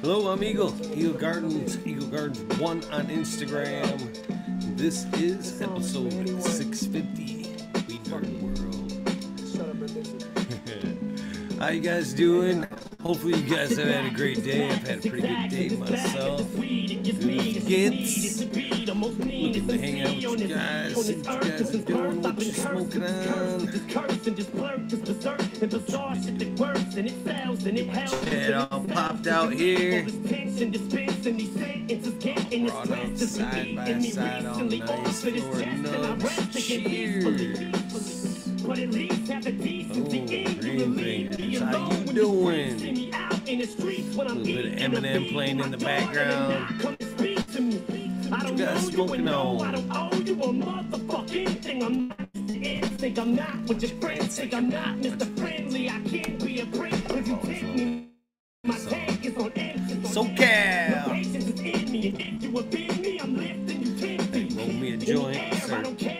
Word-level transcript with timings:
Hello, 0.00 0.32
I'm 0.32 0.42
Eagle. 0.42 0.74
Eagle 0.96 1.12
Gardens, 1.12 1.76
Eagle 1.86 2.08
Gardens 2.08 2.58
1 2.58 2.84
on 2.84 3.06
Instagram. 3.08 4.76
This 4.78 5.04
is 5.12 5.60
episode 5.60 6.42
650. 6.42 7.56
We 7.88 7.98
Nerd 8.08 8.40
World. 8.40 8.92
How 11.60 11.68
you 11.68 11.80
guys 11.80 12.14
doing? 12.14 12.66
Hopefully 13.06 13.38
you 13.38 13.54
guys 13.54 13.76
have 13.76 13.86
had 13.86 14.06
a 14.06 14.10
great 14.10 14.42
day. 14.42 14.68
I've 14.68 14.84
had 14.84 14.98
a 14.98 15.08
pretty 15.08 15.28
good 15.28 15.48
day 15.48 15.68
myself. 15.76 16.56
Gets 17.68 18.40
looking 18.40 19.68
to 19.68 19.78
hang 19.78 20.00
out 20.02 20.16
with 20.32 20.40
you 20.40 20.48
guys, 20.48 21.06
see 21.06 21.14
what 21.14 21.44
you 21.44 21.50
guys 21.52 21.74
are 21.74 21.78
doing, 21.78 22.20
what 22.20 22.40
you 22.40 22.52
smoking 22.52 23.04
on. 23.04 23.68
Head 28.26 28.52
all 28.54 28.84
popped 28.84 29.28
out 29.28 29.52
here. 29.52 30.04
Brought 32.66 32.90
up 32.90 33.16
side 33.18 33.76
by 33.76 34.00
side 34.00 34.46
all 34.46 34.64
nice 34.64 35.22
for 35.22 35.30
nuts. 35.30 36.66
Cheers. 36.66 38.16
Green 40.24 41.60
how 41.60 41.90
you 41.90 42.04
doing? 42.14 43.12
A 43.12 43.56
little 44.24 44.44
bit 44.44 44.64
of 44.64 44.72
Eminem 44.78 45.30
playing 45.30 45.60
in 45.60 45.70
the 45.70 45.76
background. 45.76 46.82
What 46.82 48.48
you 48.48 48.56
guys 48.56 48.86
smoking 48.86 49.28
on? 49.28 49.74
Think 52.96 53.18
I'm 53.18 53.34
not 53.36 53.56
what 53.66 53.82
your 53.82 53.90
friends 54.00 54.38
think 54.38 54.54
I'm 54.54 54.70
not 54.70 54.96
Mr. 54.96 55.38
Friendly. 55.38 55.90
I 55.90 56.00
can't 56.00 56.42
be 56.42 56.60
a 56.60 56.66
prick 56.66 56.94
if 56.94 57.28
you 57.28 57.36
pick 57.36 57.62
me. 57.62 58.08
My 58.64 58.78
tank 58.78 59.24
is 59.26 59.36
on 59.36 59.52
empty. 59.52 59.94
SoCal. 60.08 61.12
Hey, 64.32 64.48
roll 64.56 64.72
me 64.72 64.94
a 64.94 64.96
joint. 64.96 65.54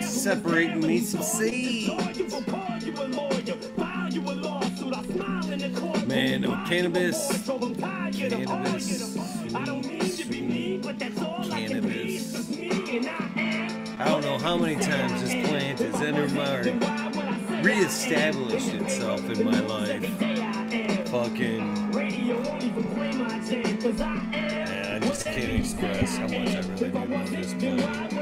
Separating 0.04 0.80
me 0.86 1.00
some 1.00 1.22
seeds. 1.22 2.65
Man, 6.06 6.40
no 6.42 6.50
cannabis. 6.66 7.46
Cannabis. 7.46 9.16
Cannabis. 11.48 12.36
I 13.98 14.04
don't 14.04 14.22
know 14.22 14.38
how 14.38 14.56
many 14.56 14.76
times 14.76 15.22
this 15.22 15.48
plant 15.48 15.78
has 15.80 16.00
entered 16.02 16.32
my 16.32 17.62
reestablished 17.62 18.74
itself 18.74 19.28
in 19.30 19.44
my 19.44 19.60
life. 19.60 21.08
Fucking. 21.08 21.85
Man, 21.96 22.12
I 24.92 24.98
just 24.98 25.24
can't 25.24 25.52
express 25.52 26.18
how 26.18 26.28
much 26.28 26.32
I 26.34 26.60
really 26.60 26.90
do 26.90 27.06
love 27.06 27.30
this 27.30 27.54
plant. 27.54 28.12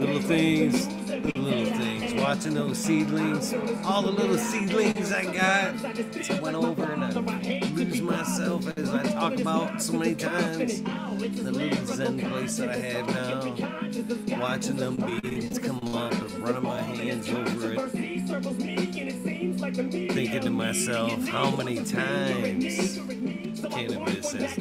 Little 0.00 0.20
things, 0.22 0.88
little 1.36 1.66
things. 1.78 2.14
Watching 2.14 2.54
those 2.54 2.78
seedlings, 2.78 3.54
all 3.84 4.02
the 4.02 4.10
little 4.10 4.36
seedlings 4.36 5.12
I 5.12 5.24
got. 5.26 5.76
I 6.30 6.40
went 6.40 6.56
over 6.56 6.82
and 6.92 7.04
I 7.04 7.10
lose 7.74 8.02
myself 8.02 8.66
as 8.76 8.90
I 8.90 9.04
talk 9.04 9.38
about 9.38 9.80
so 9.80 9.92
many 9.92 10.16
times. 10.16 10.82
The 10.82 11.52
little 11.52 11.86
zen 11.86 12.18
place 12.18 12.56
that 12.56 12.70
I 12.70 12.76
have 12.78 13.06
now. 13.14 14.38
Watching 14.40 14.76
them 14.76 14.96
beads 14.96 15.60
come 15.60 15.78
up 15.94 16.12
and 16.12 16.38
running 16.40 16.64
my 16.64 16.80
hands 16.80 17.28
over 17.28 17.74
it. 17.74 17.80
Thinking 20.12 20.40
to 20.40 20.50
myself, 20.50 21.28
how 21.28 21.50
many 21.54 21.76
times 21.84 22.07
cannabis 23.70 24.32
has 24.32 24.58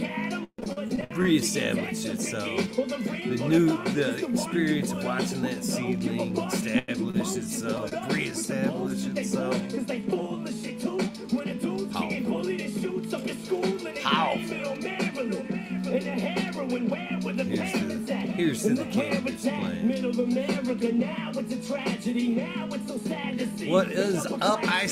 reestablished 1.17 2.05
itself. 2.05 2.75
The 2.75 3.47
new, 3.47 3.77
the 3.93 4.25
experience 4.27 4.91
of 4.91 5.03
watching 5.03 5.41
that 5.41 5.63
seedling 5.63 6.37
establish 6.37 7.35
itself, 7.35 7.91
reestablish 8.13 9.05
itself. 9.05 9.55
How? 11.93 12.09
How? 14.03 14.37
Here's 17.47 17.71
the, 17.73 18.13
here's 18.35 18.63
to 18.63 18.73
the 18.73 18.85
cannabis 18.85 19.41
plant. 19.41 19.87
What 23.69 23.91
is 23.91 24.25
up, 24.25 24.59
I 24.63 24.85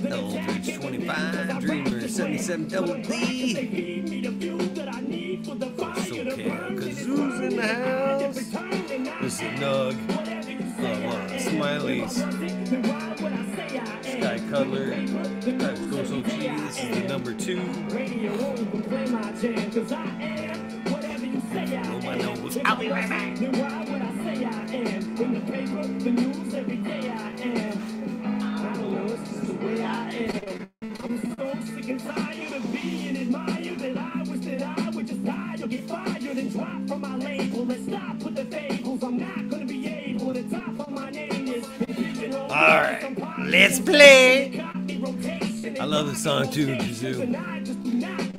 see 0.00 0.08
me? 0.08 0.12
Eldridge 0.12 0.74
25, 0.74 1.60
Dreamer 1.60 2.08
77 2.08 2.68
Double 2.68 2.94
D. 2.94 3.54
SoCal 6.10 6.78
Kazoo's 6.78 7.40
in 7.40 7.56
the 7.56 7.66
house. 7.66 8.36
This 9.20 9.34
is 9.34 9.40
Nug. 9.60 9.96
Wow. 10.80 11.26
Smileys. 11.36 12.14
Sky 14.02 14.38
Cuddler. 14.50 14.88
Let's 15.58 15.80
go 15.86 16.04
so 16.04 16.22
cheese. 16.22 16.60
This 16.62 16.84
is 16.84 16.90
the 16.90 17.02
number 17.08 17.32
two. 17.34 17.60
Roll 21.90 22.02
my 22.02 22.14
nose. 22.16 22.58
I'll 22.64 22.76
be 22.76 22.88
right 22.88 23.08
back. 23.08 23.36
I'm 29.00 29.16
so 31.34 31.54
sick 31.64 31.88
and 31.88 32.00
tired 32.00 32.52
of 32.52 32.70
being 32.70 33.16
admired 33.16 33.78
that 33.78 33.96
I 33.96 34.22
wish 34.24 34.40
that 34.44 34.78
I 34.78 34.90
would 34.90 35.06
just 35.06 35.24
die 35.24 35.56
or 35.62 35.68
get 35.68 35.88
fired 35.88 36.22
and 36.22 36.52
drop 36.52 36.86
from 36.86 37.00
my 37.00 37.16
label. 37.16 37.64
Let's 37.64 37.84
stop 37.86 38.16
with 38.22 38.34
the 38.34 38.44
fables. 38.44 39.02
I'm 39.02 39.16
not 39.16 39.48
gonna 39.48 39.64
be 39.64 39.88
able 39.88 40.34
to 40.34 40.42
top 40.50 40.80
of 40.80 40.90
my 40.90 41.08
name 41.10 41.48
is. 41.48 41.64
All 42.34 42.48
right, 42.50 43.16
let's 43.38 43.80
play. 43.80 44.60
I 45.80 45.84
love 45.86 46.08
this 46.08 46.22
song 46.22 46.50
too. 46.50 46.76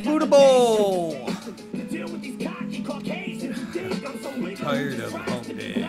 Buddha 0.03 0.27
Bowl. 0.27 1.27
Tired 4.57 4.99
of 4.99 5.11
hump 5.13 5.47
day. 5.47 5.87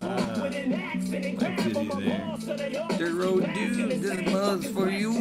Wow. 0.00 0.95
I 1.16 1.18
pity 1.56 1.88
there. 1.88 2.36
Dirt 2.98 3.14
road 3.14 3.50
dude, 3.54 4.02
this 4.02 4.20
buzz 4.30 4.66
for 4.66 4.90
you. 4.90 5.12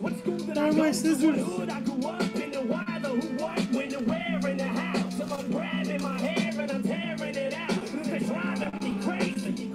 Where 0.00 0.68
are 0.68 0.72
my 0.72 0.92
scissors? 0.92 1.38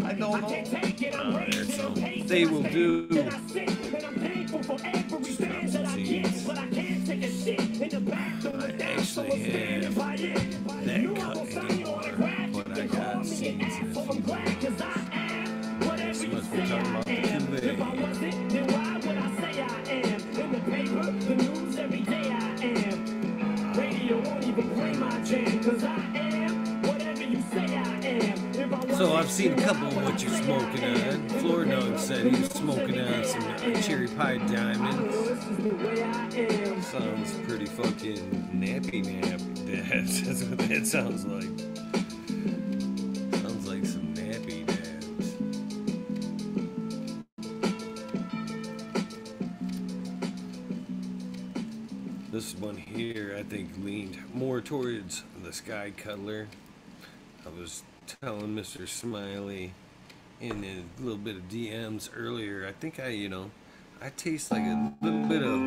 I 0.03 0.13
don't 0.13 0.19
know. 0.19 0.63
Oh, 1.17 1.45
there's 1.49 1.73
some. 1.73 1.93
They 2.27 2.45
will 2.45 2.63
do. 2.63 3.07
Seeds. 5.95 6.49
I 6.49 6.51
actually 8.79 9.39
have 9.39 9.95
that 9.95 11.15
cut 11.15 11.37
anymore, 11.55 12.11
but 12.53 12.67
I 12.77 12.87
got 12.87 13.25
seeds 13.25 13.77
in 13.79 13.91
a 13.95 14.03
few 14.03 14.21
So 28.97 29.13
I've 29.13 29.29
seen 29.29 29.53
a 29.53 29.61
couple 29.61 29.87
of 29.89 29.95
what 29.95 30.21
you're 30.23 30.31
smoking 30.31 30.83
on. 30.83 31.29
Floor 31.39 31.65
said 31.97 32.25
he 32.25 32.41
was 32.41 32.49
smoking 32.49 32.99
on 32.99 33.23
some 33.25 33.43
uh, 33.43 33.81
cherry 33.81 34.07
pie 34.07 34.37
diamonds. 34.37 35.15
Sounds 36.87 37.33
pretty 37.47 37.65
fucking 37.65 38.49
nappy 38.55 39.05
nappy. 39.05 40.23
That's 40.25 40.43
what 40.43 40.57
that 40.69 40.87
sounds 40.87 41.25
like. 41.25 42.04
Here, 52.95 53.35
I 53.37 53.43
think, 53.43 53.71
leaned 53.83 54.17
more 54.33 54.61
towards 54.61 55.23
the 55.43 55.51
Sky 55.51 55.91
Cuddler. 55.95 56.47
I 57.45 57.49
was 57.59 57.83
telling 58.21 58.55
Mr. 58.55 58.87
Smiley 58.87 59.73
in 60.39 60.63
a 60.63 61.03
little 61.03 61.17
bit 61.17 61.35
of 61.35 61.43
DMs 61.49 62.09
earlier. 62.15 62.65
I 62.65 62.71
think 62.71 62.99
I, 62.99 63.09
you 63.09 63.27
know, 63.27 63.51
I 64.01 64.09
taste 64.09 64.49
like 64.49 64.63
a 64.63 64.93
little 65.01 65.27
bit 65.27 65.43
of 65.43 65.59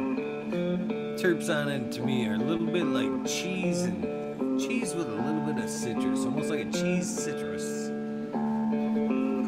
terps 1.20 1.54
on 1.54 1.68
it 1.68 1.92
to 1.92 2.00
me, 2.00 2.26
or 2.26 2.34
a 2.34 2.38
little 2.38 2.66
bit 2.66 2.86
like 2.86 3.26
cheese 3.26 3.82
and 3.82 4.58
cheese 4.58 4.94
with 4.94 5.08
a 5.08 5.14
little 5.14 5.52
bit 5.52 5.62
of 5.62 5.68
citrus, 5.68 6.20
almost 6.24 6.48
like 6.48 6.60
a 6.60 6.72
cheese 6.72 7.08
citrus. 7.08 7.90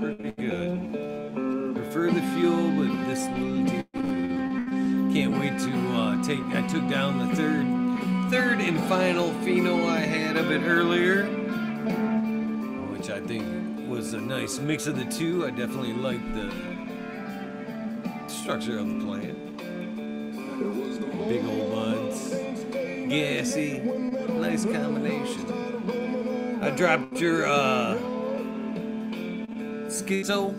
Pretty 0.00 0.32
good. 0.32 1.74
Prefer 1.76 2.10
the 2.10 2.22
fuel 2.34 2.70
but 2.72 3.06
this 3.06 3.26
do. 3.28 3.79
Can't 5.20 5.38
wait 5.38 5.58
to 5.58 5.72
uh, 5.98 6.22
take. 6.22 6.40
I 6.56 6.66
took 6.66 6.88
down 6.88 7.18
the 7.18 7.36
third, 7.36 7.66
third 8.30 8.58
and 8.62 8.80
final 8.84 9.28
Pheno 9.44 9.86
I 9.86 9.98
had 9.98 10.38
a 10.38 10.42
bit 10.42 10.62
earlier, 10.62 11.26
which 12.86 13.10
I 13.10 13.20
think 13.20 13.44
was 13.86 14.14
a 14.14 14.18
nice 14.18 14.58
mix 14.60 14.86
of 14.86 14.96
the 14.96 15.04
two. 15.04 15.44
I 15.44 15.50
definitely 15.50 15.92
like 15.92 16.22
the 16.34 16.50
structure 18.28 18.78
of 18.78 18.88
the 18.88 19.04
plant. 19.04 19.58
Big 21.28 21.44
old 21.44 21.70
buds, 21.70 22.30
gassy, 23.10 23.80
nice 23.80 24.64
combination. 24.64 26.58
I 26.62 26.70
dropped 26.70 27.20
your 27.20 27.44
uh, 27.44 27.94
schizo, 29.88 30.54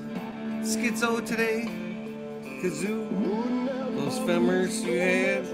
schizo 0.61 1.25
today, 1.25 1.67
kazoo, 2.61 3.60
those 4.11 4.27
femurs 4.27 4.83
you 4.85 4.99
had. 4.99 5.45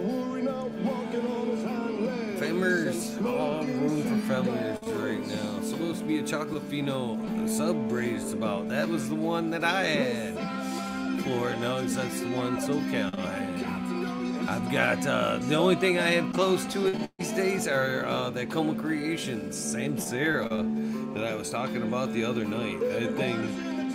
Femurs, 2.39 3.25
all 3.25 3.63
room 3.65 4.03
for 4.03 4.33
femurs 4.33 4.79
right 5.03 5.27
now. 5.27 5.61
Supposed 5.61 5.99
to 5.99 6.05
be 6.05 6.19
a 6.19 6.23
chocolate 6.23 6.67
pheno 6.69 7.47
sub 7.47 7.87
braised 7.89 8.33
about. 8.33 8.69
That 8.69 8.87
was 8.87 9.09
the 9.09 9.15
one 9.15 9.49
that 9.51 9.63
I 9.63 9.83
had. 9.83 11.21
Florida 11.21 11.59
knows 11.59 11.95
that's 11.95 12.21
the 12.21 12.29
one 12.29 12.57
SoCal 12.57 13.17
I 13.17 13.33
had. 13.33 14.49
I've 14.49 14.71
got 14.71 15.05
uh, 15.05 15.37
the 15.39 15.55
only 15.55 15.75
thing 15.75 15.99
I 15.99 16.11
have 16.11 16.33
close 16.33 16.65
to 16.67 16.87
it 16.87 17.09
these 17.17 17.33
days 17.33 17.67
are 17.67 18.05
uh, 18.05 18.29
that 18.29 18.49
Coma 18.49 18.75
Creations, 18.75 19.57
Saint 19.57 20.01
Sarah, 20.01 20.65
that 21.13 21.25
I 21.25 21.35
was 21.35 21.49
talking 21.49 21.81
about 21.81 22.13
the 22.13 22.23
other 22.23 22.45
night. 22.45 22.79
That 22.79 23.15
thing 23.17 23.39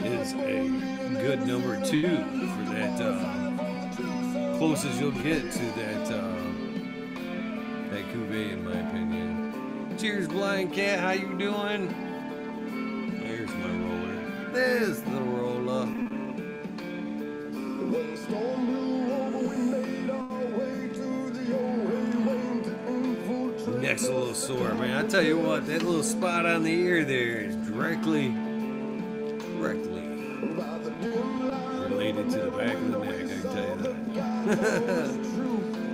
is 0.05 0.35
a 0.35 1.23
good 1.23 1.47
number 1.47 1.83
two 1.85 2.03
for 2.03 2.75
that 2.75 3.01
uh, 3.01 3.42
closest 4.63 5.01
you'll 5.01 5.11
get 5.11 5.51
to 5.51 5.65
that 5.73 6.07
uh, 6.13 6.37
that 7.91 8.05
cuvee, 8.13 8.53
in 8.53 8.65
my 8.65 8.79
opinion. 8.79 9.97
Cheers, 9.99 10.29
blind 10.29 10.73
cat. 10.73 11.01
How 11.01 11.11
you 11.11 11.37
doing? 11.37 11.89
There's 13.25 13.51
my 13.51 13.71
roller. 13.83 14.53
There's 14.53 15.01
the 15.01 15.21
roller. 15.21 15.87
Neck's 23.81 24.07
a 24.07 24.13
little 24.13 24.33
sore, 24.33 24.75
man. 24.75 25.05
I 25.05 25.09
tell 25.09 25.23
you 25.23 25.39
what, 25.41 25.67
that 25.67 25.83
little 25.83 26.05
spot 26.05 26.47
on 26.47 26.63
the 26.63 26.73
ear 26.73 27.05
there 27.05 27.41
is 27.41 27.57
directly, 27.57 28.29
directly 29.57 30.07
related 31.89 32.31
to 32.31 32.39
the 32.39 32.51
back 32.53 32.75
of 32.77 32.93
the 32.93 32.99
neck. 33.01 33.32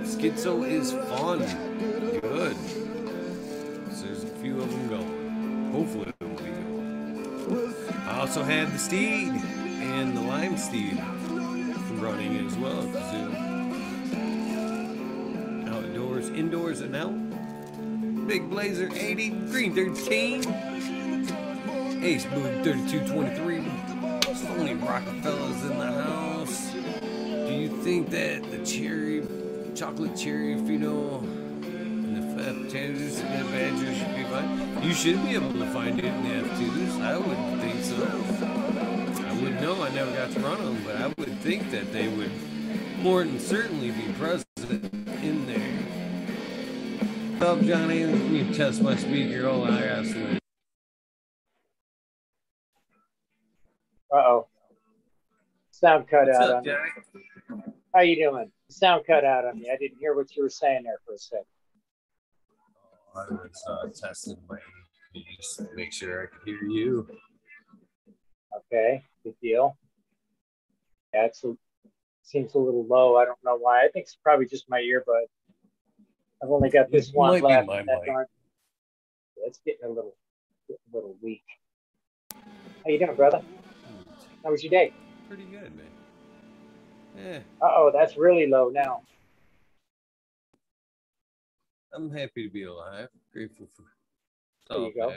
Schizo 0.09 0.67
is 0.67 0.91
fun, 0.91 1.39
good. 2.19 2.57
So 3.93 4.05
there's 4.05 4.23
a 4.23 4.27
few 4.41 4.59
of 4.59 4.71
them 4.71 4.87
going. 4.89 5.71
Hopefully, 5.71 6.11
they'll 6.19 6.29
be 6.29 6.49
going. 6.49 7.73
I 8.07 8.19
also 8.19 8.41
had 8.41 8.71
the 8.71 8.79
steed 8.79 9.27
and 9.29 10.17
the 10.17 10.21
lime 10.21 10.57
steed 10.57 10.97
running 12.01 12.43
as 12.47 12.57
well. 12.57 12.87
Outdoors, 15.67 16.29
indoors, 16.29 16.81
and 16.81 16.95
out. 16.95 17.13
Big 18.27 18.49
Blazer 18.49 18.89
80, 18.91 19.29
Green 19.51 19.75
13, 19.75 20.39
Ace 22.03 22.25
Boog 22.25 22.63
3223. 22.63 23.63
Tony 24.47 24.73
Rockefeller's 24.73 25.63
in 25.63 25.77
the 25.77 25.91
house. 25.91 26.73
Think 27.83 28.09
that 28.09 28.51
the 28.51 28.63
cherry, 28.65 29.25
chocolate 29.73 30.15
cherry 30.15 30.55
pheno, 30.55 31.21
and 31.23 32.37
the 32.37 32.43
F10s 32.43 33.23
and 33.23 33.45
the 33.45 33.51
Badgers 33.51 33.97
should 33.97 34.15
be 34.15 34.23
fine? 34.23 34.83
You 34.83 34.93
should 34.93 35.23
be 35.23 35.33
able 35.33 35.53
to 35.53 35.65
find 35.71 35.97
it 35.97 36.05
in 36.05 36.23
the 36.23 36.47
F2s. 36.47 37.01
I 37.01 37.17
would 37.17 37.61
think 37.61 37.83
so. 37.83 37.95
I 39.25 39.33
wouldn't 39.41 39.61
know. 39.61 39.81
I 39.81 39.89
never 39.89 40.11
got 40.11 40.31
to 40.31 40.39
run 40.41 40.63
them, 40.63 40.83
but 40.85 40.97
I 40.97 41.07
would 41.07 41.39
think 41.39 41.71
that 41.71 41.91
they 41.93 42.07
would 42.09 42.31
more 43.01 43.23
than 43.23 43.39
certainly 43.39 43.91
be 43.91 44.11
present 44.19 44.45
in 44.59 45.45
there. 45.47 45.79
What's 47.39 47.51
up, 47.51 47.61
Johnny? 47.61 48.05
Let 48.05 48.29
me 48.29 48.53
test 48.53 48.81
my 48.81 48.97
speaker. 48.97 49.47
Oh, 49.47 49.63
I 49.63 49.87
got 49.87 50.05
switch. 50.05 50.39
Uh 54.11 54.15
oh. 54.17 54.47
Sound 55.79 56.09
cut 56.09 56.27
What's 56.27 56.37
out 56.37 56.49
up, 56.49 56.57
on 56.57 56.63
me. 56.63 56.71
Johnny? 56.71 57.63
How 57.95 58.01
you 58.01 58.15
doing? 58.17 58.51
Sound 58.69 59.05
cut 59.07 59.23
out 59.23 59.45
on 59.45 59.57
me. 59.59 59.69
I 59.73 59.77
didn't 59.77 59.97
hear 59.97 60.13
what 60.13 60.35
you 60.35 60.43
were 60.43 60.49
saying 60.49 60.83
there 60.83 60.99
for 61.05 61.13
a 61.13 61.17
second. 61.17 61.45
I 63.15 63.19
was 63.31 63.63
uh, 63.65 63.87
testing 63.87 64.35
my 64.49 64.57
just 65.37 65.57
to 65.59 65.67
make 65.75 65.93
sure 65.93 66.23
I 66.23 66.25
could 66.25 66.45
hear 66.45 66.69
you. 66.69 67.07
Okay, 68.57 69.01
good 69.23 69.35
deal. 69.41 69.77
Yeah, 71.13 71.25
it's 71.27 71.45
seems 72.23 72.53
a 72.55 72.59
little 72.59 72.85
low. 72.85 73.15
I 73.15 73.23
don't 73.23 73.39
know 73.45 73.57
why. 73.57 73.85
I 73.85 73.87
think 73.87 74.03
it's 74.03 74.17
probably 74.21 74.47
just 74.47 74.69
my 74.69 74.81
earbud. 74.81 75.27
I've 76.43 76.49
only 76.49 76.69
got 76.69 76.91
this 76.91 77.07
It 77.07 77.15
one 77.15 77.41
left. 77.41 77.67
my 77.67 77.83
that. 77.83 78.01
Yeah, 78.05 78.23
it's 79.45 79.59
getting 79.65 79.85
a 79.85 79.89
little, 79.89 80.13
getting 80.67 80.81
a 80.91 80.95
little 80.95 81.15
weak. 81.21 81.43
How 82.33 82.87
you 82.89 82.99
doing, 82.99 83.15
brother? 83.15 83.41
How 84.43 84.51
was 84.51 84.61
your 84.61 84.71
day? 84.71 84.91
Pretty 85.29 85.43
good, 85.43 85.75
man. 85.75 85.85
Yeah, 87.15 87.37
Uh 87.61 87.69
oh, 87.69 87.91
that's 87.93 88.17
really 88.17 88.47
low 88.47 88.69
now. 88.69 89.03
I'm 91.93 92.09
happy 92.09 92.47
to 92.47 92.49
be 92.51 92.63
alive. 92.63 93.09
Grateful 93.31 93.67
for. 93.67 93.83
There 94.69 94.87
you 94.87 94.93
go. 94.95 95.13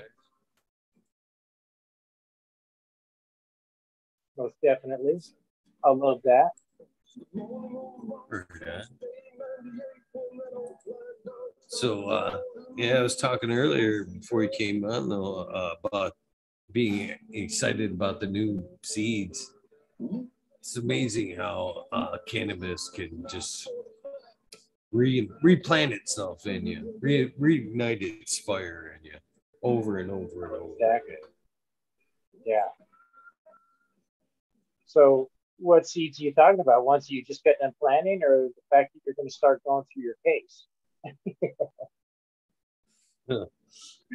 Most 4.36 4.54
definitely. 4.62 5.22
I 5.82 5.90
love 5.90 6.20
that. 6.24 6.50
That. 8.60 8.84
So, 11.68 12.10
uh, 12.10 12.38
yeah, 12.76 12.98
I 12.98 13.02
was 13.02 13.16
talking 13.16 13.50
earlier 13.50 14.04
before 14.04 14.42
you 14.42 14.50
came 14.50 14.84
on 14.84 15.08
though 15.08 15.36
uh, 15.44 15.76
about 15.82 16.12
being 16.70 17.16
excited 17.32 17.92
about 17.92 18.20
the 18.20 18.26
new 18.26 18.62
seeds. 18.82 19.50
It's 20.58 20.76
amazing 20.76 21.36
how 21.36 21.86
uh, 21.92 22.18
cannabis 22.26 22.88
can 22.88 23.24
just 23.28 23.68
re- 24.92 25.28
replant 25.42 25.92
itself 25.92 26.46
in 26.46 26.66
you, 26.66 26.94
re- 27.00 27.32
reignite 27.40 28.02
its 28.02 28.38
fire 28.38 28.96
in 28.98 29.04
you 29.04 29.16
over 29.62 29.98
and 29.98 30.10
over 30.10 30.44
and 30.44 30.54
over. 30.54 30.72
Exactly. 30.78 31.16
Yeah. 32.44 32.68
So, 34.86 35.30
what 35.58 35.86
seeds 35.86 36.20
are 36.20 36.24
you 36.24 36.34
talking 36.34 36.60
about? 36.60 36.84
Ones 36.84 37.08
you 37.08 37.24
just 37.24 37.44
got 37.44 37.54
done 37.60 37.72
planting, 37.80 38.22
or 38.22 38.48
the 38.48 38.62
fact 38.70 38.92
that 38.94 39.00
you're 39.06 39.14
going 39.14 39.28
to 39.28 39.34
start 39.34 39.62
going 39.64 39.84
through 39.92 40.02
your 40.04 40.16
case? 40.24 40.66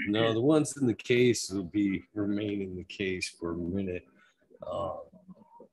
No, 0.06 0.34
the 0.34 0.41
ones 0.41 0.77
in 0.79 0.86
the 0.86 0.94
case 0.94 1.50
will 1.50 1.63
be 1.63 2.03
remain 2.13 2.62
in 2.62 2.75
the 2.75 2.84
case 2.84 3.34
for 3.39 3.53
a 3.53 3.58
minute. 3.58 4.06
Uh, 4.62 4.98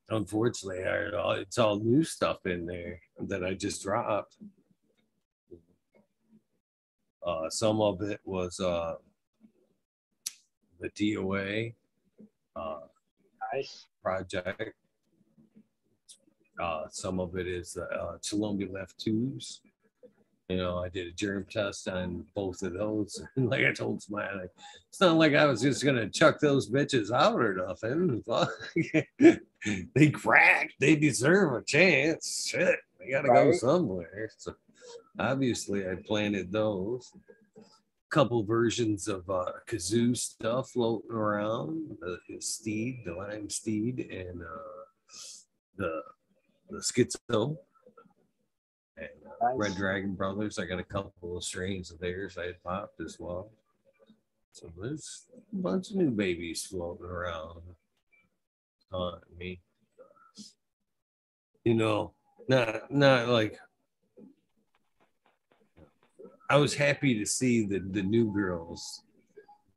unfortunately, 0.09 0.85
I, 0.85 1.35
it's 1.41 1.59
all 1.59 1.79
new 1.79 2.05
stuff 2.05 2.45
in 2.47 2.67
there 2.67 3.01
that 3.21 3.45
I 3.45 3.55
just 3.55 3.83
dropped. 3.83 4.37
Uh, 7.27 7.49
some 7.49 7.81
of 7.81 8.03
it 8.03 8.21
was 8.25 8.61
uh, 8.61 8.97
the 10.81 10.91
DOA 10.91 11.75
uh, 12.55 12.81
Nice. 13.53 13.87
project. 14.03 14.75
Uh, 16.61 16.85
some 16.91 17.19
of 17.19 17.37
it 17.37 17.47
is 17.47 17.73
the 17.73 17.85
uh, 17.85 18.19
Columbia 18.29 18.71
left 18.71 18.99
twos. 18.99 19.61
You 20.49 20.59
know, 20.59 20.79
I 20.79 20.91
did 20.91 21.07
a 21.07 21.13
germ 21.13 21.47
test 21.51 21.89
on 21.89 22.27
both 22.35 22.63
of 22.63 22.75
those. 22.75 23.23
like 23.37 23.65
I 23.65 23.73
told 23.73 24.03
Smiley, 24.03 24.49
it's 24.89 25.01
not 25.01 25.17
like 25.17 25.35
I 25.35 25.47
was 25.47 25.63
just 25.63 25.85
gonna 25.85 26.09
chuck 26.09 26.39
those 26.39 26.71
bitches 26.71 27.11
out 27.11 27.41
or 27.41 27.55
nothing. 27.55 28.23
they 29.95 30.11
cracked. 30.11 30.75
They 30.81 30.97
deserve 30.97 31.55
a 31.55 31.63
chance. 31.63 32.47
Shit, 32.51 32.79
they 32.99 33.11
gotta 33.11 33.29
go 33.29 33.53
somewhere. 33.53 34.31
So 34.37 34.55
obviously, 35.19 35.89
I 35.89 35.95
planted 36.07 36.53
those. 36.53 37.11
Couple 38.11 38.45
versions 38.45 39.09
of 39.09 39.29
uh, 39.29 39.51
kazoo 39.67 40.17
stuff 40.17 40.71
floating 40.71 41.11
around. 41.11 41.97
The, 42.01 42.19
the 42.29 42.41
steed, 42.41 43.01
the 43.05 43.15
lime 43.15 43.51
steed, 43.51 44.09
and 44.09 44.41
uh, 44.41 44.77
the 45.77 46.03
the 46.71 46.79
schizo. 46.79 47.57
Nice. 49.41 49.53
Red 49.57 49.77
Dragon 49.77 50.15
Brothers. 50.15 50.59
I 50.59 50.65
got 50.65 50.79
a 50.79 50.85
couple 50.85 51.37
of 51.37 51.45
strains 51.45 51.91
of 51.91 51.99
theirs 51.99 52.39
I 52.39 52.47
had 52.47 52.63
popped 52.63 53.01
as 53.01 53.19
well. 53.19 53.51
So 54.53 54.73
there's 54.81 55.27
a 55.53 55.57
bunch 55.57 55.91
of 55.91 55.97
new 55.97 56.11
babies 56.11 56.65
floating 56.65 57.07
around. 57.07 57.61
Me. 59.37 59.61
you 61.65 61.75
know, 61.75 62.13
not 62.47 62.93
not 62.93 63.29
like 63.29 63.59
I 66.49 66.57
was 66.57 66.75
happy 66.75 67.19
to 67.19 67.27
see 67.27 67.67
the 67.67 67.81
the 67.81 68.03
new 68.03 68.33
girls, 68.33 69.03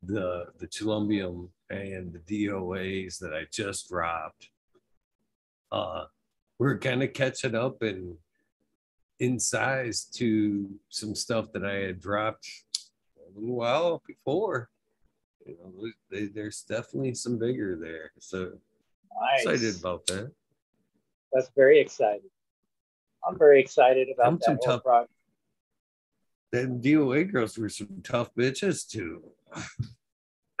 the 0.04 0.46
the 0.60 0.68
Columbium 0.68 1.48
and 1.68 2.12
the 2.12 2.46
DOAs 2.46 3.18
that 3.18 3.34
I 3.34 3.46
just 3.50 3.88
dropped. 3.88 4.50
Uh, 5.72 6.04
we're 6.60 6.78
kind 6.78 7.02
of 7.02 7.12
catching 7.12 7.56
up 7.56 7.82
and 7.82 8.16
in 9.20 9.38
size 9.38 10.04
to 10.04 10.68
some 10.88 11.14
stuff 11.14 11.52
that 11.52 11.64
I 11.64 11.74
had 11.74 12.00
dropped 12.00 12.48
a 13.18 13.38
little 13.38 13.56
while 13.56 14.02
before. 14.06 14.68
You 15.46 15.56
know, 15.62 15.90
they, 16.10 16.26
there's 16.26 16.62
definitely 16.62 17.14
some 17.14 17.38
bigger 17.38 17.76
there. 17.76 18.12
So 18.18 18.52
Nice. 19.20 19.42
excited 19.44 19.80
about 19.80 20.06
that. 20.06 20.30
That's 21.32 21.50
very 21.56 21.80
exciting. 21.80 22.30
I'm 23.26 23.36
very 23.36 23.60
excited 23.60 24.08
about 24.14 24.26
I'm 24.28 24.38
that 24.46 24.58
tough- 24.64 24.82
project. 24.84 25.10
Them 26.52 26.80
DOA 26.80 27.30
girls 27.30 27.58
were 27.58 27.68
some 27.68 28.00
tough 28.02 28.34
bitches 28.34 28.88
too. 28.88 29.22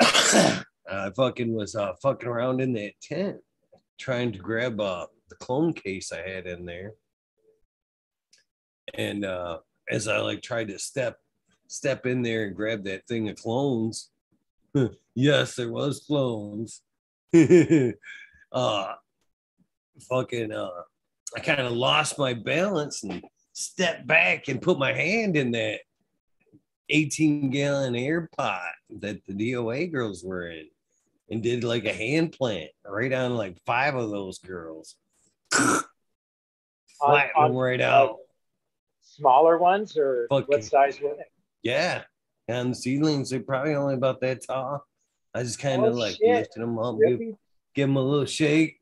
I 0.00 1.10
fucking 1.16 1.54
was 1.54 1.74
uh, 1.74 1.94
fucking 2.02 2.28
around 2.28 2.60
in 2.60 2.72
that 2.74 2.92
tent 3.00 3.38
trying 3.98 4.32
to 4.32 4.38
grab 4.38 4.80
uh, 4.80 5.06
the 5.28 5.34
clone 5.36 5.72
case 5.72 6.12
I 6.12 6.28
had 6.28 6.46
in 6.46 6.64
there. 6.66 6.92
And 8.94 9.24
uh, 9.24 9.58
as 9.90 10.08
I 10.08 10.18
like 10.18 10.42
tried 10.42 10.68
to 10.68 10.78
step 10.78 11.18
step 11.66 12.06
in 12.06 12.22
there 12.22 12.46
and 12.46 12.56
grab 12.56 12.84
that 12.84 13.06
thing 13.06 13.28
of 13.28 13.36
clones, 13.36 14.10
yes, 15.14 15.54
there 15.54 15.70
was 15.70 16.00
clones. 16.06 16.82
uh, 18.52 18.92
fucking 20.08 20.52
uh, 20.52 20.70
I 21.36 21.40
kind 21.40 21.60
of 21.60 21.72
lost 21.72 22.18
my 22.18 22.34
balance 22.34 23.02
and 23.04 23.22
stepped 23.52 24.06
back 24.06 24.48
and 24.48 24.62
put 24.62 24.78
my 24.78 24.92
hand 24.92 25.36
in 25.36 25.50
that 25.52 25.80
18 26.90 27.50
gallon 27.50 27.94
air 27.96 28.28
pot 28.36 28.62
that 29.00 29.20
the 29.26 29.34
DOA 29.34 29.92
girls 29.92 30.24
were 30.24 30.48
in 30.48 30.68
and 31.30 31.42
did 31.42 31.64
like 31.64 31.84
a 31.84 31.92
hand 31.92 32.32
plant 32.32 32.70
right 32.86 33.12
on 33.12 33.36
like 33.36 33.58
five 33.66 33.94
of 33.94 34.10
those 34.10 34.38
girls. 34.38 34.96
Flattened 37.00 37.58
right 37.58 37.80
out. 37.80 38.16
Smaller 39.18 39.58
ones 39.58 39.96
or 39.96 40.26
Fucking- 40.30 40.46
what 40.46 40.64
size 40.64 41.00
were 41.00 41.14
they? 41.16 41.24
Yeah. 41.62 42.04
And 42.46 42.70
the 42.70 42.74
seedlings, 42.76 43.30
they're 43.30 43.40
probably 43.40 43.74
only 43.74 43.94
about 43.94 44.20
that 44.20 44.46
tall. 44.46 44.86
I 45.34 45.42
just 45.42 45.58
kind 45.58 45.84
of 45.84 45.94
Oh, 45.94 45.98
like 45.98 46.16
shit. 46.16 46.28
lifted 46.28 46.62
them 46.62 46.78
up, 46.78 46.96
give, 46.98 47.18
Really? 47.18 47.36
give 47.74 47.88
them 47.88 47.96
a 47.96 48.02
little 48.02 48.24
shake. 48.26 48.80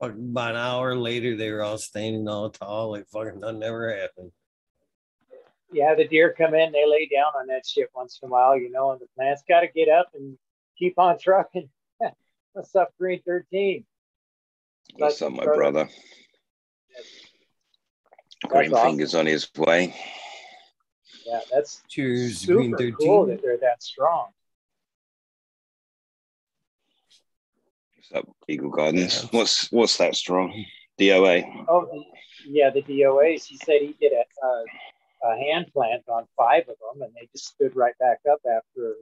Fucking 0.00 0.30
about 0.30 0.50
an 0.52 0.56
hour 0.56 0.94
later, 0.96 1.36
they 1.36 1.50
were 1.50 1.62
all 1.62 1.78
standing 1.78 2.26
all 2.28 2.50
tall, 2.50 2.90
like 2.90 3.06
fucking 3.08 3.40
nothing 3.40 3.62
ever 3.62 3.94
happened. 3.96 4.32
Yeah, 5.72 5.94
the 5.94 6.08
deer 6.08 6.32
come 6.36 6.54
in, 6.54 6.72
they 6.72 6.86
lay 6.86 7.06
down 7.06 7.32
on 7.38 7.46
that 7.46 7.64
shit 7.66 7.90
once 7.94 8.18
in 8.22 8.28
a 8.28 8.32
while, 8.32 8.58
you 8.58 8.70
know, 8.70 8.90
and 8.90 9.00
the 9.00 9.06
plant's 9.16 9.42
got 9.48 9.60
to 9.60 9.68
get 9.68 9.88
up 9.88 10.10
and 10.14 10.36
keep 10.76 10.98
on 10.98 11.16
trucking. 11.22 11.70
What's 12.52 12.74
up, 12.74 12.92
Green 12.98 13.22
13? 13.24 13.84
What's 14.96 15.22
up, 15.22 15.32
my 15.32 15.44
uh, 15.44 15.54
brother? 15.54 15.88
That's 16.94 17.08
Green 18.48 18.72
awesome. 18.72 18.90
fingers 18.90 19.14
on 19.14 19.26
his 19.26 19.48
way. 19.56 19.94
Yeah, 21.26 21.40
that's 21.52 21.82
Cheers, 21.88 22.46
Green 22.46 22.72
super 22.72 22.78
13. 22.78 22.96
cool 22.98 23.26
that 23.26 23.42
they're 23.42 23.58
that 23.58 23.82
strong. 23.82 24.28
What's 27.96 28.12
up, 28.12 28.34
Eagle 28.48 28.70
Gardens? 28.70 29.22
Yeah. 29.22 29.38
What's 29.38 29.70
what's 29.70 29.98
that 29.98 30.14
strong? 30.14 30.64
DOA. 30.98 31.66
Oh, 31.68 31.86
the, 31.86 32.02
yeah, 32.46 32.70
the 32.70 32.82
DOAs. 32.82 33.44
He 33.44 33.56
said 33.58 33.80
he 33.80 33.94
did 34.00 34.12
a, 34.12 34.46
a, 34.46 34.64
a 35.32 35.38
hand 35.38 35.66
plant 35.72 36.02
on 36.08 36.26
five 36.36 36.62
of 36.62 36.76
them, 36.76 37.02
and 37.02 37.12
they 37.14 37.28
just 37.32 37.48
stood 37.48 37.76
right 37.76 37.96
back 38.00 38.20
up 38.30 38.40
after 38.46 38.94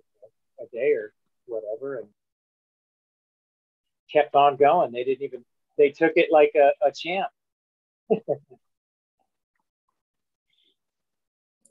a 0.61 0.67
day 0.73 0.93
or 0.93 1.13
whatever, 1.47 1.99
and 1.99 2.09
kept 4.13 4.35
on 4.35 4.57
going. 4.57 4.93
They 4.93 5.05
didn't 5.05 5.25
even. 5.25 5.45
They 5.77 5.91
took 5.91 6.13
it 6.17 6.29
like 6.33 6.53
a, 6.57 6.73
a 6.87 6.93
champ. 6.93 7.29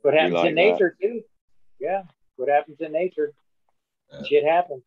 what 0.08 0.16
happens 0.16 0.36
like 0.36 0.50
in 0.50 0.56
that. 0.56 0.62
nature 0.62 0.98
too? 1.02 1.22
Yeah, 1.82 2.04
what 2.38 2.48
happens 2.48 2.78
in 2.80 2.94
nature? 2.94 3.34
Yeah. 4.10 4.24
Shit 4.24 4.46
happens. 4.46 4.84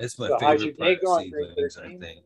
It's 0.00 0.18
my 0.18 0.28
So 0.28 0.38
favorite 0.38 0.60
your 0.60 0.72
day 0.72 0.96
part 0.96 1.04
going, 1.04 1.26
of 1.26 1.32
Green 1.32 1.48
seedlings, 1.50 1.76
I 1.76 1.98
think. 1.98 2.20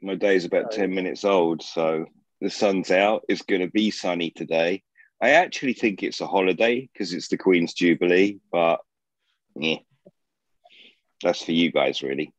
My 0.00 0.14
day's 0.14 0.44
about 0.44 0.72
Sorry. 0.72 0.86
10 0.86 0.94
minutes 0.94 1.24
old, 1.24 1.62
so 1.62 2.06
the 2.40 2.48
sun's 2.48 2.92
out. 2.92 3.24
It's 3.28 3.42
going 3.42 3.62
to 3.62 3.70
be 3.70 3.90
sunny 3.90 4.30
today. 4.30 4.84
I 5.20 5.30
actually 5.30 5.72
think 5.72 6.04
it's 6.04 6.20
a 6.20 6.28
holiday 6.28 6.88
because 6.92 7.12
it's 7.12 7.26
the 7.26 7.36
Queen's 7.36 7.74
Jubilee, 7.74 8.38
but 8.52 8.78
yeah, 9.56 9.78
that's 11.24 11.42
for 11.42 11.50
you 11.50 11.72
guys, 11.72 12.02
really. 12.04 12.32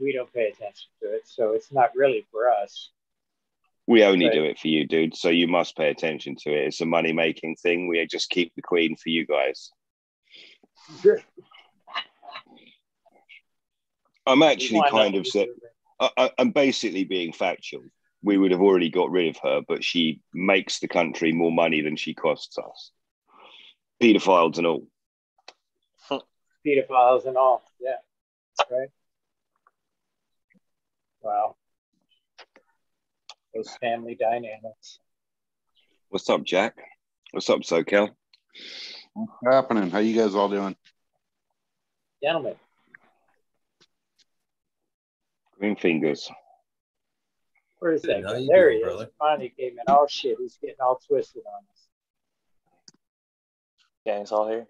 We 0.00 0.12
don't 0.12 0.32
pay 0.32 0.48
attention 0.48 0.90
to 1.02 1.14
it, 1.14 1.22
so 1.26 1.52
it's 1.52 1.70
not 1.70 1.90
really 1.94 2.26
for 2.30 2.50
us. 2.50 2.90
We 3.86 4.04
only 4.04 4.26
Right. 4.26 4.34
do 4.34 4.44
it 4.44 4.58
for 4.58 4.68
you, 4.68 4.86
dude. 4.86 5.16
So 5.16 5.28
you 5.28 5.48
must 5.48 5.76
pay 5.76 5.90
attention 5.90 6.36
to 6.42 6.50
it. 6.50 6.68
It's 6.68 6.80
a 6.80 6.86
money 6.86 7.12
making 7.12 7.56
thing. 7.56 7.88
We 7.88 8.06
just 8.06 8.30
keep 8.30 8.54
the 8.54 8.62
Queen 8.62 8.96
for 8.96 9.08
you 9.08 9.26
guys. 9.26 9.72
I'm 14.26 14.42
actually 14.42 14.82
kind 14.88 15.16
of 15.16 15.26
it. 15.34 15.50
I, 15.98 16.30
I'm 16.38 16.50
basically 16.50 17.04
being 17.04 17.32
factual. 17.32 17.82
We 18.22 18.38
would 18.38 18.52
have 18.52 18.60
already 18.60 18.90
got 18.90 19.10
rid 19.10 19.28
of 19.28 19.38
her, 19.42 19.60
but 19.66 19.82
she 19.82 20.20
makes 20.32 20.78
the 20.78 20.88
country 20.88 21.32
more 21.32 21.52
money 21.52 21.80
than 21.80 21.96
she 21.96 22.14
costs 22.14 22.58
us. 22.58 22.92
Pedophiles 24.00 24.58
and 24.58 24.66
all. 24.66 24.86
pedophiles 26.10 27.26
and 27.26 27.36
all. 27.36 27.62
Yeah. 27.80 27.96
Right. 28.70 28.88
Wow. 31.22 31.56
Those 33.54 33.76
family 33.80 34.14
dynamics. 34.18 34.98
What's 36.08 36.28
up, 36.30 36.44
Jack? 36.44 36.76
What's 37.32 37.48
up, 37.50 37.60
SoCal? 37.60 38.10
What's 39.14 39.32
happening? 39.44 39.90
How 39.90 39.98
you 39.98 40.20
guys 40.20 40.34
all 40.34 40.48
doing? 40.48 40.76
Gentlemen, 42.22 42.54
Green 45.58 45.76
fingers. 45.76 46.30
where 47.78 47.92
is 47.92 48.02
that? 48.02 48.22
How 48.24 48.32
There 48.32 48.70
doing, 48.70 48.78
he 48.96 49.02
is. 49.02 49.08
Finally 49.18 49.54
came 49.58 49.72
in. 49.72 49.84
Oh 49.88 50.06
shit, 50.08 50.36
he's 50.38 50.58
getting 50.60 50.76
all 50.80 51.00
twisted 51.06 51.42
on 51.46 51.62
us. 51.70 51.88
Gang's 54.06 54.32
all 54.32 54.48
here. 54.48 54.66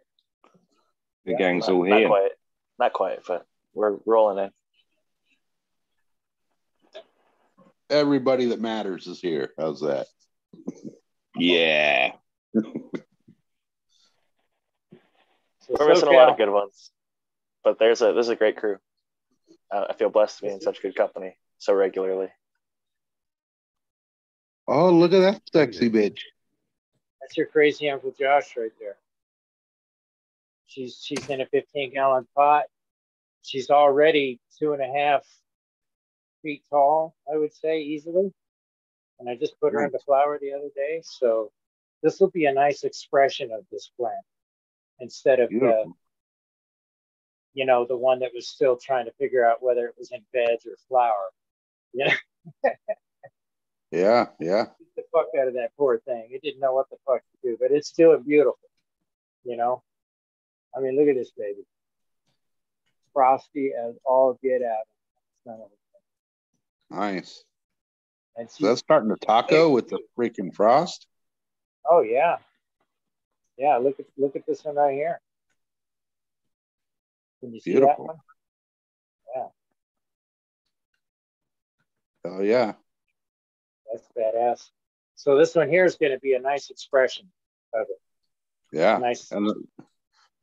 The 1.25 1.33
Yeah, 1.33 1.39
gang's 1.39 1.69
Not, 1.69 1.75
all 1.75 1.85
not 1.89 1.99
here. 1.99 2.09
quite. 2.09 2.31
Not 2.79 2.93
quite, 2.93 3.19
but 3.27 3.47
we're 3.75 3.99
rolling 4.07 4.45
in. 4.45 4.51
Everybody 7.91 8.47
that 8.47 8.61
matters 8.61 9.07
is 9.07 9.21
here. 9.21 9.53
How's 9.59 9.81
that? 9.81 10.07
Yeah. 11.37 12.13
So 15.71 15.77
We're 15.79 15.91
missing 15.91 16.09
a 16.09 16.13
lot 16.13 16.29
of 16.29 16.37
good 16.37 16.51
ones, 16.51 16.91
but 17.63 17.79
there's 17.79 18.03
a 18.03 18.13
there's 18.13 18.29
a 18.29 18.35
great 18.35 18.57
crew. 18.57 18.79
Uh, 19.71 19.85
I 19.89 19.93
feel 19.93 20.11
blessed 20.11 20.39
to 20.39 20.47
be 20.47 20.51
in 20.51 20.61
such 20.61 20.83
good 20.83 20.97
company 20.97 21.37
so 21.59 21.73
regularly. 21.75 22.27
Oh, 24.67 24.91
look 24.91 25.13
at 25.13 25.21
that 25.21 25.43
sexy 25.53 25.89
bitch. 25.89 26.19
That's 27.21 27.37
your 27.37 27.47
crazy 27.47 27.89
Uncle 27.89 28.13
Josh 28.19 28.57
right 28.57 28.73
there. 28.81 28.97
She's 30.67 31.01
she's 31.01 31.29
in 31.29 31.41
a 31.41 31.47
15 31.47 31.93
gallon 31.93 32.27
pot. 32.35 32.65
She's 33.43 33.71
already 33.71 34.41
two 34.59 34.73
and 34.73 34.83
a 34.83 34.93
half 34.93 35.23
feet 36.43 36.63
tall, 36.71 37.15
I 37.33 37.37
would 37.37 37.53
say 37.53 37.81
easily. 37.81 38.33
And 39.19 39.29
I 39.29 39.37
just 39.37 39.61
put 39.61 39.75
her 39.75 39.85
into 39.85 39.99
flower 39.99 40.39
the 40.41 40.55
other 40.55 40.71
day, 40.75 41.03
so 41.05 41.53
this 42.03 42.21
will 42.21 42.31
be 42.31 42.47
a 42.47 42.53
nice 42.53 42.85
expression 42.85 43.51
of 43.53 43.65
this 43.71 43.91
plant 43.99 44.25
instead 45.01 45.41
of 45.41 45.51
the 45.51 45.93
you 47.53 47.67
know 47.67 47.85
the 47.85 47.97
one 47.97 48.21
that 48.21 48.31
was 48.35 48.49
still 48.49 48.77
trying 48.77 49.05
to 49.07 49.13
figure 49.13 49.47
out 49.47 49.63
whether 49.63 49.87
it 49.87 49.95
was 49.99 50.11
in 50.13 50.23
beds 50.33 50.65
or 50.67 50.77
flower. 50.89 51.31
You 51.93 52.07
know, 52.65 52.71
Yeah, 53.91 54.27
yeah. 54.39 54.67
Get 54.79 54.95
the 54.97 55.03
fuck 55.13 55.27
out 55.39 55.49
of 55.49 55.55
that 55.55 55.73
poor 55.77 55.99
thing. 55.99 56.29
It 56.31 56.43
didn't 56.43 56.61
know 56.61 56.75
what 56.75 56.89
the 56.91 56.97
fuck 57.07 57.21
to 57.21 57.49
do, 57.49 57.57
but 57.61 57.73
it's 57.73 57.89
still 57.89 58.17
beautiful. 58.19 58.59
You 59.45 59.57
know, 59.57 59.83
I 60.77 60.81
mean, 60.81 60.97
look 60.97 61.09
at 61.09 61.17
this 61.17 61.33
baby, 61.37 61.67
frosty 63.13 63.73
as 63.73 63.97
all 64.05 64.39
get 64.43 64.63
out. 64.63 64.87
Son 66.91 66.99
of 66.99 67.05
a- 67.05 67.15
Nice. 67.17 67.45
And 68.37 68.51
So 68.51 68.67
that's 68.69 68.81
starting 68.81 69.11
to 69.11 69.17
taco 69.17 69.71
with 69.71 69.89
the 69.89 70.01
freaking 70.19 70.55
frost. 70.55 71.07
oh 71.89 72.01
yeah, 72.03 72.39
yeah. 73.59 73.77
Look 73.79 73.99
at 74.01 74.07
look 74.17 74.37
at 74.37 74.47
this 74.47 74.65
one 74.65 74.77
right 74.77 74.95
here. 74.95 75.21
Can 77.41 77.53
you 77.55 77.61
see 77.61 77.73
Beautiful. 77.73 78.07
that 78.07 78.13
one? 78.15 78.17
Oh 82.25 82.43
yeah. 82.43 82.75
That's 83.91 84.07
badass. 84.17 84.71
So 85.17 85.37
this 85.39 85.55
one 85.55 85.69
here 85.71 85.85
is 85.87 85.97
going 85.97 86.13
to 86.13 86.19
be 86.19 86.35
a 86.35 86.39
nice 86.39 86.71
expression 86.71 87.31
of 87.75 87.87
it. 87.89 88.01
Yeah. 88.73 88.99
Nice, 88.99 89.31
And 89.33 89.47
th- 89.47 89.89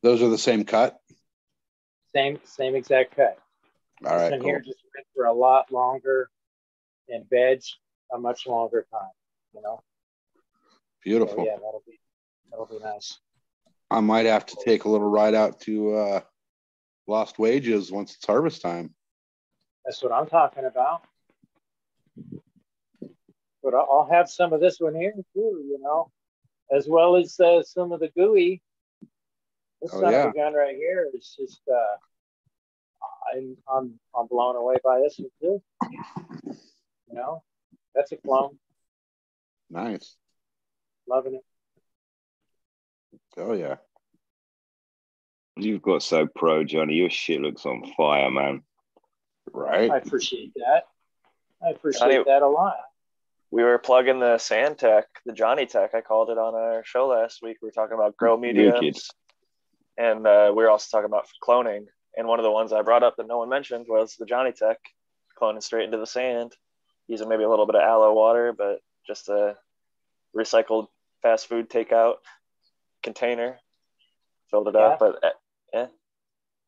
those 0.01 0.21
are 0.23 0.29
the 0.29 0.37
same 0.39 0.65
cut. 0.65 0.99
same 2.13 2.39
same 2.45 2.75
exact 2.75 3.15
cut. 3.15 3.37
All 4.05 4.11
this 4.13 4.21
right. 4.23 4.31
one 4.31 4.39
Cool. 4.41 4.49
here 4.49 4.59
just 4.59 4.79
went 4.95 5.07
for 5.15 5.25
a 5.25 5.33
lot 5.33 5.71
longer 5.71 6.29
and 7.09 7.29
veg 7.29 7.61
a 8.13 8.17
much 8.19 8.47
longer 8.47 8.85
time. 8.91 9.11
You 9.53 9.61
know. 9.61 9.81
So, 10.35 10.39
Beautiful. 11.03 11.45
yeah, 11.45 11.55
that'll 11.55 11.83
be 11.85 11.99
that'll 12.49 12.65
be 12.65 12.79
nice. 12.79 13.19
I 13.89 14.01
might 14.01 14.25
have 14.25 14.45
to 14.47 14.57
take 14.65 14.83
a 14.83 14.89
little 14.89 15.09
ride 15.09 15.33
out 15.35 15.61
to 15.61 15.93
uh, 15.95 16.21
Lost 17.07 17.39
Wages 17.39 17.91
once 17.91 18.15
it's 18.15 18.25
harvest 18.25 18.61
time. 18.61 18.93
That's 19.85 20.03
what 20.03 20.11
I'm 20.11 20.27
talking 20.27 20.65
about. 20.65 21.03
But 23.63 23.73
I'll 23.73 24.07
have 24.11 24.29
some 24.29 24.51
of 24.53 24.59
this 24.59 24.79
one 24.79 24.95
here 24.95 25.13
too, 25.33 25.63
you 25.65 25.77
know, 25.81 26.11
as 26.71 26.87
well 26.89 27.15
as 27.15 27.39
uh, 27.39 27.63
some 27.63 27.91
of 27.93 28.01
the 28.01 28.09
gooey. 28.09 28.61
This 29.81 29.93
Oh, 29.93 30.01
yeah. 30.09 30.31
gun 30.35 30.53
right 30.53 30.75
here 30.75 31.07
is 31.13 31.35
just, 31.39 31.61
uh, 31.71 31.97
I'm, 33.33 33.55
I'm, 33.71 33.99
I'm 34.17 34.27
blown 34.27 34.55
away 34.57 34.75
by 34.83 34.99
this 34.99 35.19
one 35.19 35.29
too. 35.41 35.61
You 37.09 37.15
know, 37.15 37.43
that's 37.95 38.11
a 38.11 38.17
clone. 38.17 38.57
Nice. 39.69 40.15
Loving 41.07 41.35
it. 41.35 41.45
Oh 43.37 43.53
yeah. 43.53 43.75
You've 45.55 45.81
got 45.81 46.03
so 46.03 46.27
pro, 46.27 46.63
Johnny. 46.63 46.95
Your 46.95 47.09
shit 47.09 47.41
looks 47.41 47.65
on 47.65 47.83
fire, 47.95 48.29
man. 48.29 48.61
Right. 49.51 49.89
I 49.89 49.97
appreciate 49.97 50.53
that. 50.55 50.83
I 51.65 51.71
appreciate 51.71 52.11
Johnny- 52.11 52.23
that 52.25 52.41
a 52.41 52.47
lot. 52.47 52.77
We 53.49 53.63
were 53.63 53.77
plugging 53.77 54.19
the 54.19 54.37
Sand 54.39 54.77
Tech, 54.77 55.05
the 55.25 55.31
Johnny 55.31 55.65
Tech. 55.65 55.95
I 55.95 56.01
called 56.01 56.29
it 56.29 56.37
on 56.37 56.53
our 56.53 56.83
show 56.83 57.07
last 57.07 57.41
week. 57.41 57.57
We 57.61 57.67
were 57.67 57.71
talking 57.71 57.95
about 57.95 58.17
grow 58.17 58.35
mediums, 58.35 58.73
Wicked. 58.81 58.97
and 59.97 60.27
uh, 60.27 60.49
we 60.49 60.63
were 60.63 60.69
also 60.69 60.89
talking 60.91 61.09
about 61.09 61.27
cloning. 61.41 61.85
And 62.17 62.27
one 62.27 62.39
of 62.39 62.43
the 62.43 62.51
ones 62.51 62.73
I 62.73 62.81
brought 62.81 63.03
up 63.03 63.15
that 63.15 63.27
no 63.27 63.37
one 63.37 63.47
mentioned 63.47 63.85
was 63.87 64.15
the 64.15 64.25
Johnny 64.25 64.51
Tech, 64.51 64.79
cloning 65.41 65.63
straight 65.63 65.85
into 65.85 65.97
the 65.97 66.05
sand, 66.05 66.57
using 67.07 67.29
maybe 67.29 67.43
a 67.43 67.49
little 67.49 67.65
bit 67.65 67.75
of 67.75 67.81
aloe 67.81 68.13
water, 68.13 68.53
but 68.53 68.81
just 69.05 69.29
a 69.29 69.55
recycled 70.35 70.87
fast 71.21 71.47
food 71.47 71.69
takeout 71.69 72.15
container, 73.03 73.57
filled 74.49 74.67
it 74.67 74.75
up. 74.75 74.99
But 74.99 75.23
uh, 75.23 75.29
yeah, 75.73 75.87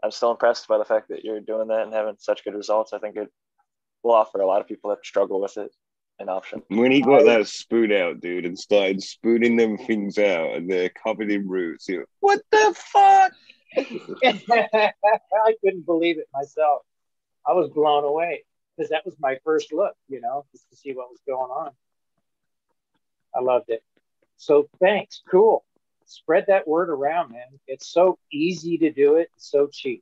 I'm 0.03 0.11
still 0.11 0.31
impressed 0.31 0.67
by 0.67 0.77
the 0.77 0.85
fact 0.85 1.09
that 1.09 1.23
you're 1.23 1.39
doing 1.39 1.67
that 1.67 1.83
and 1.83 1.93
having 1.93 2.15
such 2.19 2.43
good 2.43 2.55
results. 2.55 2.93
I 2.93 2.99
think 2.99 3.17
it 3.17 3.29
will 4.03 4.15
offer 4.15 4.39
a 4.39 4.47
lot 4.47 4.61
of 4.61 4.67
people 4.67 4.89
that 4.91 5.05
struggle 5.05 5.41
with 5.41 5.57
it 5.57 5.71
an 6.19 6.29
option. 6.29 6.61
When 6.67 6.91
he 6.91 7.01
got 7.01 7.23
that 7.25 7.47
spoon 7.47 7.91
out, 7.93 8.19
dude, 8.19 8.45
and 8.45 8.57
started 8.57 9.01
spooning 9.01 9.55
them 9.55 9.77
things 9.77 10.17
out, 10.17 10.55
and 10.55 10.69
they're 10.69 10.89
covered 10.89 11.31
in 11.31 11.47
roots, 11.47 11.87
you 11.87 12.05
what 12.19 12.41
the 12.51 12.75
fuck? 12.75 13.33
I 13.77 15.53
couldn't 15.63 15.85
believe 15.85 16.17
it 16.17 16.27
myself. 16.33 16.81
I 17.45 17.53
was 17.53 17.69
blown 17.69 18.03
away 18.03 18.43
because 18.79 18.91
that 18.91 19.05
was 19.05 19.15
my 19.19 19.37
first 19.43 19.73
look, 19.73 19.93
you 20.07 20.21
know, 20.21 20.45
just 20.53 20.69
to 20.69 20.77
see 20.77 20.93
what 20.93 21.09
was 21.09 21.19
going 21.27 21.51
on. 21.51 21.71
I 23.35 23.41
loved 23.41 23.69
it. 23.69 23.83
So 24.37 24.69
thanks. 24.79 25.21
Cool. 25.29 25.65
Spread 26.05 26.45
that 26.47 26.65
word 26.65 26.89
around, 26.89 27.33
man. 27.33 27.59
It's 27.67 27.91
so 27.91 28.17
easy 28.31 28.77
to 28.77 28.91
do 28.91 29.17
it, 29.17 29.29
it's 29.35 29.51
so 29.51 29.67
cheap. 29.71 30.01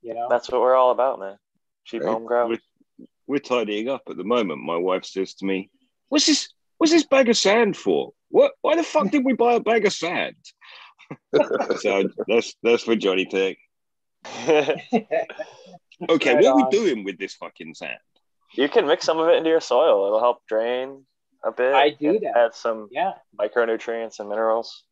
You 0.00 0.14
know, 0.14 0.28
That's 0.30 0.50
what 0.50 0.62
we're 0.62 0.74
all 0.74 0.92
about, 0.92 1.20
man. 1.20 1.36
Cheap 1.84 2.02
Right. 2.02 2.10
home 2.10 2.24
grow. 2.24 2.48
We're, 2.48 3.06
we're 3.26 3.38
tidying 3.38 3.88
up 3.88 4.02
at 4.08 4.16
the 4.16 4.24
moment. 4.24 4.62
My 4.62 4.76
wife 4.76 5.04
says 5.04 5.34
to 5.34 5.44
me, 5.44 5.70
"What's 6.08 6.26
this? 6.26 6.48
What's 6.78 6.90
this 6.90 7.06
bag 7.06 7.28
of 7.28 7.36
sand 7.36 7.76
for? 7.76 8.12
What? 8.30 8.52
Why 8.62 8.74
the 8.74 8.82
fuck 8.82 9.10
did 9.10 9.24
we 9.24 9.34
buy 9.34 9.54
a 9.54 9.60
bag 9.60 9.86
of 9.86 9.92
sand?" 9.92 10.34
so 11.78 12.08
that's 12.26 12.54
that's 12.62 12.82
for 12.82 12.96
Johnny 12.96 13.26
Tech. 13.26 13.58
Okay, 16.08 16.34
Right 16.34 16.44
what 16.44 16.52
are 16.52 16.56
we 16.56 16.70
doing 16.70 17.04
with 17.04 17.18
this 17.18 17.34
fucking 17.34 17.74
sand? 17.74 17.98
you 18.54 18.68
can 18.68 18.86
mix 18.86 19.04
some 19.04 19.18
of 19.18 19.28
it 19.28 19.36
into 19.36 19.50
your 19.50 19.60
soil. 19.60 20.06
It'll 20.06 20.20
help 20.20 20.46
drain 20.46 21.04
a 21.44 21.52
bit. 21.52 21.72
I 21.72 21.90
do 21.90 22.18
that. 22.20 22.36
Add 22.36 22.54
some 22.54 22.88
yeah. 22.90 23.12
micronutrients 23.38 24.20
and 24.20 24.28
minerals. 24.28 24.84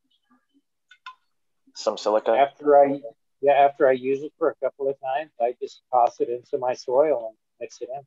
Some 1.75 1.97
silica. 1.97 2.33
After 2.33 2.79
I 2.79 3.01
yeah, 3.43 3.53
after 3.53 3.89
I 3.89 3.93
use 3.93 4.23
it 4.23 4.33
for 4.39 4.51
a 4.51 4.55
couple 4.57 4.89
of 4.89 4.97
times, 5.01 5.31
I 5.41 5.55
just 5.61 5.83
toss 5.93 6.21
it 6.21 6.29
into 6.29 6.59
my 6.59 6.75
soil 6.75 7.29
and 7.29 7.37
mix 7.61 7.81
it 7.81 7.89
in. 7.95 8.03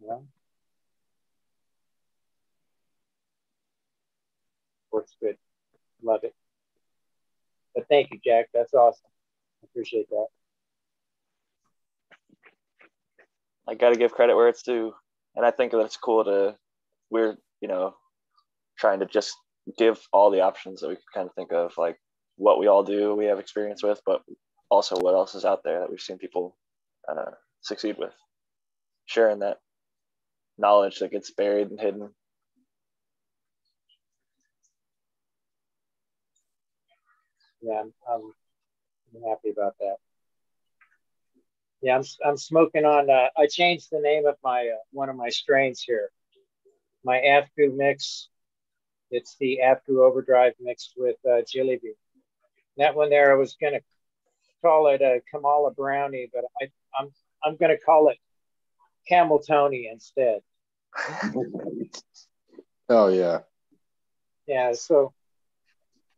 You 0.00 0.06
know? 0.08 0.26
Works 4.90 5.14
good. 5.20 5.36
Love 6.02 6.24
it. 6.24 6.34
But 7.74 7.86
thank 7.88 8.10
you, 8.10 8.20
Jack. 8.24 8.48
That's 8.54 8.72
awesome. 8.72 9.10
I 9.62 9.66
appreciate 9.70 10.08
that. 10.10 10.26
I 13.70 13.74
got 13.74 13.90
to 13.90 13.96
give 13.96 14.12
credit 14.12 14.36
where 14.36 14.48
it's 14.48 14.64
due, 14.64 14.92
and 15.36 15.46
I 15.46 15.52
think 15.52 15.72
that 15.72 15.80
it's 15.80 15.96
cool 15.96 16.24
to 16.24 16.56
we're 17.10 17.36
you 17.60 17.68
know 17.68 17.94
trying 18.78 19.00
to 19.00 19.06
just 19.06 19.36
give 19.78 20.00
all 20.12 20.30
the 20.30 20.40
options 20.40 20.80
that 20.80 20.88
we 20.88 20.96
can 20.96 21.04
kind 21.14 21.28
of 21.28 21.34
think 21.34 21.52
of, 21.52 21.72
like 21.78 21.98
what 22.36 22.58
we 22.58 22.66
all 22.66 22.82
do, 22.82 23.14
we 23.14 23.26
have 23.26 23.38
experience 23.38 23.82
with, 23.82 24.00
but 24.06 24.22
also 24.70 24.96
what 24.96 25.14
else 25.14 25.34
is 25.34 25.44
out 25.44 25.62
there 25.64 25.80
that 25.80 25.90
we've 25.90 26.00
seen 26.00 26.18
people 26.18 26.56
uh, 27.08 27.32
succeed 27.60 27.96
with. 27.98 28.12
Sharing 29.06 29.40
that 29.40 29.58
knowledge 30.58 30.98
that 30.98 31.10
gets 31.12 31.30
buried 31.30 31.70
and 31.70 31.80
hidden. 31.80 32.10
Yeah, 37.62 37.80
I'm, 37.80 37.92
I'm, 38.10 38.32
I'm 39.14 39.28
happy 39.28 39.50
about 39.50 39.74
that. 39.80 39.96
Yeah, 41.82 41.96
I'm, 41.96 42.04
I'm 42.24 42.36
smoking 42.36 42.84
on. 42.84 43.08
Uh, 43.08 43.28
I 43.38 43.46
changed 43.46 43.88
the 43.90 44.00
name 44.00 44.26
of 44.26 44.36
my 44.44 44.68
uh, 44.68 44.82
one 44.92 45.08
of 45.08 45.16
my 45.16 45.30
strains 45.30 45.82
here. 45.82 46.10
My 47.04 47.18
Afgu 47.18 47.74
mix. 47.74 48.28
It's 49.10 49.36
the 49.40 49.60
Afgu 49.64 49.98
Overdrive 50.06 50.52
mixed 50.60 50.92
with 50.96 51.16
uh, 51.28 51.42
Jilly. 51.46 51.80
That 52.76 52.94
one 52.94 53.10
there, 53.10 53.32
I 53.32 53.36
was 53.36 53.56
gonna 53.60 53.80
call 54.62 54.88
it 54.88 55.00
a 55.00 55.20
Kamala 55.30 55.72
Brownie, 55.72 56.30
but 56.32 56.44
I, 56.60 56.70
I'm 56.98 57.10
I'm 57.42 57.56
gonna 57.56 57.78
call 57.78 58.08
it 58.08 58.18
Camel 59.08 59.38
Tony 59.40 59.88
instead. 59.90 60.40
Oh 62.90 63.06
yeah. 63.06 63.38
Yeah, 64.48 64.72
so 64.72 65.14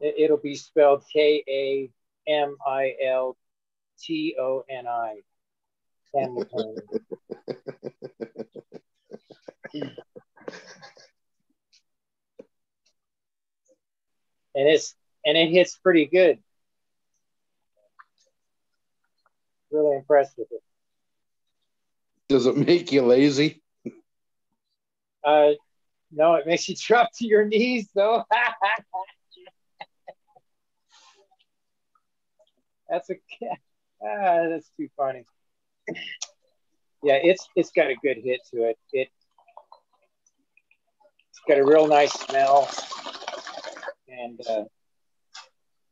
it, 0.00 0.14
it'll 0.16 0.38
be 0.38 0.54
spelled 0.54 1.04
K 1.12 1.44
A 1.46 1.90
M 2.26 2.56
I 2.66 2.94
L 3.04 3.36
T 4.00 4.34
O 4.40 4.64
N 4.70 4.86
I. 4.86 5.16
And 14.54 14.68
it's 14.68 14.94
and 15.24 15.36
it 15.36 15.50
hits 15.50 15.76
pretty 15.76 16.06
good. 16.06 16.38
Really 19.70 19.96
impressed 19.96 20.36
with 20.36 20.48
it. 20.52 20.62
Does 22.28 22.46
it 22.46 22.56
make 22.56 22.92
you 22.92 23.02
lazy? 23.02 23.62
Uh, 25.24 25.52
no, 26.10 26.34
it 26.34 26.46
makes 26.46 26.68
you 26.68 26.76
drop 26.78 27.10
to 27.14 27.26
your 27.26 27.44
knees 27.46 27.88
though. 27.94 28.24
that's 32.88 33.08
a 33.08 33.14
ah, 34.04 34.48
that's 34.50 34.70
too 34.76 34.88
funny. 34.96 35.24
Yeah, 35.88 37.18
it's 37.22 37.48
it's 37.56 37.72
got 37.72 37.90
a 37.90 37.96
good 37.96 38.18
hit 38.22 38.40
to 38.52 38.64
it. 38.64 38.78
It 38.92 39.08
it's 41.30 41.40
got 41.48 41.58
a 41.58 41.64
real 41.64 41.88
nice 41.88 42.12
smell, 42.12 42.70
and 44.08 44.40
uh, 44.48 44.64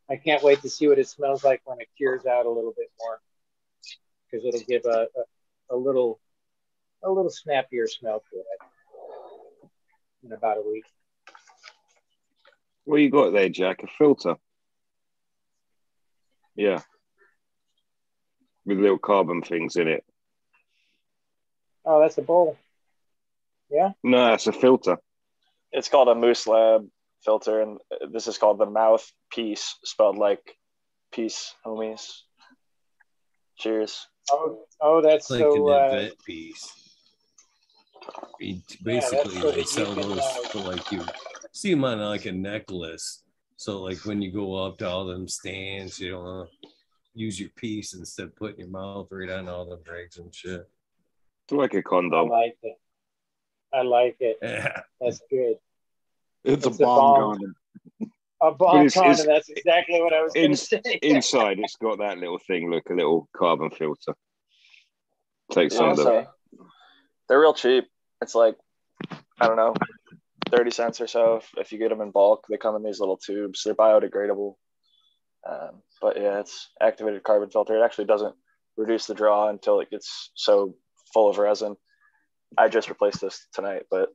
I 0.09 0.15
can't 0.15 0.43
wait 0.43 0.61
to 0.61 0.69
see 0.69 0.87
what 0.87 0.99
it 0.99 1.07
smells 1.07 1.43
like 1.43 1.61
when 1.65 1.81
it 1.81 1.89
cures 1.97 2.25
out 2.25 2.45
a 2.45 2.49
little 2.49 2.73
bit 2.77 2.87
more, 2.99 3.19
because 4.29 4.45
it'll 4.45 4.65
give 4.67 4.85
a, 4.85 5.07
a 5.17 5.75
a 5.75 5.75
little 5.75 6.19
a 7.03 7.09
little 7.09 7.31
snappier 7.31 7.87
smell 7.87 8.23
to 8.31 8.39
it 8.39 9.67
in 10.23 10.31
about 10.31 10.57
a 10.57 10.61
week. 10.61 10.85
What 12.85 12.97
you 12.97 13.09
got 13.09 13.31
there, 13.31 13.49
Jack? 13.49 13.83
A 13.83 13.87
filter. 13.97 14.35
Yeah. 16.55 16.81
With 18.71 18.79
little 18.79 18.97
carbon 18.99 19.41
things 19.41 19.75
in 19.75 19.89
it. 19.89 20.05
Oh, 21.83 21.99
that's 21.99 22.17
a 22.17 22.21
bowl. 22.21 22.57
Yeah. 23.69 23.91
No, 24.01 24.33
it's 24.33 24.47
a 24.47 24.53
filter. 24.53 24.95
It's 25.73 25.89
called 25.89 26.07
a 26.07 26.15
Moose 26.15 26.47
Lab 26.47 26.87
filter, 27.25 27.59
and 27.59 27.79
this 28.13 28.27
is 28.27 28.37
called 28.37 28.59
the 28.59 28.65
mouthpiece, 28.65 29.75
spelled 29.83 30.17
like 30.17 30.55
peace, 31.11 31.53
homies. 31.65 32.19
Cheers. 33.57 34.07
Oh, 34.31 34.63
oh, 34.79 35.01
that's 35.01 35.25
It's 35.25 35.31
like 35.31 35.41
so. 35.41 35.67
an 35.67 35.73
Uh, 35.73 35.87
event 35.97 36.13
piece. 36.25 36.73
You- 38.39 38.55
Yeah, 38.55 38.83
basically, 38.85 39.41
so 39.41 39.51
they 39.51 39.63
sell 39.63 39.93
those 39.95 40.17
uh, 40.19 40.47
for 40.47 40.59
like 40.59 40.89
you 40.93 41.03
see 41.51 41.71
them 41.71 41.83
on 41.83 41.99
like 41.99 42.25
a 42.25 42.31
necklace. 42.31 43.21
So 43.57 43.81
like 43.81 43.97
when 44.05 44.21
you 44.21 44.31
go 44.31 44.55
up 44.65 44.77
to 44.77 44.87
all 44.87 45.03
them 45.05 45.27
stands, 45.27 45.99
you 45.99 46.11
don't 46.11 46.23
wanna 46.23 46.49
use 47.13 47.39
your 47.39 47.49
piece 47.49 47.93
instead 47.93 48.25
of 48.27 48.35
putting 48.35 48.59
your 48.59 48.69
mouth 48.69 49.07
right 49.11 49.29
on 49.29 49.49
all 49.49 49.65
the 49.65 49.77
drinks 49.83 50.17
and 50.17 50.33
shit. 50.33 50.67
It's 51.45 51.51
like 51.51 51.73
a 51.73 51.81
condom. 51.83 52.29
like 52.29 52.57
it. 52.63 52.77
I 53.73 53.81
like 53.83 54.17
it. 54.19 54.37
Yeah. 54.41 54.81
That's 54.99 55.21
good. 55.29 55.55
It's, 56.43 56.65
It's 56.65 56.79
a 56.79 56.83
a 56.83 56.85
bomb 56.85 56.97
bomb. 56.97 57.31
condom. 57.37 57.55
A 58.43 58.51
bomb 58.51 58.75
it's- 58.77 58.93
condom. 58.93 59.11
it's- 59.11 59.25
That's 59.27 59.49
exactly 59.49 60.01
what 60.01 60.13
I 60.13 60.23
was 60.23 60.33
going 60.33 60.45
in- 60.45 60.51
to 60.51 60.57
say. 60.57 60.81
Inside, 61.01 61.59
it's 61.59 61.75
got 61.75 61.99
that 61.99 62.17
little 62.17 62.39
thing. 62.47 62.69
Look, 62.71 62.89
a 62.89 62.93
little 62.93 63.27
carbon 63.35 63.69
filter. 63.71 64.15
Take 65.51 65.71
some 65.71 65.85
Yeah, 65.85 65.91
of 65.91 65.97
the. 65.97 66.03
so 66.03 66.27
they're 67.27 67.39
real 67.39 67.53
cheap. 67.53 67.85
It's 68.21 68.35
like 68.35 68.55
I 69.39 69.47
don't 69.47 69.57
know, 69.57 69.73
thirty 70.49 70.71
cents 70.71 71.01
or 71.01 71.07
so 71.07 71.37
if, 71.37 71.49
if 71.57 71.71
you 71.71 71.77
get 71.79 71.89
them 71.89 72.01
in 72.01 72.11
bulk. 72.11 72.45
They 72.49 72.57
come 72.57 72.75
in 72.75 72.83
these 72.83 72.99
little 72.99 73.17
tubes. 73.17 73.63
They're 73.63 73.75
biodegradable. 73.75 74.55
Um, 75.49 75.81
but 76.01 76.17
yeah, 76.19 76.39
it's 76.39 76.69
activated 76.81 77.23
carbon 77.23 77.49
filter. 77.49 77.77
It 77.77 77.83
actually 77.85 78.05
doesn't 78.05 78.35
reduce 78.77 79.05
the 79.05 79.13
draw 79.13 79.49
until 79.49 79.79
it 79.79 79.91
gets 79.91 80.31
so 80.35 80.75
full 81.13 81.29
of 81.29 81.37
resin. 81.37 81.75
I 82.57 82.67
just 82.67 82.89
replaced 82.89 83.21
this 83.21 83.47
tonight, 83.53 83.83
but 83.89 84.09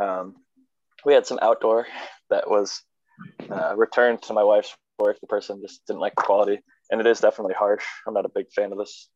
um, 0.00 0.36
we 1.04 1.14
had 1.14 1.26
some 1.26 1.38
outdoor 1.40 1.86
that 2.30 2.48
was 2.50 2.82
uh, 3.50 3.74
returned 3.76 4.22
to 4.22 4.32
my 4.34 4.44
wife's 4.44 4.76
work. 4.98 5.18
The 5.20 5.26
person 5.26 5.62
just 5.62 5.86
didn't 5.86 6.00
like 6.00 6.14
the 6.16 6.22
quality, 6.22 6.60
and 6.90 7.00
it 7.00 7.06
is 7.06 7.20
definitely 7.20 7.54
harsh. 7.54 7.84
I'm 8.06 8.14
not 8.14 8.26
a 8.26 8.30
big 8.34 8.50
fan 8.54 8.72
of 8.72 8.78
this 8.78 9.08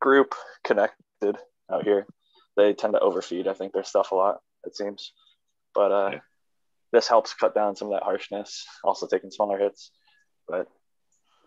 group 0.00 0.34
connected 0.64 1.36
out 1.70 1.84
here. 1.84 2.06
They 2.56 2.72
tend 2.72 2.94
to 2.94 3.00
overfeed, 3.00 3.48
I 3.48 3.52
think, 3.52 3.72
their 3.72 3.84
stuff 3.84 4.12
a 4.12 4.14
lot, 4.14 4.40
it 4.64 4.76
seems. 4.76 5.12
But 5.74 5.92
uh, 5.92 6.10
Yeah. 6.12 6.20
this 6.92 7.08
helps 7.08 7.34
cut 7.34 7.54
down 7.54 7.76
some 7.76 7.88
of 7.88 7.94
that 7.94 8.02
harshness, 8.04 8.64
also 8.82 9.06
taking 9.06 9.30
smaller 9.30 9.58
hits. 9.58 9.90
But 10.48 10.68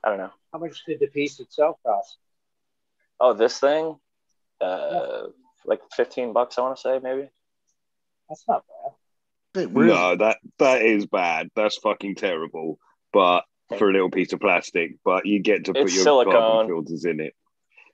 I 0.04 0.10
don't 0.10 0.18
know. 0.18 0.32
How 0.54 0.60
much 0.60 0.84
did 0.86 1.00
the 1.00 1.08
piece 1.08 1.40
itself 1.40 1.78
cost? 1.86 2.18
Oh, 3.20 3.34
this 3.34 3.60
thing, 3.60 3.98
uh, 4.62 5.24
like 5.66 5.82
15 5.96 6.34
bucks, 6.34 6.58
I 6.58 6.62
want 6.62 6.78
to 6.78 6.82
say, 6.82 7.00
maybe. 7.04 7.30
That's 8.30 8.46
not 8.48 8.64
bad. 9.54 9.66
Hey, 9.66 9.72
No, 9.72 10.16
that 10.16 10.38
that 10.60 10.82
is 10.84 11.06
bad. 11.08 11.50
That's 11.56 11.78
fucking 11.78 12.16
terrible. 12.16 12.80
But 13.12 13.44
for 13.78 13.90
a 13.90 13.94
little 13.94 14.10
piece 14.10 14.34
of 14.34 14.40
plastic, 14.40 14.96
but 15.04 15.26
you 15.26 15.40
get 15.42 15.66
to 15.66 15.74
put 15.74 15.84
It's 15.84 15.96
your 15.96 16.04
silicone. 16.04 16.34
carbon 16.34 16.68
filters 16.68 17.06
in 17.06 17.20
it. 17.20 17.34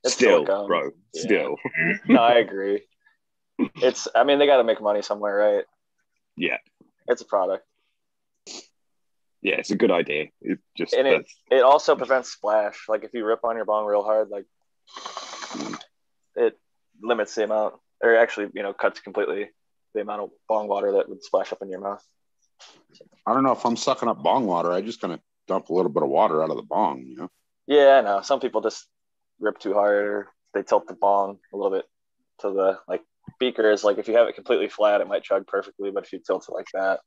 It's 0.04 0.14
Still, 0.14 0.46
silicone. 0.46 0.68
bro. 0.68 0.92
Yeah. 1.14 1.22
Still. 1.22 1.56
No, 2.08 2.22
I 2.22 2.36
agree. 2.36 2.82
It's, 3.76 4.08
I 4.14 4.26
mean, 4.26 4.38
they 4.40 4.48
got 4.48 4.58
to 4.58 4.66
make 4.66 4.82
money 4.82 5.02
somewhere, 5.02 5.36
right? 5.38 5.64
Yeah. 6.36 6.58
It's 7.08 7.22
a 7.22 7.26
product. 7.26 7.66
Yeah, 9.46 9.58
it's 9.58 9.70
a 9.70 9.76
good 9.76 9.92
idea. 9.92 10.30
It 10.42 10.58
just 10.76 10.96
And 10.96 11.08
it- 11.08 11.28
It 11.52 11.62
also 11.62 11.96
prevents 11.96 12.32
splash. 12.32 12.90
Like 12.90 13.04
if 13.04 13.14
you 13.14 13.24
rip 13.24 13.44
on 13.44 13.56
your 13.56 13.66
bong 13.66 13.86
real 13.86 14.02
hard, 14.02 14.30
like 14.30 14.46
it 16.36 16.58
limits 17.00 17.36
the 17.36 17.44
amount, 17.44 17.76
or 18.02 18.16
actually, 18.16 18.50
you 18.56 18.64
know, 18.64 18.74
cuts 18.74 19.02
completely 19.02 19.52
the 19.94 20.02
amount 20.02 20.24
of 20.24 20.30
bong 20.50 20.68
water 20.68 20.94
that 20.94 21.08
would 21.10 21.24
splash 21.24 21.54
up 21.54 21.62
in 21.62 21.70
your 21.70 21.80
mouth. 21.80 22.04
I 23.28 23.36
don't 23.36 23.44
know 23.44 23.52
if 23.52 23.64
I'm 23.64 23.78
sucking 23.78 24.10
up 24.10 24.24
bong 24.24 24.48
water. 24.48 24.72
I 24.72 24.82
just 24.82 25.00
kind 25.00 25.14
of 25.14 25.20
dump 25.48 25.70
a 25.70 25.74
little 25.74 25.92
bit 25.92 26.02
of 26.02 26.10
water 26.10 26.42
out 26.42 26.50
of 26.50 26.56
the 26.56 26.64
bong, 26.64 27.04
you 27.06 27.16
know? 27.16 27.30
Yeah, 27.68 28.00
I 28.00 28.02
know. 28.02 28.22
Some 28.22 28.40
people 28.40 28.62
just 28.62 28.88
rip 29.40 29.60
too 29.60 29.76
hard, 29.76 30.06
or 30.08 30.30
they 30.56 30.64
tilt 30.64 30.88
the 30.88 30.96
bong 30.96 31.38
a 31.54 31.56
little 31.56 31.72
bit 31.72 31.86
to 32.40 32.50
the 32.50 32.80
like 32.88 33.04
beakers. 33.40 33.84
Like 33.84 34.00
if 34.00 34.08
you 34.08 34.16
have 34.18 34.28
it 34.28 34.34
completely 34.34 34.70
flat, 34.70 35.02
it 35.02 35.08
might 35.08 35.22
chug 35.22 35.46
perfectly, 35.46 35.92
but 35.92 36.04
if 36.04 36.14
you 36.14 36.20
tilt 36.26 36.48
it 36.50 36.52
like 36.52 36.68
that, 36.74 37.02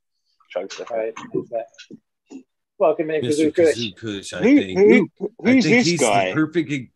it 0.54 0.56
chugs 0.56 0.76
different. 0.78 1.16
Right? 1.18 1.64
Is 2.78 2.80
that- 2.80 2.84
Welcome 2.84 3.10
in, 3.10 3.22
Mr. 3.22 3.50
Kazoo 3.50 3.54
Kush. 3.54 3.76
Kazoo 3.76 3.96
Kush, 3.96 4.32
I 4.32 4.38
Who, 4.42 4.56
think. 4.58 4.78
who, 5.18 5.30
I 5.44 5.52
who's 5.52 5.64
think 5.64 5.76
this 5.76 5.86
he's 5.86 6.00
guy? 6.00 6.28
the 6.28 6.34
perfect. 6.34 6.92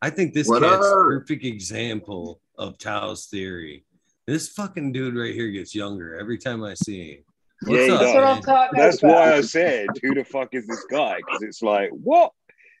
I 0.00 0.10
think 0.10 0.34
this 0.34 0.48
What 0.48 0.62
cat's 0.62 0.78
the 0.80 0.86
up? 0.92 1.06
perfect 1.08 1.44
example 1.44 2.40
of 2.56 2.78
Tao's 2.78 3.26
theory. 3.26 3.84
This 4.26 4.48
fucking 4.50 4.92
dude 4.92 5.16
right 5.16 5.34
here 5.34 5.48
gets 5.50 5.74
younger 5.74 6.18
every 6.18 6.38
time 6.38 6.62
I 6.62 6.74
see 6.74 7.12
him. 7.14 7.24
Yeah, 7.66 7.88
What's 7.88 7.90
up, 7.92 8.00
That's 8.00 8.14
what 8.14 8.24
I'm 8.24 8.34
man? 8.36 8.42
talking 8.42 8.78
That's 8.78 8.98
about. 9.02 9.12
why 9.14 9.32
I 9.34 9.40
said, 9.40 9.86
who 10.02 10.14
the 10.14 10.24
fuck 10.24 10.54
is 10.54 10.66
this 10.66 10.84
guy? 10.90 11.16
Because 11.16 11.42
it's 11.42 11.62
like, 11.62 11.90
what? 11.90 12.32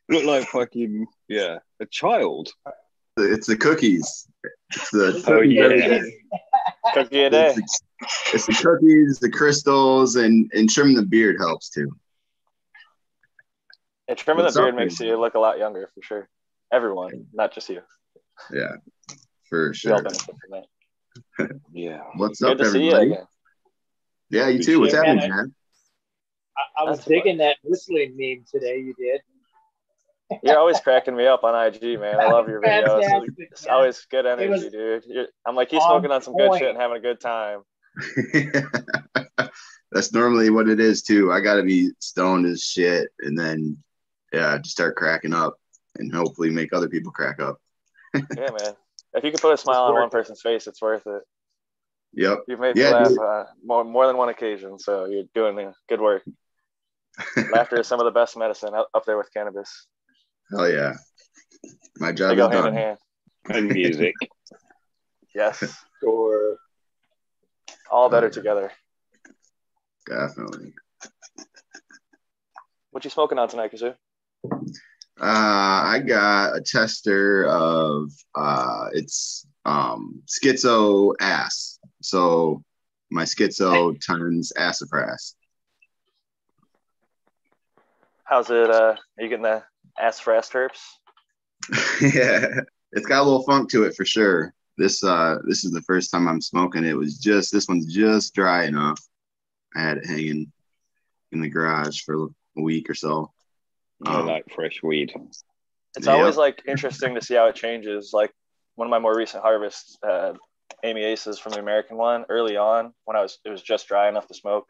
Look 0.08 0.24
like 0.24 0.46
fucking 0.48 1.06
yeah, 1.28 1.58
a 1.80 1.86
child. 1.86 2.50
It's 3.16 3.48
the 3.48 3.56
cookies. 3.56 4.28
It's 4.74 4.90
the 4.90 5.22
Oh, 5.26 5.38
cookies 5.38 5.52
yeah. 5.54 5.62
every 5.64 5.80
day. 5.80 6.14
Cookie 6.94 7.22
a 7.24 7.30
day. 7.30 7.54
It's 7.56 7.80
the, 7.80 8.34
it's 8.34 8.46
the 8.46 8.52
cookies, 8.54 9.18
the 9.18 9.30
crystals, 9.30 10.14
and 10.16 10.48
and 10.54 10.70
trimming 10.70 10.94
the 10.94 11.02
beard 11.04 11.36
helps 11.40 11.68
too. 11.70 11.90
And 14.08 14.16
trimming 14.16 14.44
What's 14.44 14.54
the 14.54 14.62
beard 14.62 14.74
up, 14.74 14.80
makes 14.80 14.98
you 15.00 15.18
look 15.20 15.34
a 15.34 15.38
lot 15.38 15.58
younger 15.58 15.90
for 15.94 16.02
sure. 16.02 16.28
Everyone, 16.72 17.26
not 17.32 17.52
just 17.52 17.68
you. 17.68 17.82
Yeah, 18.52 18.76
for 19.48 19.74
We 19.84 19.90
all 19.90 19.98
sure. 19.98 20.02
benefit 20.02 20.34
from 20.40 20.50
that. 20.52 20.64
Yeah. 21.72 22.00
What's 22.16 22.40
Good 22.40 22.52
up, 22.52 22.58
to 22.58 22.64
see 22.70 22.84
you 22.84 22.94
everybody? 22.94 23.10
again. 23.12 23.26
Yeah, 24.30 24.48
you 24.48 24.62
too. 24.62 24.80
What's 24.80 24.92
Yeah, 24.92 25.04
happening, 25.04 25.28
man. 25.28 25.36
man? 25.36 25.54
I, 26.56 26.82
I 26.82 26.84
was 26.84 26.98
That's 26.98 27.08
digging 27.08 27.38
that 27.38 27.56
whistling 27.62 28.16
meme 28.16 28.44
today. 28.50 28.78
You 28.78 28.94
did. 28.98 29.20
You're 30.42 30.58
always 30.58 30.80
cracking 30.80 31.16
me 31.16 31.26
up 31.26 31.44
on 31.44 31.54
IG, 31.54 31.98
man. 32.00 32.20
I 32.20 32.30
love 32.30 32.48
your 32.48 32.60
videos. 32.62 33.02
Fantastic, 33.04 33.32
It's 33.52 33.66
man. 33.66 33.74
always 33.74 34.06
good 34.10 34.26
energy, 34.26 34.48
was 34.48 34.72
dude. 34.72 35.04
You're, 35.06 35.26
I'm 35.46 35.54
like, 35.56 35.70
he's 35.70 35.82
smoking 35.82 36.10
on 36.10 36.22
some 36.22 36.36
good 36.36 36.58
shit 36.58 36.68
and 36.68 36.78
having 36.78 36.96
a 36.96 37.00
good 37.00 37.20
time. 37.20 37.60
That's 39.90 40.12
normally 40.12 40.50
what 40.50 40.68
it 40.68 40.80
is 40.80 41.02
too. 41.02 41.32
I 41.32 41.40
gotta 41.40 41.62
be 41.62 41.90
stoned 41.98 42.46
as 42.46 42.62
shit, 42.62 43.08
and 43.20 43.38
then 43.38 43.78
yeah, 44.32 44.58
just 44.58 44.70
start 44.72 44.96
cracking 44.96 45.34
up, 45.34 45.56
and 45.96 46.12
hopefully 46.14 46.50
make 46.50 46.72
other 46.72 46.88
people 46.88 47.12
crack 47.12 47.40
up. 47.40 47.60
Yeah, 48.14 48.50
man. 48.50 48.74
If 49.14 49.24
you 49.24 49.30
can 49.30 49.40
put 49.40 49.54
a 49.54 49.56
smile 49.56 49.84
on 49.84 49.94
one 49.94 50.10
person's 50.10 50.40
face, 50.42 50.66
it's 50.66 50.82
worth 50.82 51.06
it. 51.06 51.22
Yep. 52.14 52.38
You've 52.48 52.60
made 52.60 52.76
Yeah, 52.76 52.86
me 52.86 52.92
laugh 52.92 53.18
uh, 53.18 53.44
more, 53.64 53.84
more 53.84 54.06
than 54.06 54.16
one 54.16 54.28
occasion, 54.28 54.78
so 54.78 55.04
you're 55.06 55.24
doing 55.34 55.72
good 55.88 56.00
work. 56.00 56.22
Laughter 57.52 57.80
is 57.80 57.86
some 57.86 58.00
of 58.00 58.04
the 58.04 58.10
best 58.12 58.36
medicine 58.36 58.74
up 58.74 58.88
up 58.94 59.04
there 59.04 59.16
with 59.18 59.32
cannabis. 59.32 59.86
Hell 60.50 60.70
yeah. 60.70 60.94
My 61.98 62.12
They 62.12 62.16
job 62.16 62.36
go 62.36 62.46
is 62.46 62.52
hand 62.52 62.64
done. 62.64 62.68
in 62.68 62.74
hand. 62.74 62.98
And 63.48 63.68
music. 63.72 64.14
Yes, 65.34 65.62
Or 66.02 66.56
all 67.90 68.08
better 68.08 68.28
together. 68.30 68.72
Definitely. 70.06 70.72
What 72.90 73.04
you 73.04 73.10
smoking 73.10 73.38
on 73.38 73.48
tonight, 73.48 73.70
Kazoo? 73.72 73.94
Uh, 74.44 74.52
I 75.20 76.02
got 76.06 76.56
a 76.56 76.60
tester 76.60 77.46
of 77.46 78.12
uh, 78.34 78.86
it's 78.92 79.46
um 79.64 80.22
schizo 80.26 81.14
ass. 81.20 81.78
So 82.02 82.62
my 83.10 83.24
schizo 83.24 84.00
turns 84.04 84.52
sassafras. 84.56 85.34
How's 88.24 88.50
it? 88.50 88.70
Uh, 88.70 88.94
are 88.94 88.98
you 89.18 89.28
getting 89.28 89.42
the 89.42 89.64
ass 89.98 90.20
fast 90.20 90.52
terps? 90.52 90.80
yeah, 92.00 92.60
it's 92.92 93.06
got 93.06 93.22
a 93.22 93.24
little 93.24 93.44
funk 93.44 93.70
to 93.70 93.84
it 93.84 93.96
for 93.96 94.04
sure. 94.04 94.54
This 94.76 95.02
uh, 95.02 95.38
this 95.46 95.64
is 95.64 95.72
the 95.72 95.82
first 95.82 96.12
time 96.12 96.28
I'm 96.28 96.40
smoking. 96.40 96.84
It 96.84 96.96
was 96.96 97.18
just 97.18 97.52
this 97.52 97.68
one's 97.68 97.92
just 97.92 98.34
dry 98.34 98.64
enough. 98.64 99.00
I 99.74 99.80
had 99.80 99.98
it 99.98 100.06
hanging 100.06 100.52
in 101.32 101.40
the 101.40 101.48
garage 101.48 102.02
for 102.02 102.28
a 102.56 102.62
week 102.62 102.88
or 102.88 102.94
so. 102.94 103.32
I 104.06 104.20
Um, 104.20 104.26
like 104.26 104.44
fresh 104.54 104.82
weed. 104.82 105.12
It's 105.96 106.06
Yeah. 106.06 106.14
always 106.14 106.36
like 106.36 106.62
interesting 106.66 107.14
to 107.14 107.20
see 107.20 107.34
how 107.34 107.46
it 107.46 107.56
changes. 107.56 108.12
Like 108.12 108.32
one 108.76 108.86
of 108.86 108.90
my 108.90 108.98
more 108.98 109.16
recent 109.16 109.42
harvests, 109.42 109.98
uh, 110.02 110.34
Amy 110.84 111.02
Aces 111.02 111.38
from 111.38 111.52
the 111.52 111.58
American 111.60 111.96
one, 111.96 112.24
early 112.28 112.56
on 112.56 112.94
when 113.04 113.16
I 113.16 113.22
was 113.22 113.38
it 113.44 113.50
was 113.50 113.62
just 113.62 113.88
dry 113.88 114.08
enough 114.08 114.28
to 114.28 114.34
smoke. 114.34 114.68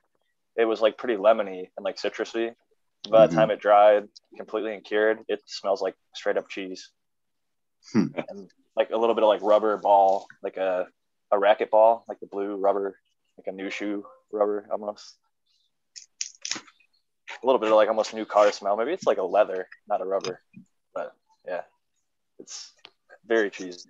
It 0.57 0.65
was 0.65 0.81
like 0.81 0.97
pretty 0.97 1.17
lemony 1.17 1.69
and 1.77 1.85
like 1.85 1.97
citrusy. 1.97 2.55
By 3.11 3.27
the 3.27 3.33
Mhm. 3.33 3.37
time 3.37 3.51
it 3.51 3.61
dried 3.61 4.09
completely 4.37 4.75
and 4.75 4.85
cured, 4.85 5.25
it 5.29 5.41
smells 5.47 5.83
like 5.83 5.95
straight 6.15 6.37
up 6.39 6.49
cheese. 6.49 6.91
Hmm. 7.93 8.07
And 8.29 8.51
like 8.77 8.91
a 8.91 8.97
little 8.97 9.15
bit 9.15 9.25
of 9.25 9.29
like 9.29 9.43
rubber 9.43 9.77
ball, 9.77 10.27
like 10.43 10.57
a 10.57 10.87
a 11.31 11.39
racket 11.39 11.71
ball, 11.71 12.05
like 12.09 12.21
the 12.21 12.27
blue 12.27 12.57
rubber, 12.57 12.99
like 13.37 13.47
a 13.49 13.53
new 13.53 13.69
shoe 13.71 14.07
rubber 14.33 14.67
almost. 14.73 15.19
A 17.43 17.47
little 17.47 17.59
bit 17.59 17.71
of 17.71 17.77
like 17.77 17.89
almost 17.89 18.15
new 18.15 18.25
car 18.25 18.51
smell. 18.53 18.77
Maybe 18.77 18.93
it's 18.93 19.07
like 19.07 19.19
a 19.19 19.23
leather, 19.23 19.69
not 19.89 20.01
a 20.01 20.05
rubber. 20.05 20.41
But 20.95 21.15
yeah, 21.47 21.63
it's 22.39 22.73
very 23.27 23.51
cheesy. 23.51 23.89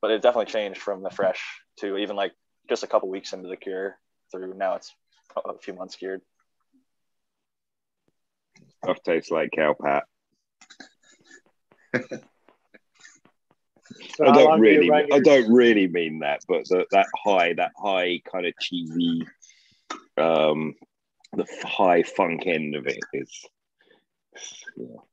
But 0.00 0.10
it 0.10 0.22
definitely 0.22 0.52
changed 0.52 0.80
from 0.80 1.02
the 1.02 1.10
fresh 1.10 1.42
to 1.78 1.96
even 1.96 2.16
like 2.16 2.32
just 2.68 2.82
a 2.82 2.86
couple 2.86 3.08
weeks 3.08 3.32
into 3.32 3.48
the 3.48 3.56
cure 3.56 3.98
through 4.30 4.54
now 4.54 4.74
it's 4.74 4.94
a 5.44 5.58
few 5.58 5.74
months 5.74 5.96
cured. 5.96 6.20
Stuff 8.84 8.98
tastes 9.04 9.30
like 9.30 9.50
cow 9.52 9.74
pat. 9.80 10.04
So 14.16 14.26
I 14.26 14.32
don't 14.32 14.44
long 14.44 14.62
do 14.62 14.68
you 14.68 14.78
really, 14.78 14.90
run 14.90 15.12
I 15.12 15.20
don't 15.20 15.52
really 15.52 15.86
mean 15.86 16.20
that, 16.20 16.40
but 16.48 16.64
the, 16.68 16.86
that 16.92 17.06
high, 17.16 17.52
that 17.54 17.72
high 17.76 18.20
kind 18.30 18.46
of 18.46 18.54
cheesy, 18.60 19.26
um, 20.16 20.74
the 21.36 21.46
high 21.66 22.02
funk 22.02 22.46
end 22.46 22.74
of 22.74 22.86
it 22.86 22.98
is 23.12 23.46
you 24.76 24.88
know, 24.88 25.04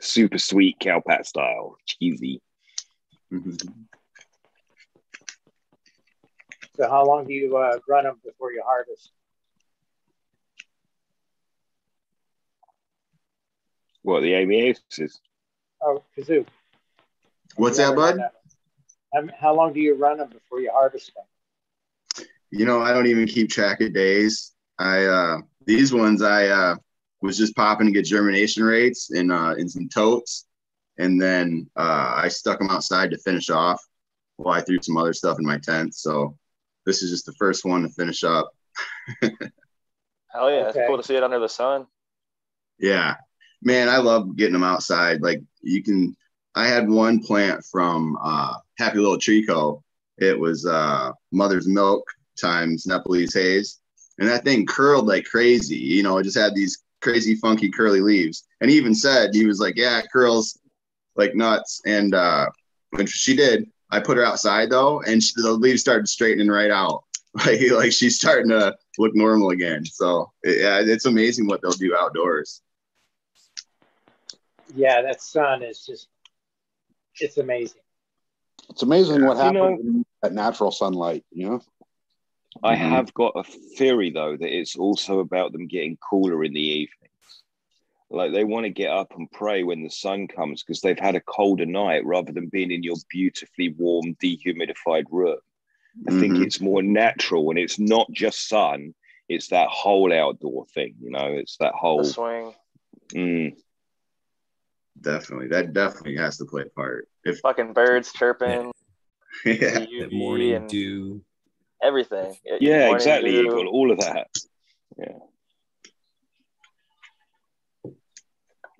super 0.00 0.38
sweet 0.38 0.78
cowpat 0.80 1.26
style, 1.26 1.76
cheesy. 1.86 2.40
Mhm. 3.32 3.86
So 6.76 6.88
how 6.88 7.04
long 7.04 7.26
do 7.26 7.32
you 7.32 7.56
uh, 7.56 7.78
run 7.88 8.04
them 8.04 8.20
before 8.24 8.52
you 8.52 8.62
harvest? 8.64 9.10
What 14.02 14.20
the 14.20 14.32
ABS 14.34 14.80
Oh, 15.82 16.02
kazoo. 16.16 16.46
What's 17.56 17.78
that, 17.78 17.94
bud? 17.94 18.20
How, 19.12 19.22
how 19.38 19.54
long 19.54 19.72
do 19.72 19.80
you 19.80 19.94
run 19.94 20.18
them 20.18 20.28
before 20.30 20.60
you 20.60 20.70
harvest 20.72 21.12
them? 21.14 22.26
You 22.50 22.64
know, 22.64 22.80
I 22.80 22.92
don't 22.92 23.06
even 23.06 23.26
keep 23.26 23.50
track 23.50 23.80
of 23.80 23.92
days. 23.92 24.52
I 24.78 25.04
uh 25.04 25.38
these 25.66 25.92
ones 25.92 26.22
I 26.22 26.46
uh 26.48 26.76
was 27.20 27.36
just 27.36 27.56
popping 27.56 27.86
to 27.86 27.92
get 27.92 28.04
germination 28.04 28.62
rates 28.64 29.10
in 29.12 29.30
uh 29.30 29.54
in 29.58 29.68
some 29.68 29.88
totes, 29.88 30.46
and 30.98 31.20
then 31.20 31.68
uh 31.76 32.12
I 32.16 32.28
stuck 32.28 32.58
them 32.58 32.70
outside 32.70 33.10
to 33.10 33.18
finish 33.18 33.50
off 33.50 33.82
while 34.36 34.54
I 34.54 34.62
threw 34.62 34.80
some 34.82 34.96
other 34.96 35.12
stuff 35.12 35.38
in 35.38 35.44
my 35.44 35.58
tent. 35.58 35.94
So 35.94 36.36
this 36.86 37.02
is 37.02 37.10
just 37.10 37.26
the 37.26 37.34
first 37.34 37.64
one 37.64 37.82
to 37.82 37.88
finish 37.88 38.24
up. 38.24 38.50
Hell 39.22 40.50
yeah, 40.50 40.66
Okay. 40.68 40.80
it's 40.80 40.88
cool 40.88 40.96
to 40.96 41.02
see 41.02 41.16
it 41.16 41.22
under 41.22 41.38
the 41.38 41.48
sun. 41.48 41.86
Yeah, 42.78 43.16
man, 43.62 43.88
I 43.88 43.98
love 43.98 44.36
getting 44.36 44.52
them 44.52 44.62
outside. 44.64 45.20
Like 45.22 45.42
you 45.62 45.82
can, 45.82 46.16
I 46.54 46.66
had 46.68 46.88
one 46.88 47.20
plant 47.20 47.64
from 47.64 48.16
uh, 48.22 48.54
Happy 48.78 48.98
Little 48.98 49.18
Trico. 49.18 49.82
It 50.18 50.38
was 50.38 50.64
uh, 50.66 51.12
Mother's 51.32 51.66
Milk 51.66 52.04
times 52.40 52.86
Nepalese 52.86 53.34
haze, 53.34 53.80
and 54.18 54.28
that 54.28 54.44
thing 54.44 54.66
curled 54.66 55.06
like 55.06 55.24
crazy. 55.24 55.76
You 55.76 56.02
know, 56.02 56.18
it 56.18 56.24
just 56.24 56.38
had 56.38 56.54
these 56.54 56.82
crazy, 57.00 57.34
funky, 57.36 57.70
curly 57.70 58.00
leaves. 58.00 58.44
And 58.60 58.70
he 58.70 58.76
even 58.76 58.94
said 58.94 59.34
he 59.34 59.46
was 59.46 59.60
like, 59.60 59.76
"Yeah, 59.76 59.98
it 59.98 60.08
curls 60.12 60.58
like 61.16 61.34
nuts." 61.34 61.80
And 61.86 62.14
uh, 62.14 62.46
when 62.90 63.06
she 63.06 63.36
did, 63.36 63.68
I 63.90 64.00
put 64.00 64.16
her 64.16 64.24
outside 64.24 64.70
though, 64.70 65.00
and 65.02 65.22
she, 65.22 65.32
the 65.36 65.52
leaves 65.52 65.80
started 65.80 66.08
straightening 66.08 66.48
right 66.48 66.70
out. 66.70 67.04
Like, 67.46 67.60
like 67.70 67.92
she's 67.92 68.16
starting 68.16 68.48
to 68.48 68.74
look 68.96 69.14
normal 69.14 69.50
again. 69.50 69.84
So 69.84 70.32
yeah, 70.44 70.80
it's 70.84 71.04
amazing 71.04 71.46
what 71.46 71.60
they'll 71.62 71.70
do 71.72 71.94
outdoors. 71.94 72.62
Yeah, 74.74 75.02
that 75.02 75.22
sun 75.22 75.62
is 75.62 75.84
just, 75.86 76.08
it's 77.20 77.36
amazing. 77.36 77.82
It's 78.70 78.82
amazing 78.82 79.24
what 79.24 79.36
You 79.36 79.42
happens 79.42 79.54
know- 79.54 79.70
when 79.76 80.04
you 80.24 80.30
natural 80.30 80.72
sunlight. 80.72 81.24
You 81.30 81.48
know, 81.50 81.60
I 82.62 82.74
Mhm. 82.74 82.90
have 82.90 83.14
got 83.14 83.32
a 83.36 83.44
theory 83.76 84.10
though 84.10 84.36
that 84.36 84.56
it's 84.56 84.76
also 84.76 85.20
about 85.20 85.52
them 85.52 85.66
getting 85.66 85.96
cooler 85.98 86.44
in 86.44 86.52
the 86.52 86.60
evenings. 86.60 87.42
Like 88.10 88.32
they 88.32 88.44
want 88.44 88.64
to 88.64 88.70
get 88.70 88.90
up 88.90 89.12
and 89.16 89.30
pray 89.30 89.62
when 89.62 89.82
the 89.82 89.90
sun 89.90 90.28
comes 90.28 90.62
because 90.62 90.80
they've 90.80 90.98
had 90.98 91.14
a 91.14 91.20
colder 91.20 91.66
night 91.66 92.04
rather 92.06 92.32
than 92.32 92.48
being 92.48 92.70
in 92.70 92.82
your 92.82 92.96
beautifully 93.10 93.70
warm, 93.70 94.14
dehumidified 94.16 95.04
room. 95.10 95.38
I 96.08 96.12
think 96.12 96.36
Mhm. 96.36 96.42
it's 96.46 96.60
more 96.60 96.82
natural 96.82 97.50
and 97.50 97.58
it's 97.58 97.78
not 97.78 98.10
just 98.12 98.48
sun, 98.48 98.94
it's 99.28 99.48
that 99.48 99.68
whole 99.68 100.12
outdoor 100.12 100.66
thing, 100.66 100.94
you 101.00 101.10
know, 101.10 101.26
it's 101.26 101.56
that 101.58 101.72
The 101.72 101.78
whole 101.78 102.04
swing, 102.04 102.54
mm, 103.12 103.56
Definitely, 105.00 105.48
that 105.48 105.72
definitely 105.72 106.16
has 106.16 106.38
to 106.38 106.44
play 106.44 106.62
a 106.62 106.66
part. 106.66 107.08
If 107.24 107.40
fucking 107.40 107.72
birds 107.72 108.12
chirping, 108.12 108.72
yeah, 109.44 109.84
the 109.86 110.08
morning 110.10 110.54
and 110.54 110.68
dew. 110.68 111.22
Everything. 111.82 112.36
Yeah, 112.60 112.86
morning 112.86 112.94
exactly. 112.96 113.30
dew. 113.32 113.42
You've 113.42 113.54
got 113.54 113.66
all 113.66 113.90
of 113.90 114.00
that. 114.00 114.28
Yeah. 114.98 115.18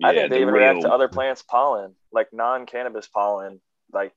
I 0.01 0.13
think 0.13 0.29
they 0.29 0.37
the 0.37 0.41
even 0.41 0.53
react 0.53 0.81
to 0.81 0.91
other 0.91 1.09
plants' 1.09 1.43
pollen, 1.43 1.93
like 2.11 2.29
non-cannabis 2.31 3.07
pollen. 3.07 3.59
Like, 3.91 4.13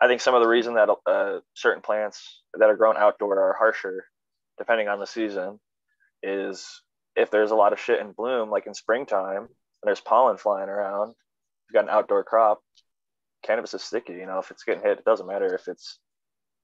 I 0.00 0.06
think 0.06 0.20
some 0.20 0.34
of 0.34 0.40
the 0.40 0.48
reason 0.48 0.74
that 0.74 0.88
uh, 1.06 1.40
certain 1.54 1.82
plants 1.82 2.42
that 2.54 2.70
are 2.70 2.76
grown 2.76 2.96
outdoor 2.96 3.38
are 3.38 3.56
harsher, 3.58 4.06
depending 4.56 4.88
on 4.88 5.00
the 5.00 5.06
season, 5.06 5.60
is 6.22 6.82
if 7.14 7.30
there's 7.30 7.50
a 7.50 7.56
lot 7.56 7.74
of 7.74 7.80
shit 7.80 8.00
in 8.00 8.12
bloom, 8.12 8.50
like 8.50 8.66
in 8.66 8.74
springtime, 8.74 9.42
and 9.42 9.48
there's 9.82 10.00
pollen 10.00 10.38
flying 10.38 10.70
around. 10.70 11.08
You've 11.68 11.74
got 11.74 11.84
an 11.84 11.90
outdoor 11.90 12.24
crop. 12.24 12.60
Cannabis 13.42 13.74
is 13.74 13.82
sticky. 13.82 14.14
You 14.14 14.26
know, 14.26 14.38
if 14.38 14.50
it's 14.50 14.64
getting 14.64 14.82
hit, 14.82 14.98
it 14.98 15.04
doesn't 15.04 15.26
matter 15.26 15.54
if 15.54 15.68
it's. 15.68 15.98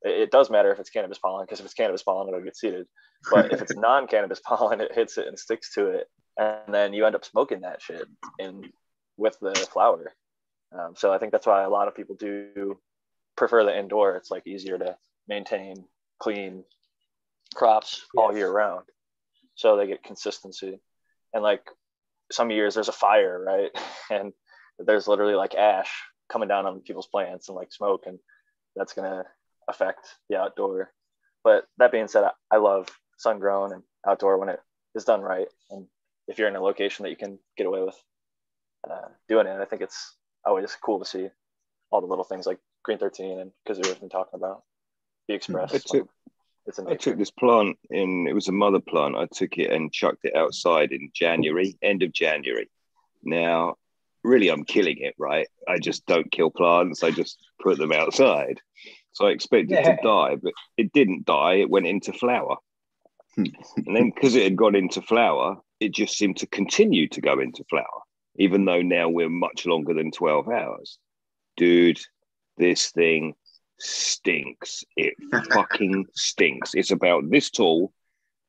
It 0.03 0.31
does 0.31 0.51
matter 0.51 0.73
if 0.73 0.79
it's 0.79 0.91
cannabis 0.91 1.19
pollen 1.19 1.45
because 1.45 1.61
if 1.61 1.65
it's 1.65 1.75
cannabis 1.75 2.03
pollen, 2.03 2.29
it'll 2.29 2.41
get 2.41 2.57
seeded. 2.57 2.87
But 3.31 3.53
if 3.53 3.61
it's 3.61 3.75
non-cannabis 3.77 4.41
pollen, 4.41 4.81
it 4.81 4.95
hits 4.95 5.19
it 5.19 5.27
and 5.27 5.39
sticks 5.39 5.75
to 5.75 5.89
it, 5.89 6.07
and 6.37 6.73
then 6.73 6.93
you 6.93 7.05
end 7.05 7.17
up 7.17 7.25
smoking 7.25 7.63
that 7.63 7.83
shit 7.83 8.07
in 8.39 8.71
with 9.17 9.39
the 9.41 9.55
flower. 9.73 10.13
Um, 10.73 10.95
so 10.95 11.13
I 11.13 11.19
think 11.19 11.33
that's 11.33 11.47
why 11.47 11.65
a 11.65 11.71
lot 11.71 11.89
of 11.89 11.97
people 11.97 12.15
do 12.15 12.79
prefer 13.37 13.65
the 13.65 13.77
indoor. 13.77 14.17
It's 14.17 14.31
like 14.31 14.47
easier 14.47 14.79
to 14.79 14.97
maintain 15.27 15.85
clean 16.21 16.65
crops 17.55 18.07
all 18.17 18.37
year 18.37 18.51
round, 18.51 18.85
so 19.57 19.77
they 19.77 19.87
get 19.87 20.05
consistency. 20.05 20.81
And 21.35 21.43
like 21.43 21.63
some 22.31 22.51
years, 22.51 22.75
there's 22.75 22.89
a 22.89 22.93
fire, 22.93 23.43
right? 23.45 23.71
And 24.11 24.33
there's 24.79 25.07
literally 25.07 25.35
like 25.35 25.55
ash 25.55 25.91
coming 26.31 26.49
down 26.49 26.65
on 26.65 26.81
people's 26.81 27.09
plants 27.09 27.49
and 27.49 27.57
like 27.57 27.73
smoke, 27.73 28.05
and 28.07 28.19
that's 28.75 28.95
gonna 28.95 29.25
affect 29.69 30.07
the 30.29 30.37
outdoor. 30.39 30.93
But 31.45 31.67
that 31.79 31.93
being 31.93 32.09
said, 32.09 32.25
I, 32.25 32.31
I 32.51 32.59
love 32.59 32.89
sun 33.17 33.39
grown 33.39 33.73
and 33.73 33.83
outdoor 34.07 34.39
when 34.39 34.49
it 34.49 34.61
is 34.95 35.05
done 35.05 35.21
right, 35.23 35.49
and 35.71 35.87
if 36.27 36.39
you're 36.39 36.49
in 36.49 36.57
a 36.57 36.61
location 36.63 37.03
that 37.05 37.11
you 37.11 37.17
can 37.17 37.39
get 37.57 37.67
away 37.67 37.83
with 37.83 37.97
uh, 38.89 39.09
doing 39.29 39.47
it. 39.47 39.61
I 39.61 39.65
think 39.65 39.83
it's 39.83 40.15
always 40.45 40.77
cool 40.83 40.99
to 40.99 41.05
see 41.05 41.29
all 41.91 42.01
the 42.01 42.07
little 42.07 42.25
things 42.25 42.47
like 42.47 42.59
Green 42.85 42.99
13 42.99 43.41
and 43.41 43.51
Kazoo 43.69 43.87
have 43.87 44.01
been 44.01 44.09
talking 44.09 44.39
about. 44.39 44.63
Be 45.27 45.35
expressed. 45.35 45.75
I 45.75 45.79
took- 45.79 46.09
I 46.87 46.97
took 46.97 47.17
this 47.17 47.31
plant 47.31 47.79
in, 47.91 48.27
it 48.29 48.35
was 48.35 48.49
a 48.49 48.53
mother 48.53 48.81
plant. 48.81 49.17
I 49.17 49.27
took 49.33 49.57
it 49.57 49.71
and 49.71 49.91
chucked 49.91 50.25
it 50.27 50.37
outside 50.37 50.93
in 50.93 51.11
January, 51.15 51.79
end 51.81 52.03
of 52.03 52.13
January. 52.13 52.69
Now, 53.23 53.77
really, 54.23 54.49
I'm 54.51 54.65
killing 54.65 54.99
it, 54.99 55.15
right? 55.19 55.49
I 55.67 55.79
just 55.79 56.05
don't 56.05 56.31
kill 56.31 56.51
plants, 56.51 57.03
I 57.03 57.11
just 57.11 57.39
put 57.63 57.79
them 57.79 57.93
outside. 57.93 58.61
So 59.19 59.27
I 59.27 59.31
expected 59.31 59.77
it 59.77 59.85
to 59.85 59.99
die, 60.01 60.37
but 60.41 60.53
it 60.77 60.93
didn't 60.93 61.25
die. 61.25 61.55
It 61.55 61.69
went 61.69 61.89
into 61.89 62.13
flower. 62.13 62.55
and 63.37 63.53
then 63.85 64.13
because 64.15 64.37
it 64.37 64.45
had 64.45 64.55
gone 64.55 64.77
into 64.77 65.03
flower, 65.03 65.57
it 65.81 65.93
just 65.93 66.17
seemed 66.17 66.37
to 66.37 66.47
continue 66.47 67.09
to 67.09 67.21
go 67.21 67.41
into 67.41 67.65
flower, 67.69 68.03
even 68.37 68.65
though 68.65 68.81
now 68.81 69.09
we're 69.09 69.29
much 69.29 69.67
longer 69.67 69.93
than 69.93 70.13
12 70.13 70.49
hours. 70.49 71.01
Dude, 71.57 71.99
this 72.59 72.93
thing 72.93 73.35
stinks. 73.81 74.85
It 74.97 75.15
fucking 75.53 76.07
stinks. 76.15 76.75
It's 76.75 76.93
about 76.93 77.29
this 77.29 77.51
tall. 77.51 77.93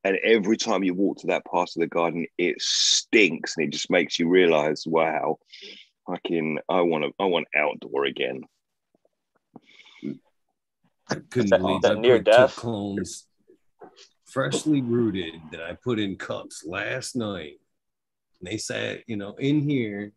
And 0.04 0.18
every 0.22 0.56
time 0.56 0.84
you 0.84 0.94
walk 0.94 1.18
to 1.18 1.26
that 1.28 1.46
part 1.46 1.70
of 1.70 1.80
the 1.80 1.88
garden, 1.88 2.26
it 2.38 2.62
stinks. 2.62 3.56
And 3.56 3.66
it 3.66 3.72
just 3.72 3.90
makes 3.90 4.20
you 4.20 4.28
realize, 4.28 4.84
wow, 4.86 5.38
fucking, 6.06 6.60
I 6.68 6.82
want 6.82 7.02
to, 7.02 7.10
I 7.18 7.24
want 7.24 7.48
outdoor 7.56 8.04
again. 8.04 8.42
I 11.10 11.16
couldn't 11.30 11.50
that- 11.50 11.60
believe 11.60 11.82
that 11.82 11.96
I 11.96 12.00
near 12.00 12.18
death? 12.20 12.56
clones 12.56 13.26
freshly 14.26 14.80
rooted 14.80 15.40
that 15.50 15.62
I 15.62 15.74
put 15.74 15.98
in 15.98 16.16
cups 16.16 16.64
last 16.64 17.16
night. 17.16 17.60
And 18.40 18.48
they 18.50 18.58
sat, 18.58 19.00
you 19.08 19.16
know, 19.16 19.34
in 19.34 19.60
here 19.60 20.12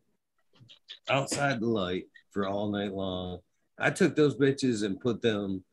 outside 1.09 1.59
the 1.59 1.67
light 1.67 2.05
for 2.31 2.47
all 2.47 2.69
night 2.69 2.93
long. 2.93 3.39
I 3.79 3.89
took 3.89 4.15
those 4.15 4.35
bitches 4.35 4.83
and 4.85 4.99
put 4.99 5.21
them 5.21 5.63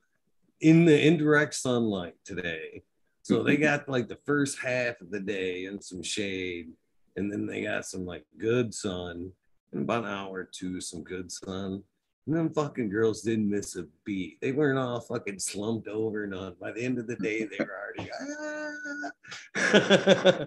in 0.60 0.84
the 0.86 1.06
indirect 1.06 1.54
sunlight 1.54 2.14
today. 2.24 2.82
So 3.22 3.42
they 3.42 3.56
got 3.68 3.88
like 3.88 4.08
the 4.08 4.18
first 4.24 4.58
half 4.58 5.00
of 5.02 5.10
the 5.10 5.20
day 5.20 5.66
and 5.66 5.82
some 5.84 6.02
shade, 6.02 6.70
and 7.16 7.30
then 7.30 7.46
they 7.46 7.62
got 7.62 7.84
some 7.84 8.06
like 8.06 8.24
good 8.38 8.72
sun, 8.74 9.32
and 9.72 9.82
about 9.82 10.04
an 10.04 10.10
hour 10.10 10.32
or 10.40 10.48
two, 10.50 10.80
some 10.80 11.02
good 11.04 11.30
sun. 11.30 11.82
And 12.26 12.36
them 12.36 12.50
fucking 12.52 12.90
girls 12.90 13.22
didn't 13.22 13.50
miss 13.50 13.76
a 13.76 13.86
beat. 14.04 14.40
They 14.40 14.52
weren't 14.52 14.78
all 14.78 15.00
fucking 15.00 15.38
slumped 15.38 15.88
over. 15.88 16.26
None. 16.26 16.54
By 16.60 16.70
the 16.72 16.82
end 16.82 16.98
of 16.98 17.06
the 17.06 17.16
day, 17.16 17.44
they 17.44 17.56
were 17.58 17.76
already. 17.96 18.10
"Ah." 19.56 20.44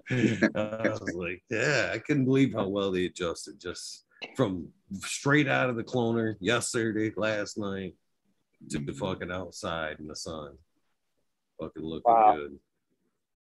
I 0.54 0.88
was 0.88 1.12
like, 1.14 1.42
yeah, 1.50 1.90
I 1.92 1.98
couldn't 1.98 2.24
believe 2.24 2.52
how 2.54 2.68
well 2.68 2.90
they 2.90 3.06
adjusted 3.06 3.58
just 3.60 4.04
from 4.36 4.68
straight 5.00 5.48
out 5.48 5.68
of 5.68 5.76
the 5.76 5.84
cloner 5.84 6.36
yesterday, 6.40 7.12
last 7.16 7.58
night 7.58 7.94
to 8.70 8.78
the 8.78 8.92
fucking 8.92 9.30
outside 9.32 9.98
in 9.98 10.06
the 10.06 10.16
sun. 10.16 10.56
Fucking 11.60 11.82
looking 11.82 12.02
Wow. 12.12 12.36
good. 12.36 12.58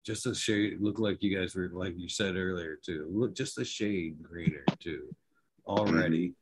Just 0.04 0.26
a 0.26 0.34
shade. 0.34 0.80
Looked 0.80 1.00
like 1.00 1.22
you 1.22 1.36
guys 1.36 1.54
were 1.56 1.70
like 1.72 1.94
you 1.98 2.08
said 2.08 2.36
earlier 2.36 2.76
too. 2.84 3.08
Look, 3.12 3.34
just 3.34 3.58
a 3.58 3.64
shade 3.64 4.22
greener 4.22 4.64
too. 4.80 5.14
Already 5.66 6.34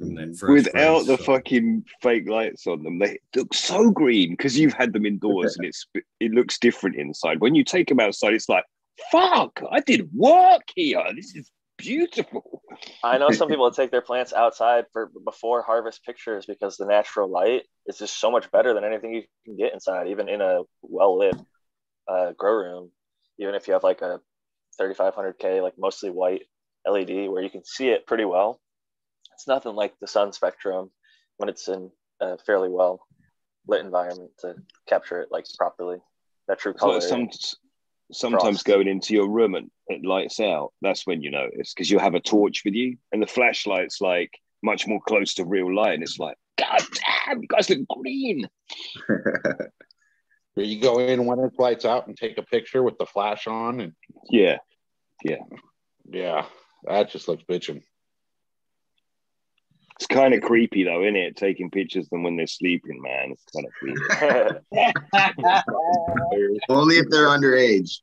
from 0.00 0.14
that. 0.14 0.48
Without 0.48 1.06
the 1.06 1.16
so- 1.16 1.24
fucking 1.24 1.84
fake 2.02 2.28
lights 2.28 2.66
on 2.66 2.82
them, 2.82 2.98
they 2.98 3.18
look 3.36 3.54
so 3.54 3.90
green 3.90 4.30
because 4.30 4.58
you've 4.58 4.72
had 4.72 4.92
them 4.92 5.06
indoors 5.06 5.56
and 5.56 5.66
it's 5.66 5.86
it 6.18 6.32
looks 6.32 6.58
different 6.58 6.96
inside. 6.96 7.40
When 7.40 7.54
you 7.54 7.62
take 7.62 7.88
them 7.88 8.00
outside, 8.00 8.34
it's 8.34 8.48
like, 8.48 8.64
fuck, 9.12 9.60
I 9.70 9.80
did 9.80 10.10
work 10.12 10.62
here. 10.74 11.04
This 11.14 11.36
is 11.36 11.50
beautiful. 11.78 12.62
I 13.04 13.18
know 13.18 13.30
some 13.30 13.48
people 13.50 13.70
take 13.70 13.90
their 13.90 14.00
plants 14.00 14.32
outside 14.32 14.86
for 14.92 15.10
before 15.24 15.62
harvest 15.62 16.04
pictures 16.04 16.46
because 16.46 16.76
the 16.76 16.86
natural 16.86 17.30
light 17.30 17.62
is 17.86 17.98
just 17.98 18.18
so 18.18 18.30
much 18.30 18.50
better 18.50 18.74
than 18.74 18.84
anything 18.84 19.14
you 19.14 19.22
can 19.44 19.56
get 19.56 19.74
inside, 19.74 20.08
even 20.08 20.28
in 20.28 20.40
a 20.40 20.62
well 20.82 21.18
lit 21.18 21.36
uh, 22.08 22.32
grow 22.32 22.54
room. 22.54 22.90
Even 23.38 23.54
if 23.54 23.68
you 23.68 23.74
have 23.74 23.84
like 23.84 24.02
a 24.02 24.20
3500K, 24.80 25.62
like 25.62 25.74
mostly 25.78 26.10
white 26.10 26.42
LED 26.86 27.28
where 27.28 27.42
you 27.42 27.50
can 27.50 27.64
see 27.64 27.88
it 27.88 28.06
pretty 28.06 28.24
well, 28.24 28.60
it's 29.40 29.46
nothing 29.48 29.74
like 29.74 29.98
the 30.00 30.06
sun 30.06 30.34
spectrum 30.34 30.90
when 31.38 31.48
it's 31.48 31.66
in 31.68 31.90
a 32.20 32.36
fairly 32.36 32.68
well 32.68 33.06
lit 33.66 33.82
environment 33.82 34.30
to 34.40 34.54
capture 34.86 35.18
it 35.22 35.30
like 35.32 35.46
properly. 35.56 35.96
That 36.46 36.58
true 36.58 36.74
So 36.76 36.78
color. 36.88 37.00
some, 37.00 37.30
sometimes 38.12 38.58
Frost. 38.58 38.64
going 38.66 38.86
into 38.86 39.14
your 39.14 39.30
room 39.30 39.54
and 39.54 39.70
it 39.86 40.04
lights 40.04 40.40
out. 40.40 40.74
That's 40.82 41.06
when 41.06 41.22
you 41.22 41.30
notice 41.30 41.72
because 41.72 41.90
you 41.90 41.98
have 41.98 42.14
a 42.14 42.20
torch 42.20 42.62
with 42.66 42.74
you 42.74 42.98
and 43.12 43.22
the 43.22 43.26
flashlight's 43.26 44.02
like 44.02 44.30
much 44.62 44.86
more 44.86 45.00
close 45.08 45.32
to 45.34 45.46
real 45.46 45.74
light. 45.74 45.94
And 45.94 46.02
it's 46.02 46.18
like, 46.18 46.36
God 46.58 46.80
damn, 47.26 47.40
you 47.40 47.48
guys 47.48 47.70
look 47.70 47.88
green. 47.88 48.46
Where 49.06 50.66
you 50.66 50.80
go 50.82 50.98
in 50.98 51.24
when 51.24 51.38
it 51.38 51.52
lights 51.58 51.86
out 51.86 52.08
and 52.08 52.16
take 52.16 52.36
a 52.36 52.42
picture 52.42 52.82
with 52.82 52.98
the 52.98 53.06
flash 53.06 53.46
on, 53.46 53.80
and 53.80 53.92
yeah, 54.28 54.58
Yeah. 55.24 55.36
yeah, 56.10 56.44
that 56.84 57.08
just 57.10 57.28
looks 57.28 57.44
bitching. 57.44 57.82
It's 60.00 60.06
kind 60.06 60.32
of 60.32 60.40
creepy 60.40 60.82
though, 60.84 61.02
isn't 61.02 61.14
it? 61.16 61.36
Taking 61.36 61.70
pictures 61.70 62.06
of 62.06 62.10
them 62.10 62.22
when 62.22 62.34
they're 62.34 62.46
sleeping, 62.46 63.02
man. 63.02 63.32
It's 63.32 63.44
kind 63.54 63.66
of 63.66 63.72
weird. 66.32 66.58
Only 66.70 66.96
if 66.96 67.10
they're 67.10 67.26
underage. 67.28 67.98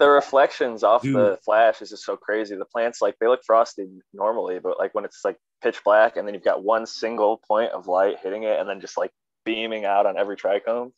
the 0.00 0.08
reflections 0.08 0.82
off 0.82 1.02
Dude. 1.02 1.14
the 1.14 1.38
flash 1.44 1.82
is 1.82 1.90
just 1.90 2.04
so 2.06 2.16
crazy. 2.16 2.56
The 2.56 2.64
plants 2.64 3.02
like 3.02 3.16
they 3.20 3.26
look 3.26 3.40
frosty 3.44 3.86
normally, 4.14 4.58
but 4.60 4.78
like 4.78 4.94
when 4.94 5.04
it's 5.04 5.20
like 5.26 5.36
pitch 5.62 5.82
black 5.84 6.16
and 6.16 6.26
then 6.26 6.32
you've 6.34 6.42
got 6.44 6.64
one 6.64 6.86
single 6.86 7.36
point 7.46 7.72
of 7.72 7.86
light 7.86 8.16
hitting 8.22 8.44
it 8.44 8.58
and 8.58 8.66
then 8.66 8.80
just 8.80 8.96
like 8.96 9.10
beaming 9.44 9.84
out 9.84 10.06
on 10.06 10.16
every 10.16 10.36
trichome, 10.36 10.92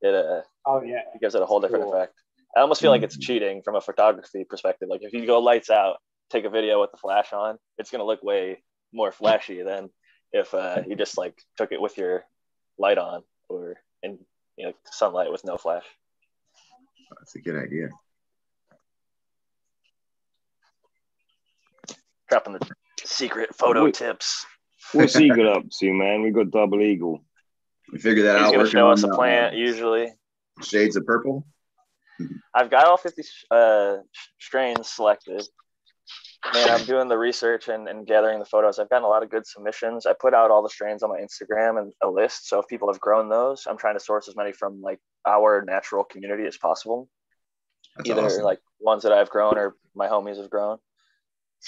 it 0.00 0.14
uh 0.14 0.40
Oh 0.66 0.82
yeah. 0.82 1.02
it 1.14 1.20
gives 1.20 1.36
it 1.36 1.42
a 1.42 1.46
whole 1.46 1.60
different 1.60 1.84
Cool. 1.84 1.94
effect. 1.94 2.14
I 2.56 2.60
almost 2.60 2.80
feel 2.80 2.90
like 2.90 3.02
it's 3.02 3.16
Mhm. 3.16 3.22
cheating 3.22 3.62
from 3.62 3.76
a 3.76 3.80
photography 3.80 4.42
perspective. 4.42 4.88
Like 4.90 5.02
if 5.04 5.12
you 5.12 5.26
go 5.26 5.38
lights 5.38 5.70
out, 5.70 5.98
take 6.30 6.44
a 6.44 6.50
video 6.50 6.80
with 6.80 6.90
the 6.90 6.96
flash 6.96 7.32
on, 7.32 7.58
it's 7.78 7.90
gonna 7.90 8.04
look 8.04 8.22
way 8.22 8.62
more 8.92 9.12
flashy 9.12 9.62
than 9.62 9.90
if 10.32 10.52
uh, 10.54 10.82
you 10.86 10.96
just 10.96 11.16
like 11.18 11.34
took 11.56 11.72
it 11.72 11.80
with 11.80 11.96
your 11.98 12.24
light 12.78 12.98
on 12.98 13.22
or 13.48 13.76
in 14.02 14.18
you 14.56 14.66
know 14.66 14.72
sunlight 14.90 15.30
with 15.30 15.44
no 15.44 15.56
flash. 15.56 15.84
That's 17.18 17.34
a 17.34 17.40
good 17.40 17.56
idea. 17.56 17.88
Dropping 22.28 22.54
the 22.54 22.68
secret 23.04 23.54
photo 23.54 23.84
Wait. 23.84 23.94
tips. 23.94 24.44
What's 24.92 25.18
Eagle 25.18 25.50
up 25.52 25.64
to, 25.80 25.92
man? 25.92 26.22
We 26.22 26.30
got 26.30 26.50
double 26.50 26.80
eagle. 26.82 27.24
We 27.92 27.98
figured 27.98 28.26
that 28.26 28.36
He's 28.38 28.46
out. 28.46 28.50
gonna 28.52 28.58
working 28.58 28.72
show 28.72 28.90
us 28.90 29.02
a 29.02 29.06
the, 29.06 29.14
plant 29.14 29.54
uh, 29.54 29.56
usually. 29.56 30.12
Shades 30.62 30.96
of 30.96 31.06
purple. 31.06 31.46
I've 32.52 32.70
got 32.70 32.86
all 32.86 32.96
50 32.96 33.22
uh, 33.50 33.96
strains 34.38 34.88
selected. 34.90 35.46
And 36.54 36.70
I'm 36.70 36.84
doing 36.84 37.08
the 37.08 37.18
research 37.18 37.68
and, 37.68 37.88
and 37.88 38.06
gathering 38.06 38.38
the 38.38 38.44
photos. 38.44 38.78
I've 38.78 38.88
gotten 38.88 39.04
a 39.04 39.08
lot 39.08 39.22
of 39.22 39.30
good 39.30 39.46
submissions. 39.46 40.06
I 40.06 40.14
put 40.18 40.34
out 40.34 40.50
all 40.50 40.62
the 40.62 40.68
strains 40.68 41.02
on 41.02 41.10
my 41.10 41.18
Instagram 41.18 41.80
and 41.80 41.92
a 42.02 42.08
list. 42.08 42.48
So 42.48 42.58
if 42.58 42.68
people 42.68 42.90
have 42.92 43.00
grown 43.00 43.28
those, 43.28 43.66
I'm 43.68 43.78
trying 43.78 43.96
to 43.96 44.00
source 44.00 44.28
as 44.28 44.36
many 44.36 44.52
from 44.52 44.80
like 44.80 45.00
our 45.26 45.64
natural 45.66 46.04
community 46.04 46.46
as 46.46 46.56
possible. 46.56 47.08
That's 47.96 48.10
Either 48.10 48.26
awesome. 48.26 48.44
like 48.44 48.60
ones 48.80 49.02
that 49.02 49.12
I've 49.12 49.30
grown 49.30 49.58
or 49.58 49.76
my 49.94 50.08
homies 50.08 50.38
have 50.38 50.50
grown. 50.50 50.78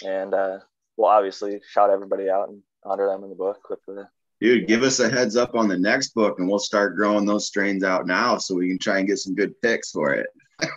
And 0.05 0.33
uh, 0.33 0.59
we'll 0.97 1.09
obviously 1.09 1.61
shout 1.69 1.91
everybody 1.91 2.31
out 2.31 2.49
and 2.49 2.63
honor 2.85 3.07
them 3.09 3.25
in 3.25 3.31
the 3.31 3.37
book 3.37 3.69
with 3.69 3.81
the 3.87 4.09
Dude, 4.41 4.67
give 4.67 4.83
us 4.85 5.01
a 5.01 5.11
heads 5.11 5.37
up 5.37 5.55
on 5.55 5.69
the 5.69 5.77
next 5.77 6.15
book 6.15 6.39
and 6.39 6.49
we'll 6.49 6.59
start 6.59 6.97
growing 6.97 7.27
those 7.27 7.47
strains 7.47 7.85
out 7.85 8.07
now 8.07 8.39
so 8.39 8.55
we 8.55 8.69
can 8.69 8.79
try 8.79 8.99
and 8.99 9.07
get 9.07 9.19
some 9.19 9.35
good 9.35 9.61
picks 9.61 9.91
for 9.91 10.15
it. 10.15 10.29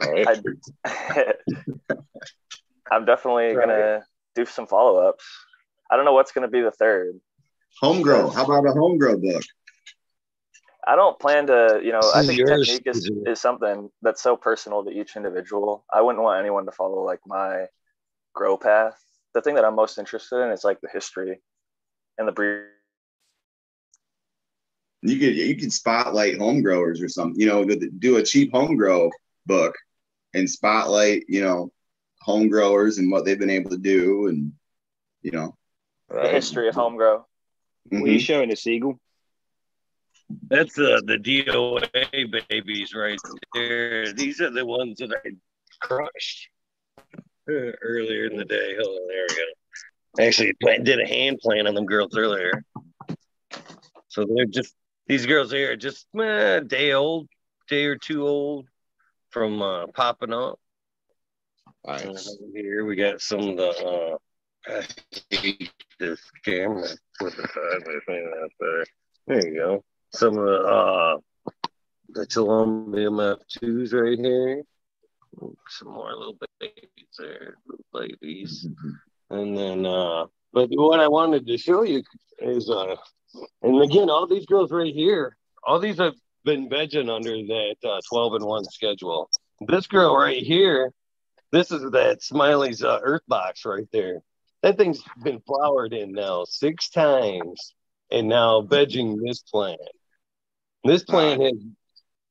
I, 0.02 0.36
I'm 2.94 3.06
definitely 3.06 3.54
gonna 3.56 4.06
do 4.36 4.46
some 4.46 4.68
follow 4.68 4.98
ups. 5.08 5.26
I 5.90 5.96
don't 5.96 6.06
know 6.06 6.14
what's 6.14 6.32
gonna 6.32 6.48
be 6.48 6.62
the 6.62 6.72
third. 6.72 7.20
Home 7.82 8.02
grow. 8.02 8.30
How 8.30 8.44
about 8.46 8.68
a 8.68 8.72
home 8.72 8.98
grow 8.98 9.18
book? 9.18 9.44
I 10.86 10.96
don't 10.96 11.18
plan 11.20 11.48
to, 11.48 11.82
you 11.84 11.92
know, 11.92 12.12
I 12.14 12.22
This 12.22 12.30
is 12.30 12.38
think 12.38 12.40
yours, 12.40 12.68
technique 12.68 12.88
is, 12.88 13.12
is 13.26 13.42
something 13.42 13.90
that's 14.02 14.22
so 14.22 14.36
personal 14.36 14.84
to 14.84 14.92
each 14.92 15.16
individual. 15.16 15.86
I 15.92 16.02
wouldn't 16.02 16.24
want 16.24 16.40
anyone 16.40 16.66
to 16.66 16.72
follow 16.72 17.04
like 17.04 17.22
my 17.26 17.66
grow 18.34 18.58
path. 18.58 19.02
The 19.34 19.42
thing 19.42 19.56
that 19.56 19.66
I'm 19.66 19.76
most 19.76 19.98
interested 19.98 20.44
in 20.44 20.52
is 20.52 20.64
like 20.64 20.82
the 20.82 20.90
history 20.94 21.42
and 22.18 22.28
the 22.28 22.32
breed. 22.32 22.66
You 25.02 25.20
could 25.20 25.36
you 25.36 25.56
could 25.58 25.74
spotlight 25.74 26.38
home 26.38 26.62
growers 26.62 27.02
or 27.02 27.10
something. 27.10 27.40
You 27.40 27.48
know, 27.48 27.66
do 27.66 28.18
a 28.18 28.24
cheap 28.24 28.52
home 28.54 28.78
grow 28.78 29.10
book 29.46 29.76
and 30.34 30.50
spotlight 30.50 31.26
you 31.28 31.42
know 31.42 31.73
home 32.24 32.48
growers 32.48 32.98
and 32.98 33.12
what 33.12 33.26
they've 33.26 33.40
been 33.40 33.50
able 33.50 33.70
to 33.70 33.78
do 33.78 34.28
and 34.28 34.54
you 35.22 35.32
know. 35.32 35.56
the 36.10 36.30
history 36.30 36.68
of 36.68 36.76
home 36.76 36.96
grow. 36.96 37.26
What 37.90 38.04
are 38.04 38.08
you 38.08 38.20
showing 38.20 38.52
us, 38.52 38.66
Eagle? 38.66 39.00
That's 40.48 40.78
uh, 40.80 41.02
the 41.06 41.18
DOA 41.18 42.48
babies 42.50 42.94
right 42.94 43.20
there. 43.54 44.14
These 44.14 44.42
are 44.42 44.50
the 44.50 44.66
ones 44.66 45.00
that 45.00 45.14
I 45.26 45.32
crushed 45.82 46.50
uh, 47.50 47.72
earlier 47.82 48.26
in 48.26 48.38
the 48.38 48.46
day. 48.46 48.76
Hold 48.76 49.02
on, 49.02 49.08
there 49.08 49.26
we 49.30 49.36
go. 49.36 50.26
Actually, 50.26 50.54
did 50.84 51.02
a 51.02 51.08
hand 51.08 51.40
plant 51.42 51.68
on 51.68 51.76
them 51.76 51.86
girls 51.86 52.16
earlier. 52.18 52.64
So 54.08 54.26
they're 54.26 54.46
just 54.46 54.74
these 55.08 55.26
girls 55.26 55.52
here 55.52 55.74
are 55.74 55.76
just 55.76 56.08
eh, 56.18 56.58
a 56.58 56.62
day 56.62 56.94
old, 56.94 57.28
day 57.68 57.86
or 57.86 57.98
two 57.98 58.26
old 58.26 58.68
from 59.32 59.62
uh, 59.62 59.88
popping 59.88 60.34
up. 60.34 60.60
Nice. 61.86 62.38
over 62.42 62.52
here 62.56 62.86
we 62.86 62.96
got 62.96 63.22
some 63.22 63.40
of 63.50 63.58
the. 63.58 63.70
Uh, 63.70 64.18
I 64.66 65.36
hate 65.36 65.72
this 66.00 66.22
camera. 66.46 66.88
Put 67.20 67.36
the 67.36 67.48
sideways 67.48 68.02
thing 68.06 68.32
out 68.42 68.52
there. 68.60 68.86
There 69.28 69.48
you 69.48 69.60
go. 69.60 69.84
Some 70.14 70.38
of 70.38 70.46
the 70.46 70.60
uh, 70.60 71.18
the 72.10 72.26
Colombian 72.28 73.14
F2s 73.14 73.94
right 73.94 74.18
here. 74.18 74.64
Some 75.68 75.90
more 75.90 76.14
little 76.14 76.38
babies 76.60 77.08
there, 77.18 77.58
little 77.68 77.86
babies. 77.94 78.68
And 79.30 79.58
then, 79.58 79.86
uh, 79.86 80.26
but 80.54 80.70
what 80.72 81.00
I 81.00 81.08
wanted 81.08 81.48
to 81.48 81.58
show 81.58 81.82
you 81.82 82.04
is, 82.40 82.70
uh, 82.70 82.96
and 83.64 83.82
again, 83.82 84.10
all 84.10 84.28
these 84.28 84.46
girls 84.46 84.72
right 84.72 84.94
here, 84.94 85.36
all 85.66 85.80
these 85.80 85.98
have 85.98 86.14
been 86.46 86.70
vegging 86.70 87.10
under 87.10 87.32
that 87.32 87.76
uh, 87.84 88.00
12 88.10 88.36
and 88.36 88.46
1 88.46 88.66
schedule. 88.66 89.30
This 89.68 89.88
girl 89.88 90.16
right 90.16 90.44
here, 90.44 90.94
this 91.54 91.72
is 91.72 91.92
that 91.92 92.24
Smiley's 92.24 92.84
uh, 92.84 93.00
Earth 93.04 93.22
box 93.28 93.64
right 93.64 93.88
there. 93.92 94.22
That 94.64 94.76
thing's 94.76 95.04
been 95.24 95.40
flowered 95.42 95.94
in 95.94 96.12
now 96.12 96.46
six 96.46 96.90
times 96.90 97.76
and 98.10 98.28
now 98.28 98.64
vegging 98.64 99.20
this 99.24 99.42
plant. 99.44 99.80
This 100.84 101.04
plant 101.04 101.44
has, 101.44 101.54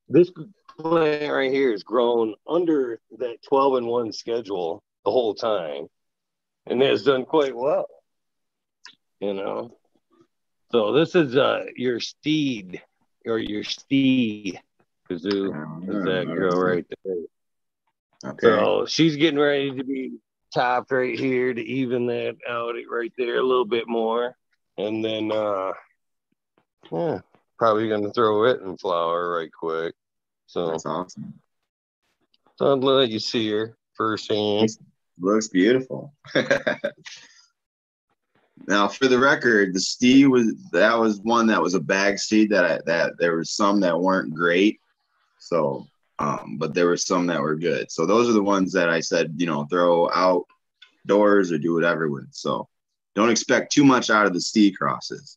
this 0.09 0.31
plant 0.77 1.33
right 1.33 1.53
here 1.53 1.71
has 1.71 1.85
grown 1.85 2.35
under 2.49 2.99
that 3.19 3.37
12 3.47 3.77
and 3.77 3.87
1 3.87 4.13
schedule 4.13 4.83
the 5.05 5.13
whole 5.13 5.35
time 5.35 5.87
and 6.67 6.83
has 6.83 7.05
done 7.05 7.25
quite 7.25 7.55
well. 7.55 7.87
You 9.21 9.35
know, 9.35 9.77
so 10.73 10.93
this 10.93 11.15
is 11.15 11.37
uh 11.37 11.67
your 11.77 12.01
steed 12.01 12.83
or 13.25 13.39
your 13.39 13.63
steed 13.63 14.59
kazoo 15.09 15.89
is 15.89 16.05
that 16.05 16.27
girl 16.27 16.61
right 16.61 16.85
there. 17.05 17.15
Okay. 18.25 18.47
So 18.47 18.87
she's 18.87 19.17
getting 19.17 19.41
ready 19.41 19.77
to 19.77 19.85
be 19.85 20.19
topped 20.55 20.93
right 20.93 21.19
here 21.19 21.53
to 21.53 21.61
even 21.61 22.07
that 22.07 22.37
out 22.49 22.75
right 22.91 23.13
there 23.17 23.39
a 23.39 23.43
little 23.43 23.65
bit 23.65 23.89
more. 23.89 24.37
And 24.79 25.05
then 25.05 25.33
uh 25.33 25.73
yeah, 26.91 27.21
probably 27.59 27.89
gonna 27.89 28.13
throw 28.13 28.45
it 28.45 28.61
in 28.61 28.77
flower 28.77 29.33
right 29.33 29.51
quick. 29.53 29.95
So 30.47 30.71
That's 30.71 30.87
awesome. 30.87 31.35
so 32.57 32.67
I'll 32.67 32.77
let 32.79 33.11
you 33.11 33.19
see 33.19 33.51
her 33.51 33.77
firsthand. 33.95 34.71
Looks 35.21 35.49
beautiful. 35.49 36.15
now, 38.67 38.89
for 38.89 39.09
the 39.09 39.19
record, 39.19 39.75
the 39.75 39.81
Steve 39.81 40.31
was 40.31 40.55
that 40.73 40.99
was 40.99 41.21
one 41.21 41.47
that 41.47 41.63
was 41.63 41.75
a 41.75 41.81
bag 41.81 42.19
seed 42.19 42.51
that 42.51 42.65
I, 42.65 42.79
that 42.87 43.13
there 43.19 43.37
was 43.37 43.51
some 43.51 43.81
that 43.81 44.01
weren't 44.01 44.35
great. 44.35 44.81
So, 45.39 45.87
um, 46.23 46.57
but 46.57 46.73
there 46.73 46.87
were 46.87 46.97
some 46.97 47.27
that 47.27 47.43
were 47.43 47.57
good. 47.57 47.91
So 47.91 48.07
those 48.07 48.29
are 48.29 48.33
the 48.33 48.43
ones 48.43 48.73
that 48.75 48.89
I 48.89 49.01
said, 49.01 49.35
you 49.39 49.47
know, 49.47 49.65
throw 49.65 50.09
outdoors 50.09 51.51
or 51.51 51.59
do 51.59 51.75
whatever 51.75 52.09
with. 52.09 52.29
So 52.31 52.69
don't 53.17 53.31
expect 53.31 53.73
too 53.73 53.85
much 53.85 54.09
out 54.09 54.27
of 54.27 54.33
the 54.33 54.41
steed 54.41 54.79
crosses. 54.79 55.37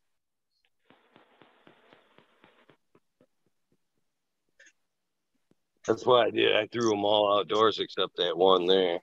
That's 5.87 6.05
what 6.05 6.27
I 6.27 6.29
did. 6.29 6.55
I 6.55 6.67
threw 6.67 6.91
them 6.91 7.03
all 7.03 7.39
outdoors 7.39 7.79
except 7.79 8.17
that 8.17 8.37
one 8.37 8.67
there. 8.67 8.99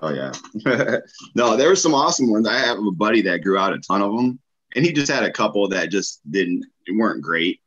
Oh 0.00 0.14
yeah. 0.14 0.32
no, 1.34 1.58
there 1.58 1.68
were 1.68 1.76
some 1.76 1.92
awesome 1.92 2.30
ones. 2.30 2.48
I 2.48 2.58
have 2.58 2.78
a 2.78 2.90
buddy 2.90 3.20
that 3.22 3.42
grew 3.42 3.58
out 3.58 3.74
a 3.74 3.78
ton 3.80 4.00
of 4.00 4.16
them, 4.16 4.40
and 4.74 4.84
he 4.84 4.92
just 4.92 5.12
had 5.12 5.24
a 5.24 5.30
couple 5.32 5.68
that 5.68 5.90
just 5.90 6.20
didn't 6.30 6.64
weren't 6.90 7.22
great. 7.22 7.60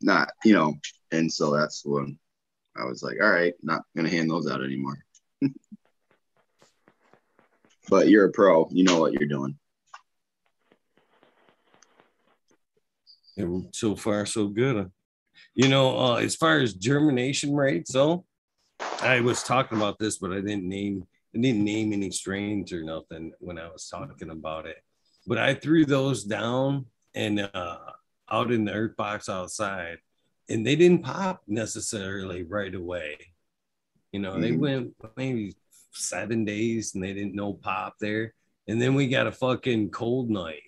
Not 0.00 0.30
you 0.44 0.52
know, 0.52 0.74
and 1.10 1.32
so 1.32 1.52
that's 1.52 1.84
when 1.84 2.18
I 2.76 2.84
was 2.84 3.02
like, 3.02 3.18
all 3.20 3.30
right, 3.30 3.54
not 3.62 3.82
gonna 3.96 4.08
hand 4.08 4.30
those 4.30 4.50
out 4.50 4.62
anymore. 4.62 4.98
but 7.88 8.08
you're 8.08 8.26
a 8.26 8.32
pro, 8.32 8.68
you 8.70 8.84
know 8.84 9.00
what 9.00 9.12
you're 9.12 9.28
doing. 9.28 9.58
And 13.36 13.68
so 13.72 13.96
far, 13.96 14.26
so 14.26 14.48
good. 14.48 14.90
You 15.54 15.68
know, 15.68 15.98
uh, 15.98 16.16
as 16.16 16.36
far 16.36 16.58
as 16.60 16.74
germination 16.74 17.54
rates, 17.54 17.92
though, 17.92 18.24
I 19.00 19.20
was 19.20 19.42
talking 19.42 19.78
about 19.78 19.98
this, 19.98 20.18
but 20.18 20.32
I 20.32 20.36
didn't 20.36 20.68
name 20.68 21.06
I 21.34 21.38
didn't 21.38 21.64
name 21.64 21.92
any 21.92 22.10
strains 22.10 22.72
or 22.72 22.82
nothing 22.82 23.32
when 23.38 23.58
I 23.58 23.68
was 23.68 23.88
talking 23.88 24.30
about 24.30 24.66
it. 24.66 24.76
But 25.26 25.38
I 25.38 25.54
threw 25.54 25.86
those 25.86 26.24
down 26.24 26.86
and 27.14 27.40
uh, 27.40 27.78
out 28.30 28.52
in 28.52 28.64
the 28.64 28.72
earth 28.72 28.96
box 28.96 29.28
outside, 29.30 29.98
and 30.52 30.66
they 30.66 30.76
didn't 30.76 31.02
pop 31.02 31.42
necessarily 31.46 32.42
right 32.42 32.74
away. 32.74 33.16
You 34.12 34.20
know, 34.20 34.32
mm-hmm. 34.32 34.42
they 34.42 34.52
went 34.52 34.94
maybe 35.16 35.56
seven 35.92 36.44
days 36.44 36.94
and 36.94 37.02
they 37.02 37.14
didn't 37.14 37.34
know 37.34 37.54
pop 37.54 37.94
there. 37.98 38.34
And 38.68 38.80
then 38.80 38.94
we 38.94 39.08
got 39.08 39.26
a 39.26 39.32
fucking 39.32 39.90
cold 39.90 40.28
night. 40.30 40.62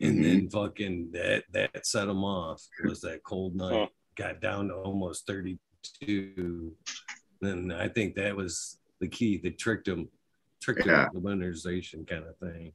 And 0.00 0.14
mm-hmm. 0.14 0.22
then 0.22 0.50
fucking 0.50 1.10
that 1.12 1.44
that 1.52 1.86
set 1.86 2.06
them 2.06 2.24
off 2.24 2.64
was 2.84 3.02
that 3.02 3.22
cold 3.22 3.54
night. 3.54 3.90
Got 4.16 4.40
down 4.40 4.68
to 4.68 4.74
almost 4.74 5.26
32. 5.26 6.72
And 7.42 7.72
I 7.72 7.88
think 7.88 8.14
that 8.14 8.34
was 8.34 8.78
the 9.00 9.08
key 9.08 9.38
that 9.44 9.58
tricked 9.58 9.86
them, 9.86 10.08
tricked 10.62 10.86
yeah. 10.86 11.04
them 11.04 11.10
the 11.14 11.20
winterization 11.20 12.08
kind 12.08 12.24
of 12.24 12.36
thing. 12.38 12.72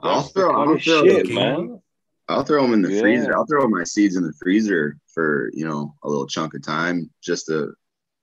I'll 0.00 0.22
throw, 0.22 0.50
I'll 0.50 0.78
throw, 0.78 1.04
shit, 1.04 1.30
man. 1.32 1.80
I'll 2.28 2.44
throw 2.44 2.62
them 2.62 2.72
in 2.72 2.82
the 2.82 2.92
yeah. 2.92 3.00
freezer. 3.00 3.36
I'll 3.36 3.46
throw 3.46 3.68
my 3.68 3.84
seeds 3.84 4.16
in 4.16 4.24
the 4.24 4.32
freezer 4.40 4.96
for 5.12 5.50
you 5.52 5.66
know 5.66 5.94
a 6.02 6.08
little 6.08 6.26
chunk 6.26 6.54
of 6.54 6.62
time 6.62 7.10
just 7.22 7.46
to 7.46 7.74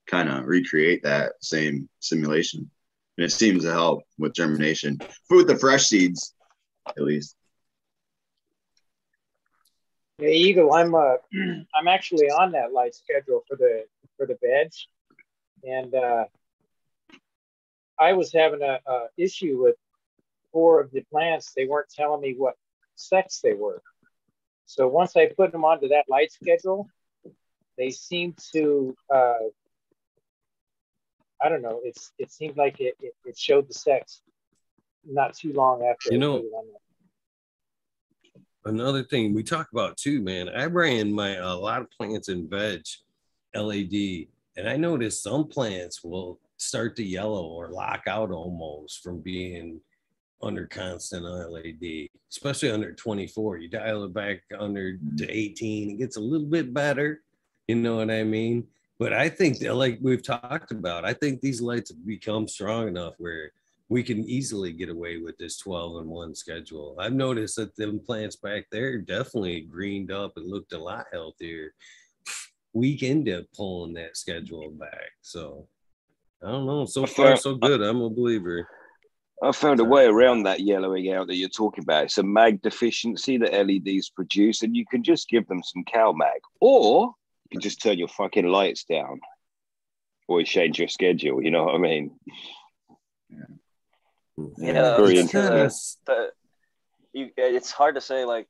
kind 0.08 0.30
of 0.30 0.45
recreate 0.45 1.04
that 1.04 1.34
same 1.41 1.88
simulation. 2.00 2.70
And 3.18 3.26
it 3.26 3.32
seems 3.32 3.64
to 3.64 3.72
help 3.72 4.04
with 4.18 4.34
germination. 4.34 4.97
but 4.97 5.36
With 5.36 5.47
the 5.47 5.58
fresh 5.58 5.86
seeds, 5.86 6.34
at 6.88 7.04
least. 7.04 7.36
Yeah, 10.20 10.30
Eagle, 10.30 10.74
I'm 10.74 10.95
uh, 10.95 11.16
I'm 11.76 11.88
actually 11.88 12.28
on 12.28 12.52
that 12.54 12.74
light 12.74 12.95
schedule 12.95 13.43
for 13.47 13.56
the 13.56 13.86
for 14.18 14.26
the 14.26 14.38
beds, 14.41 14.88
and 15.64 15.93
uh, 15.93 16.26
I 18.00 18.14
was 18.14 18.34
having 18.34 18.62
a, 18.62 18.80
a 18.86 19.08
issue 19.18 19.62
with 19.62 19.76
four 20.52 20.82
of 20.82 20.91
the 20.91 21.02
plants. 21.12 21.54
They 21.56 21.66
weren't 21.66 21.89
telling 21.89 22.22
me 22.22 22.36
what 22.38 22.56
sex 22.95 23.39
they 23.41 23.54
were. 23.54 23.82
So 24.70 24.88
once 24.88 25.17
I 25.17 25.26
put 25.26 25.51
them 25.51 25.65
onto 25.65 25.88
that 25.88 26.05
light 26.07 26.32
schedule, 26.32 26.88
they 27.76 27.89
seemed 27.89 28.38
to 28.53 28.95
uh, 29.11 29.49
I 31.41 31.49
don't 31.49 31.63
know. 31.63 31.82
It's 31.84 32.11
it 32.20 32.32
seemed 32.32 32.55
like 32.55 32.80
it, 32.80 32.93
it, 33.01 33.15
it 33.26 33.36
showed 33.36 33.67
the 33.67 33.74
sex 33.74 34.22
not 35.03 35.34
too 35.34 35.53
long 35.53 35.84
after. 35.84 36.13
You 36.13 36.20
know, 36.20 36.43
another 38.63 39.01
thing 39.01 39.34
we 39.34 39.41
talk 39.41 39.70
about 39.72 39.97
too, 39.97 40.22
man. 40.22 40.49
I 40.49 40.65
ran 40.65 41.11
my 41.11 41.38
a 41.38 41.55
lot 41.55 41.82
of 41.82 41.89
plants 41.89 42.28
and 42.28 42.47
veg 42.47 42.84
LED, 43.55 44.28
and 44.55 44.70
I 44.70 44.78
noticed 44.78 45.24
some 45.24 45.47
plants 45.47 46.03
will 46.03 46.39
start 46.57 46.95
to 46.97 47.03
yellow 47.03 47.47
or 47.47 47.72
lock 47.72 48.03
out 48.05 48.30
almost 48.30 49.01
from 49.01 49.20
being 49.20 49.82
under 50.42 50.66
constant 50.66 51.26
LED, 51.26 52.08
especially 52.32 52.72
under 52.72 52.94
24. 52.94 53.58
You 53.58 53.68
dial 53.68 54.04
it 54.04 54.14
back 54.14 54.42
under 54.58 54.94
to 54.94 55.26
mm. 55.26 55.30
18, 55.30 55.92
it 55.92 55.98
gets 55.98 56.18
a 56.18 56.22
little 56.22 56.48
bit 56.48 56.74
better. 56.74 57.22
You 57.68 57.76
know 57.76 57.98
what 57.98 58.10
I 58.10 58.24
mean? 58.24 58.68
But 58.98 59.14
I 59.14 59.30
think 59.30 59.60
that, 59.60 59.76
like 59.76 60.00
we've 60.02 60.24
talked 60.24 60.72
about, 60.72 61.06
I 61.06 61.14
think 61.14 61.40
these 61.40 61.62
lights 61.62 61.90
have 61.90 62.06
become 62.06 62.48
strong 62.48 62.88
enough 62.88 63.14
where 63.18 63.52
we 63.88 64.04
can 64.04 64.24
easily 64.30 64.72
get 64.72 64.90
away 64.90 65.18
with 65.18 65.38
this 65.38 65.58
12 65.58 65.98
and 65.98 66.10
1 66.10 66.36
schedule. 66.36 66.96
I've 67.00 67.14
noticed 67.14 67.56
that 67.56 67.76
them 67.76 68.00
plants 68.00 68.36
back 68.36 68.66
there 68.72 69.00
definitely 69.00 69.62
greened 69.62 70.12
up 70.12 70.34
and 70.36 70.50
looked 70.50 70.74
a 70.74 70.78
lot 70.78 71.06
healthier 71.12 71.74
week 72.74 73.04
up 73.04 73.46
pulling 73.56 73.94
that 73.94 74.16
schedule 74.16 74.70
back. 74.72 75.12
So 75.22 75.68
I 76.44 76.52
don't 76.52 76.66
know. 76.66 76.86
So 76.86 77.06
far, 77.06 77.36
so 77.36 77.56
good. 77.56 77.82
I'm 77.82 78.02
a 78.02 78.10
believer. 78.10 78.68
I 79.42 79.52
found 79.54 79.80
a 79.80 79.86
way 79.86 80.06
around 80.06 80.44
that 80.44 80.60
yellowing 80.60 81.14
out 81.14 81.28
that 81.28 81.36
you're 81.36 81.50
talking 81.50 81.84
about. 81.84 82.06
It's 82.06 82.18
a 82.18 82.24
mag 82.24 82.62
deficiency 82.62 83.38
that 83.38 83.54
LEDs 83.54 84.10
produce, 84.10 84.64
and 84.64 84.76
you 84.76 84.86
can 84.86 85.02
just 85.02 85.30
give 85.30 85.48
them 85.48 85.64
some 85.64 85.84
CalMag, 85.86 86.40
or 86.60 87.14
you 87.44 87.50
can 87.56 87.62
just 87.62 87.82
turn 87.82 87.98
your 87.98 88.10
fucking 88.10 88.48
lights 88.48 88.84
down, 88.84 89.22
or 90.28 90.44
change 90.44 90.78
your 90.78 90.90
schedule. 90.90 91.42
You 91.42 91.52
know 91.52 91.66
what 91.66 91.76
I 91.76 91.78
mean? 91.78 92.20
Yeah, 93.30 93.38
yeah 94.58 94.98
very 94.98 95.20
interesting. 95.20 95.96
The, 96.06 96.32
you, 97.14 97.30
it's 97.38 97.72
hard 97.72 97.96
to 97.96 98.02
say 98.02 98.26
like 98.26 98.48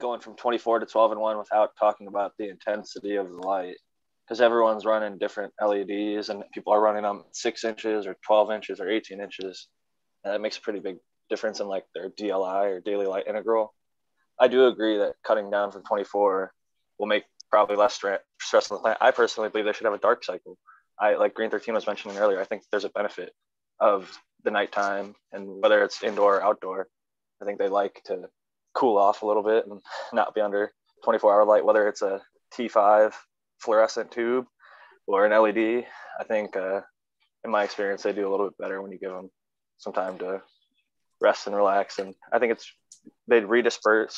going 0.00 0.20
from 0.20 0.36
24 0.36 0.80
to 0.80 0.86
12 0.86 1.12
and 1.12 1.20
one 1.20 1.38
without 1.38 1.76
talking 1.78 2.06
about 2.06 2.32
the 2.38 2.48
intensity 2.48 3.16
of 3.16 3.28
the 3.28 3.36
light 3.36 3.76
because 4.24 4.40
everyone's 4.40 4.84
running 4.84 5.18
different 5.18 5.52
LEDs 5.60 6.28
and 6.28 6.44
people 6.52 6.72
are 6.72 6.80
running 6.80 7.02
them 7.02 7.24
six 7.32 7.64
inches 7.64 8.06
or 8.06 8.16
12 8.26 8.50
inches 8.52 8.80
or 8.80 8.88
18 8.88 9.20
inches. 9.20 9.68
And 10.28 10.34
that 10.34 10.42
makes 10.42 10.58
a 10.58 10.60
pretty 10.60 10.80
big 10.80 10.98
difference 11.30 11.60
in 11.60 11.66
like 11.66 11.84
their 11.94 12.10
DLI 12.10 12.76
or 12.76 12.80
daily 12.80 13.06
light 13.06 13.26
integral. 13.26 13.74
I 14.38 14.48
do 14.48 14.66
agree 14.66 14.98
that 14.98 15.14
cutting 15.24 15.50
down 15.50 15.72
from 15.72 15.82
24 15.84 16.52
will 16.98 17.06
make 17.06 17.24
probably 17.50 17.76
less 17.76 17.94
stress 17.94 18.70
on 18.70 18.76
the 18.76 18.82
plant. 18.82 18.98
I 19.00 19.10
personally 19.10 19.48
believe 19.48 19.64
they 19.64 19.72
should 19.72 19.86
have 19.86 19.94
a 19.94 19.98
dark 19.98 20.22
cycle. 20.22 20.58
I 21.00 21.14
like 21.14 21.34
Green 21.34 21.50
13 21.50 21.74
was 21.74 21.86
mentioning 21.86 22.18
earlier. 22.18 22.40
I 22.40 22.44
think 22.44 22.62
there's 22.70 22.84
a 22.84 22.90
benefit 22.90 23.32
of 23.80 24.10
the 24.44 24.50
nighttime 24.50 25.14
and 25.32 25.62
whether 25.62 25.82
it's 25.82 26.02
indoor 26.02 26.36
or 26.36 26.42
outdoor. 26.42 26.88
I 27.40 27.46
think 27.46 27.58
they 27.58 27.68
like 27.68 28.02
to 28.06 28.28
cool 28.74 28.98
off 28.98 29.22
a 29.22 29.26
little 29.26 29.42
bit 29.42 29.66
and 29.66 29.80
not 30.12 30.34
be 30.34 30.42
under 30.42 30.72
24 31.04 31.32
hour 31.32 31.44
light, 31.46 31.64
whether 31.64 31.88
it's 31.88 32.02
a 32.02 32.20
T5 32.54 33.14
fluorescent 33.60 34.10
tube 34.10 34.46
or 35.06 35.24
an 35.24 35.32
LED, 35.32 35.86
I 36.20 36.24
think 36.24 36.54
uh, 36.56 36.82
in 37.44 37.50
my 37.50 37.64
experience 37.64 38.02
they 38.02 38.12
do 38.12 38.28
a 38.28 38.30
little 38.30 38.46
bit 38.46 38.58
better 38.58 38.82
when 38.82 38.92
you 38.92 38.98
give 38.98 39.10
them 39.10 39.30
some 39.78 39.92
time 39.92 40.18
to 40.18 40.42
rest 41.20 41.46
and 41.46 41.56
relax. 41.56 41.98
And 41.98 42.14
I 42.32 42.38
think 42.38 42.52
it's 42.52 42.70
they'd 43.26 43.44
redisperse 43.44 44.16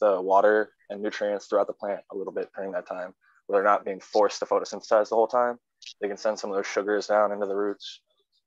the 0.00 0.20
water 0.20 0.72
and 0.90 1.02
nutrients 1.02 1.46
throughout 1.46 1.66
the 1.68 1.72
plant 1.72 2.00
a 2.10 2.16
little 2.16 2.32
bit 2.32 2.50
during 2.56 2.72
that 2.72 2.88
time, 2.88 3.14
where 3.46 3.58
they're 3.58 3.70
not 3.70 3.84
being 3.84 4.00
forced 4.00 4.40
to 4.40 4.46
photosynthesize 4.46 5.08
the 5.08 5.14
whole 5.14 5.28
time. 5.28 5.58
They 6.00 6.08
can 6.08 6.16
send 6.16 6.38
some 6.38 6.50
of 6.50 6.56
those 6.56 6.66
sugars 6.66 7.06
down 7.06 7.32
into 7.32 7.46
the 7.46 7.56
roots, 7.56 8.00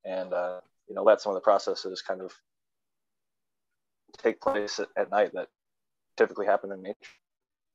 and 0.04 0.32
uh, 0.32 0.60
you 0.88 0.94
know 0.94 1.02
let 1.02 1.20
some 1.20 1.30
of 1.30 1.34
the 1.34 1.40
processes 1.40 2.02
kind 2.02 2.20
of 2.20 2.32
take 4.18 4.40
place 4.40 4.78
at, 4.78 4.88
at 4.96 5.10
night 5.10 5.32
that 5.34 5.48
typically 6.16 6.46
happen 6.46 6.72
in 6.72 6.82
nature. 6.82 6.96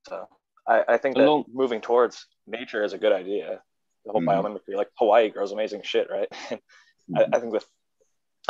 So 0.08 0.28
I, 0.68 0.84
I 0.88 0.98
think 0.98 1.16
that 1.16 1.44
moving 1.54 1.82
towards 1.82 2.26
nature 2.48 2.84
is 2.84 2.94
a 2.94 2.98
good 2.98 3.12
idea. 3.12 3.62
The 4.06 4.12
whole 4.12 4.22
mm-hmm. 4.22 4.48
biomimicry, 4.48 4.76
like 4.76 4.89
Hawaii 4.98 5.30
grows 5.30 5.52
amazing 5.52 5.82
shit, 5.84 6.08
right? 6.10 6.28
I, 7.16 7.26
I, 7.34 7.39
think 7.39 7.54
with 7.54 7.66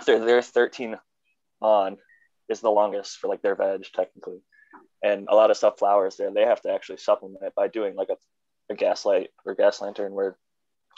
their 0.06 0.24
their 0.24 0.42
13 0.42 0.98
on 1.62 1.98
is 2.50 2.62
the 2.62 2.70
longest 2.70 3.18
for 3.18 3.28
like 3.28 3.42
their 3.42 3.56
veg 3.56 3.86
technically, 3.94 4.40
and 5.04 5.28
a 5.30 5.36
lot 5.36 5.52
of 5.52 5.58
stuff 5.58 5.80
flowers 5.80 6.18
there. 6.18 6.32
They 6.32 6.46
have 6.46 6.62
to 6.62 6.72
actually 6.72 6.98
supplement 6.98 7.44
it 7.44 7.54
by 7.56 7.68
doing 7.68 7.96
like 7.96 8.10
a, 8.10 8.18
a 8.72 8.76
gas 8.76 9.06
light 9.06 9.30
or 9.46 9.56
gas 9.56 9.82
lantern 9.82 10.14
where 10.14 10.38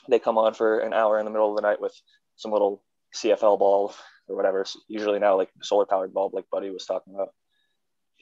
they 0.10 0.20
come 0.20 0.38
on 0.38 0.54
for 0.54 0.80
an 0.80 0.94
hour 0.94 1.20
in 1.20 1.26
the 1.26 1.32
middle 1.32 1.50
of 1.50 1.56
the 1.56 1.62
night 1.62 1.82
with 1.82 1.94
some 2.36 2.52
little 2.52 2.84
CFL 3.16 3.60
bulb 3.60 3.94
or 4.28 4.36
whatever. 4.36 4.66
Usually 4.88 5.20
now 5.20 5.38
like 5.38 5.50
solar 5.62 5.86
powered 5.86 6.14
bulb, 6.14 6.34
like 6.34 6.50
Buddy 6.52 6.70
was 6.70 6.86
talking 6.86 7.14
about, 7.14 7.34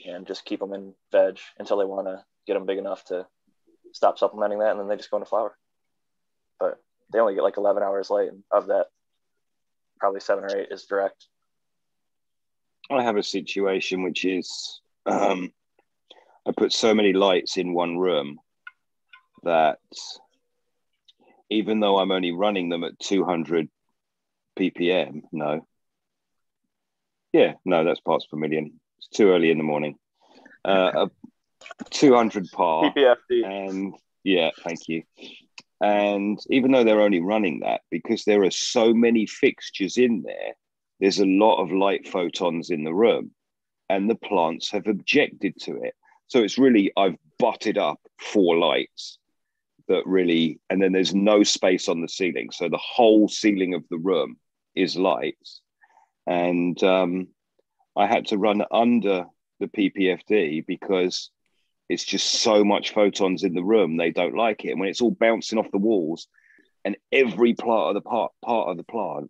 and 0.06 0.28
just 0.28 0.46
keep 0.46 0.60
them 0.60 0.74
in 0.74 0.94
veg 1.12 1.40
until 1.58 1.78
they 1.78 1.86
want 1.86 2.08
to 2.08 2.24
get 2.48 2.54
them 2.54 2.66
big 2.66 2.78
enough 2.78 3.06
to 3.06 3.26
stop 3.94 4.20
supplementing 4.20 4.60
that, 4.60 4.72
and 4.72 4.80
then 4.80 4.88
they 4.88 4.98
just 4.98 5.12
go 5.12 5.18
into 5.18 5.30
flower. 5.30 5.58
But 6.60 6.80
they 7.12 7.20
only 7.20 7.36
get 7.36 7.44
like 7.44 7.58
11 7.58 7.84
hours 7.84 8.10
and 8.10 8.44
of 8.52 8.68
that, 8.68 8.88
probably 10.02 10.20
seven 10.20 10.44
or 10.44 10.58
eight 10.58 10.70
is 10.72 10.86
direct. 10.86 11.28
I 12.90 13.04
have 13.04 13.16
a 13.16 13.24
situation 13.24 14.04
which 14.04 14.26
is 14.26 14.82
um, 15.06 15.54
I 16.46 16.52
put 16.58 16.74
so 16.74 16.94
many 16.94 17.14
lights 17.14 17.56
in 17.56 17.74
one 17.74 17.98
room 17.98 18.40
that 19.44 19.78
even 21.50 21.80
though 21.80 22.00
I'm 22.00 22.12
only 22.12 22.32
running 22.32 22.70
them 22.70 22.84
at 22.84 23.00
200 23.00 23.70
ppm, 24.60 25.22
no, 25.32 25.66
yeah, 27.32 27.54
no, 27.64 27.86
that's 27.86 28.02
parts 28.02 28.26
per 28.26 28.38
million. 28.38 28.80
It's 28.98 29.08
too 29.08 29.30
early 29.30 29.52
in 29.52 29.58
the 29.58 29.64
morning. 29.64 29.98
Uh, 30.66 31.08
a 31.08 31.84
200 31.92 32.52
par. 32.52 32.92
PPFD. 32.92 33.46
And 33.46 33.94
yeah, 34.24 34.50
thank 34.64 34.90
you. 34.90 35.04
And 35.82 36.40
even 36.50 36.72
though 36.72 36.84
they're 36.84 37.02
only 37.02 37.22
running 37.22 37.62
that, 37.62 37.82
because 37.90 38.24
there 38.24 38.44
are 38.44 38.52
so 38.52 38.94
many 38.94 39.26
fixtures 39.26 39.98
in 39.98 40.22
there, 40.22 40.54
there's 41.00 41.20
a 41.20 41.26
lot 41.26 41.62
of 41.62 41.72
light 41.72 42.08
photons 42.08 42.70
in 42.70 42.84
the 42.84 42.94
room, 42.94 43.32
and 43.90 44.08
the 44.08 44.16
plants 44.16 44.70
have 44.72 44.86
objected 44.88 45.56
to 45.62 45.82
it. 45.82 45.96
So 46.28 46.44
it's 46.44 46.60
really, 46.60 46.92
I've 46.96 47.18
butted 47.40 47.80
up 47.80 48.00
four 48.20 48.58
lights 48.58 49.18
that 49.88 50.06
really, 50.06 50.60
and 50.70 50.82
then 50.82 50.92
there's 50.92 51.16
no 51.16 51.42
space 51.44 51.90
on 51.90 52.02
the 52.02 52.08
ceiling. 52.08 52.52
So 52.52 52.70
the 52.70 52.78
whole 52.78 53.28
ceiling 53.28 53.74
of 53.74 53.84
the 53.90 53.98
room 53.98 54.38
is 54.76 54.96
lights. 54.96 55.62
And 56.28 56.82
um, 56.84 57.28
I 57.96 58.06
had 58.06 58.28
to 58.28 58.38
run 58.38 58.64
under 58.72 59.26
the 59.60 59.68
PPFD 59.68 60.66
because 60.68 61.32
it's 61.92 62.06
just 62.06 62.26
so 62.42 62.64
much 62.64 62.94
photons 62.94 63.44
in 63.44 63.54
the 63.54 63.64
room 63.64 63.98
they 63.98 64.12
don't 64.12 64.36
like 64.36 64.64
it. 64.64 64.72
And 64.72 64.80
when 64.80 64.88
it's 64.88 65.02
all 65.02 65.12
bouncing 65.12 65.60
off 65.60 65.72
the 65.72 65.78
walls 65.78 66.28
and 66.86 66.96
every 67.12 67.54
part 67.54 67.90
of 67.90 67.96
the 67.96 68.10
part 68.10 68.32
part 68.44 68.70
of 68.70 68.78
the 68.78 68.84
plant 68.84 69.30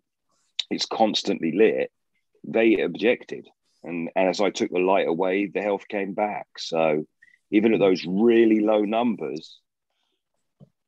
is 0.70 0.86
constantly 0.86 1.52
lit 1.52 1.90
they 2.44 2.80
objected. 2.80 3.48
And, 3.82 4.10
and 4.14 4.28
as 4.28 4.40
i 4.40 4.50
took 4.50 4.70
the 4.70 4.78
light 4.78 5.08
away 5.08 5.50
the 5.52 5.60
health 5.60 5.88
came 5.88 6.14
back. 6.14 6.46
So 6.56 7.04
even 7.50 7.74
at 7.74 7.80
those 7.80 8.04
really 8.06 8.60
low 8.60 8.82
numbers 8.82 9.58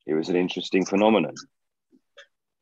it 0.07 0.15
was 0.15 0.29
an 0.29 0.37
interesting 0.37 0.85
phenomenon. 0.87 1.35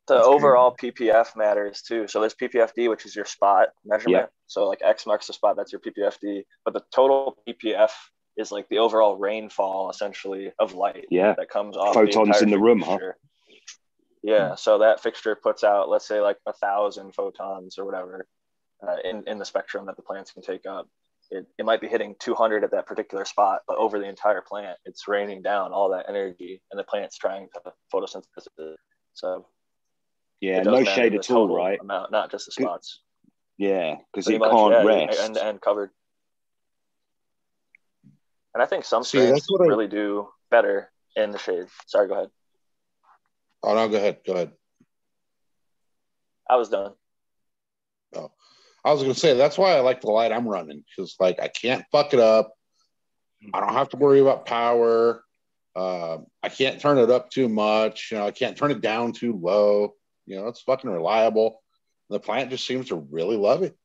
The 0.08 0.22
overall 0.22 0.74
ppf 0.74 1.36
matters 1.36 1.82
too. 1.82 2.08
So 2.08 2.20
there's 2.20 2.34
ppfd 2.34 2.88
which 2.88 3.04
is 3.04 3.14
your 3.14 3.26
spot 3.26 3.68
measurement. 3.84 4.22
Yeah. 4.22 4.26
so 4.46 4.68
like 4.68 4.80
x 4.82 5.06
marks 5.06 5.26
the 5.26 5.34
spot 5.34 5.56
that's 5.58 5.70
your 5.70 5.82
ppfd 5.82 6.44
but 6.64 6.72
the 6.72 6.82
total 6.94 7.36
ppf 7.46 7.90
is 8.36 8.50
like 8.50 8.68
the 8.68 8.78
overall 8.78 9.16
rainfall 9.16 9.90
essentially 9.90 10.52
of 10.58 10.74
light 10.74 11.06
yeah 11.10 11.34
that 11.36 11.50
comes 11.50 11.76
off 11.76 11.94
Photons 11.94 12.28
entire 12.28 12.42
in 12.42 12.50
the 12.50 12.58
room, 12.58 12.80
huh? 12.80 12.98
Yeah, 14.22 14.54
so 14.54 14.78
that 14.78 15.02
fixture 15.02 15.34
puts 15.34 15.64
out, 15.64 15.88
let's 15.88 16.06
say, 16.06 16.20
like 16.20 16.38
a 16.46 16.52
thousand 16.52 17.12
photons 17.12 17.76
or 17.76 17.84
whatever 17.84 18.26
uh, 18.86 18.96
in 19.04 19.24
in 19.26 19.38
the 19.38 19.44
spectrum 19.44 19.86
that 19.86 19.96
the 19.96 20.02
plants 20.02 20.30
can 20.30 20.42
take 20.42 20.64
up. 20.64 20.88
It, 21.30 21.46
it 21.58 21.64
might 21.64 21.80
be 21.80 21.88
hitting 21.88 22.14
200 22.20 22.62
at 22.62 22.70
that 22.72 22.86
particular 22.86 23.24
spot, 23.24 23.60
but 23.66 23.78
over 23.78 23.98
the 23.98 24.08
entire 24.08 24.42
plant, 24.42 24.76
it's 24.84 25.08
raining 25.08 25.40
down 25.42 25.72
all 25.72 25.90
that 25.90 26.06
energy, 26.08 26.60
and 26.70 26.78
the 26.78 26.84
plant's 26.84 27.16
trying 27.16 27.48
to 27.54 27.72
photosynthesize 27.92 28.46
it. 28.58 28.76
So 29.14 29.46
yeah 30.40 30.62
no 30.62 30.84
shade 30.84 31.14
at 31.14 31.30
all 31.30 31.48
right 31.48 31.80
amount, 31.80 32.12
not 32.12 32.30
just 32.30 32.46
the 32.46 32.52
spots. 32.52 33.00
yeah 33.58 33.96
because 34.12 34.28
it 34.28 34.40
can't 34.40 34.86
rest 34.86 35.20
End 35.20 35.34
to 35.34 35.44
end 35.44 35.60
covered. 35.60 35.90
And 38.54 38.62
I 38.62 38.66
think 38.66 38.84
some 38.84 39.02
See, 39.02 39.18
strains 39.18 39.32
that's 39.32 39.50
what 39.50 39.62
I- 39.62 39.66
really 39.66 39.88
do 39.88 40.28
better 40.50 40.90
in 41.16 41.30
the 41.30 41.38
shade. 41.38 41.66
Sorry, 41.86 42.08
go 42.08 42.14
ahead. 42.14 42.30
Oh 43.62 43.74
no, 43.74 43.88
go 43.88 43.96
ahead. 43.96 44.18
Go 44.26 44.32
ahead. 44.34 44.52
I 46.48 46.56
was 46.56 46.68
done. 46.68 46.92
Oh. 48.14 48.30
I 48.84 48.92
was 48.92 49.02
gonna 49.02 49.14
say 49.14 49.34
that's 49.34 49.56
why 49.56 49.72
I 49.76 49.80
like 49.80 50.00
the 50.00 50.10
light 50.10 50.32
I'm 50.32 50.48
running 50.48 50.84
because 50.96 51.14
like 51.20 51.40
I 51.40 51.48
can't 51.48 51.84
fuck 51.92 52.12
it 52.12 52.20
up. 52.20 52.52
I 53.54 53.60
don't 53.60 53.72
have 53.72 53.88
to 53.90 53.96
worry 53.96 54.20
about 54.20 54.46
power. 54.46 55.24
Um, 55.74 56.26
I 56.42 56.48
can't 56.48 56.80
turn 56.80 56.98
it 56.98 57.10
up 57.10 57.30
too 57.30 57.48
much. 57.48 58.10
You 58.10 58.18
know, 58.18 58.26
I 58.26 58.30
can't 58.30 58.56
turn 58.56 58.70
it 58.70 58.80
down 58.80 59.12
too 59.12 59.38
low. 59.40 59.94
You 60.26 60.36
know, 60.36 60.48
it's 60.48 60.60
fucking 60.62 60.90
reliable. 60.90 61.62
The 62.10 62.20
plant 62.20 62.50
just 62.50 62.66
seems 62.66 62.88
to 62.88 62.96
really 62.96 63.36
love 63.36 63.62
it. 63.62 63.76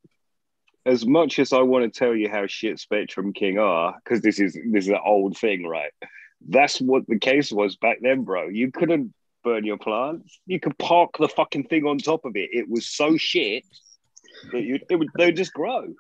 As 0.87 1.05
much 1.05 1.37
as 1.37 1.51
I 1.51 1.61
want 1.61 1.83
to 1.83 1.99
tell 1.99 2.15
you 2.15 2.29
how 2.29 2.47
shit 2.47 2.79
Spectrum 2.79 3.33
King 3.33 3.59
are, 3.59 3.93
because 4.01 4.21
this 4.21 4.39
is 4.39 4.53
this 4.71 4.85
is 4.85 4.89
an 4.89 4.99
old 5.05 5.37
thing, 5.37 5.67
right? 5.67 5.91
That's 6.47 6.79
what 6.79 7.05
the 7.07 7.19
case 7.19 7.51
was 7.51 7.75
back 7.75 7.97
then, 8.01 8.23
bro. 8.23 8.47
You 8.47 8.71
couldn't 8.71 9.13
burn 9.43 9.65
your 9.65 9.77
plants. 9.77 10.39
You 10.45 10.61
could 10.61 10.77
park 10.77 11.11
the 11.19 11.27
fucking 11.27 11.65
thing 11.65 11.85
on 11.85 11.97
top 11.97 12.23
of 12.23 12.37
it. 12.37 12.49
It 12.53 12.69
was 12.69 12.87
so 12.87 13.17
shit 13.17 13.65
that 14.53 14.61
you 14.61 14.79
it 14.89 14.95
would 14.95 15.09
they 15.17 15.33
just 15.33 15.53
grow. 15.53 15.93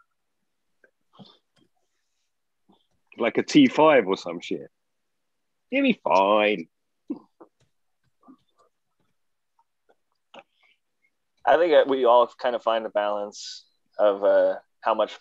Like 3.17 3.37
a 3.37 3.43
T5 3.43 4.05
or 4.07 4.15
some 4.15 4.39
shit. 4.39 4.69
You'll 5.69 5.83
be 5.83 5.99
fine. 6.01 6.67
I 11.45 11.57
think 11.57 11.89
we 11.89 12.05
all 12.05 12.29
kind 12.39 12.55
of 12.55 12.63
find 12.63 12.85
a 12.85 12.89
balance 12.89 13.65
of 13.97 14.23
uh, 14.23 14.55
how 14.87 14.93
much 14.93 15.19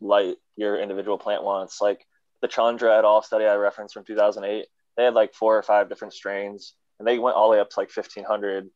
light 0.00 0.36
your 0.56 0.80
individual 0.80 1.18
plant 1.18 1.42
wants. 1.42 1.80
Like 1.80 2.06
the 2.40 2.46
Chandra 2.46 2.96
et 2.96 3.04
al. 3.04 3.20
study 3.20 3.44
I 3.44 3.56
referenced 3.56 3.94
from 3.94 4.04
2008, 4.04 4.66
they 4.96 5.04
had 5.04 5.14
like 5.14 5.34
four 5.34 5.58
or 5.58 5.62
five 5.64 5.88
different 5.88 6.14
strains, 6.14 6.74
and 6.98 7.08
they 7.08 7.18
went 7.18 7.36
all 7.36 7.48
the 7.48 7.56
way 7.56 7.60
up 7.60 7.68
to 7.70 7.80
like 7.80 7.90
1500, 7.94 8.70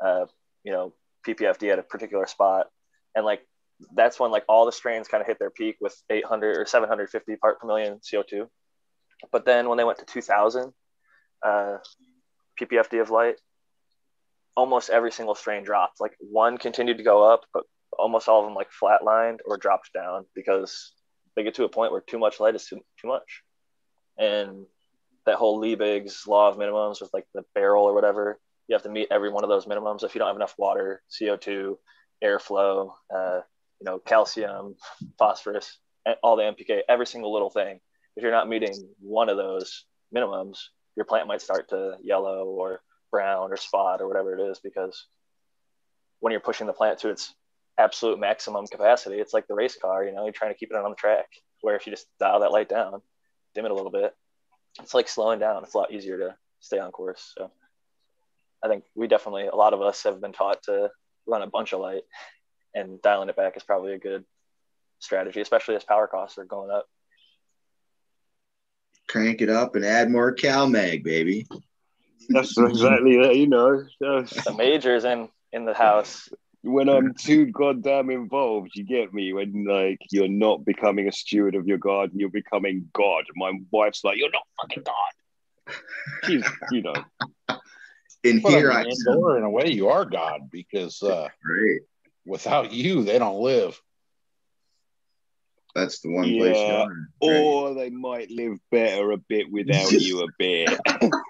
uh, 0.00 0.26
you 0.62 0.72
know, 0.72 0.94
ppfd 1.26 1.72
at 1.72 1.78
a 1.80 1.82
particular 1.82 2.26
spot, 2.26 2.68
and 3.16 3.26
like 3.26 3.42
that's 3.94 4.20
when 4.20 4.30
like 4.30 4.44
all 4.48 4.64
the 4.64 4.72
strains 4.72 5.08
kind 5.08 5.20
of 5.20 5.26
hit 5.26 5.40
their 5.40 5.50
peak 5.50 5.76
with 5.80 5.94
800 6.08 6.56
or 6.56 6.66
750 6.66 7.36
part 7.36 7.60
per 7.60 7.66
million 7.66 7.98
CO2. 7.98 8.46
But 9.32 9.44
then 9.44 9.68
when 9.68 9.76
they 9.76 9.84
went 9.84 9.98
to 9.98 10.04
2000 10.04 10.72
uh, 11.42 11.76
ppfd 12.60 13.00
of 13.00 13.10
light, 13.10 13.36
almost 14.56 14.88
every 14.88 15.10
single 15.10 15.34
strain 15.34 15.64
dropped. 15.64 16.00
Like 16.00 16.12
one 16.20 16.58
continued 16.58 16.98
to 16.98 17.04
go 17.04 17.24
up, 17.24 17.44
but 17.52 17.64
almost 18.00 18.28
all 18.28 18.40
of 18.40 18.46
them 18.46 18.54
like 18.54 18.68
flatlined 18.70 19.38
or 19.44 19.56
dropped 19.56 19.92
down 19.92 20.26
because 20.34 20.92
they 21.36 21.42
get 21.42 21.54
to 21.54 21.64
a 21.64 21.68
point 21.68 21.92
where 21.92 22.00
too 22.00 22.18
much 22.18 22.40
light 22.40 22.54
is 22.54 22.66
too, 22.66 22.80
too 23.00 23.08
much. 23.08 23.42
And 24.18 24.66
that 25.26 25.36
whole 25.36 25.60
Liebig's 25.60 26.26
law 26.26 26.48
of 26.48 26.56
minimums 26.56 27.00
with 27.00 27.10
like 27.12 27.26
the 27.34 27.44
barrel 27.54 27.84
or 27.84 27.94
whatever, 27.94 28.38
you 28.68 28.74
have 28.74 28.82
to 28.82 28.88
meet 28.88 29.08
every 29.10 29.30
one 29.30 29.44
of 29.44 29.50
those 29.50 29.66
minimums. 29.66 30.02
If 30.02 30.14
you 30.14 30.18
don't 30.18 30.28
have 30.28 30.36
enough 30.36 30.54
water, 30.58 31.02
CO2, 31.10 31.76
airflow, 32.22 32.92
uh, 33.14 33.40
you 33.80 33.84
know, 33.84 33.98
calcium, 33.98 34.76
phosphorus, 35.18 35.78
all 36.22 36.36
the 36.36 36.42
NPK, 36.42 36.80
every 36.88 37.06
single 37.06 37.32
little 37.32 37.50
thing. 37.50 37.80
If 38.16 38.22
you're 38.22 38.32
not 38.32 38.48
meeting 38.48 38.88
one 39.00 39.28
of 39.28 39.36
those 39.36 39.84
minimums, 40.14 40.58
your 40.96 41.04
plant 41.04 41.28
might 41.28 41.42
start 41.42 41.70
to 41.70 41.96
yellow 42.02 42.46
or 42.46 42.80
brown 43.10 43.52
or 43.52 43.56
spot 43.56 44.00
or 44.00 44.08
whatever 44.08 44.36
it 44.36 44.50
is 44.50 44.60
because 44.62 45.06
when 46.20 46.30
you're 46.30 46.40
pushing 46.40 46.66
the 46.66 46.72
plant 46.72 46.98
to 47.00 47.08
its 47.08 47.34
absolute 47.80 48.18
maximum 48.18 48.66
capacity 48.66 49.16
it's 49.16 49.32
like 49.32 49.46
the 49.46 49.54
race 49.54 49.76
car 49.80 50.04
you 50.04 50.12
know 50.12 50.24
you're 50.24 50.32
trying 50.32 50.52
to 50.52 50.58
keep 50.58 50.70
it 50.70 50.76
on 50.76 50.90
the 50.90 50.96
track 50.96 51.26
where 51.62 51.76
if 51.76 51.86
you 51.86 51.92
just 51.92 52.06
dial 52.18 52.40
that 52.40 52.52
light 52.52 52.68
down 52.68 53.00
dim 53.54 53.64
it 53.64 53.70
a 53.70 53.74
little 53.74 53.90
bit 53.90 54.14
it's 54.80 54.94
like 54.94 55.08
slowing 55.08 55.38
down 55.38 55.64
it's 55.64 55.74
a 55.74 55.78
lot 55.78 55.92
easier 55.92 56.18
to 56.18 56.36
stay 56.60 56.78
on 56.78 56.92
course 56.92 57.32
so 57.36 57.50
i 58.62 58.68
think 58.68 58.84
we 58.94 59.06
definitely 59.06 59.46
a 59.46 59.54
lot 59.54 59.72
of 59.72 59.80
us 59.80 60.02
have 60.02 60.20
been 60.20 60.32
taught 60.32 60.62
to 60.62 60.90
run 61.26 61.42
a 61.42 61.46
bunch 61.46 61.72
of 61.72 61.80
light 61.80 62.02
and 62.74 63.00
dialing 63.00 63.30
it 63.30 63.36
back 63.36 63.56
is 63.56 63.62
probably 63.62 63.94
a 63.94 63.98
good 63.98 64.24
strategy 64.98 65.40
especially 65.40 65.74
as 65.74 65.84
power 65.84 66.06
costs 66.06 66.36
are 66.36 66.44
going 66.44 66.70
up 66.70 66.86
Crank 69.10 69.42
it 69.42 69.50
up 69.50 69.74
and 69.74 69.84
add 69.84 70.08
more 70.08 70.32
cow 70.32 70.66
CalMag, 70.66 71.02
baby. 71.02 71.48
That's 72.28 72.56
exactly 72.56 73.16
that, 73.16 73.34
you 73.34 73.48
know. 73.48 73.84
That's- 74.00 74.44
the 74.44 74.54
majors 74.54 75.04
in 75.04 75.28
in 75.52 75.64
the 75.64 75.74
house 75.74 76.28
when 76.62 76.88
I'm 76.88 77.14
too 77.14 77.46
goddamn 77.46 78.10
involved, 78.10 78.72
you 78.74 78.84
get 78.84 79.12
me. 79.14 79.32
When 79.32 79.64
like 79.64 79.98
you're 80.10 80.28
not 80.28 80.64
becoming 80.64 81.08
a 81.08 81.12
steward 81.12 81.54
of 81.54 81.66
your 81.66 81.78
garden, 81.78 82.18
you're 82.18 82.28
becoming 82.28 82.88
God. 82.92 83.24
My 83.36 83.52
wife's 83.70 84.04
like, 84.04 84.18
"You're 84.18 84.30
not 84.30 84.46
fucking 84.60 84.84
God." 84.84 85.74
She's, 86.24 86.44
you 86.70 86.82
know, 86.82 87.04
In 88.22 88.40
But 88.40 88.50
here, 88.50 88.70
I 88.72 88.80
I 88.80 88.84
mean, 88.84 88.92
indoor, 88.92 89.38
in 89.38 89.44
a 89.44 89.50
way, 89.50 89.70
you 89.70 89.88
are 89.88 90.04
God 90.04 90.50
because 90.50 91.02
uh, 91.02 91.28
right. 91.44 91.80
without 92.26 92.72
you, 92.72 93.04
they 93.04 93.18
don't 93.18 93.40
live. 93.40 93.80
That's 95.74 96.00
the 96.00 96.10
one 96.10 96.24
place 96.24 96.56
Yeah. 96.56 96.82
are. 96.82 96.88
Right. 96.88 96.96
or 97.20 97.74
they 97.74 97.90
might 97.90 98.30
live 98.30 98.58
better 98.70 99.12
a 99.12 99.16
bit 99.16 99.50
without 99.50 99.92
you 99.92 100.22
a 100.22 100.26
bit. 100.38 100.78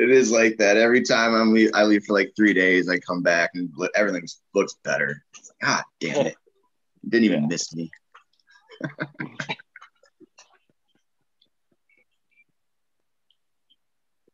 It 0.00 0.10
is 0.10 0.30
like 0.32 0.56
that. 0.58 0.76
Every 0.78 1.02
time 1.02 1.34
I'm 1.34 1.52
leave, 1.52 1.70
I 1.74 1.84
leave 1.84 2.04
for 2.04 2.14
like 2.14 2.32
three 2.34 2.54
days. 2.54 2.88
I 2.88 2.98
come 2.98 3.22
back 3.22 3.50
and 3.54 3.68
li- 3.76 3.90
everything 3.94 4.26
looks 4.54 4.74
better. 4.82 5.22
God 5.62 5.84
damn 6.00 6.26
it! 6.26 6.36
Didn't 7.06 7.24
even 7.24 7.42
Yeah. 7.42 7.48
miss 7.48 7.74
me. 7.74 7.90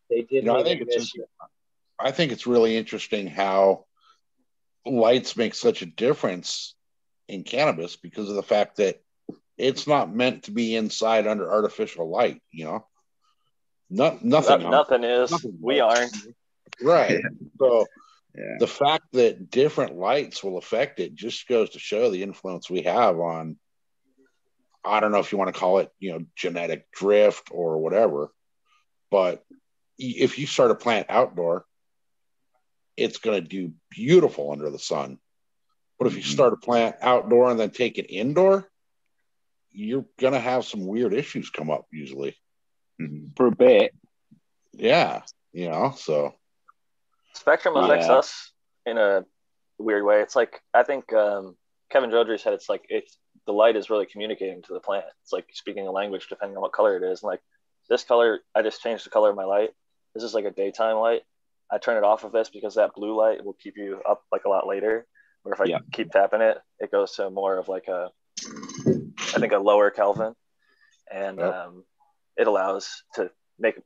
They 0.09 0.23
didn't 0.23 0.33
You 0.33 0.43
know, 0.43 0.57
I 0.59 0.63
think 0.63 0.83
it's 0.83 0.95
miss 0.95 1.05
just- 1.05 1.15
you. 1.15 1.27
I 1.99 2.11
think 2.13 2.31
it's 2.31 2.47
really 2.47 2.77
interesting 2.77 3.27
how 3.27 3.87
lights 4.85 5.37
make 5.37 5.55
such 5.55 5.81
a 5.83 5.87
difference 5.87 6.75
in 7.27 7.43
cannabis 7.43 7.97
because 7.97 8.29
of 8.29 8.37
the 8.37 8.43
fact 8.43 8.77
that 8.77 9.03
it's 9.57 9.87
not 9.87 10.15
meant 10.15 10.45
to 10.45 10.51
be 10.51 10.77
inside 10.77 11.27
under 11.27 11.51
artificial 11.51 12.09
light. 12.11 12.43
You 12.51 12.67
know, 12.67 12.87
not 13.91 14.25
nothing. 14.25 14.63
No- 14.63 14.71
nothing 14.71 15.05
is 15.05 15.31
nothing 15.31 15.59
we 15.61 15.81
works. 15.81 15.95
aren't 15.95 16.35
right. 16.83 17.21
So 17.59 17.87
Yeah. 18.35 18.57
the 18.59 18.67
fact 18.67 19.05
that 19.13 19.51
different 19.51 19.97
lights 19.97 20.43
will 20.45 20.59
affect 20.59 21.01
it 21.01 21.15
just 21.15 21.47
goes 21.49 21.71
to 21.71 21.79
show 21.79 22.11
the 22.11 22.23
influence 22.23 22.69
we 22.69 22.83
have 22.83 23.19
on 23.19 23.59
i 24.85 25.01
don't 25.01 25.11
know 25.11 25.19
if 25.21 25.33
you 25.33 25.39
want 25.39 25.53
to 25.53 25.59
call 25.59 25.79
it 25.79 25.91
you 25.99 26.13
know 26.13 26.25
genetic 26.37 26.91
drift 26.93 27.49
or 27.51 27.79
whatever 27.79 28.31
but 29.11 29.43
if 29.99 30.39
you 30.39 30.47
start 30.47 30.71
a 30.71 30.75
plant 30.77 31.07
outdoor 31.09 31.65
it's 32.97 33.19
going 33.19 33.41
to 33.43 33.49
do 33.49 33.73
beautiful 33.91 34.53
under 34.53 34.71
the 34.71 34.79
sun 34.79 35.19
but 35.99 36.07
if 36.07 36.15
you 36.17 36.23
Mhm. 36.23 36.33
start 36.33 36.53
a 36.53 36.57
plant 36.59 36.97
outdoor 37.01 37.51
and 37.51 37.59
then 37.59 37.71
take 37.71 37.99
it 37.99 38.13
indoor 38.15 38.71
you're 39.73 40.07
going 40.19 40.35
to 40.35 40.41
have 40.41 40.65
some 40.65 40.87
weird 40.87 41.15
issues 41.15 41.51
come 41.51 41.71
up 41.71 41.87
usually 41.91 42.37
Mhm. 43.01 43.37
For 43.37 43.47
a 43.49 43.51
bit. 43.55 43.95
yeah 44.73 45.23
you 45.53 45.69
know 45.71 45.93
so 45.97 46.35
Spectrum 47.35 47.77
affects 47.77 48.07
Yeah. 48.09 48.15
us 48.17 48.53
in 48.87 48.97
a 48.99 49.25
weird 49.79 50.05
way. 50.05 50.23
It's 50.23 50.35
like 50.37 50.63
I 50.73 50.83
think 50.85 51.13
um, 51.13 51.57
Kevin 51.91 52.11
Jodrey 52.11 52.41
said 52.41 52.55
it's 52.55 52.69
like 52.69 52.87
it's 52.89 53.19
the 53.47 53.53
light 53.53 53.77
is 53.77 53.91
really 53.91 54.07
communicating 54.07 54.63
to 54.63 54.73
the 54.73 54.81
plant. 54.81 55.05
It's 55.23 55.33
like 55.33 55.47
speaking 55.53 55.87
a 55.87 55.91
language 55.93 56.29
depending 56.29 56.57
on 56.57 56.63
what 56.63 56.73
color 56.73 56.97
it 56.97 57.03
is. 57.03 57.23
And 57.23 57.29
like 57.29 57.43
this 57.91 58.05
color, 58.05 58.41
I 58.55 58.63
just 58.63 58.83
changed 58.83 59.05
the 59.05 59.11
color 59.11 59.31
of 59.31 59.37
my 59.37 59.45
light. 59.45 59.71
This 60.15 60.25
is 60.25 60.33
like 60.35 60.47
a 60.47 60.51
daytime 60.51 60.97
light. 60.97 61.23
I 61.71 61.77
turn 61.79 61.99
it 61.99 62.05
off 62.05 62.25
of 62.25 62.33
this 62.33 62.49
because 62.49 62.75
that 62.77 62.95
blue 62.95 63.15
light 63.15 63.45
will 63.45 63.53
keep 63.63 63.77
you 63.77 64.01
up 64.09 64.23
like 64.33 64.45
a 64.47 64.49
lot 64.49 64.67
later. 64.67 65.07
Or 65.45 65.53
if 65.53 65.61
I 65.61 65.65
Yeah. 65.67 65.79
keep 65.93 66.11
tapping 66.11 66.41
it, 66.41 66.59
it 66.81 66.91
goes 66.91 67.13
to 67.17 67.29
more 67.31 67.59
of 67.59 67.69
like 67.69 67.87
a 67.89 68.11
I 69.35 69.39
think 69.41 69.53
a 69.53 69.59
lower 69.59 69.91
Kelvin, 69.91 70.35
and 71.13 71.39
Yep. 71.39 71.55
um, 71.55 71.85
it 72.37 72.47
allows 72.47 73.03
to 73.15 73.31
make 73.59 73.77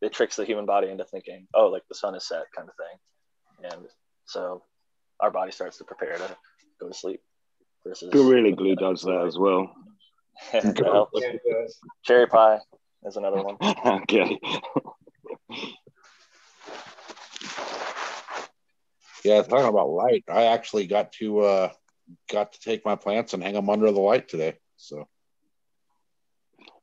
it 0.00 0.12
tricks 0.12 0.36
the 0.36 0.44
human 0.44 0.66
body 0.66 0.88
into 0.88 1.04
thinking, 1.04 1.46
oh, 1.54 1.66
like 1.66 1.82
the 1.88 1.94
sun 1.94 2.14
is 2.14 2.26
set, 2.26 2.44
kind 2.56 2.68
of 2.68 2.74
thing, 2.76 3.70
and 3.72 3.86
so 4.24 4.62
our 5.20 5.30
body 5.30 5.52
starts 5.52 5.78
to 5.78 5.84
prepare 5.84 6.16
to 6.16 6.36
go 6.80 6.88
to 6.88 6.94
sleep. 6.94 7.20
Versus 7.86 8.10
Gorilla 8.12 8.52
Glue 8.52 8.76
does 8.76 9.02
that 9.02 9.24
as 9.26 9.38
well. 9.38 9.74
That 10.52 10.78
helps. 10.84 11.20
Yeah. 11.20 11.32
Cherry 12.04 12.26
pie 12.26 12.58
is 13.04 13.16
another 13.16 13.42
one. 13.42 13.56
okay. 14.02 14.38
Yeah, 19.24 19.42
talking 19.42 19.68
about 19.68 19.90
light, 19.90 20.24
I 20.28 20.44
actually 20.44 20.86
got 20.86 21.12
to 21.12 21.40
uh 21.40 21.72
got 22.30 22.52
to 22.52 22.60
take 22.60 22.84
my 22.84 22.96
plants 22.96 23.34
and 23.34 23.42
hang 23.42 23.54
them 23.54 23.68
under 23.68 23.90
the 23.90 24.00
light 24.00 24.28
today. 24.28 24.54
So 24.76 25.08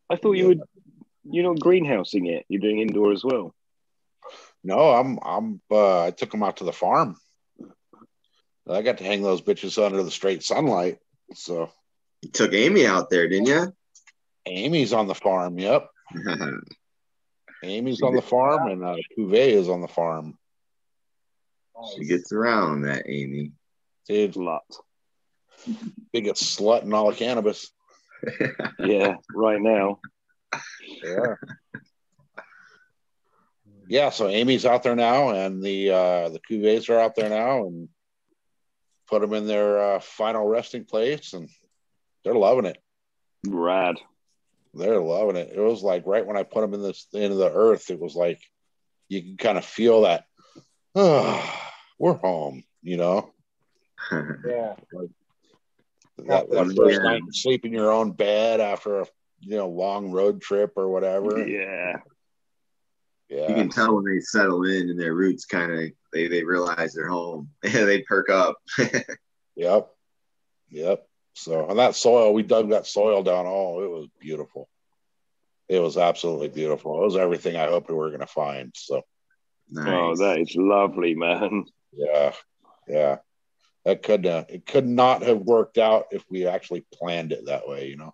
I 0.10 0.16
thought 0.16 0.34
you 0.34 0.48
would. 0.48 0.62
You're 1.30 1.44
not 1.44 1.60
greenhousing 1.60 2.28
it. 2.28 2.46
You're 2.48 2.62
doing 2.62 2.80
indoor 2.80 3.12
as 3.12 3.24
well. 3.24 3.54
no, 4.64 4.80
I'm 4.80 5.20
I'm 5.24 5.62
uh 5.70 6.04
I 6.06 6.12
took 6.12 6.32
them 6.32 6.44
out 6.44 6.58
to 6.58 6.64
the 6.64 6.74
farm. 6.74 7.16
I 8.70 8.82
got 8.82 8.98
to 8.98 9.04
hang 9.06 9.22
those 9.24 9.42
bitches 9.42 9.82
under 9.84 10.04
the 10.04 10.12
straight 10.12 10.44
sunlight. 10.44 11.00
So 11.34 11.70
You 12.22 12.30
took 12.32 12.54
Amy 12.54 12.86
out 12.86 13.10
there, 13.10 13.28
didn't 13.28 13.48
you? 13.48 13.74
Amy's 14.46 14.94
on 14.94 15.08
the 15.08 15.16
farm. 15.16 15.58
Yep, 15.60 15.88
Amy's 17.64 18.02
on 18.02 18.16
the 18.16 18.22
farm, 18.22 18.68
and 18.70 18.84
uh, 18.84 18.96
Cuvée 19.18 19.50
is 19.50 19.68
on 19.70 19.82
the 19.82 19.88
farm. 19.88 20.38
she 21.96 22.06
gets 22.06 22.32
around 22.32 22.84
that 22.84 23.04
Amy. 23.08 23.52
Dude, 24.08 24.34
Slut. 24.34 24.60
biggest 26.14 26.58
slut 26.58 26.84
in 26.84 26.94
all 26.94 27.10
of 27.10 27.18
cannabis. 27.18 27.72
Yeah, 28.80 29.16
right 29.34 29.62
now. 29.62 30.00
Yeah. 31.04 31.36
Yeah, 33.90 34.10
so 34.10 34.28
Amy's 34.28 34.66
out 34.66 34.84
there 34.84 34.96
now, 34.96 35.30
and 35.30 35.64
the 35.64 35.92
uh, 35.92 36.30
the 36.30 36.40
cuvées 36.40 36.90
are 36.90 37.00
out 37.00 37.16
there 37.16 37.30
now, 37.30 37.66
and 37.68 37.88
put 39.08 39.22
them 39.22 39.34
in 39.34 39.48
their 39.48 39.96
uh, 39.96 40.00
final 40.00 40.46
resting 40.46 40.84
place, 40.84 41.34
and 41.34 41.50
they're 42.24 42.36
loving 42.36 42.66
it. 42.66 42.78
Rad. 43.48 43.96
They're 44.74 45.00
loving 45.00 45.38
it. 45.38 45.54
It 45.56 45.60
was 45.60 45.84
like 45.84 46.06
right 46.06 46.26
when 46.26 46.38
I 46.38 46.44
put 46.44 46.62
them 46.62 46.74
in 46.74 46.82
this 46.82 47.08
into 47.14 47.36
the 47.36 47.52
earth, 47.52 47.90
it 47.90 48.00
was 48.00 48.16
like 48.16 48.42
you 49.08 49.22
can 49.22 49.38
kind 49.38 49.58
of 49.58 49.66
feel 49.66 50.02
that. 50.02 50.26
Oh, 50.94 51.60
we're 52.00 52.14
home, 52.14 52.64
you 52.82 52.98
know. 52.98 53.32
Yeah. 54.12 54.76
That, 56.18 56.50
that 56.50 56.68
Yeah. 56.68 56.74
first 56.76 57.02
night 57.04 57.22
you 57.26 57.32
sleep 57.32 57.66
in 57.66 57.72
your 57.74 57.92
own 57.92 58.12
bed 58.12 58.60
after 58.60 59.02
a 59.02 59.06
you 59.40 59.56
know 59.58 59.70
long 59.70 60.12
road 60.12 60.42
trip 60.42 60.74
or 60.76 60.90
whatever. 60.90 61.48
Yeah. 61.48 61.98
Yeah, 63.30 63.50
You 63.50 63.56
can 63.56 63.70
tell 63.70 63.94
when 63.94 64.06
they 64.06 64.22
settle 64.22 64.64
in 64.64 64.90
and 64.90 64.98
their 65.00 65.14
roots 65.14 65.46
kind 65.46 65.70
of 65.72 65.80
they 66.14 66.28
they 66.30 66.44
realize 66.44 66.94
they're 66.94 67.10
home. 67.10 67.50
they 67.62 68.02
perk 68.04 68.30
up. 68.30 68.56
Yep. 69.56 69.90
Yep. 70.70 71.08
So 71.34 71.68
and 71.68 71.80
that 71.80 71.96
soil, 71.96 72.32
we 72.34 72.44
dug 72.44 72.70
that 72.70 72.86
soil 72.86 73.24
down. 73.24 73.46
Oh, 73.48 73.82
it 73.84 73.90
was 73.90 74.08
beautiful. 74.20 74.70
It 75.68 75.80
was 75.80 75.98
absolutely 75.98 76.50
beautiful. 76.50 77.02
It 77.02 77.06
was 77.06 77.16
everything 77.18 77.56
I 77.56 77.68
hoped 77.68 77.90
we 77.90 77.96
were 77.96 78.12
gonna 78.12 78.28
find. 78.28 78.72
So 78.76 79.02
nice. 79.70 79.88
Oh, 79.90 80.16
that 80.16 80.40
is 80.40 80.56
lovely, 80.56 81.16
man. 81.16 81.66
yeah. 81.92 82.34
Yeah. 82.88 83.18
That 83.88 84.04
could 84.04 84.26
uh, 84.26 84.44
it 84.50 84.66
could 84.66 84.86
not 84.86 85.22
have 85.22 85.38
worked 85.38 85.78
out 85.78 86.08
if 86.12 86.26
we 86.30 86.46
actually 86.46 86.86
planned 86.94 87.32
it 87.32 87.46
that 87.46 87.70
way, 87.70 87.88
you 87.88 87.96
know. 87.96 88.14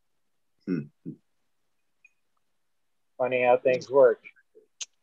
Funny 3.17 3.41
how 3.41 3.57
things 3.57 3.89
work. 3.89 4.23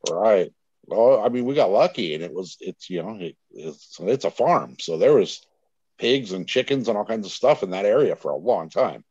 Right. 0.09 0.53
Well, 0.87 1.25
I 1.25 1.29
mean, 1.29 1.45
we 1.45 1.57
got 1.57 1.73
lucky 1.73 2.15
and 2.15 2.23
it 2.23 2.33
was 2.33 2.57
it's 2.61 2.89
you 2.89 3.03
know, 3.03 3.17
it, 3.19 3.37
it's 3.51 3.99
it's 3.99 4.25
a 4.25 4.31
farm. 4.31 4.77
So 4.79 4.97
there 4.97 5.13
was 5.13 5.45
pigs 5.99 6.31
and 6.31 6.47
chickens 6.47 6.87
and 6.87 6.97
all 6.97 7.05
kinds 7.05 7.27
of 7.27 7.33
stuff 7.33 7.65
in 7.65 7.71
that 7.71 7.85
area 7.85 8.15
for 8.15 8.31
a 8.31 8.37
long 8.37 8.69
time. 8.69 9.03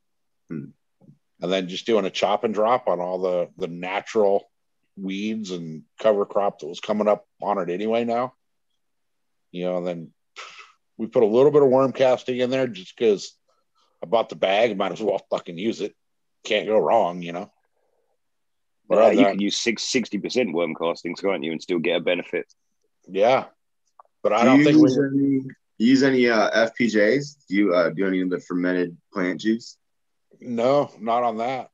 Hmm. 0.49 0.67
And 1.41 1.51
then 1.51 1.67
just 1.67 1.85
doing 1.85 2.05
a 2.05 2.09
chop 2.09 2.45
and 2.45 2.53
drop 2.53 2.87
on 2.87 3.01
all 3.01 3.19
the 3.19 3.49
the 3.57 3.67
natural 3.67 4.49
weeds 4.95 5.51
and 5.51 5.83
cover 5.99 6.25
crop 6.25 6.59
that 6.59 6.67
was 6.67 6.79
coming 6.79 7.09
up 7.09 7.27
on 7.41 7.57
it 7.57 7.69
anyway 7.69 8.05
now. 8.05 8.33
You 9.51 9.65
know, 9.65 9.77
and 9.79 9.85
then 9.85 10.13
we 10.99 11.07
put 11.07 11.23
a 11.23 11.25
little 11.25 11.49
bit 11.49 11.63
of 11.63 11.69
worm 11.69 11.93
casting 11.93 12.39
in 12.39 12.49
there 12.49 12.67
just 12.67 12.95
because 12.95 13.33
I 14.03 14.05
bought 14.05 14.27
the 14.27 14.35
bag, 14.35 14.77
might 14.77 14.91
as 14.91 15.01
well 15.01 15.25
fucking 15.29 15.57
use 15.57 15.79
it. 15.79 15.95
Can't 16.43 16.67
go 16.67 16.77
wrong, 16.77 17.21
you 17.21 17.31
know. 17.31 17.49
But 18.87 18.97
Yeah, 18.97 19.09
you 19.11 19.15
than- 19.23 19.31
can 19.35 19.41
use 19.41 19.57
six, 19.57 19.83
60% 19.85 20.51
worm 20.53 20.75
castings, 20.75 21.21
can't 21.21 21.43
you, 21.43 21.53
and 21.53 21.61
still 21.61 21.79
get 21.79 21.95
a 21.97 21.99
benefit? 22.01 22.45
yeah. 23.07 23.45
But 24.21 24.33
I 24.33 24.39
Do 24.41 24.45
don't 24.49 24.59
you 24.59 24.65
think 24.65 24.77
we 24.77 24.89
use 24.89 24.99
any 25.13 25.41
use 25.77 26.03
any 26.03 26.27
uh, 26.29 26.67
FPJs? 26.67 27.37
Do 27.47 27.55
you 27.55 27.73
uh, 27.73 27.89
do 27.91 28.05
any 28.05 28.19
of 28.19 28.29
the 28.29 28.41
fermented 28.41 28.97
plant 29.13 29.39
juice? 29.39 29.77
No, 30.41 30.91
not 30.99 31.23
on 31.23 31.37
that. 31.37 31.69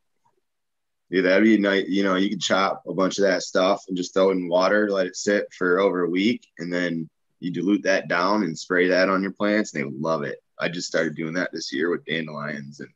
Yeah, 1.10 1.24
that'd 1.24 1.44
be 1.44 1.58
nice. 1.58 1.86
You 1.88 2.04
know, 2.04 2.14
you 2.14 2.30
could 2.30 2.42
chop 2.42 2.84
a 2.88 2.94
bunch 2.94 3.18
of 3.18 3.24
that 3.24 3.42
stuff 3.42 3.84
and 3.88 3.98
just 3.98 4.14
throw 4.14 4.30
it 4.30 4.34
in 4.34 4.48
water, 4.48 4.92
let 4.92 5.08
it 5.08 5.16
sit 5.16 5.48
for 5.58 5.80
over 5.80 6.04
a 6.04 6.10
week, 6.10 6.46
and 6.60 6.72
then 6.72 7.10
you 7.40 7.52
dilute 7.52 7.84
that 7.84 8.08
down 8.08 8.44
and 8.44 8.58
spray 8.58 8.88
that 8.90 9.10
on 9.10 9.22
your 9.22 9.32
plants, 9.34 9.74
and 9.74 9.84
they 9.84 9.90
love 9.98 10.24
it. 10.24 10.40
I 10.60 10.70
just 10.70 10.88
started 10.88 11.16
doing 11.16 11.34
that 11.34 11.52
this 11.52 11.72
year 11.74 11.90
with 11.90 12.06
dandelions, 12.06 12.80
and 12.80 12.90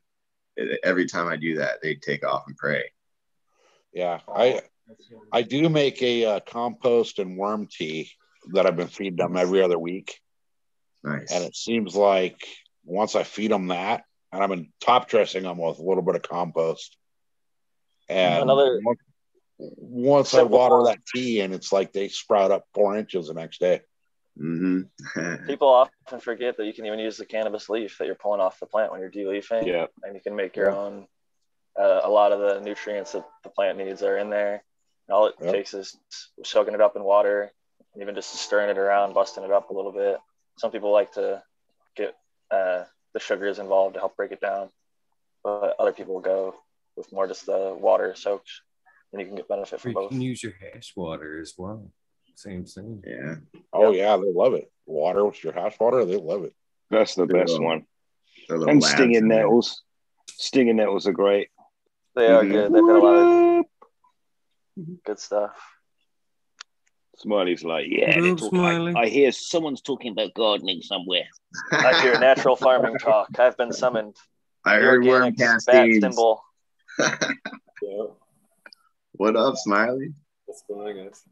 it, 0.56 0.80
every 0.82 1.06
time 1.06 1.28
I 1.28 1.36
do 1.36 1.56
that, 1.56 1.82
they 1.82 1.94
take 1.94 2.24
off 2.24 2.44
and 2.46 2.56
pray. 2.56 2.84
Yeah, 3.92 4.20
I 4.34 4.60
I 5.32 5.42
do 5.42 5.68
make 5.68 6.02
a 6.02 6.24
uh, 6.24 6.40
compost 6.40 7.18
and 7.18 7.36
worm 7.36 7.68
tea 7.70 8.10
that 8.52 8.66
I've 8.66 8.76
been 8.76 8.88
feeding 8.88 9.16
them 9.16 9.36
every 9.36 9.62
other 9.62 9.78
week, 9.78 10.20
Nice. 11.04 11.30
and 11.30 11.44
it 11.44 11.54
seems 11.54 11.94
like 11.94 12.42
once 12.84 13.14
I 13.14 13.22
feed 13.24 13.50
them 13.50 13.68
that, 13.68 14.04
and 14.32 14.42
I've 14.42 14.48
been 14.48 14.72
top 14.80 15.08
dressing 15.08 15.42
them 15.42 15.58
with 15.58 15.78
a 15.78 15.82
little 15.82 16.02
bit 16.02 16.16
of 16.16 16.22
compost, 16.22 16.96
and 18.08 18.42
Another- 18.42 18.80
once, 18.82 19.00
once 19.58 20.34
I 20.34 20.42
water 20.42 20.84
that 20.86 21.04
tea, 21.14 21.40
and 21.40 21.52
it's 21.52 21.72
like 21.72 21.92
they 21.92 22.08
sprout 22.08 22.50
up 22.50 22.64
four 22.72 22.96
inches 22.96 23.28
the 23.28 23.34
next 23.34 23.60
day. 23.60 23.82
Hmm 24.40 24.80
People 25.46 25.68
often 25.68 26.20
forget 26.20 26.56
that 26.56 26.64
you 26.64 26.72
can 26.72 26.86
even 26.86 26.98
use 26.98 27.16
the 27.16 27.26
cannabis 27.26 27.68
leaf 27.68 27.98
that 27.98 28.06
you're 28.06 28.14
pulling 28.14 28.40
off 28.40 28.58
the 28.58 28.66
plant 28.66 28.90
when 28.90 29.00
you're 29.00 29.10
de-leafing, 29.10 29.66
Yeah. 29.66 29.86
and 30.02 30.14
you 30.14 30.20
can 30.20 30.34
make 30.34 30.56
your 30.56 30.70
own. 30.70 31.06
Uh, 31.78 32.00
a 32.02 32.10
lot 32.10 32.32
of 32.32 32.40
the 32.40 32.60
nutrients 32.60 33.12
that 33.12 33.24
the 33.44 33.50
plant 33.50 33.78
needs 33.78 34.02
are 34.02 34.18
in 34.18 34.28
there. 34.30 34.62
And 35.08 35.14
all 35.14 35.26
it 35.26 35.34
Yep. 35.40 35.52
takes 35.52 35.74
is 35.74 35.96
soaking 36.44 36.74
it 36.74 36.80
up 36.80 36.96
in 36.96 37.04
water, 37.04 37.52
even 38.00 38.14
just 38.14 38.32
stirring 38.34 38.70
it 38.70 38.78
around, 38.78 39.12
busting 39.14 39.44
it 39.44 39.52
up 39.52 39.70
a 39.70 39.72
little 39.72 39.92
bit. 39.92 40.18
Some 40.58 40.70
people 40.70 40.90
like 40.92 41.12
to 41.12 41.42
get 41.96 42.16
uh, 42.50 42.84
the 43.12 43.20
sugars 43.20 43.58
involved 43.58 43.94
to 43.94 44.00
help 44.00 44.16
break 44.16 44.32
it 44.32 44.40
down, 44.40 44.70
but 45.44 45.76
other 45.78 45.92
people 45.92 46.20
go 46.20 46.54
with 46.96 47.12
more 47.12 47.26
just 47.26 47.46
the 47.46 47.74
water 47.78 48.14
soaked, 48.14 48.50
and 49.12 49.20
you 49.20 49.26
can 49.26 49.36
get 49.36 49.48
benefit 49.48 49.80
from 49.80 49.90
you 49.90 49.94
both. 49.94 50.12
You 50.12 50.18
can 50.18 50.20
use 50.22 50.42
your 50.42 50.54
hash 50.60 50.92
water 50.96 51.40
as 51.40 51.54
well. 51.56 51.90
Same 52.40 52.64
thing. 52.64 53.02
yeah. 53.06 53.34
Oh 53.70 53.92
yeah, 53.92 54.16
they 54.16 54.32
love 54.32 54.54
it. 54.54 54.70
Water 54.86 55.26
with 55.26 55.44
your 55.44 55.52
house 55.52 55.74
water, 55.78 56.04
they 56.06 56.16
love 56.16 56.44
it. 56.44 56.54
That's 56.90 57.14
the 57.14 57.26
best 57.26 57.52
Yeah. 57.60 57.66
one. 57.66 57.86
And 58.48 58.82
stinging 58.82 59.14
in 59.16 59.28
there. 59.28 59.40
nettles. 59.40 59.82
Stinging 60.30 60.76
nettles 60.76 61.06
are 61.06 61.12
great. 61.12 61.48
They 62.16 62.28
are 62.28 62.42
Mhm. 62.42 62.50
good. 62.50 62.72
They've 62.72 62.82
got 62.82 62.96
a 62.96 63.04
lot 63.06 63.16
of 64.78 65.02
good 65.04 65.18
stuff. 65.18 65.54
Smiley's 67.18 67.62
like, 67.62 67.86
yeah, 67.90 68.18
Good 68.18 68.38
talking- 68.38 68.48
Smiley. 68.58 68.94
I, 68.96 69.00
I 69.02 69.08
hear 69.10 69.30
someone's 69.32 69.82
talking 69.82 70.12
about 70.12 70.32
gardening 70.32 70.80
somewhere. 70.80 71.28
I 71.70 72.00
hear 72.00 72.18
natural 72.18 72.56
farming 72.56 72.96
talk. 72.98 73.38
I've 73.38 73.58
been 73.58 73.72
summoned. 73.72 74.16
I 74.64 74.76
heard 74.76 75.02
Organics, 75.04 75.36
Wormcast 75.36 75.66
bat 75.66 75.88
symbol. 76.00 76.42
Yeah, 76.98 77.18
What 79.12 79.36
up, 79.36 79.56
Smiley? 79.58 80.14
what's 80.46 80.62
going 80.66 80.98
on, 80.98 81.04
guys? 81.04 81.22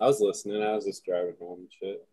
I 0.00 0.06
was 0.06 0.20
listening. 0.20 0.62
I 0.62 0.74
was 0.74 0.84
just 0.84 1.04
driving 1.04 1.34
home 1.40 1.60
and 1.60 1.68
shit. 1.80 2.06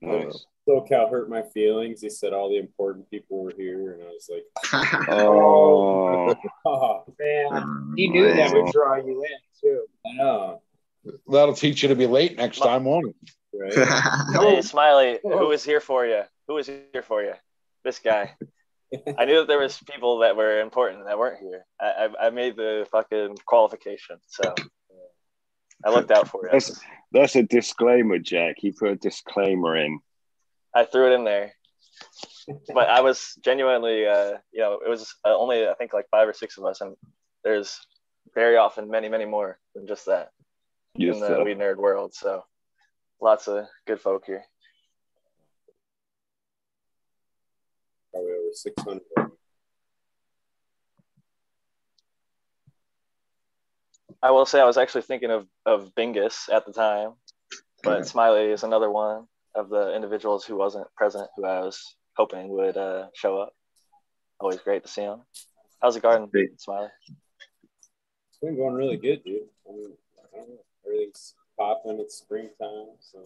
Nice. 0.00 0.46
SoCal 0.68 1.10
hurt 1.10 1.30
my 1.30 1.42
feelings. 1.42 2.00
He 2.00 2.10
said 2.10 2.32
all 2.32 2.50
the 2.50 2.58
important 2.58 3.08
people 3.10 3.42
were 3.42 3.52
here, 3.56 3.94
and 3.94 4.02
I 4.02 4.06
was 4.06 4.30
like, 4.30 4.44
Oh, 5.08 6.34
oh. 6.34 6.34
oh, 6.66 7.04
Man, 7.18 7.94
he 7.96 8.08
knew 8.08 8.32
that 8.32 8.52
would 8.52 8.68
oh. 8.68 8.72
draw 8.72 8.96
you 8.96 9.22
in 9.22 9.38
too. 9.60 9.84
I 10.06 10.12
know, 10.14 10.62
That'll 11.28 11.54
teach 11.54 11.82
you 11.82 11.88
to 11.88 11.94
be 11.94 12.06
late 12.06 12.36
next 12.36 12.58
time, 12.58 12.84
won't 12.84 13.08
it? 13.08 13.30
right? 13.54 13.72
Hey, 14.32 14.58
oh. 14.58 14.60
Smiley, 14.60 15.18
who 15.22 15.46
was 15.48 15.64
here 15.64 15.80
for 15.80 16.06
you? 16.06 16.22
Who 16.48 16.54
was 16.54 16.66
here 16.66 17.02
for 17.02 17.22
you? 17.22 17.32
This 17.84 17.98
guy. 17.98 18.34
I 19.18 19.24
knew 19.24 19.38
that 19.38 19.48
there 19.48 19.58
was 19.58 19.78
people 19.90 20.18
that 20.18 20.36
were 20.36 20.60
important 20.60 21.04
that 21.06 21.18
weren't 21.18 21.40
here. 21.40 21.66
I, 21.80 22.08
I, 22.20 22.26
I 22.26 22.30
made 22.30 22.56
the 22.56 22.86
fucking 22.90 23.36
qualification, 23.44 24.18
so 24.26 24.54
I 25.84 25.90
looked 25.90 26.10
out 26.10 26.28
for 26.28 26.44
you. 26.44 26.50
that's 26.52 26.80
that's 27.12 27.36
a 27.36 27.42
disclaimer, 27.42 28.18
Jack. 28.18 28.56
He 28.58 28.72
put 28.72 28.90
a 28.90 28.96
disclaimer 28.96 29.76
in. 29.76 30.00
I 30.74 30.84
threw 30.84 31.10
it 31.10 31.14
in 31.14 31.24
there, 31.24 31.52
but 32.74 32.88
I 32.88 33.00
was 33.00 33.34
genuinely, 33.42 34.06
uh, 34.06 34.34
you 34.52 34.60
know, 34.60 34.80
it 34.84 34.88
was 34.88 35.14
uh, 35.24 35.36
only 35.36 35.66
I 35.66 35.74
think 35.74 35.92
like 35.92 36.06
five 36.10 36.28
or 36.28 36.32
six 36.34 36.58
of 36.58 36.64
us, 36.64 36.80
and 36.80 36.96
there's 37.44 37.78
very 38.34 38.56
often 38.56 38.90
many, 38.90 39.08
many 39.08 39.24
more 39.24 39.58
than 39.74 39.86
just 39.86 40.06
that 40.06 40.30
Yes, 40.94 41.14
in 41.14 41.20
the 41.20 41.28
sir. 41.28 41.44
weed 41.44 41.58
nerd 41.58 41.76
world. 41.76 42.12
So 42.14 42.42
lots 43.20 43.48
of 43.48 43.66
good 43.86 44.00
folk 44.00 44.24
here. 44.26 44.44
Probably 48.12 48.30
over 48.32 48.52
six 48.52 48.74
hundred. 48.82 49.02
I 54.26 54.32
will 54.32 54.44
say 54.44 54.60
I 54.60 54.64
was 54.64 54.76
actually 54.76 55.02
thinking 55.02 55.30
of 55.30 55.46
of 55.64 55.92
Bingus 55.94 56.48
at 56.52 56.66
the 56.66 56.72
time, 56.72 57.12
but 57.84 58.08
Smiley 58.08 58.46
is 58.50 58.64
another 58.64 58.90
one 58.90 59.28
of 59.54 59.68
the 59.68 59.94
individuals 59.94 60.44
who 60.44 60.56
wasn't 60.56 60.92
present 60.96 61.28
who 61.36 61.44
I 61.44 61.60
was 61.60 61.94
hoping 62.16 62.48
would 62.48 62.76
uh, 62.76 63.06
show 63.14 63.38
up. 63.38 63.52
Always 64.40 64.58
great 64.58 64.82
to 64.82 64.88
see 64.88 65.02
him. 65.02 65.20
How's 65.80 65.94
the 65.94 66.00
garden, 66.00 66.26
Great. 66.26 66.60
Smiley? 66.60 66.88
It's 68.28 68.38
been 68.42 68.56
going 68.56 68.74
really 68.74 68.96
good, 68.96 69.22
dude. 69.22 69.42
I, 69.68 69.72
mean, 69.72 69.92
I 70.18 70.36
don't 70.38 70.48
know. 70.48 70.58
Everything's 70.84 71.34
popping. 71.56 72.00
It's 72.00 72.16
springtime, 72.16 72.96
so 72.98 73.22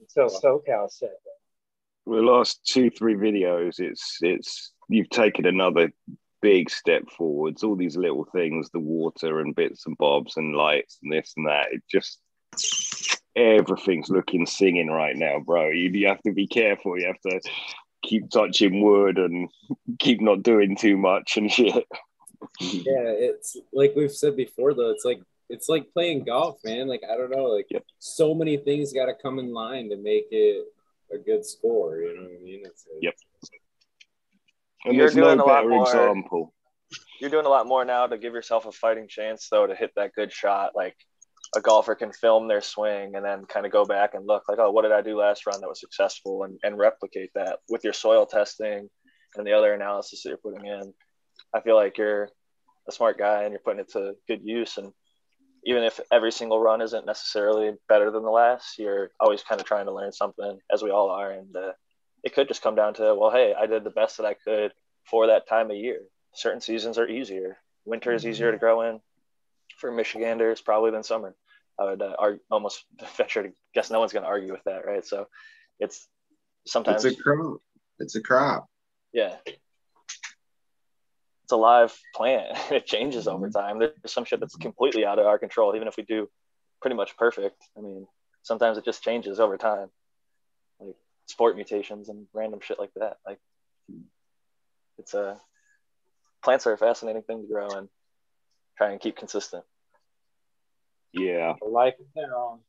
Until 0.00 0.30
SoCal 0.40 0.90
said 0.90 1.10
that. 1.10 2.10
the 2.10 2.22
last 2.22 2.64
two 2.66 2.88
three 2.88 3.16
videos 3.16 3.80
it's 3.80 4.16
it's 4.22 4.72
you've 4.88 5.10
taken 5.10 5.44
another 5.44 5.92
big 6.44 6.68
step 6.68 7.02
forwards 7.16 7.62
all 7.62 7.74
these 7.74 7.96
little 7.96 8.26
things 8.32 8.68
the 8.70 8.78
water 8.78 9.40
and 9.40 9.54
bits 9.54 9.86
and 9.86 9.96
bobs 9.96 10.36
and 10.36 10.54
lights 10.54 10.98
and 11.02 11.10
this 11.10 11.32
and 11.36 11.46
that 11.46 11.72
it 11.72 11.82
just 11.90 12.20
everything's 13.34 14.10
looking 14.10 14.44
singing 14.44 14.90
right 14.90 15.16
now 15.16 15.38
bro 15.38 15.70
you, 15.70 15.88
you 15.88 16.06
have 16.06 16.22
to 16.22 16.32
be 16.32 16.46
careful 16.46 16.98
you 16.98 17.06
have 17.06 17.20
to 17.20 17.40
keep 18.02 18.28
touching 18.30 18.82
wood 18.82 19.16
and 19.16 19.48
keep 19.98 20.20
not 20.20 20.42
doing 20.42 20.76
too 20.76 20.98
much 20.98 21.38
and 21.38 21.50
shit 21.50 21.86
yeah, 22.60 23.08
it's 23.08 23.56
like 23.72 23.94
we've 23.96 24.12
said 24.12 24.36
before, 24.36 24.74
though. 24.74 24.90
It's 24.90 25.04
like 25.04 25.20
it's 25.48 25.68
like 25.68 25.92
playing 25.92 26.24
golf, 26.24 26.58
man. 26.64 26.88
Like 26.88 27.02
I 27.10 27.16
don't 27.16 27.30
know, 27.30 27.44
like 27.44 27.66
Yep. 27.70 27.84
so 27.98 28.34
many 28.34 28.56
things 28.56 28.92
got 28.92 29.06
to 29.06 29.14
come 29.14 29.38
in 29.38 29.52
line 29.52 29.90
to 29.90 29.96
make 29.96 30.26
it 30.30 30.66
a 31.12 31.18
good 31.18 31.44
score. 31.44 31.98
You 31.98 32.14
know 32.16 32.22
what 32.22 32.40
I 32.40 32.44
mean? 32.44 32.62
It's 32.64 32.86
like, 32.92 33.02
Yep. 33.02 33.14
And 34.84 34.94
You're 34.94 35.06
there's 35.06 35.16
no 35.16 35.24
doing 35.24 35.40
a 35.40 35.44
lot 35.44 35.66
more- 35.68 35.82
example 35.82 36.54
You're 37.20 37.30
doing 37.30 37.46
a 37.46 37.48
lot 37.48 37.66
more 37.66 37.84
now 37.84 38.06
to 38.06 38.18
give 38.18 38.34
yourself 38.34 38.66
a 38.66 38.72
fighting 38.72 39.08
chance, 39.08 39.48
though, 39.50 39.66
to 39.66 39.74
hit 39.74 39.92
that 39.96 40.12
good 40.14 40.32
shot. 40.32 40.72
Like 40.74 40.96
a 41.56 41.60
golfer 41.60 41.94
can 41.94 42.12
film 42.12 42.48
their 42.48 42.60
swing 42.60 43.14
and 43.14 43.24
then 43.24 43.44
kind 43.46 43.66
of 43.66 43.72
go 43.72 43.84
back 43.84 44.14
and 44.14 44.26
look 44.26 44.42
like, 44.48 44.58
oh, 44.58 44.70
what 44.70 44.82
did 44.82 44.92
I 44.92 45.02
do 45.02 45.18
last 45.18 45.46
round 45.46 45.62
that 45.62 45.68
was 45.68 45.80
successful, 45.80 46.44
and, 46.44 46.58
and 46.62 46.78
replicate 46.78 47.30
that 47.34 47.58
with 47.68 47.84
your 47.84 47.92
soil 47.92 48.26
testing 48.26 48.88
and 49.36 49.46
the 49.46 49.52
other 49.52 49.72
analysis 49.72 50.22
that 50.22 50.28
you're 50.30 50.38
putting 50.38 50.66
in. 50.66 50.92
I 51.54 51.60
feel 51.60 51.76
like 51.76 51.98
you're 51.98 52.28
a 52.88 52.92
smart 52.92 53.18
guy 53.18 53.42
and 53.44 53.52
you're 53.52 53.60
putting 53.64 53.80
it 53.80 53.90
to 53.92 54.14
good 54.28 54.40
use. 54.44 54.76
And 54.76 54.92
even 55.64 55.82
if 55.82 55.98
every 56.12 56.30
single 56.32 56.60
run 56.60 56.82
isn't 56.82 57.06
necessarily 57.06 57.72
better 57.88 58.10
than 58.10 58.22
the 58.22 58.30
last, 58.30 58.78
you're 58.78 59.10
always 59.18 59.42
kind 59.42 59.60
of 59.60 59.66
trying 59.66 59.86
to 59.86 59.94
learn 59.94 60.12
something, 60.12 60.58
as 60.72 60.82
we 60.82 60.90
all 60.90 61.10
are. 61.10 61.30
And 61.30 61.56
uh, 61.56 61.72
it 62.24 62.34
could 62.34 62.48
just 62.48 62.62
come 62.62 62.74
down 62.74 62.94
to, 62.94 63.14
well, 63.14 63.30
hey, 63.30 63.54
I 63.58 63.66
did 63.66 63.84
the 63.84 63.90
best 63.90 64.16
that 64.16 64.26
I 64.26 64.34
could 64.34 64.72
for 65.04 65.26
that 65.26 65.46
time 65.46 65.70
of 65.70 65.76
year. 65.76 66.00
Certain 66.32 66.60
seasons 66.60 66.98
are 66.98 67.06
easier. 67.06 67.58
Winter 67.84 68.12
is 68.12 68.26
easier 68.26 68.50
to 68.50 68.58
grow 68.58 68.80
in 68.82 69.00
for 69.76 69.92
Michiganders 69.92 70.60
probably 70.60 70.90
than 70.90 71.02
summer. 71.02 71.36
I 71.78 71.84
would 71.84 72.02
uh, 72.02 72.16
argue, 72.18 72.40
almost 72.50 72.84
venture 73.16 73.42
to 73.42 73.52
guess 73.74 73.90
no 73.90 74.00
one's 74.00 74.12
going 74.12 74.22
to 74.22 74.28
argue 74.28 74.52
with 74.52 74.64
that, 74.64 74.86
right? 74.86 75.04
So 75.04 75.26
it's 75.78 76.08
sometimes, 76.66 77.04
It's 77.04 77.18
a 77.18 77.22
crop. 77.22 77.58
It's 77.98 78.16
a 78.16 78.22
crop. 78.22 78.66
yeah, 79.12 79.36
it's 81.44 81.52
a 81.52 81.56
live 81.56 81.96
plant. 82.14 82.56
it 82.70 82.86
changes 82.86 83.28
over 83.28 83.50
time. 83.50 83.78
There's 83.78 83.92
some 84.06 84.24
shit 84.24 84.40
that's 84.40 84.56
completely 84.56 85.04
out 85.04 85.18
of 85.18 85.26
our 85.26 85.38
control, 85.38 85.76
even 85.76 85.88
if 85.88 85.96
we 85.96 86.04
do 86.04 86.28
pretty 86.80 86.96
much 86.96 87.16
perfect. 87.16 87.62
I 87.76 87.82
mean, 87.82 88.06
sometimes 88.42 88.78
it 88.78 88.84
just 88.84 89.02
changes 89.02 89.40
over 89.40 89.56
time, 89.58 89.88
sport 91.26 91.56
mutations 91.56 92.08
and 92.08 92.26
random 92.32 92.60
shit 92.62 92.78
like 92.78 92.92
that. 92.96 93.18
Like 93.26 93.38
it's 94.98 95.14
a 95.14 95.40
plants 96.42 96.66
are 96.66 96.72
a 96.72 96.78
fascinating 96.78 97.22
thing 97.22 97.42
to 97.42 97.48
grow 97.48 97.68
and 97.70 97.88
try 98.76 98.90
and 98.90 99.00
keep 99.00 99.16
consistent. 99.16 99.64
yeah 101.12 101.54
A 101.62 101.68
life 101.68 101.94
of 101.98 102.06
their 102.14 102.36
own. 102.36 102.60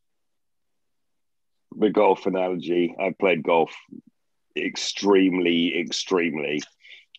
the 1.77 1.89
golf 1.89 2.25
analogy. 2.25 2.95
I 2.99 3.13
played 3.17 3.43
golf 3.43 3.73
extremely, 4.57 5.77
extremely. 5.79 6.61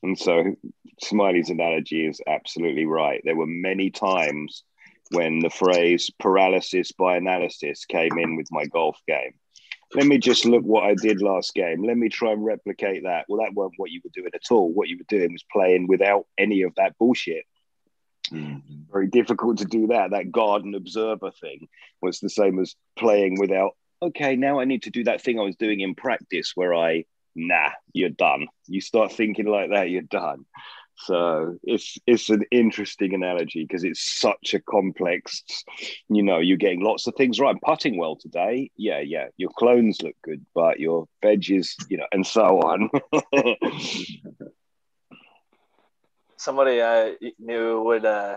And 0.02 0.18
so 0.18 0.54
Smiley's 1.02 1.50
analogy 1.50 2.06
is 2.06 2.20
absolutely 2.26 2.86
right. 2.86 3.20
There 3.24 3.36
were 3.36 3.46
many 3.46 3.90
times 3.90 4.62
when 5.10 5.40
the 5.40 5.50
phrase 5.50 6.10
paralysis 6.18 6.92
by 6.92 7.16
analysis 7.16 7.84
came 7.84 8.18
in 8.18 8.36
with 8.36 8.46
my 8.50 8.64
golf 8.66 8.98
game. 9.06 9.34
Let 9.96 10.06
me 10.06 10.18
just 10.18 10.44
look 10.44 10.62
what 10.62 10.84
I 10.84 10.94
did 10.94 11.20
last 11.20 11.54
game. 11.54 11.82
Let 11.82 11.96
me 11.96 12.08
try 12.08 12.32
and 12.32 12.44
replicate 12.44 13.02
that. 13.04 13.24
Well, 13.28 13.42
that 13.42 13.54
weren't 13.54 13.74
what 13.78 13.90
you 13.90 14.00
were 14.04 14.10
doing 14.14 14.30
at 14.34 14.52
all. 14.52 14.72
What 14.72 14.88
you 14.88 14.98
were 14.98 15.04
doing 15.08 15.32
was 15.32 15.44
playing 15.50 15.88
without 15.88 16.26
any 16.38 16.62
of 16.62 16.74
that 16.76 16.96
bullshit 16.98 17.44
mm-hmm. 18.32 18.92
very 18.92 19.08
difficult 19.08 19.58
to 19.58 19.64
do 19.64 19.88
that. 19.88 20.10
That 20.10 20.32
garden 20.32 20.74
observer 20.74 21.30
thing 21.30 21.68
was 22.00 22.20
the 22.20 22.30
same 22.30 22.58
as 22.58 22.74
playing 22.96 23.38
without, 23.38 23.76
okay, 24.02 24.36
now 24.36 24.60
I 24.60 24.64
need 24.64 24.84
to 24.84 24.90
do 24.90 25.04
that 25.04 25.22
thing 25.22 25.38
I 25.38 25.44
was 25.44 25.56
doing 25.56 25.80
in 25.80 25.94
practice 25.94 26.52
where 26.54 26.74
I, 26.74 27.04
nah, 27.34 27.70
you're 27.92 28.10
done. 28.10 28.46
You 28.66 28.80
start 28.80 29.12
thinking 29.12 29.46
like 29.46 29.70
that, 29.70 29.90
you're 29.90 30.02
done. 30.02 30.44
So 30.98 31.58
it's 31.62 31.98
it's 32.06 32.30
an 32.30 32.44
interesting 32.50 33.14
analogy 33.14 33.64
because 33.64 33.84
it's 33.84 34.18
such 34.20 34.54
a 34.54 34.60
complex, 34.60 35.42
you 36.08 36.22
know, 36.22 36.38
you're 36.38 36.56
getting 36.56 36.82
lots 36.82 37.06
of 37.06 37.14
things 37.14 37.38
right. 37.38 37.56
Putting 37.62 37.98
well 37.98 38.16
today. 38.16 38.70
Yeah, 38.76 39.00
yeah. 39.00 39.26
Your 39.36 39.50
clones 39.50 40.00
look 40.02 40.16
good, 40.22 40.44
but 40.54 40.80
your 40.80 41.06
veggies, 41.22 41.74
you 41.88 41.98
know, 41.98 42.06
and 42.12 42.26
so 42.26 42.60
on. 42.60 42.90
somebody 46.36 46.82
I 46.82 47.16
knew 47.38 47.82
would 47.82 48.04
uh, 48.04 48.36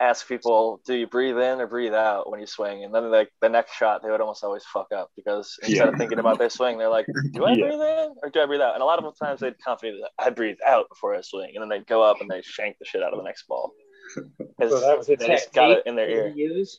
ask 0.00 0.26
people, 0.28 0.80
"Do 0.86 0.94
you 0.94 1.06
breathe 1.06 1.38
in 1.38 1.60
or 1.60 1.66
breathe 1.66 1.94
out 1.94 2.30
when 2.30 2.40
you 2.40 2.46
swing?" 2.46 2.84
And 2.84 2.94
then 2.94 3.10
like 3.10 3.30
the 3.40 3.48
next 3.48 3.74
shot, 3.74 4.02
they 4.02 4.10
would 4.10 4.20
almost 4.20 4.44
always 4.44 4.64
fuck 4.64 4.88
up 4.92 5.10
because 5.16 5.56
instead 5.62 5.76
Yeah. 5.86 5.88
of 5.88 5.96
thinking 5.96 6.18
about 6.18 6.38
their 6.38 6.50
swing, 6.50 6.78
they're 6.78 6.88
like, 6.88 7.06
"Do 7.32 7.44
I 7.44 7.54
Yeah. 7.54 7.60
breathe 7.64 7.80
in 7.80 8.14
or 8.22 8.30
do 8.30 8.40
I 8.40 8.46
breathe 8.46 8.60
out?" 8.60 8.74
And 8.74 8.82
a 8.82 8.86
lot 8.86 8.98
of 8.98 9.04
the 9.04 9.24
times 9.24 9.40
they'd 9.40 9.58
confidently, 9.64 10.02
that 10.02 10.24
I 10.24 10.30
breathe 10.30 10.58
out 10.66 10.88
before 10.88 11.14
I 11.14 11.20
swing, 11.20 11.52
and 11.54 11.62
then 11.62 11.68
they'd 11.68 11.86
go 11.86 12.02
up 12.02 12.20
and 12.20 12.30
they 12.30 12.42
shank 12.42 12.78
the 12.78 12.84
shit 12.84 13.02
out 13.02 13.12
of 13.12 13.18
the 13.18 13.24
next 13.24 13.46
ball. 13.48 13.72
So 14.60 14.80
that 14.80 14.96
was 14.96 15.08
a 15.08 15.16
they 15.16 15.26
just 15.26 15.52
got 15.52 15.66
technique 15.68 15.78
it 15.84 15.88
in 15.88 15.96
their 15.96 16.08
ear. 16.08 16.28
used 16.28 16.78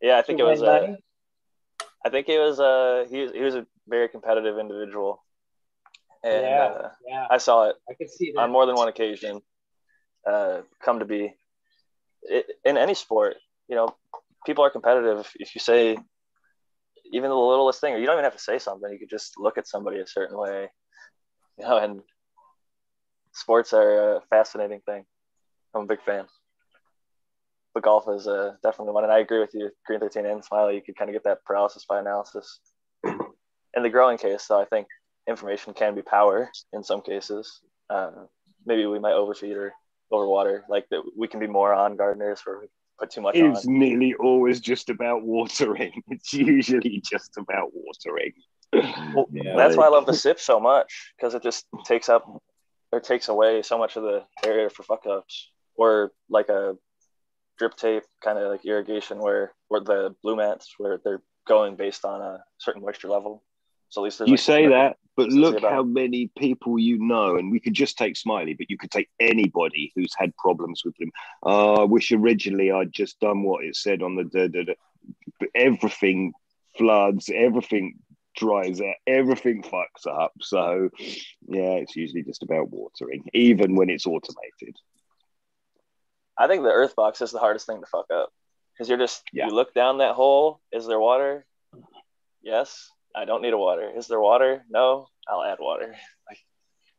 Yeah, 0.00 0.18
I 0.18 0.22
think 0.22 0.38
it 0.40 0.44
was. 0.44 0.62
Uh. 0.62 0.96
I 2.04 2.08
think 2.10 2.28
it 2.28 2.38
was. 2.38 2.60
Uh, 2.60 3.06
he 3.10 3.22
was, 3.22 3.32
he 3.32 3.40
was 3.40 3.54
a 3.54 3.66
very 3.88 4.08
competitive 4.08 4.58
individual, 4.58 5.24
and 6.22 6.44
yeah, 6.44 6.64
uh, 6.64 6.88
yeah, 7.06 7.26
I 7.30 7.38
saw 7.38 7.68
it 7.70 7.76
I 7.88 7.94
could 7.94 8.10
see 8.10 8.32
that. 8.32 8.40
on 8.42 8.50
more 8.52 8.66
than 8.66 8.76
one 8.76 8.88
occasion 8.88 9.40
uh, 10.26 10.60
come 10.82 10.98
to 11.00 11.04
be 11.04 11.34
it, 12.22 12.46
in 12.64 12.76
any 12.76 12.94
sport 12.94 13.36
you 13.68 13.76
know 13.76 13.94
people 14.44 14.64
are 14.64 14.70
competitive 14.70 15.30
if 15.36 15.54
you 15.54 15.60
say 15.60 15.96
even 17.12 17.30
the 17.30 17.36
littlest 17.36 17.80
thing 17.80 17.94
or 17.94 17.98
you 17.98 18.06
don't 18.06 18.14
even 18.14 18.24
have 18.24 18.36
to 18.36 18.38
say 18.38 18.58
something 18.58 18.90
you 18.92 18.98
could 18.98 19.10
just 19.10 19.34
look 19.38 19.58
at 19.58 19.68
somebody 19.68 20.00
a 20.00 20.06
certain 20.06 20.38
way 20.38 20.68
you 21.58 21.64
know 21.64 21.78
and 21.78 22.02
sports 23.32 23.72
are 23.72 24.16
a 24.16 24.20
fascinating 24.30 24.80
thing 24.86 25.04
i'm 25.74 25.82
a 25.82 25.86
big 25.86 26.02
fan 26.02 26.26
but 27.76 27.82
golf 27.82 28.08
is 28.08 28.26
uh, 28.26 28.54
definitely 28.62 28.94
one. 28.94 29.04
And 29.04 29.12
I 29.12 29.18
agree 29.18 29.38
with 29.38 29.52
you, 29.52 29.68
Green 29.86 30.00
13 30.00 30.24
and 30.24 30.42
Smiley. 30.42 30.76
You 30.76 30.80
could 30.80 30.96
kind 30.96 31.10
of 31.10 31.14
get 31.14 31.24
that 31.24 31.44
paralysis 31.44 31.84
by 31.86 32.00
analysis. 32.00 32.60
In 33.04 33.82
the 33.82 33.90
growing 33.90 34.16
case, 34.16 34.46
though, 34.46 34.58
I 34.58 34.64
think 34.64 34.86
information 35.28 35.74
can 35.74 35.94
be 35.94 36.00
power 36.00 36.50
in 36.72 36.82
some 36.82 37.02
cases. 37.02 37.60
Uh, 37.90 38.12
maybe 38.64 38.86
we 38.86 38.98
might 38.98 39.12
overfeed 39.12 39.58
or 39.58 39.74
overwater. 40.12 40.62
Like 40.68 40.88
that, 40.90 41.02
we 41.16 41.28
can 41.28 41.40
be 41.40 41.46
more 41.46 41.72
on 41.74 41.96
gardeners 41.96 42.40
where 42.44 42.60
we 42.60 42.66
put 42.98 43.10
too 43.10 43.20
much 43.20 43.36
It's 43.36 43.66
on. 43.66 43.78
nearly 43.78 44.14
always 44.14 44.60
just 44.60 44.88
about 44.90 45.22
watering. 45.22 46.02
It's 46.08 46.32
usually 46.32 47.00
just 47.04 47.36
about 47.36 47.70
watering. 47.72 48.32
Well, 49.14 49.26
Yeah. 49.32 49.56
that's 49.56 49.76
why 49.76 49.86
I 49.86 49.88
love 49.90 50.06
the 50.06 50.14
sip 50.14 50.40
so 50.40 50.58
much 50.60 51.12
because 51.16 51.34
it 51.34 51.42
just 51.42 51.66
takes 51.84 52.08
up 52.08 52.24
or 52.92 53.00
takes 53.00 53.28
away 53.28 53.62
so 53.62 53.78
much 53.78 53.96
of 53.96 54.02
the 54.04 54.24
area 54.44 54.70
for 54.70 54.82
fuck 54.82 55.06
ups. 55.06 55.50
Or 55.78 56.12
like 56.30 56.48
a 56.48 56.76
drip 57.58 57.76
tape 57.76 58.04
kind 58.24 58.38
of 58.38 58.50
like 58.50 58.64
irrigation 58.64 59.18
where 59.18 59.52
where 59.68 59.80
the 59.80 60.14
blue 60.22 60.36
mats 60.36 60.74
where 60.78 60.98
they're 61.04 61.22
going 61.46 61.76
based 61.76 62.04
on 62.04 62.20
a 62.22 62.42
certain 62.58 62.82
moisture 62.82 63.08
level. 63.08 63.42
So 63.88 64.02
at 64.02 64.04
least 64.04 64.22
You 64.26 64.36
say 64.36 64.66
that, 64.68 64.96
but 65.16 65.28
look 65.28 65.60
how 65.62 65.82
many 65.82 66.30
people 66.36 66.78
you 66.78 66.98
know, 66.98 67.36
and 67.36 67.50
we 67.50 67.60
could 67.60 67.74
just 67.74 67.96
take 67.96 68.16
Smiley, 68.16 68.54
but 68.54 68.68
you 68.68 68.76
could 68.76 68.90
take 68.90 69.08
anybody 69.18 69.92
who's 69.94 70.12
had 70.16 70.36
problems 70.36 70.82
with 70.84 70.96
them. 70.98 71.10
Oh, 71.42 71.82
I 71.82 71.84
wish 71.84 72.12
originally 72.12 72.70
I'd 72.70 72.92
just 72.92 73.18
done 73.20 73.42
what 73.42 73.64
it 73.64 73.76
said 73.76 74.02
on 74.02 74.16
the, 74.16 74.24
the, 74.24 74.48
the 74.48 74.76
but 75.40 75.48
everything 75.54 76.32
floods, 76.76 77.30
everything 77.32 77.98
dries 78.36 78.80
out, 78.80 78.94
everything 79.06 79.62
fucks 79.62 80.06
up. 80.06 80.32
So, 80.40 80.90
yeah, 81.48 81.76
it's 81.80 81.96
usually 81.96 82.22
just 82.22 82.42
about 82.42 82.70
watering, 82.70 83.24
even 83.32 83.76
when 83.76 83.88
it's 83.88 84.06
automated. 84.06 84.76
I 86.38 86.48
think 86.48 86.62
the 86.62 86.70
earth 86.70 86.94
box 86.94 87.22
is 87.22 87.30
the 87.30 87.38
hardest 87.38 87.66
thing 87.66 87.80
to 87.80 87.86
fuck 87.86 88.06
up 88.12 88.30
because 88.74 88.88
you're 88.88 88.98
just 88.98 89.22
Yeah. 89.32 89.46
you 89.46 89.54
look 89.54 89.72
down 89.72 89.98
that 89.98 90.14
hole. 90.14 90.60
Is 90.70 90.86
there 90.86 91.00
water? 91.00 91.46
Yes. 92.42 92.90
I 93.16 93.24
don't 93.24 93.42
need 93.42 93.54
a 93.54 93.58
water. 93.58 93.90
Is 93.96 94.06
there 94.06 94.20
water? 94.20 94.64
No. 94.70 95.08
I'll 95.26 95.42
add 95.42 95.58
water. 95.58 95.94
Like 96.28 96.38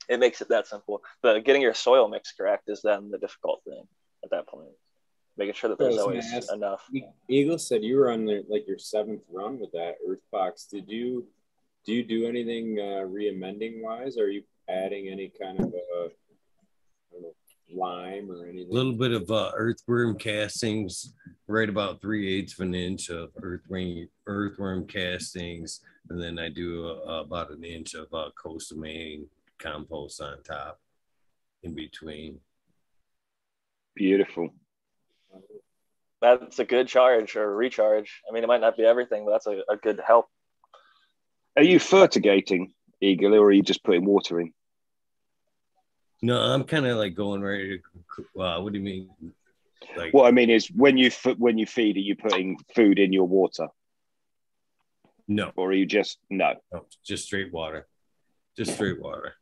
it 0.10 0.20
makes 0.20 0.42
it 0.42 0.50
that 0.50 0.68
simple. 0.68 1.04
But 1.22 1.46
getting 1.46 1.62
your 1.62 1.74
soil 1.74 2.08
mix 2.08 2.34
correct 2.34 2.64
is 2.68 2.82
then 2.82 3.12
the 3.12 3.18
difficult 3.18 3.62
thing 3.64 3.84
at 4.24 4.32
that 4.32 4.48
point. 4.48 4.70
Making 5.38 5.54
sure 5.54 5.70
that 5.70 5.78
there's 5.78 5.98
always 5.98 6.34
ask- 6.34 6.52
enough. 6.52 6.90
Eagle 7.30 7.60
said 7.60 7.84
you 7.84 7.98
were 7.98 8.12
on 8.12 8.26
the, 8.26 8.44
like 8.50 8.68
your 8.68 8.80
seventh 8.80 9.22
run 9.32 9.60
with 9.60 9.72
that 9.74 9.96
earth 10.08 10.24
box. 10.32 10.66
Did 10.66 10.90
you 10.90 11.28
do 11.86 11.94
you 11.94 12.04
do 12.04 12.28
anything 12.28 12.80
uh, 12.80 13.04
re-amending 13.04 13.84
wise? 13.84 14.18
Are 14.18 14.30
you 14.30 14.44
adding 14.68 15.08
any 15.08 15.32
kind 15.40 15.60
of 15.60 15.68
a 15.68 15.70
I 15.70 15.72
don't 15.72 16.00
know, 16.00 16.10
lime 17.74 18.30
or 18.32 18.46
anything? 18.46 18.72
A 18.72 18.74
little 18.74 18.94
bit 18.94 19.12
of 19.12 19.30
uh, 19.30 19.52
earthworm 19.56 20.18
castings, 20.18 21.14
right 21.48 21.70
about 21.70 22.02
three 22.02 22.28
eighths 22.34 22.54
of 22.54 22.62
an 22.62 22.76
inch 22.76 23.10
of 23.10 23.30
earthworm 23.42 24.08
earthworm 24.26 24.88
castings, 24.88 25.82
and 26.10 26.22
then 26.22 26.40
I 26.40 26.50
do 26.50 26.88
uh, 26.88 27.22
about 27.22 27.52
an 27.52 27.64
inch 27.64 27.94
of 27.94 28.08
uh, 28.14 28.30
coastal 28.42 28.78
Maine 28.78 29.28
compost 29.60 30.22
on 30.22 30.42
top, 30.44 30.80
in 31.64 31.74
between. 31.74 32.40
Beautiful. 33.96 34.50
That's 36.22 36.60
a 36.60 36.66
good 36.66 36.88
charge 36.88 37.36
or 37.36 37.56
recharge. 37.56 38.22
I 38.28 38.34
mean, 38.34 38.44
it 38.44 38.48
might 38.48 38.62
not 38.62 38.78
be 38.78 38.84
everything, 38.84 39.26
but 39.26 39.32
that's 39.32 39.48
a, 39.48 39.62
a 39.70 39.78
good 39.78 40.00
help. 40.06 40.28
Are 41.56 41.64
you 41.64 41.80
fertigating, 41.80 42.74
eagerly 43.02 43.38
or 43.38 43.48
are 43.48 43.52
you 43.52 43.64
just 43.64 43.84
putting 43.84 44.06
water 44.06 44.40
in? 44.40 44.54
No, 46.22 46.40
I'm 46.40 46.64
kind 46.64 46.86
of 46.86 46.98
like 46.98 47.16
going 47.16 47.42
right. 47.42 47.80
To, 48.16 48.42
uh, 48.42 48.60
what 48.62 48.74
do 48.74 48.80
you 48.80 48.86
mean? 48.86 49.10
Like 49.96 50.14
What 50.14 50.28
I 50.28 50.32
mean 50.32 50.50
is, 50.50 50.68
when 50.68 50.98
you 50.98 51.08
f- 51.08 51.38
when 51.38 51.58
you 51.58 51.66
feed, 51.66 51.96
are 51.98 52.00
you 52.00 52.16
putting 52.16 52.58
food 52.76 53.00
in 53.00 53.14
your 53.14 53.28
water, 53.28 53.68
no, 55.28 55.52
or 55.56 55.70
are 55.70 55.74
you 55.74 55.86
just 55.86 56.18
no? 56.30 56.56
no, 56.72 56.86
just 57.06 57.26
straight 57.26 57.54
water, 57.54 57.88
just 58.58 58.74
straight 58.74 59.00
water. 59.00 59.36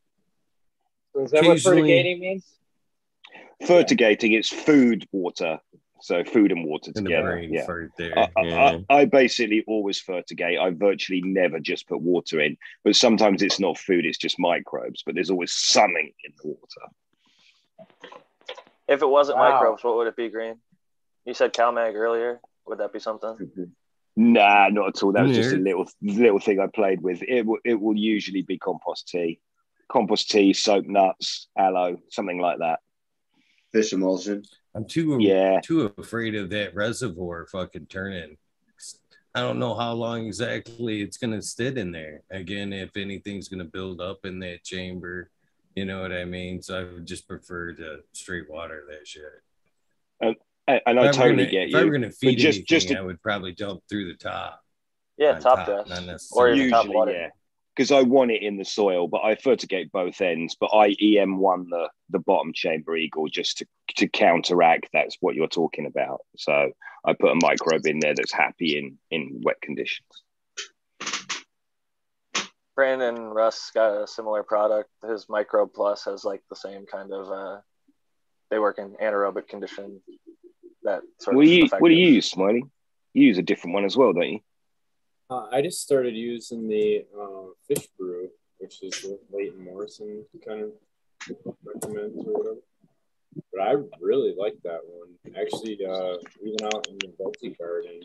So 1.13 1.21
is 1.23 1.31
that 1.31 1.45
what 1.45 1.57
fertigating 1.59 2.19
means? 2.19 2.45
Fertigating, 3.63 4.33
it's 4.33 4.49
food 4.49 5.07
water, 5.13 5.59
so 6.05 6.23
food 6.23 6.51
and 6.51 6.65
water 6.65 6.91
In 6.95 7.03
together. 7.03 7.31
brain 7.31 7.51
Yeah. 7.51 7.65
there. 7.97 8.19
I, 8.19 8.29
I- 8.37 8.43
yeah. 8.43 8.77
I, 8.89 8.95
I 9.01 9.05
basically 9.05 9.63
always 9.67 9.99
fertigate. 9.99 10.59
I 10.59 10.69
virtually 10.69 11.21
never 11.23 11.59
just 11.59 11.87
put 11.87 11.99
water 11.99 12.39
in, 12.41 12.57
but 12.83 12.95
sometimes 12.95 13.41
it's 13.41 13.59
not 13.59 13.77
food; 13.79 14.05
it's 14.05 14.19
just 14.19 14.37
microbes. 14.39 15.01
But 15.03 15.15
there's 15.15 15.31
always 15.31 15.51
something 15.51 16.11
in 16.23 16.31
the 16.41 16.47
water. 16.49 17.87
If 18.87 19.01
it 19.01 19.07
wasn't 19.07 19.39
Wow. 19.39 19.49
microbes, 19.53 19.83
what 19.83 19.95
would 19.97 20.07
it 20.07 20.15
be, 20.15 20.29
Green? 20.29 20.59
You 21.25 21.33
said 21.33 21.53
CalMag 21.53 21.95
earlier. 21.95 22.39
Would 22.67 22.77
that 22.77 22.93
be 22.93 22.99
something? 22.99 23.71
Nah, 24.15 24.69
not 24.69 24.89
at 24.89 25.03
all. 25.03 25.11
That 25.11 25.23
was 25.25 25.35
just 25.35 25.53
a 25.53 25.57
little 25.57 25.89
little 26.01 26.39
thing 26.39 26.59
I 26.59 26.67
played 26.67 27.01
with. 27.01 27.23
It 27.23 27.45
will 27.47 27.59
it 27.65 27.81
will 27.81 27.97
usually 27.97 28.43
be 28.43 28.59
compost 28.59 29.07
tea, 29.07 29.39
compost 29.91 30.29
tea, 30.29 30.53
soap 30.53 30.85
nuts, 30.85 31.47
aloe, 31.57 31.97
something 32.09 32.39
like 32.39 32.59
that. 32.59 32.79
Fish 33.71 33.91
emulsion. 33.91 34.43
I'm 34.75 34.85
too 34.85 35.17
Yeah. 35.21 35.61
too 35.63 35.93
afraid 35.97 36.35
of 36.35 36.49
that 36.49 36.75
reservoir 36.75 37.47
fucking 37.47 37.87
turning. 37.87 38.37
I 39.33 39.41
don't 39.41 39.59
know 39.59 39.73
how 39.75 39.93
long 39.93 40.25
exactly 40.25 41.01
it's 41.01 41.17
gonna 41.17 41.41
sit 41.41 41.77
in 41.77 41.91
there. 41.91 42.21
Again, 42.29 42.71
if 42.73 42.95
anything's 42.97 43.47
gonna 43.47 43.63
build 43.65 44.01
up 44.01 44.25
in 44.25 44.39
that 44.39 44.63
chamber, 44.63 45.29
you 45.75 45.85
know 45.85 46.01
what 46.01 46.11
I 46.11 46.25
mean. 46.25 46.61
So 46.61 46.79
I 46.79 46.83
would 46.83 47.05
just 47.05 47.27
prefer 47.27 47.73
to 47.73 47.99
straight 48.13 48.49
water 48.49 48.85
that 48.89 49.07
shit. 49.07 49.23
And, 50.21 50.35
and 50.67 50.81
I 50.99 51.03
If 51.03 51.09
I 51.09 51.11
totally 51.11 51.35
gonna- 51.45 51.51
get 51.51 51.69
if 51.69 51.75
I 51.75 51.83
were 51.83 51.91
gonna 51.91 52.11
feed 52.11 52.37
just- 52.37 52.57
anything, 52.59 52.65
just 52.65 52.87
to- 52.89 52.97
I 52.97 53.01
would 53.01 53.21
probably 53.21 53.53
jump 53.53 53.81
through 53.89 54.07
the 54.11 54.17
top. 54.17 54.61
Yeah, 55.17 55.39
top 55.39 55.59
top, 55.59 55.65
dress. 55.65 55.89
not 55.89 56.03
Or 56.03 56.05
necessarily- 56.05 56.59
even 56.59 56.71
top 56.71 56.87
water. 56.87 57.11
yeah. 57.11 57.29
Because 57.75 57.91
I 57.91 58.03
want 58.03 58.31
it 58.31 58.41
in 58.41 58.55
the 58.55 58.63
soil, 58.63 59.07
but 59.07 59.23
I 59.23 59.35
fertigate 59.35 59.91
both 59.91 60.21
ends. 60.21 60.55
But 60.59 60.69
I 60.73 60.95
EM 61.01 61.37
one 61.37 61.69
the 61.69 61.89
the 62.09 62.19
bottom 62.19 62.53
chamber 62.53 62.95
eagle 62.95 63.27
just 63.27 63.57
to 63.57 63.65
to 63.97 64.07
counteract 64.07 64.87
that's 64.93 65.17
what 65.19 65.35
you're 65.35 65.47
talking 65.47 65.85
about. 65.85 66.21
So 66.37 66.71
I 67.05 67.13
put 67.13 67.31
a 67.31 67.39
microbe 67.41 67.85
in 67.85 67.99
there 67.99 68.15
that's 68.15 68.33
happy 68.33 68.77
in 68.77 68.97
in 69.11 69.41
wet 69.43 69.59
conditions. 69.61 70.07
Brandon 72.75 73.29
Russ 73.29 73.71
got 73.73 74.01
a 74.03 74.07
similar 74.07 74.43
product. 74.43 74.89
His 75.07 75.27
Microbe 75.29 75.73
Plus 75.73 76.03
has 76.05 76.25
like 76.25 76.41
the 76.49 76.55
same 76.55 76.85
kind 76.85 77.13
of. 77.13 77.31
Uh, 77.31 77.61
they 78.51 78.59
work 78.59 78.77
in 78.79 78.95
anaerobic 79.01 79.47
condition. 79.47 80.01
That 80.83 81.01
sort 81.19 81.35
What 81.35 81.43
of. 81.43 81.47
do 81.47 81.55
you 81.55 81.67
what 81.79 81.89
do 81.89 81.95
you 81.95 82.07
use, 82.07 82.29
Smiley? 82.29 82.63
You 83.13 83.27
use 83.27 83.37
a 83.37 83.43
different 83.43 83.73
one 83.73 83.85
as 83.85 83.95
well, 83.95 84.11
don't 84.11 84.29
you? 84.29 84.39
Uh, 85.29 85.47
I 85.51 85.61
just 85.61 85.81
started 85.81 86.15
using 86.15 86.67
the 86.67 87.05
uh, 87.19 87.47
fish 87.67 87.87
brew, 87.97 88.29
which 88.59 88.83
is 88.83 89.03
what 89.03 89.19
Leighton 89.31 89.63
Morrison 89.63 90.23
kind 90.47 90.61
of 90.61 90.71
recommends 91.63 92.17
or 92.27 92.33
whatever. 92.33 92.57
But 93.51 93.61
I 93.61 93.73
really 93.99 94.35
like 94.37 94.55
that 94.63 94.81
one. 94.83 95.09
Actually, 95.35 95.79
uh, 95.85 96.17
even 96.43 96.63
out 96.65 96.87
in 96.87 96.97
the 96.99 97.13
Baltic 97.17 97.57
garden. 97.57 98.01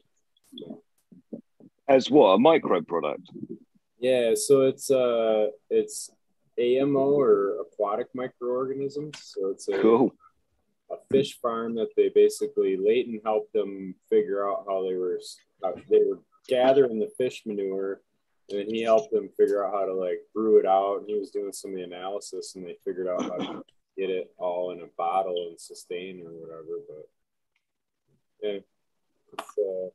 As 1.86 2.10
what 2.10 2.30
a 2.30 2.38
micro 2.38 2.80
product? 2.80 3.28
Yeah, 3.98 4.32
so 4.34 4.62
it's 4.62 4.90
uh 4.90 5.48
it's 5.68 6.10
AMO 6.58 7.10
or 7.10 7.60
aquatic 7.60 8.08
microorganisms. 8.14 9.12
So 9.20 9.48
it's 9.50 9.68
a, 9.68 9.78
Cool. 9.78 10.14
a 10.90 10.96
fish 11.10 11.38
farm 11.40 11.74
that 11.74 11.88
they 11.96 12.08
basically 12.08 12.76
Leighton 12.76 13.20
helped 13.24 13.52
them 13.52 13.94
figure 14.08 14.48
out 14.48 14.64
how 14.66 14.82
they 14.82 14.94
were 14.94 15.20
how 15.62 15.74
they 15.90 16.00
were 16.08 16.18
gathering 16.48 16.98
the 16.98 17.10
fish 17.16 17.42
manure 17.46 18.00
and 18.50 18.68
he 18.68 18.82
helped 18.82 19.12
them 19.12 19.28
figure 19.36 19.64
out 19.64 19.72
how 19.72 19.86
to 19.86 19.94
like 19.94 20.20
brew 20.34 20.58
it 20.58 20.66
out 20.66 20.98
and 20.98 21.08
he 21.08 21.18
was 21.18 21.30
doing 21.30 21.52
some 21.52 21.70
of 21.70 21.76
the 21.76 21.82
analysis 21.82 22.54
and 22.54 22.66
they 22.66 22.76
figured 22.84 23.08
out 23.08 23.22
how 23.22 23.36
to 23.36 23.64
get 23.98 24.10
it 24.10 24.32
all 24.38 24.70
in 24.72 24.80
a 24.80 24.86
bottle 24.96 25.48
and 25.48 25.60
sustain 25.60 26.22
or 26.24 26.30
whatever 26.32 26.80
but 26.88 27.08
yeah 28.42 28.58
it's, 29.32 29.58
uh, 29.58 29.90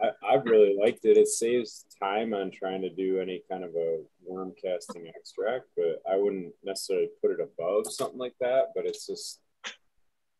I, 0.00 0.34
I've 0.34 0.44
really 0.44 0.76
liked 0.78 1.04
it. 1.04 1.16
It 1.16 1.28
saves 1.28 1.86
time 2.02 2.34
on 2.34 2.50
trying 2.50 2.82
to 2.82 2.90
do 2.90 3.18
any 3.18 3.42
kind 3.50 3.64
of 3.64 3.74
a 3.74 4.00
worm 4.24 4.52
casting 4.62 5.08
extract, 5.08 5.64
but 5.76 6.02
I 6.10 6.16
wouldn't 6.16 6.52
necessarily 6.62 7.08
put 7.22 7.30
it 7.30 7.40
above 7.40 7.90
something 7.90 8.18
like 8.18 8.34
that. 8.40 8.72
But 8.74 8.86
it's 8.86 9.06
just 9.06 9.40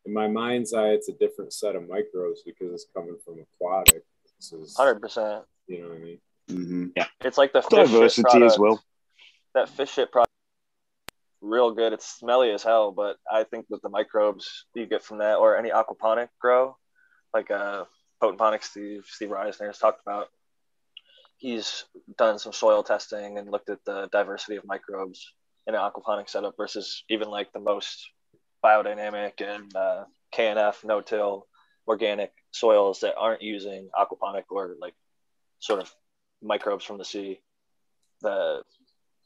in 0.05 0.13
my 0.13 0.29
mind's 0.29 0.75
eye, 0.75 0.91
it's 0.91 1.09
a 1.09 1.13
different 1.13 1.53
set 1.53 1.75
of 1.75 1.89
microbes 1.89 2.43
because 2.45 2.73
it's 2.73 2.87
coming 2.95 3.17
from 3.25 3.41
aquatic. 3.41 4.05
This 4.39 4.53
is, 4.53 4.77
Hundred 4.77 5.01
percent. 5.01 5.45
you 5.67 5.83
know 5.83 5.89
what 5.89 5.97
I 5.97 6.01
mean? 6.01 6.19
hmm 6.49 6.87
It's 7.25 7.39
like 7.39 7.53
the 7.53 7.63
fish 7.63 7.71
shit 7.71 7.87
Diversity 7.91 8.43
as 8.45 8.59
well. 8.59 8.83
That 9.55 9.69
fish 9.69 9.93
shit 9.93 10.13
product, 10.13 10.31
real 11.41 11.73
good. 11.73 11.93
It's 11.93 12.07
smelly 12.19 12.51
as 12.51 12.63
hell, 12.63 12.93
but 12.93 13.17
I 13.31 13.45
think 13.45 13.67
that 13.71 13.83
the 13.83 13.89
microbes 13.89 14.67
you 14.75 14.87
get 14.87 15.03
from 15.03 15.19
that, 15.19 15.37
or 15.37 15.57
any 15.57 15.71
aquaponic 15.71 16.29
grow, 16.41 16.77
like 17.33 17.51
uh, 17.51 17.85
Potent 18.21 18.39
Ponic 18.39 18.63
Steve 18.63 19.05
Steve 19.09 19.31
Reisner 19.31 19.67
has 19.67 19.79
talked 19.79 20.03
about. 20.07 20.29
He's 21.39 21.85
done 22.17 22.39
some 22.39 22.53
soil 22.53 22.83
testing 22.83 23.39
and 23.39 23.51
looked 23.51 23.69
at 23.69 23.85
the 23.85 24.09
diversity 24.11 24.57
of 24.57 24.65
microbes 24.65 25.33
in 25.67 25.75
an 25.75 25.81
aquaponic 25.81 26.31
setup 26.31 26.55
versus 26.57 27.05
even 27.11 27.29
like 27.29 27.53
the 27.53 27.61
most 27.61 28.09
biodynamic 28.65 29.41
and 29.41 29.75
uh, 29.77 30.05
KNF 30.35 30.85
no 30.85 31.01
till 31.01 31.47
organic 31.87 32.33
soils 32.53 33.01
that 33.01 33.17
aren't 33.17 33.43
using 33.43 33.89
aquaponic 33.99 34.45
or 34.51 34.75
like 34.81 34.95
sort 35.59 35.81
of 35.81 35.93
microbes 36.43 36.85
from 36.85 36.99
the 36.99 37.05
sea, 37.05 37.41
the 38.23 38.63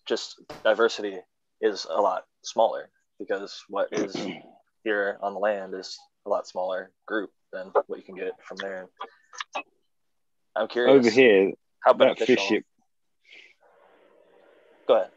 just 0.06 0.40
diversity 0.64 1.18
is 1.60 1.86
a 1.88 2.00
lot 2.00 2.24
smaller 2.42 2.90
because 3.18 3.62
what 3.68 3.88
is 3.92 4.16
here 4.84 5.18
on 5.22 5.34
the 5.34 5.40
land 5.40 5.74
is 5.74 5.98
a 6.26 6.28
lot 6.28 6.46
smaller 6.46 6.90
group 7.06 7.30
than 7.52 7.70
what 7.86 7.98
you 7.98 8.04
can 8.04 8.14
get 8.14 8.32
from 8.42 8.56
there. 8.56 8.88
I'm 10.56 10.68
curious 10.68 11.06
Over 11.06 11.10
here, 11.10 11.52
how 11.84 11.92
about 11.92 12.18
fish 12.18 12.40
ship, 12.40 12.64
Go 14.88 14.96
ahead. 14.96 15.10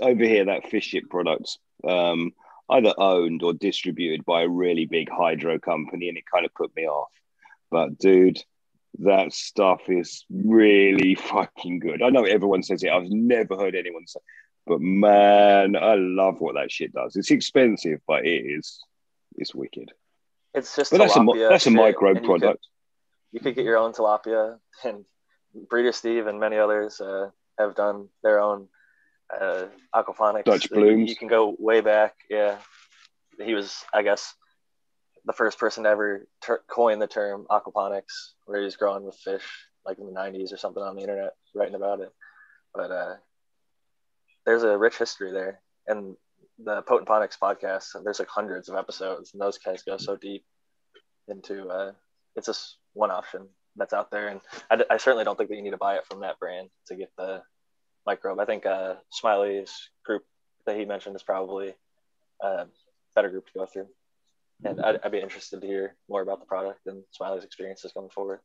over 0.00 0.24
here, 0.24 0.44
that 0.46 0.68
fish 0.68 0.86
ship 0.86 1.04
products, 1.08 1.58
um, 1.86 2.32
either 2.70 2.94
owned 2.98 3.42
or 3.42 3.52
distributed 3.52 4.24
by 4.24 4.42
a 4.42 4.48
really 4.48 4.86
big 4.86 5.08
hydro 5.10 5.58
company, 5.58 6.08
and 6.08 6.16
it 6.18 6.24
kind 6.32 6.44
of 6.46 6.54
put 6.54 6.74
me 6.76 6.86
off. 6.86 7.10
But 7.70 7.98
dude, 7.98 8.42
that 9.00 9.32
stuff 9.32 9.82
is 9.88 10.24
really 10.30 11.14
fucking 11.32 11.78
good. 11.80 12.02
I 12.02 12.10
know 12.10 12.24
everyone 12.24 12.62
says 12.62 12.82
it. 12.82 12.90
I've 12.90 13.10
never 13.10 13.56
heard 13.56 13.74
anyone 13.74 14.06
say, 14.06 14.20
but 14.66 14.80
man, 14.80 15.76
I 15.76 15.94
love 15.96 16.40
what 16.40 16.54
that 16.54 16.70
shit 16.70 16.92
does. 16.92 17.16
It's 17.16 17.30
expensive, 17.30 18.00
but 18.06 18.26
it 18.26 18.44
is 18.46 18.80
it's 19.36 19.54
wicked. 19.54 19.90
It's 20.54 20.76
just 20.76 20.90
But 20.90 20.98
that's 20.98 21.16
a 21.16 21.24
that's 21.48 21.66
a 21.66 21.70
microbe 21.70 22.18
and 22.18 22.26
you 22.26 22.32
could- 22.32 22.40
product. 22.40 22.66
you 23.32 23.40
could 23.40 23.54
get 23.54 23.64
your 23.64 23.78
own 23.78 23.92
tilapia 23.92 24.58
and 24.84 25.04
breeder 25.68 25.92
steve 25.92 26.26
and 26.26 26.38
many 26.40 26.56
others 26.58 27.00
uh, 27.00 27.28
have 27.58 27.74
done 27.74 28.08
their 28.22 28.40
own 28.40 28.68
uh, 29.40 29.66
aquaponics 29.94 30.44
Dutch 30.44 30.70
blooms. 30.70 31.08
you 31.08 31.16
can 31.16 31.28
go 31.28 31.54
way 31.58 31.80
back 31.80 32.14
yeah. 32.30 32.58
He 33.42 33.54
was 33.54 33.82
i 33.94 34.02
guess 34.02 34.34
the 35.24 35.32
first 35.32 35.58
person 35.58 35.84
to 35.84 35.90
ever 35.90 36.26
ter- 36.42 36.62
coin 36.68 36.98
the 36.98 37.06
term 37.06 37.46
aquaponics 37.50 38.32
where 38.46 38.58
he 38.58 38.64
was 38.64 38.76
growing 38.76 39.04
with 39.04 39.16
fish 39.16 39.44
like 39.84 39.98
in 39.98 40.06
the 40.06 40.12
90s 40.12 40.52
or 40.52 40.56
something 40.56 40.82
on 40.82 40.96
the 40.96 41.02
internet 41.02 41.32
writing 41.54 41.74
about 41.74 42.00
it. 42.00 42.10
But 42.74 42.90
uh, 42.90 43.14
there's 44.46 44.62
a 44.62 44.76
rich 44.78 44.96
history 44.96 45.32
there. 45.32 45.60
And 45.86 46.16
the 46.62 46.82
potent 46.82 47.08
ponics 47.08 47.36
podcast 47.40 47.86
there's 48.04 48.18
like 48.18 48.28
hundreds 48.28 48.68
of 48.68 48.76
episodes 48.76 49.32
and 49.32 49.40
those 49.42 49.58
guys 49.58 49.82
go 49.82 49.96
so 49.96 50.16
deep 50.16 50.44
into 51.26 51.66
uh, 51.68 51.92
it's 52.36 52.46
just 52.46 52.76
one 52.92 53.10
option 53.10 53.48
that's 53.76 53.92
out 53.92 54.10
there. 54.10 54.28
And 54.28 54.40
I, 54.70 54.76
d- 54.76 54.84
I 54.90 54.96
certainly 54.98 55.24
don't 55.24 55.36
think 55.36 55.50
that 55.50 55.56
you 55.56 55.62
need 55.62 55.70
to 55.70 55.78
buy 55.78 55.96
it 55.96 56.06
from 56.06 56.20
that 56.20 56.38
brand 56.38 56.68
to 56.88 56.96
get 56.96 57.10
the 57.16 57.42
microbe. 58.06 58.38
I 58.40 58.44
think 58.44 58.66
uh, 58.66 58.94
smiley's 59.10 59.90
group 60.04 60.24
that 60.66 60.76
he 60.76 60.84
mentioned 60.84 61.16
is 61.16 61.22
probably 61.22 61.74
a 62.40 62.66
better 63.14 63.30
group 63.30 63.46
to 63.46 63.52
go 63.54 63.66
through. 63.66 63.88
And 64.64 64.80
I'd, 64.80 65.00
I'd 65.02 65.12
be 65.12 65.20
interested 65.20 65.60
to 65.60 65.66
hear 65.66 65.96
more 66.08 66.22
about 66.22 66.40
the 66.40 66.46
product 66.46 66.86
and 66.86 67.02
smiley's 67.10 67.44
experiences 67.44 67.92
going 67.92 68.10
forward. 68.10 68.40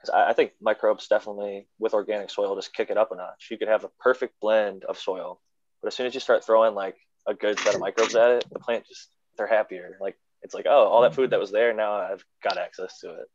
'Cause 0.00 0.10
I, 0.10 0.30
I 0.30 0.32
think 0.34 0.52
microbes 0.60 1.08
definitely 1.08 1.68
with 1.78 1.94
organic 1.94 2.28
soil 2.30 2.54
just 2.54 2.74
kick 2.74 2.90
it 2.90 2.98
up 2.98 3.12
a 3.12 3.16
notch. 3.16 3.48
You 3.50 3.56
could 3.56 3.68
have 3.68 3.84
a 3.84 3.88
perfect 4.00 4.38
blend 4.40 4.84
of 4.84 4.98
soil 4.98 5.40
but 5.82 5.88
as 5.88 5.94
soon 5.94 6.06
as 6.06 6.14
you 6.14 6.20
start 6.20 6.44
throwing 6.44 6.74
like 6.74 6.96
a 7.26 7.34
good 7.34 7.58
set 7.60 7.74
of 7.74 7.80
microbes 7.80 8.14
at 8.14 8.30
it 8.30 8.44
the 8.52 8.58
plant 8.58 8.86
just 8.86 9.08
they're 9.36 9.46
happier. 9.46 9.96
Like 10.00 10.16
it's 10.42 10.54
like 10.54 10.66
oh 10.68 10.86
all 10.88 11.02
that 11.02 11.14
food 11.14 11.30
that 11.30 11.40
was 11.40 11.50
there 11.50 11.72
now 11.72 11.92
i've 11.94 12.24
got 12.42 12.58
access 12.58 13.00
to 13.00 13.10
it. 13.14 13.26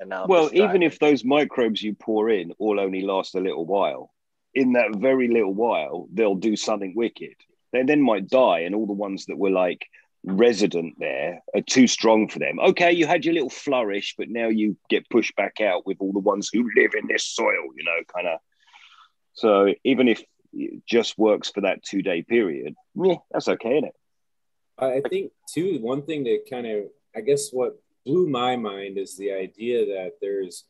And 0.00 0.08
now 0.10 0.22
I'm 0.22 0.28
Well, 0.28 0.50
even 0.54 0.82
if 0.82 0.98
those 1.00 1.24
microbes 1.24 1.82
you 1.82 1.94
pour 1.94 2.30
in 2.30 2.52
all 2.58 2.78
only 2.78 3.00
last 3.02 3.34
a 3.34 3.40
little 3.40 3.66
while, 3.66 4.12
in 4.54 4.72
that 4.72 4.96
very 4.96 5.28
little 5.28 5.54
while, 5.54 6.08
they'll 6.12 6.34
do 6.34 6.56
something 6.56 6.94
wicked. 6.96 7.34
They 7.72 7.82
then 7.82 8.00
might 8.00 8.28
die, 8.28 8.60
and 8.60 8.74
all 8.74 8.86
the 8.86 8.92
ones 8.92 9.26
that 9.26 9.38
were 9.38 9.50
like 9.50 9.86
resident 10.24 10.94
there 10.98 11.40
are 11.54 11.60
too 11.60 11.86
strong 11.86 12.28
for 12.28 12.38
them. 12.38 12.58
Okay, 12.58 12.92
you 12.92 13.06
had 13.06 13.24
your 13.24 13.34
little 13.34 13.50
flourish, 13.50 14.14
but 14.18 14.28
now 14.28 14.48
you 14.48 14.76
get 14.88 15.08
pushed 15.10 15.34
back 15.36 15.60
out 15.60 15.86
with 15.86 15.98
all 16.00 16.12
the 16.12 16.18
ones 16.18 16.50
who 16.52 16.68
live 16.76 16.92
in 16.94 17.06
this 17.06 17.24
soil, 17.24 17.72
you 17.76 17.84
know, 17.84 18.00
kind 18.14 18.26
of. 18.26 18.40
So 19.34 19.74
even 19.84 20.08
if 20.08 20.22
it 20.52 20.84
just 20.86 21.16
works 21.18 21.50
for 21.50 21.60
that 21.60 21.82
two 21.82 22.02
day 22.02 22.22
period, 22.22 22.74
yeah, 22.94 23.16
that's 23.30 23.48
okay, 23.48 23.78
isn't 23.78 23.84
it? 23.84 23.94
I 24.78 25.02
think 25.08 25.32
too, 25.52 25.78
one 25.80 26.02
thing 26.02 26.24
that 26.24 26.44
kind 26.48 26.66
of, 26.66 26.84
I 27.14 27.20
guess 27.20 27.50
what 27.50 27.80
blew 28.04 28.28
my 28.28 28.56
mind 28.56 28.96
is 28.98 29.16
the 29.16 29.32
idea 29.32 29.86
that 29.86 30.12
there's, 30.20 30.64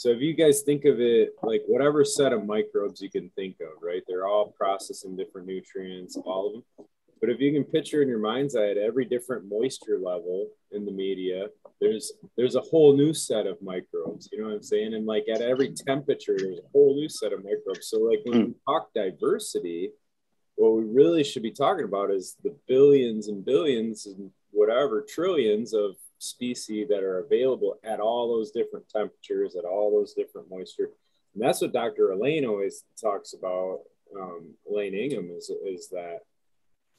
so 0.00 0.08
if 0.08 0.22
you 0.22 0.32
guys 0.32 0.62
think 0.62 0.86
of 0.86 0.98
it 0.98 1.34
like 1.42 1.62
whatever 1.66 2.06
set 2.06 2.32
of 2.32 2.46
microbes 2.46 3.02
you 3.02 3.10
can 3.10 3.28
think 3.36 3.56
of, 3.60 3.82
right? 3.82 4.02
They're 4.08 4.26
all 4.26 4.54
processing 4.56 5.14
different 5.14 5.46
nutrients, 5.46 6.16
all 6.16 6.46
of 6.46 6.52
them. 6.54 6.86
But 7.20 7.28
if 7.28 7.38
you 7.38 7.52
can 7.52 7.64
picture 7.64 8.00
in 8.00 8.08
your 8.08 8.18
mind's 8.18 8.56
eye 8.56 8.70
at 8.70 8.78
every 8.78 9.04
different 9.04 9.44
moisture 9.46 9.98
level 10.02 10.48
in 10.72 10.86
the 10.86 10.90
media, 10.90 11.48
there's 11.82 12.14
there's 12.38 12.56
a 12.56 12.62
whole 12.62 12.96
new 12.96 13.12
set 13.12 13.46
of 13.46 13.60
microbes. 13.60 14.30
You 14.32 14.40
know 14.40 14.46
what 14.46 14.54
I'm 14.54 14.62
saying? 14.62 14.94
And 14.94 15.04
like 15.04 15.26
at 15.30 15.42
every 15.42 15.74
temperature, 15.74 16.34
there's 16.38 16.60
a 16.60 16.70
whole 16.72 16.94
new 16.94 17.10
set 17.10 17.34
of 17.34 17.44
microbes. 17.44 17.88
So 17.90 17.98
like 17.98 18.20
when 18.24 18.38
we 18.38 18.44
hmm. 18.46 18.72
talk 18.72 18.94
diversity, 18.94 19.90
what 20.54 20.76
we 20.76 20.84
really 20.84 21.24
should 21.24 21.42
be 21.42 21.52
talking 21.52 21.84
about 21.84 22.10
is 22.10 22.38
the 22.42 22.56
billions 22.66 23.28
and 23.28 23.44
billions 23.44 24.06
and 24.06 24.30
whatever 24.50 25.04
trillions 25.06 25.74
of 25.74 25.96
species 26.20 26.88
that 26.88 27.02
are 27.02 27.20
available 27.20 27.78
at 27.82 27.98
all 27.98 28.28
those 28.28 28.50
different 28.50 28.88
temperatures, 28.88 29.56
at 29.56 29.64
all 29.64 29.90
those 29.90 30.12
different 30.14 30.50
moisture. 30.50 30.90
And 31.34 31.42
that's 31.42 31.60
what 31.60 31.72
Dr. 31.72 32.12
Elaine 32.12 32.44
always 32.44 32.84
talks 33.00 33.32
about. 33.32 33.80
Um, 34.18 34.54
Elaine 34.70 34.94
Ingham 34.94 35.30
is, 35.30 35.50
is 35.64 35.88
that 35.88 36.20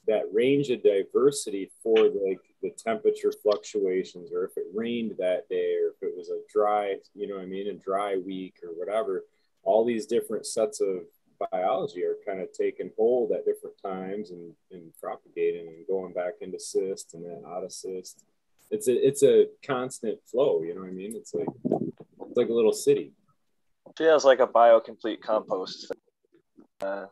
that 0.07 0.23
range 0.33 0.69
of 0.69 0.81
diversity 0.81 1.69
for 1.83 1.95
like 1.97 2.39
the 2.63 2.71
temperature 2.71 3.31
fluctuations, 3.43 4.31
or 4.31 4.45
if 4.45 4.51
it 4.57 4.65
rained 4.73 5.13
that 5.19 5.47
day, 5.49 5.75
or 5.75 5.89
if 5.89 6.01
it 6.01 6.17
was 6.17 6.29
a 6.29 6.41
dry, 6.51 6.95
you 7.13 7.27
know 7.27 7.39
I 7.39 7.45
mean, 7.45 7.67
a 7.67 7.73
dry 7.73 8.17
week 8.17 8.55
or 8.63 8.69
whatever. 8.69 9.25
All 9.63 9.85
these 9.85 10.07
different 10.07 10.47
sets 10.47 10.81
of 10.81 11.03
biology 11.51 12.03
are 12.03 12.17
kind 12.25 12.41
of 12.41 12.51
taking 12.53 12.91
hold 12.97 13.31
at 13.31 13.45
different 13.45 13.75
times 13.83 14.31
and, 14.31 14.53
and 14.71 14.91
propagating 14.99 15.67
and 15.67 15.87
going 15.87 16.13
back 16.13 16.33
into 16.41 16.59
cyst 16.59 17.13
and 17.13 17.23
then 17.23 17.43
out 17.47 17.63
of 17.63 17.71
cyst. 17.71 18.23
It's 18.71 18.87
a 18.87 19.07
it's 19.07 19.21
a 19.23 19.47
constant 19.65 20.19
flow, 20.25 20.63
you 20.63 20.73
know 20.73 20.81
what 20.81 20.89
I 20.89 20.93
mean? 20.93 21.13
It's 21.15 21.33
like 21.33 21.47
it's 21.65 22.37
like 22.37 22.49
a 22.49 22.53
little 22.53 22.71
city. 22.73 23.11
She 23.97 24.05
has 24.05 24.23
like 24.23 24.39
a 24.39 24.47
biocomplete 24.47 25.21
compost. 25.21 25.91
Uh, 26.81 27.05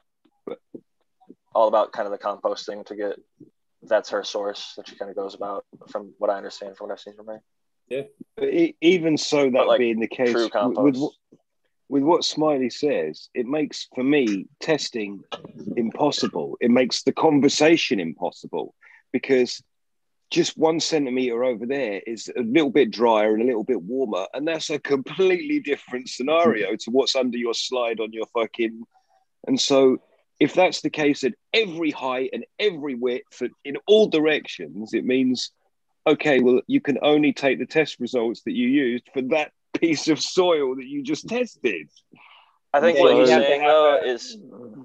all 1.54 1.68
about 1.68 1.92
kind 1.92 2.06
of 2.08 2.12
the 2.12 2.18
composting 2.18 2.86
to 2.86 2.96
get. 2.96 3.20
That's 3.84 4.10
her 4.10 4.24
source 4.24 4.74
that 4.78 4.88
she 4.88 4.96
kind 4.96 5.10
of 5.10 5.16
goes 5.16 5.36
about, 5.36 5.66
from 5.90 6.14
what 6.18 6.30
I 6.30 6.36
understand, 6.36 6.76
from 6.76 6.88
what 6.88 6.94
I've 6.94 7.00
seen 7.00 7.16
from 7.16 7.28
her. 7.28 7.42
But 8.36 8.54
e- 8.54 8.76
even 8.82 9.18
so, 9.18 9.50
that 9.52 9.68
like, 9.68 9.80
being 9.80 10.00
the 10.02 10.08
case, 10.08 10.32
True 10.34 10.44
with, 10.44 10.52
compost. 10.52 10.84
with, 10.84 10.98
what- 10.98 11.14
with 11.88 12.04
what 12.04 12.24
Smiley 12.24 12.70
says, 12.70 13.30
it 13.34 13.48
makes 13.48 13.88
for 13.96 14.04
me 14.04 14.46
testing 14.60 15.24
impossible. 15.76 16.56
It 16.62 16.70
makes 16.72 17.02
the 17.04 17.12
conversation 17.12 18.00
impossible 18.00 18.76
because 19.12 19.64
just 20.30 20.58
one 20.58 20.80
centimeter 20.80 21.44
over 21.44 21.66
there 21.66 22.02
is 22.06 22.32
a 22.38 22.42
little 22.42 22.70
bit 22.70 22.92
drier 22.92 23.34
and 23.34 23.42
a 23.42 23.46
little 23.46 23.64
bit 23.64 23.82
warmer, 23.82 24.28
and 24.34 24.48
that's 24.48 24.70
a 24.70 24.80
completely 24.80 25.60
different 25.60 26.08
scenario 26.08 26.76
to 26.76 26.92
what's 26.92 27.16
under 27.16 27.38
your 27.38 27.54
slide 27.54 28.00
on 28.00 28.14
your 28.14 28.28
fucking. 28.28 28.84
And 29.48 29.60
so, 29.60 29.98
if 30.40 30.54
that's 30.54 30.82
the 30.82 30.90
case 30.90 31.24
at 31.24 31.34
every 31.54 31.92
height 31.92 32.30
and 32.34 32.46
every 32.60 32.96
width 32.96 33.42
in 33.66 33.78
all 33.88 34.08
directions, 34.08 34.94
it 34.94 35.04
means 35.04 35.52
okay, 36.08 36.40
well, 36.40 36.62
you 36.68 36.82
can 36.82 36.98
only 37.02 37.34
take 37.34 37.60
the 37.60 37.66
test 37.66 38.00
results 38.00 38.42
that 38.44 38.54
you 38.54 38.68
used 38.68 39.04
for 39.14 39.22
that 39.22 39.52
piece 39.74 40.08
of 40.08 40.20
soil 40.20 40.76
that 40.76 40.86
you 40.86 41.04
just 41.04 41.28
tested. 41.28 41.88
I 42.74 42.80
think 42.80 42.98
Yeah, 42.98 43.04
what 43.04 43.14
you 43.14 43.20
he's 43.20 43.30
saying 43.30 43.62
though 43.62 44.00
is 44.04 44.38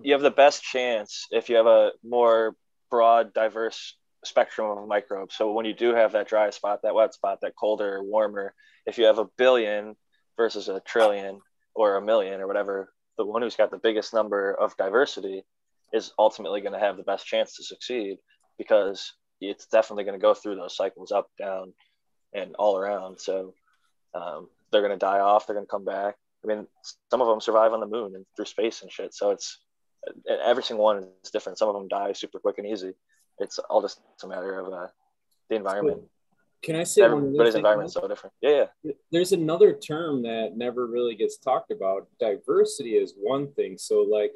you 0.03 0.13
have 0.13 0.23
the 0.23 0.31
best 0.31 0.63
chance 0.63 1.27
if 1.31 1.49
you 1.49 1.57
have 1.57 1.67
a 1.67 1.93
more 2.03 2.57
broad, 2.91 3.35
diverse 3.35 3.95
spectrum 4.27 4.79
of 4.79 4.89
microbes. 4.89 5.35
So 5.35 5.53
when 5.53 5.67
you 5.67 5.75
do 5.75 5.95
have 5.95 6.13
that 6.13 6.29
dry 6.29 6.51
spot, 6.51 6.81
that 6.83 6.95
wet 6.95 7.15
spot, 7.15 7.41
that 7.43 7.57
colder, 7.57 8.03
warmer, 8.03 8.55
if 8.87 8.99
you 8.99 9.05
have 9.05 9.19
a 9.19 9.29
billion 9.37 9.97
versus 10.37 10.69
a 10.69 10.81
trillion 10.81 11.41
or 11.75 11.97
a 11.97 12.03
million 12.03 12.41
or 12.41 12.47
whatever, 12.47 12.93
the 13.17 13.25
one 13.25 13.43
who's 13.43 13.57
got 13.57 13.71
the 13.71 13.79
biggest 13.79 14.13
number 14.13 14.53
of 14.53 14.77
diversity 14.77 15.45
is 15.93 16.13
ultimately 16.19 16.61
going 16.61 16.73
to 16.73 16.79
have 16.79 16.97
the 16.97 17.03
best 17.03 17.27
chance 17.27 17.57
to 17.57 17.63
succeed 17.63 18.19
because 18.59 19.13
it's 19.41 19.67
definitely 19.67 20.05
going 20.05 20.19
to 20.19 20.23
go 20.23 20.35
through 20.35 20.57
those 20.57 20.77
cycles 20.77 21.13
up, 21.13 21.29
down, 21.39 21.73
and 22.33 22.55
all 22.57 22.77
around. 22.77 23.21
So 23.21 23.55
um, 24.15 24.49
they're 24.71 24.83
going 24.83 24.93
to 24.93 24.99
die 24.99 25.21
off. 25.21 25.47
They're 25.47 25.55
going 25.55 25.67
to 25.67 25.71
come 25.71 25.85
back. 25.85 26.17
I 26.45 26.47
mean, 26.47 26.67
some 27.11 27.21
of 27.21 27.29
them 27.29 27.41
survive 27.41 27.73
on 27.73 27.81
the 27.81 27.87
moon 27.87 28.15
and 28.15 28.27
through 28.37 28.45
space 28.47 28.83
and 28.83 28.91
shit. 28.91 29.15
So 29.15 29.31
it's 29.31 29.59
every 30.29 30.63
single 30.63 30.85
one 30.85 31.09
is 31.23 31.31
different. 31.31 31.59
Some 31.59 31.69
of 31.69 31.75
them 31.75 31.89
die 31.89 32.13
super 32.13 32.39
quick 32.39 32.59
and 32.59 32.67
easy. 32.67 32.93
It's 33.39 33.59
all 33.59 33.83
just 33.83 34.01
a 34.23 34.27
matter 34.27 34.59
of 34.59 34.73
uh, 34.73 34.87
the 35.49 35.57
environment. 35.57 36.03
Can 36.63 36.77
I 36.77 36.85
say 36.85 37.03
Everybody's 37.03 37.57
environment 37.57 37.89
is 37.89 37.95
so 37.95 38.09
different. 38.09 38.33
Yeah, 38.41 38.67
yeah. 38.83 38.93
there's 39.13 39.33
another 39.33 39.75
term 39.75 40.23
that 40.23 40.57
never 40.57 40.87
really 40.87 41.15
gets 41.15 41.37
talked 41.37 41.71
about. 41.71 42.09
Diversity 42.19 42.93
is 42.93 43.13
one 43.19 43.53
thing. 43.53 43.77
So 43.77 44.01
like 44.01 44.33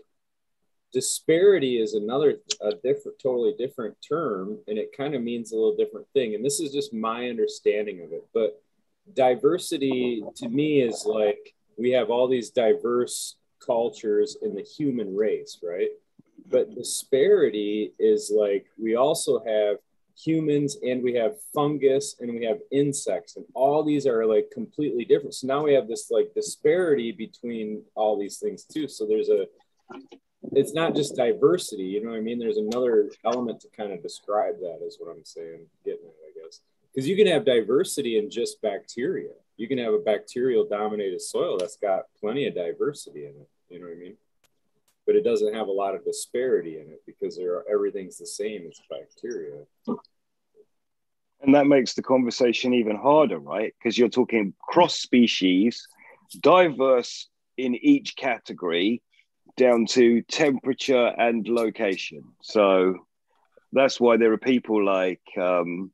disparity 0.93 1.81
is 1.81 1.95
another 1.95 2.37
a 2.63 2.73
different 2.73 3.19
totally 3.23 3.55
different 3.59 3.95
term 4.07 4.59
and 4.69 4.79
it 4.79 4.97
kind 4.97 5.15
of 5.15 5.23
means 5.23 5.53
a 5.53 5.55
little 5.55 5.77
different 5.77 6.07
thing 6.15 6.35
and 6.35 6.45
this 6.45 6.61
is 6.61 6.73
just 6.73 6.95
my 6.95 7.29
understanding 7.29 8.03
of 8.03 8.13
it 8.13 8.27
but 8.33 8.63
diversity 9.15 10.23
to 10.35 10.49
me 10.49 10.81
is 10.81 11.05
like 11.05 11.55
we 11.77 11.91
have 11.91 12.09
all 12.11 12.27
these 12.27 12.51
diverse 12.51 13.37
cultures 13.65 14.37
in 14.43 14.55
the 14.55 14.63
human 14.63 15.15
race 15.15 15.59
right 15.63 15.91
but 16.51 16.75
disparity 16.75 17.93
is 17.99 18.33
like 18.35 18.67
we 18.79 18.97
also 18.97 19.43
have 19.45 19.77
humans 20.17 20.77
and 20.83 21.03
we 21.03 21.15
have 21.15 21.35
fungus 21.55 22.17
and 22.21 22.33
we 22.33 22.45
have 22.45 22.59
insects 22.73 23.37
and 23.37 23.45
all 23.55 23.85
these 23.85 24.07
are 24.07 24.27
like 24.27 24.51
completely 24.53 25.05
different. 25.05 25.35
So 25.35 25.47
now 25.47 25.63
we 25.65 25.75
have 25.75 25.87
this 25.87 26.11
like 26.11 26.35
disparity 26.35 27.13
between 27.13 27.83
all 27.95 28.19
these 28.19 28.39
things 28.39 28.65
too. 28.65 28.89
So 28.89 29.07
there's 29.07 29.29
a 29.29 29.47
it's 30.53 30.73
not 30.73 30.95
just 30.95 31.17
diversity 31.17 31.83
you 31.83 32.03
know 32.03 32.11
what 32.11 32.19
i 32.19 32.21
mean? 32.21 32.39
There's 32.39 32.59
another 32.59 33.11
element 33.25 33.61
to 33.61 33.69
kind 33.77 33.93
of 33.93 34.03
describe 34.03 34.61
that 34.61 34.81
is 34.87 34.97
what 35.01 35.11
i'm 35.11 35.25
saying 35.25 35.67
getting 35.85 36.05
it 36.05 36.15
i 36.27 36.41
guess. 36.45 36.61
Because 36.95 37.09
you 37.09 37.17
can 37.17 37.27
have 37.27 37.45
diversity 37.45 38.19
in 38.19 38.31
just 38.31 38.63
bacteria. 38.63 39.31
You 39.57 39.69
can 39.69 39.79
have 39.79 39.93
a 39.93 39.99
bacterial 39.99 40.67
dominated 40.69 41.21
soil 41.21 41.59
that's 41.59 41.77
got 41.77 42.05
plenty 42.19 42.47
of 42.47 42.55
diversity 42.55 43.25
in 43.25 43.33
it 43.33 43.49
you 43.69 43.81
know 43.81 43.87
what 43.87 43.97
i 43.97 43.99
mean 43.99 44.17
but 45.09 45.17
it 45.17 45.25
doesn't 45.25 45.55
have 45.55 45.69
a 45.69 45.73
lot 45.73 45.95
of 45.95 46.05
disparity 46.05 46.77
in 46.77 46.83
it 46.83 47.01
because 47.07 47.35
there 47.35 47.55
are, 47.55 47.65
everything's 47.73 48.19
the 48.19 48.27
same 48.27 48.69
as 48.69 48.79
bacteria. 48.91 49.63
And 51.41 51.55
that 51.55 51.67
makes 51.67 51.95
the 51.95 52.03
conversation 52.03 52.75
even 52.75 52.95
harder, 52.95 53.39
right? 53.39 53.75
Because 53.79 53.97
you're 53.97 54.11
talking 54.11 54.53
cross 54.61 55.01
species, 55.01 55.89
diverse 56.39 57.27
in 57.57 57.75
each 57.75 58.17
category, 58.17 59.03
down 59.57 59.87
to 59.87 60.21
temperature 60.21 61.07
and 61.07 61.49
location. 61.49 62.25
So 62.43 63.07
that's 63.73 63.99
why 63.99 64.19
there 64.19 64.35
are 64.35 64.39
people 64.39 64.85
like, 64.85 65.23
um, 65.41 65.91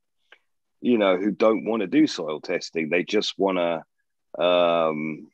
you 0.81 0.99
know, 0.99 1.19
who 1.19 1.31
don't 1.31 1.65
want 1.65 1.83
to 1.83 1.87
do 1.87 2.09
soil 2.09 2.41
testing. 2.41 2.89
They 2.89 3.05
just 3.05 3.39
want 3.39 3.59
to 3.59 4.45
um, 4.45 5.29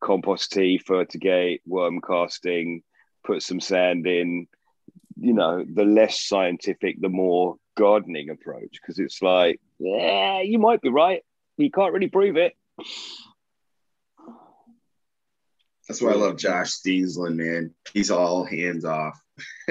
compost 0.00 0.52
tea, 0.52 0.78
fertigate, 0.78 1.62
worm 1.66 2.00
casting, 2.00 2.82
put 3.24 3.42
some 3.42 3.60
sand 3.60 4.06
in. 4.06 4.46
You 5.18 5.34
know, 5.34 5.64
the 5.64 5.84
less 5.84 6.20
scientific, 6.20 7.00
the 7.00 7.10
more 7.10 7.56
gardening 7.76 8.30
approach, 8.30 8.78
because 8.80 8.98
it's 8.98 9.20
like, 9.20 9.60
yeah, 9.78 10.40
you 10.40 10.58
might 10.58 10.80
be 10.80 10.88
right. 10.88 11.22
You 11.56 11.70
can't 11.70 11.92
really 11.92 12.08
prove 12.08 12.36
it. 12.36 12.54
That's 15.86 16.00
why 16.00 16.12
I 16.12 16.14
love 16.14 16.36
Josh 16.36 16.70
Steensland, 16.70 17.36
man. 17.36 17.74
He's 17.92 18.10
all 18.10 18.44
hands 18.44 18.84
off. 18.84 19.20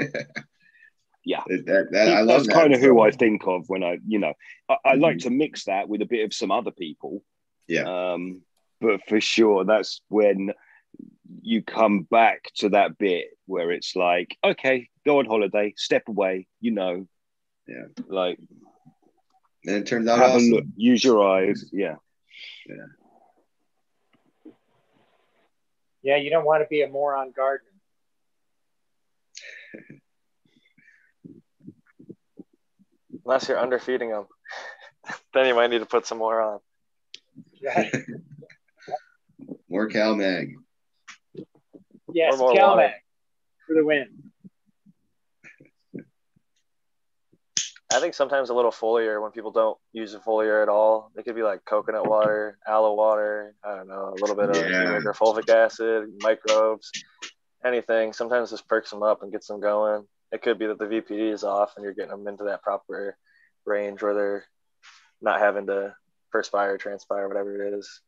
yeah, 1.26 1.42
that, 1.48 1.88
that, 1.92 2.10
I 2.10 2.22
love 2.22 2.28
that's 2.28 2.48
that 2.48 2.54
kind 2.54 2.74
of 2.74 2.82
who 2.82 3.00
I 3.00 3.12
think 3.12 3.48
of 3.48 3.64
when 3.70 3.84
I, 3.84 4.00
you 4.06 4.20
know, 4.20 4.34
I, 4.68 4.76
I 4.84 4.94
like 4.96 5.20
to 5.20 5.30
mix 5.30 5.64
that 5.66 5.88
with 5.88 6.02
a 6.02 6.06
bit 6.06 6.26
of 6.26 6.34
some 6.34 6.52
other 6.52 6.72
people. 6.72 7.24
Yeah, 7.68 7.84
Um, 7.84 8.42
but 8.82 9.02
for 9.08 9.20
sure, 9.22 9.66
that's 9.66 10.02
when 10.10 10.52
you 11.42 11.62
come 11.62 12.04
back 12.04 12.52
to 12.56 12.70
that 12.70 12.98
bit 12.98 13.28
where 13.46 13.72
it's 13.72 13.96
like, 13.96 14.38
okay, 14.44 14.90
go 15.06 15.20
on 15.20 15.26
holiday, 15.26 15.74
step 15.78 16.04
away, 16.08 16.48
you 16.60 16.72
know, 16.72 17.08
yeah. 17.68 17.86
like 18.08 18.40
And 19.66 19.76
it 19.76 19.88
turns 19.88 20.08
out 20.08 20.20
have 20.20 20.36
a 20.36 20.40
look, 20.40 20.66
use 20.76 21.04
your 21.04 21.28
eyes, 21.28 21.70
yeah. 21.72 21.96
Yeah, 22.68 22.86
Yeah, 26.02 26.18
you 26.18 26.30
don't 26.30 26.46
want 26.46 26.64
to 26.64 26.68
be 26.68 26.82
a 26.82 26.88
moron 26.88 27.32
gardener. 27.36 27.66
Unless 33.26 33.50
you're 33.50 33.60
underfeeding 33.60 34.10
them, 34.10 34.26
then 35.34 35.48
you 35.48 35.54
might 35.54 35.70
need 35.70 35.80
to 35.80 35.86
put 35.86 36.08
some 36.08 36.18
more 36.18 36.42
on. 36.42 36.60
Right. 37.64 37.94
More 39.70 39.88
CalMag. 39.88 40.54
Yes, 42.12 42.34
Or 42.34 42.38
more 42.38 42.54
CalMag 42.54 42.76
water. 42.76 42.94
for 43.68 43.76
the 43.76 43.86
win. 43.86 44.32
I 47.92 48.00
think 48.00 48.14
sometimes 48.14 48.50
a 48.50 48.54
little 48.54 48.72
foliar 48.72 49.20
when 49.22 49.32
people 49.32 49.52
don't 49.52 49.78
use 49.94 50.14
a 50.14 50.20
foliar 50.20 50.62
at 50.62 50.70
all. 50.70 51.12
It 51.16 51.24
could 51.26 51.36
be 51.36 51.42
like 51.42 51.66
coconut 51.66 52.06
water, 52.08 52.60
aloe 52.68 52.94
water, 52.94 53.56
I 53.64 53.76
don't 53.76 53.88
know, 53.88 54.14
a 54.16 54.20
little 54.22 54.36
bit 54.36 54.50
of 54.52 54.56
Yeah. 54.58 55.00
fulvic 55.14 55.50
acid, 55.50 56.10
microbes, 56.22 56.92
anything. 57.66 58.14
Sometimes 58.14 58.52
this 58.52 58.62
perks 58.62 58.92
them 58.92 59.02
up 59.02 59.24
and 59.24 59.32
gets 59.32 59.48
them 59.48 59.60
going. 59.60 60.08
It 60.32 60.44
could 60.44 60.60
be 60.60 60.68
that 60.68 60.78
the 60.78 60.86
VPD 60.86 61.32
is 61.32 61.44
off 61.44 61.76
and 61.76 61.84
you're 61.84 61.96
getting 61.96 62.12
them 62.12 62.28
into 62.28 62.44
that 62.46 62.62
proper 62.62 63.18
range 63.66 64.04
where 64.04 64.14
they're 64.14 64.46
not 65.20 65.40
having 65.40 65.66
to 65.68 65.96
perspire, 66.32 66.78
transpire, 66.78 67.28
whatever 67.28 67.66
it 67.66 67.74
is. 67.74 68.02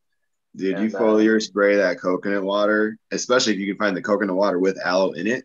Did 0.54 0.78
you 0.78 0.84
And, 0.84 0.94
uh, 0.94 0.98
foliar 1.00 1.40
spray 1.40 1.76
that 1.76 2.00
coconut 2.00 2.42
water? 2.42 2.98
Especially 3.10 3.54
if 3.54 3.58
you 3.58 3.66
can 3.66 3.78
find 3.78 3.96
the 3.96 4.02
coconut 4.02 4.36
water 4.36 4.58
with 4.58 4.78
aloe 4.84 5.12
in 5.12 5.26
it. 5.26 5.44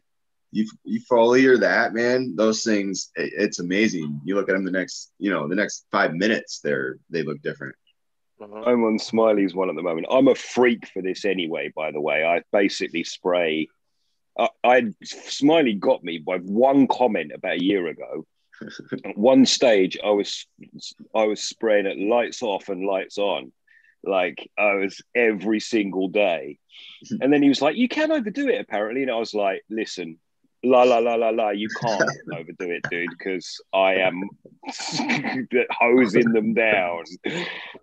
You 0.52 0.66
you 0.84 1.02
foliar 1.02 1.60
that, 1.60 1.94
man. 1.94 2.36
Those 2.36 2.64
things, 2.64 3.12
it- 3.16 3.34
it's 3.38 3.60
amazing. 3.60 4.22
You 4.24 4.36
look 4.36 4.50
at 4.50 4.54
them 4.54 4.64
the 4.64 4.72
next, 4.72 5.12
you 5.20 5.30
know, 5.30 5.48
the 5.48 5.56
next 5.56 5.86
five 5.92 6.14
minutes, 6.14 6.60
they're 6.60 6.98
they 7.10 7.24
look 7.24 7.42
different. 7.42 7.76
Mhm. 8.42 8.68
I'm 8.68 8.84
on 8.84 9.00
Smiley's 9.00 9.56
one 9.56 9.70
at 9.70 9.76
the 9.76 9.82
moment. 9.82 10.08
I'm 10.10 10.28
a 10.28 10.36
freak 10.36 10.88
for 10.88 11.02
this 11.02 11.26
anyway, 11.26 11.72
by 11.76 11.92
the 11.92 12.02
way. 12.02 12.24
I 12.24 12.44
basically 12.52 13.04
spray. 13.04 13.68
I, 14.38 14.50
I 14.64 14.94
Smiley 15.04 15.74
got 15.74 16.04
me 16.04 16.20
by 16.20 16.38
one 16.38 16.88
comment 16.88 17.32
about 17.34 17.58
a 17.58 17.64
year 17.64 17.88
ago. 17.88 18.26
At 19.06 19.18
one 19.18 19.46
stage, 19.46 19.98
I 20.04 20.10
was 20.12 20.48
I 21.14 21.26
was 21.26 21.44
spraying 21.44 21.86
it 21.86 22.00
lights 22.00 22.42
off 22.42 22.70
and 22.70 22.86
lights 22.86 23.18
on, 23.18 23.52
like 24.08 24.50
I 24.58 24.76
was 24.76 25.02
every 25.16 25.60
single 25.60 26.08
day. 26.08 26.60
And 27.22 27.32
then 27.34 27.42
he 27.44 27.50
was 27.50 27.62
like, 27.62 27.76
"You 27.76 27.88
can 27.88 28.12
overdo 28.12 28.50
it, 28.50 28.62
apparently." 28.62 29.02
And 29.02 29.12
I 29.12 29.18
was 29.18 29.34
like, 29.34 29.64
"Listen, 29.70 30.20
la 30.64 30.84
la 30.84 30.98
la 30.98 31.16
la 31.16 31.30
la, 31.30 31.50
you 31.50 31.68
can't 31.82 32.10
overdo 32.34 32.72
it, 32.72 32.84
dude, 32.90 33.10
because 33.18 33.62
I 33.74 33.96
am 33.96 34.30
hosing 35.72 36.32
them 36.32 36.54
down." 36.54 37.04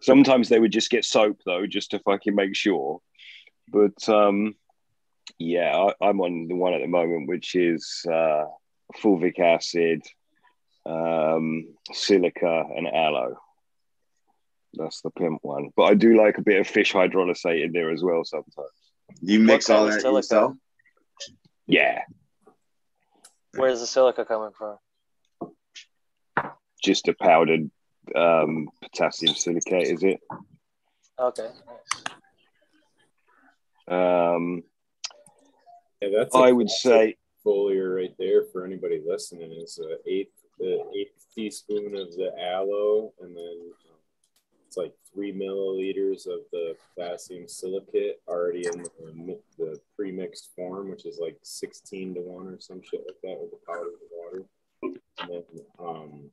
Sometimes 0.01 0.49
they 0.49 0.61
would 0.61 0.72
just 0.72 0.91
get 0.91 1.05
soap 1.05 1.41
though, 1.45 1.66
just 1.66 1.91
to 1.91 1.99
fucking 2.01 2.35
make 2.35 2.57
sure. 2.57 3.01
But 3.68 4.09
um, 4.09 4.55
yeah, 5.39 5.77
I, 5.77 6.09
I'm 6.09 6.20
on 6.20 6.49
the 6.49 6.57
one 6.57 6.75
at 6.75 6.81
the 6.81 6.87
moment, 6.87 7.29
which 7.29 7.55
is 7.55 8.05
uh, 8.11 8.45
fulvic 8.97 9.39
acid, 9.39 10.03
um, 10.87 11.66
silica, 11.93 12.65
and 12.77 12.86
aloe. 12.89 13.36
That's 14.77 15.01
the 15.03 15.11
pimp 15.11 15.41
one. 15.43 15.71
But 15.77 15.85
I 15.85 15.95
do 15.95 16.17
like 16.17 16.39
a 16.39 16.43
bit 16.43 16.61
of 16.61 16.67
fish 16.67 16.93
hydrolysate 16.93 17.65
in 17.65 17.73
there 17.73 17.91
as 17.91 18.03
well 18.03 18.25
sometimes. 18.25 18.69
You 19.21 19.39
mix 19.41 19.71
all 19.71 19.87
of 19.87 19.93
that 19.93 20.01
silica? 20.01 20.19
yourself. 20.19 20.53
Yeah, 21.67 22.03
Where's 23.57 23.81
the 23.81 23.87
silica 23.87 24.25
coming 24.25 24.51
from? 24.57 24.79
just 26.83 27.09
a 27.09 27.15
powdered 27.15 27.71
um, 28.15 28.69
potassium 28.83 29.35
silicate, 29.35 29.89
is 29.89 30.03
it? 30.03 30.21
Okay, 31.19 31.49
nice. 33.89 34.35
Um, 34.37 34.63
Yeah, 36.03 36.09
that's 36.15 36.35
I 36.35 36.53
would 36.53 36.69
say, 36.69 37.17
foliar 37.47 37.97
right 37.97 38.15
there 38.19 38.45
for 38.53 38.65
anybody 38.67 39.01
listening 39.07 39.53
is 39.53 39.79
a 39.79 39.97
eighth 40.11 40.33
the 40.59 40.85
eighth 40.97 41.27
teaspoon 41.35 41.97
of 41.97 42.13
the 42.15 42.31
aloe 42.41 43.13
and 43.21 43.37
then 43.37 43.73
it's 44.75 44.77
like 44.77 44.93
three 45.13 45.33
milliliters 45.33 46.27
of 46.27 46.41
the 46.51 46.75
potassium 46.97 47.47
silicate 47.47 48.21
already 48.27 48.67
in 48.67 48.83
the, 48.83 49.13
mi- 49.15 49.37
the 49.57 49.79
pre-mixed 49.97 50.51
form 50.57 50.91
which 50.91 51.07
is 51.07 51.19
like 51.21 51.39
16 51.43 52.15
to 52.15 52.21
1 52.21 52.47
or 52.49 52.61
some 52.61 52.83
shit 52.83 53.03
like 53.07 53.21
that 53.23 53.41
with 53.41 53.51
the 53.51 53.59
powdered 53.67 53.93
water. 54.11 54.45
And 54.83 55.31
then 55.31 55.43
um 55.79 56.31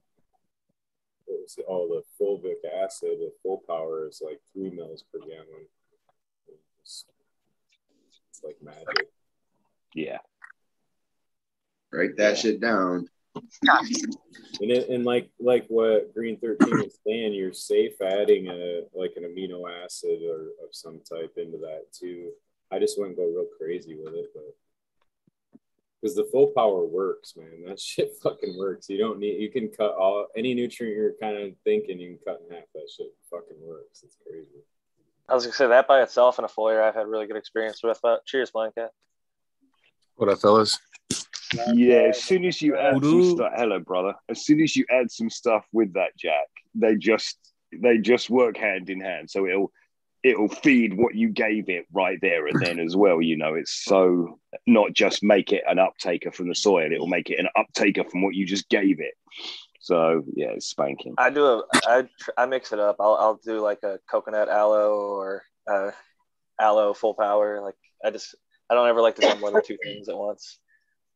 what 1.26 1.42
was 1.42 1.56
it? 1.58 1.66
oh 1.68 1.88
the 1.88 2.04
fulvic 2.20 2.84
acid 2.84 3.20
the 3.20 3.32
full 3.44 3.64
power 3.68 4.08
is 4.08 4.22
like 4.26 4.40
three 4.54 4.72
mils 4.72 5.04
per 5.12 5.20
gallon. 5.20 5.68
It's, 6.82 7.06
it's 8.30 8.44
like 8.44 8.58
magic. 8.64 9.08
Yeah, 9.94 10.18
Write 11.92 12.16
that 12.18 12.38
shit 12.38 12.62
down. 12.62 13.08
And 13.36 14.72
it, 14.72 14.90
and 14.90 15.06
like 15.06 15.30
like 15.40 15.66
what 15.70 16.14
Green 16.14 16.38
Thirteen 16.38 16.84
is 16.84 16.98
saying, 17.06 17.34
you're 17.34 17.53
safe 17.53 17.94
adding 18.02 18.48
a 18.48 18.82
like 18.94 19.14
an 19.16 19.24
amino 19.24 19.64
acid 19.84 20.20
or 20.28 20.49
of 20.64 20.72
some 20.72 20.99
type 21.10 21.34
into 21.38 21.58
that 21.60 21.86
too. 21.94 22.32
I 22.72 22.80
just 22.80 22.98
wouldn't 22.99 23.18
go 23.18 23.26
real 23.26 23.48
crazy 23.58 23.95
with 23.95 24.14
it, 24.14 24.28
but 24.34 24.56
because 26.02 26.16
the 26.16 26.28
full 26.32 26.48
power 26.48 26.86
works, 26.86 27.36
man. 27.36 27.66
That 27.68 27.80
shit 27.80 28.14
fucking 28.22 28.58
works. 28.58 28.90
You 28.90 28.98
don't 28.98 29.20
need 29.20 29.41
you 29.41 29.49
can 29.49 29.70
cut 29.70 29.95
all 29.95 30.28
any 30.36 30.53
nutrient 30.53 30.95
you're 30.95 31.14
kind 31.22 31.38
of 31.38 31.53
thinking 31.64 31.99
you 31.99 32.18
can 32.18 32.34
cut 32.34 32.41
in 32.48 32.56
half. 32.56 32.66
That 32.74 32.90
shit 32.95 33.08
fucking 33.30 33.58
works. 33.62 34.03
It's 34.03 34.18
crazy. 34.28 34.66
I 35.30 35.36
was 35.36 35.45
gonna 35.45 35.53
say 35.53 35.68
that 35.68 35.88
by 35.88 36.02
itself 36.02 36.40
in 36.40 36.45
a 36.45 36.49
foliar 36.49 36.84
I've 36.84 36.95
had 36.95 37.08
really 37.08 37.28
good 37.28 37.38
experience 37.38 37.82
with. 37.84 37.99
But 38.02 38.26
cheers, 38.26 38.52
Blanket. 38.52 38.90
What 40.16 40.30
up, 40.30 40.40
fellas? 40.40 40.78
Yeah, 41.73 42.10
as 42.10 42.23
soon 42.23 42.45
as 42.45 42.61
you 42.61 42.78
add 42.78 43.03
some 43.03 43.23
stuff, 43.23 43.52
hello, 43.56 43.80
brother. 43.80 44.14
As 44.30 44.45
soon 44.45 44.61
as 44.61 44.76
you 44.76 44.86
add 44.90 45.11
some 45.11 45.30
stuff 45.30 45.65
with 45.72 45.94
that 45.94 46.15
jack, 46.18 46.48
they 46.76 46.95
just 46.95 47.38
they 47.73 47.98
just 47.98 48.30
work 48.30 48.57
hand 48.57 48.90
in 48.90 49.02
hand. 49.02 49.30
So 49.30 49.45
it'll 49.45 49.72
it'll 50.23 50.48
feed 50.48 50.95
what 50.95 51.15
you 51.15 51.30
gave 51.30 51.69
it 51.69 51.86
right 51.91 52.19
there 52.22 52.48
and 52.48 52.60
then 52.61 52.80
as 52.80 52.95
well. 52.95 53.22
You 53.22 53.38
know, 53.38 53.56
it's 53.56 53.84
so 53.84 54.40
not 54.68 54.94
just 54.94 55.23
make 55.23 55.52
it 55.52 55.64
an 55.68 55.78
uptaker 55.78 56.34
from 56.34 56.48
the 56.48 56.56
soil; 56.56 56.91
it'll 56.91 57.07
make 57.07 57.30
it 57.30 57.40
an 57.40 57.48
uptaker 57.57 58.10
from 58.10 58.22
what 58.22 58.36
you 58.36 58.45
just 58.45 58.69
gave 58.69 58.99
it. 58.99 59.14
So 59.80 60.23
yeah, 60.36 60.49
it's 60.49 60.68
spanking. 60.68 61.15
I 61.18 61.30
do 61.32 61.45
a 61.45 61.64
I 61.88 62.07
tr- 62.19 62.32
I 62.38 62.45
mix 62.45 62.72
it 62.72 62.80
up. 62.80 62.98
I'll 62.99 63.15
I'll 63.15 63.40
do 63.44 63.60
like 63.60 63.80
a 63.84 63.99
coconut 64.10 64.48
aloe 64.48 64.95
or 64.95 65.44
uh, 65.69 65.91
aloe 66.60 66.94
full 66.94 67.15
power. 67.15 67.61
Like 67.61 67.76
I 68.03 68.11
just 68.11 68.36
I 68.69 68.76
don't 68.76 68.88
ever 68.88 69.02
like 69.02 69.15
to 69.15 69.22
do 69.22 69.40
more 69.40 69.52
than 69.52 69.64
two 69.65 69.78
things 69.84 70.07
at 70.07 70.18
once. 70.18 70.60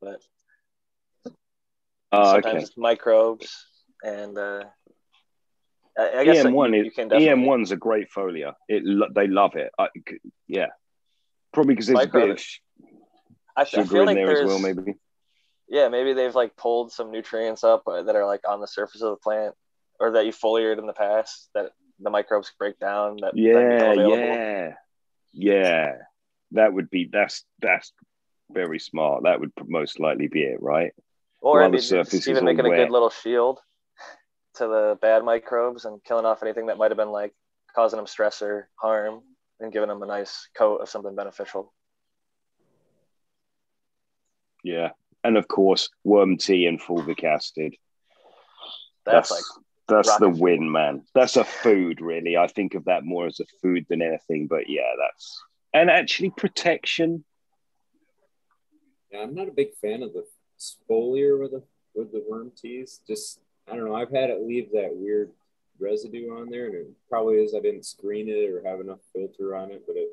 But 0.06 0.22
Oh, 2.12 2.32
sometimes 2.32 2.56
okay. 2.56 2.64
it's 2.64 2.78
microbes 2.78 3.66
and 4.04 4.38
uh, 4.38 4.64
I, 5.98 6.20
I 6.20 6.24
guess 6.24 6.38
EM 6.38 6.44
that 6.46 6.54
one 6.54 6.74
you, 6.74 6.82
is 6.82 6.86
you 6.86 6.92
can 6.92 7.08
definitely 7.10 7.30
EM 7.32 7.46
one's 7.46 7.72
a 7.72 7.76
great 7.76 8.08
foliar. 8.16 8.54
It 8.70 8.84
they 9.14 9.28
love 9.28 9.56
it. 9.56 9.72
I, 9.78 9.88
yeah, 10.48 10.68
probably 11.52 11.74
because 11.74 11.88
there's 11.88 12.06
a 12.06 12.10
bit 12.10 12.30
of 12.30 12.40
sh- 12.40 12.60
I, 13.58 13.62
I 13.62 13.66
sugar 13.66 13.96
feel 13.96 14.02
in 14.02 14.06
like 14.06 14.16
there 14.16 14.32
as 14.32 14.44
well. 14.44 14.60
Maybe. 14.60 14.94
yeah 15.68 15.90
maybe 15.90 16.14
they've 16.14 16.36
like 16.36 16.56
pulled 16.56 16.92
some 16.92 17.12
nutrients 17.12 17.64
up 17.64 17.84
uh, 17.88 18.04
that 18.04 18.16
are 18.16 18.26
like 18.26 18.48
on 18.48 18.62
the 18.62 18.68
surface 18.68 19.02
of 19.02 19.10
the 19.10 19.18
plant 19.18 19.56
or 20.00 20.12
that 20.12 20.26
you 20.26 20.32
foliated 20.32 20.78
in 20.80 20.86
the 20.86 20.94
past 20.94 21.50
that 21.56 21.72
the 22.00 22.10
microbes 22.10 22.52
break 22.60 22.78
down 22.80 23.18
that 23.22 23.34
Yeah, 23.36 23.94
become 23.94 24.08
yeah, 24.08 24.74
yeah. 25.34 25.92
That 26.52 26.74
would 26.74 26.90
be 26.90 27.10
that's 27.12 27.44
that's 27.62 27.92
very 28.52 28.80
smart. 28.80 29.24
That 29.24 29.40
would 29.40 29.52
most 29.66 30.00
likely 30.00 30.28
be 30.28 30.44
it, 30.44 30.62
right? 30.62 30.92
Or 31.42 31.64
I 31.64 31.70
mean, 31.70 31.82
even 31.82 32.46
making 32.46 32.66
a 32.66 32.70
wet. 32.70 32.78
good 32.78 32.92
little 32.92 33.10
shield 33.10 33.60
to 34.56 34.68
the 34.68 34.98
bad 35.02 35.24
microbes 35.24 35.86
and 35.86 36.04
killing 36.04 36.26
off 36.26 36.42
anything 36.42 36.68
that 36.68 36.78
might 36.78 36.92
have 36.92 36.98
been 36.98 37.12
like 37.12 37.34
causing 37.76 37.98
them 37.98 38.08
stress 38.08 38.42
or 38.42 38.70
harm 38.76 39.22
and 39.60 39.72
giving 39.72 39.90
them 39.90 40.02
a 40.02 40.08
nice 40.08 40.50
coat 40.58 40.78
of 40.78 40.90
something 40.90 41.16
beneficial. 41.16 41.74
Yeah, 44.64 44.92
and 45.24 45.38
of 45.38 45.48
course, 45.48 45.90
worm 46.04 46.38
tea 46.38 46.66
and 46.66 46.82
fulvic 46.82 47.24
acid. 47.24 47.76
That's, 49.06 49.30
That's 49.30 49.32
like 49.32 49.66
that's 49.88 50.18
the 50.18 50.30
win, 50.30 50.72
man. 50.72 51.04
That's 51.14 51.36
a 51.36 51.44
food, 51.44 52.02
really. 52.02 52.38
I 52.38 52.48
think 52.48 52.74
of 52.74 52.86
that 52.86 53.04
more 53.04 53.28
as 53.28 53.40
a 53.40 53.46
food 53.62 53.86
than 53.90 54.02
anything. 54.02 54.48
But 54.48 54.68
yeah, 54.68 54.92
that's 54.98 55.44
and 55.74 55.90
actually 55.90 56.32
protection. 56.32 57.24
Yeah, 59.16 59.24
I'm 59.24 59.36
not 59.36 59.48
a 59.48 59.52
big 59.52 59.74
fan 59.76 60.04
of 60.04 60.14
the 60.14 60.26
spolier 60.60 61.40
with 61.40 61.52
the 61.52 61.64
with 61.94 62.12
the 62.12 62.24
worm 62.28 62.52
teas. 62.56 63.02
Just 63.08 63.40
I 63.70 63.76
don't 63.76 63.86
know. 63.86 63.96
I've 63.96 64.12
had 64.12 64.30
it 64.30 64.42
leave 64.42 64.72
that 64.74 64.92
weird 64.94 65.32
residue 65.80 66.36
on 66.36 66.50
there, 66.50 66.66
and 66.66 66.76
it 66.76 66.88
probably 67.10 67.36
is 67.36 67.54
I 67.56 67.62
didn't 67.62 67.86
screen 67.86 68.28
it 68.30 68.50
or 68.50 68.62
have 68.70 68.80
enough 68.80 69.00
filter 69.14 69.56
on 69.56 69.72
it, 69.72 69.84
but 69.88 69.96
it 69.96 70.10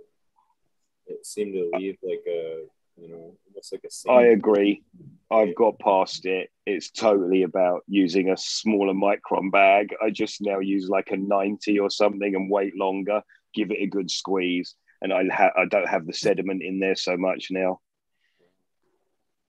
it 1.06 1.26
seemed 1.26 1.54
to 1.54 1.70
leave 1.76 1.98
like 2.02 2.22
a 2.28 2.64
you 2.96 3.08
know 3.08 3.36
almost 3.48 3.72
like 3.72 3.82
a. 3.84 3.90
sand. 3.90 4.16
I 4.16 4.22
agree. 4.28 4.82
I've 5.30 5.54
got 5.54 5.78
past 5.78 6.26
it. 6.26 6.50
It's 6.66 6.90
totally 6.90 7.42
about 7.42 7.82
using 7.88 8.30
a 8.30 8.36
smaller 8.36 8.94
micron 8.94 9.50
bag. 9.50 9.94
I 10.02 10.10
just 10.10 10.42
now 10.42 10.60
use 10.60 10.88
like 10.88 11.10
a 11.10 11.16
90 11.16 11.78
or 11.80 11.88
something 11.88 12.34
and 12.34 12.50
wait 12.50 12.76
longer, 12.76 13.22
give 13.54 13.70
it 13.70 13.80
a 13.80 13.86
good 13.86 14.10
squeeze. 14.10 14.74
And 15.00 15.10
I, 15.10 15.24
ha- 15.32 15.54
I 15.56 15.64
don't 15.64 15.88
have 15.88 16.06
the 16.06 16.12
sediment 16.12 16.62
in 16.62 16.78
there 16.78 16.94
so 16.94 17.16
much 17.16 17.48
now. 17.50 17.80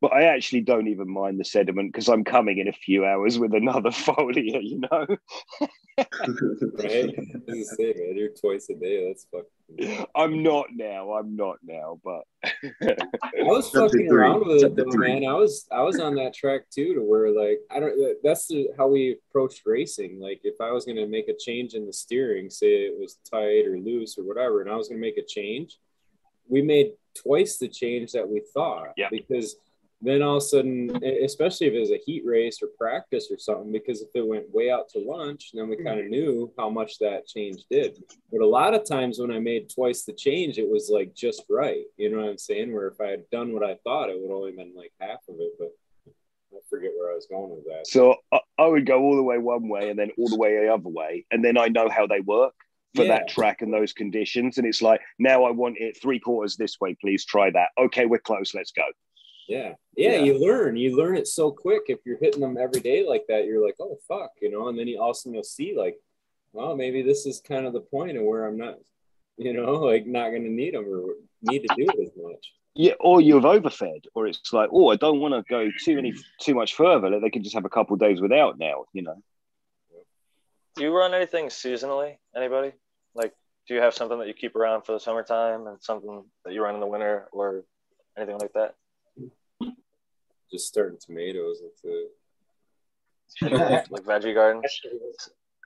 But 0.03 0.11
I 0.11 0.23
actually 0.23 0.59
don't 0.59 0.89
even 0.89 1.09
mind 1.09 1.39
the 1.39 1.45
sediment 1.45 1.93
because 1.93 2.09
I'm 2.09 2.25
coming 2.25 2.57
in 2.57 2.67
a 2.67 2.73
few 2.73 3.05
hours 3.05 3.39
with 3.39 3.53
another 3.53 3.89
foliar, 3.89 4.61
you 4.61 4.81
know? 4.81 5.07
right? 5.97 7.15
You 7.47 7.63
say, 7.63 7.93
man, 7.95 8.17
you're 8.17 8.31
twice 8.37 8.67
a 8.69 8.73
day. 8.73 9.07
That's 9.07 9.25
fucking. 9.31 10.05
I'm 10.15 10.43
not 10.43 10.65
now. 10.73 11.13
I'm 11.13 11.37
not 11.37 11.59
now, 11.63 12.01
but 12.03 12.23
I 12.43 12.97
was 13.43 13.69
Step 13.69 13.83
fucking 13.83 14.09
three. 14.09 14.17
around 14.17 14.45
with 14.45 14.59
Step 14.59 14.71
it 14.71 14.75
though, 14.75 14.97
man. 14.97 15.25
I 15.25 15.35
was 15.35 15.67
I 15.71 15.81
was 15.83 16.01
on 16.01 16.15
that 16.15 16.33
track 16.33 16.63
too, 16.69 16.95
to 16.95 16.99
where 16.99 17.31
like 17.31 17.59
I 17.71 17.79
don't. 17.79 18.17
That's 18.25 18.47
the, 18.47 18.71
how 18.77 18.89
we 18.89 19.15
approached 19.29 19.61
racing. 19.65 20.19
Like 20.19 20.41
if 20.43 20.59
I 20.59 20.71
was 20.71 20.83
gonna 20.83 21.07
make 21.07 21.29
a 21.29 21.37
change 21.39 21.75
in 21.75 21.85
the 21.85 21.93
steering, 21.93 22.49
say 22.49 22.87
it 22.87 22.99
was 22.99 23.19
tight 23.31 23.65
or 23.65 23.79
loose 23.79 24.17
or 24.17 24.25
whatever, 24.25 24.59
and 24.59 24.69
I 24.69 24.75
was 24.75 24.89
gonna 24.89 24.99
make 24.99 25.17
a 25.17 25.25
change, 25.25 25.77
we 26.49 26.61
made 26.61 26.91
twice 27.15 27.57
the 27.57 27.69
change 27.69 28.11
that 28.11 28.27
we 28.27 28.41
thought. 28.53 28.89
Yeah. 28.97 29.07
Because 29.09 29.55
then 30.03 30.21
all 30.21 30.37
of 30.37 30.43
a 30.43 30.45
sudden, 30.45 31.03
especially 31.23 31.67
if 31.67 31.73
it 31.73 31.79
was 31.79 31.91
a 31.91 32.01
heat 32.05 32.23
race 32.25 32.59
or 32.61 32.67
practice 32.77 33.29
or 33.31 33.37
something, 33.37 33.71
because 33.71 34.01
if 34.01 34.09
it 34.13 34.27
went 34.27 34.53
way 34.53 34.69
out 34.69 34.89
to 34.89 34.99
lunch, 34.99 35.51
then 35.53 35.69
we 35.69 35.77
kind 35.77 35.99
of 35.99 36.05
mm-hmm. 36.05 36.11
knew 36.11 36.53
how 36.57 36.69
much 36.69 36.99
that 36.99 37.25
change 37.27 37.63
did. 37.69 38.03
But 38.31 38.41
a 38.41 38.45
lot 38.45 38.73
of 38.73 38.87
times 38.87 39.19
when 39.19 39.31
I 39.31 39.39
made 39.39 39.69
twice 39.69 40.03
the 40.03 40.13
change, 40.13 40.57
it 40.57 40.69
was 40.69 40.89
like 40.91 41.15
just 41.15 41.43
right. 41.49 41.85
You 41.97 42.11
know 42.11 42.17
what 42.21 42.29
I'm 42.29 42.37
saying? 42.37 42.73
Where 42.73 42.87
if 42.87 42.99
I 43.01 43.07
had 43.07 43.29
done 43.29 43.53
what 43.53 43.63
I 43.63 43.75
thought, 43.83 44.09
it 44.09 44.17
would 44.19 44.33
only 44.33 44.51
have 44.51 44.57
been 44.57 44.75
like 44.75 44.91
half 44.99 45.19
of 45.29 45.35
it. 45.39 45.53
But 45.57 45.71
I 46.53 46.59
forget 46.69 46.91
where 46.97 47.11
I 47.11 47.15
was 47.15 47.27
going 47.27 47.49
with 47.49 47.65
that. 47.65 47.87
so 47.87 48.15
I, 48.31 48.39
I 48.59 48.67
would 48.67 48.85
go 48.85 49.01
all 49.01 49.15
the 49.15 49.23
way 49.23 49.37
one 49.37 49.69
way 49.69 49.89
and 49.89 49.97
then 49.97 50.11
all 50.17 50.29
the 50.29 50.37
way 50.37 50.59
the 50.59 50.73
other 50.73 50.89
way. 50.89 51.25
And 51.31 51.43
then 51.43 51.57
I 51.57 51.67
know 51.67 51.89
how 51.89 52.05
they 52.07 52.19
work. 52.19 52.53
for 52.95 53.03
Yeah. 53.03 53.17
that 53.17 53.27
track 53.27 53.63
and 53.63 53.73
those 53.73 53.91
conditions. 53.91 54.59
And 54.59 54.67
it's 54.67 54.81
like, 54.81 55.01
now 55.17 55.45
I 55.45 55.51
want 55.51 55.77
it 55.79 55.99
three 55.99 56.19
quarters 56.19 56.55
this 56.57 56.79
way, 56.79 56.95
please 57.01 57.25
try 57.25 57.49
that. 57.49 57.69
Okay, 57.77 58.05
we're 58.05 58.19
close, 58.19 58.53
let's 58.53 58.71
go. 58.71 58.83
Yeah. 59.47 59.73
yeah. 59.95 60.13
Yeah. 60.13 60.23
You 60.23 60.39
learn. 60.39 60.75
You 60.75 60.95
learn 60.95 61.17
it 61.17 61.27
so 61.27 61.51
quick. 61.51 61.83
If 61.87 61.99
you're 62.05 62.17
hitting 62.19 62.41
them 62.41 62.57
every 62.57 62.81
day 62.81 63.05
like 63.07 63.25
that, 63.29 63.45
you're 63.45 63.65
like, 63.65 63.75
oh 63.79 63.97
fuck, 64.07 64.31
you 64.41 64.51
know, 64.51 64.67
and 64.67 64.77
then 64.77 64.87
you 64.87 65.01
also 65.01 65.31
you'll 65.31 65.43
see 65.43 65.75
like, 65.77 65.97
well, 66.53 66.75
maybe 66.75 67.01
this 67.01 67.25
is 67.25 67.41
kind 67.41 67.65
of 67.65 67.73
the 67.73 67.81
point 67.81 68.17
of 68.17 68.23
where 68.23 68.45
I'm 68.45 68.57
not, 68.57 68.75
you 69.37 69.53
know, 69.53 69.73
like 69.91 70.05
not 70.05 70.29
gonna 70.29 70.49
need 70.49 70.73
them 70.73 70.85
or 70.87 71.15
need 71.41 71.67
to 71.67 71.75
do 71.75 71.85
it 71.87 71.99
as 72.01 72.11
much. 72.21 72.53
Yeah, 72.75 72.93
or 72.99 73.21
you've 73.21 73.45
overfed, 73.45 74.07
or 74.15 74.25
it's 74.25 74.51
like, 74.51 74.69
oh, 74.73 74.89
I 74.89 74.95
don't 74.95 75.19
want 75.19 75.35
to 75.35 75.43
go 75.47 75.69
too 75.83 75.95
many 75.95 76.13
too 76.41 76.55
much 76.55 76.73
further. 76.73 77.07
Like, 77.07 77.21
They 77.21 77.29
can 77.29 77.43
just 77.43 77.53
have 77.53 77.65
a 77.65 77.69
couple 77.69 77.95
days 77.97 78.19
without 78.19 78.57
now, 78.57 78.85
you 78.93 79.03
know. 79.03 79.21
Do 80.75 80.83
you 80.83 80.91
run 80.91 81.13
anything 81.13 81.47
seasonally? 81.47 82.17
Anybody? 82.35 82.71
Like, 83.13 83.33
do 83.67 83.75
you 83.75 83.81
have 83.81 83.93
something 83.93 84.17
that 84.17 84.27
you 84.27 84.33
keep 84.33 84.55
around 84.55 84.83
for 84.83 84.93
the 84.93 84.99
summertime 84.99 85.67
and 85.67 85.77
something 85.81 86.23
that 86.45 86.53
you 86.53 86.63
run 86.63 86.73
in 86.73 86.81
the 86.81 86.87
winter 86.87 87.29
or 87.31 87.63
anything 88.17 88.39
like 88.39 88.53
that? 88.53 88.73
Just 90.53 90.67
starting 90.67 90.99
tomatoes 90.99 91.61
with 91.63 91.81
the 91.81 92.09
like 93.89 94.03
veggie 94.03 94.35
garden? 94.35 94.61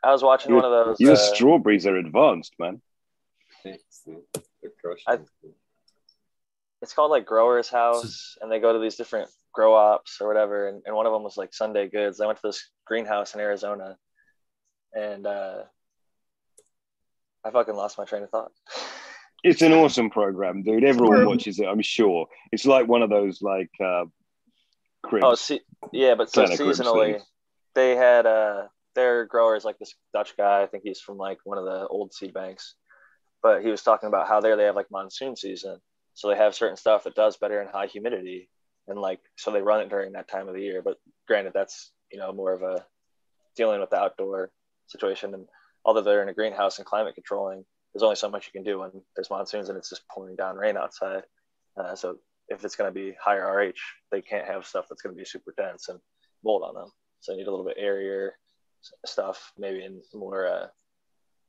I 0.02 0.14
was 0.14 0.24
watching 0.24 0.56
one 0.56 0.64
of 0.64 0.72
those. 0.72 0.98
Your 1.02 1.14
uh, 1.14 1.16
strawberries 1.18 1.86
are 1.86 1.98
advanced, 1.98 2.54
man. 2.58 2.82
thanks. 3.64 4.04
They're 4.06 4.72
crushing. 4.82 5.04
I- 5.08 5.50
it's 6.82 6.94
called 6.94 7.12
like 7.12 7.26
Grower's 7.26 7.70
House, 7.70 8.38
and 8.40 8.52
they 8.52 8.60
go 8.60 8.72
to 8.72 8.80
these 8.80 8.96
different 8.96 9.30
grow 9.52 9.74
ops 9.74 10.20
or 10.22 10.28
whatever. 10.28 10.70
And, 10.70 10.84
and 10.86 10.96
one 10.96 11.06
of 11.08 11.12
them 11.12 11.24
was 11.24 11.36
like 11.36 11.54
Sunday 11.54 11.90
Goods. 11.90 12.22
I 12.22 12.28
went 12.28 12.38
to 12.38 12.48
this 12.48 12.70
greenhouse 12.86 13.34
in 13.34 13.42
Arizona, 13.42 13.98
and 14.94 15.26
uh, 15.26 15.64
I 17.44 17.52
fucking 17.52 17.76
lost 17.76 17.98
my 17.98 18.06
train 18.06 18.24
of 18.24 18.30
thought. 18.30 18.52
It's 19.44 19.62
an 19.64 19.74
awesome 19.74 20.10
program, 20.12 20.62
dude. 20.62 20.84
Everyone 20.84 21.26
watches 21.26 21.60
it, 21.60 21.66
I'm 21.66 21.82
sure. 21.82 22.28
It's 22.52 22.66
like 22.66 22.88
one 22.88 23.02
of 23.02 23.10
those 23.10 23.42
like 23.42 23.72
uh 23.84 24.06
cribs. 25.08 25.26
Oh, 25.26 25.36
see, 25.36 25.62
yeah, 25.92 26.16
but 26.16 26.30
so 26.30 26.46
seasonally, 26.46 27.22
they 27.76 27.96
had 27.96 28.26
uh, 28.26 28.68
their 28.96 29.26
growers 29.26 29.66
like 29.66 29.78
this 29.80 29.94
Dutch 30.14 30.36
guy. 30.38 30.64
I 30.64 30.68
think 30.68 30.84
he's 30.84 31.00
from 31.00 31.18
like 31.18 31.40
one 31.44 31.58
of 31.58 31.66
the 31.66 31.88
old 31.88 32.14
seed 32.14 32.34
banks, 32.34 32.76
but 33.42 33.62
he 33.62 33.70
was 33.70 33.82
talking 33.82 34.08
about 34.08 34.28
how 34.28 34.42
there 34.42 34.56
they 34.56 34.66
have 34.66 34.76
like 34.76 34.92
monsoon 34.92 35.36
season, 35.36 35.80
so 36.14 36.28
they 36.28 36.36
have 36.36 36.56
certain 36.56 36.78
stuff 36.78 37.04
that 37.04 37.16
does 37.16 37.38
better 37.38 37.62
in 37.62 37.68
high 37.68 37.88
humidity, 37.88 38.50
and 38.88 39.00
like 39.00 39.20
so 39.38 39.52
they 39.52 39.62
run 39.62 39.82
it 39.82 39.90
during 39.90 40.14
that 40.14 40.28
time 40.28 40.48
of 40.48 40.56
the 40.56 40.62
year. 40.62 40.82
But 40.82 40.98
granted, 41.28 41.54
that's 41.54 41.92
you 42.12 42.20
know 42.20 42.32
more 42.34 42.54
of 42.54 42.62
a 42.62 42.86
dealing 43.56 43.80
with 43.80 43.90
the 43.90 44.00
outdoor 44.00 44.52
situation, 44.88 45.34
and 45.34 45.46
although 45.86 46.02
they're 46.02 46.24
in 46.24 46.30
a 46.30 46.34
greenhouse 46.34 46.78
and 46.78 46.86
climate 46.86 47.16
controlling, 47.16 47.64
there's 47.94 48.04
only 48.04 48.16
so 48.16 48.30
much 48.30 48.46
you 48.46 48.52
can 48.52 48.64
do 48.64 48.80
when 48.80 48.92
there's 49.16 49.30
monsoons 49.30 49.70
and 49.70 49.78
it's 49.78 49.90
just 49.90 50.08
pouring 50.10 50.36
down 50.36 50.56
rain 50.56 50.78
outside. 50.78 51.24
Uh, 51.78 51.96
so 51.96 52.18
if 52.50 52.64
it's 52.64 52.76
going 52.76 52.90
to 52.90 52.94
be 52.94 53.16
higher 53.22 53.46
RH, 53.46 53.80
they 54.12 54.22
can't 54.22 54.48
have 54.48 54.66
stuff 54.66 54.86
that's 54.90 55.02
going 55.02 55.16
to 55.16 55.20
be 55.20 55.26
super 55.26 55.54
dense 55.58 55.90
and 55.90 56.00
mold 56.44 56.64
on 56.64 56.76
them. 56.76 56.92
So 57.20 57.32
they 57.32 57.40
need 57.40 57.48
a 57.48 57.52
little 57.52 57.66
bit 57.66 57.78
airier 57.78 58.34
stuff, 59.06 59.52
maybe 59.58 59.84
in 59.84 60.02
more 60.14 60.48
uh, 60.48 60.68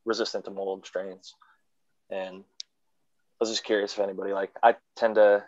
resistant 0.04 0.44
to 0.46 0.50
mold 0.50 0.86
strains. 0.86 1.34
And 2.10 2.38
I 2.38 3.40
was 3.40 3.50
just 3.50 3.64
curious 3.64 3.92
if 3.92 4.00
anybody 4.00 4.32
like 4.32 4.50
I 4.62 4.76
tend 4.96 5.16
to 5.16 5.44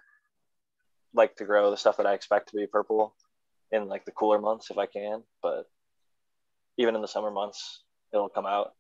like 1.13 1.37
to 1.37 1.45
grow 1.45 1.71
the 1.71 1.77
stuff 1.77 1.97
that 1.97 2.07
I 2.07 2.15
expect 2.15 2.51
to 2.51 2.57
be 2.57 2.67
purple 2.67 3.15
in 3.73 3.89
like 3.89 4.05
the 4.05 4.13
cooler 4.13 4.41
months 4.41 4.71
if 4.71 4.79
I 4.79 4.87
can, 4.87 5.23
but 5.43 5.69
even 6.77 6.95
in 6.95 7.03
the 7.03 7.09
summer 7.09 7.31
months 7.31 7.83
it'll 8.13 8.29
come 8.29 8.47
out. 8.47 8.75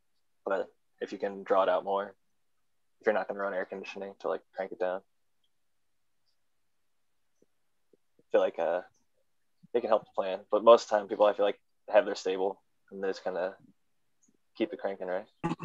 But 0.45 0.69
if 1.01 1.13
you 1.13 1.19
can 1.19 1.43
draw 1.43 1.65
it 1.65 1.69
out 1.69 1.85
more, 1.85 2.15
if 3.01 3.07
you're 3.07 3.15
not 3.15 3.27
going 3.27 3.37
to 3.37 3.43
run 3.43 3.55
air 3.55 3.65
conditioning 3.65 4.13
to 4.21 4.29
like 4.29 4.43
crank 4.55 4.73
it 4.73 4.79
down. 4.79 5.01
I 5.01 5.03
feel 8.31 8.41
like 8.41 8.59
uh, 8.59 8.83
it 9.75 9.81
can 9.81 9.89
help 9.89 10.05
the 10.05 10.11
plan. 10.15 10.41
But 10.51 10.65
most 10.65 10.85
of 10.85 10.91
the 10.91 10.97
time, 10.97 11.09
people 11.09 11.27
I 11.27 11.33
feel 11.33 11.47
like 11.47 11.61
have 11.93 12.07
their 12.07 12.15
stable 12.15 12.61
and 12.91 13.03
they 13.03 13.09
just 13.09 13.25
kind 13.25 13.37
of 13.37 13.55
keep 14.57 14.73
it 14.73 14.79
cranking, 14.79 15.09
right? 15.09 15.27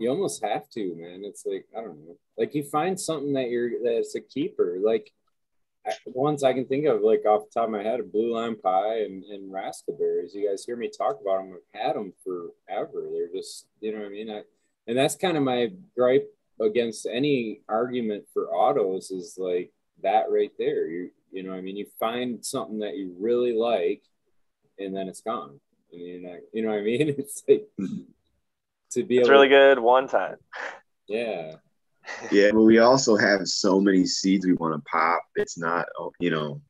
You 0.00 0.10
almost 0.10 0.44
have 0.44 0.68
to, 0.70 0.94
man. 0.96 1.22
It's 1.24 1.46
like 1.46 1.66
I 1.72 1.80
don't 1.80 2.04
know. 2.04 2.16
Like 2.36 2.52
you 2.56 2.64
find 2.64 3.00
something 3.00 3.32
that 3.34 3.48
you're 3.48 3.70
that's 3.80 4.16
a 4.16 4.20
keeper. 4.20 4.76
Like 4.84 5.12
ones 6.06 6.42
I 6.42 6.52
can 6.52 6.66
think 6.66 6.86
of, 6.86 7.02
like 7.02 7.24
off 7.26 7.44
the 7.44 7.60
top 7.60 7.66
of 7.66 7.70
my 7.70 7.82
head, 7.82 8.00
a 8.00 8.02
blue 8.02 8.34
lime 8.34 8.56
pie 8.56 9.02
and, 9.02 9.22
and 9.24 9.52
raspberries. 9.52 10.34
You 10.34 10.48
guys 10.48 10.64
hear 10.64 10.76
me 10.76 10.88
talk 10.88 11.18
about 11.20 11.38
them. 11.38 11.58
I've 11.74 11.80
had 11.80 11.96
them 11.96 12.12
forever. 12.24 13.08
They're 13.12 13.32
just, 13.32 13.66
you 13.80 13.92
know 13.92 13.98
what 13.98 14.06
I 14.06 14.10
mean? 14.10 14.30
I, 14.30 14.42
and 14.86 14.96
that's 14.96 15.16
kind 15.16 15.36
of 15.36 15.42
my 15.42 15.70
gripe 15.96 16.28
against 16.60 17.06
any 17.06 17.60
argument 17.68 18.24
for 18.32 18.48
autos 18.48 19.10
is 19.10 19.36
like 19.38 19.72
that 20.04 20.30
right 20.30 20.52
there. 20.58 20.86
You, 20.86 21.10
you 21.32 21.42
know 21.42 21.52
I 21.52 21.60
mean? 21.60 21.76
You 21.76 21.86
find 21.98 22.44
something 22.44 22.78
that 22.78 22.96
you 22.96 23.14
really 23.18 23.52
like 23.52 24.02
and 24.78 24.94
then 24.94 25.08
it's 25.08 25.20
gone. 25.20 25.60
And 25.92 26.00
you're 26.00 26.20
not, 26.20 26.40
you 26.52 26.62
know 26.62 26.70
what 26.70 26.78
I 26.78 26.82
mean? 26.82 27.08
It's 27.18 27.42
like 27.48 27.68
to 28.92 29.04
be 29.04 29.18
It's 29.18 29.28
able 29.28 29.36
really 29.36 29.48
good 29.48 29.78
one 29.78 30.08
time. 30.08 30.36
Yeah. 31.08 31.56
Yeah, 32.30 32.50
but 32.52 32.62
we 32.62 32.78
also 32.78 33.16
have 33.16 33.46
so 33.48 33.80
many 33.80 34.04
seeds 34.04 34.46
we 34.46 34.52
want 34.54 34.74
to 34.74 34.90
pop. 34.90 35.22
It's 35.36 35.56
not, 35.56 35.86
oh, 35.98 36.12
you 36.20 36.30
know, 36.30 36.60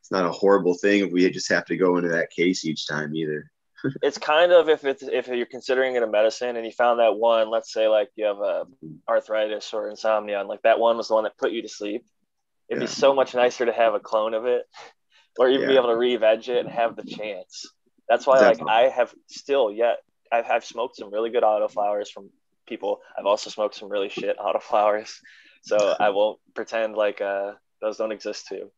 it's 0.00 0.10
not 0.10 0.24
a 0.24 0.32
horrible 0.32 0.74
thing 0.74 1.04
if 1.04 1.12
we 1.12 1.28
just 1.30 1.50
have 1.50 1.66
to 1.66 1.76
go 1.76 1.96
into 1.96 2.08
that 2.08 2.30
case 2.30 2.64
each 2.64 2.86
time 2.86 3.14
either. 3.14 3.50
it's 4.02 4.18
kind 4.18 4.52
of 4.52 4.68
if 4.68 4.84
it's 4.84 5.02
if 5.04 5.28
you're 5.28 5.46
considering 5.46 5.94
it 5.94 6.02
a 6.02 6.06
medicine 6.06 6.56
and 6.56 6.66
you 6.66 6.72
found 6.72 6.98
that 6.98 7.14
one 7.14 7.48
let's 7.48 7.72
say 7.72 7.86
like 7.86 8.08
you 8.16 8.24
have 8.24 8.38
a 8.38 8.64
arthritis 9.08 9.72
or 9.72 9.88
insomnia 9.88 10.40
and 10.40 10.48
like 10.48 10.60
that 10.62 10.80
one 10.80 10.96
was 10.96 11.06
the 11.06 11.14
one 11.14 11.22
that 11.22 11.38
put 11.38 11.52
you 11.52 11.62
to 11.62 11.68
sleep 11.68 12.04
it'd 12.68 12.82
Yeah. 12.82 12.86
be 12.86 12.92
so 12.92 13.14
much 13.14 13.34
nicer 13.34 13.66
to 13.66 13.72
have 13.72 13.94
a 13.94 14.00
clone 14.00 14.34
of 14.34 14.46
it 14.46 14.64
or 15.38 15.48
even 15.48 15.68
be 15.68 15.76
able 15.76 15.88
to 15.88 15.96
re-veg 15.96 16.48
it 16.48 16.64
and 16.64 16.68
have 16.68 16.96
the 16.96 17.04
chance 17.04 17.72
that's 18.08 18.26
why 18.26 18.40
like 18.40 18.60
i 18.68 18.82
have 18.82 19.12
still 19.28 19.70
yet 19.70 19.98
I've, 20.30 20.46
I've 20.50 20.64
smoked 20.64 20.96
some 20.96 21.12
really 21.12 21.30
good 21.30 21.42
autoflowers 21.42 22.08
from 22.08 22.30
people 22.66 23.00
i've 23.18 23.26
also 23.26 23.50
smoked 23.50 23.74
some 23.74 23.88
really 23.88 24.08
shit 24.08 24.36
autoflowers 24.38 25.10
so 25.62 25.94
i 26.00 26.10
won't 26.10 26.38
pretend 26.54 26.94
like 26.94 27.20
uh 27.20 27.52
those 27.80 27.96
don't 27.96 28.12
exist 28.12 28.46
too 28.48 28.70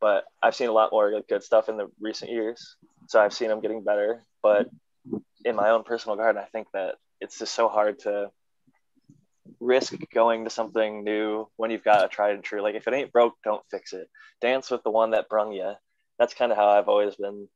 but 0.00 0.24
I've 0.42 0.54
seen 0.54 0.68
a 0.68 0.72
lot 0.72 0.92
more 0.92 1.22
good 1.28 1.42
stuff 1.42 1.68
in 1.68 1.76
the 1.76 1.88
recent 2.00 2.30
years. 2.30 2.76
So 3.08 3.20
I've 3.20 3.32
seen 3.32 3.48
them 3.48 3.60
getting 3.60 3.82
better. 3.82 4.22
But 4.42 4.68
in 5.44 5.56
my 5.56 5.70
own 5.70 5.84
personal 5.84 6.16
garden, 6.16 6.40
I 6.42 6.46
think 6.46 6.68
that 6.72 6.96
it's 7.20 7.38
just 7.38 7.54
so 7.54 7.68
hard 7.68 8.00
to 8.00 8.30
risk 9.60 9.94
going 10.12 10.44
to 10.44 10.50
something 10.50 11.04
new 11.04 11.48
when 11.56 11.70
you've 11.70 11.84
got 11.84 12.04
a 12.04 12.08
tried 12.08 12.34
and 12.34 12.44
true. 12.44 12.62
Like 12.62 12.74
if 12.74 12.86
it 12.86 12.94
ain't 12.94 13.12
broke, 13.12 13.34
don't 13.44 13.62
fix 13.70 13.92
it. 13.92 14.08
Dance 14.40 14.70
with 14.70 14.82
the 14.82 14.90
one 14.90 15.10
that 15.12 15.28
brung 15.28 15.52
you. 15.52 15.72
That's 16.18 16.34
kind 16.34 16.52
of 16.52 16.58
how 16.58 16.68
I've 16.68 16.88
always 16.88 17.16
been 17.16 17.48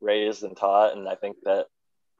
raised 0.00 0.42
and 0.42 0.56
taught, 0.56 0.96
and 0.96 1.08
I 1.08 1.14
think 1.14 1.36
that 1.44 1.66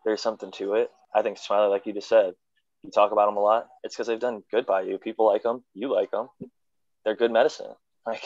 there's 0.05 0.23
something 0.23 0.51
to 0.53 0.75
it. 0.75 0.91
I 1.15 1.23
think 1.23 1.39
Smiley, 1.39 1.69
like 1.69 1.87
you 1.87 1.93
just 1.93 2.09
said, 2.09 2.35
you 2.83 2.91
talk 2.91 3.13
about 3.13 3.27
them 3.27 3.37
a 3.37 3.41
lot. 3.41 3.67
It's 3.83 3.95
because 3.95 4.07
they've 4.07 4.19
done 4.19 4.43
good 4.51 4.67
by 4.67 4.83
you. 4.83 4.99
People 4.99 5.27
like 5.27 5.43
them. 5.43 5.65
You 5.75 5.93
like 5.93 6.11
them. 6.11 6.29
They're 7.05 7.17
good 7.17 7.33
medicine. 7.33 7.73
Like 8.07 8.23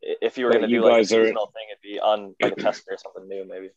if 0.00 0.38
you 0.38 0.44
were 0.44 0.52
going 0.52 0.62
to 0.62 0.68
do 0.68 0.80
like 0.80 0.92
a 0.92 0.96
guys 0.98 1.12
are- 1.12 1.24
seasonal 1.24 1.46
thing, 1.46 1.66
it'd 1.70 1.82
be 1.82 1.98
on 1.98 2.36
like 2.40 2.52
a 2.52 2.60
tester 2.62 2.92
or 2.92 2.98
something 2.98 3.28
new, 3.28 3.44
maybe. 3.48 3.70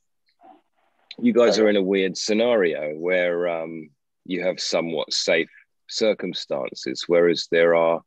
you 1.17 1.33
guys 1.33 1.57
are 1.57 1.67
in 1.67 1.75
a 1.75 1.81
weird 1.81 2.15
scenario 2.15 2.93
where 2.95 3.49
um, 3.49 3.89
you 4.25 4.43
have 4.43 4.59
somewhat 4.59 5.11
safe 5.11 5.49
circumstances, 5.89 7.05
whereas 7.07 7.47
there 7.51 7.75
are 7.75 8.01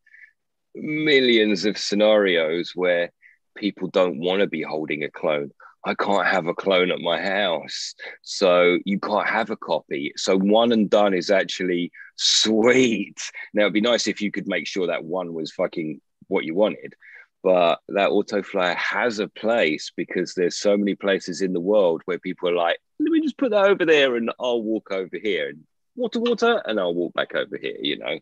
millions 0.75 1.65
of 1.65 1.79
scenarios 1.79 2.73
where 2.75 3.11
people 3.57 3.89
don't 3.89 4.19
want 4.19 4.41
to 4.41 4.47
be 4.47 4.63
holding 4.63 5.05
a 5.05 5.11
clone. 5.11 5.51
I 5.85 5.95
can't 5.95 6.27
have 6.27 6.47
a 6.47 6.55
clone 6.55 6.93
at 6.93 7.01
my 7.01 7.21
house, 7.21 7.95
so 8.23 8.79
you 8.85 9.01
can't 9.01 9.29
have 9.29 9.51
a 9.51 9.57
copy. 9.57 10.13
So 10.17 10.39
one 10.39 10.71
and 10.71 10.89
done 10.89 11.13
is 11.13 11.29
actually 11.31 11.91
sweet. 12.17 13.19
Now 13.53 13.63
it'd 13.63 13.73
be 13.73 13.81
nice 13.81 14.07
if 14.07 14.21
you 14.21 14.31
could 14.31 14.47
make 14.47 14.69
sure 14.69 14.87
that 14.87 15.05
one 15.05 15.35
was 15.35 15.51
fucking 15.51 16.01
what 16.29 16.45
you 16.45 16.55
wanted, 16.55 16.95
but 17.43 17.81
that 17.89 18.11
autoflower 18.11 18.77
has 18.77 19.19
a 19.19 19.27
place 19.27 19.91
because 19.97 20.35
there's 20.35 20.57
so 20.57 20.77
many 20.77 20.95
places 20.95 21.43
in 21.43 21.53
the 21.53 21.61
world 21.61 22.03
where 22.05 22.19
people 22.21 22.49
are 22.49 22.55
like, 22.55 22.79
let 23.01 23.11
me 23.11 23.21
just 23.21 23.37
put 23.37 23.51
that 23.51 23.67
over 23.67 23.85
there 23.85 24.15
and 24.15 24.31
I'll 24.39 24.63
walk 24.63 24.93
over 24.93 25.19
here 25.21 25.49
and 25.49 25.65
water, 25.97 26.21
water, 26.21 26.63
and 26.65 26.79
I'll 26.79 26.95
walk 26.95 27.15
back 27.15 27.35
over 27.35 27.57
here, 27.61 27.77
you 27.81 27.99
know. 27.99 28.19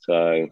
So, 0.00 0.48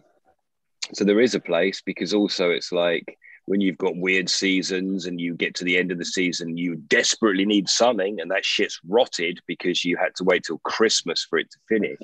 so 0.93 1.03
there 1.03 1.21
is 1.21 1.35
a 1.35 1.39
place 1.39 1.81
because 1.85 2.13
also 2.13 2.49
it's 2.49 2.71
like 2.71 3.17
when 3.45 3.61
you've 3.61 3.77
got 3.77 3.97
weird 3.97 4.29
seasons 4.29 5.05
and 5.05 5.19
you 5.19 5.35
get 5.35 5.55
to 5.55 5.63
the 5.63 5.77
end 5.77 5.91
of 5.91 5.97
the 5.97 6.05
season, 6.05 6.57
you 6.57 6.75
desperately 6.75 7.45
need 7.45 7.67
something, 7.67 8.19
and 8.21 8.31
that 8.31 8.45
shit's 8.45 8.79
rotted 8.87 9.39
because 9.47 9.83
you 9.83 9.97
had 9.97 10.15
to 10.15 10.23
wait 10.23 10.43
till 10.43 10.59
Christmas 10.59 11.25
for 11.29 11.39
it 11.39 11.51
to 11.51 11.59
finish. 11.67 11.99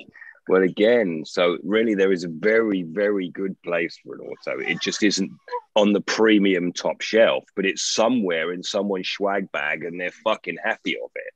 Well, 0.48 0.62
again, 0.62 1.22
so 1.24 1.58
really 1.62 1.94
there 1.94 2.12
is 2.12 2.24
a 2.24 2.28
very, 2.28 2.82
very 2.82 3.28
good 3.28 3.60
place 3.62 3.98
for 4.02 4.16
an 4.16 4.22
auto. 4.22 4.58
It 4.58 4.80
just 4.80 5.02
isn't 5.02 5.30
on 5.76 5.92
the 5.92 6.00
premium 6.00 6.72
top 6.72 7.00
shelf, 7.02 7.44
but 7.54 7.66
it's 7.66 7.94
somewhere 7.94 8.52
in 8.52 8.62
someone's 8.62 9.08
swag 9.08 9.52
bag 9.52 9.84
and 9.84 10.00
they're 10.00 10.10
fucking 10.10 10.56
happy 10.62 10.96
of 10.96 11.10
it. 11.14 11.32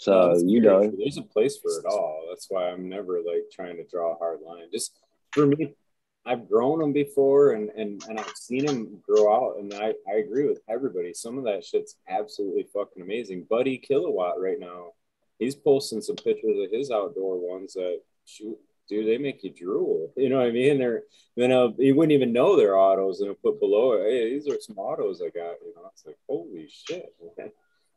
So, 0.00 0.34
you 0.38 0.62
know, 0.62 0.80
true. 0.80 0.96
there's 0.96 1.18
a 1.18 1.22
place 1.22 1.58
for 1.58 1.78
it 1.78 1.84
all. 1.84 2.24
That's 2.30 2.46
why 2.48 2.70
I'm 2.70 2.88
never 2.88 3.18
like 3.18 3.44
trying 3.52 3.76
to 3.76 3.84
draw 3.84 4.14
a 4.14 4.18
hard 4.18 4.40
line. 4.40 4.64
Just 4.72 4.98
for 5.30 5.44
me, 5.44 5.74
I've 6.24 6.48
grown 6.48 6.78
them 6.78 6.94
before 6.94 7.52
and 7.52 7.68
and 7.76 8.02
and 8.08 8.18
I've 8.18 8.34
seen 8.34 8.64
them 8.64 9.02
grow 9.06 9.30
out, 9.30 9.58
and 9.58 9.74
I 9.74 9.92
I 10.10 10.16
agree 10.16 10.48
with 10.48 10.60
everybody. 10.70 11.12
Some 11.12 11.36
of 11.36 11.44
that 11.44 11.66
shit's 11.66 11.96
absolutely 12.08 12.66
fucking 12.72 13.02
amazing. 13.02 13.46
Buddy 13.50 13.76
Kilowatt 13.76 14.40
right 14.40 14.58
now, 14.58 14.92
he's 15.38 15.54
posting 15.54 16.00
some 16.00 16.16
pictures 16.16 16.56
of 16.58 16.72
his 16.72 16.90
outdoor 16.90 17.36
ones 17.36 17.74
that 17.74 18.00
shoot. 18.24 18.56
Dude, 18.88 19.06
they 19.06 19.18
make 19.18 19.44
you 19.44 19.50
drool. 19.50 20.14
You 20.16 20.30
know 20.30 20.38
what 20.38 20.46
I 20.46 20.50
mean? 20.50 20.78
They're 20.78 21.02
then 21.36 21.52
uh, 21.52 21.68
you 21.76 21.94
wouldn't 21.94 22.12
even 22.12 22.32
know 22.32 22.56
they're 22.56 22.78
autos, 22.78 23.20
and 23.20 23.30
it'll 23.30 23.52
put 23.52 23.60
below 23.60 23.92
it. 23.92 24.10
Hey, 24.10 24.30
these 24.30 24.48
are 24.48 24.58
some 24.60 24.78
autos 24.78 25.20
I 25.20 25.26
got. 25.26 25.56
You 25.62 25.74
know, 25.76 25.90
it's 25.92 26.06
like 26.06 26.16
holy 26.26 26.70
shit. 26.70 27.14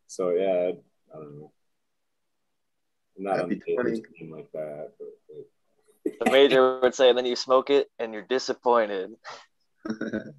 so 0.08 0.32
yeah, 0.32 0.74
I 1.14 1.18
don't 1.18 1.40
know. 1.40 1.52
I'm 3.18 3.24
not 3.24 3.40
on 3.42 3.50
the 3.50 3.56
Taylor's 3.60 4.00
20. 4.00 4.18
team 4.18 4.32
like 4.32 4.52
that, 4.54 4.92
but, 5.00 5.08
but 6.18 6.26
The 6.26 6.32
major 6.32 6.80
would 6.82 6.96
say, 6.96 7.10
and 7.10 7.18
then 7.18 7.26
you 7.26 7.36
smoke 7.36 7.70
it 7.70 7.90
and 8.00 8.14
you're 8.14 8.24
disappointed. 8.24 9.12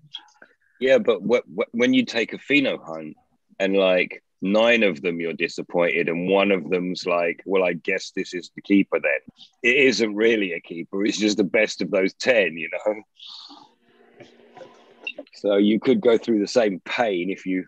Yeah, 0.80 0.98
but 0.98 1.20
wh- 1.20 1.46
wh- 1.56 1.72
when 1.72 1.94
you 1.94 2.04
take 2.04 2.32
a 2.32 2.38
pheno 2.38 2.84
hunt 2.84 3.16
and 3.60 3.76
like 3.76 4.22
nine 4.42 4.82
of 4.82 5.00
them 5.00 5.20
you're 5.20 5.32
disappointed, 5.32 6.08
and 6.08 6.28
one 6.28 6.50
of 6.50 6.68
them's 6.68 7.06
like, 7.06 7.42
well, 7.46 7.62
I 7.64 7.74
guess 7.74 8.10
this 8.14 8.34
is 8.34 8.50
the 8.54 8.60
keeper 8.60 8.98
then. 9.00 9.20
It 9.62 9.76
isn't 9.76 10.14
really 10.14 10.52
a 10.52 10.60
keeper, 10.60 11.04
it's 11.04 11.16
just 11.16 11.36
the 11.36 11.44
best 11.44 11.80
of 11.80 11.90
those 11.90 12.12
10, 12.14 12.56
you 12.58 12.68
know? 12.86 13.02
So 15.34 15.56
you 15.56 15.78
could 15.78 16.00
go 16.00 16.18
through 16.18 16.40
the 16.40 16.48
same 16.48 16.80
pain 16.84 17.30
if 17.30 17.46
you. 17.46 17.64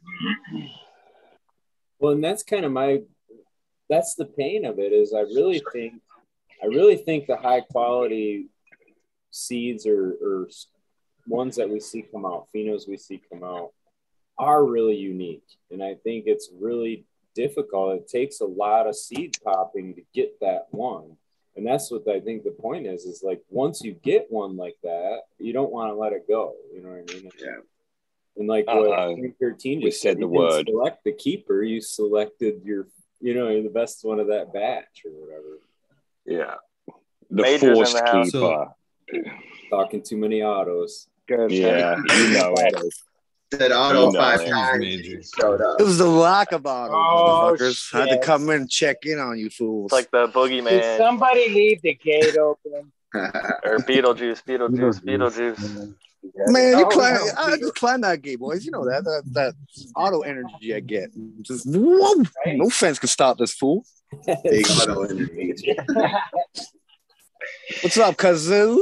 well, 2.01 2.13
and 2.13 2.25
that's 2.25 2.43
kind 2.43 2.65
of 2.65 2.73
my 2.73 3.03
that's 3.89 4.15
the 4.15 4.25
pain 4.25 4.65
of 4.65 4.79
it 4.79 4.93
is 4.93 5.13
I 5.13 5.21
really 5.21 5.63
think 5.73 5.95
I 6.63 6.67
really 6.67 6.97
think 6.97 7.27
the 7.27 7.37
high 7.37 7.61
quality 7.61 8.47
seeds 9.31 9.87
or, 9.87 10.17
or 10.23 10.49
ones 11.27 11.57
that 11.57 11.69
we 11.69 11.81
see 11.81 12.03
come 12.03 12.25
out, 12.25 12.49
phenos 12.55 12.89
we 12.89 12.97
see 12.97 13.21
come 13.31 13.45
out, 13.45 13.73
are 14.39 14.65
really 14.65 14.97
unique, 14.97 15.45
and 15.71 15.83
I 15.83 15.95
think 16.03 16.25
it's 16.27 16.51
really 16.59 17.05
difficult. 17.37 18.01
It 18.01 18.09
takes 18.09 18.41
a 18.41 18.47
lot 18.47 18.89
of 18.89 18.97
seed 18.97 19.37
popping 19.45 19.95
to 19.95 20.03
get 20.13 20.41
that 20.41 20.67
one. 20.71 21.17
And 21.55 21.67
that's 21.67 21.91
what 21.91 22.09
I 22.09 22.21
think 22.21 22.43
the 22.43 22.51
point 22.51 22.87
is, 22.87 23.05
is 23.05 23.23
like 23.23 23.41
once 23.49 23.83
you 23.83 23.93
get 23.93 24.27
one 24.29 24.57
like 24.57 24.77
that, 24.83 25.21
you 25.39 25.53
don't 25.53 25.73
want 25.73 25.91
to 25.91 25.95
let 25.95 26.13
it 26.13 26.27
go. 26.29 26.55
You 26.75 26.83
know 26.83 26.91
what 26.91 27.11
I 27.11 27.15
mean? 27.15 27.31
Yeah. 27.39 27.61
And 28.37 28.49
like 28.49 28.67
uh-uh. 28.69 28.77
what 28.77 28.99
Uh-oh. 28.99 29.17
Frank 29.17 29.37
13 29.41 29.79
We 29.79 29.85
just 29.87 30.03
said 30.03 30.19
the 30.19 30.29
word. 30.29 30.67
Select 30.69 31.05
the 31.05 31.13
keeper. 31.13 31.63
You 31.63 31.81
selected 31.81 32.63
your, 32.65 32.89
you 33.21 33.35
know, 33.35 33.49
you're 33.49 33.63
the 33.63 33.69
best 33.71 34.05
one 34.05 34.21
of 34.21 34.29
that 34.29 34.53
batch 34.53 35.03
or 35.05 35.11
whatever. 35.13 35.59
Yeah. 36.27 36.55
The 37.31 37.43
Majors 37.43 37.63
in 37.63 37.75
forced 37.75 37.97
the 37.97 38.05
house. 38.05 38.31
keeper. 38.31 38.67
Talking 39.71 40.03
too 40.03 40.17
many 40.17 40.43
autos. 40.43 41.09
yeah, 41.29 41.47
you 41.49 42.31
know 42.33 42.55
it. 42.57 42.95
Said 43.55 43.71
auto 43.73 44.07
You 44.09 44.13
know 44.13 44.19
five 44.21 44.41
it. 44.41 44.49
times. 44.51 45.31
Showed 45.41 45.61
up. 45.61 45.81
It 45.81 45.85
was 45.85 45.99
the 45.99 46.07
lack 46.09 46.51
of 46.53 46.67
autos, 46.67 46.95
Oh, 46.95 47.55
motherfuckers. 47.57 47.95
I 47.95 48.01
had 48.01 48.09
to 48.11 48.19
come 48.19 48.49
in 48.51 48.63
and 48.63 48.71
check 48.71 48.99
in 49.07 49.19
on 49.21 49.39
you 49.39 49.51
fools. 49.51 49.87
It's 49.87 49.93
like 49.93 50.11
the 50.11 50.27
Did 50.27 50.35
boogeyman 50.35 50.97
somebody 50.99 51.49
leave 51.49 51.81
the 51.83 51.95
gate 51.95 52.37
open? 52.37 52.93
or 53.15 53.79
Beetlejuice, 53.79 54.43
Beetlejuice, 54.45 55.01
Beetlejuice. 55.05 55.95
Man, 56.49 56.79
you 56.79 56.87
climb. 56.87 57.19
I 57.39 57.57
just 57.59 57.75
climb 57.75 58.01
that 58.03 58.23
gate, 58.23 58.39
boys. 58.39 58.65
You 58.65 58.71
know 58.73 58.85
that 58.87 59.05
that, 59.05 59.23
that 59.33 59.55
auto 59.95 60.21
energy 60.21 60.75
I 60.75 60.81
get. 60.81 61.11
Just 61.43 61.67
whoa, 61.67 62.25
no 62.47 62.71
fence 62.71 62.99
can 62.99 63.09
stop 63.09 63.39
this 63.39 63.53
fool. 63.53 63.85
Big 64.45 64.67
auto 64.71 65.03
energy. 65.05 65.77
What's 67.83 67.99
up, 67.99 68.17
Kazoo? 68.17 68.77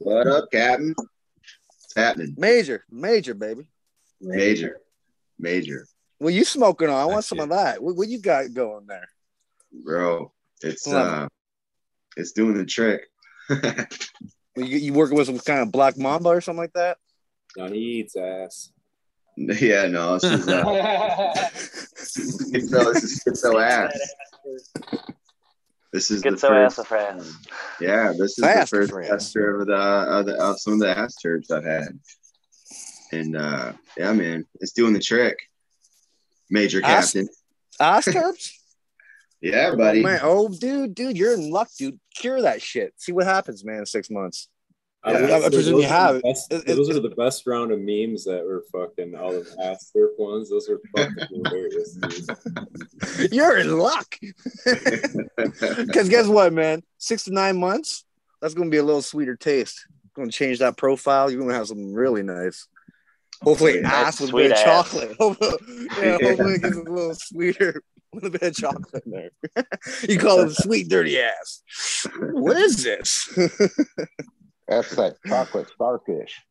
What 0.00 0.26
up, 0.26 0.50
Captain? 0.50 0.94
What's 0.96 1.94
happening? 1.94 2.34
Major, 2.36 2.84
major, 2.90 3.34
baby. 3.34 3.66
Major, 4.20 4.80
major, 5.38 5.86
What 6.18 6.32
you 6.32 6.44
smoking 6.44 6.88
on? 6.88 6.94
I 6.94 7.04
want 7.04 7.16
That's 7.18 7.28
some 7.28 7.40
it. 7.40 7.44
of 7.44 7.48
that. 7.50 7.82
What, 7.82 7.96
what 7.96 8.08
you 8.08 8.18
got 8.20 8.52
going 8.54 8.86
there? 8.86 9.06
bro. 9.84 10.32
It's 10.62 10.86
Love 10.86 11.24
uh, 11.24 11.28
it's 12.16 12.32
doing 12.32 12.56
the 12.56 12.64
trick. 12.64 13.02
You, 14.56 14.64
you 14.64 14.92
working 14.92 15.16
with 15.16 15.26
some 15.26 15.38
kind 15.38 15.60
of 15.60 15.70
black 15.72 15.96
mamba 15.98 16.30
or 16.30 16.40
something 16.40 16.62
like 16.62 16.72
that? 16.74 16.98
No, 17.56 17.66
he 17.66 17.78
eats 18.00 18.16
ass. 18.16 18.70
yeah, 19.36 19.86
no, 19.86 20.14
this 20.18 20.24
is 20.32 20.48
uh, 20.48 20.64
schizo, 21.94 22.94
this 22.94 23.04
is 23.04 23.22
schizo 23.24 23.62
ass. 23.62 23.98
This 25.92 26.10
is 26.10 26.20
Get 26.22 26.32
the 26.32 26.38
so 26.38 26.48
first, 26.48 26.78
ass 26.78 26.86
fast. 26.86 27.36
yeah, 27.80 28.12
this 28.18 28.38
is 28.38 28.44
Fast 28.44 28.70
the 28.70 28.76
first 28.78 28.92
friend. 28.92 29.08
tester 29.10 29.60
of 29.60 29.66
the, 29.66 29.74
of 29.74 30.26
the 30.26 30.34
of 30.42 30.58
some 30.60 30.74
of 30.74 30.78
the 30.80 30.88
ass 30.96 31.14
turds 31.16 31.50
I've 31.50 31.64
had, 31.64 31.98
and 33.12 33.36
uh, 33.36 33.72
yeah, 33.96 34.12
man, 34.12 34.44
it's 34.60 34.72
doing 34.72 34.92
the 34.92 35.00
trick. 35.00 35.36
Major 36.50 36.80
Ass- 36.84 37.12
captain, 37.12 37.28
Ass 37.80 38.06
terps? 38.06 38.50
yeah, 39.40 39.74
buddy. 39.74 40.00
Oh, 40.00 40.02
man. 40.02 40.20
oh, 40.22 40.48
dude, 40.48 40.94
dude, 40.94 41.16
you're 41.16 41.34
in 41.34 41.50
luck, 41.50 41.68
dude. 41.78 41.98
Cure 42.16 42.42
that 42.42 42.62
shit. 42.62 42.94
See 42.96 43.12
what 43.12 43.26
happens, 43.26 43.64
man. 43.64 43.78
In 43.80 43.86
six 43.86 44.10
months. 44.10 44.48
I 45.04 45.12
Yeah, 45.12 45.20
would 45.20 45.30
I 45.30 45.48
presume 45.50 45.80
you 45.80 45.86
have. 45.86 46.20
best- 46.22 46.52
It- 46.52 46.64
it- 46.66 46.74
those 46.76 46.90
are 46.90 46.98
the 46.98 47.10
best 47.10 47.46
round 47.46 47.70
of 47.70 47.78
memes 47.80 48.24
that 48.24 48.44
were 48.44 48.64
fucking 48.72 49.14
all 49.14 49.30
the 49.30 49.46
ass 49.62 49.92
surf 49.92 50.10
ones. 50.18 50.50
Those 50.50 50.68
are 50.68 50.80
fucking 50.96 51.14
hilarious. 51.44 51.92
Dude. 53.16 53.32
You're 53.32 53.58
in 53.58 53.78
luck. 53.78 54.16
Because 54.66 56.08
guess 56.08 56.26
what, 56.26 56.52
man? 56.52 56.82
Six 56.98 57.24
to 57.24 57.32
nine 57.32 57.56
months. 57.58 58.04
That's 58.40 58.54
gonna 58.54 58.70
be 58.70 58.76
a 58.78 58.82
little 58.82 59.02
sweeter 59.02 59.36
taste. 59.36 59.86
Gonna 60.14 60.30
change 60.30 60.58
that 60.58 60.76
profile. 60.76 61.30
You're 61.30 61.40
gonna 61.40 61.54
have 61.54 61.68
something 61.68 61.92
really 61.92 62.22
nice. 62.22 62.66
Hopefully, 63.42 63.80
Nice 63.80 63.92
ass 63.92 64.20
with 64.20 64.30
a 64.30 64.36
bit 64.36 64.46
of 64.52 64.58
ass. 64.58 64.64
chocolate. 64.64 65.16
yeah, 65.20 66.18
hopefully 66.22 66.54
it 66.54 66.62
gets 66.62 66.76
a 66.76 66.80
little 66.82 67.14
sweeter 67.14 67.82
with 68.12 68.24
a 68.24 68.30
bit 68.30 68.42
of 68.42 68.54
chocolate 68.54 69.04
in 69.04 69.12
there. 69.12 69.30
you 70.08 70.18
call 70.18 70.40
it 70.40 70.54
sweet 70.54 70.88
dirty 70.88 71.20
ass. 71.20 71.62
What 72.18 72.56
is 72.56 72.82
this? 72.82 73.28
That's 74.68 74.96
that 74.96 75.16
chocolate 75.26 75.68
starfish. 75.74 76.42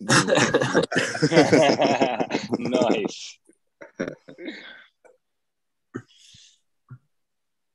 nice. 2.58 3.38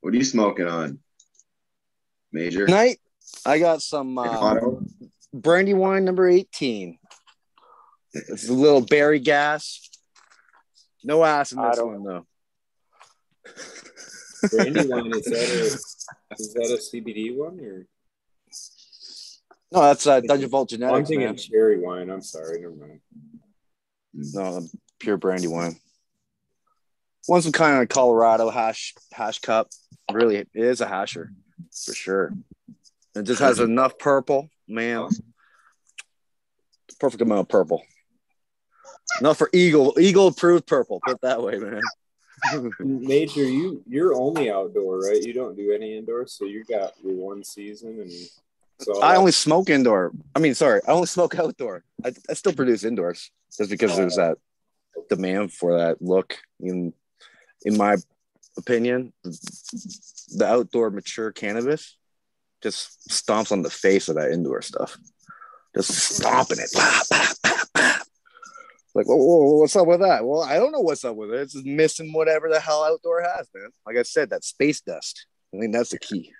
What 0.02 0.14
are 0.14 0.18
you 0.18 0.24
smoking 0.24 0.68
on, 0.68 1.00
Major? 2.32 2.66
Tonight, 2.66 2.98
I 3.46 3.60
got 3.60 3.82
some 3.82 4.18
uh, 4.18 4.60
brandy 5.34 5.74
wine 5.74 6.06
number 6.06 6.28
18. 6.28 6.98
It's 8.14 8.50
a 8.50 8.54
little 8.54 8.82
berry 8.82 9.20
gas. 9.20 9.90
No 11.04 11.24
ass 11.24 11.52
in 11.52 11.62
this 11.62 11.80
one, 11.80 12.04
though. 12.04 12.26
Brandy 14.52 14.88
wine 14.88 15.12
is 15.16 15.26
that 15.26 15.34
a 15.36 16.36
is 16.40 16.54
that 16.54 16.72
a 16.72 16.78
CBD 16.78 17.36
one 17.36 17.60
or? 17.60 17.88
No, 19.72 19.82
that's 19.82 20.06
uh, 20.06 20.20
Dungeon 20.22 20.50
Vault 20.50 20.72
Oh, 20.72 20.76
I'm 20.76 20.80
Genetics, 20.80 21.10
thinking 21.10 21.26
man. 21.28 21.38
cherry 21.38 21.80
wine. 21.80 22.10
I'm 22.10 22.22
sorry, 22.22 22.62
never 22.62 22.76
mind. 22.76 23.00
No, 24.14 24.62
pure 25.00 25.18
brandy 25.18 25.48
wine. 25.48 25.76
Want 27.28 27.44
some 27.44 27.52
kind 27.54 27.82
of 27.82 27.90
Colorado 27.90 28.50
hash 28.50 28.94
hash 29.12 29.40
cup. 29.40 29.70
Really, 30.12 30.36
it 30.38 30.50
is 30.54 30.82
a 30.82 30.86
hasher 30.86 31.30
for 31.86 31.94
sure. 31.94 32.34
It 33.16 33.24
just 33.24 33.42
has 33.42 33.60
enough 33.60 33.98
purple, 33.98 34.50
man. 34.68 35.10
Perfect 37.00 37.22
amount 37.22 37.42
of 37.42 37.48
purple. 37.50 37.82
Enough 39.22 39.38
for 39.38 39.50
Eagle, 39.54 39.96
Eagle 40.00 40.28
approved 40.28 40.68
purple. 40.68 41.00
Put 41.06 41.16
it 41.16 41.22
that 41.22 41.42
way, 41.42 41.58
man. 41.58 41.82
Major, 42.80 43.44
you 43.44 43.82
you're 43.88 44.14
only 44.14 44.52
outdoor, 44.52 45.00
right? 45.00 45.22
You 45.22 45.34
don't 45.34 45.56
do 45.56 45.72
any 45.72 45.98
indoor, 45.98 46.28
so 46.28 46.46
you 46.46 46.64
got 46.64 46.94
your 47.04 47.14
one 47.14 47.44
season, 47.44 48.00
and 48.02 48.12
so 48.80 49.02
I 49.02 49.16
only 49.16 49.32
smoke 49.32 49.70
indoor. 49.70 50.12
I 50.36 50.40
mean, 50.40 50.54
sorry, 50.54 50.82
I 50.88 50.92
only 50.92 51.08
smoke 51.08 51.36
outdoor. 51.40 51.84
I, 52.04 52.12
I 52.30 52.34
still 52.34 52.54
produce 52.54 52.84
indoors 52.84 53.32
just 53.56 53.70
because 53.70 53.96
there's 53.96 54.18
that 54.18 54.38
demand 55.10 55.54
for 55.54 55.78
that 55.78 56.02
look. 56.02 56.38
In 56.60 56.94
in 57.66 57.78
my 57.78 57.98
opinion, 58.58 59.14
the 59.24 60.46
outdoor 60.46 60.90
mature 60.90 61.32
cannabis 61.32 61.98
just 62.62 63.10
stomps 63.10 63.52
on 63.52 63.62
the 63.62 63.70
face 63.70 64.10
of 64.10 64.16
that 64.16 64.32
indoor 64.32 64.62
stuff. 64.62 64.98
Just 65.76 65.92
stomping 65.92 66.60
it. 66.60 66.70
Bah, 66.74 67.02
bah. 67.10 67.43
Like, 68.96 69.08
whoa, 69.08 69.16
whoa, 69.16 69.44
whoa, 69.44 69.60
what's 69.60 69.76
up 69.76 69.88
with 69.88 70.02
that? 70.02 70.26
Well, 70.26 70.42
I 70.42 70.56
don't 70.56 70.72
know 70.72 70.82
what's 70.82 71.04
up 71.04 71.16
with 71.16 71.32
it. 71.32 71.42
It's 71.42 71.54
just 71.54 71.66
missing 71.66 72.14
whatever 72.14 72.48
the 72.50 72.60
hell 72.60 72.84
outdoor 72.84 73.24
has, 73.24 73.48
man. 73.54 73.70
Like 73.88 73.98
I 73.98 74.04
said, 74.04 74.30
that 74.30 74.44
space 74.44 74.82
dust. 74.82 75.26
I 75.54 75.60
think 75.60 75.74
that's 75.74 75.90
the 75.90 76.00
key. 76.00 76.32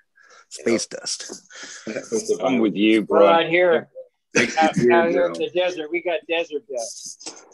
Space 0.48 0.86
dust. 0.86 1.42
I'm 2.44 2.58
with 2.58 2.76
you, 2.76 3.00
We're 3.08 3.18
bro. 3.18 3.28
out 3.28 3.46
here, 3.46 3.88
Makes 4.34 4.56
out, 4.56 4.76
you 4.76 4.92
out 4.92 5.10
here 5.10 5.26
in 5.26 5.32
the 5.32 5.50
desert. 5.50 5.90
We 5.90 6.02
got 6.02 6.20
desert 6.28 6.62
dust. 6.72 7.44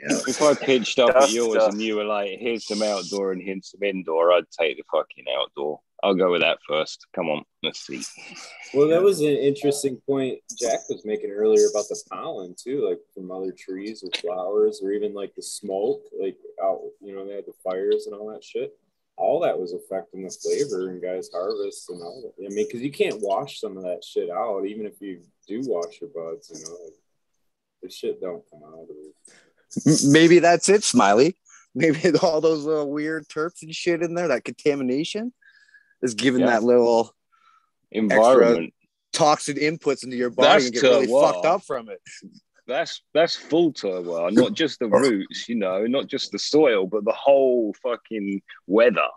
Yeah. 0.00 0.18
If 0.26 0.42
I 0.42 0.54
pitched 0.54 0.98
up 0.98 1.14
at 1.14 1.30
yours 1.30 1.54
dust. 1.54 1.72
and 1.72 1.80
you 1.82 1.96
were 1.96 2.04
like, 2.04 2.30
here's 2.40 2.66
some 2.66 2.82
outdoor 2.82 3.32
and 3.32 3.40
here's 3.40 3.70
some 3.70 3.82
indoor, 3.82 4.32
I'd 4.32 4.50
take 4.50 4.76
the 4.76 4.82
fucking 4.90 5.24
outdoor. 5.38 5.80
I'll 6.02 6.14
go 6.14 6.32
with 6.32 6.40
that 6.40 6.58
first. 6.66 7.06
Come 7.14 7.28
on, 7.28 7.44
let's 7.62 7.86
see. 7.86 8.02
Well, 8.74 8.88
that 8.88 9.02
was 9.02 9.20
an 9.20 9.26
interesting 9.26 10.00
point 10.04 10.40
Jack 10.58 10.80
was 10.88 11.04
making 11.04 11.30
earlier 11.30 11.68
about 11.70 11.88
the 11.88 12.00
pollen 12.10 12.56
too, 12.58 12.88
like 12.88 12.98
from 13.14 13.30
other 13.30 13.52
trees 13.52 14.02
or 14.02 14.10
flowers, 14.18 14.80
or 14.82 14.90
even 14.92 15.14
like 15.14 15.34
the 15.36 15.42
smoke, 15.42 16.02
like 16.20 16.36
out, 16.62 16.80
you 17.00 17.14
know, 17.14 17.24
they 17.24 17.34
had 17.34 17.46
the 17.46 17.52
fires 17.62 18.06
and 18.06 18.16
all 18.16 18.32
that 18.32 18.42
shit. 18.42 18.76
All 19.16 19.40
that 19.40 19.58
was 19.58 19.74
affecting 19.74 20.24
the 20.24 20.30
flavor 20.30 20.88
and 20.88 21.00
guys' 21.00 21.30
harvest 21.32 21.88
and 21.90 22.02
all 22.02 22.22
that. 22.22 22.44
I 22.44 22.48
mean, 22.48 22.66
because 22.66 22.80
you 22.80 22.90
can't 22.90 23.20
wash 23.20 23.60
some 23.60 23.76
of 23.76 23.84
that 23.84 24.02
shit 24.02 24.30
out, 24.30 24.66
even 24.66 24.86
if 24.86 25.00
you 25.00 25.20
do 25.46 25.60
wash 25.66 26.00
your 26.00 26.10
buds, 26.10 26.50
you 26.52 26.64
know, 26.64 26.78
like, 26.82 26.94
the 27.82 27.90
shit 27.90 28.20
don't 28.20 28.42
come 28.50 28.62
out 28.64 28.88
of 28.88 28.88
it. 28.90 30.08
Maybe 30.10 30.38
that's 30.40 30.68
it, 30.68 30.82
Smiley. 30.82 31.36
Maybe 31.74 32.12
all 32.20 32.40
those 32.40 32.64
little 32.64 32.90
weird 32.90 33.28
terps 33.28 33.62
and 33.62 33.74
shit 33.74 34.02
in 34.02 34.14
there, 34.14 34.28
that 34.28 34.44
contamination 34.44 35.32
is 36.02 36.14
giving 36.14 36.40
Yeah. 36.42 36.46
that 36.48 36.62
little 36.62 37.14
Environment. 37.90 38.72
toxic 39.12 39.56
inputs 39.58 40.04
into 40.04 40.16
your 40.16 40.30
body 40.30 40.48
That's 40.48 40.64
and 40.66 40.74
get 40.74 40.82
really 40.82 41.06
terroir. 41.06 41.32
fucked 41.32 41.46
up 41.46 41.62
from 41.64 41.88
it. 41.88 42.00
That's 42.66 43.02
that's 43.12 43.34
full 43.36 43.72
terroir, 43.72 44.32
not 44.32 44.54
just 44.54 44.78
the 44.78 44.86
oh. 44.92 44.98
roots, 44.98 45.48
you 45.48 45.56
know, 45.56 45.84
not 45.86 46.06
just 46.06 46.32
the 46.32 46.38
soil, 46.38 46.86
but 46.86 47.04
the 47.04 47.12
whole 47.12 47.74
fucking 47.82 48.40
weather. 48.66 49.08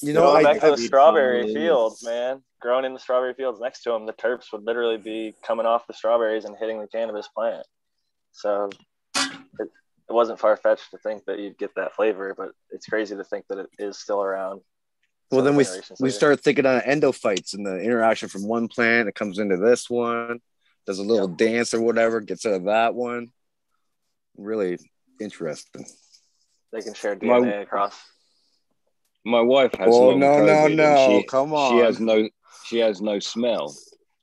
You 0.00 0.12
Go 0.12 0.20
know, 0.24 0.30
I, 0.32 0.42
back 0.42 0.60
to 0.60 0.66
I- 0.68 0.70
the 0.70 0.78
strawberry 0.78 1.40
pollen. 1.42 1.54
fields, 1.54 2.04
man. 2.04 2.42
Growing 2.60 2.84
in 2.86 2.94
the 2.94 2.98
strawberry 3.00 3.34
fields 3.34 3.60
next 3.60 3.82
to 3.82 3.90
them, 3.90 4.06
the 4.06 4.12
terps 4.14 4.50
would 4.52 4.62
literally 4.64 4.96
be 4.96 5.34
coming 5.46 5.66
off 5.66 5.86
the 5.86 5.92
strawberries 5.92 6.46
and 6.46 6.56
hitting 6.56 6.80
the 6.80 6.86
cannabis 6.88 7.28
plant. 7.28 7.66
So 8.32 8.70
it, 9.16 9.68
it 10.08 10.12
wasn't 10.12 10.38
far 10.40 10.56
fetched 10.56 10.90
to 10.92 10.98
think 10.98 11.24
that 11.26 11.38
you'd 11.38 11.58
get 11.58 11.74
that 11.76 11.94
flavor, 11.94 12.34
but 12.36 12.52
it's 12.70 12.86
crazy 12.86 13.14
to 13.16 13.24
think 13.24 13.44
that 13.48 13.58
it 13.58 13.68
is 13.78 13.98
still 13.98 14.22
around. 14.22 14.62
Well, 15.30 15.42
then 15.42 15.56
we 15.56 15.64
we 16.00 16.10
start 16.10 16.40
thinking 16.40 16.66
on 16.66 16.80
endophytes 16.80 17.54
and 17.54 17.66
the 17.66 17.80
interaction 17.80 18.28
from 18.28 18.46
one 18.46 18.68
plant. 18.68 19.08
It 19.08 19.14
comes 19.14 19.38
into 19.38 19.56
this 19.56 19.88
one, 19.90 20.40
does 20.86 20.98
a 20.98 21.02
little 21.02 21.28
dance 21.28 21.74
or 21.74 21.80
whatever, 21.80 22.20
gets 22.20 22.46
out 22.46 22.54
of 22.54 22.64
that 22.64 22.94
one. 22.94 23.28
Really 24.36 24.78
interesting. 25.20 25.86
They 26.72 26.82
can 26.82 26.94
share 26.94 27.16
My- 27.22 27.40
DNA 27.40 27.62
across. 27.62 28.00
My 29.26 29.40
wife 29.40 29.72
has 29.74 29.88
Oh 29.90 30.14
no, 30.14 30.44
no, 30.44 30.52
COVID 30.52 30.66
and 30.66 30.76
no! 30.76 31.18
She, 31.20 31.26
Come 31.26 31.54
on. 31.54 31.72
she 31.72 31.78
has 31.78 31.98
no 31.98 32.28
she 32.66 32.78
has 32.78 33.00
no 33.00 33.18
smell. 33.18 33.74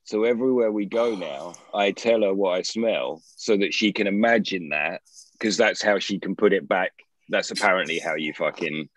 So 0.04 0.26
everywhere 0.26 0.72
we 0.72 0.86
go 0.86 1.16
now, 1.16 1.54
I 1.74 1.92
tell 1.92 2.22
her 2.22 2.34
what 2.34 2.52
I 2.52 2.62
smell 2.62 3.24
so 3.36 3.58
that 3.58 3.74
she 3.74 3.94
can 3.94 4.08
imagine 4.08 4.70
that 4.70 5.02
because 5.34 5.58
that's 5.58 5.82
how 5.82 6.00
she 6.00 6.20
can 6.20 6.36
put 6.36 6.54
it 6.54 6.68
back. 6.68 6.92
That's 7.30 7.50
apparently 7.50 7.98
how 7.98 8.16
you 8.16 8.34
fucking 8.34 8.90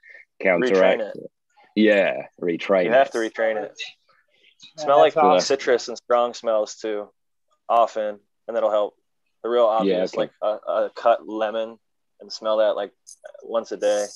counteract. 0.42 1.00
Retrain 1.00 1.10
it. 1.10 1.30
Yeah, 1.74 2.26
retrain 2.40 2.84
You 2.84 2.90
it. 2.90 2.94
have 2.94 3.10
to 3.12 3.18
retrain 3.18 3.56
it. 3.56 3.72
Man, 4.76 4.84
Smell 4.84 4.98
like 4.98 5.16
awesome. 5.16 5.44
citrus 5.44 5.88
and 5.88 5.96
strong 5.96 6.32
smells 6.34 6.76
too, 6.76 7.08
often, 7.68 8.18
and 8.48 8.56
that'll 8.56 8.70
help. 8.70 8.94
The 9.42 9.50
real 9.50 9.66
obvious, 9.66 10.12
okay. 10.14 10.18
like 10.22 10.30
a, 10.42 10.46
a 10.72 10.90
cut 10.94 11.28
lemon, 11.28 11.78
and 12.20 12.32
smell 12.32 12.58
that 12.58 12.76
like 12.76 12.92
once 13.42 13.72
a 13.72 13.76
day, 13.76 14.06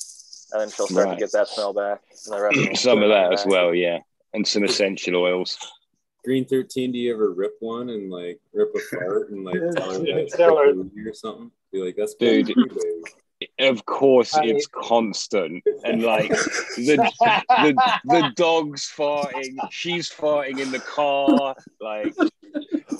and 0.52 0.60
then 0.62 0.70
she'll 0.70 0.86
start 0.86 1.06
Right. 1.08 1.14
to 1.14 1.20
get 1.20 1.32
that 1.32 1.48
smell 1.48 1.74
back. 1.74 2.00
And 2.26 2.34
the 2.34 2.40
rest 2.42 2.56
will 2.56 2.74
Some 2.76 2.98
of 3.02 3.10
come 3.10 3.10
that 3.10 3.32
as 3.34 3.44
well, 3.44 3.74
yeah, 3.74 3.98
and 4.32 4.46
some 4.46 4.64
essential 4.64 5.16
oils. 5.16 5.58
Green 6.24 6.46
thirteen, 6.46 6.92
do 6.92 6.98
you 6.98 7.12
ever 7.12 7.32
rip 7.32 7.56
one 7.60 7.90
and 7.90 8.10
like 8.10 8.40
rip 8.54 8.74
a 8.74 8.78
fart 8.96 9.30
and 9.30 9.44
like 9.44 9.54
tell 9.76 9.92
her 9.92 9.98
that 9.98 10.16
it's 10.18 10.36
Similar. 10.36 10.72
cookie 10.74 11.00
or 11.06 11.12
something? 11.14 11.50
Be 11.72 11.82
like, 11.84 11.96
that's 11.96 12.14
Dude. 12.14 12.50
Bullshit, 13.58 13.60
baby. 13.64 13.78
Of 13.78 13.86
course, 13.86 14.34
I- 14.34 14.44
it's 14.44 14.66
constant, 14.66 15.62
and 15.84 16.02
like 16.14 16.30
the 16.30 16.96
the 17.48 18.00
the 18.04 18.32
dog's 18.34 18.86
farting, 18.86 19.56
she's 19.70 20.10
farting 20.10 20.60
in 20.60 20.70
the 20.70 20.80
car, 20.80 21.56
like 21.80 22.14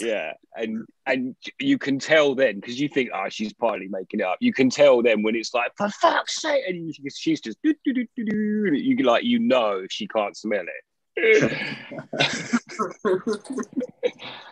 Yeah, 0.01 0.32
and 0.55 0.86
and 1.06 1.35
you 1.60 1.78
can 1.78 1.98
tell 1.98 2.35
then 2.35 2.60
because 2.60 2.80
you 2.80 2.89
think, 2.89 3.10
oh, 3.14 3.28
she's 3.28 3.52
partly 3.52 3.89
making 3.89 4.20
it 4.20 4.26
up. 4.26 4.39
You 4.40 4.52
can 4.52 4.70
tell 4.70 5.02
then 5.02 5.22
when 5.22 5.35
it's 5.35 5.55
like, 5.55 5.72
for 5.76 5.89
fuck's 5.89 6.40
sake, 6.40 6.62
and 6.68 6.94
she's 7.14 7.40
just 7.40 7.59
do, 7.62 7.74
do, 7.85 7.93
do, 7.94 8.06
do, 8.16 8.24
do, 8.24 8.76
you 8.76 8.97
like 9.05 9.24
you 9.24 9.39
know 9.39 9.85
she 9.90 10.06
can't 10.06 10.36
smell 10.36 10.64
it. 10.64 10.85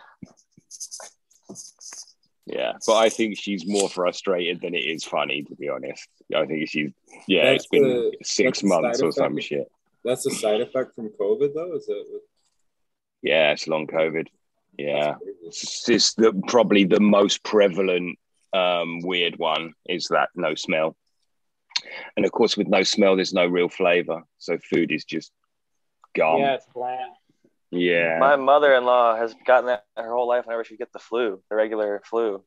yeah, 2.47 2.73
but 2.85 2.95
I 2.95 3.09
think 3.09 3.37
she's 3.37 3.67
more 3.67 3.89
frustrated 3.89 4.61
than 4.61 4.73
it 4.73 4.79
is 4.79 5.03
funny, 5.03 5.43
to 5.43 5.55
be 5.55 5.67
honest. 5.67 6.07
I 6.33 6.45
think 6.45 6.69
she's 6.69 6.91
yeah, 7.27 7.51
That's 7.51 7.63
it's 7.63 7.67
been 7.67 7.83
the- 7.83 8.17
six 8.23 8.63
months 8.63 9.01
or 9.01 9.11
some 9.11 9.37
shit. 9.39 9.69
That's 10.05 10.25
a 10.25 10.31
side 10.31 10.61
effect 10.61 10.95
from 10.95 11.09
COVID, 11.09 11.53
though. 11.53 11.75
Is 11.75 11.89
it? 11.89 12.07
Yeah, 13.21 13.51
it's 13.51 13.67
long 13.67 13.87
COVID. 13.87 14.27
Yeah. 14.77 15.15
it's 15.43 15.89
it's 15.89 16.13
the 16.13 16.31
probably 16.47 16.85
the 16.85 17.01
most 17.01 17.43
prevalent 17.43 18.17
um, 18.53 19.01
weird 19.01 19.37
one 19.37 19.73
is 19.89 20.07
that 20.11 20.29
no 20.35 20.55
smell, 20.55 20.95
and 22.15 22.25
of 22.25 22.31
course 22.31 22.55
with 22.55 22.67
no 22.67 22.83
smell 22.83 23.15
there's 23.15 23.33
no 23.33 23.45
real 23.45 23.69
flavor, 23.69 24.21
so 24.37 24.57
food 24.57 24.91
is 24.91 25.03
just 25.03 25.31
gone. 26.15 26.39
Yeah, 26.39 26.53
it's 26.53 26.67
bland. 26.73 27.11
Yeah, 27.71 28.17
My 28.19 28.37
mother-in-law 28.37 29.17
has 29.17 29.35
gotten 29.45 29.67
that 29.67 29.85
her 29.97 30.13
whole 30.13 30.27
life 30.27 30.45
whenever 30.45 30.63
she 30.63 30.77
get 30.77 30.93
the 30.93 30.99
flu, 30.99 31.41
the 31.49 31.55
regular 31.55 32.01
flu. 32.05 32.43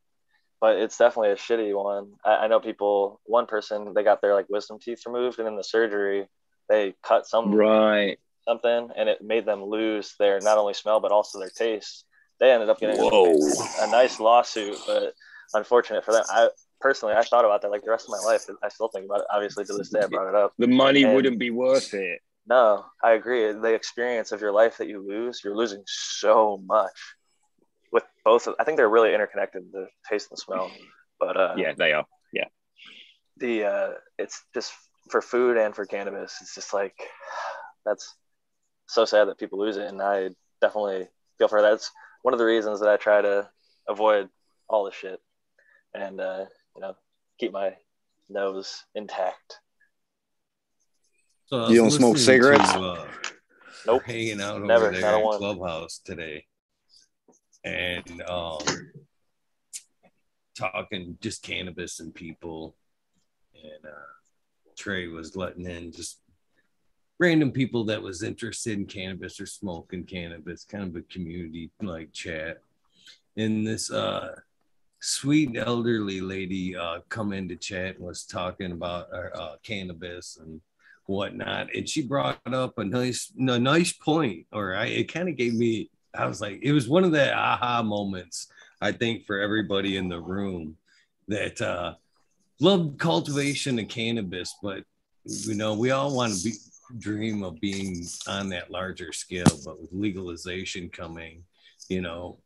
But 0.61 0.77
it's 0.77 0.97
definitely 0.99 1.31
a 1.33 1.37
shitty 1.37 1.75
one. 1.75 2.13
I, 2.25 2.45
I 2.45 2.47
know 2.49 2.61
people. 2.61 3.21
One 3.25 3.47
person 3.47 3.93
they 3.95 4.03
got 4.03 4.21
their 4.21 4.35
like 4.35 4.49
wisdom 4.49 4.79
teeth 4.79 5.03
removed, 5.07 5.39
and 5.39 5.49
in 5.49 5.57
the 5.57 5.65
surgery 5.65 6.29
they 6.69 6.95
cut 7.03 7.27
some 7.27 7.55
right. 7.55 8.19
something, 8.47 8.91
and 8.97 9.09
it 9.09 9.23
made 9.23 9.45
them 9.47 9.65
lose 9.65 10.15
their 10.19 10.39
not 10.41 10.59
only 10.59 10.75
smell 10.75 11.01
but 11.01 11.13
also 11.13 11.39
their 11.39 11.51
taste. 11.51 12.05
They 12.39 12.51
ended 12.53 12.71
up 12.71 12.79
getting 12.79 12.97
Whoa. 12.99 13.35
a 13.81 13.91
nice 13.91 14.21
lawsuit, 14.21 14.79
but 14.87 15.15
unfortunate 15.55 16.05
for 16.05 16.13
them. 16.13 16.25
I 16.29 16.49
personally 16.81 17.15
I 17.15 17.23
thought 17.23 17.45
about 17.45 17.63
that 17.63 17.71
like 17.71 17.83
the 17.83 17.91
rest 17.91 18.07
of 18.07 18.11
my 18.11 18.31
life. 18.31 18.45
I 18.63 18.69
still 18.69 18.89
think 18.89 19.07
about 19.07 19.21
it. 19.21 19.27
Obviously, 19.31 19.65
to 19.67 19.73
this 19.75 19.91
day, 19.91 20.01
I 20.01 20.07
brought 20.07 20.29
it 20.29 20.35
up. 20.35 20.53
The 20.59 20.69
money 20.69 21.03
And- 21.05 21.15
wouldn't 21.15 21.39
be 21.39 21.51
worth 21.51 21.93
it. 21.95 22.21
No, 22.47 22.85
I 23.03 23.13
agree. 23.13 23.53
The 23.53 23.75
experience 23.75 24.33
of 24.33 24.41
your 24.41 24.53
life 24.53 24.79
that 24.79 24.89
you 24.89 25.07
lose, 25.07 25.43
you're 25.45 25.57
losing 25.57 25.83
so 25.87 26.61
much. 26.65 26.93
With 27.93 28.05
both, 28.25 28.47
of, 28.47 28.55
I 28.59 28.65
think 28.65 28.77
they're 28.77 28.89
really 28.89 29.15
interconnected, 29.15 29.65
the 29.73 29.89
taste 30.09 30.31
and 30.31 30.37
the 30.37 30.41
smell. 30.41 30.71
But 31.19 31.37
uh, 31.37 31.55
Yeah, 31.57 31.75
they 31.77 31.93
are. 31.93 32.07
Yeah. 32.33 32.47
The 33.37 33.65
uh, 33.65 33.91
it's 34.19 34.43
just 34.55 34.73
for 35.11 35.21
food 35.23 35.57
and 35.57 35.75
for 35.75 35.85
cannabis. 35.87 36.39
It's 36.41 36.55
just 36.55 36.75
like 36.75 36.95
that's 37.85 38.15
so 38.89 39.05
sad 39.05 39.29
that 39.29 39.39
people 39.39 39.59
lose 39.59 39.77
it, 39.77 39.87
and 39.87 40.03
I 40.03 40.31
definitely 40.61 41.09
feel 41.39 41.49
for 41.49 41.63
that. 41.63 41.73
It's 41.75 41.91
one 42.23 42.35
of 42.35 42.39
the 42.39 42.45
reasons 42.45 42.81
that 42.81 42.89
I 42.89 42.97
try 42.97 43.23
to 43.23 43.49
avoid 43.89 44.29
all 44.69 44.85
the 44.85 44.93
shit 44.93 45.21
and 45.95 46.21
uh, 46.21 46.45
you 46.75 46.83
know 46.83 46.95
keep 47.39 47.53
my 47.53 47.75
nose 48.29 48.85
intact. 48.95 49.61
So 51.51 51.69
You 51.69 51.81
don't 51.81 51.91
smoke 51.91 52.17
cigarettes? 52.17 52.73
To, 52.75 52.81
uh, 52.81 53.07
Nope. 53.85 54.05
hanging 54.05 54.41
out 54.41 54.63
Never, 54.63 54.87
over 54.87 55.01
there 55.01 55.15
a 55.15 55.19
in 55.19 55.25
one. 55.25 55.39
clubhouse 55.39 55.99
today, 56.05 56.47
and 57.65 58.23
um, 58.23 58.61
talking 60.57 61.19
just 61.21 61.43
cannabis 61.43 61.99
and 61.99 62.15
people, 62.15 62.77
and 63.55 63.85
uh, 63.85 64.13
Trey 64.79 65.09
was 65.09 65.35
letting 65.35 65.67
in 65.67 65.91
just 65.91 66.21
random 67.19 67.51
people 67.51 67.83
that 67.87 68.01
was 68.01 68.23
interested 68.23 68.79
in 68.79 68.87
cannabis 68.87 69.41
or 69.41 69.47
smoking 69.47 70.05
cannabis, 70.05 70.65
kind 70.65 70.85
of 70.85 70.95
a 70.95 71.03
community 71.03 71.73
like 71.83 72.13
chat. 72.13 72.63
And 73.37 73.67
this 73.67 73.91
uh, 73.91 74.37
sweet 75.01 75.57
elderly 75.57 76.21
lady 76.21 76.77
uh, 76.77 77.01
come 77.09 77.33
into 77.33 77.57
chat 77.57 77.97
and 77.97 78.05
was 78.05 78.25
talking 78.25 78.71
about 78.71 79.09
uh, 79.13 79.37
uh, 79.37 79.57
cannabis 79.65 80.39
and 80.41 80.61
whatnot, 81.11 81.75
and 81.75 81.89
she 81.89 82.03
brought 82.03 82.41
up 82.47 82.79
a 82.79 82.85
nice, 82.85 83.33
a 83.37 83.59
nice 83.59 83.93
point, 83.93 84.47
or 84.53 84.75
I, 84.75 84.87
it 84.87 85.13
kind 85.13 85.29
of 85.29 85.37
gave 85.37 85.55
me. 85.55 85.91
I 86.15 86.27
was 86.27 86.41
like, 86.41 86.61
it 86.63 86.73
was 86.73 86.89
one 86.89 87.05
of 87.05 87.13
the 87.13 87.33
aha 87.35 87.83
moments. 87.83 88.49
I 88.81 88.93
think 88.93 89.27
for 89.27 89.39
everybody 89.41 89.97
in 89.97 90.09
the 90.09 90.21
room 90.21 90.77
that 91.29 91.61
uh, 91.61 91.95
love 92.61 92.95
cultivation 92.99 93.79
of 93.79 93.89
cannabis, 93.89 94.55
but 94.63 94.85
you 95.25 95.55
know, 95.55 95.75
we 95.75 95.91
all 95.91 96.17
want 96.17 96.35
to 96.35 96.43
be 96.43 96.55
dream 96.99 97.43
of 97.45 97.61
being 97.61 98.05
on 98.27 98.49
that 98.49 98.71
larger 98.71 99.13
scale, 99.13 99.45
but 99.65 99.81
with 99.81 99.91
legalization 99.93 100.89
coming, 100.89 101.45
you 101.89 102.01
know, 102.01 102.39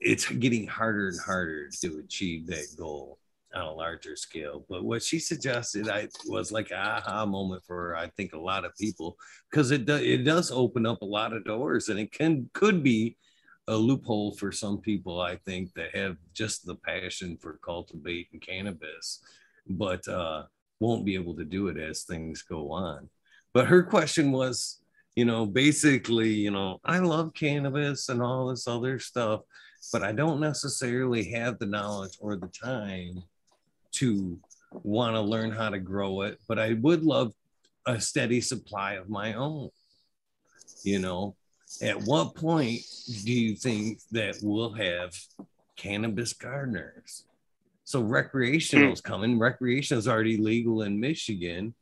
it's 0.00 0.28
getting 0.28 0.66
harder 0.66 1.08
and 1.08 1.20
harder 1.20 1.68
to 1.68 1.98
achieve 1.98 2.46
that 2.46 2.66
goal 2.76 3.18
on 3.54 3.62
a 3.62 3.72
larger 3.72 4.16
scale. 4.16 4.64
But 4.68 4.84
what 4.84 5.02
she 5.02 5.18
suggested, 5.18 5.88
I 5.88 6.08
was 6.26 6.52
like 6.52 6.72
aha 6.72 7.24
moment 7.26 7.62
for 7.66 7.96
I 7.96 8.08
think 8.16 8.32
a 8.32 8.38
lot 8.38 8.64
of 8.64 8.76
people 8.76 9.16
because 9.50 9.70
it 9.70 9.86
do, 9.86 9.96
it 9.96 10.24
does 10.24 10.50
open 10.50 10.86
up 10.86 11.02
a 11.02 11.06
lot 11.06 11.32
of 11.32 11.44
doors, 11.44 11.88
and 11.88 11.98
it 11.98 12.12
can 12.12 12.48
could 12.52 12.82
be 12.82 13.16
a 13.68 13.76
loophole 13.76 14.32
for 14.34 14.52
some 14.52 14.78
people. 14.78 15.20
I 15.20 15.36
think 15.36 15.72
that 15.74 15.96
have 15.96 16.16
just 16.32 16.66
the 16.66 16.74
passion 16.76 17.38
for 17.40 17.58
cultivating 17.64 18.40
cannabis, 18.40 19.20
but 19.66 20.06
uh, 20.08 20.44
won't 20.80 21.04
be 21.04 21.14
able 21.14 21.34
to 21.36 21.44
do 21.44 21.68
it 21.68 21.78
as 21.78 22.02
things 22.02 22.42
go 22.42 22.70
on. 22.70 23.08
But 23.52 23.68
her 23.68 23.82
question 23.82 24.32
was, 24.32 24.80
you 25.14 25.24
know, 25.24 25.46
basically, 25.46 26.30
you 26.30 26.50
know, 26.50 26.80
I 26.84 26.98
love 26.98 27.34
cannabis 27.34 28.08
and 28.08 28.20
all 28.20 28.48
this 28.48 28.66
other 28.66 28.98
stuff, 28.98 29.42
but 29.92 30.02
I 30.02 30.12
don't 30.12 30.40
necessarily 30.40 31.30
have 31.30 31.58
the 31.58 31.66
knowledge 31.66 32.18
or 32.20 32.36
the 32.36 32.48
time 32.48 33.22
to 33.94 34.38
want 34.72 35.14
to 35.14 35.20
learn 35.20 35.50
how 35.50 35.70
to 35.70 35.78
grow 35.78 36.22
it, 36.22 36.38
but 36.48 36.58
I 36.58 36.74
would 36.74 37.04
love 37.04 37.32
a 37.86 38.00
steady 38.00 38.40
supply 38.40 38.94
of 38.94 39.08
my 39.08 39.34
own. 39.34 39.70
You 40.82 40.98
know, 40.98 41.36
at 41.82 42.02
what 42.02 42.34
point 42.34 42.80
do 43.24 43.32
you 43.32 43.56
think 43.56 44.00
that 44.12 44.36
we'll 44.42 44.72
have 44.72 45.14
cannabis 45.76 46.32
gardeners? 46.32 47.24
So 47.84 48.00
recreational's 48.00 49.00
hmm. 49.00 49.08
coming. 49.08 49.38
Recreational 49.38 49.98
is 49.98 50.08
already 50.08 50.36
legal 50.36 50.82
in 50.82 50.98
Michigan. 50.98 51.74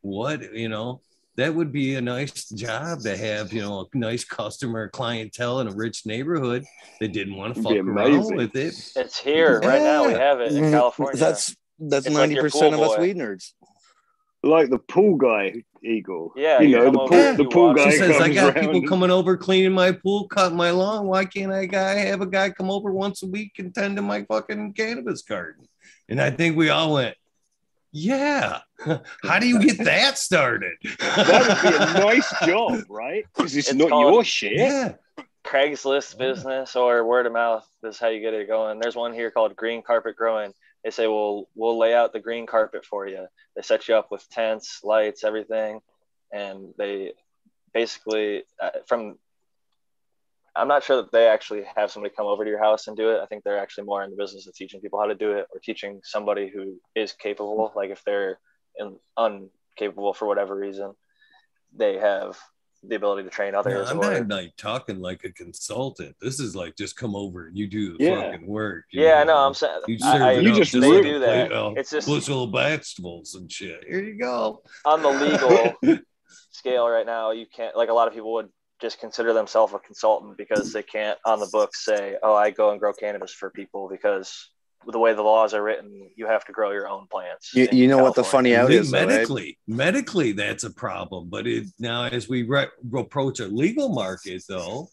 What 0.00 0.54
you 0.54 0.68
know, 0.68 1.00
that 1.38 1.54
would 1.54 1.70
be 1.72 1.94
a 1.94 2.00
nice 2.00 2.48
job 2.50 3.00
to 3.02 3.16
have. 3.16 3.52
You 3.52 3.62
know, 3.62 3.88
a 3.92 3.96
nice 3.96 4.24
customer 4.24 4.88
clientele 4.88 5.60
in 5.60 5.68
a 5.68 5.72
rich 5.74 6.04
neighborhood 6.04 6.64
that 7.00 7.12
didn't 7.12 7.36
want 7.36 7.54
to 7.54 7.62
fuck 7.62 7.72
around 7.72 8.12
amazing. 8.14 8.36
with 8.36 8.56
it. 8.56 8.74
It's 8.96 9.18
here 9.18 9.60
right 9.60 9.80
now. 9.80 10.06
We 10.08 10.12
have 10.14 10.40
it 10.40 10.52
in 10.52 10.64
Mhm. 10.64 10.70
California. 10.72 11.16
That's 11.18 11.56
that's 11.78 12.06
It's 12.06 12.14
like 12.14 12.28
ninety 12.28 12.40
percent 12.40 12.74
of 12.74 12.80
pool 12.80 12.90
us 12.92 12.98
weed 12.98 13.16
nerds. 13.16 13.52
Like 14.42 14.68
the 14.70 14.78
pool 14.78 15.16
guy, 15.16 15.62
Eagle. 15.82 16.32
Yeah, 16.36 16.60
you 16.60 16.68
you 16.70 16.76
know 16.76 16.84
come 16.86 16.92
the 16.94 17.00
over, 17.00 17.08
pool, 17.36 17.44
the 17.44 17.50
pool 17.50 17.74
guy 17.74 17.90
She 17.90 17.96
says, 17.98 18.20
I 18.20 18.32
got 18.32 18.54
around 18.56 18.60
people 18.64 18.76
and- 18.80 18.88
coming 18.88 19.10
over 19.10 19.36
cleaning 19.36 19.72
my 19.72 19.92
pool, 19.92 20.26
cutting 20.28 20.56
my 20.56 20.70
lawn. 20.70 21.06
Why 21.06 21.24
can't 21.24 21.52
I 21.52 21.66
guy 21.66 21.94
have 22.06 22.20
a 22.20 22.26
guy 22.26 22.50
come 22.50 22.70
over 22.70 22.92
once 22.92 23.22
a 23.22 23.26
week 23.26 23.52
and 23.58 23.74
tend 23.74 23.96
to 23.96 24.02
my 24.02 24.24
fucking 24.24 24.74
cannabis 24.74 25.22
garden? 25.22 25.66
And 26.08 26.20
I 26.20 26.30
think 26.30 26.56
we 26.56 26.68
all 26.68 26.94
went, 26.94 27.16
Yeah. 27.92 28.60
How 29.24 29.38
do 29.38 29.46
you 29.48 29.60
get 29.60 29.78
that 29.84 30.18
started? 30.18 30.76
That 30.98 31.62
would 31.62 31.70
be 31.72 31.76
a 31.76 32.04
nice 32.04 32.32
job, 32.46 32.80
right? 32.88 33.24
Because 33.36 33.56
it's, 33.56 33.68
It's 33.68 33.76
not 33.76 33.90
called- 33.90 34.12
your 34.14 34.24
shit. 34.24 34.52
Yeah. 34.52 34.94
Craigslist 35.44 36.18
business 36.18 36.76
or 36.76 37.04
word 37.06 37.24
of 37.24 37.32
mouth 37.32 37.66
is 37.82 37.98
how 37.98 38.08
you 38.08 38.20
get 38.20 38.34
it 38.34 38.48
going. 38.48 38.80
There's 38.80 38.96
one 38.96 39.14
here 39.14 39.30
called 39.30 39.56
Green 39.56 39.82
Carpet 39.82 40.14
Growing. 40.14 40.52
They 40.84 40.90
say, 40.90 41.06
"Well, 41.06 41.48
we'll 41.54 41.78
lay 41.78 41.94
out 41.94 42.12
the 42.12 42.20
green 42.20 42.44
carpet 42.44 42.84
for 42.84 43.06
you." 43.08 43.26
They 43.56 43.62
set 43.62 43.88
you 43.88 43.94
up 43.94 44.10
with 44.10 44.28
tents, 44.28 44.80
lights, 44.84 45.24
everything, 45.24 45.80
and 46.32 46.74
they 46.76 47.12
basically 47.72 48.42
uh, 48.60 48.70
from. 48.86 49.18
I'm 50.58 50.68
not 50.68 50.82
sure 50.82 50.96
that 50.96 51.12
they 51.12 51.28
actually 51.28 51.62
have 51.76 51.90
somebody 51.90 52.12
come 52.14 52.26
over 52.26 52.44
to 52.44 52.50
your 52.50 52.58
house 52.58 52.88
and 52.88 52.96
do 52.96 53.10
it. 53.10 53.20
I 53.20 53.26
think 53.26 53.44
they're 53.44 53.58
actually 53.58 53.84
more 53.84 54.02
in 54.02 54.10
the 54.10 54.16
business 54.16 54.46
of 54.46 54.54
teaching 54.54 54.80
people 54.80 54.98
how 54.98 55.06
to 55.06 55.14
do 55.14 55.32
it 55.32 55.46
or 55.52 55.60
teaching 55.60 56.00
somebody 56.02 56.48
who 56.52 56.78
is 56.94 57.12
capable. 57.12 57.72
Like 57.76 57.90
if 57.90 58.02
they're 58.04 58.38
in, 58.76 58.96
uncapable 59.18 60.16
for 60.16 60.26
whatever 60.26 60.56
reason, 60.56 60.94
they 61.76 61.98
have 61.98 62.36
the 62.82 62.96
ability 62.96 63.22
to 63.24 63.30
train 63.30 63.52
No, 63.52 63.60
others. 63.60 63.88
I'm 63.90 63.98
or, 63.98 64.20
not 64.24 64.28
like 64.28 64.56
talking 64.56 65.00
like 65.00 65.24
a 65.24 65.30
consultant. 65.32 66.16
This 66.20 66.38
is 66.40 66.54
like 66.56 66.76
just 66.76 66.96
come 66.96 67.14
over 67.16 67.46
and 67.48 67.56
you 67.56 67.66
do 67.68 67.96
the 67.96 68.04
Yeah. 68.04 68.30
fucking 68.32 68.46
work. 68.46 68.84
you 68.92 69.02
yeah, 69.02 69.24
know? 69.24 69.34
no, 69.34 69.38
I'm 69.46 69.54
saying 69.54 69.80
You 69.88 69.98
I- 70.02 70.12
serve 70.12 70.22
I- 70.22 70.32
it 70.32 70.42
You 70.44 70.50
up 70.52 70.56
just 70.58 70.72
just 70.72 70.82
they 70.82 70.92
like 70.94 71.02
do 71.02 71.18
that. 71.20 71.48
plate 71.48 71.56
of 71.56 71.76
It's 71.76 71.90
just 71.90 72.08
little 72.08 72.44
of 72.44 72.52
vegetables 72.52 73.34
and 73.34 73.50
shit. 73.50 73.84
Here 73.88 74.02
you 74.02 74.18
go. 74.18 74.62
on 74.84 75.02
the 75.02 75.08
legal 75.10 75.74
scale 76.50 76.88
right 76.88 77.06
now. 77.06 77.32
You 77.32 77.46
can't 77.46 77.76
like 77.76 77.88
a 77.90 77.94
lot 77.94 78.08
of 78.08 78.14
people 78.14 78.32
would 78.34 78.48
just 78.80 79.00
consider 79.00 79.32
themselves 79.32 79.72
a 79.74 79.78
consultant 79.78 80.36
because 80.36 80.72
they 80.72 80.82
can't 80.82 81.18
on 81.24 81.40
the 81.40 81.48
books 81.52 81.84
say, 81.84 82.16
"Oh, 82.22 82.34
I 82.34 82.50
go 82.50 82.70
and 82.70 82.80
grow 82.80 82.92
cannabis 82.92 83.32
for 83.32 83.50
people," 83.50 83.88
because 83.88 84.50
the 84.86 84.98
way 84.98 85.12
the 85.14 85.22
laws 85.22 85.54
are 85.54 85.62
written, 85.62 86.10
you 86.16 86.26
have 86.26 86.44
to 86.46 86.52
grow 86.52 86.70
your 86.70 86.88
own 86.88 87.06
plants. 87.10 87.52
You, 87.54 87.68
you 87.72 87.88
know 87.88 87.98
what 87.98 88.14
the 88.14 88.24
funny 88.24 88.54
out 88.54 88.68
Me- 88.68 88.76
is, 88.76 88.90
though, 88.90 88.98
eh? 88.98 89.06
medically, 89.06 89.58
medically, 89.66 90.32
that's 90.32 90.64
a 90.64 90.70
problem. 90.70 91.28
But 91.28 91.46
it 91.46 91.66
now, 91.78 92.04
as 92.04 92.28
we 92.28 92.44
re- 92.44 92.68
approach 92.96 93.40
a 93.40 93.46
legal 93.46 93.88
market, 93.88 94.42
though, 94.48 94.88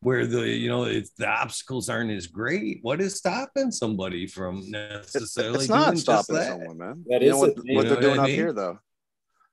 where 0.00 0.26
the 0.26 0.48
you 0.48 0.68
know 0.68 0.84
it's 0.84 1.10
the 1.18 1.28
obstacles 1.28 1.88
aren't 1.88 2.10
as 2.10 2.26
great. 2.26 2.78
What 2.82 3.00
is 3.00 3.16
stopping 3.16 3.70
somebody 3.70 4.26
from 4.26 4.70
necessarily 4.70 5.60
it's 5.60 5.68
not 5.68 5.86
doing 5.86 5.92
just 5.94 6.02
stopping 6.02 6.36
that? 6.36 6.48
someone, 6.48 6.78
man. 6.78 7.04
That 7.08 7.22
you 7.22 7.28
is 7.28 7.34
know 7.34 7.38
what, 7.40 7.56
what 7.56 7.88
they're 7.88 8.00
doing 8.00 8.16
what 8.16 8.20
I 8.20 8.22
up 8.22 8.26
mean? 8.28 8.36
here, 8.36 8.52
though. 8.52 8.78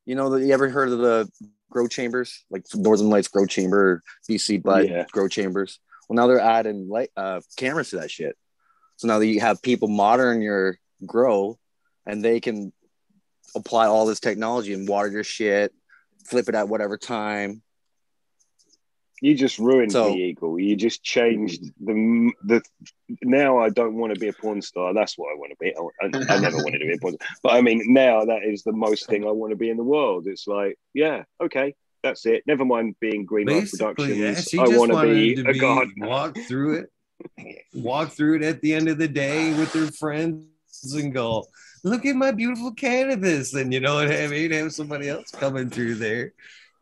You 0.05 0.15
know, 0.15 0.29
that 0.31 0.45
you 0.45 0.53
ever 0.53 0.69
heard 0.69 0.89
of 0.89 0.99
the 0.99 1.29
grow 1.73 1.87
chambers, 1.87 2.45
like 2.49 2.63
Northern 2.75 3.09
Lights 3.09 3.27
grow 3.27 3.45
chamber, 3.45 4.01
BC 4.29 4.61
Bud 4.61 4.87
Yeah. 4.87 5.05
grow 5.11 5.27
chambers? 5.27 5.79
Well, 6.07 6.15
now 6.15 6.27
they're 6.27 6.39
adding 6.39 6.87
light 6.87 7.09
uh, 7.17 7.41
cameras 7.57 7.89
to 7.89 7.97
that 7.97 8.11
shit. 8.11 8.37
So 8.97 9.07
now 9.07 9.19
that 9.19 9.25
you 9.25 9.41
have 9.41 9.61
people 9.61 9.87
monitoring 9.87 10.41
your 10.41 10.77
grow, 11.05 11.57
and 12.05 12.23
they 12.23 12.39
can 12.39 12.71
apply 13.55 13.87
all 13.87 14.05
this 14.05 14.19
technology 14.19 14.73
and 14.73 14.87
water 14.87 15.09
your 15.09 15.23
shit, 15.23 15.73
flip 16.25 16.47
it 16.47 16.55
at 16.55 16.69
whatever 16.69 16.97
time. 16.97 17.61
You 19.23 19.35
just 19.35 19.57
ruined 19.57 19.93
So- 19.93 20.09
the 20.09 20.17
eagle. 20.17 20.59
You 20.59 20.75
just 20.75 21.01
changed 21.01 21.63
the 21.79 22.31
the. 22.43 22.61
Now 23.21 23.59
I 23.59 23.69
don't 23.69 23.95
want 23.95 24.13
to 24.13 24.19
be 24.19 24.27
a 24.27 24.33
porn 24.33 24.61
star. 24.61 24.93
That's 24.93 25.17
what 25.17 25.27
I 25.31 25.35
want 25.37 25.51
to 25.51 25.57
be. 25.61 25.73
I, 25.73 26.33
I 26.33 26.39
never 26.39 26.57
wanted 26.57 26.79
to 26.79 26.85
be 26.85 26.95
a 26.95 26.97
porn 26.97 27.13
star, 27.13 27.27
but 27.41 27.53
I 27.53 27.61
mean 27.61 27.81
now 27.93 28.25
that 28.25 28.43
is 28.43 28.63
the 28.63 28.73
most 28.73 29.07
thing 29.07 29.25
I 29.25 29.31
want 29.31 29.51
to 29.51 29.55
be 29.55 29.69
in 29.69 29.77
the 29.77 29.83
world. 29.83 30.27
It's 30.27 30.45
like, 30.45 30.77
yeah, 30.93 31.23
okay, 31.41 31.73
that's 32.03 32.25
it. 32.25 32.43
Never 32.47 32.65
mind 32.65 32.95
being 32.99 33.23
Green 33.25 33.47
Light 33.47 33.61
Basically, 33.61 34.09
yeah, 34.15 34.33
Productions. 34.33 34.49
she 34.49 34.59
I 34.59 34.77
want 34.77 34.91
to 34.91 35.01
be 35.03 35.39
a 35.39 35.53
be 35.53 35.57
gardener. 35.59 36.07
walk 36.07 36.37
through 36.49 36.79
it, 36.79 36.89
walk 37.73 38.09
through 38.11 38.35
it 38.37 38.43
at 38.43 38.59
the 38.61 38.73
end 38.73 38.89
of 38.89 38.97
the 38.97 39.07
day 39.07 39.53
with 39.57 39.71
her 39.71 39.87
friends 39.87 40.43
and 40.93 41.13
go, 41.13 41.45
look 41.85 42.05
at 42.05 42.17
my 42.17 42.31
beautiful 42.31 42.73
cannabis. 42.73 43.53
And 43.53 43.71
you 43.73 43.79
know 43.79 43.95
what 43.95 44.11
I 44.11 44.27
mean? 44.27 44.51
Have 44.51 44.73
somebody 44.73 45.07
else 45.07 45.31
coming 45.31 45.69
through 45.69 45.95
there, 45.95 46.33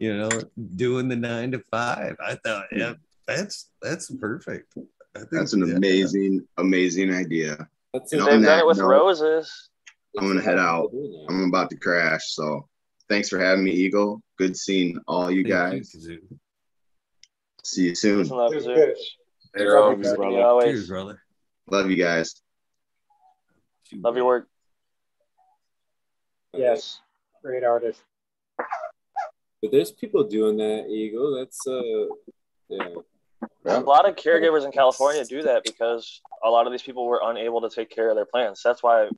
you 0.01 0.17
know, 0.17 0.29
doing 0.75 1.07
the 1.07 1.15
nine 1.15 1.51
to 1.51 1.59
five. 1.69 2.15
I 2.25 2.33
thought, 2.43 2.65
hmm. 2.71 2.79
yeah, 2.79 2.93
that's 3.27 3.69
that's 3.83 4.09
perfect. 4.15 4.73
I 5.15 5.19
think 5.19 5.29
That's 5.31 5.53
an 5.53 5.67
yeah. 5.67 5.75
amazing, 5.75 6.47
amazing 6.57 7.13
idea. 7.13 7.67
That's 7.93 8.11
And 8.13 8.21
it. 8.21 8.23
on 8.23 8.29
They've 8.41 8.45
done 8.49 8.59
it 8.59 8.65
with 8.65 8.77
note- 8.79 8.87
roses. 8.87 9.69
I'm 10.17 10.27
gonna 10.27 10.41
head 10.41 10.57
out. 10.57 10.89
I'm 11.29 11.43
about 11.49 11.69
to 11.69 11.77
crash. 11.77 12.33
So 12.33 12.67
thanks 13.09 13.29
for 13.29 13.37
having 13.39 13.63
me, 13.63 13.71
Eagle. 13.71 14.21
Good 14.37 14.57
seeing 14.57 14.97
all 15.07 15.29
you 15.29 15.43
Thank 15.43 15.53
guys. 15.53 15.95
Kazoo. 15.95 16.17
See 17.63 17.83
you 17.89 17.95
soon. 17.95 18.27
Love, 18.27 18.51
Good 18.53 18.63
Kazoo. 18.63 18.75
fish. 18.95 19.17
Later 19.55 19.77
on, 19.79 20.01
Love 20.01 20.05
you, 20.11 20.15
brother. 20.15 20.41
always. 20.45 20.65
Cheers, 20.65 20.87
brother. 20.87 21.21
Love 21.69 21.89
you 21.91 21.95
guys. 21.97 22.41
Love 23.93 24.15
your 24.15 24.25
work. 24.25 24.47
Yes, 26.53 26.99
great 27.43 27.63
artist. 27.63 28.01
But 29.61 29.71
there's 29.71 29.91
people 29.91 30.23
doing 30.23 30.57
that, 30.57 30.87
Eagle. 30.89 31.35
That's 31.37 31.59
uh, 31.67 32.07
yeah. 32.69 32.95
A 33.65 33.79
lot 33.79 34.07
of 34.07 34.15
caregivers 34.15 34.65
in 34.65 34.71
California 34.71 35.23
do 35.25 35.43
that 35.43 35.63
because 35.63 36.21
a 36.43 36.49
lot 36.49 36.65
of 36.65 36.71
these 36.71 36.81
people 36.81 37.05
were 37.05 37.21
unable 37.23 37.61
to 37.61 37.69
take 37.69 37.89
care 37.89 38.09
of 38.09 38.15
their 38.15 38.25
plants. 38.25 38.61
That's 38.63 38.81
why 38.81 39.09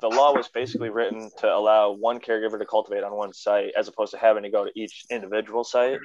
the 0.00 0.08
law 0.08 0.34
was 0.34 0.48
basically 0.48 0.90
written 0.90 1.30
to 1.38 1.52
allow 1.52 1.92
one 1.92 2.20
caregiver 2.20 2.58
to 2.58 2.66
cultivate 2.66 3.02
on 3.02 3.16
one 3.16 3.32
site 3.32 3.72
as 3.76 3.88
opposed 3.88 4.12
to 4.12 4.18
having 4.18 4.42
to 4.42 4.50
go 4.50 4.64
to 4.64 4.72
each 4.74 5.04
individual 5.10 5.64
site. 5.64 5.98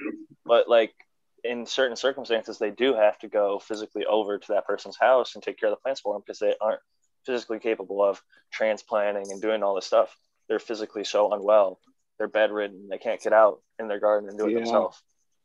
But 0.46 0.68
like 0.68 0.94
in 1.42 1.66
certain 1.66 1.96
circumstances, 1.96 2.58
they 2.58 2.70
do 2.70 2.94
have 2.94 3.18
to 3.18 3.28
go 3.28 3.58
physically 3.58 4.06
over 4.06 4.38
to 4.38 4.52
that 4.52 4.66
person's 4.66 4.96
house 4.98 5.34
and 5.34 5.44
take 5.44 5.58
care 5.58 5.68
of 5.68 5.74
the 5.76 5.80
plants 5.80 6.00
for 6.00 6.14
them 6.14 6.22
because 6.26 6.38
they 6.38 6.54
aren't 6.60 6.80
physically 7.26 7.58
capable 7.58 8.02
of 8.02 8.22
transplanting 8.50 9.30
and 9.30 9.42
doing 9.42 9.62
all 9.62 9.74
this 9.74 9.86
stuff. 9.86 10.16
They're 10.48 10.58
physically 10.58 11.04
so 11.04 11.32
unwell. 11.32 11.78
They're 12.18 12.28
bedridden. 12.28 12.88
They 12.88 12.98
can't 12.98 13.20
get 13.20 13.32
out 13.32 13.60
in 13.78 13.88
their 13.88 14.00
garden 14.00 14.28
and 14.28 14.38
do 14.38 14.46
it 14.46 14.50
Yeah. 14.52 14.56
themselves. 14.58 15.02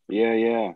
Yeah, 0.08 0.34
yeah, 0.34 0.72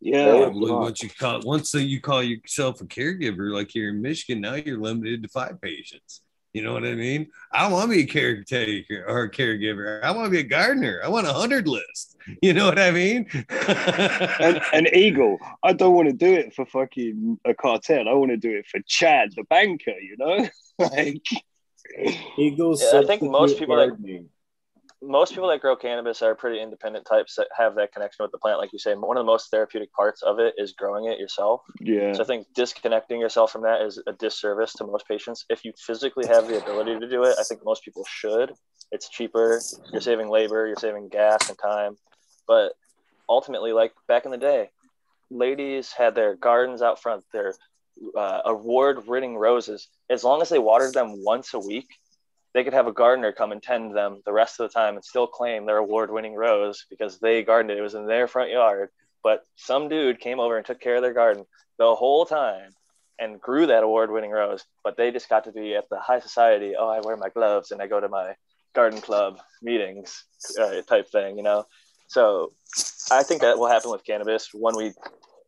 yeah. 0.00 0.38
Probably 0.44 0.70
once 0.72 1.02
you 1.02 1.10
call 1.10 1.40
once 1.44 1.74
you 1.74 2.00
call 2.00 2.22
yourself 2.22 2.80
a 2.80 2.84
caregiver, 2.84 3.52
like 3.52 3.70
here 3.70 3.88
in 3.90 4.02
Michigan, 4.02 4.40
now 4.40 4.54
you're 4.54 4.78
limited 4.80 5.22
to 5.22 5.28
five 5.28 5.60
patients. 5.60 6.20
You 6.52 6.62
know 6.62 6.72
what 6.72 6.84
I 6.84 6.94
mean? 6.94 7.30
I 7.50 7.66
want 7.72 7.90
to 7.90 7.96
be 7.96 8.02
a 8.04 8.06
caretaker 8.06 9.04
or 9.08 9.24
a 9.24 9.30
caregiver. 9.30 10.00
I 10.04 10.12
want 10.12 10.26
to 10.26 10.30
be 10.30 10.38
a 10.38 10.44
gardener. 10.44 11.00
I 11.04 11.08
want 11.08 11.26
a 11.26 11.32
hundred 11.32 11.66
list. 11.66 12.16
You 12.42 12.52
know 12.54 12.66
what 12.66 12.78
I 12.78 12.92
mean? 12.92 13.26
an, 13.50 14.60
and 14.72 14.86
Eagle, 14.94 15.38
I 15.64 15.72
don't 15.72 15.94
want 15.94 16.08
to 16.10 16.14
do 16.14 16.32
it 16.32 16.54
for 16.54 16.64
fucking 16.64 17.40
a 17.44 17.54
cartel. 17.54 18.08
I 18.08 18.12
want 18.12 18.30
to 18.30 18.36
do 18.36 18.56
it 18.56 18.66
for 18.68 18.78
Chad, 18.86 19.30
the 19.34 19.42
banker. 19.44 19.98
You 20.00 20.16
know, 20.16 20.48
like 20.78 21.26
Eagles. 22.38 22.84
Yeah, 22.92 23.00
I 23.00 23.06
think 23.06 23.22
most 23.22 23.32
substitute 23.58 23.58
people 23.60 23.76
that- 23.76 23.88
gardening. 23.88 24.28
Most 25.06 25.34
people 25.34 25.48
that 25.48 25.60
grow 25.60 25.76
cannabis 25.76 26.22
are 26.22 26.34
pretty 26.34 26.60
independent 26.60 27.06
types 27.06 27.34
that 27.36 27.48
have 27.56 27.74
that 27.76 27.92
connection 27.92 28.24
with 28.24 28.32
the 28.32 28.38
plant. 28.38 28.58
Like 28.58 28.72
you 28.72 28.78
say, 28.78 28.94
one 28.94 29.16
of 29.16 29.22
the 29.22 29.26
most 29.30 29.50
therapeutic 29.50 29.92
parts 29.92 30.22
of 30.22 30.38
it 30.38 30.54
is 30.56 30.72
growing 30.72 31.06
it 31.06 31.18
yourself. 31.18 31.62
yeah, 31.80 32.12
So 32.12 32.22
I 32.22 32.26
think 32.26 32.46
disconnecting 32.54 33.20
yourself 33.20 33.52
from 33.52 33.62
that 33.62 33.82
is 33.82 34.02
a 34.06 34.12
disservice 34.12 34.72
to 34.74 34.84
most 34.84 35.06
patients. 35.06 35.44
If 35.48 35.64
you 35.64 35.72
physically 35.78 36.26
have 36.26 36.48
the 36.48 36.62
ability 36.62 36.98
to 37.00 37.08
do 37.08 37.24
it, 37.24 37.36
I 37.38 37.44
think 37.44 37.60
most 37.64 37.84
people 37.84 38.04
should. 38.08 38.52
It's 38.92 39.08
cheaper. 39.08 39.60
You're 39.92 40.00
saving 40.00 40.28
labor. 40.28 40.66
You're 40.66 40.76
saving 40.76 41.08
gas 41.08 41.48
and 41.48 41.58
time. 41.58 41.96
But 42.46 42.72
ultimately, 43.28 43.72
like 43.72 43.92
back 44.08 44.24
in 44.24 44.30
the 44.30 44.38
day, 44.38 44.70
ladies 45.30 45.92
had 45.92 46.14
their 46.14 46.36
gardens 46.36 46.82
out 46.82 47.00
front, 47.00 47.24
their 47.32 47.54
uh, 48.16 48.40
award-winning 48.44 49.36
roses. 49.36 49.88
As 50.10 50.24
long 50.24 50.42
as 50.42 50.48
they 50.48 50.58
watered 50.58 50.94
them 50.94 51.24
once 51.24 51.54
a 51.54 51.58
week, 51.58 51.86
they 52.54 52.62
could 52.62 52.72
have 52.72 52.86
a 52.86 52.92
gardener 52.92 53.32
come 53.32 53.52
and 53.52 53.62
tend 53.62 53.96
them 53.96 54.22
the 54.24 54.32
rest 54.32 54.60
of 54.60 54.70
the 54.70 54.72
time 54.72 54.94
and 54.94 55.04
still 55.04 55.26
claim 55.26 55.66
their 55.66 55.76
award-winning 55.76 56.34
rose 56.34 56.86
because 56.88 57.18
they 57.18 57.42
gardened 57.42 57.72
it. 57.72 57.78
It 57.78 57.82
was 57.82 57.94
in 57.94 58.06
their 58.06 58.28
front 58.28 58.50
yard. 58.50 58.90
But 59.24 59.44
some 59.56 59.88
dude 59.88 60.20
came 60.20 60.38
over 60.38 60.56
and 60.56 60.64
took 60.64 60.80
care 60.80 60.96
of 60.96 61.02
their 61.02 61.12
garden 61.12 61.44
the 61.78 61.94
whole 61.94 62.24
time 62.24 62.70
and 63.18 63.40
grew 63.40 63.66
that 63.66 63.82
award-winning 63.82 64.30
rose. 64.30 64.64
But 64.84 64.96
they 64.96 65.10
just 65.10 65.28
got 65.28 65.44
to 65.44 65.52
be 65.52 65.74
at 65.74 65.88
the 65.90 65.98
high 65.98 66.20
society. 66.20 66.74
Oh, 66.78 66.88
I 66.88 67.00
wear 67.00 67.16
my 67.16 67.28
gloves 67.28 67.72
and 67.72 67.82
I 67.82 67.88
go 67.88 67.98
to 67.98 68.08
my 68.08 68.34
garden 68.72 69.00
club 69.00 69.38
meetings 69.60 70.24
uh, 70.60 70.80
type 70.82 71.10
thing, 71.10 71.36
you 71.36 71.42
know. 71.42 71.66
So 72.06 72.52
I 73.10 73.24
think 73.24 73.40
that 73.40 73.58
will 73.58 73.68
happen 73.68 73.90
with 73.90 74.04
cannabis 74.04 74.50
when 74.52 74.76
we 74.76 74.92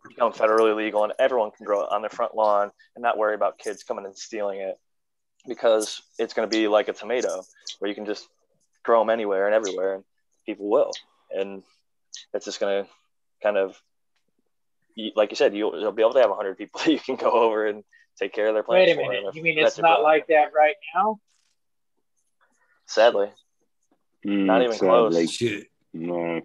become 0.09 0.33
federally 0.33 0.75
legal 0.75 1.05
and 1.05 1.13
everyone 1.19 1.51
can 1.57 1.67
grow 1.67 1.83
it 1.83 1.89
on 1.93 2.01
their 2.01 2.11
front 2.11 2.35
lawn 2.35 2.71
and 2.97 3.03
not 3.03 3.19
worry 3.19 3.35
about 3.35 3.59
kids 3.59 3.85
coming 3.85 4.07
and 4.07 4.17
stealing 4.17 4.61
it 4.61 4.77
because 5.47 6.03
it's 6.19 6.35
going 6.35 6.49
to 6.49 6.51
be 6.51 6.69
like 6.69 6.89
a 6.89 6.93
tomato 6.93 7.43
where 7.79 7.89
you 7.89 7.95
can 7.95 8.07
just 8.07 8.27
grow 8.85 9.01
them 9.01 9.11
anywhere 9.11 9.47
and 9.47 9.55
everywhere 9.55 9.95
and 9.97 10.05
people 10.47 10.69
will 10.69 10.93
and 11.31 11.63
it's 12.35 12.45
just 12.45 12.61
going 12.61 12.85
to 12.85 12.91
kind 13.43 13.57
of 13.57 13.81
like 15.15 15.31
you 15.31 15.37
said 15.37 15.55
you'll, 15.55 15.79
you'll 15.79 15.93
be 15.93 16.03
able 16.03 16.13
to 16.15 16.21
have 16.21 16.31
100 16.31 16.57
people 16.57 16.81
that 16.85 16.91
you 16.93 16.99
can 16.99 17.17
go 17.17 17.31
over 17.31 17.67
and 17.67 17.85
take 18.19 18.33
care 18.33 18.47
of 18.49 18.55
their 18.55 18.63
plants 18.63 18.87
Wait 18.97 19.07
a 19.07 19.09
minute. 19.09 19.35
You 19.35 19.43
mean 19.43 19.59
it's 19.59 19.79
not 19.79 19.97
goal. 19.97 20.05
like 20.05 20.27
that 20.29 20.53
right 20.55 20.77
now? 20.95 21.19
sadly 22.87 23.31
Not 24.25 24.61
Mm, 24.61 24.65
even 24.65 24.77
sadly. 24.77 25.27
close. 25.27 25.31
Shit. 25.31 25.67
No, 25.93 26.41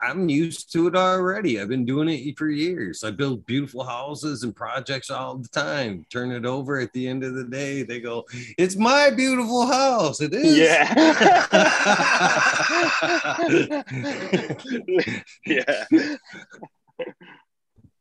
I'm 0.00 0.28
used 0.28 0.72
to 0.72 0.86
it 0.86 0.94
already. 0.94 1.60
I've 1.60 1.68
been 1.68 1.84
doing 1.84 2.08
it 2.08 2.38
for 2.38 2.48
years. 2.48 3.02
I 3.02 3.10
build 3.10 3.44
beautiful 3.46 3.82
houses 3.82 4.44
and 4.44 4.54
projects 4.54 5.10
all 5.10 5.38
the 5.38 5.48
time. 5.48 6.06
Turn 6.10 6.30
it 6.30 6.46
over 6.46 6.78
at 6.78 6.92
the 6.92 7.08
end 7.08 7.24
of 7.24 7.34
the 7.34 7.44
day. 7.44 7.82
They 7.82 8.00
go, 8.00 8.24
It's 8.56 8.76
my 8.76 9.10
beautiful 9.10 9.66
house. 9.66 10.20
It 10.20 10.34
is. 10.34 10.56
yeah, 10.56 11.46
yeah, 15.46 15.84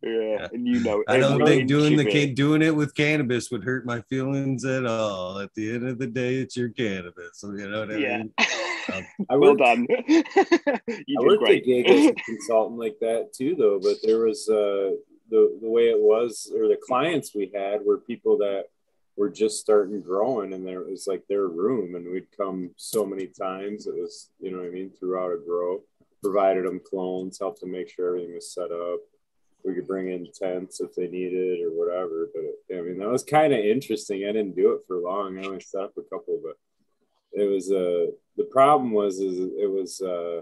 yeah. 0.08 0.48
And 0.52 0.68
you 0.68 0.80
know, 0.82 1.04
I 1.08 1.18
don't 1.18 1.46
think 1.46 1.68
doing 1.68 1.96
the 1.98 2.08
it. 2.08 2.36
doing 2.36 2.62
it 2.62 2.76
with 2.76 2.96
cannabis 2.96 3.52
would 3.52 3.64
hurt 3.64 3.86
my 3.86 4.02
feelings 4.02 4.66
at 4.66 4.86
all. 4.86 5.40
At 5.40 5.54
the 5.54 5.74
end 5.74 5.88
of 5.88 6.00
the 6.00 6.08
day, 6.08 6.36
it's 6.36 6.56
your 6.58 6.70
cannabis. 6.70 7.32
So 7.40 7.52
you 7.54 7.70
know 7.70 7.82
what 7.82 7.92
I 7.92 7.98
Yeah. 7.98 8.18
mean? 8.20 8.34
Um, 8.90 9.06
I 9.30 9.36
well 9.36 9.50
worked, 9.50 9.60
done. 9.60 9.86
you 10.08 10.24
I 10.30 10.82
did 11.06 11.18
worked 11.20 11.44
great. 11.44 11.62
at 11.64 11.66
gig 11.66 11.90
as 11.90 12.06
a 12.12 12.14
consultant 12.14 12.80
like 12.80 12.96
that 13.02 13.34
too, 13.34 13.54
though. 13.54 13.80
But 13.84 13.98
there 14.02 14.20
was 14.20 14.48
uh, 14.48 14.92
the 15.30 15.58
the 15.62 15.68
way 15.70 15.90
it 15.90 16.00
was, 16.00 16.50
or 16.56 16.70
the 16.70 16.78
clients 16.88 17.36
we 17.36 17.52
had 17.54 17.82
were 17.86 17.98
people 17.98 18.38
that 18.38 18.68
were 19.18 19.30
just 19.30 19.60
starting 19.60 20.00
growing, 20.00 20.54
and 20.54 20.66
there 20.66 20.84
was 20.84 21.06
like 21.06 21.24
their 21.28 21.48
room, 21.50 21.96
and 21.96 22.10
we'd 22.10 22.32
come 22.38 22.72
so 22.78 23.06
many 23.06 23.28
times. 23.28 23.88
It 23.88 23.94
was, 23.96 24.30
you 24.40 24.52
know, 24.52 24.60
what 24.60 24.68
I 24.68 24.70
mean, 24.70 24.90
throughout 24.98 25.34
a 25.34 25.38
grow, 25.46 25.82
provided 26.24 26.64
them 26.66 26.80
clones, 26.80 27.40
helped 27.40 27.60
them 27.60 27.72
make 27.72 27.90
sure 27.90 28.08
everything 28.08 28.36
was 28.36 28.54
set 28.54 28.72
up. 28.72 29.00
We 29.68 29.76
could 29.76 29.88
bring 29.88 30.10
in 30.10 30.28
tents 30.34 30.80
if 30.80 30.96
they 30.96 31.08
needed 31.08 31.62
or 31.62 31.72
whatever. 31.72 32.30
But 32.34 32.78
I 32.78 32.82
mean, 32.82 32.98
that 33.00 33.10
was 33.10 33.24
kind 33.24 33.54
of 33.54 33.60
interesting. 33.60 34.24
I 34.24 34.32
didn't 34.32 34.56
do 34.56 34.72
it 34.72 34.82
for 34.88 34.98
long. 34.98 35.38
I 35.38 35.46
only 35.46 35.60
set 35.60 35.82
up 35.82 35.94
a 35.98 36.04
couple, 36.04 36.40
but 36.44 36.56
it 37.34 37.46
was 37.46 37.72
uh 37.72 38.08
the 38.38 38.46
problem 38.50 38.92
was 38.92 39.20
is 39.20 39.38
it 39.38 39.70
was 39.70 40.02
uh 40.02 40.42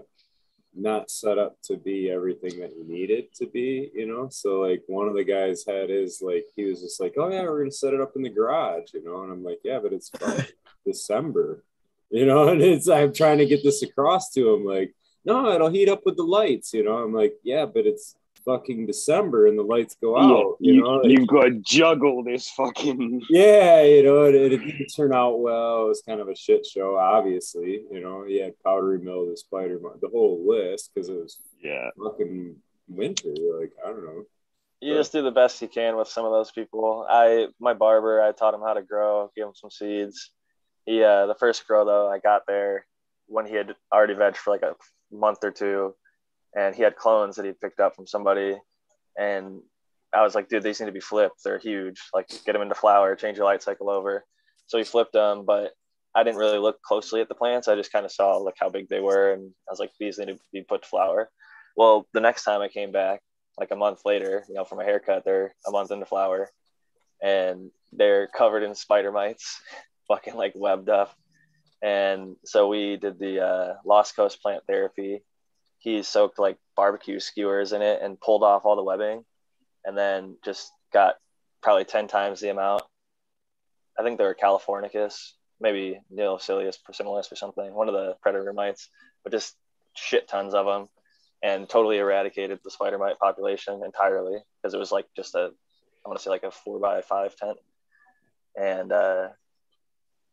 not 0.74 1.10
set 1.10 1.38
up 1.38 1.56
to 1.62 1.76
be 1.76 2.10
everything 2.10 2.60
that 2.60 2.76
you 2.76 2.84
needed 2.86 3.32
to 3.34 3.46
be 3.46 3.90
you 3.94 4.06
know 4.06 4.28
so 4.30 4.60
like 4.60 4.82
one 4.86 5.08
of 5.08 5.14
the 5.14 5.24
guys 5.24 5.64
had 5.66 5.88
his 5.88 6.20
like 6.20 6.44
he 6.54 6.64
was 6.64 6.82
just 6.82 7.00
like 7.00 7.14
oh 7.16 7.30
yeah 7.30 7.42
we're 7.42 7.60
gonna 7.60 7.70
set 7.70 7.94
it 7.94 8.00
up 8.00 8.12
in 8.14 8.22
the 8.22 8.28
garage 8.28 8.92
you 8.92 9.02
know 9.02 9.22
and 9.22 9.32
i'm 9.32 9.42
like 9.42 9.58
yeah 9.64 9.78
but 9.78 9.92
it's 9.92 10.10
december 10.86 11.64
you 12.10 12.26
know 12.26 12.48
and 12.50 12.60
it's 12.60 12.88
i'm 12.88 13.12
trying 13.12 13.38
to 13.38 13.46
get 13.46 13.62
this 13.62 13.82
across 13.82 14.30
to 14.30 14.52
him 14.52 14.64
like 14.64 14.94
no 15.24 15.50
it'll 15.50 15.70
heat 15.70 15.88
up 15.88 16.02
with 16.04 16.16
the 16.16 16.22
lights 16.22 16.74
you 16.74 16.84
know 16.84 16.98
i'm 16.98 17.14
like 17.14 17.34
yeah 17.42 17.64
but 17.64 17.86
it's 17.86 18.14
fucking 18.46 18.86
December 18.86 19.48
and 19.48 19.58
the 19.58 19.62
lights 19.62 19.96
go 20.00 20.16
out. 20.16 20.56
yeah, 20.60 20.72
you, 20.72 20.74
you, 20.74 20.82
know, 20.82 21.04
you've 21.04 21.26
got 21.26 21.42
to 21.42 21.50
juggle 21.60 22.24
this 22.24 22.48
fucking. 22.50 23.22
yeah, 23.30 23.82
you 23.82 24.02
know, 24.04 24.24
it, 24.24 24.34
it 24.34 24.48
didn't 24.50 24.88
turn 24.96 25.12
out 25.12 25.40
well. 25.40 25.84
It 25.84 25.88
was 25.88 26.02
kind 26.06 26.20
of 26.20 26.28
a 26.28 26.36
shit 26.36 26.64
show, 26.64 26.96
obviously. 26.96 27.82
You 27.90 28.00
know, 28.00 28.24
you 28.24 28.42
had 28.42 28.54
Powdery 28.64 29.00
Mill, 29.00 29.28
the 29.28 29.36
Spider, 29.36 29.78
the 30.00 30.08
whole 30.08 30.44
list 30.46 30.92
because 30.94 31.08
it 31.08 31.16
was 31.16 31.38
Yeah, 31.60 31.90
fucking 32.02 32.56
winter. 32.88 33.34
Like 33.60 33.72
I 33.84 33.90
don't 33.90 34.04
know. 34.04 34.24
You 34.80 34.94
just 34.94 35.12
do 35.12 35.22
the 35.22 35.30
best 35.30 35.60
you 35.62 35.68
can 35.68 35.96
with 35.96 36.08
some 36.08 36.24
of 36.24 36.32
those 36.32 36.52
people. 36.52 37.06
I 37.08 37.48
my 37.58 37.74
barber, 37.74 38.22
I 38.22 38.32
taught 38.32 38.54
him 38.54 38.60
how 38.60 38.74
to 38.74 38.82
grow, 38.82 39.30
gave 39.34 39.46
him 39.46 39.54
some 39.54 39.70
seeds. 39.70 40.30
Yeah, 40.86 41.06
uh, 41.06 41.26
the 41.26 41.34
first 41.34 41.66
grow 41.66 41.84
though, 41.84 42.08
I 42.08 42.20
got 42.20 42.42
there 42.46 42.86
when 43.26 43.46
he 43.46 43.54
had 43.54 43.74
already 43.92 44.14
veg 44.14 44.36
for 44.36 44.52
like 44.52 44.62
a 44.62 44.76
month 45.10 45.38
or 45.42 45.50
two, 45.50 45.94
and 46.56 46.74
he 46.74 46.82
had 46.82 46.96
clones 46.96 47.36
that 47.36 47.44
he 47.44 47.52
picked 47.52 47.80
up 47.80 47.94
from 47.94 48.06
somebody, 48.06 48.56
and 49.18 49.60
I 50.12 50.22
was 50.22 50.34
like, 50.34 50.48
dude, 50.48 50.62
these 50.62 50.80
need 50.80 50.86
to 50.86 50.92
be 50.92 51.00
flipped. 51.00 51.44
They're 51.44 51.58
huge. 51.58 52.00
Like, 52.14 52.28
get 52.28 52.52
them 52.52 52.62
into 52.62 52.74
flower, 52.74 53.14
change 53.14 53.36
your 53.36 53.46
light 53.46 53.62
cycle 53.62 53.90
over. 53.90 54.24
So 54.66 54.78
he 54.78 54.84
flipped 54.84 55.12
them, 55.12 55.44
but 55.44 55.72
I 56.14 56.22
didn't 56.22 56.38
really 56.38 56.58
look 56.58 56.80
closely 56.80 57.20
at 57.20 57.28
the 57.28 57.34
plants. 57.34 57.68
I 57.68 57.76
just 57.76 57.92
kind 57.92 58.06
of 58.06 58.10
saw 58.10 58.36
like 58.38 58.54
how 58.58 58.70
big 58.70 58.88
they 58.88 59.00
were, 59.00 59.32
and 59.32 59.52
I 59.68 59.70
was 59.70 59.78
like, 59.78 59.92
these 60.00 60.18
need 60.18 60.28
to 60.28 60.38
be 60.52 60.62
put 60.62 60.82
to 60.82 60.88
flower. 60.88 61.30
Well, 61.76 62.06
the 62.14 62.20
next 62.20 62.44
time 62.44 62.62
I 62.62 62.68
came 62.68 62.90
back, 62.90 63.20
like 63.58 63.70
a 63.70 63.76
month 63.76 64.00
later, 64.06 64.44
you 64.48 64.54
know, 64.54 64.64
for 64.64 64.76
my 64.76 64.84
haircut, 64.84 65.24
they're 65.24 65.54
a 65.66 65.70
month 65.70 65.90
into 65.90 66.06
flower, 66.06 66.50
and 67.22 67.70
they're 67.92 68.28
covered 68.28 68.62
in 68.62 68.74
spider 68.74 69.12
mites, 69.12 69.60
fucking 70.08 70.34
like 70.34 70.52
webbed 70.56 70.88
up. 70.88 71.14
And 71.82 72.36
so 72.44 72.68
we 72.68 72.96
did 72.96 73.18
the 73.18 73.44
uh, 73.46 73.74
Lost 73.84 74.16
Coast 74.16 74.40
plant 74.40 74.62
therapy. 74.66 75.22
He 75.86 76.02
soaked 76.02 76.40
like 76.40 76.58
barbecue 76.74 77.20
skewers 77.20 77.72
in 77.72 77.80
it 77.80 78.02
and 78.02 78.20
pulled 78.20 78.42
off 78.42 78.64
all 78.64 78.74
the 78.74 78.82
webbing, 78.82 79.24
and 79.84 79.96
then 79.96 80.36
just 80.44 80.72
got 80.92 81.14
probably 81.62 81.84
ten 81.84 82.08
times 82.08 82.40
the 82.40 82.48
amount. 82.48 82.82
I 83.96 84.02
think 84.02 84.18
they 84.18 84.24
were 84.24 84.34
Californicus, 84.34 85.34
maybe 85.60 86.00
Neoseiulus 86.12 86.78
persimilis 86.82 87.30
or 87.30 87.36
something, 87.36 87.72
one 87.72 87.86
of 87.86 87.94
the 87.94 88.16
predator 88.20 88.52
mites, 88.52 88.88
but 89.22 89.30
just 89.30 89.54
shit 89.94 90.26
tons 90.26 90.54
of 90.54 90.66
them 90.66 90.88
and 91.40 91.68
totally 91.68 91.98
eradicated 91.98 92.58
the 92.64 92.70
spider 92.72 92.98
mite 92.98 93.20
population 93.20 93.80
entirely 93.84 94.40
because 94.60 94.74
it 94.74 94.78
was 94.78 94.90
like 94.90 95.06
just 95.14 95.36
a 95.36 95.52
I 96.04 96.08
want 96.08 96.18
to 96.18 96.24
say 96.24 96.30
like 96.30 96.42
a 96.42 96.50
four 96.50 96.80
by 96.80 97.00
five 97.00 97.36
tent. 97.36 97.58
And 98.60 98.90
uh, 98.90 99.28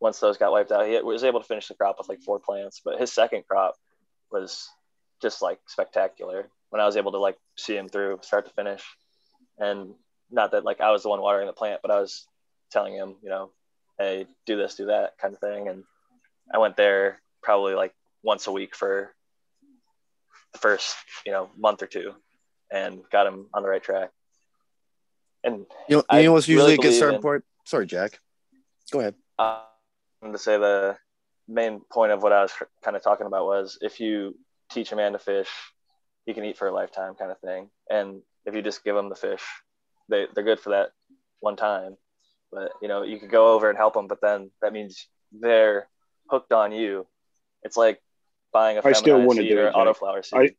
once 0.00 0.18
those 0.18 0.36
got 0.36 0.50
wiped 0.50 0.72
out, 0.72 0.88
he 0.88 1.00
was 1.00 1.22
able 1.22 1.40
to 1.40 1.46
finish 1.46 1.68
the 1.68 1.74
crop 1.74 1.98
with 1.98 2.08
like 2.08 2.22
four 2.22 2.40
plants. 2.40 2.80
But 2.84 2.98
his 2.98 3.12
second 3.12 3.44
crop 3.48 3.76
was 4.32 4.68
just 5.24 5.40
like 5.40 5.58
spectacular 5.66 6.50
when 6.68 6.82
I 6.82 6.86
was 6.86 6.98
able 6.98 7.12
to 7.12 7.18
like 7.18 7.38
see 7.56 7.74
him 7.76 7.88
through 7.88 8.18
start 8.22 8.46
to 8.46 8.52
finish. 8.52 8.84
And 9.58 9.94
not 10.30 10.52
that 10.52 10.64
like 10.64 10.82
I 10.82 10.90
was 10.90 11.02
the 11.02 11.08
one 11.08 11.22
watering 11.22 11.46
the 11.46 11.54
plant, 11.54 11.80
but 11.80 11.90
I 11.90 11.98
was 11.98 12.26
telling 12.70 12.92
him, 12.92 13.16
you 13.22 13.30
know, 13.30 13.50
hey, 13.98 14.26
do 14.44 14.58
this, 14.58 14.74
do 14.74 14.86
that 14.86 15.16
kind 15.18 15.32
of 15.32 15.40
thing. 15.40 15.68
And 15.68 15.84
I 16.52 16.58
went 16.58 16.76
there 16.76 17.22
probably 17.42 17.74
like 17.74 17.94
once 18.22 18.46
a 18.46 18.52
week 18.52 18.76
for 18.76 19.14
the 20.52 20.58
first, 20.58 20.94
you 21.24 21.32
know, 21.32 21.48
month 21.56 21.82
or 21.82 21.86
two 21.86 22.12
and 22.70 23.00
got 23.10 23.26
him 23.26 23.46
on 23.54 23.62
the 23.62 23.68
right 23.68 23.82
track. 23.82 24.10
And 25.42 25.64
You 25.88 25.96
know, 25.96 26.18
you 26.18 26.24
know 26.24 26.32
what's 26.34 26.48
usually 26.48 26.72
really 26.72 26.74
a 26.74 26.90
good 26.90 26.96
starting 26.96 27.22
point? 27.22 27.44
Sorry, 27.64 27.86
Jack. 27.86 28.18
Go 28.90 29.00
ahead. 29.00 29.14
uh, 29.38 29.42
I 29.42 29.64
wanted 30.20 30.32
to 30.32 30.38
say 30.38 30.58
the 30.58 30.98
main 31.48 31.80
point 31.90 32.12
of 32.12 32.22
what 32.22 32.32
I 32.32 32.42
was 32.42 32.52
kind 32.82 32.96
of 32.96 33.02
talking 33.02 33.26
about 33.26 33.46
was 33.46 33.78
if 33.80 34.00
you 34.00 34.36
teach 34.74 34.92
a 34.92 34.96
man 34.96 35.12
to 35.12 35.18
fish, 35.18 35.48
he 36.26 36.34
can 36.34 36.44
eat 36.44 36.58
for 36.58 36.68
a 36.68 36.72
lifetime 36.72 37.14
kind 37.14 37.30
of 37.30 37.38
thing. 37.40 37.70
And 37.90 38.22
if 38.46 38.54
you 38.54 38.62
just 38.62 38.84
give 38.84 38.96
them 38.96 39.08
the 39.08 39.14
fish, 39.14 39.42
they, 40.08 40.26
they're 40.34 40.44
good 40.44 40.60
for 40.60 40.70
that 40.70 40.90
one 41.40 41.56
time. 41.56 41.96
But, 42.52 42.72
you 42.82 42.88
know, 42.88 43.02
you 43.02 43.18
could 43.18 43.30
go 43.30 43.54
over 43.54 43.68
and 43.68 43.78
help 43.78 43.94
them, 43.94 44.06
but 44.06 44.20
then 44.20 44.50
that 44.62 44.72
means 44.72 45.08
they're 45.32 45.88
hooked 46.30 46.52
on 46.52 46.72
you. 46.72 47.06
It's 47.62 47.76
like 47.76 48.00
buying 48.52 48.78
a 48.78 48.86
I 48.86 48.92
still 48.92 49.20
wanna 49.22 49.42
seed 49.42 49.50
do 49.50 49.58
it, 49.64 49.74
autoflower 49.74 50.24
seed. 50.24 50.40
I- 50.40 50.54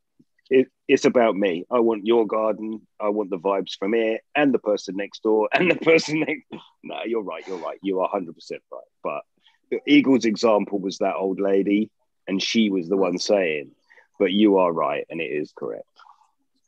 it, 0.51 0.67
it's 0.87 1.05
about 1.05 1.35
me. 1.35 1.65
I 1.71 1.79
want 1.79 2.05
your 2.05 2.27
garden. 2.27 2.85
I 2.99 3.09
want 3.09 3.31
the 3.31 3.39
vibes 3.39 3.75
from 3.79 3.93
here 3.93 4.19
and 4.35 4.53
the 4.53 4.59
person 4.59 4.95
next 4.95 5.23
door 5.23 5.49
and 5.53 5.71
the 5.71 5.75
person 5.75 6.19
next. 6.19 6.45
No, 6.83 6.97
you're 7.03 7.23
right. 7.23 7.43
You're 7.47 7.57
right. 7.57 7.79
You 7.81 8.01
are 8.01 8.09
100% 8.09 8.27
right. 8.71 8.81
But 9.03 9.23
the 9.71 9.79
Eagles' 9.87 10.25
example 10.25 10.79
was 10.79 10.99
that 10.99 11.15
old 11.15 11.39
lady, 11.39 11.89
and 12.27 12.39
she 12.39 12.69
was 12.69 12.87
the 12.87 12.95
one 12.95 13.17
saying, 13.17 13.71
but 14.19 14.31
you 14.31 14.57
are 14.57 14.71
right, 14.71 15.05
and 15.09 15.21
it 15.21 15.31
is 15.31 15.53
correct. 15.55 15.87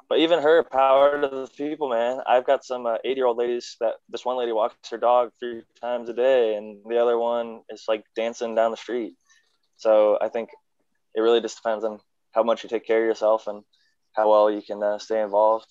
But 0.10 0.20
even 0.20 0.42
her, 0.42 0.64
power 0.64 1.20
to 1.22 1.28
the 1.28 1.50
people, 1.58 1.90
man. 1.90 2.22
I've 2.26 2.46
got 2.46 2.64
some 2.64 2.86
uh, 2.86 2.98
80 3.04 3.18
year 3.18 3.26
old 3.26 3.38
ladies 3.38 3.76
that 3.82 3.96
this 4.10 4.24
one 4.24 4.38
lady 4.38 4.54
walks 4.54 4.90
her 4.90 4.98
dog 4.98 5.32
three 5.40 5.64
times 5.82 6.08
a 6.08 6.14
day, 6.14 6.56
and 6.56 6.78
the 6.88 6.98
other 7.02 7.18
one 7.18 7.62
is 7.70 7.84
like 7.88 8.04
dancing 8.16 8.56
down 8.56 8.72
the 8.72 8.78
street. 8.78 9.16
So 9.76 10.18
I 10.22 10.30
think 10.30 10.50
it 11.14 11.22
really 11.22 11.42
just 11.42 11.58
depends 11.58 11.84
on 11.84 12.00
how 12.32 12.44
much 12.44 12.64
you 12.64 12.70
take 12.70 12.86
care 12.86 13.02
of 13.02 13.08
yourself 13.08 13.48
and 13.48 13.64
how 14.14 14.30
well 14.30 14.50
you 14.50 14.62
can 14.62 14.82
uh, 14.82 14.98
stay 14.98 15.22
involved. 15.22 15.68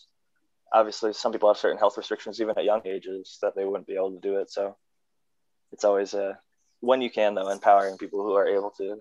Obviously, 0.73 1.13
some 1.13 1.33
people 1.33 1.49
have 1.49 1.57
certain 1.57 1.79
health 1.79 1.97
restrictions 1.97 2.41
even 2.41 2.59
at 2.59 2.65
young 2.65 2.83
ages 2.85 3.39
that 3.41 3.55
they 3.57 3.65
wouldn't 3.65 3.87
be 3.87 3.95
able 3.95 4.13
to 4.13 4.21
do 4.21 4.37
it. 4.37 4.51
So 4.51 4.77
it's 5.73 5.85
always 5.85 6.13
uh, 6.13 6.35
when 6.81 7.01
you 7.01 7.11
can, 7.11 7.35
though, 7.35 7.49
empowering 7.49 7.97
people 7.97 8.23
who 8.23 8.35
are 8.35 8.47
able 8.47 8.71
to. 8.79 9.01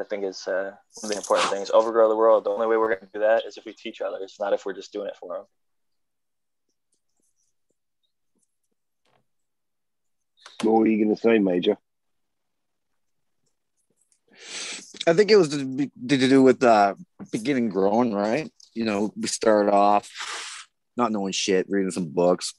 I 0.00 0.04
think 0.04 0.24
is 0.24 0.46
uh, 0.46 0.72
one 1.00 1.04
of 1.04 1.10
the 1.10 1.16
important 1.16 1.50
things. 1.50 1.70
Overgrow 1.70 2.08
the 2.08 2.16
world. 2.16 2.44
The 2.44 2.50
only 2.50 2.66
way 2.66 2.76
we're 2.76 2.88
going 2.88 3.00
to 3.00 3.12
do 3.12 3.20
that 3.20 3.44
is 3.46 3.56
if 3.56 3.64
we 3.64 3.72
teach 3.72 4.00
others, 4.00 4.36
not 4.38 4.52
if 4.52 4.64
we're 4.64 4.74
just 4.74 4.92
doing 4.92 5.08
it 5.08 5.16
for 5.16 5.34
them. 5.34 5.44
What 10.62 10.80
were 10.80 10.86
you 10.86 11.04
going 11.04 11.14
to 11.14 11.20
say, 11.20 11.38
Major? 11.38 11.76
I 15.06 15.14
think 15.14 15.30
it 15.30 15.36
was 15.36 15.48
to, 15.48 15.88
do 16.06 16.42
with 16.42 16.62
uh, 16.62 16.94
beginning 17.32 17.68
growing, 17.68 18.12
right? 18.12 18.50
You 18.74 18.84
know, 18.84 19.12
we 19.16 19.28
started 19.28 19.72
off 19.72 20.10
not 20.96 21.12
knowing 21.12 21.32
shit, 21.32 21.66
reading 21.68 21.90
some 21.90 22.08
books. 22.08 22.54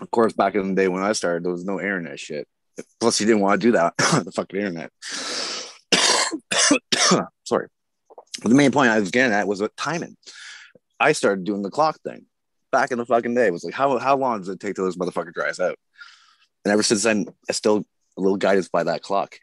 Of 0.00 0.10
course, 0.10 0.32
back 0.32 0.54
in 0.54 0.68
the 0.68 0.74
day 0.74 0.88
when 0.88 1.02
I 1.02 1.12
started, 1.12 1.44
there 1.44 1.52
was 1.52 1.64
no 1.64 1.80
internet 1.80 2.18
shit. 2.18 2.46
Plus, 3.00 3.20
you 3.20 3.26
didn't 3.26 3.42
want 3.42 3.60
to 3.60 3.66
do 3.66 3.72
that 3.72 3.94
on 4.14 4.24
the 4.24 4.32
fucking 4.32 4.58
internet. 4.58 4.92
Sorry. 7.44 7.68
The 8.42 8.54
main 8.54 8.70
point 8.70 8.90
I 8.90 9.00
was 9.00 9.10
getting 9.10 9.32
at 9.32 9.48
was 9.48 9.62
timing. 9.76 10.16
I 11.00 11.12
started 11.12 11.44
doing 11.44 11.62
the 11.62 11.70
clock 11.70 12.00
thing 12.02 12.26
back 12.70 12.90
in 12.90 12.98
the 12.98 13.06
fucking 13.06 13.34
day. 13.34 13.46
It 13.46 13.52
was 13.52 13.64
like, 13.64 13.74
how, 13.74 13.98
how 13.98 14.16
long 14.16 14.38
does 14.38 14.48
it 14.48 14.60
take 14.60 14.76
till 14.76 14.84
this 14.84 14.96
motherfucker 14.96 15.32
dries 15.32 15.60
out? 15.60 15.78
And 16.64 16.72
ever 16.72 16.82
since 16.82 17.02
then, 17.02 17.26
I 17.48 17.52
still 17.52 17.84
a 18.16 18.20
little 18.20 18.36
guided 18.36 18.68
by 18.72 18.84
that 18.84 19.02
clock. 19.02 19.38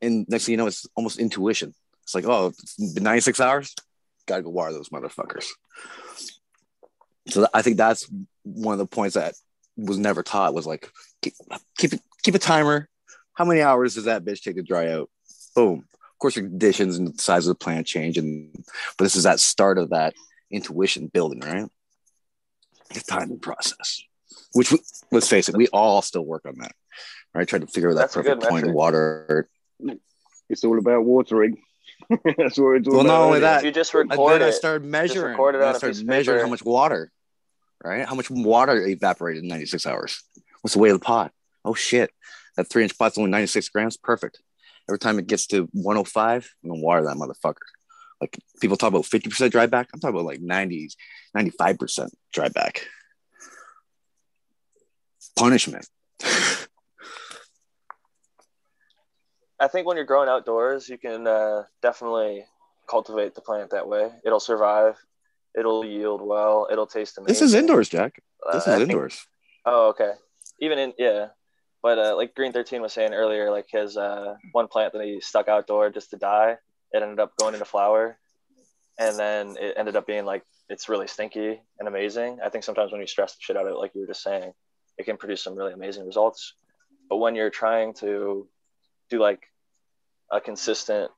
And 0.00 0.26
next 0.28 0.46
thing 0.46 0.54
you 0.54 0.56
know, 0.56 0.66
it's 0.66 0.86
almost 0.96 1.18
intuition. 1.18 1.74
It's 2.02 2.14
like, 2.14 2.26
oh, 2.26 2.48
it's 2.48 2.94
been 2.94 3.04
96 3.04 3.40
hours, 3.40 3.74
gotta 4.26 4.42
go 4.42 4.50
water 4.50 4.72
those 4.72 4.88
motherfuckers. 4.88 5.46
So 7.28 7.46
I 7.54 7.62
think 7.62 7.76
that's 7.76 8.10
one 8.42 8.74
of 8.74 8.78
the 8.78 8.86
points 8.86 9.14
that 9.14 9.34
was 9.76 9.98
never 9.98 10.22
taught 10.22 10.54
was 10.54 10.66
like, 10.66 10.90
keep 11.22 11.34
keep, 11.78 11.92
keep 12.22 12.34
a 12.34 12.38
timer. 12.38 12.88
How 13.34 13.44
many 13.44 13.62
hours 13.62 13.94
does 13.94 14.04
that 14.04 14.24
bitch 14.24 14.42
take 14.42 14.56
to 14.56 14.62
dry 14.62 14.92
out? 14.92 15.10
Boom. 15.54 15.84
Of 16.24 16.32
course, 16.32 16.36
your 16.36 16.48
conditions 16.48 16.96
and 16.96 17.08
the 17.08 17.20
size 17.20 17.46
of 17.46 17.50
the 17.50 17.62
plant 17.62 17.86
change, 17.86 18.16
and 18.16 18.48
but 18.96 19.04
this 19.04 19.14
is 19.14 19.24
that 19.24 19.40
start 19.40 19.76
of 19.76 19.90
that 19.90 20.14
intuition 20.50 21.08
building, 21.08 21.40
right? 21.40 21.68
The 22.94 23.00
timing 23.06 23.40
process, 23.40 24.02
which 24.54 24.72
we, 24.72 24.78
let's 25.12 25.28
face 25.28 25.50
it, 25.50 25.54
we 25.54 25.68
all 25.68 26.00
still 26.00 26.24
work 26.24 26.46
on 26.46 26.54
that, 26.60 26.72
right? 27.34 27.46
Try 27.46 27.58
to 27.58 27.66
figure 27.66 27.90
out 27.90 27.96
that 27.96 28.00
That's 28.00 28.14
perfect 28.14 28.40
point 28.40 28.64
in 28.64 28.70
metric. 28.70 28.74
water. 28.74 29.48
It's 30.48 30.64
all 30.64 30.78
about 30.78 31.04
watering. 31.04 31.58
That's 32.08 32.56
what 32.58 32.76
it's 32.76 32.88
all 32.88 32.94
Well, 32.94 33.00
about. 33.00 33.06
not 33.06 33.20
only 33.20 33.40
that, 33.40 33.58
if 33.58 33.64
you 33.66 33.72
just 33.72 33.92
And 33.92 34.08
record 34.08 34.40
then 34.40 34.48
I 34.48 34.50
started 34.50 34.86
measuring. 34.86 35.32
record 35.32 35.56
it 35.56 35.58
Then 35.58 35.68
on 35.68 35.74
I 35.74 35.76
a 35.76 35.80
piece 35.80 35.80
started 35.80 36.00
of 36.00 36.06
measuring 36.06 36.36
paper. 36.38 36.46
how 36.46 36.50
much 36.50 36.64
water, 36.64 37.12
right? 37.84 38.08
How 38.08 38.14
much 38.14 38.30
water 38.30 38.76
evaporated 38.86 39.42
in 39.42 39.48
96 39.50 39.84
hours. 39.84 40.22
What's 40.62 40.72
the 40.72 40.80
weight 40.80 40.92
of 40.92 41.00
the 41.00 41.04
pot? 41.04 41.32
Oh 41.66 41.74
shit, 41.74 42.10
that 42.56 42.70
three 42.70 42.82
inch 42.82 42.96
pot's 42.96 43.18
only 43.18 43.30
96 43.30 43.68
grams. 43.68 43.98
Perfect. 43.98 44.40
Every 44.88 44.98
time 44.98 45.18
it 45.18 45.26
gets 45.26 45.46
to 45.48 45.68
105, 45.72 46.50
I'm 46.62 46.70
gonna 46.70 46.82
water 46.82 47.02
that 47.04 47.16
motherfucker. 47.16 47.56
Like 48.20 48.38
people 48.60 48.76
talk 48.76 48.88
about 48.88 49.02
50% 49.04 49.50
dry 49.50 49.66
back. 49.66 49.88
I'm 49.92 50.00
talking 50.00 50.14
about 50.14 50.26
like 50.26 50.40
90s, 50.40 50.94
95% 51.36 52.10
dry 52.32 52.48
back. 52.48 52.86
Punishment. 55.36 55.86
I 59.60 59.68
think 59.68 59.86
when 59.86 59.96
you're 59.96 60.04
growing 60.06 60.28
outdoors, 60.28 60.88
you 60.88 60.98
can 60.98 61.26
uh, 61.26 61.62
definitely 61.82 62.44
cultivate 62.88 63.34
the 63.34 63.40
plant 63.40 63.70
that 63.70 63.88
way. 63.88 64.10
It'll 64.24 64.40
survive. 64.40 64.96
It'll 65.56 65.84
yield 65.84 66.20
well. 66.20 66.68
It'll 66.70 66.86
taste 66.86 67.16
amazing. 67.18 67.32
This 67.32 67.42
is 67.42 67.54
indoors, 67.54 67.88
Jack. 67.88 68.20
Uh, 68.46 68.52
This 68.58 68.66
I 68.68 68.72
is 68.72 68.78
think- 68.78 68.90
indoors. 68.90 69.26
Oh, 69.64 69.88
okay. 69.90 70.12
Even 70.60 70.78
in 70.78 70.92
yeah, 70.98 71.28
but 71.84 71.98
uh, 71.98 72.16
like 72.16 72.34
Green 72.34 72.50
Thirteen 72.50 72.80
was 72.80 72.94
saying 72.94 73.12
earlier, 73.12 73.50
like 73.50 73.66
his 73.68 73.98
uh, 73.98 74.36
one 74.52 74.68
plant 74.68 74.94
that 74.94 75.04
he 75.04 75.20
stuck 75.20 75.48
outdoor 75.48 75.90
just 75.90 76.08
to 76.10 76.16
die, 76.16 76.56
it 76.92 77.02
ended 77.02 77.20
up 77.20 77.36
going 77.36 77.52
into 77.52 77.66
flower, 77.66 78.16
and 78.98 79.18
then 79.18 79.56
it 79.60 79.74
ended 79.76 79.94
up 79.94 80.06
being 80.06 80.24
like 80.24 80.44
it's 80.70 80.88
really 80.88 81.06
stinky 81.06 81.60
and 81.78 81.86
amazing. 81.86 82.38
I 82.42 82.48
think 82.48 82.64
sometimes 82.64 82.90
when 82.90 83.02
you 83.02 83.06
stress 83.06 83.34
the 83.34 83.42
shit 83.42 83.58
out 83.58 83.66
of 83.66 83.72
it, 83.74 83.76
like 83.76 83.94
you 83.94 84.00
were 84.00 84.06
just 84.06 84.22
saying, 84.22 84.54
it 84.96 85.04
can 85.04 85.18
produce 85.18 85.42
some 85.42 85.56
really 85.56 85.74
amazing 85.74 86.06
results. 86.06 86.54
But 87.10 87.18
when 87.18 87.34
you're 87.34 87.50
trying 87.50 87.92
to 87.96 88.48
do 89.10 89.18
like 89.18 89.42
a 90.32 90.40
consistent 90.40 91.10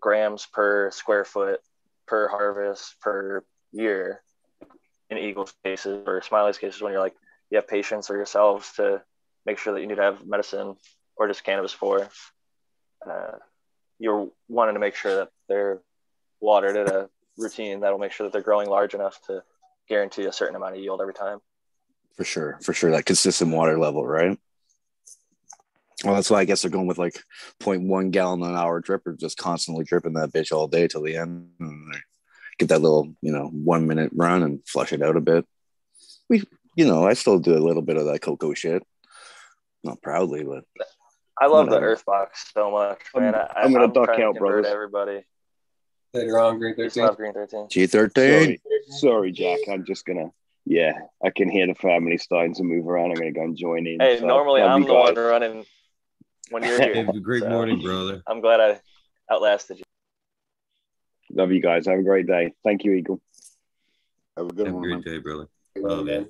grams 0.00 0.46
per 0.46 0.92
square 0.92 1.24
foot 1.24 1.58
per 2.06 2.28
harvest 2.28 3.00
per 3.00 3.42
year 3.72 4.22
in 5.10 5.18
Eagles 5.18 5.52
cases 5.64 6.04
or 6.06 6.22
Smiley's 6.22 6.58
cases, 6.58 6.80
when 6.80 6.92
you're 6.92 7.00
like, 7.00 7.16
you 7.50 7.56
have 7.56 7.66
patience 7.66 8.10
or 8.10 8.14
yourselves 8.14 8.70
to 8.76 9.02
make 9.46 9.58
sure 9.58 9.74
that 9.74 9.80
you 9.80 9.86
need 9.86 9.96
to 9.96 10.02
have 10.02 10.26
medicine 10.26 10.76
or 11.16 11.28
just 11.28 11.44
cannabis 11.44 11.72
for, 11.72 12.08
uh, 13.08 13.32
you're 13.98 14.28
wanting 14.48 14.74
to 14.74 14.80
make 14.80 14.94
sure 14.94 15.16
that 15.16 15.28
they're 15.48 15.80
watered 16.40 16.76
at 16.76 16.88
a 16.88 17.08
routine 17.38 17.80
that'll 17.80 17.98
make 17.98 18.12
sure 18.12 18.26
that 18.26 18.32
they're 18.32 18.42
growing 18.42 18.68
large 18.68 18.94
enough 18.94 19.20
to 19.26 19.42
guarantee 19.88 20.24
a 20.24 20.32
certain 20.32 20.56
amount 20.56 20.74
of 20.74 20.80
yield 20.80 21.00
every 21.00 21.14
time. 21.14 21.40
For 22.16 22.24
sure, 22.24 22.58
for 22.62 22.72
sure, 22.72 22.90
that 22.92 23.06
consistent 23.06 23.52
water 23.52 23.78
level, 23.78 24.06
right? 24.06 24.38
Well, 26.04 26.14
that's 26.14 26.30
why 26.30 26.40
I 26.40 26.44
guess 26.44 26.62
they're 26.62 26.70
going 26.70 26.86
with 26.86 26.98
like 26.98 27.22
0.1 27.60 28.10
gallon 28.10 28.42
an 28.42 28.54
hour 28.54 28.82
dripper, 28.82 29.18
just 29.18 29.38
constantly 29.38 29.84
dripping 29.84 30.14
that 30.14 30.32
bitch 30.32 30.52
all 30.52 30.68
day 30.68 30.86
till 30.86 31.02
the 31.02 31.16
end. 31.16 31.48
And 31.58 31.94
get 32.58 32.68
that 32.68 32.82
little, 32.82 33.14
you 33.20 33.32
know, 33.32 33.48
one 33.48 33.86
minute 33.86 34.10
run 34.14 34.42
and 34.42 34.60
flush 34.66 34.92
it 34.92 35.02
out 35.02 35.16
a 35.16 35.20
bit. 35.20 35.44
We, 36.28 36.44
you 36.76 36.86
know, 36.86 37.06
I 37.06 37.14
still 37.14 37.38
do 37.38 37.56
a 37.56 37.64
little 37.64 37.82
bit 37.82 37.96
of 37.96 38.06
that 38.06 38.20
cocoa 38.20 38.54
shit. 38.54 38.82
Not 39.84 40.00
proudly, 40.02 40.42
but 40.44 40.64
I 41.40 41.46
love 41.46 41.66
the 41.66 41.72
Whatever. 41.72 41.92
Earth 41.92 42.04
Box 42.06 42.50
so 42.54 42.70
much, 42.70 43.00
man. 43.14 43.34
I, 43.34 43.52
I'm 43.56 43.72
gonna 43.72 43.88
duck 43.92 44.06
trying 44.06 44.18
to 44.20 44.24
out, 44.26 44.34
convert 44.36 44.62
brothers. 44.62 44.72
Everybody, 44.72 45.24
Later 46.14 46.38
on, 46.38 46.58
Green 46.58 46.74
13. 46.74 47.14
Green 47.16 47.32
Thirteen. 47.34 47.66
G13. 47.66 48.14
Sorry, 48.14 48.60
sorry, 48.88 49.32
Jack. 49.32 49.58
I'm 49.70 49.84
just 49.84 50.06
gonna. 50.06 50.30
Yeah, 50.64 50.92
I 51.22 51.28
can 51.30 51.50
hear 51.50 51.66
the 51.66 51.74
family 51.74 52.16
starting 52.16 52.54
to 52.54 52.62
move 52.62 52.88
around. 52.88 53.10
I'm 53.10 53.16
gonna 53.18 53.32
go 53.32 53.42
and 53.42 53.56
join 53.56 53.86
in. 53.86 54.00
Hey, 54.00 54.18
So, 54.18 54.26
normally 54.26 54.62
I'm 54.62 54.80
you 54.80 54.86
the 54.86 54.94
one 54.94 55.14
guys. 55.14 55.22
running 55.22 55.66
when 56.50 56.62
you're 56.62 56.80
Hey, 56.80 56.94
here. 57.12 57.20
great 57.20 57.42
So, 57.42 57.50
morning, 57.50 57.82
brother. 57.82 58.22
I'm 58.26 58.40
glad 58.40 58.60
I 58.60 58.80
outlasted 59.30 59.78
you. 59.78 59.84
Love 61.32 61.52
you 61.52 61.60
guys. 61.60 61.86
Have 61.86 61.98
a 61.98 62.02
great 62.02 62.26
day. 62.26 62.54
Thank 62.64 62.84
you, 62.84 62.92
Eagle. 62.92 63.20
Have 64.38 64.46
a 64.46 64.52
good 64.54 64.66
Have 64.66 64.74
a 64.74 64.78
one. 64.78 64.88
man. 64.88 65.00
great 65.02 65.14
day, 65.14 65.18
brother. 65.20 65.48
Good 65.74 65.84
one, 65.84 65.92
Oh, 65.92 66.02
man. 66.04 66.28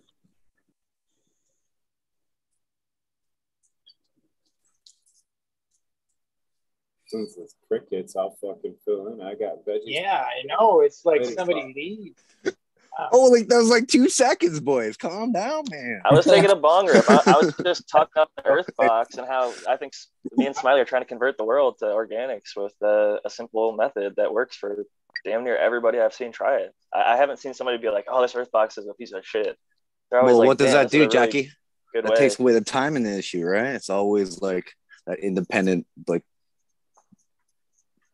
Since 7.14 7.36
it's 7.36 7.54
crickets, 7.68 8.16
I'll 8.16 8.36
fucking 8.40 8.74
fill 8.84 9.08
in. 9.08 9.20
I 9.20 9.34
got 9.34 9.64
veggies. 9.66 9.82
Yeah, 9.86 10.24
I 10.26 10.42
know. 10.46 10.80
It's 10.80 11.04
like 11.04 11.20
Waiting 11.20 11.36
somebody 11.36 11.60
spot. 11.60 11.76
leaves. 11.76 12.22
Oh, 13.10 13.24
like 13.24 13.48
that 13.48 13.56
was 13.56 13.70
like 13.70 13.88
two 13.88 14.08
seconds, 14.08 14.60
boys. 14.60 14.96
Calm 14.96 15.32
down, 15.32 15.64
man. 15.68 16.00
I 16.04 16.14
was 16.14 16.24
taking 16.26 16.50
a 16.50 16.54
bong 16.54 16.86
rip. 16.86 17.04
I, 17.10 17.20
I 17.26 17.32
was 17.44 17.52
just 17.64 17.88
talking 17.88 18.12
about 18.14 18.30
the 18.36 18.46
Earth 18.48 18.70
Box 18.76 19.16
and 19.16 19.26
how 19.26 19.52
I 19.68 19.76
think 19.76 19.94
me 20.36 20.46
and 20.46 20.54
Smiley 20.54 20.80
are 20.80 20.84
trying 20.84 21.02
to 21.02 21.08
convert 21.08 21.36
the 21.36 21.44
world 21.44 21.78
to 21.80 21.86
organics 21.86 22.54
with 22.56 22.72
uh, 22.84 23.16
a 23.24 23.30
simple 23.30 23.72
method 23.76 24.14
that 24.16 24.32
works 24.32 24.54
for 24.54 24.84
damn 25.24 25.42
near 25.42 25.56
everybody 25.56 25.98
I've 25.98 26.14
seen 26.14 26.30
try 26.30 26.58
it. 26.58 26.72
I, 26.94 27.14
I 27.14 27.16
haven't 27.16 27.40
seen 27.40 27.52
somebody 27.52 27.78
be 27.78 27.88
like, 27.90 28.04
"Oh, 28.08 28.22
this 28.22 28.36
Earth 28.36 28.52
Box 28.52 28.78
is 28.78 28.86
a 28.86 28.94
piece 28.94 29.12
of 29.12 29.26
shit." 29.26 29.56
Well, 30.12 30.38
like, 30.38 30.46
what 30.46 30.58
does 30.58 30.72
that 30.72 30.88
do, 30.92 30.98
a 30.98 31.00
really 31.00 31.12
Jackie? 31.12 31.50
Good 31.92 32.04
That 32.04 32.12
way. 32.12 32.16
takes 32.16 32.38
away 32.38 32.52
the 32.52 32.60
time 32.60 32.94
in 32.94 33.02
the 33.02 33.18
issue, 33.18 33.44
right? 33.44 33.74
It's 33.74 33.90
always 33.90 34.40
like 34.40 34.72
that 35.08 35.18
independent, 35.18 35.88
like. 36.06 36.22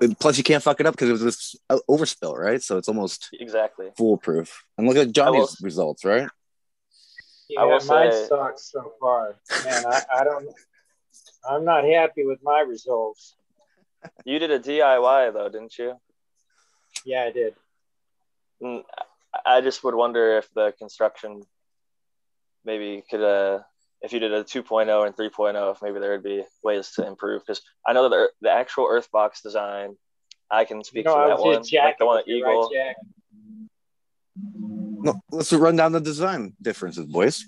But 0.00 0.18
Plus, 0.18 0.38
you 0.38 0.44
can't 0.44 0.62
fuck 0.62 0.80
it 0.80 0.86
up 0.86 0.94
because 0.94 1.08
it 1.10 1.12
was 1.12 1.22
this 1.22 1.54
uh, 1.68 1.78
overspill, 1.88 2.36
right? 2.36 2.62
So 2.62 2.78
it's 2.78 2.88
almost 2.88 3.28
Exactly. 3.34 3.90
foolproof. 3.96 4.64
And 4.78 4.88
look 4.88 4.96
at 4.96 5.12
Johnny's 5.12 5.56
will- 5.60 5.66
results, 5.66 6.04
right? 6.04 6.28
Yeah, 7.48 7.60
I 7.60 7.64
will 7.64 7.84
mine 7.84 8.12
say- 8.12 8.26
sucks 8.26 8.70
so 8.72 8.92
far. 9.00 9.36
Man, 9.64 9.84
I, 9.86 10.02
I 10.20 10.24
don't. 10.24 10.48
I'm 11.48 11.64
not 11.64 11.84
happy 11.84 12.24
with 12.24 12.38
my 12.42 12.60
results. 12.60 13.34
You 14.24 14.38
did 14.38 14.50
a 14.50 14.58
DIY 14.58 15.32
though, 15.34 15.48
didn't 15.48 15.76
you? 15.78 15.94
Yeah, 17.04 17.24
I 17.24 17.30
did. 17.32 17.54
Mm, 18.62 18.82
I 19.44 19.56
I 19.56 19.60
just 19.60 19.82
would 19.84 19.94
wonder 19.94 20.38
if 20.38 20.52
the 20.54 20.72
construction 20.78 21.42
maybe 22.64 23.02
could, 23.08 23.22
uh, 23.22 23.60
if 24.02 24.12
you 24.12 24.18
did 24.18 24.32
a 24.32 24.42
2.0 24.42 25.06
and 25.06 25.16
3.0, 25.16 25.72
if 25.72 25.82
maybe 25.82 26.00
there 26.00 26.12
would 26.12 26.22
be 26.22 26.42
ways 26.62 26.90
to 26.92 27.06
improve. 27.06 27.42
Because 27.42 27.62
I 27.86 27.92
know 27.92 28.04
that 28.04 28.10
the, 28.10 28.28
the 28.42 28.50
actual 28.50 28.86
Earthbox 28.86 29.42
design, 29.42 29.96
I 30.50 30.64
can 30.64 30.82
speak 30.82 31.04
no, 31.04 31.14
to 31.14 31.28
that 31.28 31.38
one, 31.38 31.62
just 31.62 31.74
like 31.74 31.98
the 31.98 32.06
one 32.06 32.18
at 32.18 32.28
Eagle. 32.28 32.70
right, 32.74 32.94
No, 34.46 35.20
let's 35.30 35.52
run 35.52 35.76
down 35.76 35.92
the 35.92 36.00
design 36.00 36.54
differences, 36.60 37.06
boys. 37.06 37.44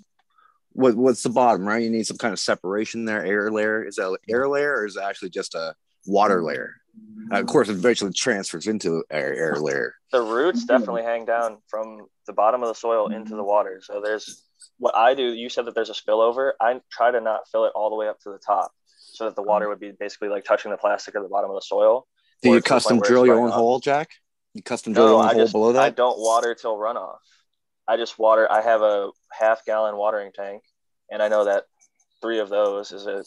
What 0.74 0.94
what's 0.94 1.22
the 1.22 1.30
bottom, 1.30 1.66
right? 1.66 1.82
You 1.82 1.90
need 1.90 2.06
some 2.06 2.16
kind 2.16 2.32
of 2.32 2.38
separation 2.38 3.04
there, 3.04 3.24
air 3.24 3.50
layer. 3.50 3.84
Is 3.84 3.96
that 3.96 4.08
an 4.08 4.16
air 4.28 4.48
layer 4.48 4.72
or 4.72 4.86
is 4.86 4.96
it 4.96 5.02
actually 5.02 5.30
just 5.30 5.54
a 5.54 5.74
water 6.06 6.42
layer? 6.42 6.76
Uh, 7.30 7.40
of 7.40 7.46
course, 7.46 7.68
eventually 7.68 8.12
transfers 8.12 8.66
into 8.66 9.02
air, 9.10 9.34
air 9.34 9.56
layer. 9.56 9.94
the 10.10 10.20
roots 10.20 10.64
definitely 10.64 11.02
hang 11.02 11.24
down 11.24 11.58
from 11.68 12.06
the 12.26 12.32
bottom 12.32 12.62
of 12.62 12.68
the 12.68 12.74
soil 12.74 13.08
into 13.08 13.34
the 13.34 13.44
water. 13.44 13.80
So 13.82 14.00
there's 14.04 14.44
what 14.78 14.94
I 14.96 15.14
do. 15.14 15.32
You 15.32 15.48
said 15.48 15.64
that 15.66 15.74
there's 15.74 15.90
a 15.90 15.94
spillover. 15.94 16.52
I 16.60 16.80
try 16.90 17.10
to 17.10 17.20
not 17.20 17.48
fill 17.50 17.64
it 17.64 17.72
all 17.74 17.88
the 17.90 17.96
way 17.96 18.08
up 18.08 18.20
to 18.20 18.30
the 18.30 18.38
top, 18.38 18.72
so 18.98 19.24
that 19.24 19.36
the 19.36 19.42
water 19.42 19.68
would 19.68 19.80
be 19.80 19.92
basically 19.98 20.28
like 20.28 20.44
touching 20.44 20.70
the 20.70 20.76
plastic 20.76 21.14
at 21.14 21.22
the 21.22 21.28
bottom 21.28 21.50
of 21.50 21.56
the 21.56 21.62
soil. 21.62 22.06
Do 22.42 22.50
you 22.50 22.60
custom 22.60 23.00
drill 23.00 23.24
your 23.24 23.38
own 23.40 23.50
hole, 23.50 23.78
Jack? 23.80 24.10
You 24.54 24.62
custom 24.62 24.92
drill 24.92 25.06
No, 25.06 25.12
your 25.12 25.22
own 25.22 25.28
I 25.28 25.32
hole 25.32 25.42
just 25.42 25.52
below 25.52 25.72
that? 25.72 25.82
I 25.82 25.90
don't 25.90 26.18
water 26.18 26.54
till 26.54 26.76
runoff. 26.76 27.18
I 27.88 27.96
just 27.96 28.18
water. 28.18 28.50
I 28.50 28.60
have 28.60 28.82
a 28.82 29.10
half 29.32 29.64
gallon 29.64 29.96
watering 29.96 30.32
tank, 30.32 30.62
and 31.10 31.22
I 31.22 31.28
know 31.28 31.44
that 31.44 31.64
three 32.20 32.38
of 32.38 32.48
those 32.50 32.92
is 32.92 33.06
a, 33.06 33.24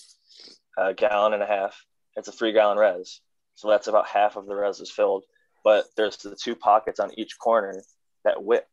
a 0.82 0.94
gallon 0.94 1.34
and 1.34 1.42
a 1.42 1.48
half. 1.48 1.84
It's 2.16 2.28
a 2.28 2.32
three 2.32 2.54
gallon 2.54 2.78
res, 2.78 3.20
so 3.56 3.70
that's 3.70 3.88
about 3.88 4.08
half 4.08 4.36
of 4.36 4.46
the 4.46 4.56
res 4.56 4.80
is 4.80 4.92
filled. 4.92 5.24
But 5.64 5.86
there's 5.98 6.18
the 6.18 6.36
two 6.36 6.56
pockets 6.56 7.00
on 7.00 7.18
each 7.18 7.40
corner 7.40 7.82
that 8.24 8.44
wick, 8.44 8.68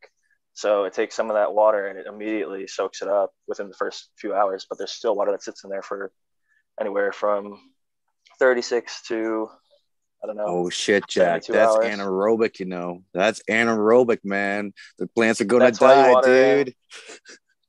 so 0.53 0.85
it 0.85 0.93
takes 0.93 1.15
some 1.15 1.31
of 1.31 1.35
that 1.35 1.55
water 1.55 1.87
and 1.87 1.99
it 1.99 2.07
immediately 2.07 2.67
soaks 2.67 3.01
it 3.01 3.09
up 3.09 3.33
within 3.47 3.69
the 3.69 3.75
first 3.75 4.11
few 4.17 4.35
hours. 4.35 4.67
But 4.69 4.79
there's 4.79 4.93
still 4.93 5.17
water 5.17 5.33
that 5.33 5.43
sits 5.43 5.65
in 5.65 5.71
there 5.71 5.83
for 5.83 6.13
anywhere 6.81 7.13
from 7.13 7.59
36 8.39 9.03
to 9.09 9.49
I 10.23 10.27
don't 10.29 10.37
know. 10.37 10.45
Oh 10.47 10.71
shit, 10.71 11.09
Jack. 11.09 11.45
That's 11.47 11.75
hours. 11.75 11.85
anaerobic, 11.85 12.61
you 12.61 12.67
know. 12.67 13.03
That's 13.13 13.43
anaerobic, 13.51 14.21
man. 14.25 14.73
The 14.99 15.09
plants 15.09 15.41
are 15.41 15.47
gonna 15.47 15.65
That's 15.65 15.79
die, 15.79 16.21
dude. 16.23 16.75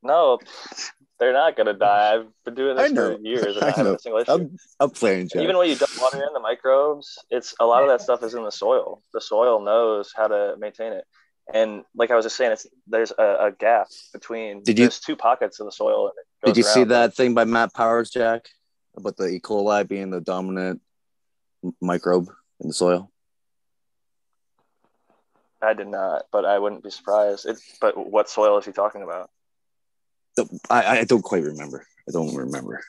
No, 0.03 0.38
they're 1.24 1.34
not 1.34 1.56
gonna 1.56 1.74
die. 1.74 2.16
I've 2.16 2.28
been 2.44 2.54
doing 2.56 2.76
this 2.76 2.91
for 2.91 3.18
years 3.22 3.56
I 3.62 3.68
know. 3.68 3.72
had 3.76 3.86
a 3.88 4.00
single 4.00 4.22
issue. 4.22 4.32
I'm, 4.32 4.58
I'm 4.80 4.90
playing, 4.90 5.30
Jack. 5.30 5.41
Even 5.41 5.58
when 5.58 5.70
you 5.70 5.76
don't 5.76 5.90
water 5.98 6.18
in 6.22 6.34
the 6.34 6.40
microbes, 6.41 7.18
it's 7.30 7.56
a 7.62 7.66
lot 7.66 7.82
of 7.84 7.90
that 7.90 8.02
stuff 8.02 8.24
is 8.24 8.34
in 8.34 8.44
the 8.44 8.52
soil. 8.52 9.02
The 9.14 9.22
soil 9.22 9.62
knows 9.62 10.12
how 10.16 10.28
to 10.28 10.56
maintain 10.60 10.91
it. 10.91 11.06
And 11.54 11.84
like 11.95 12.12
I 12.12 12.16
was 12.16 12.26
just 12.26 12.36
saying, 12.36 12.52
it's 12.52 12.68
there's 12.88 13.12
a, 13.18 13.24
a 13.48 13.52
gap 13.58 13.88
between 14.12 14.64
Did 14.64 14.78
you- 14.78 14.86
there's 14.86 15.00
two 15.00 15.16
pockets 15.16 15.60
of 15.62 15.66
the 15.66 15.72
soil. 15.72 16.12
Did 16.44 16.58
you 16.58 16.64
goes 16.64 16.74
see 16.74 16.84
that 16.86 17.16
thing 17.16 17.34
by 17.34 17.45
Matt 17.45 17.74
Powers, 17.74 18.10
Jack, 18.10 18.48
about 18.98 19.16
the 19.16 19.28
E. 19.28 19.40
coli 19.40 19.88
being 19.88 20.10
the 20.10 20.20
dominant 20.20 20.82
m- 21.64 21.74
microbe 21.82 22.28
in 22.60 22.68
the 22.68 22.74
soil? 22.74 23.10
I 25.62 25.74
did 25.74 25.88
not, 25.88 26.24
but 26.32 26.44
I 26.44 26.60
wouldn't 26.60 26.84
be 26.84 26.90
surprised. 26.90 27.45
It, 27.45 27.58
but 27.80 27.95
what 27.95 28.30
soil 28.30 28.58
is 28.58 28.66
he 28.66 28.74
talking 28.74 29.02
about? 29.04 29.30
I, 30.69 30.99
I 30.99 31.03
don't 31.03 31.22
quite 31.22 31.43
remember. 31.43 31.85
I 32.07 32.11
don't 32.11 32.35
remember. 32.35 32.81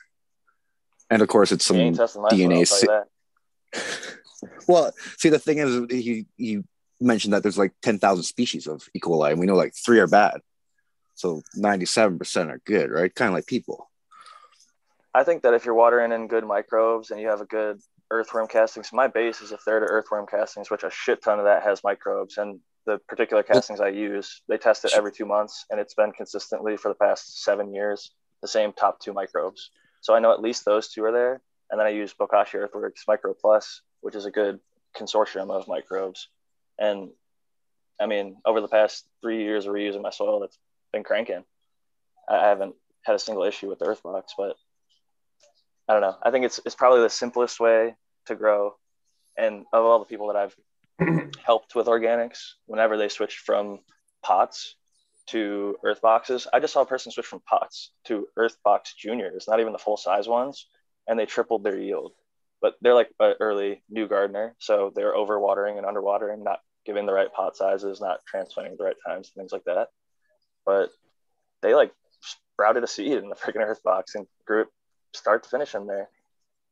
And 1.09 1.21
of 1.21 1.27
course, 1.27 1.51
it's 1.51 1.65
some 1.65 1.77
ain't 1.77 1.97
testing 1.97 2.21
my 2.21 2.29
soil, 2.29 2.37
DNA. 2.39 2.67
Si- 2.67 4.15
well, 4.67 4.91
see, 5.17 5.29
the 5.29 5.39
thing 5.39 5.59
is, 5.59 5.85
he 5.91 6.25
he 6.37 6.63
mentioned 6.99 7.33
that 7.33 7.43
there's 7.43 7.57
like 7.57 7.73
ten 7.81 7.99
thousand 7.99 8.23
species 8.23 8.67
of 8.67 8.87
E. 8.93 8.99
coli, 8.99 9.31
and 9.31 9.39
we 9.39 9.45
know 9.45 9.55
like 9.55 9.73
three 9.75 9.99
are 9.99 10.07
bad. 10.07 10.41
So 11.13 11.41
ninety-seven 11.55 12.17
percent 12.17 12.51
are 12.51 12.61
good, 12.65 12.89
right? 12.89 13.13
Kind 13.13 13.29
of 13.29 13.35
like 13.35 13.45
people. 13.45 13.89
I 15.13 15.23
think 15.23 15.43
that 15.43 15.53
if 15.53 15.63
you're 15.63 15.75
watering 15.75 16.11
in 16.11 16.27
good 16.27 16.45
microbes 16.45 17.11
and 17.11 17.21
you 17.21 17.27
have 17.27 17.39
a 17.39 17.45
good 17.45 17.79
earthworm 18.11 18.47
castings, 18.47 18.91
my 18.91 19.07
base 19.07 19.41
is 19.41 19.51
a 19.51 19.57
third 19.57 19.83
of 19.83 19.89
earthworm 19.89 20.25
castings, 20.27 20.69
which 20.69 20.83
a 20.83 20.91
shit 20.91 21.23
ton 21.23 21.39
of 21.39 21.45
that 21.45 21.63
has 21.63 21.83
microbes. 21.83 22.37
And 22.37 22.59
the 22.85 22.99
particular 23.07 23.43
castings 23.43 23.81
I 23.81 23.89
use, 23.89 24.41
they 24.47 24.57
test 24.57 24.85
it 24.85 24.93
every 24.95 25.11
two 25.11 25.25
months, 25.25 25.65
and 25.69 25.79
it's 25.79 25.93
been 25.93 26.11
consistently 26.11 26.77
for 26.77 26.89
the 26.89 26.95
past 26.95 27.43
seven 27.43 27.73
years 27.73 28.11
the 28.41 28.47
same 28.47 28.73
top 28.73 28.99
two 28.99 29.13
microbes. 29.13 29.71
So 30.01 30.13
I 30.13 30.19
know 30.19 30.31
at 30.31 30.41
least 30.41 30.65
those 30.65 30.89
two 30.89 31.03
are 31.03 31.11
there. 31.11 31.41
And 31.71 31.79
then 31.79 31.87
I 31.87 31.91
use 31.91 32.13
Bokashi 32.13 32.55
Earthworks 32.55 33.05
Micro 33.07 33.33
Plus, 33.33 33.81
which 34.01 34.15
is 34.15 34.25
a 34.25 34.31
good 34.31 34.59
consortium 34.95 35.49
of 35.49 35.67
microbes. 35.67 36.29
And 36.77 37.09
I 37.99 38.05
mean, 38.05 38.37
over 38.45 38.61
the 38.61 38.67
past 38.67 39.07
three 39.21 39.43
years 39.43 39.65
of 39.65 39.73
reusing 39.73 40.01
my 40.01 40.11
soil, 40.11 40.39
that's 40.39 40.59
been 40.93 41.03
cranking. 41.03 41.43
I 42.29 42.47
haven't 42.47 42.75
had 43.03 43.15
a 43.15 43.19
single 43.19 43.43
issue 43.43 43.69
with 43.69 43.79
the 43.79 43.85
Earthbox, 43.85 44.23
but 44.37 44.57
I 45.87 45.93
don't 45.93 46.01
know. 46.01 46.17
I 46.21 46.31
think 46.31 46.45
it's 46.45 46.59
it's 46.65 46.75
probably 46.75 47.01
the 47.01 47.09
simplest 47.09 47.59
way 47.59 47.95
to 48.27 48.35
grow. 48.35 48.75
And 49.37 49.65
of 49.73 49.85
all 49.85 49.99
the 49.99 50.05
people 50.05 50.27
that 50.27 50.35
I've 50.35 50.55
helped 51.45 51.75
with 51.75 51.87
organics, 51.87 52.53
whenever 52.65 52.97
they 52.97 53.09
switched 53.09 53.39
from 53.39 53.79
pots 54.23 54.75
to 55.27 55.77
earth 55.83 56.01
boxes. 56.01 56.47
I 56.51 56.59
just 56.59 56.73
saw 56.73 56.81
a 56.81 56.85
person 56.85 57.11
switch 57.11 57.25
from 57.25 57.41
pots 57.41 57.91
to 58.05 58.27
earth 58.37 58.57
box 58.63 58.93
juniors, 58.93 59.45
not 59.47 59.59
even 59.59 59.73
the 59.73 59.79
full 59.79 59.97
size 59.97 60.27
ones, 60.27 60.67
and 61.07 61.19
they 61.19 61.25
tripled 61.25 61.63
their 61.63 61.77
yield. 61.77 62.13
But 62.61 62.75
they're 62.81 62.93
like 62.93 63.09
an 63.19 63.35
early 63.39 63.83
new 63.89 64.07
gardener, 64.07 64.55
so 64.59 64.91
they're 64.95 65.15
overwatering 65.15 65.77
and 65.77 65.85
underwatering, 65.85 66.43
not 66.43 66.59
giving 66.85 67.05
the 67.05 67.13
right 67.13 67.31
pot 67.33 67.57
sizes, 67.57 67.99
not 67.99 68.25
transplanting 68.25 68.75
the 68.77 68.83
right 68.83 68.95
times, 69.05 69.31
things 69.35 69.51
like 69.51 69.65
that. 69.65 69.89
But 70.65 70.89
they 71.61 71.75
like 71.75 71.91
sprouted 72.53 72.83
a 72.83 72.87
seed 72.87 73.17
in 73.17 73.29
the 73.29 73.35
freaking 73.35 73.65
earth 73.65 73.83
box 73.83 74.15
and 74.15 74.27
grew 74.45 74.61
it 74.61 74.67
start 75.13 75.43
to 75.43 75.49
finish 75.49 75.75
in 75.75 75.87
there. 75.87 76.09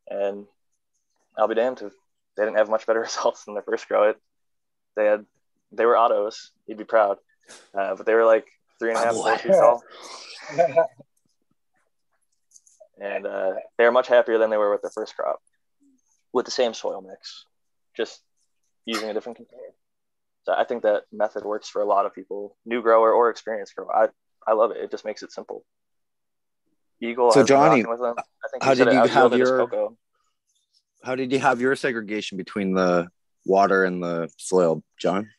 And 0.09 0.45
I'll 1.37 1.47
be 1.47 1.55
damned 1.55 1.81
if 1.81 1.93
they 2.35 2.43
didn't 2.45 2.57
have 2.57 2.69
much 2.69 2.85
better 2.85 2.99
results 3.09 3.45
than 3.45 3.53
their 3.53 3.63
first 3.63 3.87
grow 3.87 4.09
it. 4.09 4.17
They 4.95 5.05
had 5.05 5.25
they 5.71 5.85
were 5.85 5.97
autos. 5.97 6.51
You'd 6.67 6.77
be 6.77 6.83
proud, 6.83 7.17
uh, 7.77 7.95
but 7.95 8.05
they 8.05 8.13
were 8.13 8.25
like 8.25 8.45
three 8.79 8.89
and 8.91 8.99
a 8.99 9.03
half, 9.03 9.13
four 9.15 9.37
feet 9.37 9.51
tall, 9.51 9.83
and 13.01 13.25
uh, 13.25 13.53
they 13.77 13.85
were 13.85 13.91
much 13.91 14.07
happier 14.07 14.37
than 14.37 14.49
they 14.49 14.57
were 14.57 14.71
with 14.71 14.81
their 14.81 14.91
first 14.91 15.15
crop, 15.15 15.41
with 16.31 16.45
the 16.45 16.51
same 16.51 16.73
soil 16.73 17.01
mix, 17.01 17.45
just 17.95 18.21
using 18.85 19.09
a 19.09 19.13
different 19.13 19.37
container. 19.37 19.73
So 20.43 20.53
I 20.53 20.65
think 20.65 20.83
that 20.83 21.03
method 21.11 21.43
works 21.43 21.69
for 21.69 21.81
a 21.81 21.85
lot 21.85 22.05
of 22.05 22.13
people, 22.13 22.57
new 22.65 22.81
grower 22.81 23.11
or 23.13 23.29
experienced 23.29 23.75
grower. 23.75 23.95
I 23.95 24.07
I 24.45 24.53
love 24.53 24.71
it. 24.71 24.77
It 24.77 24.91
just 24.91 25.05
makes 25.05 25.23
it 25.23 25.31
simple. 25.31 25.63
Eagle. 27.01 27.31
So 27.31 27.43
Johnny, 27.43 27.83
with 27.83 27.99
them. 27.99 28.15
I 28.17 28.47
think 28.51 28.63
how 28.63 28.73
did 28.73 28.91
you 28.91 28.99
have 29.07 29.33
your- 29.33 29.57
cocoa. 29.57 29.97
How 31.03 31.15
did 31.15 31.33
you 31.33 31.39
have 31.39 31.59
your 31.59 31.75
segregation 31.75 32.37
between 32.37 32.73
the 32.73 33.09
water 33.45 33.83
and 33.83 34.01
the 34.01 34.29
soil, 34.37 34.81
John? 34.97 35.29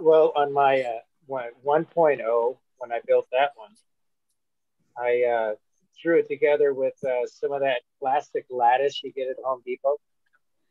Well, 0.00 0.32
on 0.34 0.50
my 0.52 0.80
uh, 0.80 0.98
one- 1.26 1.52
1.0, 1.64 2.56
when 2.78 2.90
I 2.90 3.00
built 3.06 3.26
that 3.32 3.50
one, 3.56 3.72
I 4.96 5.24
uh, 5.24 5.54
threw 6.00 6.20
it 6.20 6.28
together 6.28 6.72
with 6.72 6.94
uh, 7.04 7.26
some 7.26 7.52
of 7.52 7.60
that 7.60 7.82
plastic 8.00 8.46
lattice 8.48 9.02
you 9.04 9.12
get 9.12 9.28
at 9.28 9.36
Home 9.44 9.60
Depot. 9.66 9.96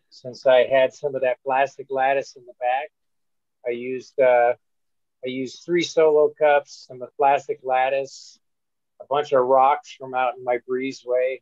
Since 0.10 0.48
I 0.48 0.66
had 0.66 0.94
some 0.94 1.14
of 1.14 1.22
that 1.22 1.38
plastic 1.44 1.88
lattice 1.92 2.36
in 2.36 2.46
the 2.46 2.54
back, 2.60 2.90
I 3.68 3.72
used 3.72 4.20
uh, 4.20 4.54
I 5.24 5.28
used 5.28 5.64
three 5.64 5.84
solo 5.84 6.32
cups, 6.40 6.86
some 6.88 7.02
of 7.02 7.10
the 7.10 7.16
plastic 7.18 7.60
lattice, 7.64 8.40
a 9.02 9.06
bunch 9.06 9.32
of 9.34 9.46
rocks 9.46 9.94
from 9.94 10.14
out 10.14 10.38
in 10.38 10.44
my 10.44 10.60
breezeway, 10.70 11.42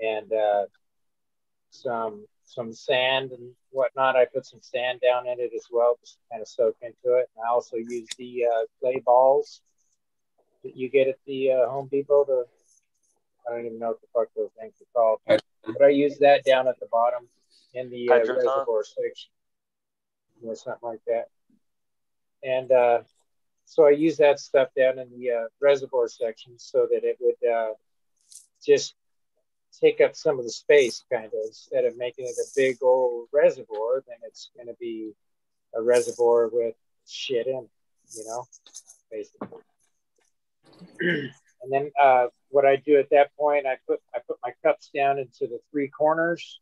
and 0.00 0.32
uh, 0.32 0.66
some 1.72 2.26
some 2.44 2.72
sand 2.72 3.32
and 3.32 3.50
whatnot. 3.70 4.14
I 4.14 4.26
put 4.26 4.44
some 4.46 4.60
sand 4.60 5.00
down 5.00 5.26
in 5.26 5.40
it 5.40 5.52
as 5.54 5.66
well, 5.70 5.98
just 6.00 6.14
to 6.14 6.20
kind 6.30 6.42
of 6.42 6.48
soak 6.48 6.76
into 6.82 7.16
it. 7.16 7.30
And 7.34 7.44
I 7.44 7.50
also 7.50 7.76
use 7.76 8.08
the 8.18 8.44
uh, 8.44 8.66
clay 8.78 9.02
balls 9.04 9.62
that 10.62 10.76
you 10.76 10.88
get 10.90 11.08
at 11.08 11.16
the 11.26 11.52
uh, 11.52 11.68
Home 11.70 11.88
Depot. 11.90 12.26
I 13.48 13.50
don't 13.50 13.66
even 13.66 13.78
know 13.78 13.88
what 13.88 14.00
the 14.00 14.06
fuck 14.12 14.28
those 14.36 14.50
things 14.60 14.74
are 14.80 14.92
called, 14.94 15.20
but 15.26 15.82
I 15.82 15.88
use 15.88 16.18
that 16.18 16.44
down 16.44 16.68
at 16.68 16.78
the 16.78 16.86
bottom 16.92 17.26
in 17.74 17.90
the 17.90 18.10
uh, 18.10 18.14
reservoir 18.18 18.84
section, 18.84 19.30
or 20.46 20.54
something 20.54 20.88
like 20.88 21.00
that. 21.06 21.24
And 22.44 22.70
uh, 22.70 23.00
so 23.64 23.86
I 23.86 23.90
use 23.90 24.18
that 24.18 24.38
stuff 24.38 24.68
down 24.76 24.98
in 24.98 25.08
the 25.18 25.30
uh, 25.30 25.44
reservoir 25.60 26.06
section 26.08 26.58
so 26.58 26.86
that 26.90 27.02
it 27.04 27.16
would 27.20 27.50
uh, 27.50 27.72
just 28.64 28.94
take 29.80 30.00
up 30.00 30.14
some 30.14 30.38
of 30.38 30.44
the 30.44 30.50
space, 30.50 31.04
kind 31.10 31.26
of, 31.26 31.32
instead 31.46 31.84
of 31.84 31.96
making 31.96 32.26
it 32.26 32.34
a 32.38 32.48
big 32.56 32.76
old 32.82 33.28
reservoir, 33.32 34.02
then 34.06 34.16
it's 34.24 34.50
going 34.56 34.68
to 34.68 34.76
be 34.78 35.12
a 35.74 35.82
reservoir 35.82 36.48
with 36.52 36.74
shit 37.06 37.46
in, 37.46 37.56
it, 37.56 37.70
you 38.16 38.24
know, 38.26 38.44
basically. 39.10 39.48
and 41.00 41.70
then 41.70 41.90
uh, 42.00 42.26
what 42.50 42.64
I 42.66 42.76
do 42.76 42.98
at 42.98 43.10
that 43.10 43.34
point, 43.36 43.66
I 43.66 43.76
put 43.88 44.00
I 44.14 44.18
put 44.26 44.38
my 44.42 44.52
cups 44.62 44.90
down 44.94 45.18
into 45.18 45.46
the 45.46 45.60
three 45.70 45.88
corners, 45.88 46.60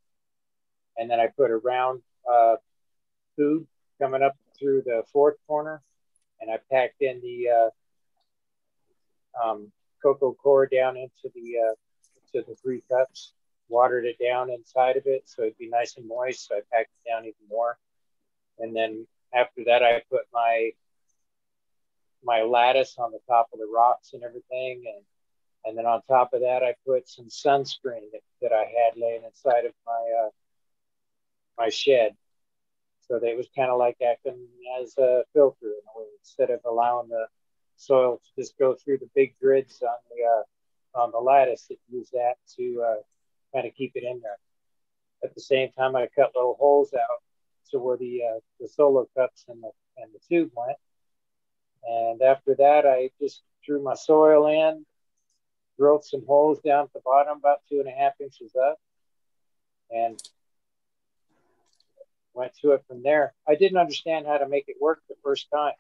and 0.97 1.11
then 1.11 1.21
I 1.21 1.29
put 1.29 1.51
a 1.51 1.57
round 1.57 2.03
uh, 2.31 2.57
food 3.37 3.67
coming 4.01 4.23
up 4.23 4.37
through 4.59 4.83
the 4.85 5.03
fourth 5.13 5.37
corner, 5.47 5.83
and 6.41 6.51
I 6.51 6.59
packed 6.71 7.03
in 7.03 7.21
the 7.21 7.71
uh, 9.43 9.49
um, 9.49 9.73
coco 10.03 10.33
coir 10.33 10.67
down 10.67 10.97
into 10.97 11.31
the 11.35 11.59
uh, 11.59 11.75
to 12.33 12.43
the 12.47 12.55
three 12.57 12.83
cups, 12.91 13.33
watered 13.69 14.05
it 14.05 14.17
down 14.23 14.51
inside 14.51 14.97
of 14.97 15.07
it 15.07 15.23
so 15.29 15.43
it'd 15.43 15.59
be 15.59 15.69
nice 15.69 15.97
and 15.97 16.07
moist. 16.09 16.49
So 16.49 16.57
I 16.57 16.61
packed 16.73 16.91
it 17.05 17.09
down 17.11 17.25
even 17.25 17.47
more, 17.49 17.79
and 18.59 18.75
then 18.75 19.07
after 19.35 19.65
that, 19.65 19.83
I 19.83 20.03
put 20.11 20.23
my 20.33 20.71
my 22.23 22.43
lattice 22.43 22.97
on 22.99 23.13
the 23.13 23.21
top 23.27 23.49
of 23.53 23.59
the 23.59 23.67
rocks 23.67 24.13
and 24.13 24.23
everything, 24.23 24.83
and 24.87 25.05
and 25.65 25.77
then 25.77 25.87
on 25.87 26.01
top 26.09 26.33
of 26.33 26.41
that, 26.41 26.63
I 26.63 26.75
put 26.87 27.09
some 27.09 27.27
sunscreen 27.27 28.11
that, 28.13 28.23
that 28.41 28.53
I 28.53 28.65
had 28.65 28.97
laying 28.97 29.25
inside 29.25 29.67
of 29.67 29.73
my 29.87 30.25
uh, 30.25 30.31
my 31.59 31.69
shed. 31.69 32.17
So 33.01 33.19
that 33.19 33.29
it 33.29 33.37
was 33.37 33.49
kind 33.57 33.71
of 33.71 33.79
like 33.79 33.97
acting 34.01 34.47
as 34.81 34.97
a 34.97 35.25
filter 35.33 35.67
in 35.67 35.83
a 35.95 35.99
way, 35.99 36.07
instead 36.21 36.51
of 36.51 36.61
allowing 36.65 37.09
the 37.09 37.27
soil 37.77 38.19
to 38.19 38.41
just 38.41 38.57
go 38.59 38.75
through 38.75 38.99
the 38.99 39.11
big 39.15 39.35
grids 39.41 39.83
on 39.83 39.97
the 40.11 40.25
uh, 40.25 40.43
on 40.95 41.11
the 41.13 41.19
lattice. 41.19 41.67
It 41.71 41.79
use 41.91 42.11
that 42.11 42.35
to 42.57 42.85
uh, 42.87 43.03
kind 43.55 43.67
of 43.67 43.75
keep 43.75 43.93
it 43.95 44.05
in 44.05 44.21
there. 44.23 44.39
At 45.23 45.35
the 45.35 45.41
same 45.41 45.71
time, 45.73 45.97
I 45.97 46.09
cut 46.15 46.33
little 46.35 46.57
holes 46.59 46.95
out 46.95 47.23
to 47.71 47.79
where 47.79 47.97
the 47.97 48.23
uh, 48.25 48.41
the 48.59 48.69
solo 48.69 49.09
cups 49.17 49.45
and 49.49 49.63
the 49.63 49.71
and 49.99 50.11
the 50.13 50.21
tube 50.29 50.51
went. 50.55 50.79
And 51.85 52.23
after 52.23 52.55
that, 52.57 52.87
I 52.87 53.11
just 53.21 53.43
threw 53.65 53.83
my 53.83 53.95
soil 53.95 54.47
in, 54.47 54.85
drilled 55.79 56.05
some 56.05 56.25
holes 56.27 56.61
down 56.61 56.85
at 56.85 56.93
the 56.93 57.01
bottom, 57.05 57.39
about 57.39 57.61
two 57.69 57.81
and 57.81 57.89
a 57.89 57.93
half 57.93 58.13
inches 58.21 58.55
up, 58.55 58.79
and 59.91 60.21
went 62.35 62.53
to 62.63 62.73
it 62.73 62.85
from 62.87 63.03
there. 63.03 63.35
I 63.49 63.55
didn't 63.55 63.79
understand 63.79 64.27
how 64.27 64.39
to 64.39 64.49
make 64.49 64.65
it 64.69 64.77
work 64.81 65.01
the 65.09 65.17
first 65.23 65.49
time. 65.53 65.75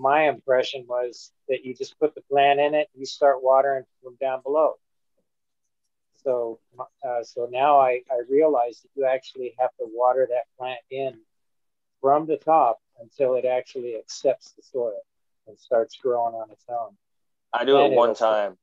My 0.00 0.30
impression 0.30 0.86
was 0.88 1.30
that 1.50 1.62
you 1.62 1.74
just 1.74 1.98
put 1.98 2.14
the 2.14 2.22
plant 2.22 2.58
in 2.58 2.74
it, 2.74 2.88
and 2.92 3.00
you 3.00 3.04
start 3.04 3.42
watering 3.42 3.84
from 4.02 4.16
down 4.18 4.40
below. 4.42 4.76
So, 6.24 6.58
uh, 7.04 7.22
so 7.22 7.48
now 7.50 7.78
I, 7.78 8.00
I 8.10 8.22
realize 8.30 8.80
that 8.80 8.88
you 8.94 9.04
actually 9.04 9.54
have 9.58 9.68
to 9.78 9.86
water 9.86 10.26
that 10.30 10.44
plant 10.58 10.80
in 10.90 11.18
from 12.00 12.26
the 12.26 12.38
top 12.38 12.78
until 12.98 13.34
it 13.34 13.44
actually 13.44 13.96
accepts 13.96 14.52
the 14.52 14.62
soil 14.62 15.00
and 15.46 15.58
starts 15.58 15.98
growing 16.02 16.34
on 16.34 16.50
its 16.50 16.64
own. 16.70 16.96
I 17.52 17.66
do 17.66 17.78
it 17.84 17.92
one 17.92 18.14
time. 18.14 18.56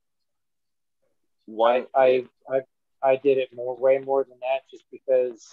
One. 1.46 1.86
I, 1.94 2.24
I, 2.50 2.56
I, 2.56 3.10
I 3.12 3.16
did 3.16 3.38
it 3.38 3.50
more, 3.54 3.76
way 3.76 3.98
more 3.98 4.24
than 4.24 4.38
that, 4.40 4.68
just 4.68 4.84
because 4.90 5.48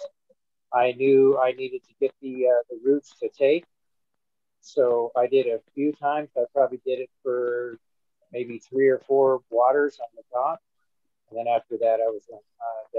I 0.72 0.92
knew 0.92 1.38
I 1.38 1.52
needed 1.52 1.82
to 1.84 1.94
get 2.00 2.12
the 2.20 2.46
uh, 2.48 2.62
the 2.70 2.78
roots 2.84 3.14
to 3.20 3.28
take. 3.28 3.64
So 4.66 5.12
I 5.16 5.28
did 5.28 5.46
a 5.46 5.60
few 5.74 5.92
times. 5.92 6.28
I 6.36 6.42
probably 6.52 6.80
did 6.84 6.98
it 6.98 7.10
for 7.22 7.78
maybe 8.32 8.58
three 8.58 8.88
or 8.88 8.98
four 9.06 9.40
waters 9.48 9.98
on 10.00 10.08
the 10.16 10.24
top, 10.34 10.60
and 11.30 11.38
then 11.38 11.46
after 11.46 11.76
that, 11.78 12.00
I 12.00 12.08
was 12.08 12.22
uh, 12.32 12.36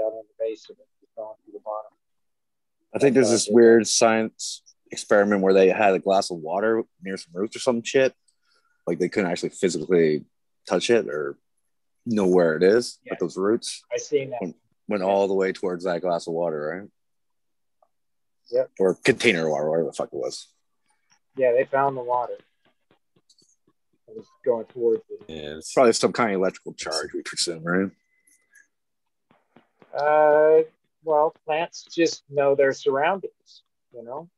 down 0.00 0.12
in 0.12 0.22
the 0.28 0.44
base 0.44 0.64
of 0.70 0.76
it, 0.78 0.86
going 1.14 1.34
to 1.44 1.52
the 1.52 1.58
bottom. 1.60 1.92
I 2.94 2.98
think 2.98 3.14
there's 3.14 3.30
this 3.30 3.48
weird 3.50 3.86
science 3.86 4.62
experiment 4.90 5.42
where 5.42 5.52
they 5.52 5.68
had 5.68 5.92
a 5.94 5.98
glass 5.98 6.30
of 6.30 6.38
water 6.38 6.84
near 7.02 7.18
some 7.18 7.32
roots 7.34 7.54
or 7.54 7.58
some 7.58 7.82
shit. 7.82 8.14
Like 8.86 8.98
they 8.98 9.10
couldn't 9.10 9.30
actually 9.30 9.50
physically 9.50 10.24
touch 10.66 10.88
it 10.88 11.06
or 11.06 11.36
know 12.06 12.26
where 12.26 12.56
it 12.56 12.62
is, 12.62 12.98
Yeah. 13.04 13.12
but 13.12 13.18
those 13.20 13.36
roots 13.36 13.82
I 13.94 13.98
seen 13.98 14.30
that. 14.30 14.38
went, 14.40 14.56
went 14.88 15.02
all 15.02 15.28
the 15.28 15.34
way 15.34 15.52
towards 15.52 15.84
that 15.84 16.00
glass 16.00 16.26
of 16.28 16.32
water, 16.32 16.80
right? 16.80 16.88
Yep. 18.50 18.70
Or 18.78 18.94
container 18.94 19.44
of 19.44 19.50
water, 19.50 19.68
whatever 19.68 19.86
the 19.88 19.92
fuck 19.92 20.08
it 20.10 20.16
was. 20.16 20.48
Yeah, 21.38 21.52
they 21.52 21.64
found 21.64 21.96
the 21.96 22.02
water. 22.02 22.34
It 24.08 24.16
was 24.16 24.26
going 24.44 24.64
towards 24.66 25.02
it. 25.08 25.20
Yeah, 25.28 25.56
It's 25.56 25.72
probably 25.72 25.92
some 25.92 26.12
kind 26.12 26.30
of 26.32 26.40
electrical 26.40 26.72
charge, 26.74 27.12
we 27.14 27.22
presume, 27.22 27.62
right? 27.64 27.90
Uh, 29.94 30.62
well, 31.04 31.34
plants 31.46 31.86
just 31.90 32.24
know 32.28 32.54
their 32.54 32.72
surroundings. 32.72 33.62
You 33.94 34.02
know, 34.04 34.28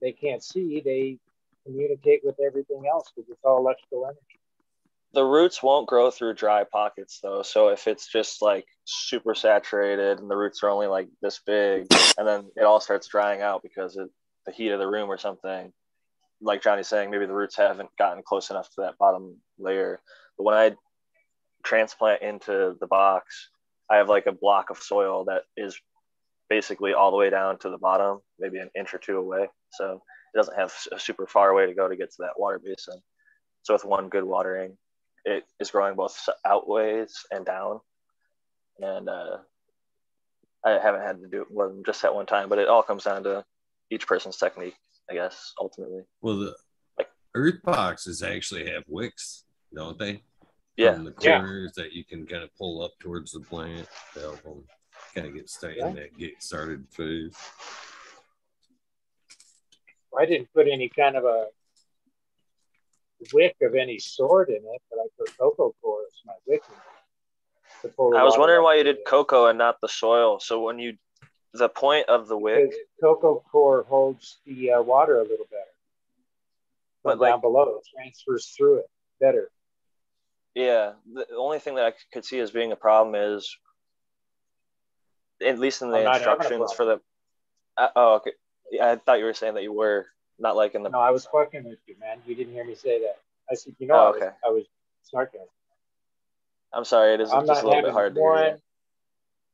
they 0.00 0.12
can't 0.12 0.42
see; 0.42 0.80
they 0.84 1.18
communicate 1.64 2.22
with 2.24 2.36
everything 2.44 2.84
else 2.90 3.10
because 3.14 3.30
it's 3.30 3.44
all 3.44 3.58
electrical 3.58 4.04
energy. 4.06 4.40
the 5.12 5.22
roots 5.24 5.62
won't 5.62 5.86
grow 5.86 6.10
through 6.10 6.34
dry 6.34 6.64
pockets 6.64 7.20
though. 7.22 7.42
So 7.42 7.68
if 7.68 7.86
it's 7.86 8.10
just 8.10 8.42
like 8.42 8.66
super 8.84 9.34
saturated 9.34 10.18
and 10.18 10.28
the 10.30 10.36
roots 10.36 10.62
are 10.62 10.70
only 10.70 10.88
like 10.88 11.08
this 11.20 11.40
big, 11.46 11.86
and 12.18 12.26
then 12.26 12.50
it 12.56 12.64
all 12.64 12.80
starts 12.80 13.06
drying 13.08 13.42
out 13.42 13.62
because 13.62 13.96
of 13.96 14.10
the 14.46 14.52
heat 14.52 14.70
of 14.70 14.80
the 14.80 14.88
room 14.88 15.08
or 15.08 15.18
something, 15.18 15.72
like 16.42 16.62
Johnny's 16.62 16.88
saying, 16.88 17.10
maybe 17.10 17.26
the 17.26 17.34
roots 17.34 17.56
haven't 17.56 17.90
gotten 17.98 18.22
close 18.22 18.50
enough 18.50 18.68
to 18.70 18.82
that 18.82 18.98
bottom 18.98 19.36
layer. 19.58 20.00
But 20.36 20.44
when 20.44 20.54
I 20.54 20.72
transplant 21.62 22.22
into 22.22 22.76
the 22.80 22.86
box, 22.86 23.48
I 23.88 23.96
have 23.96 24.08
like 24.08 24.26
a 24.26 24.32
block 24.32 24.70
of 24.70 24.78
soil 24.78 25.24
that 25.26 25.42
is 25.56 25.78
basically 26.48 26.92
all 26.92 27.10
the 27.10 27.16
way 27.16 27.30
down 27.30 27.58
to 27.58 27.70
the 27.70 27.78
bottom, 27.78 28.18
maybe 28.38 28.58
an 28.58 28.70
inch 28.76 28.92
or 28.92 28.98
two 28.98 29.16
away. 29.16 29.48
So 29.70 30.02
it 30.34 30.36
doesn't 30.36 30.58
have 30.58 30.72
a 30.92 30.98
super 30.98 31.26
far 31.26 31.54
way 31.54 31.66
to 31.66 31.74
go 31.74 31.88
to 31.88 31.96
get 31.96 32.10
to 32.10 32.16
that 32.20 32.38
water 32.38 32.60
basin. 32.62 33.00
So 33.62 33.74
with 33.74 33.84
one 33.84 34.08
good 34.08 34.24
watering, 34.24 34.76
it 35.24 35.44
is 35.60 35.70
growing 35.70 35.94
both 35.94 36.28
outways 36.44 37.12
and 37.30 37.46
down. 37.46 37.80
And 38.80 39.08
uh, 39.08 39.38
I 40.64 40.72
haven't 40.72 41.02
had 41.02 41.20
to 41.20 41.28
do 41.28 41.42
it 41.42 41.52
more 41.52 41.68
than 41.68 41.84
just 41.84 42.04
at 42.04 42.14
one 42.14 42.26
time, 42.26 42.48
but 42.48 42.58
it 42.58 42.68
all 42.68 42.82
comes 42.82 43.04
down 43.04 43.24
to 43.24 43.44
each 43.90 44.06
person's 44.06 44.36
technique, 44.36 44.74
I 45.12 45.14
guess, 45.14 45.52
ultimately. 45.60 46.04
Well, 46.22 46.38
the 46.38 46.56
Like- 46.96 47.10
earth 47.34 47.62
boxes 47.62 48.22
actually 48.22 48.70
have 48.70 48.84
wicks, 48.88 49.44
don't 49.74 49.98
they? 49.98 50.22
Yeah. 50.76 50.94
From 50.94 51.04
the 51.04 51.14
Yeah. 51.20 51.38
corners 51.40 51.72
that 51.74 51.92
you 51.92 52.02
can 52.02 52.26
kind 52.26 52.42
of 52.42 52.54
pull 52.56 52.80
up 52.82 52.98
towards 52.98 53.32
the 53.32 53.40
plant 53.40 53.86
to 54.14 54.20
help 54.20 54.42
them 54.42 54.66
kind 55.14 55.26
of 55.26 55.34
get 55.34 55.50
started 55.50 55.80
in 55.84 55.94
that 55.96 56.16
get 56.16 56.42
started 56.42 56.88
phase. 56.88 57.36
I 60.18 60.24
didn't 60.24 60.50
put 60.54 60.66
any 60.66 60.88
kind 60.88 61.16
of 61.16 61.24
a 61.26 61.48
wick 63.34 63.56
of 63.60 63.74
any 63.74 63.98
sort 63.98 64.48
in 64.48 64.56
it, 64.56 64.82
but 64.90 64.98
I 64.98 65.06
put 65.18 65.36
coco 65.38 65.74
coir 65.82 66.04
as 66.06 66.20
my 66.24 66.34
wick. 66.46 66.62
in 66.66 66.74
it 66.74 67.82
to 67.82 67.88
pull 67.88 68.10
the 68.10 68.16
I 68.16 68.22
was 68.22 68.38
wondering 68.38 68.62
why 68.62 68.76
you 68.76 68.84
did 68.84 68.96
uh, 68.98 69.02
cocoa 69.06 69.46
and 69.48 69.58
not 69.58 69.78
the 69.82 69.88
soil. 69.88 70.40
So 70.40 70.62
when 70.62 70.78
you, 70.78 70.96
the 71.54 71.68
point 71.68 72.08
of 72.08 72.28
the 72.28 72.36
wick, 72.36 72.70
because 72.70 72.76
Coco 73.00 73.44
coir 73.50 73.84
holds 73.88 74.38
the 74.46 74.72
uh, 74.72 74.82
water 74.82 75.16
a 75.18 75.22
little 75.22 75.46
better. 75.50 75.64
But 77.04 77.18
like- 77.18 77.32
down 77.32 77.40
below, 77.40 77.78
it 77.78 77.86
transfers 77.94 78.46
through 78.56 78.78
it 78.78 78.90
better. 79.20 79.50
yeah, 80.54 80.92
the 81.12 81.26
only 81.36 81.58
thing 81.58 81.74
that 81.76 81.86
I 81.86 81.92
could 82.12 82.24
see 82.24 82.38
as 82.38 82.50
being 82.50 82.72
a 82.72 82.76
problem 82.76 83.14
is, 83.14 83.56
at 85.44 85.58
least 85.58 85.82
in 85.82 85.90
the 85.90 85.98
I'm 85.98 86.04
having 86.04 86.12
a 86.26 86.30
instructions 86.30 86.72
for 86.72 86.84
the, 86.84 87.00
uh, 87.76 87.88
oh, 87.96 88.14
okay. 88.16 88.32
Yeah, 88.70 88.92
I 88.92 88.96
thought 88.96 89.18
you 89.18 89.24
were 89.24 89.34
saying 89.34 89.54
that 89.54 89.62
you 89.62 89.72
were 89.72 90.06
not 90.38 90.56
liking 90.56 90.82
the, 90.82 90.90
No, 90.90 91.00
I 91.00 91.10
was 91.10 91.26
fucking 91.26 91.64
with 91.64 91.78
you, 91.86 91.96
man. 92.00 92.18
You 92.26 92.34
didn't 92.34 92.52
hear 92.54 92.64
me 92.64 92.74
say 92.74 93.00
that. 93.00 93.18
I 93.50 93.54
said, 93.54 93.74
you 93.78 93.86
know, 93.86 93.94
Oh, 93.94 93.98
I, 94.06 94.10
was, 94.10 94.16
okay. 94.22 94.30
I 94.46 94.48
was 94.50 94.64
sarcasm. 95.02 95.46
I'm 96.72 96.84
sorry, 96.84 97.14
it 97.14 97.20
is 97.20 97.30
I'm 97.30 97.46
just 97.46 97.62
a 97.62 97.66
little 97.66 97.82
bit 97.82 97.92
hard 97.92 98.14
to 98.14 98.20
one. 98.20 98.38
hear. 98.38 98.58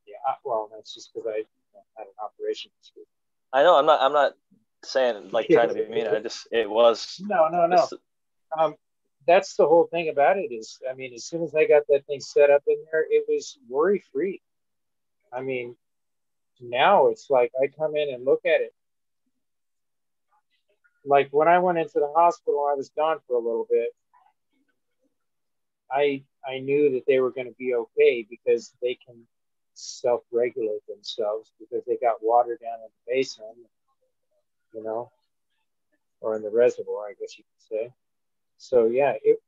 Yeah, 0.06 0.34
well, 0.44 0.68
that's 0.72 0.94
just 0.94 1.12
because 1.12 1.28
I 1.28 1.44
had 1.98 2.06
an 2.06 2.14
operation 2.22 2.70
this. 2.80 3.04
I 3.52 3.62
know, 3.62 3.76
I'm 3.76 3.86
not, 3.86 4.00
I'm 4.00 4.12
not 4.12 4.32
saying 4.84 5.30
like 5.30 5.48
trying 5.48 5.68
to 5.68 5.74
be 5.74 5.86
mean. 5.88 6.06
I 6.06 6.20
just, 6.20 6.48
it 6.50 6.70
was, 6.70 7.20
No, 7.26 7.48
no, 7.48 7.66
no. 7.66 7.88
Um, 8.58 8.76
that's 9.26 9.56
the 9.56 9.66
whole 9.66 9.86
thing 9.92 10.08
about 10.08 10.38
it. 10.38 10.52
Is 10.52 10.78
I 10.90 10.94
mean, 10.94 11.12
as 11.12 11.24
soon 11.24 11.42
as 11.42 11.54
I 11.54 11.66
got 11.66 11.82
that 11.88 12.06
thing 12.06 12.20
set 12.20 12.50
up 12.50 12.62
in 12.66 12.76
there, 12.90 13.04
it 13.08 13.26
was 13.28 13.58
worry 13.68 14.02
free. 14.12 14.40
I 15.32 15.42
mean, 15.42 15.76
now 16.60 17.08
it's 17.08 17.28
like 17.28 17.52
I 17.62 17.66
come 17.66 17.94
in 17.94 18.12
and 18.14 18.24
look 18.24 18.40
at 18.46 18.62
it. 18.62 18.72
Like 21.04 21.28
when 21.30 21.46
I 21.46 21.58
went 21.58 21.78
into 21.78 22.00
the 22.00 22.12
hospital, 22.14 22.68
I 22.70 22.74
was 22.74 22.88
gone 22.90 23.18
for 23.26 23.34
a 23.34 23.38
little 23.38 23.66
bit. 23.70 23.90
I 25.90 26.22
I 26.46 26.58
knew 26.60 26.92
that 26.92 27.04
they 27.06 27.20
were 27.20 27.30
going 27.30 27.46
to 27.46 27.54
be 27.58 27.74
okay 27.74 28.26
because 28.28 28.72
they 28.82 28.98
can 29.06 29.26
self-regulate 29.78 30.86
themselves 30.88 31.52
because 31.58 31.84
they 31.86 31.96
got 31.96 32.22
water 32.22 32.58
down 32.60 32.78
in 32.84 32.90
the 32.90 33.12
basin, 33.12 33.54
you 34.72 34.82
know, 34.82 35.10
or 36.20 36.36
in 36.36 36.42
the 36.42 36.50
reservoir, 36.50 37.08
I 37.08 37.14
guess 37.20 37.38
you 37.38 37.44
could 37.44 37.76
say. 37.78 37.92
So 38.58 38.86
yeah, 38.86 39.14
it, 39.22 39.38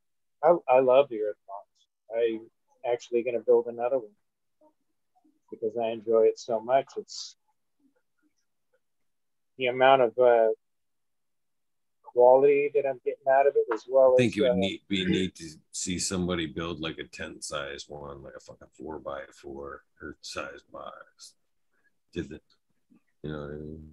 I 0.43 0.55
I 0.69 0.79
love 0.79 1.07
the 1.09 1.21
earth 1.21 1.37
box. 1.47 1.67
I'm 2.15 2.49
actually 2.91 3.23
going 3.23 3.35
to 3.35 3.45
build 3.45 3.67
another 3.67 3.97
one 3.99 4.15
because 5.51 5.77
I 5.77 5.89
enjoy 5.89 6.23
it 6.23 6.39
so 6.39 6.59
much. 6.59 6.87
It's 6.97 7.35
the 9.57 9.67
amount 9.67 10.01
of 10.01 10.17
uh, 10.17 10.49
quality 12.13 12.71
that 12.73 12.85
I'm 12.87 12.99
getting 13.05 13.25
out 13.31 13.47
of 13.47 13.53
it, 13.55 13.73
as 13.73 13.85
well 13.87 14.13
I 14.13 14.17
think 14.17 14.33
as 14.33 14.37
it 14.37 14.41
would 14.41 14.51
uh, 14.51 14.55
need, 14.55 14.81
be 14.87 15.05
neat 15.05 15.35
to 15.35 15.45
see 15.71 15.99
somebody 15.99 16.47
build 16.47 16.79
like 16.79 16.97
a 16.97 17.03
tent 17.05 17.43
size 17.43 17.85
one, 17.87 18.21
like 18.23 18.33
a 18.35 18.39
fucking 18.39 18.67
four 18.77 18.99
by 18.99 19.21
four 19.33 19.83
earth 20.01 20.17
size 20.21 20.61
box. 20.71 21.33
Did 22.13 22.29
the, 22.29 22.41
you 23.23 23.31
know 23.31 23.39
what 23.39 23.51
I 23.51 23.55
mean? 23.55 23.89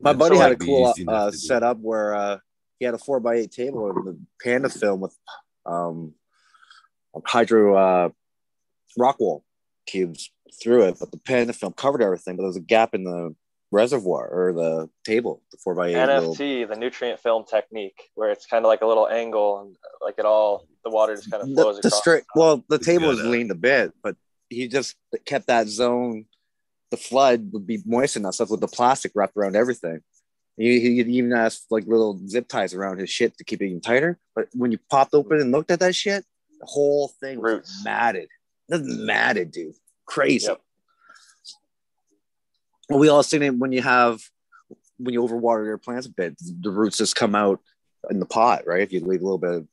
My 0.00 0.12
buddy 0.12 0.36
had 0.36 0.52
a 0.52 0.56
cool 0.56 0.90
easy 0.90 1.02
enough 1.02 1.28
uh, 1.28 1.30
setup 1.30 1.78
where 1.78 2.14
uh, 2.14 2.38
he 2.78 2.84
had 2.84 2.94
a 2.94 2.98
four 2.98 3.20
by 3.20 3.36
eight 3.36 3.52
table 3.52 3.90
and 3.90 4.06
the 4.06 4.18
panda 4.42 4.68
film 4.68 5.00
with 5.00 5.16
um, 5.64 6.14
hydro 7.24 7.76
uh, 7.76 8.08
rockwool 8.98 9.42
cubes 9.86 10.32
through 10.60 10.84
it, 10.88 10.96
but 10.98 11.12
the 11.12 11.18
panda 11.18 11.52
film 11.52 11.72
covered 11.72 12.02
everything. 12.02 12.36
But 12.36 12.42
there 12.42 12.48
was 12.48 12.56
a 12.56 12.60
gap 12.60 12.94
in 12.94 13.04
the 13.04 13.34
reservoir 13.72 14.28
or 14.28 14.52
the 14.52 14.88
table, 15.04 15.42
the 15.50 15.56
four 15.64 15.74
by 15.74 15.88
eight. 15.88 15.96
little- 15.96 16.34
NFT, 16.34 16.68
the 16.68 16.76
nutrient 16.76 17.18
film 17.18 17.44
technique, 17.44 18.10
where 18.14 18.30
it's 18.30 18.46
kind 18.46 18.64
of 18.64 18.68
like 18.68 18.82
a 18.82 18.86
little 18.86 19.08
angle 19.08 19.60
and 19.62 19.76
like 20.00 20.16
it 20.18 20.24
all, 20.24 20.66
the 20.84 20.90
water 20.90 21.16
just 21.16 21.30
kind 21.30 21.42
of 21.42 21.48
flows 21.54 21.80
the 21.80 21.88
across. 21.88 22.00
straight. 22.00 22.22
Well, 22.36 22.64
the 22.68 22.76
It's 22.76 22.86
table 22.86 23.06
good, 23.08 23.16
was 23.16 23.20
uh, 23.26 23.28
leaned 23.28 23.50
a 23.50 23.54
bit, 23.56 23.92
but 24.02 24.16
he 24.50 24.68
just 24.68 24.94
kept 25.24 25.46
that 25.48 25.66
zone. 25.68 26.26
The 26.90 26.96
flood 26.98 27.50
would 27.52 27.66
be 27.66 27.80
moist 27.86 28.16
enough 28.16 28.34
stuff 28.34 28.50
with 28.50 28.60
the 28.60 28.68
plastic 28.68 29.12
wrapped 29.14 29.36
around 29.36 29.56
everything. 29.56 30.00
He, 30.58 30.78
he 30.80 31.00
even 31.00 31.30
has 31.30 31.62
like 31.70 31.86
little 31.86 32.20
zip 32.28 32.46
ties 32.46 32.74
around 32.74 32.98
his 32.98 33.08
shit 33.08 33.38
to 33.38 33.44
keep 33.44 33.62
it 33.62 33.66
even 33.66 33.80
tighter. 33.80 34.18
But 34.36 34.48
when 34.52 34.70
you 34.70 34.78
popped 34.90 35.14
open 35.14 35.40
and 35.40 35.50
looked 35.50 35.70
at 35.70 35.80
that 35.80 35.94
shit, 35.94 36.24
the 36.60 36.66
whole 36.66 37.08
thing 37.20 37.40
was 37.40 37.52
Roots. 37.54 37.82
matted. 37.84 38.28
That's 38.68 38.84
matted, 38.86 39.50
dude. 39.52 39.74
Crazy. 40.04 40.48
Yep. 40.48 40.60
We 42.88 43.08
all 43.08 43.22
seen 43.22 43.42
it 43.42 43.56
when 43.56 43.72
you 43.72 43.82
have 43.82 44.20
when 44.98 45.14
you 45.14 45.22
overwater 45.22 45.64
your 45.64 45.78
plants 45.78 46.06
a 46.06 46.10
bit, 46.10 46.36
the 46.38 46.70
roots 46.70 46.98
just 46.98 47.16
come 47.16 47.34
out 47.34 47.60
in 48.10 48.20
the 48.20 48.26
pot, 48.26 48.66
right? 48.66 48.82
If 48.82 48.92
you 48.92 49.00
leave 49.00 49.20
a 49.20 49.24
little 49.24 49.38
bit 49.38 49.50
of 49.50 49.68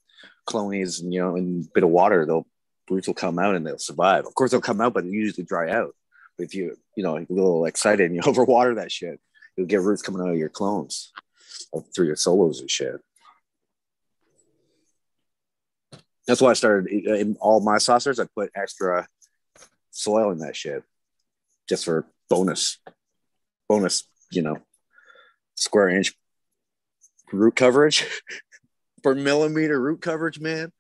clonies 0.48 1.02
and 1.02 1.14
you 1.14 1.20
know 1.20 1.38
a 1.38 1.42
bit 1.74 1.84
of 1.84 1.90
water, 1.90 2.26
they'll 2.26 2.48
roots 2.90 3.08
will 3.08 3.14
come 3.14 3.38
out 3.40 3.56
and 3.56 3.66
they'll 3.66 3.78
survive. 3.78 4.26
Of 4.26 4.34
course, 4.34 4.52
they'll 4.52 4.62
come 4.62 4.82
out, 4.82 4.94
but 4.94 5.04
they 5.04 5.12
usually 5.12 5.46
dry 5.46 5.70
out. 5.72 5.96
But 6.38 6.46
if 6.46 6.56
you 6.56 6.78
you 6.96 7.04
know 7.04 7.18
a 7.18 7.26
little 7.30 7.66
excited 7.66 8.06
and 8.06 8.16
you 8.16 8.22
overwater 8.24 8.76
that 8.76 8.92
shit, 8.92 9.20
you'll 9.56 9.68
get 9.68 9.82
roots 9.82 10.02
coming 10.02 10.22
out 10.22 10.32
of 10.32 10.38
your 10.38 10.50
clones 10.50 11.12
uh, 11.74 11.82
through 11.96 12.08
your 12.08 12.16
solos 12.16 12.60
and 12.62 12.70
shit. 12.70 13.00
That's 16.28 16.42
why 16.42 16.52
I 16.52 16.54
started 16.54 16.92
in 16.92 17.38
all 17.40 17.60
my 17.60 17.80
saucers. 17.80 18.20
I 18.20 18.26
put 18.36 18.52
extra 18.56 19.08
soil 19.90 20.32
in 20.32 20.40
that 20.40 20.56
shit 20.56 20.84
just 21.68 21.86
for 21.86 22.06
bonus, 22.30 22.78
bonus, 23.70 24.06
you 24.32 24.42
know, 24.42 24.58
square 25.56 25.88
inch 25.90 26.14
root 27.32 27.56
coverage 27.56 28.06
per 29.04 29.16
millimeter 29.16 29.80
root 29.80 30.02
coverage, 30.02 30.40
man. 30.40 30.74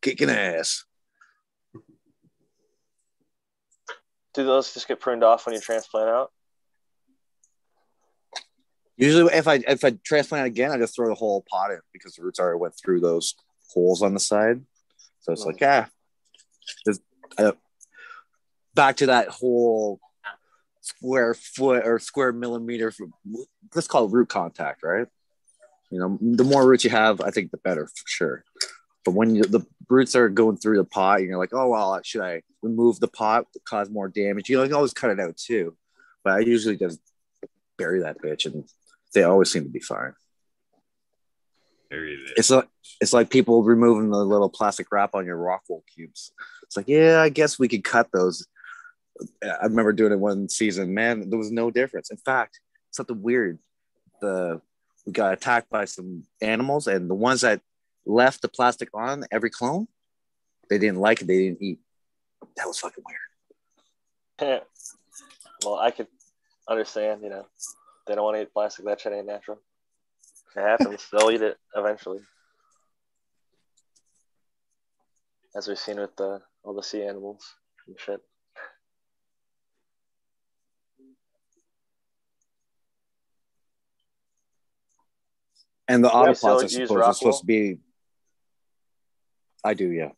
Kicking 0.00 0.30
ass. 0.30 0.84
Do 4.34 4.44
those 4.44 4.72
just 4.72 4.86
get 4.86 5.00
pruned 5.00 5.24
off 5.24 5.44
when 5.44 5.54
you 5.54 5.60
transplant 5.60 6.08
out? 6.08 6.30
Usually, 8.96 9.32
if 9.34 9.48
I 9.48 9.54
if 9.66 9.84
I 9.84 9.96
transplant 10.04 10.46
again, 10.46 10.70
I 10.70 10.78
just 10.78 10.94
throw 10.94 11.08
the 11.08 11.14
whole 11.14 11.44
pot 11.50 11.72
in 11.72 11.80
because 11.92 12.14
the 12.14 12.22
roots 12.22 12.38
already 12.38 12.58
went 12.58 12.74
through 12.76 13.00
those 13.00 13.34
holes 13.72 14.02
on 14.02 14.14
the 14.14 14.20
side. 14.20 14.64
So 15.20 15.32
it's 15.32 15.44
like, 15.44 15.58
ah, 15.62 15.88
There's- 16.84 17.00
uh, 17.36 17.52
back 18.74 18.96
to 18.96 19.06
that 19.06 19.28
whole 19.28 20.00
square 20.88 21.34
foot 21.34 21.86
or 21.86 21.98
square 21.98 22.32
millimeter. 22.32 22.92
Let's 23.74 23.88
call 23.88 24.06
it 24.06 24.12
root 24.12 24.28
contact, 24.28 24.82
right? 24.82 25.06
You 25.90 26.00
know, 26.00 26.18
the 26.20 26.44
more 26.44 26.66
roots 26.66 26.84
you 26.84 26.90
have, 26.90 27.20
I 27.20 27.30
think 27.30 27.50
the 27.50 27.58
better 27.58 27.86
for 27.86 28.04
sure. 28.06 28.44
But 29.04 29.12
when 29.12 29.34
you, 29.34 29.42
the 29.42 29.64
roots 29.88 30.14
are 30.16 30.28
going 30.28 30.58
through 30.58 30.76
the 30.76 30.84
pot, 30.84 31.20
and 31.20 31.28
you're 31.28 31.38
like, 31.38 31.54
oh 31.54 31.68
well, 31.68 31.98
should 32.02 32.20
I 32.20 32.42
remove 32.62 33.00
the 33.00 33.08
pot 33.08 33.46
to 33.52 33.60
cause 33.60 33.88
more 33.88 34.08
damage? 34.08 34.48
You 34.48 34.56
know, 34.56 34.64
you 34.64 34.68
can 34.68 34.76
always 34.76 34.92
cut 34.92 35.10
it 35.10 35.20
out 35.20 35.36
too. 35.36 35.76
But 36.24 36.34
I 36.34 36.38
usually 36.40 36.76
just 36.76 37.00
bury 37.78 38.00
that 38.00 38.20
bitch, 38.20 38.44
and 38.46 38.64
they 39.14 39.22
always 39.22 39.50
seem 39.50 39.64
to 39.64 39.70
be 39.70 39.80
fine. 39.80 40.12
It. 41.90 42.32
It's 42.36 42.50
like 42.50 42.68
it's 43.00 43.14
like 43.14 43.30
people 43.30 43.62
removing 43.62 44.10
the 44.10 44.18
little 44.18 44.50
plastic 44.50 44.88
wrap 44.92 45.14
on 45.14 45.24
your 45.24 45.38
rockwool 45.38 45.82
cubes. 45.94 46.32
It's 46.64 46.76
like, 46.76 46.88
yeah, 46.88 47.22
I 47.22 47.30
guess 47.30 47.58
we 47.58 47.68
could 47.68 47.84
cut 47.84 48.08
those. 48.12 48.46
I 49.42 49.64
remember 49.64 49.92
doing 49.92 50.12
it 50.12 50.18
one 50.18 50.48
season. 50.48 50.94
Man, 50.94 51.28
there 51.30 51.38
was 51.38 51.50
no 51.50 51.70
difference. 51.70 52.10
In 52.10 52.16
fact, 52.18 52.60
something 52.90 53.20
weird. 53.20 53.58
The 54.20 54.60
we 55.06 55.12
got 55.12 55.32
attacked 55.32 55.70
by 55.70 55.86
some 55.86 56.24
animals, 56.42 56.86
and 56.86 57.08
the 57.08 57.14
ones 57.14 57.40
that 57.40 57.62
left 58.04 58.42
the 58.42 58.48
plastic 58.48 58.88
on 58.94 59.24
every 59.30 59.50
clone, 59.50 59.88
they 60.68 60.78
didn't 60.78 60.98
like 60.98 61.20
it. 61.20 61.26
They 61.26 61.38
didn't 61.38 61.62
eat. 61.62 61.78
That 62.56 62.66
was 62.66 62.78
fucking 62.78 63.04
weird. 63.06 63.18
well, 65.64 65.76
I 65.76 65.90
could 65.90 66.08
understand, 66.68 67.22
you 67.22 67.30
know, 67.30 67.46
they 68.06 68.14
don't 68.14 68.24
want 68.24 68.36
to 68.36 68.42
eat 68.42 68.52
plastic. 68.52 68.84
That 68.84 69.00
shit 69.00 69.12
ain't 69.12 69.26
natural. 69.26 69.60
It 70.56 70.60
happens. 70.60 71.06
They'll 71.12 71.30
eat 71.30 71.42
it 71.42 71.56
eventually. 71.74 72.20
As 75.56 75.66
we've 75.66 75.78
seen 75.78 75.98
with 75.98 76.14
the, 76.16 76.40
all 76.62 76.74
the 76.74 76.82
sea 76.82 77.02
animals 77.02 77.42
and 77.86 77.96
shit. 77.98 78.20
And 85.88 86.04
the 86.04 86.08
You 86.08 86.26
guys 86.26 86.40
autopods 86.40 86.68
still 86.68 86.82
are 86.82 86.86
supposed, 86.86 87.02
are 87.02 87.14
supposed 87.14 87.40
to 87.40 87.46
be. 87.46 87.78
I 89.64 89.74
do, 89.74 89.90
yeah. 89.90 90.10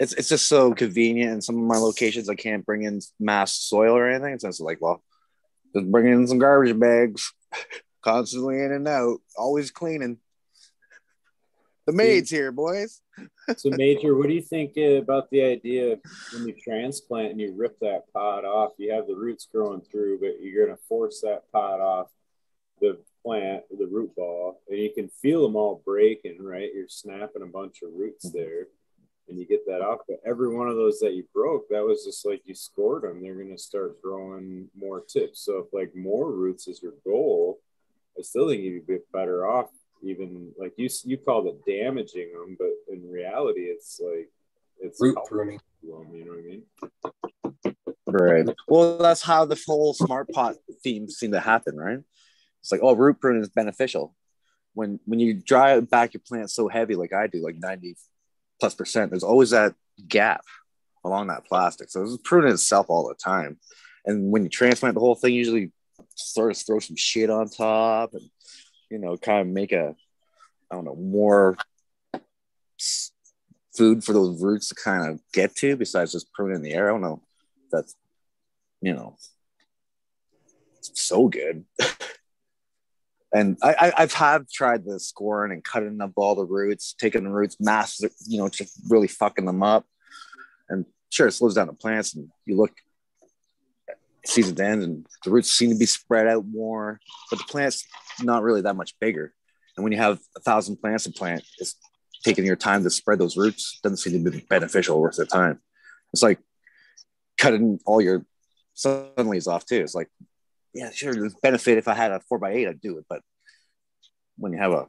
It's 0.00 0.12
it's 0.12 0.28
just 0.28 0.46
so 0.46 0.74
convenient. 0.74 1.32
In 1.32 1.40
some 1.42 1.56
of 1.56 1.64
my 1.64 1.76
locations, 1.76 2.28
I 2.28 2.34
can't 2.34 2.64
bring 2.64 2.82
in 2.82 3.00
mass 3.20 3.54
soil 3.54 3.96
or 3.96 4.08
anything. 4.08 4.38
So 4.38 4.48
it's 4.48 4.60
like, 4.60 4.80
well, 4.80 5.02
just 5.74 5.90
bring 5.90 6.06
in 6.06 6.26
some 6.26 6.38
garbage 6.38 6.78
bags, 6.78 7.32
constantly 8.02 8.60
in 8.60 8.72
and 8.72 8.88
out, 8.88 9.18
always 9.36 9.70
cleaning. 9.70 10.18
The 11.86 11.92
maid's 11.92 12.30
here, 12.30 12.52
boys. 12.52 13.00
So, 13.58 13.68
Major, 13.68 14.16
what 14.16 14.28
do 14.28 14.32
you 14.32 14.40
think 14.40 14.72
uh, 14.78 15.02
about 15.02 15.30
the 15.30 15.42
idea 15.42 15.92
of 15.92 16.00
when 16.32 16.48
you 16.48 16.54
transplant 16.64 17.32
and 17.32 17.40
you 17.40 17.54
rip 17.54 17.78
that 17.80 18.10
pod 18.12 18.46
off? 18.46 18.72
You 18.78 18.92
have 18.94 19.06
the 19.06 19.14
roots 19.14 19.46
growing 19.52 19.82
through, 19.82 20.18
but 20.18 20.40
you're 20.40 20.64
going 20.64 20.74
to 20.74 20.82
force 20.88 21.20
that 21.20 21.42
pod 21.52 21.78
off 21.78 22.08
the 22.80 22.98
plant, 23.24 23.64
the 23.76 23.86
root 23.86 24.14
ball, 24.14 24.60
and 24.68 24.78
you 24.78 24.90
can 24.94 25.08
feel 25.08 25.42
them 25.42 25.56
all 25.56 25.82
breaking, 25.84 26.42
right? 26.42 26.70
You're 26.74 26.88
snapping 26.88 27.42
a 27.42 27.46
bunch 27.46 27.82
of 27.82 27.90
roots 27.94 28.26
mm-hmm. 28.26 28.38
there, 28.38 28.66
and 29.28 29.38
you 29.38 29.46
get 29.46 29.66
that 29.66 29.80
off. 29.80 30.00
But 30.08 30.20
every 30.26 30.54
one 30.54 30.68
of 30.68 30.76
those 30.76 30.98
that 31.00 31.14
you 31.14 31.24
broke, 31.32 31.68
that 31.70 31.84
was 31.84 32.04
just 32.04 32.26
like 32.26 32.42
you 32.44 32.54
scored 32.54 33.02
them. 33.02 33.22
They're 33.22 33.34
going 33.34 33.50
to 33.50 33.58
start 33.58 34.02
growing 34.02 34.68
more 34.78 35.00
tips. 35.00 35.44
So, 35.44 35.58
if 35.58 35.72
like 35.72 35.94
more 35.96 36.30
roots 36.30 36.68
is 36.68 36.82
your 36.82 36.94
goal, 37.04 37.60
I 38.18 38.22
still 38.22 38.48
think 38.48 38.62
you'd 38.62 38.86
be 38.86 38.98
better 39.12 39.46
off 39.48 39.70
even 40.04 40.52
like 40.58 40.74
you 40.76 40.88
you 41.04 41.16
called 41.16 41.46
it 41.46 41.64
damaging 41.66 42.32
them, 42.32 42.56
but 42.58 42.70
in 42.92 43.08
reality, 43.10 43.62
it's 43.62 44.00
like 44.00 44.30
it's 44.80 45.00
Root 45.00 45.16
pruning. 45.26 45.58
to 45.82 45.96
'em, 45.96 46.14
you 46.14 46.24
know 46.24 46.32
what 46.32 46.40
I 46.40 46.42
mean? 46.42 46.62
Right. 48.06 48.56
Well, 48.68 48.98
that's 48.98 49.22
how 49.22 49.44
the 49.44 49.60
whole 49.66 49.94
smart 49.94 50.28
pot 50.28 50.56
theme 50.82 51.08
seemed 51.08 51.32
to 51.32 51.40
happen, 51.40 51.76
right? 51.76 51.98
It's 52.64 52.72
like, 52.72 52.80
oh, 52.82 52.94
root 52.94 53.20
pruning 53.20 53.42
is 53.42 53.50
beneficial. 53.50 54.14
When 54.72 54.98
when 55.04 55.20
you 55.20 55.34
dry 55.34 55.78
back 55.80 56.14
your 56.14 56.22
plant 56.26 56.50
so 56.50 56.66
heavy, 56.66 56.94
like 56.94 57.12
I 57.12 57.26
do, 57.26 57.44
like 57.44 57.56
90 57.58 57.94
plus 58.58 58.74
percent, 58.74 59.10
there's 59.10 59.22
always 59.22 59.50
that 59.50 59.74
gap 60.08 60.40
along 61.04 61.26
that 61.26 61.44
plastic. 61.44 61.90
So 61.90 62.02
it's 62.02 62.16
pruning 62.24 62.54
itself 62.54 62.86
all 62.88 63.06
the 63.06 63.14
time. 63.16 63.58
And 64.06 64.32
when 64.32 64.44
you 64.44 64.48
transplant 64.48 64.94
the 64.94 65.00
whole 65.00 65.14
thing, 65.14 65.34
usually 65.34 65.72
sort 66.14 66.52
of 66.52 66.56
throw 66.56 66.78
some 66.78 66.96
shit 66.96 67.28
on 67.28 67.50
top 67.50 68.14
and 68.14 68.30
you 68.90 68.96
know, 68.96 69.18
kind 69.18 69.42
of 69.42 69.46
make 69.46 69.72
a 69.72 69.94
I 70.70 70.74
don't 70.74 70.86
know, 70.86 70.96
more 70.96 71.58
food 73.76 74.02
for 74.02 74.14
those 74.14 74.42
roots 74.42 74.68
to 74.68 74.74
kind 74.74 75.10
of 75.10 75.20
get 75.34 75.54
to 75.56 75.76
besides 75.76 76.12
just 76.12 76.32
pruning 76.32 76.62
the 76.62 76.72
air. 76.72 76.88
I 76.88 76.92
don't 76.92 77.02
know. 77.02 77.22
That's 77.70 77.94
you 78.80 78.94
know 78.94 79.16
so 80.80 81.28
good. 81.28 81.66
and 83.34 83.58
I, 83.62 83.74
I 83.80 83.92
I've 83.98 84.12
have 84.14 84.48
tried 84.48 84.84
the 84.84 85.00
scoring 85.00 85.52
and 85.52 85.64
cutting 85.64 86.00
up 86.00 86.12
all 86.16 86.34
the 86.34 86.44
roots, 86.44 86.94
taking 86.98 87.24
the 87.24 87.30
roots, 87.30 87.56
mass, 87.60 88.00
you 88.26 88.38
know, 88.38 88.48
just 88.48 88.80
really 88.88 89.08
fucking 89.08 89.44
them 89.44 89.62
up. 89.62 89.84
And 90.68 90.86
sure, 91.10 91.26
it 91.26 91.32
slows 91.32 91.54
down 91.54 91.66
the 91.66 91.74
plants, 91.74 92.14
and 92.14 92.28
you 92.46 92.56
look 92.56 92.72
at 93.88 93.96
season's 94.24 94.60
end, 94.60 94.82
and 94.82 95.06
the 95.24 95.30
roots 95.30 95.50
seem 95.50 95.70
to 95.70 95.76
be 95.76 95.86
spread 95.86 96.28
out 96.28 96.46
more, 96.46 97.00
but 97.30 97.38
the 97.38 97.44
plant's 97.44 97.84
not 98.22 98.42
really 98.42 98.62
that 98.62 98.76
much 98.76 98.98
bigger. 99.00 99.34
And 99.76 99.82
when 99.82 99.92
you 99.92 99.98
have 99.98 100.20
a 100.36 100.40
thousand 100.40 100.76
plants 100.76 101.04
to 101.04 101.10
plant, 101.10 101.44
it's 101.58 101.74
taking 102.24 102.46
your 102.46 102.56
time 102.56 102.84
to 102.84 102.90
spread 102.90 103.18
those 103.18 103.36
roots 103.36 103.80
doesn't 103.82 103.98
seem 103.98 104.24
to 104.24 104.30
be 104.30 104.46
beneficial 104.48 105.00
worth 105.00 105.16
the 105.16 105.26
time. 105.26 105.60
It's 106.12 106.22
like 106.22 106.38
cutting 107.36 107.80
all 107.84 108.00
your 108.00 108.24
sun 108.74 109.10
leaves 109.16 109.48
off 109.48 109.66
too. 109.66 109.80
It's 109.80 109.94
like, 109.94 110.08
yeah, 110.74 110.90
sure, 110.90 111.14
there's 111.14 111.34
benefit 111.34 111.78
if 111.78 111.88
I 111.88 111.94
had 111.94 112.10
a 112.10 112.20
four 112.20 112.38
by 112.38 112.52
eight, 112.52 112.68
I'd 112.68 112.80
do 112.80 112.98
it. 112.98 113.06
But 113.08 113.22
when 114.36 114.52
you 114.52 114.58
have 114.58 114.72
a 114.72 114.86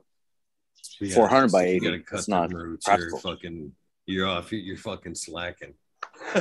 You 1.00 1.12
400 1.12 1.52
by 1.52 1.66
you 1.68 1.76
80, 1.76 1.80
gotta 1.80 2.18
it's 2.18 2.28
not 2.28 2.52
roots. 2.52 2.86
practical. 2.86 3.20
You're 3.24 3.36
fucking, 3.36 3.72
you're 4.08 4.28
off. 4.28 4.52
You're, 4.52 4.78
fucking 4.78 5.16
slacking. 5.16 5.76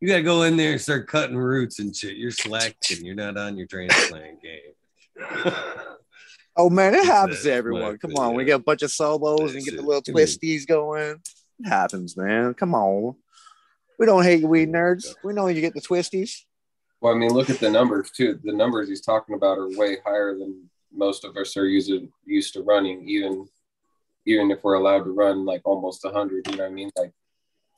you 0.00 0.08
gotta 0.08 0.22
go 0.22 0.42
in 0.42 0.56
there 0.56 0.72
and 0.72 0.80
start 0.80 1.06
cutting 1.06 1.36
roots 1.36 1.78
and 1.78 1.94
shit. 1.94 2.16
You're 2.16 2.30
slacking. 2.30 3.04
You're 3.04 3.14
not 3.14 3.36
on 3.36 3.58
your 3.58 3.66
transplant 3.66 4.38
game. 4.42 4.72
oh 6.56 6.70
man, 6.70 6.94
it 6.94 7.04
happens 7.04 7.42
to 7.42 7.52
everyone. 7.52 7.98
Come 7.98 8.14
on, 8.16 8.34
we 8.34 8.44
get 8.44 8.56
a 8.56 8.62
bunch 8.62 8.82
of 8.82 8.90
solos 8.90 9.40
and 9.40 9.56
That's 9.56 9.66
get 9.66 9.76
the 9.76 9.82
little 9.82 10.02
twisties 10.02 10.66
going. 10.66 11.20
It 11.60 11.68
happens, 11.68 12.16
man. 12.16 12.54
Come 12.54 12.74
on. 12.74 13.14
We 13.98 14.06
don't 14.06 14.24
hate 14.24 14.40
you, 14.40 14.48
weed 14.48 14.70
nerds. 14.70 15.14
We 15.22 15.34
know 15.34 15.46
you 15.46 15.60
get 15.60 15.74
the 15.74 15.80
twisties. 15.80 16.40
Well, 17.04 17.12
I 17.14 17.18
mean, 17.18 17.34
look 17.34 17.50
at 17.50 17.60
the 17.60 17.68
numbers 17.68 18.10
too. 18.10 18.40
The 18.42 18.54
numbers 18.54 18.88
he's 18.88 19.02
talking 19.02 19.34
about 19.34 19.58
are 19.58 19.68
way 19.76 19.98
higher 20.06 20.38
than 20.38 20.70
most 20.90 21.26
of 21.26 21.36
us 21.36 21.54
are 21.54 21.66
using 21.66 22.10
used 22.24 22.54
to 22.54 22.62
running. 22.62 23.06
Even 23.06 23.46
even 24.24 24.50
if 24.50 24.64
we're 24.64 24.76
allowed 24.76 25.04
to 25.04 25.10
run 25.10 25.44
like 25.44 25.60
almost 25.66 26.02
hundred, 26.02 26.46
you 26.48 26.56
know 26.56 26.62
what 26.62 26.70
I 26.70 26.74
mean? 26.74 26.90
Like 26.96 27.12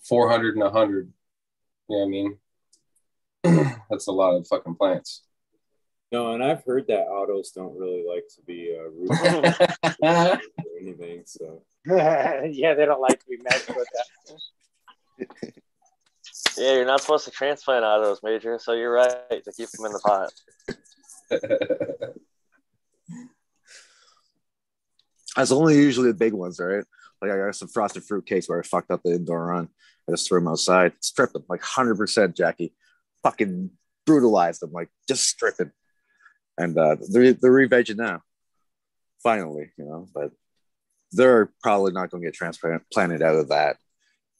four 0.08 0.30
hundred 0.30 0.56
and 0.56 0.70
hundred. 0.70 1.12
You 1.88 1.96
know 1.96 2.02
what 2.02 2.06
I 2.06 3.52
mean? 3.52 3.74
That's 3.90 4.06
a 4.06 4.12
lot 4.12 4.36
of 4.36 4.46
fucking 4.46 4.76
plants. 4.76 5.22
No, 6.12 6.32
and 6.32 6.44
I've 6.44 6.62
heard 6.62 6.86
that 6.86 7.08
autos 7.08 7.50
don't 7.50 7.76
really 7.76 8.04
like 8.08 8.28
to 8.36 8.42
be 8.42 8.78
uh, 8.78 8.90
root 8.90 9.10
or 10.04 10.40
anything. 10.80 11.24
So 11.26 11.64
yeah, 11.84 12.74
they 12.74 12.84
don't 12.84 13.00
like 13.00 13.18
to 13.18 13.26
be 13.28 13.38
messed 13.42 13.74
with 13.74 13.88
that. 15.18 15.52
Yeah, 16.56 16.74
you're 16.74 16.86
not 16.86 17.00
supposed 17.00 17.24
to 17.26 17.30
transplant 17.30 17.84
autos, 17.84 18.20
Major. 18.22 18.58
So 18.58 18.72
you're 18.72 18.92
right 18.92 19.44
to 19.44 19.52
keep 19.52 19.68
them 19.70 19.86
in 19.86 19.92
the 19.92 20.00
pot. 20.00 20.32
That's 25.36 25.52
only 25.52 25.76
usually 25.76 26.08
the 26.08 26.16
big 26.16 26.32
ones, 26.32 26.58
right? 26.58 26.84
Like 27.20 27.30
I 27.30 27.36
got 27.36 27.54
some 27.54 27.68
frosted 27.68 28.04
fruit 28.04 28.26
cakes 28.26 28.48
where 28.48 28.58
I 28.58 28.62
fucked 28.62 28.90
up 28.90 29.02
the 29.04 29.12
indoor 29.14 29.46
run. 29.46 29.68
I 30.08 30.12
just 30.12 30.28
threw 30.28 30.40
them 30.40 30.48
outside, 30.48 30.92
stripped 31.00 31.34
them 31.34 31.44
like 31.48 31.60
100%, 31.60 32.34
Jackie. 32.34 32.74
Fucking 33.22 33.70
brutalized 34.06 34.62
them, 34.62 34.72
like 34.72 34.88
just 35.08 35.26
stripping. 35.26 35.72
And 36.56 36.78
uh, 36.78 36.96
they're, 37.10 37.34
they're 37.34 37.52
re-vegging 37.52 37.96
now, 37.96 38.22
finally, 39.22 39.72
you 39.76 39.84
know, 39.84 40.06
but 40.14 40.30
they're 41.12 41.52
probably 41.62 41.92
not 41.92 42.10
going 42.10 42.22
to 42.22 42.26
get 42.26 42.34
transplanted 42.34 43.22
out 43.22 43.36
of 43.36 43.48
that 43.48 43.76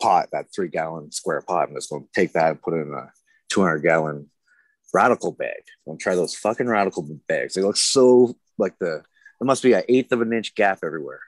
pot, 0.01 0.29
that 0.33 0.47
three 0.55 0.69
gallon 0.69 1.11
square 1.13 1.43
pot. 1.43 1.69
I'm 1.69 1.75
just 1.75 1.91
going 1.91 2.05
to 2.05 2.09
take 2.15 2.33
that 2.33 2.51
and 2.51 2.63
put 2.63 2.75
it 2.75 2.87
in 2.87 2.93
a 2.93 3.11
200 3.51 3.79
gallon 3.79 4.31
radical 4.93 5.33
bag. 5.33 5.63
I'm 5.87 5.93
going 5.93 5.99
to 5.99 6.03
try 6.03 6.15
those 6.15 6.35
fucking 6.35 6.67
radical 6.67 7.07
bags. 7.29 7.55
They 7.55 7.63
look 7.63 7.77
so 7.77 8.37
like 8.59 8.79
the, 8.79 9.03
there 9.39 9.47
must 9.47 9.63
be 9.63 9.73
an 9.73 9.85
eighth 9.89 10.13
of 10.13 10.21
an 10.21 10.33
inch 10.33 10.55
gap 10.55 10.81
everywhere. 10.85 11.21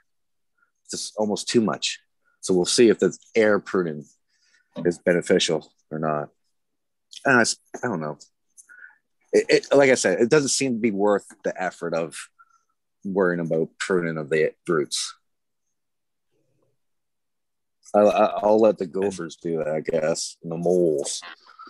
It's 0.84 0.92
just 0.92 1.16
almost 1.16 1.48
too 1.48 1.60
much. 1.60 2.00
So 2.40 2.54
we'll 2.54 2.64
see 2.64 2.88
if 2.88 2.98
the 2.98 3.16
air 3.34 3.58
pruning 3.58 4.06
is 4.84 4.98
beneficial 4.98 5.70
or 5.90 5.98
not. 5.98 6.30
And 7.24 7.40
I, 7.40 7.42
I 7.84 7.88
don't 7.88 8.00
know. 8.00 8.18
It, 9.32 9.46
it, 9.48 9.76
like 9.76 9.90
I 9.90 9.94
said, 9.94 10.20
it 10.20 10.30
doesn't 10.30 10.48
seem 10.48 10.74
to 10.74 10.80
be 10.80 10.90
worth 10.90 11.26
the 11.44 11.60
effort 11.60 11.92
of 11.92 12.16
worrying 13.04 13.40
about 13.40 13.70
pruning 13.78 14.16
of 14.16 14.30
the 14.30 14.52
roots. 14.66 15.14
I, 17.94 18.00
I, 18.00 18.24
I'll 18.42 18.60
let 18.60 18.78
the 18.78 18.86
gophers 18.86 19.36
do 19.36 19.58
that, 19.58 19.68
I 19.68 19.80
guess, 19.80 20.36
and 20.42 20.52
the 20.52 20.56
moles. 20.56 21.22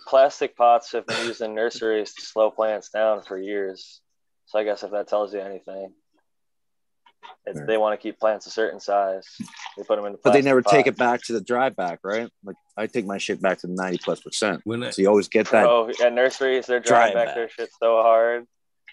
Plastic 0.07 0.55
pots 0.57 0.91
have 0.93 1.05
been 1.05 1.25
used 1.27 1.41
in 1.41 1.53
nurseries 1.55 2.13
to 2.15 2.21
slow 2.25 2.49
plants 2.51 2.89
down 2.89 3.21
for 3.23 3.37
years. 3.37 4.01
So 4.47 4.59
I 4.59 4.63
guess 4.63 4.83
if 4.83 4.91
that 4.91 5.07
tells 5.07 5.33
you 5.33 5.39
anything, 5.39 5.93
if 7.45 7.55
Yeah. 7.55 7.65
they 7.65 7.77
want 7.77 7.99
to 7.99 8.01
keep 8.01 8.19
plants 8.19 8.47
a 8.47 8.49
certain 8.49 8.79
size, 8.79 9.23
they 9.77 9.83
put 9.83 9.95
them 9.97 10.05
in. 10.05 10.13
The. 10.13 10.19
But 10.23 10.33
they 10.33 10.41
never 10.41 10.61
take 10.61 10.87
it 10.87 10.97
back 10.97 11.21
to 11.23 11.33
the 11.33 11.41
dry 11.41 11.69
back, 11.69 11.99
right? 12.03 12.29
Like 12.43 12.55
I 12.75 12.87
take 12.87 13.05
my 13.05 13.17
shit 13.17 13.41
back 13.41 13.59
to 13.59 13.67
90 13.67 13.99
plus 13.99 14.19
percent. 14.19 14.61
When 14.63 14.83
I, 14.83 14.89
So 14.89 15.01
you 15.01 15.07
always 15.09 15.27
get 15.27 15.49
that. 15.51 15.65
Oh, 15.65 15.91
at 16.03 16.13
nurseries, 16.13 16.65
they're 16.65 16.79
Dry 16.79 17.11
drying 17.11 17.13
back 17.13 17.27
back. 17.27 17.35
their 17.35 17.49
shit 17.49 17.69
so 17.81 18.01
hard. 18.01 18.45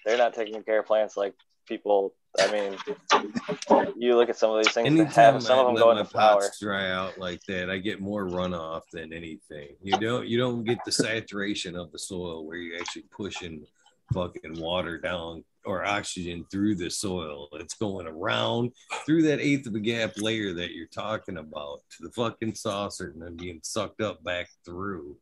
They're 0.05 0.19
not 0.19 0.35
taking 0.35 0.63
care 0.63 0.81
of 0.81 0.87
plants 0.87 1.17
like 1.17 1.35
people. 1.67 2.15
I 2.39 2.53
mean, 2.53 3.93
you 3.97 4.17
look 4.17 4.29
at 4.29 4.37
some 4.37 4.51
of 4.51 4.65
these 4.65 4.73
things. 4.73 4.89
That 4.89 5.01
anytime 5.01 5.35
have, 5.35 5.43
some 5.43 5.59
I 5.59 5.61
of 5.63 5.67
them 5.67 5.75
let 5.77 5.81
go 5.83 5.95
my 5.95 6.01
into 6.01 6.11
flower. 6.11 6.41
pots 6.41 6.61
dry 6.61 6.91
out 6.91 7.19
like 7.19 7.41
that, 7.49 7.71
I 7.71 7.79
get 7.79 8.01
more 8.01 8.27
runoff 8.27 8.83
than 8.93 9.13
anything. 9.13 9.77
You 9.83 9.99
don't 9.99 10.27
you 10.27 10.39
don't 10.39 10.65
get 10.65 10.79
the 10.85 10.93
saturation 10.93 11.77
of 11.77 11.93
the 11.93 11.99
soil 11.99 12.47
where 12.47 12.57
you're 12.57 12.79
actually 12.81 13.05
pushing 13.15 13.65
fucking 14.13 14.61
water 14.61 14.99
down 14.99 15.45
or 15.65 15.85
oxygen 15.85 16.45
through 16.51 16.77
the 16.77 16.89
soil. 16.91 17.49
It's 17.55 17.75
going 17.75 18.07
around 18.07 18.73
through 19.05 19.23
that 19.23 19.41
eighth 19.41 19.67
of 19.67 19.75
a 19.75 19.81
gap 19.81 20.13
layer 20.17 20.53
that 20.55 20.73
you're 20.73 20.87
talking 20.87 21.39
about 21.39 21.81
to 21.91 22.03
the 22.05 22.11
fucking 22.13 22.55
saucer 22.55 23.11
and 23.13 23.21
then 23.21 23.37
being 23.37 23.61
sucked 23.65 24.01
up 24.01 24.23
back 24.23 24.49
through. 24.65 25.17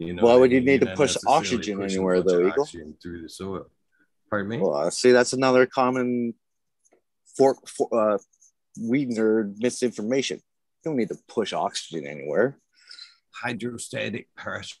You 0.00 0.14
know, 0.14 0.24
Why 0.24 0.34
would 0.34 0.50
you 0.50 0.60
need 0.60 0.80
to 0.80 0.96
push 0.96 1.16
oxygen 1.28 1.80
anywhere 1.80 2.22
though, 2.22 2.48
Eagle? 2.48 2.64
oxygen 2.64 2.96
through 3.00 3.22
the 3.22 3.28
soil. 3.28 3.66
Pardon 4.28 4.48
me? 4.48 4.58
Well, 4.58 4.90
see, 4.90 5.12
that's 5.12 5.32
another 5.32 5.64
common 5.66 6.34
for, 7.36 7.56
for 7.66 7.88
uh, 7.92 8.18
weed 8.80 9.10
nerd 9.10 9.56
misinformation. 9.58 10.38
You 10.38 10.90
don't 10.90 10.96
need 10.96 11.08
to 11.08 11.18
push 11.28 11.52
oxygen 11.52 12.06
anywhere. 12.06 12.58
Hydrostatic 13.30 14.28
pressure. 14.36 14.76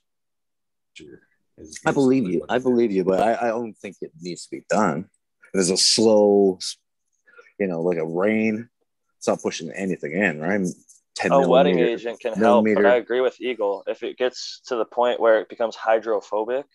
is 1.58 1.80
I 1.86 1.92
believe 1.92 2.30
you. 2.30 2.44
I 2.48 2.58
believe 2.58 2.92
you, 2.92 3.04
but 3.04 3.20
I, 3.20 3.46
I 3.46 3.48
don't 3.48 3.74
think 3.74 3.96
it 4.00 4.12
needs 4.20 4.44
to 4.46 4.56
be 4.56 4.64
done. 4.68 5.06
There's 5.52 5.70
a 5.70 5.76
slow 5.76 6.58
you 7.58 7.66
know, 7.66 7.80
like 7.80 7.98
a 7.98 8.06
rain. 8.06 8.68
It's 9.18 9.28
not 9.28 9.42
pushing 9.42 9.70
anything 9.70 10.12
in, 10.12 10.40
right? 10.40 10.60
10 11.16 11.32
a 11.32 11.48
wetting 11.48 11.78
agent 11.78 12.18
can 12.20 12.34
help, 12.34 12.66
but 12.74 12.84
I 12.84 12.96
agree 12.96 13.20
with 13.20 13.40
Eagle. 13.40 13.84
If 13.86 14.02
it 14.02 14.18
gets 14.18 14.60
to 14.66 14.76
the 14.76 14.84
point 14.84 15.20
where 15.20 15.40
it 15.40 15.48
becomes 15.48 15.76
hydrophobic 15.76 16.66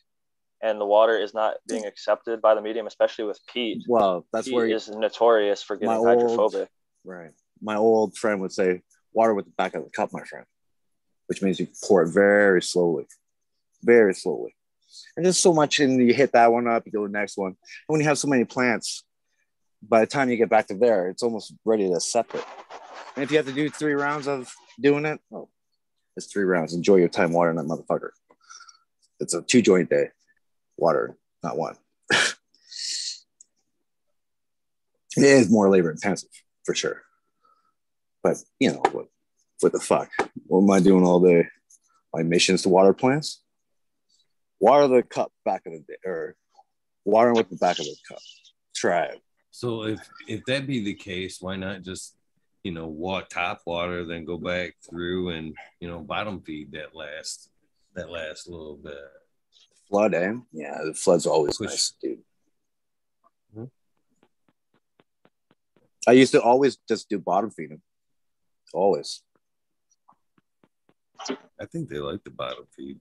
and 0.61 0.79
the 0.79 0.85
water 0.85 1.17
is 1.17 1.33
not 1.33 1.55
hmm. 1.67 1.75
being 1.75 1.85
accepted 1.85 2.41
by 2.41 2.55
the 2.55 2.61
medium, 2.61 2.87
especially 2.87 3.25
with 3.25 3.39
peat, 3.51 3.83
Well, 3.87 4.25
that's 4.31 4.47
peat 4.47 4.55
where 4.55 4.67
you- 4.67 4.75
is 4.75 4.89
notorious 4.89 5.63
for 5.63 5.75
getting 5.75 5.89
my 5.89 5.97
old- 5.97 6.07
hydrophobic. 6.07 6.69
Right. 7.03 7.31
My 7.61 7.75
old 7.75 8.17
friend 8.17 8.41
would 8.41 8.51
say, 8.51 8.81
water 9.13 9.33
with 9.33 9.45
the 9.45 9.51
back 9.51 9.75
of 9.75 9.83
the 9.83 9.89
cup, 9.89 10.11
my 10.13 10.23
friend, 10.23 10.45
which 11.27 11.41
means 11.41 11.59
you 11.59 11.67
pour 11.83 12.03
it 12.03 12.13
very 12.13 12.61
slowly, 12.61 13.07
very 13.81 14.13
slowly. 14.13 14.55
And 15.15 15.25
there's 15.25 15.37
so 15.37 15.53
much, 15.53 15.79
and 15.79 15.99
you 15.99 16.13
hit 16.13 16.31
that 16.33 16.51
one 16.51 16.67
up, 16.67 16.85
you 16.85 16.91
go 16.91 17.05
to 17.05 17.11
the 17.11 17.17
next 17.17 17.37
one. 17.37 17.49
And 17.49 17.57
when 17.87 18.01
you 18.01 18.07
have 18.07 18.17
so 18.17 18.27
many 18.27 18.43
plants, 18.43 19.03
by 19.81 20.01
the 20.01 20.07
time 20.07 20.29
you 20.29 20.37
get 20.37 20.49
back 20.49 20.67
to 20.67 20.75
there, 20.75 21.09
it's 21.09 21.23
almost 21.23 21.53
ready 21.65 21.89
to 21.89 21.99
separate. 21.99 22.45
And 23.15 23.23
if 23.23 23.31
you 23.31 23.37
have 23.37 23.45
to 23.47 23.53
do 23.53 23.69
three 23.69 23.93
rounds 23.93 24.27
of 24.27 24.53
doing 24.79 25.05
it, 25.05 25.19
oh, 25.31 25.49
it's 26.15 26.27
three 26.27 26.43
rounds. 26.43 26.73
Enjoy 26.73 26.95
your 26.97 27.07
time 27.07 27.31
watering 27.31 27.57
that 27.57 27.65
motherfucker. 27.65 28.09
It's 29.19 29.33
a 29.33 29.41
two 29.41 29.61
joint 29.61 29.89
day, 29.89 30.09
water, 30.79 31.17
not 31.43 31.57
one. 31.57 31.75
it 32.11 32.35
is 35.17 35.51
more 35.51 35.69
labor 35.69 35.91
intensive 35.91 36.29
for 36.65 36.73
sure. 36.73 37.01
But 38.23 38.37
you 38.59 38.71
know 38.71 38.83
what? 38.91 39.07
What 39.61 39.73
the 39.73 39.79
fuck? 39.79 40.09
What 40.47 40.63
am 40.63 40.71
I 40.71 40.79
doing 40.79 41.03
all 41.03 41.19
day? 41.19 41.45
My 42.13 42.23
missions 42.23 42.63
to 42.63 42.69
water 42.69 42.93
plants. 42.93 43.41
Water 44.59 44.87
the 44.87 45.03
cup 45.03 45.31
back 45.45 45.61
of 45.65 45.73
the 45.73 45.79
day, 45.79 45.97
or 46.05 46.35
watering 47.05 47.35
with 47.35 47.49
the 47.49 47.57
back 47.57 47.79
of 47.79 47.85
the 47.85 47.95
cup. 48.07 48.19
Try 48.75 49.05
it. 49.05 49.21
So 49.51 49.83
if 49.83 49.99
if 50.27 50.45
that 50.45 50.67
be 50.67 50.83
the 50.83 50.93
case, 50.93 51.41
why 51.41 51.55
not 51.55 51.81
just 51.81 52.15
you 52.63 52.71
know 52.71 52.87
walk 52.87 53.29
top 53.29 53.61
water, 53.65 54.05
then 54.05 54.25
go 54.25 54.37
back 54.37 54.75
through 54.87 55.29
and 55.29 55.55
you 55.79 55.87
know 55.87 55.99
bottom 55.99 56.41
feed 56.41 56.73
that 56.73 56.95
last 56.95 57.49
that 57.95 58.09
last 58.09 58.49
little 58.49 58.77
bit. 58.77 58.97
Flood, 59.89 60.13
eh? 60.13 60.33
Yeah, 60.51 60.77
the 60.85 60.93
flood's 60.93 61.25
always 61.25 61.59
nice, 61.59 61.93
dude. 62.01 62.23
Mhm. 63.55 63.71
I 66.07 66.11
used 66.11 66.31
to 66.33 66.41
always 66.41 66.77
just 66.87 67.09
do 67.09 67.17
bottom 67.17 67.49
feeding. 67.49 67.81
Always. 68.73 69.23
I 71.59 71.65
think 71.65 71.89
they 71.89 71.97
like 71.97 72.23
the 72.23 72.29
bottom 72.29 72.65
feed. 72.75 72.99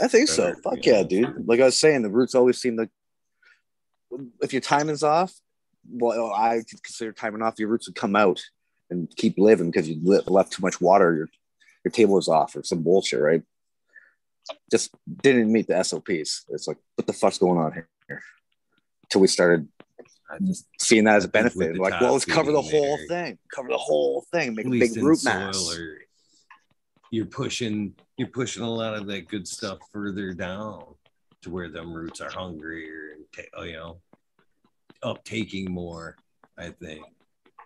I 0.00 0.06
think 0.06 0.28
so. 0.28 0.54
Fuck 0.62 0.84
yeah. 0.84 0.98
yeah, 0.98 1.02
dude. 1.02 1.48
Like 1.48 1.60
I 1.60 1.64
was 1.64 1.76
saying, 1.76 2.02
the 2.02 2.10
roots 2.10 2.34
always 2.34 2.60
seem 2.60 2.76
to. 2.76 2.88
If 4.40 4.52
your 4.52 4.62
timing's 4.62 5.02
off, 5.02 5.34
well, 5.90 6.30
I 6.32 6.62
consider 6.84 7.12
timing 7.12 7.42
off. 7.42 7.58
Your 7.58 7.68
roots 7.68 7.88
would 7.88 7.96
come 7.96 8.14
out 8.14 8.40
and 8.90 9.10
keep 9.16 9.38
living 9.38 9.70
because 9.70 9.88
you 9.88 9.98
left 10.02 10.52
too 10.52 10.62
much 10.62 10.80
water. 10.80 11.14
Your 11.14 11.28
your 11.84 11.92
table 11.92 12.18
is 12.18 12.28
off 12.28 12.54
or 12.54 12.62
some 12.62 12.82
bullshit, 12.82 13.20
right? 13.20 13.42
Just 14.70 14.90
didn't 15.22 15.52
meet 15.52 15.66
the 15.66 15.82
SOPs. 15.82 16.46
It's 16.50 16.68
like, 16.68 16.78
what 16.94 17.06
the 17.06 17.12
fuck's 17.12 17.38
going 17.38 17.58
on 17.58 17.72
here? 17.72 17.88
Until 19.04 19.20
we 19.20 19.26
started 19.28 19.68
just 20.44 20.66
seeing 20.78 21.04
that 21.04 21.16
as 21.16 21.24
a 21.24 21.28
benefit. 21.28 21.78
Like, 21.78 22.00
well, 22.00 22.12
let's 22.12 22.24
cover 22.24 22.52
the 22.52 22.60
whole 22.60 22.98
there, 22.98 23.06
thing. 23.08 23.38
Cover 23.54 23.68
the 23.68 23.78
whole 23.78 24.24
thing. 24.32 24.54
Make 24.54 24.66
at 24.66 24.72
a 24.72 24.78
big 24.78 24.96
root 24.96 25.24
mass. 25.24 25.74
or 25.74 25.98
you're 27.10 27.26
pushing 27.26 27.94
you're 28.16 28.28
pushing 28.28 28.62
a 28.62 28.70
lot 28.70 28.94
of 28.94 29.06
that 29.06 29.28
good 29.28 29.46
stuff 29.46 29.78
further 29.92 30.32
down 30.32 30.84
to 31.42 31.50
where 31.50 31.68
them 31.68 31.92
roots 31.92 32.20
are 32.20 32.30
hungrier 32.30 33.14
and 33.14 33.24
ta- 33.34 33.58
oh, 33.58 33.62
you 33.62 33.72
know 33.74 34.00
uptaking 35.04 35.68
more 35.68 36.16
i 36.58 36.68
think 36.68 37.04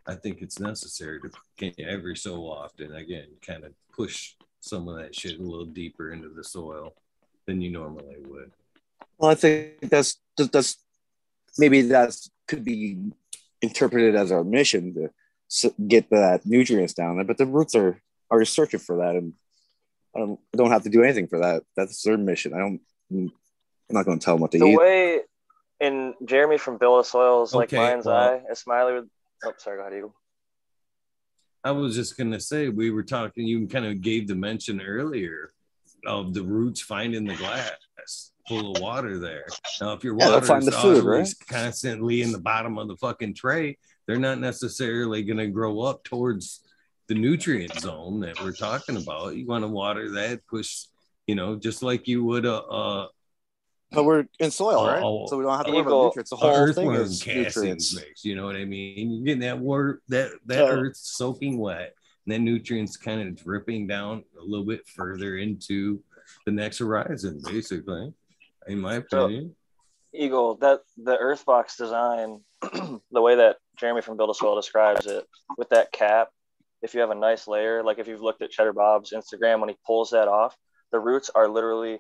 i 0.06 0.14
think 0.14 0.42
it's 0.42 0.60
necessary 0.60 1.18
to 1.58 1.82
every 1.82 2.16
so 2.16 2.42
often 2.42 2.94
again 2.94 3.26
kind 3.44 3.64
of 3.64 3.72
push 3.92 4.34
some 4.62 4.88
of 4.88 4.96
that 4.96 5.14
shit 5.14 5.38
a 5.40 5.42
little 5.42 5.66
deeper 5.66 6.12
into 6.12 6.28
the 6.28 6.44
soil 6.44 6.94
than 7.46 7.60
you 7.60 7.68
normally 7.70 8.16
would 8.28 8.52
Well, 9.18 9.30
I 9.30 9.34
think 9.34 9.80
that's 9.90 10.18
that's- 10.36 10.50
that's 10.52 10.76
maybe 11.58 11.82
that 11.82 12.16
could 12.48 12.64
be 12.64 12.98
interpreted 13.60 14.14
as 14.14 14.30
our 14.32 14.44
mission 14.44 14.94
to 14.94 15.74
get 15.86 16.08
that 16.10 16.46
nutrients 16.46 16.94
down 16.94 17.16
there. 17.16 17.24
But 17.24 17.36
the 17.38 17.46
roots 17.46 17.74
are 17.74 18.00
are 18.30 18.44
searching 18.46 18.80
for 18.80 18.96
that, 18.98 19.14
and 19.16 19.34
I 20.14 20.20
don't 20.20 20.40
I 20.54 20.56
don't 20.56 20.70
have 20.70 20.84
to 20.84 20.90
do 20.90 21.02
anything 21.02 21.26
for 21.26 21.40
that. 21.40 21.62
That's 21.76 22.02
their 22.02 22.16
mission. 22.16 22.54
I 22.54 22.58
don't. 22.58 22.80
I'm 23.10 23.30
not 23.90 24.06
going 24.06 24.18
to 24.18 24.24
tell 24.24 24.34
them 24.34 24.40
what 24.42 24.52
to 24.52 24.58
The 24.58 24.64
eat. 24.66 24.78
way 24.78 25.20
in 25.80 26.14
Jeremy 26.24 26.56
from 26.56 26.78
Build 26.78 27.04
a 27.04 27.04
Soil's, 27.04 27.52
like 27.54 27.68
Okay, 27.68 27.76
Mind's 27.76 28.06
well- 28.06 28.16
Eye, 28.16 28.42
as 28.50 28.60
Smiley 28.60 28.94
would. 28.94 29.10
Oh, 29.44 29.52
sorry, 29.58 29.76
go 29.76 29.82
ahead, 29.82 29.98
Eagle. 29.98 30.14
I 31.64 31.70
was 31.70 31.94
just 31.94 32.16
gonna 32.16 32.40
say 32.40 32.68
we 32.68 32.90
were 32.90 33.02
talking. 33.02 33.46
You 33.46 33.66
kind 33.66 33.86
of 33.86 34.00
gave 34.00 34.26
the 34.26 34.34
mention 34.34 34.80
earlier 34.80 35.52
of 36.06 36.34
the 36.34 36.42
roots 36.42 36.80
finding 36.80 37.24
the 37.24 37.36
glass 37.36 38.32
full 38.48 38.74
of 38.74 38.82
water 38.82 39.18
there. 39.18 39.46
Now, 39.80 39.92
if 39.92 40.02
your 40.02 40.18
Yeah, 40.18 40.30
water 40.30 40.56
is 40.58 40.64
the 40.64 40.72
food, 40.72 41.04
always 41.04 41.34
constantly 41.34 42.22
in 42.22 42.32
the 42.32 42.40
bottom 42.40 42.76
of 42.78 42.88
the 42.88 42.96
fucking 42.96 43.34
tray, 43.34 43.78
they're 44.06 44.18
not 44.18 44.40
necessarily 44.40 45.22
gonna 45.22 45.46
grow 45.46 45.80
up 45.80 46.02
towards 46.02 46.60
the 47.08 47.14
nutrient 47.14 47.78
zone 47.78 48.20
that 48.20 48.42
we're 48.42 48.52
talking 48.52 48.96
about. 48.96 49.36
You 49.36 49.46
want 49.46 49.64
to 49.64 49.68
water 49.68 50.10
that, 50.12 50.46
push, 50.46 50.86
you 51.26 51.34
know, 51.34 51.56
just 51.56 51.82
like 51.82 52.08
you 52.08 52.24
would 52.24 52.46
a, 52.46 52.62
a, 52.62 53.08
But 53.92 54.04
we're 54.04 54.24
in 54.38 54.50
soil, 54.50 54.86
right? 54.86 55.02
Oh, 55.02 55.26
so 55.26 55.36
we 55.36 55.44
don't 55.44 55.56
have 55.56 55.66
to 55.66 55.72
worry 55.72 55.80
about 55.80 56.04
nutrients. 56.04 56.30
The 56.30 56.36
a 56.36 56.38
whole 56.38 56.72
thing 56.72 56.92
is 56.92 57.26
nutrients. 57.26 57.94
mix. 57.94 58.24
You 58.24 58.36
know 58.36 58.46
what 58.46 58.56
I 58.56 58.64
mean? 58.64 59.10
You're 59.12 59.24
getting 59.24 59.40
that 59.40 59.58
word 59.58 60.00
that 60.08 60.30
that 60.46 60.58
Yeah. 60.64 60.70
earth 60.70 60.96
soaking 60.96 61.58
wet, 61.58 61.94
and 62.26 62.32
then 62.32 62.44
nutrients 62.44 62.96
kind 62.96 63.20
of 63.26 63.36
dripping 63.36 63.86
down 63.86 64.24
a 64.40 64.42
little 64.42 64.64
bit 64.64 64.86
further 64.86 65.36
into 65.36 66.02
the 66.46 66.52
next 66.52 66.78
horizon, 66.78 67.40
basically. 67.44 68.12
In 68.66 68.80
my 68.80 69.02
So- 69.10 69.24
opinion. 69.26 69.56
Eagle, 70.14 70.56
that 70.56 70.82
the 70.98 71.16
Earthbox 71.16 71.76
design, 71.78 72.44
the 73.10 73.22
way 73.22 73.34
that 73.36 73.56
Jeremy 73.78 74.02
from 74.02 74.18
Build 74.18 74.28
a 74.28 74.34
Soil 74.34 74.54
describes 74.56 75.06
it, 75.06 75.26
with 75.56 75.70
that 75.70 75.90
cap, 75.90 76.28
if 76.82 76.92
you 76.94 77.00
have 77.00 77.08
a 77.10 77.14
nice 77.14 77.48
layer, 77.48 77.82
like 77.82 77.98
if 77.98 78.06
you've 78.08 78.20
looked 78.20 78.42
at 78.42 78.50
Cheddar 78.50 78.74
Bob's 78.74 79.12
Instagram, 79.12 79.60
when 79.60 79.70
he 79.70 79.76
pulls 79.86 80.10
that 80.10 80.28
off, 80.28 80.54
the 80.90 80.98
roots 81.00 81.30
are 81.34 81.48
literally, 81.48 81.98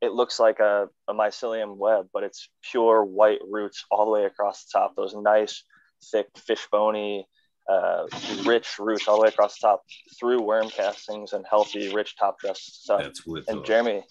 it 0.00 0.12
looks 0.12 0.40
like 0.40 0.60
a, 0.60 0.88
a 1.08 1.14
mycelium 1.14 1.76
web, 1.76 2.08
but 2.12 2.22
it's 2.22 2.48
pure 2.62 3.04
white 3.04 3.40
roots 3.48 3.84
all 3.90 4.06
the 4.06 4.10
way 4.10 4.24
across 4.24 4.64
the 4.64 4.78
top. 4.78 4.94
Those 4.96 5.14
nice, 5.14 5.64
thick, 6.10 6.28
fish 6.36 6.66
bony, 6.72 7.26
uh, 7.68 8.06
rich 8.44 8.78
roots 8.78 9.06
all 9.06 9.16
the 9.16 9.22
way 9.22 9.28
across 9.28 9.58
the 9.58 9.68
top 9.68 9.82
through 10.18 10.42
worm 10.42 10.70
castings 10.70 11.32
and 11.32 11.44
healthy, 11.48 11.92
rich 11.94 12.16
top 12.16 12.40
dress 12.40 12.60
stuff. 12.60 13.02
That's 13.02 13.26
and 13.48 13.64
Jeremy 13.64 14.04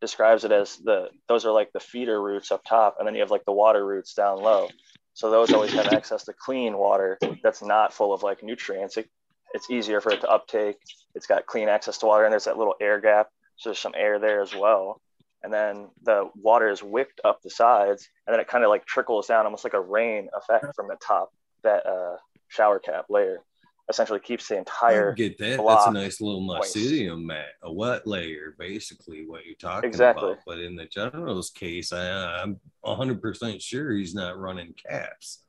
describes 0.00 0.44
it 0.44 0.52
as 0.52 0.76
the 0.78 1.08
those 1.28 1.44
are 1.44 1.52
like 1.52 1.72
the 1.72 1.80
feeder 1.80 2.20
roots 2.20 2.50
up 2.50 2.62
top, 2.64 2.96
and 2.98 3.06
then 3.06 3.14
you 3.14 3.20
have 3.20 3.30
like 3.30 3.44
the 3.44 3.52
water 3.52 3.86
roots 3.86 4.14
down 4.14 4.40
low. 4.40 4.68
So 5.14 5.30
those 5.30 5.52
always 5.52 5.72
have 5.72 5.92
access 5.92 6.24
to 6.24 6.34
clean 6.34 6.76
water 6.76 7.18
that's 7.42 7.62
not 7.62 7.92
full 7.92 8.12
of 8.12 8.22
like 8.22 8.42
nutrients. 8.42 8.96
It, 8.96 9.08
it's 9.54 9.70
easier 9.70 10.00
for 10.00 10.12
it 10.12 10.20
to 10.22 10.28
uptake. 10.28 10.76
It's 11.14 11.26
got 11.26 11.46
clean 11.46 11.68
access 11.68 11.98
to 11.98 12.06
water, 12.06 12.24
and 12.24 12.32
there's 12.32 12.44
that 12.44 12.58
little 12.58 12.74
air 12.80 13.00
gap, 13.00 13.28
so 13.56 13.70
there's 13.70 13.78
some 13.78 13.94
air 13.96 14.18
there 14.18 14.42
as 14.42 14.54
well. 14.54 15.00
And 15.42 15.52
then 15.52 15.88
the 16.02 16.30
water 16.34 16.68
is 16.68 16.82
wicked 16.82 17.20
up 17.24 17.40
the 17.42 17.50
sides, 17.50 18.08
and 18.26 18.34
then 18.34 18.40
it 18.40 18.48
kind 18.48 18.64
of 18.64 18.70
like 18.70 18.84
trickles 18.86 19.28
down, 19.28 19.44
almost 19.44 19.64
like 19.64 19.74
a 19.74 19.80
rain 19.80 20.28
effect 20.36 20.74
from 20.74 20.88
the 20.88 20.96
top. 20.96 21.30
That 21.62 21.84
uh, 21.86 22.16
shower 22.48 22.78
cap 22.78 23.06
layer 23.08 23.40
essentially 23.88 24.20
keeps 24.20 24.48
the 24.48 24.58
entire 24.58 25.12
get 25.12 25.38
that. 25.38 25.62
That's 25.64 25.86
a 25.86 25.92
nice 25.92 26.20
little 26.20 26.46
mycelium 26.46 27.24
mat, 27.24 27.50
a 27.62 27.72
wet 27.72 28.06
layer, 28.06 28.54
basically 28.58 29.26
what 29.26 29.44
you're 29.46 29.54
talking 29.56 29.88
Exactly. 29.88 30.32
about. 30.32 30.42
But 30.46 30.58
in 30.60 30.76
the 30.76 30.86
general's 30.86 31.50
case, 31.50 31.92
I, 31.92 32.42
I'm 32.42 32.60
100% 32.84 33.60
sure 33.60 33.92
he's 33.92 34.14
not 34.14 34.38
running 34.38 34.74
caps. 34.74 35.42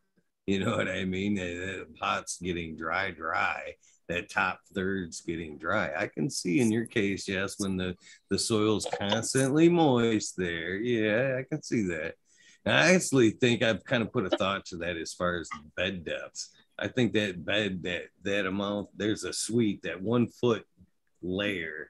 You 0.46 0.64
know 0.64 0.78
what 0.78 0.88
I 0.88 1.04
mean? 1.04 1.36
The 1.36 1.88
pot's 2.00 2.40
getting 2.42 2.78
dry, 2.78 3.12
dry. 3.12 3.74
That 4.10 4.30
top 4.30 4.60
third's 4.74 5.22
getting 5.22 5.58
dry. 5.58 5.92
I 5.96 6.08
can 6.08 6.30
see 6.30 6.60
in 6.60 6.72
your 6.72 6.86
case, 6.86 7.28
yes, 7.28 7.56
when 7.60 7.78
the 7.78 7.96
the 8.30 8.40
soil's 8.40 8.88
constantly 9.00 9.70
moist 9.70 10.36
there. 10.38 10.76
Yeah, 10.76 11.38
I 11.40 11.44
can 11.44 11.62
see 11.62 11.84
that. 11.88 12.16
And 12.66 12.76
I 12.76 12.94
actually 12.94 13.32
think 13.32 13.64
I've 13.64 13.84
kind 13.84 14.04
of 14.04 14.12
put 14.12 14.26
a 14.26 14.38
thought 14.38 14.66
to 14.68 14.78
that 14.78 14.98
as 14.98 15.14
far 15.14 15.38
as 15.38 15.50
bed 15.76 16.06
depths. 16.06 16.50
I 16.80 16.88
think 16.88 17.14
that 17.14 17.44
bed 17.44 17.82
that 17.84 18.04
that 18.24 18.46
amount 18.46 18.90
there's 18.96 19.24
a 19.24 19.34
sweet 19.34 19.82
that 19.84 20.02
one 20.02 20.28
foot 20.28 20.66
layer 21.22 21.90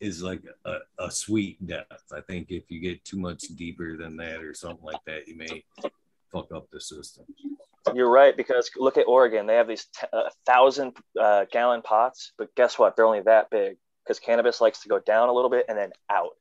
is 0.00 0.22
like 0.22 0.42
a, 0.64 0.78
a 0.98 1.10
sweet 1.10 1.64
depth. 1.66 2.12
I 2.12 2.20
think 2.20 2.50
if 2.50 2.64
you 2.70 2.80
get 2.80 3.04
too 3.04 3.18
much 3.18 3.42
deeper 3.56 3.96
than 3.96 4.16
that 4.18 4.42
or 4.42 4.52
something 4.52 4.84
like 4.84 5.04
that, 5.06 5.26
you 5.26 5.36
may 5.36 5.64
fuck 6.32 6.52
up 6.52 6.68
the 6.70 6.80
system. 6.80 7.24
You're 7.94 8.10
right 8.10 8.36
because 8.36 8.70
look 8.76 8.96
at 8.96 9.06
Oregon. 9.06 9.46
They 9.46 9.54
have 9.54 9.68
these 9.68 9.86
t- 9.86 10.06
uh, 10.12 10.30
thousand 10.44 10.96
uh, 11.18 11.44
gallon 11.52 11.82
pots, 11.82 12.32
but 12.36 12.54
guess 12.56 12.78
what? 12.78 12.96
They're 12.96 13.06
only 13.06 13.22
that 13.22 13.48
big 13.50 13.76
because 14.04 14.18
cannabis 14.18 14.60
likes 14.60 14.82
to 14.82 14.88
go 14.88 14.98
down 14.98 15.28
a 15.28 15.32
little 15.32 15.50
bit 15.50 15.66
and 15.68 15.78
then 15.78 15.90
out. 16.10 16.32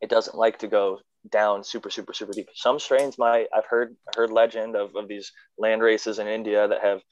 It 0.00 0.08
doesn't 0.08 0.36
like 0.36 0.58
to 0.60 0.68
go 0.68 1.00
down 1.30 1.64
super 1.64 1.90
super 1.90 2.12
super 2.12 2.32
deep. 2.32 2.48
Some 2.54 2.78
strains 2.78 3.18
might 3.18 3.48
I've 3.54 3.66
heard 3.66 3.96
heard 4.14 4.30
legend 4.30 4.76
of 4.76 4.94
of 4.96 5.08
these 5.08 5.32
land 5.58 5.82
races 5.82 6.18
in 6.18 6.26
India 6.26 6.66
that 6.66 6.82
have 6.82 7.02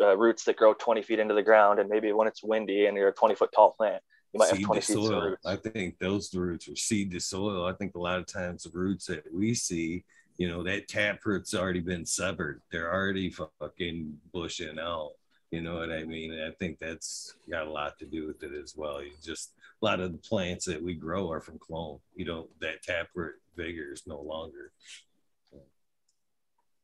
uh, 0.00 0.16
roots 0.16 0.44
that 0.44 0.56
grow 0.56 0.74
20 0.74 1.02
feet 1.02 1.18
into 1.18 1.34
the 1.34 1.42
ground, 1.42 1.78
and 1.78 1.88
maybe 1.88 2.12
when 2.12 2.26
it's 2.26 2.42
windy 2.42 2.86
and 2.86 2.96
you're 2.96 3.08
a 3.08 3.12
20 3.12 3.34
foot 3.34 3.50
tall 3.54 3.72
plant, 3.72 4.02
you 4.32 4.38
might 4.38 4.48
have 4.48 4.56
seed 4.56 4.66
20 4.66 4.80
to 4.80 4.86
feet 4.86 4.96
of 4.96 5.04
soil. 5.04 5.36
I 5.44 5.56
think 5.56 5.98
those 5.98 6.34
roots 6.34 6.68
are 6.68 6.76
seed 6.76 7.10
to 7.12 7.20
soil. 7.20 7.66
I 7.66 7.72
think 7.72 7.94
a 7.94 8.00
lot 8.00 8.18
of 8.18 8.26
times 8.26 8.64
the 8.64 8.70
roots 8.70 9.06
that 9.06 9.24
we 9.32 9.54
see, 9.54 10.04
you 10.40 10.48
know, 10.48 10.62
that 10.62 10.88
taproot's 10.88 11.54
already 11.54 11.80
been 11.80 12.06
severed. 12.06 12.62
They're 12.72 12.90
already 12.90 13.28
fucking 13.28 14.18
bushing 14.32 14.78
out. 14.78 15.10
You 15.50 15.60
know 15.60 15.74
what 15.74 15.92
I 15.92 16.04
mean? 16.04 16.32
And 16.32 16.42
I 16.42 16.50
think 16.52 16.78
that's 16.78 17.34
got 17.50 17.66
a 17.66 17.70
lot 17.70 17.98
to 17.98 18.06
do 18.06 18.26
with 18.26 18.42
it 18.42 18.52
as 18.54 18.74
well. 18.74 19.02
You 19.02 19.10
just 19.22 19.52
a 19.82 19.84
lot 19.84 20.00
of 20.00 20.12
the 20.12 20.18
plants 20.18 20.64
that 20.64 20.82
we 20.82 20.94
grow 20.94 21.30
are 21.30 21.42
from 21.42 21.58
clone. 21.58 21.98
You 22.16 22.24
know, 22.24 22.48
that 22.62 22.82
taproot 22.82 23.34
vigor 23.54 23.92
is 23.92 24.06
no 24.06 24.18
longer. 24.18 24.72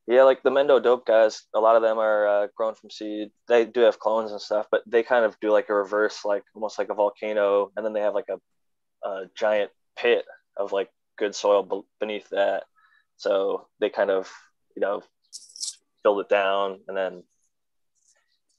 Yeah, 0.05 0.21
like 0.21 0.43
the 0.43 0.51
Mendo 0.51 0.81
Dope 0.81 1.07
guys, 1.07 1.47
a 1.55 1.59
lot 1.59 1.75
of 1.75 1.81
them 1.81 1.97
are 1.97 2.27
uh, 2.27 2.47
grown 2.55 2.75
from 2.75 2.91
seed. 2.91 3.31
They 3.47 3.65
do 3.65 3.79
have 3.79 3.97
clones 3.97 4.31
and 4.31 4.39
stuff, 4.39 4.67
but 4.69 4.83
they 4.85 5.01
kind 5.01 5.25
of 5.25 5.35
do 5.39 5.51
like 5.51 5.69
a 5.69 5.73
reverse, 5.73 6.23
like 6.23 6.43
almost 6.53 6.77
like 6.77 6.89
a 6.89 6.93
volcano, 6.93 7.71
and 7.75 7.83
then 7.83 7.93
they 7.93 8.01
have 8.01 8.13
like 8.13 8.29
a, 8.29 9.09
a 9.09 9.25
giant 9.35 9.71
pit 9.97 10.25
of 10.55 10.71
like 10.71 10.91
good 11.17 11.33
soil 11.33 11.63
be- 11.63 11.81
beneath 11.99 12.29
that. 12.29 12.65
So 13.17 13.67
they 13.79 13.89
kind 13.89 14.11
of, 14.11 14.31
you 14.75 14.81
know, 14.81 15.03
build 16.03 16.21
it 16.21 16.29
down, 16.29 16.79
and 16.87 16.95
then 16.95 17.23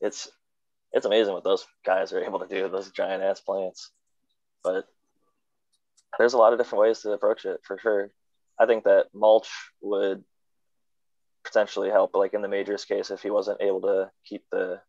it's 0.00 0.28
it's 0.92 1.06
amazing 1.06 1.32
what 1.32 1.44
those 1.44 1.66
guys 1.84 2.12
are 2.12 2.22
able 2.22 2.40
to 2.40 2.48
do. 2.48 2.68
Those 2.68 2.90
giant 2.90 3.22
ass 3.22 3.40
plants, 3.40 3.90
but 4.62 4.86
there's 6.18 6.34
a 6.34 6.38
lot 6.38 6.52
of 6.52 6.58
different 6.58 6.82
ways 6.82 7.00
to 7.00 7.12
approach 7.12 7.44
it 7.44 7.60
for 7.62 7.78
sure. 7.78 8.10
I 8.58 8.66
think 8.66 8.84
that 8.84 9.06
mulch 9.14 9.48
would 9.80 10.24
potentially 11.44 11.90
help, 11.90 12.14
like 12.14 12.34
in 12.34 12.42
the 12.42 12.48
Majors 12.48 12.84
case, 12.84 13.10
if 13.10 13.22
he 13.22 13.30
wasn't 13.30 13.62
able 13.62 13.82
to 13.82 14.10
keep 14.24 14.44
the 14.50 14.80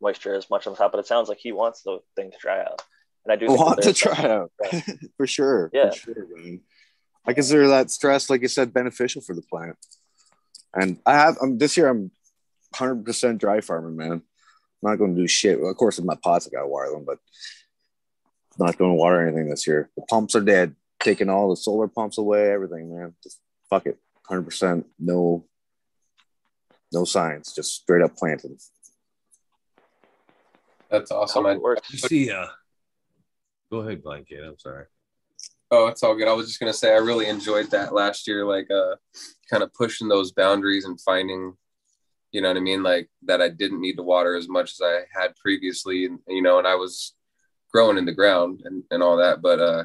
moisture 0.00 0.34
as 0.34 0.50
much 0.50 0.66
on 0.66 0.76
top. 0.76 0.92
But 0.92 0.98
it 0.98 1.06
sounds 1.06 1.28
like 1.28 1.38
he 1.38 1.52
wants 1.52 1.82
the 1.82 2.00
thing 2.16 2.30
to 2.30 2.36
dry 2.38 2.60
out, 2.60 2.82
and 3.24 3.32
I 3.32 3.36
do 3.36 3.46
think 3.46 3.60
want 3.60 3.82
to 3.82 3.92
try 3.94 4.24
out 4.24 4.52
for 5.16 5.26
sure. 5.26 5.70
Yeah. 5.72 5.90
For 5.90 6.14
sure, 6.14 6.26
man. 6.36 6.60
I 7.26 7.32
consider 7.32 7.68
that 7.68 7.90
stress, 7.90 8.28
like 8.28 8.42
you 8.42 8.48
said, 8.48 8.74
beneficial 8.74 9.22
for 9.22 9.34
the 9.34 9.42
plant. 9.42 9.76
And 10.74 10.98
I 11.06 11.14
have 11.14 11.36
um, 11.40 11.58
this 11.58 11.76
year. 11.76 11.88
I'm 11.88 12.10
100 12.76 13.04
percent 13.04 13.38
dry 13.38 13.60
farming, 13.60 13.96
man. 13.96 14.12
I'm 14.12 14.22
not 14.82 14.96
going 14.96 15.14
to 15.14 15.20
do 15.20 15.28
shit. 15.28 15.60
Well, 15.60 15.70
of 15.70 15.76
course, 15.76 15.98
in 15.98 16.06
my 16.06 16.16
pots, 16.22 16.48
I 16.48 16.50
got 16.50 16.62
to 16.62 16.68
water 16.68 16.90
them, 16.90 17.04
but 17.04 17.18
I'm 18.58 18.66
not 18.66 18.78
going 18.78 18.90
to 18.90 18.96
water 18.96 19.26
anything 19.26 19.48
this 19.48 19.66
year. 19.66 19.90
The 19.96 20.02
pumps 20.08 20.34
are 20.34 20.40
dead. 20.40 20.74
Taking 21.00 21.28
all 21.28 21.50
the 21.50 21.56
solar 21.56 21.88
pumps 21.88 22.18
away, 22.18 22.50
everything, 22.50 22.96
man. 22.96 23.14
Just 23.22 23.40
fuck 23.68 23.86
it. 23.86 23.98
100 24.26 24.42
percent. 24.42 24.86
No, 24.98 25.44
no 26.92 27.04
science. 27.04 27.54
Just 27.54 27.74
straight 27.74 28.02
up 28.02 28.16
planting. 28.16 28.56
That's 30.90 31.10
awesome. 31.10 31.44
Hope 31.44 31.52
I, 31.52 31.54
it 31.54 31.62
works. 31.62 31.92
You 31.92 31.98
see, 31.98 32.30
uh, 32.30 32.46
go 33.70 33.78
ahead, 33.78 34.02
Blanket. 34.02 34.44
I'm 34.44 34.58
sorry. 34.58 34.86
Oh, 35.72 35.86
it's 35.86 36.02
all 36.02 36.14
good. 36.14 36.28
I 36.28 36.32
was 36.34 36.46
just 36.46 36.60
gonna 36.60 36.72
say 36.72 36.92
I 36.92 36.98
really 36.98 37.26
enjoyed 37.26 37.70
that 37.70 37.94
last 37.94 38.28
year, 38.28 38.44
like 38.44 38.70
uh, 38.70 38.96
kind 39.50 39.62
of 39.62 39.74
pushing 39.74 40.06
those 40.06 40.30
boundaries 40.30 40.84
and 40.84 41.00
finding, 41.00 41.54
you 42.30 42.42
know 42.42 42.48
what 42.48 42.58
I 42.58 42.60
mean, 42.60 42.82
like 42.82 43.08
that 43.22 43.42
I 43.42 43.48
didn't 43.48 43.80
need 43.80 43.96
to 43.96 44.02
water 44.02 44.36
as 44.36 44.48
much 44.48 44.72
as 44.72 44.80
I 44.84 45.00
had 45.18 45.34
previously, 45.36 46.04
and 46.04 46.20
you 46.28 46.42
know, 46.42 46.58
and 46.58 46.68
I 46.68 46.76
was 46.76 47.14
growing 47.72 47.96
in 47.96 48.04
the 48.04 48.12
ground 48.12 48.60
and, 48.66 48.84
and 48.90 49.02
all 49.02 49.16
that, 49.16 49.40
but 49.40 49.58
uh, 49.58 49.84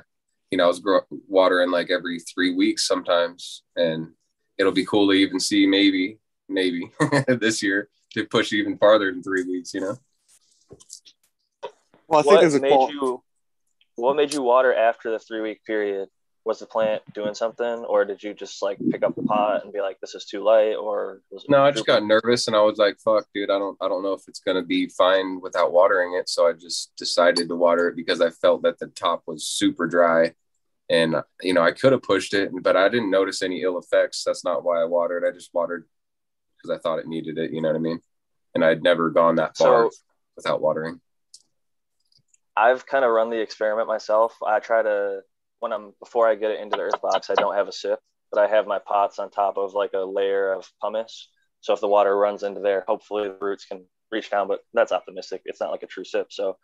you 0.51 0.57
know, 0.57 0.65
I 0.65 0.67
was 0.67 0.79
grow- 0.79 1.07
watering 1.27 1.71
like 1.71 1.89
every 1.89 2.19
three 2.19 2.53
weeks 2.53 2.85
sometimes, 2.85 3.63
and 3.77 4.11
it'll 4.57 4.73
be 4.73 4.85
cool 4.85 5.07
to 5.07 5.13
even 5.13 5.39
see 5.39 5.65
maybe 5.65 6.19
maybe 6.49 6.91
this 7.27 7.63
year 7.63 7.89
to 8.11 8.25
push 8.25 8.51
even 8.51 8.77
farther 8.77 9.11
than 9.11 9.23
three 9.23 9.43
weeks, 9.43 9.73
you 9.73 9.81
know. 9.81 9.97
Well, 12.07 12.19
I 12.19 12.23
think 12.23 12.25
what 12.25 12.41
there's 12.41 12.55
a 12.55 12.59
made 12.59 12.69
qual- 12.71 12.91
you 12.91 13.23
what 13.97 14.15
made 14.15 14.33
you 14.33 14.41
water 14.41 14.73
after 14.73 15.11
the 15.11 15.19
three 15.19 15.41
week 15.41 15.63
period 15.65 16.07
was 16.45 16.59
the 16.59 16.65
plant 16.65 17.01
doing 17.13 17.33
something 17.33 17.65
or 17.85 18.05
did 18.05 18.23
you 18.23 18.33
just 18.33 18.61
like 18.61 18.77
pick 18.89 19.03
up 19.03 19.13
the 19.15 19.23
pot 19.23 19.63
and 19.65 19.73
be 19.73 19.81
like 19.81 19.99
this 19.99 20.15
is 20.15 20.23
too 20.23 20.41
light 20.41 20.75
or 20.75 21.21
was 21.29 21.43
it 21.43 21.49
No, 21.49 21.61
I 21.61 21.71
just 21.71 21.85
got 21.85 22.05
nervous 22.05 22.47
and 22.47 22.55
I 22.55 22.61
was 22.61 22.77
like, 22.77 22.97
fuck, 23.03 23.25
dude, 23.33 23.49
I 23.49 23.59
don't 23.59 23.77
I 23.81 23.89
don't 23.89 24.01
know 24.01 24.13
if 24.13 24.21
it's 24.29 24.39
gonna 24.39 24.63
be 24.63 24.87
fine 24.87 25.41
without 25.41 25.73
watering 25.73 26.13
it. 26.13 26.29
So 26.29 26.47
I 26.47 26.53
just 26.53 26.95
decided 26.95 27.49
to 27.49 27.55
water 27.57 27.89
it 27.89 27.97
because 27.97 28.21
I 28.21 28.29
felt 28.29 28.61
that 28.61 28.79
the 28.79 28.87
top 28.87 29.23
was 29.25 29.45
super 29.45 29.87
dry. 29.87 30.33
And 30.89 31.17
you 31.41 31.53
know, 31.53 31.63
I 31.63 31.73
could 31.73 31.91
have 31.91 32.01
pushed 32.03 32.33
it, 32.33 32.49
but 32.61 32.77
I 32.77 32.87
didn't 32.87 33.11
notice 33.11 33.41
any 33.41 33.61
ill 33.63 33.77
effects. 33.77 34.23
That's 34.23 34.45
not 34.45 34.63
why 34.63 34.81
I 34.81 34.85
watered. 34.85 35.25
I 35.27 35.31
just 35.31 35.53
watered 35.53 35.83
because 36.57 36.73
I 36.73 36.79
thought 36.81 36.99
it 36.99 37.07
needed 37.07 37.37
it, 37.37 37.51
you 37.51 37.61
know 37.61 37.67
what 37.67 37.75
I 37.75 37.79
mean? 37.79 37.99
And 38.55 38.63
I'd 38.63 38.83
never 38.83 39.09
gone 39.09 39.35
that 39.35 39.57
far 39.57 39.91
So- 39.91 39.97
without 40.37 40.61
watering. 40.61 41.01
I've 42.57 42.85
kind 42.87 43.05
of 43.05 43.11
run 43.11 43.29
the 43.29 43.39
experiment 43.39 43.87
myself. 43.87 44.35
I 44.45 44.59
try 44.59 44.81
to 44.81 45.21
when 45.59 45.71
I'm 45.71 45.93
before 45.99 46.27
I 46.27 46.35
get 46.35 46.51
it 46.51 46.59
into 46.59 46.75
the 46.77 46.83
earth 46.83 47.01
box, 47.01 47.29
I 47.29 47.35
don't 47.35 47.55
have 47.55 47.67
a 47.67 47.71
sip, 47.71 47.99
but 48.31 48.41
I 48.41 48.47
have 48.47 48.65
my 48.67 48.79
pots 48.79 49.19
on 49.19 49.29
top 49.29 49.57
of 49.57 49.73
like 49.73 49.93
a 49.93 49.99
layer 49.99 50.51
of 50.51 50.67
pumice. 50.81 51.29
So 51.61 51.73
if 51.73 51.81
the 51.81 51.87
water 51.87 52.15
runs 52.17 52.43
into 52.43 52.61
there, 52.61 52.83
hopefully 52.87 53.27
the 53.27 53.37
roots 53.39 53.65
can 53.65 53.85
reach 54.11 54.29
down. 54.31 54.47
But 54.47 54.61
that's 54.73 54.91
optimistic. 54.91 55.41
It's 55.45 55.59
not 55.59 55.71
like 55.71 55.83
a 55.83 55.87
true 55.87 56.03
sip. 56.03 56.27
So 56.31 56.57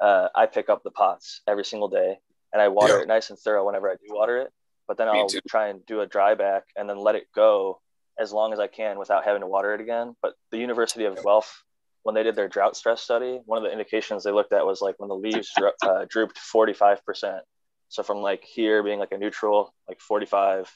uh, 0.00 0.28
I 0.34 0.46
pick 0.46 0.68
up 0.68 0.82
the 0.82 0.90
pots 0.90 1.42
every 1.46 1.64
single 1.64 1.88
day 1.88 2.18
and 2.52 2.60
I 2.60 2.68
water 2.68 2.96
Yeah. 2.96 3.02
it 3.02 3.08
nice 3.08 3.30
and 3.30 3.38
thorough 3.38 3.64
whenever 3.66 3.90
I 3.90 3.94
do 3.94 4.14
water 4.14 4.38
it. 4.40 4.50
But 4.88 4.98
then 4.98 5.06
Me 5.06 5.18
I'll 5.18 5.28
too. 5.28 5.40
try 5.48 5.68
and 5.68 5.84
do 5.86 6.00
a 6.00 6.06
dry 6.06 6.34
back 6.34 6.64
and 6.76 6.88
then 6.88 6.98
let 6.98 7.14
it 7.14 7.24
go 7.34 7.80
as 8.18 8.32
long 8.32 8.52
as 8.52 8.58
I 8.58 8.66
can 8.66 8.98
without 8.98 9.24
having 9.24 9.40
to 9.42 9.46
water 9.46 9.74
it 9.74 9.80
again. 9.80 10.14
But 10.20 10.34
the 10.50 10.58
University 10.58 11.04
of 11.04 11.22
Guelph, 11.22 11.62
when 12.02 12.14
they 12.14 12.22
did 12.22 12.36
their 12.36 12.48
drought 12.48 12.76
stress 12.76 13.00
study, 13.00 13.40
one 13.44 13.58
of 13.58 13.64
the 13.64 13.72
indications 13.72 14.24
they 14.24 14.32
looked 14.32 14.52
at 14.52 14.66
was 14.66 14.80
like 14.80 14.96
when 14.98 15.08
the 15.08 15.16
leaves 15.16 15.50
dro- 15.56 15.72
uh, 15.82 16.04
drooped 16.08 16.38
45%. 16.38 17.40
So 17.88 18.02
from 18.02 18.18
like 18.18 18.44
here 18.44 18.82
being 18.82 18.98
like 18.98 19.12
a 19.12 19.18
neutral, 19.18 19.72
like 19.88 20.00
45 20.00 20.70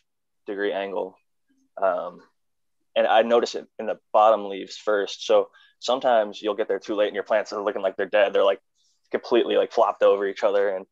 degree 0.47 0.73
angle. 0.73 1.17
Um, 1.83 2.21
and 2.95 3.07
I 3.07 3.23
notice 3.23 3.55
it 3.55 3.67
in 3.79 3.87
the 3.87 3.99
bottom 4.13 4.49
leaves 4.49 4.77
first. 4.77 5.27
So 5.27 5.49
sometimes 5.81 6.41
you'll 6.41 6.55
get 6.55 6.69
there 6.69 6.79
too 6.79 6.95
late 6.95 7.09
and 7.09 7.15
your 7.15 7.25
plants 7.25 7.53
are 7.53 7.63
looking 7.63 7.83
like 7.83 7.97
they're 7.97 8.07
dead. 8.07 8.33
They're 8.33 8.45
like 8.45 8.61
completely 9.11 9.57
like 9.57 9.73
flopped 9.73 10.03
over 10.03 10.27
each 10.27 10.45
other. 10.45 10.69
And 10.69 10.87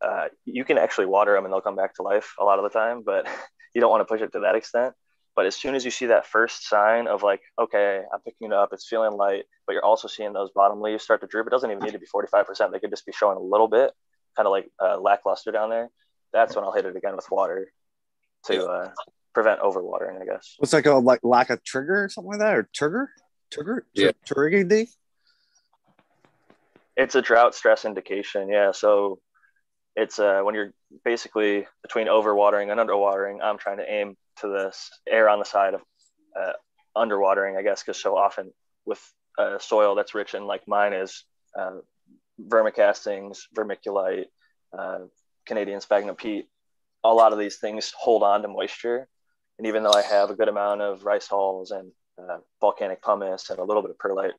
uh, 0.00 0.28
you 0.44 0.64
can 0.64 0.78
actually 0.78 1.06
water 1.06 1.34
them 1.34 1.44
and 1.44 1.52
they'll 1.52 1.60
come 1.60 1.76
back 1.76 1.94
to 1.94 2.02
life 2.02 2.34
a 2.38 2.44
lot 2.44 2.58
of 2.58 2.62
the 2.62 2.78
time, 2.78 3.02
but 3.04 3.26
you 3.74 3.80
don't 3.80 3.90
want 3.90 4.00
to 4.00 4.12
push 4.12 4.22
it 4.22 4.32
to 4.32 4.40
that 4.40 4.54
extent. 4.54 4.94
But 5.36 5.46
as 5.46 5.54
soon 5.56 5.74
as 5.74 5.84
you 5.84 5.90
see 5.90 6.06
that 6.06 6.26
first 6.26 6.68
sign 6.68 7.06
of 7.06 7.22
like, 7.22 7.40
okay, 7.58 8.02
I'm 8.12 8.20
picking 8.20 8.48
it 8.48 8.52
up, 8.52 8.70
it's 8.72 8.86
feeling 8.88 9.12
light, 9.12 9.44
but 9.66 9.72
you're 9.74 9.84
also 9.84 10.08
seeing 10.08 10.32
those 10.32 10.50
bottom 10.50 10.80
leaves 10.80 11.04
start 11.04 11.20
to 11.20 11.26
droop. 11.26 11.46
It 11.46 11.50
doesn't 11.50 11.70
even 11.70 11.82
need 11.82 11.92
to 11.92 11.98
be 11.98 12.06
45%. 12.06 12.72
They 12.72 12.80
could 12.80 12.90
just 12.90 13.06
be 13.06 13.12
showing 13.12 13.36
a 13.36 13.40
little 13.40 13.68
bit, 13.68 13.92
kind 14.36 14.46
of 14.46 14.50
like 14.50 14.70
uh, 14.82 14.98
lackluster 14.98 15.52
down 15.52 15.70
there. 15.70 15.88
That's 16.32 16.56
when 16.56 16.64
I'll 16.64 16.72
hit 16.72 16.84
it 16.84 16.96
again 16.96 17.14
with 17.16 17.30
water 17.30 17.72
to 18.46 18.66
uh, 18.66 18.90
prevent 19.34 19.60
overwatering, 19.60 20.20
I 20.20 20.24
guess. 20.24 20.56
What's 20.58 20.72
like 20.72 20.86
a 20.86 20.94
like 20.94 21.20
lack 21.22 21.50
of 21.50 21.62
trigger 21.64 22.04
or 22.04 22.08
something 22.08 22.32
like 22.32 22.40
that, 22.40 22.54
or 22.54 22.68
trigger, 22.74 23.10
trigger, 23.50 23.86
Yeah. 23.94 24.10
trigger. 24.26 24.64
D. 24.64 24.88
It's 26.96 27.14
a 27.14 27.22
drought 27.22 27.54
stress 27.54 27.84
indication. 27.84 28.48
Yeah. 28.48 28.72
So 28.72 29.20
it's 29.96 30.18
uh, 30.18 30.40
when 30.42 30.54
you're 30.54 30.72
basically 31.04 31.66
between 31.82 32.08
overwatering 32.08 32.70
and 32.70 32.80
underwatering, 32.80 33.38
I'm 33.42 33.58
trying 33.58 33.78
to 33.78 33.90
aim 33.90 34.16
to 34.40 34.48
this 34.48 34.90
air 35.08 35.28
on 35.28 35.38
the 35.38 35.44
side 35.44 35.74
of 35.74 35.82
uh, 36.38 36.52
underwatering, 36.96 37.58
I 37.58 37.62
guess, 37.62 37.82
because 37.82 38.00
so 38.00 38.16
often 38.16 38.52
with 38.84 39.00
uh, 39.38 39.58
soil 39.58 39.94
that's 39.94 40.14
rich 40.14 40.34
in 40.34 40.46
like 40.46 40.66
mine 40.66 40.92
is 40.92 41.24
uh, 41.58 41.78
vermicastings, 42.48 43.42
vermiculite, 43.56 44.26
uh, 44.76 45.00
Canadian 45.46 45.80
sphagnum 45.80 46.16
peat. 46.16 46.48
A 47.04 47.12
lot 47.12 47.32
of 47.32 47.38
these 47.38 47.56
things 47.56 47.92
hold 47.96 48.22
on 48.22 48.42
to 48.42 48.48
moisture. 48.48 49.08
And 49.58 49.66
even 49.66 49.82
though 49.82 49.92
I 49.92 50.02
have 50.02 50.30
a 50.30 50.34
good 50.34 50.48
amount 50.48 50.80
of 50.82 51.04
rice 51.04 51.26
hulls 51.26 51.70
and 51.70 51.92
uh, 52.18 52.38
volcanic 52.60 53.02
pumice 53.02 53.50
and 53.50 53.58
a 53.58 53.64
little 53.64 53.82
bit 53.82 53.90
of 53.90 53.98
perlite 53.98 54.32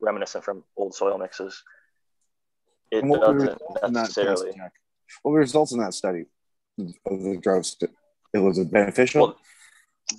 reminiscent 0.00 0.44
from 0.44 0.64
old 0.76 0.94
soil 0.94 1.18
mixes, 1.18 1.62
it 2.90 3.02
And 3.02 3.10
what 3.10 3.20
were 3.20 3.34
the 3.34 3.46
doesn't 3.46 3.60
results 3.60 3.82
in 3.84 3.92
that 3.92 4.00
necessarily. 4.00 4.52
What 5.22 5.32
were 5.32 5.38
the 5.38 5.40
results 5.40 5.72
in 5.72 5.78
that 5.80 5.94
study 5.94 6.24
of 6.78 7.22
the 7.22 7.36
drought? 7.40 7.72
It 8.32 8.38
was 8.38 8.58
beneficial? 8.64 9.20
Well, 9.22 9.36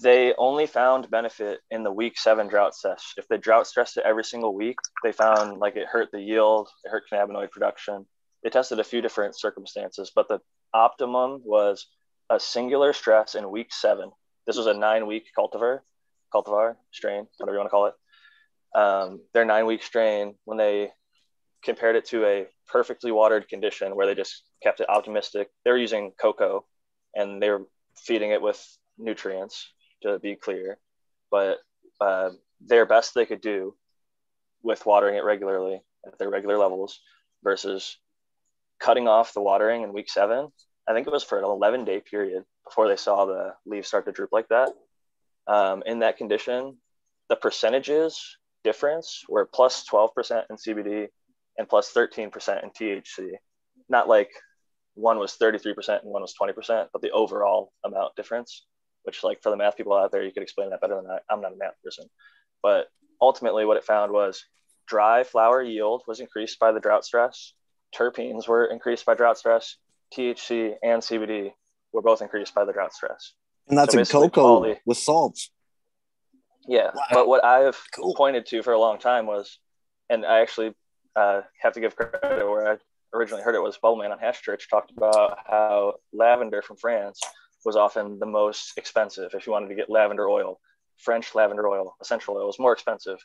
they 0.02 0.34
only 0.38 0.68
found 0.68 1.10
benefit 1.10 1.62
in 1.72 1.84
the 1.84 1.92
week 1.92 2.18
seven 2.18 2.48
drought 2.48 2.76
stress. 2.76 3.14
If 3.18 3.28
they 3.28 3.38
drought 3.38 3.68
stressed 3.68 3.98
it 3.98 4.04
every 4.06 4.24
single 4.24 4.54
week, 4.54 4.78
they 5.04 5.12
found 5.12 5.60
like 5.60 5.76
it 5.76 5.88
hurt 5.88 6.10
the 6.12 6.22
yield, 6.22 6.70
it 6.84 6.90
hurt 6.90 7.04
cannabinoid 7.12 7.52
production. 7.52 8.06
They 8.44 8.50
tested 8.50 8.80
a 8.80 8.84
few 8.84 9.02
different 9.02 9.38
circumstances, 9.38 10.12
but 10.14 10.28
the 10.28 10.40
optimum 10.74 11.42
was 11.44 11.88
a 12.30 12.40
singular 12.40 12.94
stress 12.94 13.36
in 13.36 13.50
week 13.50 13.74
seven. 13.74 14.12
This 14.46 14.58
was 14.58 14.68
a 14.68 14.74
nine 14.74 15.08
week 15.08 15.26
cultivar, 15.38 15.80
cultivar 16.34 16.76
strain, 16.92 17.28
whatever 17.38 17.56
you 17.56 17.60
want 17.60 17.68
to 17.68 17.72
call 17.72 17.86
it. 17.88 17.94
Um, 18.76 19.22
their 19.34 19.46
nine 19.46 19.66
week 19.66 19.84
strain, 19.84 20.36
when 20.46 20.58
they 20.58 20.92
compared 21.64 21.96
it 21.96 22.06
to 22.06 22.26
a 22.26 22.48
perfectly 22.68 23.12
watered 23.12 23.50
condition 23.50 23.96
where 23.96 24.06
they 24.06 24.16
just 24.16 24.44
kept 24.62 24.80
it 24.80 24.90
optimistic, 24.90 25.50
they 25.66 25.72
were 25.72 25.78
using 25.78 26.12
coco 26.20 26.66
and 27.16 27.42
they 27.42 27.50
were 27.50 27.66
feeding 28.06 28.32
it 28.32 28.42
with 28.42 28.64
nutrients 28.98 29.72
to 30.04 30.20
be 30.20 30.36
clear, 30.36 30.78
but 31.32 31.58
uh, 32.02 32.30
their 32.62 32.86
best 32.86 33.14
they 33.14 33.26
could 33.26 33.42
do 33.42 33.76
with 34.64 34.86
watering 34.86 35.16
it 35.16 35.24
regularly 35.24 35.82
at 36.06 36.18
their 36.18 36.30
regular 36.30 36.58
levels 36.58 37.00
versus 37.44 37.98
cutting 38.80 39.08
off 39.08 39.34
the 39.34 39.42
watering 39.42 39.84
in 39.84 39.94
week 39.94 40.10
seven. 40.10 40.48
I 40.88 40.94
think 40.94 41.08
it 41.08 41.14
was 41.14 41.24
for 41.24 41.38
an 41.38 41.46
11 41.46 41.86
day 41.86 42.00
period 42.02 42.44
before 42.66 42.88
they 42.88 42.96
saw 42.96 43.26
the 43.26 43.54
leaves 43.66 43.88
start 43.88 44.06
to 44.06 44.12
droop 44.12 44.30
like 44.32 44.48
that. 44.50 44.70
Um, 45.48 45.84
in 45.86 46.00
that 46.00 46.18
condition, 46.18 46.78
the 47.30 47.36
percentages 47.36 48.38
difference 48.64 49.24
were 49.28 49.46
plus 49.46 49.86
12% 49.90 50.44
in 50.50 50.56
CBD 50.56 51.08
and 51.58 51.68
plus 51.68 51.92
13% 51.94 52.64
in 52.64 52.70
THC. 52.70 53.32
Not 53.88 54.08
like 54.08 54.32
one 54.96 55.18
was 55.20 55.38
33% 55.42 56.02
and 56.02 56.12
one 56.12 56.22
was 56.22 56.34
20%, 56.40 56.88
but 56.92 57.02
the 57.02 57.12
overall 57.12 57.72
amount 57.86 58.16
difference, 58.16 58.66
which 59.04 59.24
like 59.24 59.42
for 59.42 59.50
the 59.50 59.58
math 59.58 59.78
people 59.78 59.94
out 59.96 60.12
there, 60.12 60.24
you 60.24 60.32
could 60.32 60.44
explain 60.44 60.70
that 60.72 60.82
better 60.82 60.96
than 60.96 61.10
I. 61.10 61.20
I'm 61.30 61.42
not 61.42 61.54
a 61.54 61.58
math 61.58 61.76
person, 61.84 62.06
but 62.62 62.88
ultimately 63.22 63.66
what 63.66 63.78
it 63.78 63.84
found 63.84 64.12
was 64.12 64.44
dry 64.88 65.24
flower 65.24 65.62
yield 65.62 66.04
was 66.08 66.20
increased 66.20 66.60
by 66.60 66.72
the 66.72 66.80
drought 66.80 67.06
stress. 67.06 67.54
Terpenes 67.96 68.48
were 68.48 68.66
increased 68.66 69.06
by 69.06 69.16
drought 69.16 69.38
stress. 69.38 69.78
THC 70.16 70.74
and 70.84 71.02
CBD 71.02 71.52
were 71.94 72.02
both 72.02 72.22
increased 72.22 72.54
by 72.56 72.66
the 72.66 72.74
drought 72.74 72.94
stress. 72.94 73.34
And 73.68 73.78
that's 73.78 73.94
So 73.94 74.00
in 74.00 74.06
coco 74.06 74.30
quality- 74.30 74.80
with 74.86 74.98
salts. 74.98 75.52
Yeah, 76.68 76.92
but 77.12 77.28
what 77.28 77.44
I've 77.44 77.80
pointed 78.16 78.46
to 78.48 78.62
for 78.62 78.74
a 78.74 78.80
long 78.80 79.00
time 79.00 79.26
was, 79.26 79.58
and 80.10 80.24
I 80.26 80.42
actually 80.42 80.76
uh, 81.16 81.42
have 81.62 81.74
to 81.74 81.80
give 81.80 81.96
credit 81.96 82.48
where 82.48 82.74
I 82.74 82.78
originally 83.14 83.44
heard 83.44 83.56
it 83.56 83.62
was 83.62 83.78
Bubbleman 83.78 84.12
on 84.12 84.20
Hash 84.20 84.42
Church 84.42 84.70
talked 84.70 84.92
about 84.96 85.40
how 85.46 85.96
lavender 86.14 86.62
from 86.62 86.78
France 86.78 87.20
was 87.66 87.76
often 87.76 88.20
the 88.20 88.26
most 88.26 88.78
expensive. 88.78 89.32
If 89.34 89.46
you 89.46 89.52
wanted 89.52 89.70
to 89.70 89.76
get 89.76 89.90
lavender 89.90 90.30
oil, 90.30 90.60
French 90.98 91.36
lavender 91.36 91.68
oil, 91.68 91.96
essential 92.02 92.36
oil, 92.36 92.46
was 92.46 92.60
more 92.60 92.74
expensive, 92.74 93.18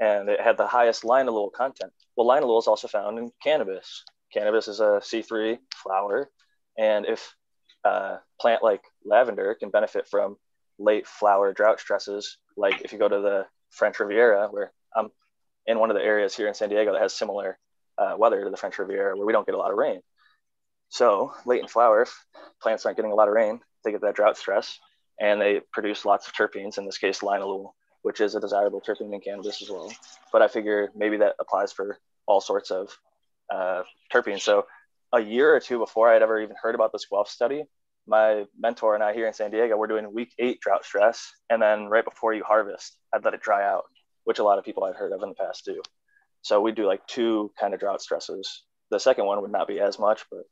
and 0.00 0.28
it 0.28 0.40
had 0.40 0.56
the 0.56 0.66
highest 0.66 1.02
linalool 1.02 1.52
content. 1.52 1.92
Well, 2.16 2.26
linalool 2.26 2.58
is 2.58 2.66
also 2.66 2.88
found 2.88 3.18
in 3.18 3.30
cannabis. 3.42 4.04
Cannabis 4.32 4.68
is 4.68 4.80
a 4.80 5.00
C3 5.02 5.58
flower, 5.74 6.30
and 6.76 7.06
if 7.06 7.34
a 7.84 8.18
plant 8.40 8.62
like 8.62 8.82
lavender 9.04 9.54
can 9.54 9.70
benefit 9.70 10.06
from 10.08 10.36
late 10.78 11.06
flower 11.06 11.52
drought 11.52 11.80
stresses, 11.80 12.38
like 12.56 12.82
if 12.82 12.92
you 12.92 12.98
go 12.98 13.08
to 13.08 13.20
the 13.20 13.46
French 13.70 13.98
Riviera, 14.00 14.48
where 14.50 14.72
I'm 14.96 15.10
in 15.66 15.78
one 15.78 15.90
of 15.90 15.96
the 15.96 16.02
areas 16.02 16.34
here 16.36 16.48
in 16.48 16.54
San 16.54 16.68
Diego 16.68 16.92
that 16.92 17.02
has 17.02 17.14
similar 17.14 17.58
uh, 17.98 18.14
weather 18.16 18.44
to 18.44 18.50
the 18.50 18.56
French 18.56 18.78
Riviera, 18.78 19.16
where 19.16 19.26
we 19.26 19.32
don't 19.32 19.46
get 19.46 19.54
a 19.54 19.58
lot 19.58 19.70
of 19.70 19.76
rain. 19.76 20.00
So 20.88 21.32
late 21.44 21.60
in 21.60 21.68
flower, 21.68 22.02
if 22.02 22.14
plants 22.62 22.86
aren't 22.86 22.96
getting 22.96 23.12
a 23.12 23.14
lot 23.14 23.28
of 23.28 23.34
rain, 23.34 23.60
they 23.84 23.92
get 23.92 24.00
that 24.02 24.14
drought 24.14 24.36
stress, 24.36 24.78
and 25.20 25.40
they 25.40 25.60
produce 25.72 26.04
lots 26.04 26.26
of 26.26 26.34
terpenes. 26.34 26.78
In 26.78 26.86
this 26.86 26.98
case, 26.98 27.20
linalool, 27.20 27.72
which 28.02 28.20
is 28.20 28.34
a 28.34 28.40
desirable 28.40 28.80
terpene 28.80 29.12
in 29.12 29.20
cannabis 29.20 29.62
as 29.62 29.70
well. 29.70 29.92
But 30.32 30.42
I 30.42 30.48
figure 30.48 30.90
maybe 30.96 31.18
that 31.18 31.34
applies 31.40 31.72
for 31.72 31.98
all 32.26 32.40
sorts 32.40 32.70
of 32.70 32.90
uh, 33.52 33.82
terpenes. 34.12 34.40
So 34.40 34.66
a 35.12 35.20
year 35.20 35.54
or 35.54 35.60
two 35.60 35.78
before 35.78 36.08
I 36.08 36.14
had 36.14 36.22
ever 36.22 36.40
even 36.40 36.56
heard 36.60 36.74
about 36.74 36.92
this 36.92 37.06
Guelph 37.10 37.28
study, 37.28 37.64
my 38.06 38.44
mentor 38.58 38.94
and 38.94 39.04
I 39.04 39.12
here 39.12 39.26
in 39.26 39.34
San 39.34 39.50
Diego, 39.50 39.76
we're 39.76 39.86
doing 39.86 40.12
week 40.12 40.32
eight 40.38 40.60
drought 40.60 40.84
stress. 40.84 41.30
And 41.50 41.60
then 41.60 41.86
right 41.86 42.04
before 42.04 42.32
you 42.32 42.44
harvest, 42.44 42.96
I'd 43.12 43.24
let 43.24 43.34
it 43.34 43.42
dry 43.42 43.66
out, 43.66 43.84
which 44.24 44.38
a 44.38 44.44
lot 44.44 44.58
of 44.58 44.64
people 44.64 44.84
I've 44.84 44.96
heard 44.96 45.12
of 45.12 45.22
in 45.22 45.28
the 45.28 45.34
past 45.34 45.64
do. 45.64 45.82
So 46.42 46.60
we 46.60 46.72
do 46.72 46.86
like 46.86 47.06
two 47.06 47.52
kind 47.58 47.74
of 47.74 47.80
drought 47.80 48.00
stresses. 48.00 48.62
The 48.90 49.00
second 49.00 49.26
one 49.26 49.40
would 49.42 49.52
not 49.52 49.68
be 49.68 49.80
as 49.80 49.98
much, 49.98 50.24
but 50.30 50.42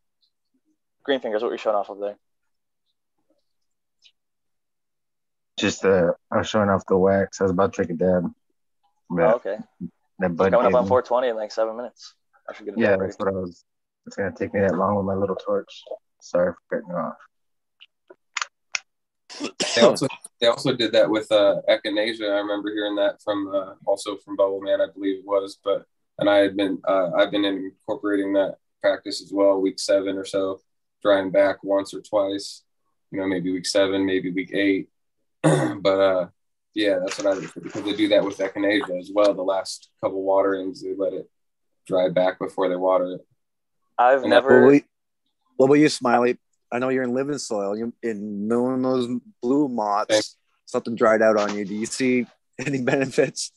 green 1.05 1.21
fingers, 1.21 1.43
what 1.43 1.49
you're 1.49 1.59
showing 1.59 1.77
off 1.77 1.89
of 1.89 2.01
there. 2.01 2.17
Just 5.59 5.85
uh, 5.85 6.13
I 6.31 6.39
was 6.39 6.49
showing 6.49 6.69
off 6.69 6.85
the 6.87 6.99
wax. 6.99 7.41
I 7.41 7.45
was 7.45 7.53
about 7.53 7.73
to 7.73 7.83
take 7.83 7.91
a 7.91 7.95
dab. 7.95 8.31
Oh, 9.11 9.23
okay. 9.37 9.57
that 10.19 10.37
Coming 10.37 10.55
up 10.55 10.75
on 10.75 10.85
me- 10.85 10.89
420 10.89 11.29
in 11.29 11.37
like 11.37 11.53
seven 11.53 11.77
minutes. 11.77 12.15
I 12.49 12.53
should 12.53 12.67
get 12.67 12.77
Yeah, 12.77 12.97
that's 12.97 13.17
what 13.19 13.29
I 13.29 13.33
was. 13.33 13.65
It's 14.07 14.17
gonna 14.17 14.33
take 14.37 14.53
me 14.53 14.61
that 14.61 14.77
long 14.77 14.97
with 14.97 15.07
my 15.07 15.15
little 15.15 15.37
torch. 15.37 15.83
Sorry 16.21 16.53
for 16.53 16.81
cutting 16.81 16.95
off. 16.95 17.17
They 19.75 19.83
also 19.83 20.07
they 20.41 20.47
also 20.49 20.75
did 20.75 20.93
that 20.93 21.09
with 21.11 21.31
uh, 21.33 21.57
echinacea. 21.69 22.31
I 22.33 22.39
remember 22.39 22.71
hearing 22.73 22.97
that 22.97 23.23
from 23.23 23.49
uh, 23.55 23.75
also 23.87 24.17
from 24.17 24.37
Bubbleman, 24.37 24.81
I 24.81 24.93
believe 24.93 25.19
it 25.21 25.25
was. 25.27 25.59
But 25.63 25.85
and 26.19 26.29
I 26.31 26.39
had 26.39 26.57
been 26.57 26.81
uh, 26.87 27.11
I've 27.17 27.31
been 27.31 27.45
incorporating 27.45 28.33
that 28.35 28.57
practice 28.83 29.23
as 29.23 29.33
well. 29.33 29.61
Week 29.61 29.79
seven 29.79 30.17
or 30.17 30.25
so, 30.25 30.61
drying 31.03 31.31
back 31.31 31.63
once 31.63 31.93
or 31.95 32.01
twice. 32.01 32.63
You 33.11 33.21
know, 33.21 33.27
maybe 33.27 33.53
week 33.53 33.67
seven, 33.67 34.05
maybe 34.07 34.31
week 34.31 34.51
eight. 34.53 34.89
but 35.43 36.01
uh, 36.01 36.27
yeah, 36.75 36.99
that's 37.01 37.19
what 37.19 37.27
I 37.27 37.39
would 37.39 37.51
because 37.55 37.83
they 37.85 37.95
do 37.95 38.09
that 38.09 38.25
with 38.25 38.39
echinacea 38.39 38.99
as 38.99 39.11
well. 39.15 39.35
The 39.35 39.43
last 39.43 39.91
couple 40.03 40.23
waterings, 40.23 40.83
they 40.83 40.95
let 40.95 41.13
it 41.13 41.31
dry 41.87 42.09
back 42.09 42.39
before 42.39 42.69
they 42.69 42.77
water 42.77 43.13
it. 43.13 43.27
I've 43.99 44.23
And 44.25 44.33
that- 44.33 44.45
What 44.45 44.53
about, 44.53 44.71
you- 44.75 44.83
what 45.57 45.67
about 45.67 45.75
you, 45.75 45.89
Smiley? 45.89 46.39
I 46.71 46.79
know 46.79 46.89
you're 46.89 47.05
in 47.05 47.15
living 47.15 47.39
soil. 47.39 47.77
You're 47.77 47.93
in 48.03 48.49
milling 48.49 48.83
those 48.83 49.09
blue 49.43 49.69
moths. 49.69 50.37
Something 50.65 50.97
dried 50.97 51.23
out 51.23 51.37
on 51.37 51.57
you. 51.57 51.65
Do 51.65 51.75
you 51.75 51.87
see 51.87 52.27
any 52.59 52.83
benefits? 52.83 53.53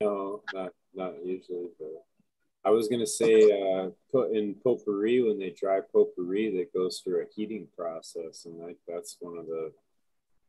No, 0.00 0.42
not 0.52 0.72
not 0.94 1.14
usually, 1.24 1.68
but 1.78 2.04
I 2.64 2.70
was 2.70 2.88
gonna 2.88 3.06
say 3.06 3.50
uh, 3.50 3.90
put 4.12 4.32
in 4.32 4.54
potpourri 4.62 5.22
when 5.22 5.38
they 5.38 5.50
dry 5.50 5.80
potpourri 5.80 6.56
that 6.56 6.72
goes 6.72 7.00
through 7.00 7.22
a 7.22 7.26
heating 7.34 7.66
process, 7.76 8.44
and 8.44 8.58
like 8.58 8.78
that's 8.86 9.16
one 9.20 9.38
of 9.38 9.46
the 9.46 9.72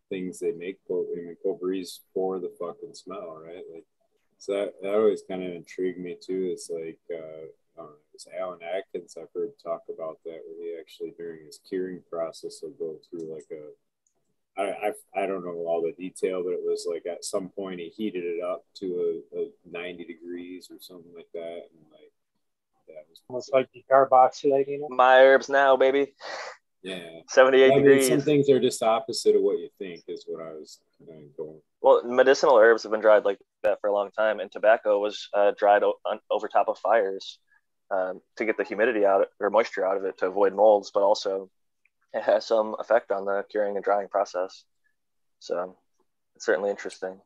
things 0.10 0.40
they 0.40 0.52
make. 0.52 0.78
Pot- 0.88 1.08
I 1.14 1.22
mean, 1.22 1.38
potpourri's 1.44 2.02
for 2.14 2.40
the 2.40 2.52
fucking 2.60 2.94
smell, 2.94 3.42
right? 3.44 3.64
Like, 3.74 3.86
so 4.38 4.54
that, 4.54 4.74
that 4.82 4.94
always 4.96 5.24
kind 5.28 5.44
of 5.44 5.54
intrigued 5.54 6.00
me 6.00 6.18
too. 6.22 6.50
It's 6.52 6.70
like 6.70 7.00
uh, 7.14 7.48
I 7.78 7.82
don't 7.82 7.92
know, 7.92 7.96
it's 8.14 8.28
Alan 8.40 8.60
Atkins. 8.62 9.16
I've 9.20 9.32
heard 9.34 9.52
talk 9.64 9.84
about 9.94 10.20
that, 10.26 10.42
where 10.46 10.64
he 10.64 10.78
actually 10.80 11.14
during 11.18 11.46
his 11.46 11.60
curing 11.68 12.02
process 12.10 12.62
will 12.62 12.72
go 12.72 12.98
through 13.10 13.34
like 13.34 13.48
a 13.52 13.70
I, 14.58 14.64
I, 14.64 15.24
I 15.24 15.26
don't 15.26 15.46
know 15.46 15.66
all 15.66 15.82
the 15.82 15.94
detail, 15.94 16.44
but 16.44 16.52
it 16.52 16.60
was 16.62 16.86
like 16.90 17.06
at 17.06 17.24
some 17.24 17.50
point 17.50 17.80
he 17.80 17.88
heated 17.88 18.24
it 18.26 18.44
up 18.44 18.66
to 18.76 19.22
a, 19.34 19.40
a 19.40 19.48
90 19.72 20.06
degrees 20.06 20.70
or 20.70 20.78
something 20.80 21.12
like 21.16 21.30
that. 21.34 21.70
And 21.72 21.86
like, 21.92 22.12
that 22.88 23.06
was 23.10 23.22
Almost 23.30 23.54
like 23.54 23.70
decarboxylating 23.74 24.80
it. 24.82 24.90
My 24.90 25.22
herbs 25.22 25.48
now, 25.48 25.78
baby. 25.78 26.14
yeah. 26.84 27.22
78 27.30 27.64
I 27.66 27.70
mean, 27.70 27.78
degrees. 27.78 28.08
some 28.10 28.20
things 28.20 28.50
are 28.50 28.60
just 28.60 28.84
opposite 28.84 29.36
of 29.38 29.42
what 29.42 29.58
you 29.58 29.70
think, 29.80 30.04
is 30.10 30.26
what 30.28 30.46
I 30.46 30.52
was 30.52 30.80
kind 31.08 31.24
of 31.24 31.38
going. 31.38 31.62
Well, 31.82 32.04
medicinal 32.04 32.58
herbs 32.58 32.84
have 32.84 32.92
been 32.92 33.02
dried 33.02 33.24
like 33.24 33.40
that 33.64 33.80
for 33.80 33.88
a 33.90 33.94
long 33.94 34.12
time, 34.12 34.42
and 34.42 34.52
tobacco 34.52 35.00
was 35.00 35.30
uh, 35.34 35.54
dried 35.58 35.84
o- 35.84 36.00
on, 36.06 36.20
over 36.30 36.50
top 36.50 36.68
of 36.68 36.78
fires 36.78 37.40
um, 37.92 38.22
to 38.38 38.46
get 38.46 38.58
the 38.58 38.64
humidity 38.64 39.06
out 39.06 39.28
or 39.40 39.50
moisture 39.50 39.86
out 39.86 39.98
of 39.98 40.06
it 40.06 40.18
to 40.20 40.28
avoid 40.28 40.56
molds, 40.56 40.92
but 40.94 41.04
also 41.04 41.50
it 42.14 42.24
has 42.24 42.46
some 42.46 42.76
effect 42.80 43.12
on 43.12 43.26
the 43.26 43.44
curing 43.50 43.76
and 43.76 43.84
drying 43.84 44.08
process. 44.08 44.64
So 45.40 45.76
it's 46.36 46.46
certainly 46.46 46.70
interesting. 46.70 47.20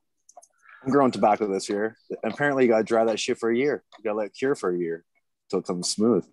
I'm 0.83 0.91
growing 0.91 1.11
tobacco 1.11 1.47
this 1.47 1.69
year. 1.69 1.97
Apparently, 2.23 2.63
you 2.63 2.69
got 2.69 2.79
to 2.79 2.83
dry 2.83 3.05
that 3.05 3.19
shit 3.19 3.37
for 3.37 3.49
a 3.49 3.57
year. 3.57 3.83
You 3.97 4.03
got 4.03 4.11
to 4.11 4.17
let 4.17 4.27
it 4.27 4.35
cure 4.37 4.55
for 4.55 4.69
a 4.69 4.77
year 4.77 5.03
until 5.45 5.59
it 5.59 5.65
comes 5.65 5.89
smooth. 5.89 6.25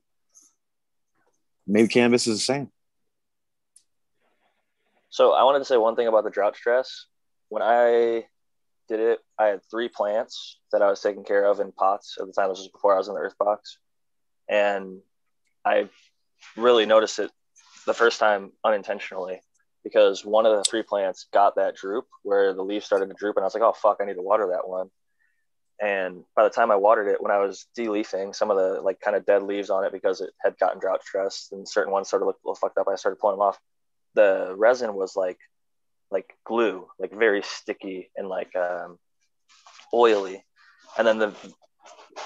Maybe 1.66 1.88
cannabis 1.88 2.26
is 2.26 2.38
the 2.38 2.44
same. 2.44 2.70
So 5.08 5.32
I 5.32 5.44
wanted 5.44 5.60
to 5.60 5.64
say 5.64 5.76
one 5.76 5.96
thing 5.96 6.06
about 6.06 6.24
the 6.24 6.30
drought 6.30 6.56
stress. 6.56 7.06
When 7.48 7.62
I 7.62 8.24
did 8.88 9.00
it, 9.00 9.20
I 9.38 9.46
had 9.46 9.60
three 9.70 9.88
plants 9.88 10.58
that 10.72 10.82
I 10.82 10.88
was 10.88 11.00
taking 11.00 11.24
care 11.24 11.44
of 11.44 11.60
in 11.60 11.72
pots 11.72 12.16
at 12.20 12.26
the 12.26 12.32
time. 12.32 12.48
This 12.48 12.58
was 12.58 12.68
before 12.68 12.94
I 12.94 12.98
was 12.98 13.08
in 13.08 13.14
the 13.14 13.20
earth 13.20 13.36
box, 13.38 13.78
and 14.52 15.00
I 15.64 15.88
really 16.56 16.84
noticed 16.84 17.18
it 17.18 17.30
the 17.86 17.94
first 17.94 18.20
time 18.20 18.52
unintentionally 18.62 19.40
because 19.82 20.24
one 20.24 20.44
of 20.46 20.56
the 20.56 20.62
three 20.62 20.82
plants 20.82 21.26
got 21.32 21.56
that 21.56 21.74
droop 21.74 22.06
where 22.22 22.52
the 22.52 22.62
leaves 22.62 22.84
started 22.84 23.08
to 23.08 23.14
droop, 23.14 23.36
and 23.36 23.42
I 23.42 23.46
was 23.46 23.54
like, 23.54 23.62
"Oh 23.62 23.72
fuck, 23.72 23.96
I 24.00 24.04
need 24.04 24.14
to 24.14 24.22
water 24.22 24.48
that 24.52 24.68
one." 24.68 24.90
And 25.80 26.24
by 26.36 26.44
the 26.44 26.50
time 26.50 26.70
I 26.70 26.76
watered 26.76 27.08
it, 27.08 27.20
when 27.20 27.32
I 27.32 27.38
was 27.38 27.66
de-leafing 27.74 28.34
some 28.34 28.50
of 28.50 28.56
the 28.58 28.80
like 28.82 29.00
kind 29.00 29.16
of 29.16 29.26
dead 29.26 29.42
leaves 29.42 29.70
on 29.70 29.84
it 29.84 29.90
because 29.90 30.20
it 30.20 30.30
had 30.38 30.58
gotten 30.58 30.78
drought 30.78 31.02
stressed, 31.02 31.52
and 31.52 31.66
certain 31.66 31.92
ones 31.92 32.08
started 32.08 32.24
to 32.24 32.26
look 32.26 32.36
a 32.44 32.46
little 32.46 32.54
fucked 32.56 32.78
up, 32.78 32.88
I 32.88 32.96
started 32.96 33.18
pulling 33.18 33.38
them 33.38 33.48
off. 33.48 33.58
The 34.14 34.54
resin 34.56 34.94
was 34.94 35.16
like 35.16 35.38
like 36.10 36.36
glue, 36.44 36.86
like 36.98 37.12
very 37.12 37.42
sticky 37.42 38.10
and 38.16 38.28
like 38.28 38.54
um, 38.54 38.98
oily. 39.94 40.44
And 40.98 41.06
then 41.06 41.18
the 41.18 41.34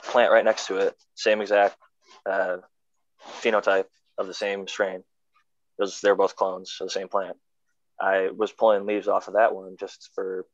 plant 0.06 0.32
right 0.32 0.44
next 0.44 0.66
to 0.66 0.78
it, 0.78 0.96
same 1.14 1.40
exact 1.40 1.76
uh, 2.28 2.58
phenotype 3.40 3.86
of 4.18 4.26
the 4.26 4.34
same 4.34 4.66
strain. 4.66 5.02
Those 5.78 6.00
they're 6.00 6.14
both 6.14 6.36
clones 6.36 6.76
of 6.80 6.86
the 6.86 6.92
same 6.92 7.08
plant. 7.08 7.36
I 8.00 8.30
was 8.34 8.52
pulling 8.52 8.86
leaves 8.86 9.08
off 9.08 9.28
of 9.28 9.34
that 9.34 9.54
one 9.54 9.76
just 9.78 10.10
for 10.14 10.46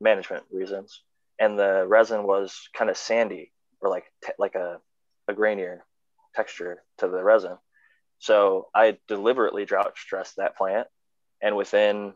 management 0.00 0.44
reasons, 0.50 1.02
and 1.38 1.58
the 1.58 1.84
resin 1.86 2.24
was 2.24 2.68
kind 2.74 2.90
of 2.90 2.96
sandy 2.96 3.52
or 3.80 3.90
like 3.90 4.04
te- 4.24 4.32
like 4.38 4.54
a 4.54 4.80
a 5.28 5.34
grainier 5.34 5.78
texture 6.34 6.82
to 6.98 7.08
the 7.08 7.22
resin. 7.22 7.56
So 8.18 8.68
I 8.74 8.98
deliberately 9.08 9.64
drought 9.64 9.94
stressed 9.96 10.36
that 10.36 10.56
plant, 10.56 10.86
and 11.42 11.56
within 11.56 12.14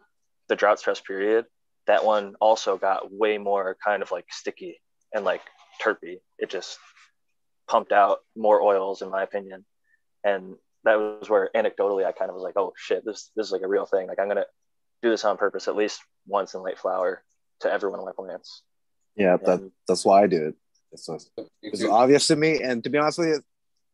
the 0.49 0.57
drought 0.57 0.79
stress 0.79 1.01
period, 1.01 1.47
that 1.87 2.05
one 2.05 2.35
also 2.41 2.77
got 2.77 3.13
way 3.13 3.39
more 3.39 3.77
kind 3.85 4.03
of 4.03 4.11
like 4.11 4.27
sticky 4.31 4.81
and 5.13 5.25
like 5.25 5.43
terpy. 5.83 6.21
It 6.39 6.51
just 6.51 6.79
pumped 7.69 7.93
out 7.93 8.19
more 8.37 8.61
oils, 8.63 9.03
in 9.03 9.11
my 9.11 9.23
opinion, 9.23 9.65
and 10.25 10.55
that 10.85 10.97
was 10.97 11.29
where 11.29 11.51
anecdotally 11.55 12.05
I 12.07 12.13
kind 12.13 12.29
of 12.31 12.35
was 12.35 12.43
like, 12.45 12.57
oh 12.57 12.73
shit, 12.77 13.05
this 13.05 13.31
this 13.37 13.47
is 13.47 13.53
like 13.53 13.63
a 13.63 13.69
real 13.69 13.87
thing. 13.87 14.07
Like 14.07 14.19
I'm 14.21 14.29
gonna 14.29 14.47
do 15.03 15.11
this 15.11 15.25
on 15.25 15.37
purpose 15.37 15.69
at 15.69 15.77
least 15.77 16.01
once 16.27 16.55
in 16.55 16.63
late 16.63 16.79
flower 16.79 17.23
to 17.61 17.73
every 17.73 17.91
one 17.91 17.99
of 17.99 18.05
my 18.05 18.13
plants. 18.13 18.63
Yeah, 19.17 19.37
that, 19.39 19.61
And- 19.61 19.73
that's 19.89 20.05
why 20.05 20.23
I 20.23 20.27
do 20.27 20.49
it. 20.49 20.55
It's, 20.93 21.07
just- 21.07 21.31
it's 21.63 21.85
obvious 21.85 22.27
to 22.29 22.37
me. 22.37 22.63
And 22.63 22.83
to 22.85 22.91
be 22.91 22.99
honest 22.99 23.19
with 23.19 23.29
you, 23.29 23.43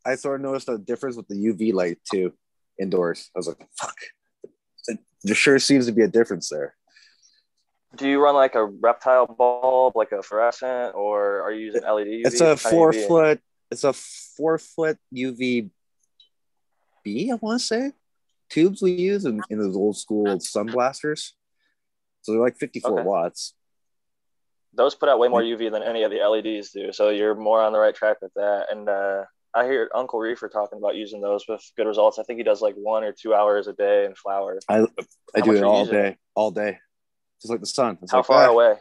I 0.04 0.16
sort 0.16 0.40
of 0.40 0.44
noticed 0.44 0.68
a 0.68 0.78
difference 0.78 1.16
with 1.16 1.28
the 1.28 1.34
UV 1.36 1.72
light 1.72 1.98
too 2.10 2.32
indoors. 2.78 3.30
I 3.34 3.38
was 3.38 3.46
like, 3.48 3.66
fuck. 3.78 3.96
There 5.24 5.34
sure 5.36 5.58
seems 5.60 5.86
to 5.86 5.92
be 5.92 6.02
a 6.02 6.08
difference 6.08 6.48
there. 6.48 6.74
Do 7.96 8.08
you 8.08 8.20
run 8.20 8.34
like 8.34 8.54
a 8.56 8.64
reptile 8.64 9.26
bulb, 9.26 9.94
like 9.94 10.10
a 10.10 10.22
fluorescent, 10.22 10.94
or 10.96 11.42
are 11.42 11.52
you 11.52 11.66
using 11.66 11.82
LED? 11.82 12.06
UV? 12.08 12.22
It's 12.26 12.40
a 12.40 12.44
How 12.48 12.54
do 12.54 12.62
you 12.64 12.70
four 12.70 12.92
UV? 12.92 13.06
foot. 13.08 13.40
It's 13.72 13.84
a 13.84 13.94
four 13.94 14.58
foot 14.58 14.98
UV 15.14 15.70
B. 17.02 17.30
I 17.32 17.36
want 17.36 17.58
to 17.58 17.66
say 17.66 17.92
tubes 18.50 18.82
we 18.82 18.92
use 18.92 19.24
in, 19.24 19.42
in 19.48 19.58
those 19.58 19.74
old 19.74 19.96
school 19.96 20.40
sun 20.40 20.66
blasters. 20.66 21.34
So 22.20 22.32
they're 22.32 22.40
like 22.42 22.58
fifty 22.58 22.80
four 22.80 22.98
Okay. 22.98 23.08
watts. 23.08 23.54
Those 24.74 24.94
put 24.94 25.08
out 25.08 25.18
way 25.18 25.28
more 25.28 25.40
UV 25.40 25.70
than 25.70 25.82
any 25.82 26.02
of 26.02 26.10
the 26.10 26.18
LEDs 26.18 26.70
do, 26.72 26.92
so 26.92 27.08
you're 27.08 27.34
more 27.34 27.62
on 27.62 27.72
the 27.72 27.78
right 27.78 27.94
track 27.94 28.18
with 28.20 28.32
that. 28.34 28.66
And 28.70 28.88
uh, 28.88 29.24
I 29.54 29.64
hear 29.64 29.90
Uncle 29.94 30.18
Reefer 30.18 30.50
talking 30.50 30.78
about 30.78 30.94
using 30.94 31.22
those 31.22 31.44
with 31.48 31.62
good 31.74 31.86
results. 31.86 32.18
I 32.18 32.24
think 32.24 32.38
he 32.38 32.42
does 32.42 32.60
like 32.60 32.74
one 32.74 33.04
or 33.04 33.12
two 33.12 33.34
hours 33.34 33.68
a 33.68 33.72
day 33.72 34.04
in 34.04 34.14
flower. 34.14 34.58
I 34.68 34.86
I 35.34 35.40
do 35.40 35.52
it 35.52 35.62
all 35.62 35.80
using? 35.80 35.94
day, 35.94 36.16
all 36.34 36.50
day, 36.50 36.78
just 37.40 37.50
like 37.50 37.60
the 37.60 37.66
sun. 37.66 37.98
It's 38.02 38.12
How 38.12 38.18
like, 38.18 38.26
far 38.26 38.46
ah, 38.46 38.50
away? 38.50 38.74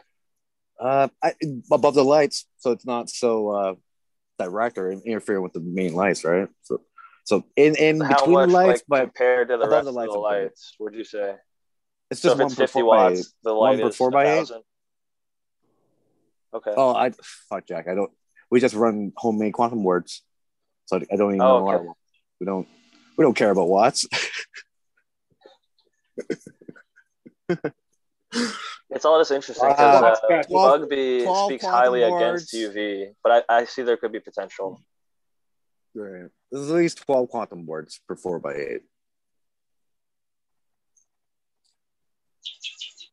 Uh, 0.78 1.08
I, 1.22 1.32
above 1.70 1.94
the 1.94 2.04
lights, 2.04 2.46
so 2.58 2.72
it's 2.72 2.86
not 2.86 3.08
so 3.08 3.48
uh, 3.50 3.74
direct 4.44 4.78
or 4.78 4.90
interfering 4.90 5.42
with 5.42 5.52
the 5.52 5.60
main 5.60 5.94
lights, 5.94 6.24
right? 6.24 6.48
So, 6.62 6.80
so 7.24 7.44
in 7.56 7.76
in 7.76 8.00
How 8.00 8.08
between 8.16 8.34
much, 8.34 8.48
the 8.48 8.54
lights, 8.54 8.66
like, 8.68 8.82
but 8.88 9.00
compared 9.06 9.48
to 9.48 9.56
the 9.56 9.68
rest 9.68 9.84
the 9.84 9.90
of 9.90 9.94
lights, 9.94 10.12
the 10.12 10.18
I'm 10.18 10.22
lights, 10.22 10.74
would 10.80 10.94
you 10.94 11.04
say? 11.04 11.34
it's 12.10 12.20
just 12.20 12.34
if 12.34 12.40
one 12.40 12.46
it's 12.46 12.56
50 12.56 12.80
four 12.80 12.90
by 12.90 13.06
eight. 13.06 13.16
watts, 13.16 13.34
the 13.42 13.54
One 13.54 13.70
light 13.70 13.80
per 13.80 13.88
is 13.88 13.96
four 13.96 14.10
by 14.10 14.26
eight. 14.26 14.50
Okay. 16.54 16.74
Oh, 16.76 16.94
I 16.94 17.12
fuck 17.48 17.66
Jack. 17.66 17.88
I 17.88 17.94
don't. 17.94 18.10
We 18.50 18.60
just 18.60 18.74
run 18.74 19.12
homemade 19.16 19.54
quantum 19.54 19.82
boards, 19.82 20.22
so 20.84 20.98
I, 20.98 21.00
I 21.10 21.16
don't 21.16 21.30
even 21.30 21.40
Oh, 21.40 21.60
know. 21.60 21.68
okay. 21.68 21.76
Our, 21.78 21.94
we 22.40 22.46
don't. 22.46 22.68
We 23.16 23.24
don't 23.24 23.34
care 23.36 23.50
about 23.50 23.68
watts. 23.68 24.06
It's 28.94 29.04
all 29.04 29.18
just 29.18 29.30
interesting 29.30 29.64
Uh, 29.68 29.72
because 29.72 30.18
uh, 30.30 30.42
Twelve- 30.48 30.80
Bugbee 30.82 31.22
12 31.24 31.46
speaks 31.48 31.64
quantum 31.64 31.80
highly 31.80 32.00
wards. 32.00 32.52
against 32.52 32.76
UV, 32.76 33.14
but 33.22 33.44
I, 33.48 33.60
I 33.60 33.64
see 33.64 33.82
there 33.82 33.96
could 33.96 34.12
be 34.12 34.20
potential. 34.20 34.80
right. 35.94 36.28
There's 36.50 36.70
at 36.70 36.76
least 36.76 36.98
twelve 37.06 37.28
quantum 37.30 37.64
boards 37.64 38.00
per 38.06 38.14
four 38.16 38.38
by 38.38 38.52
eight. 38.54 38.82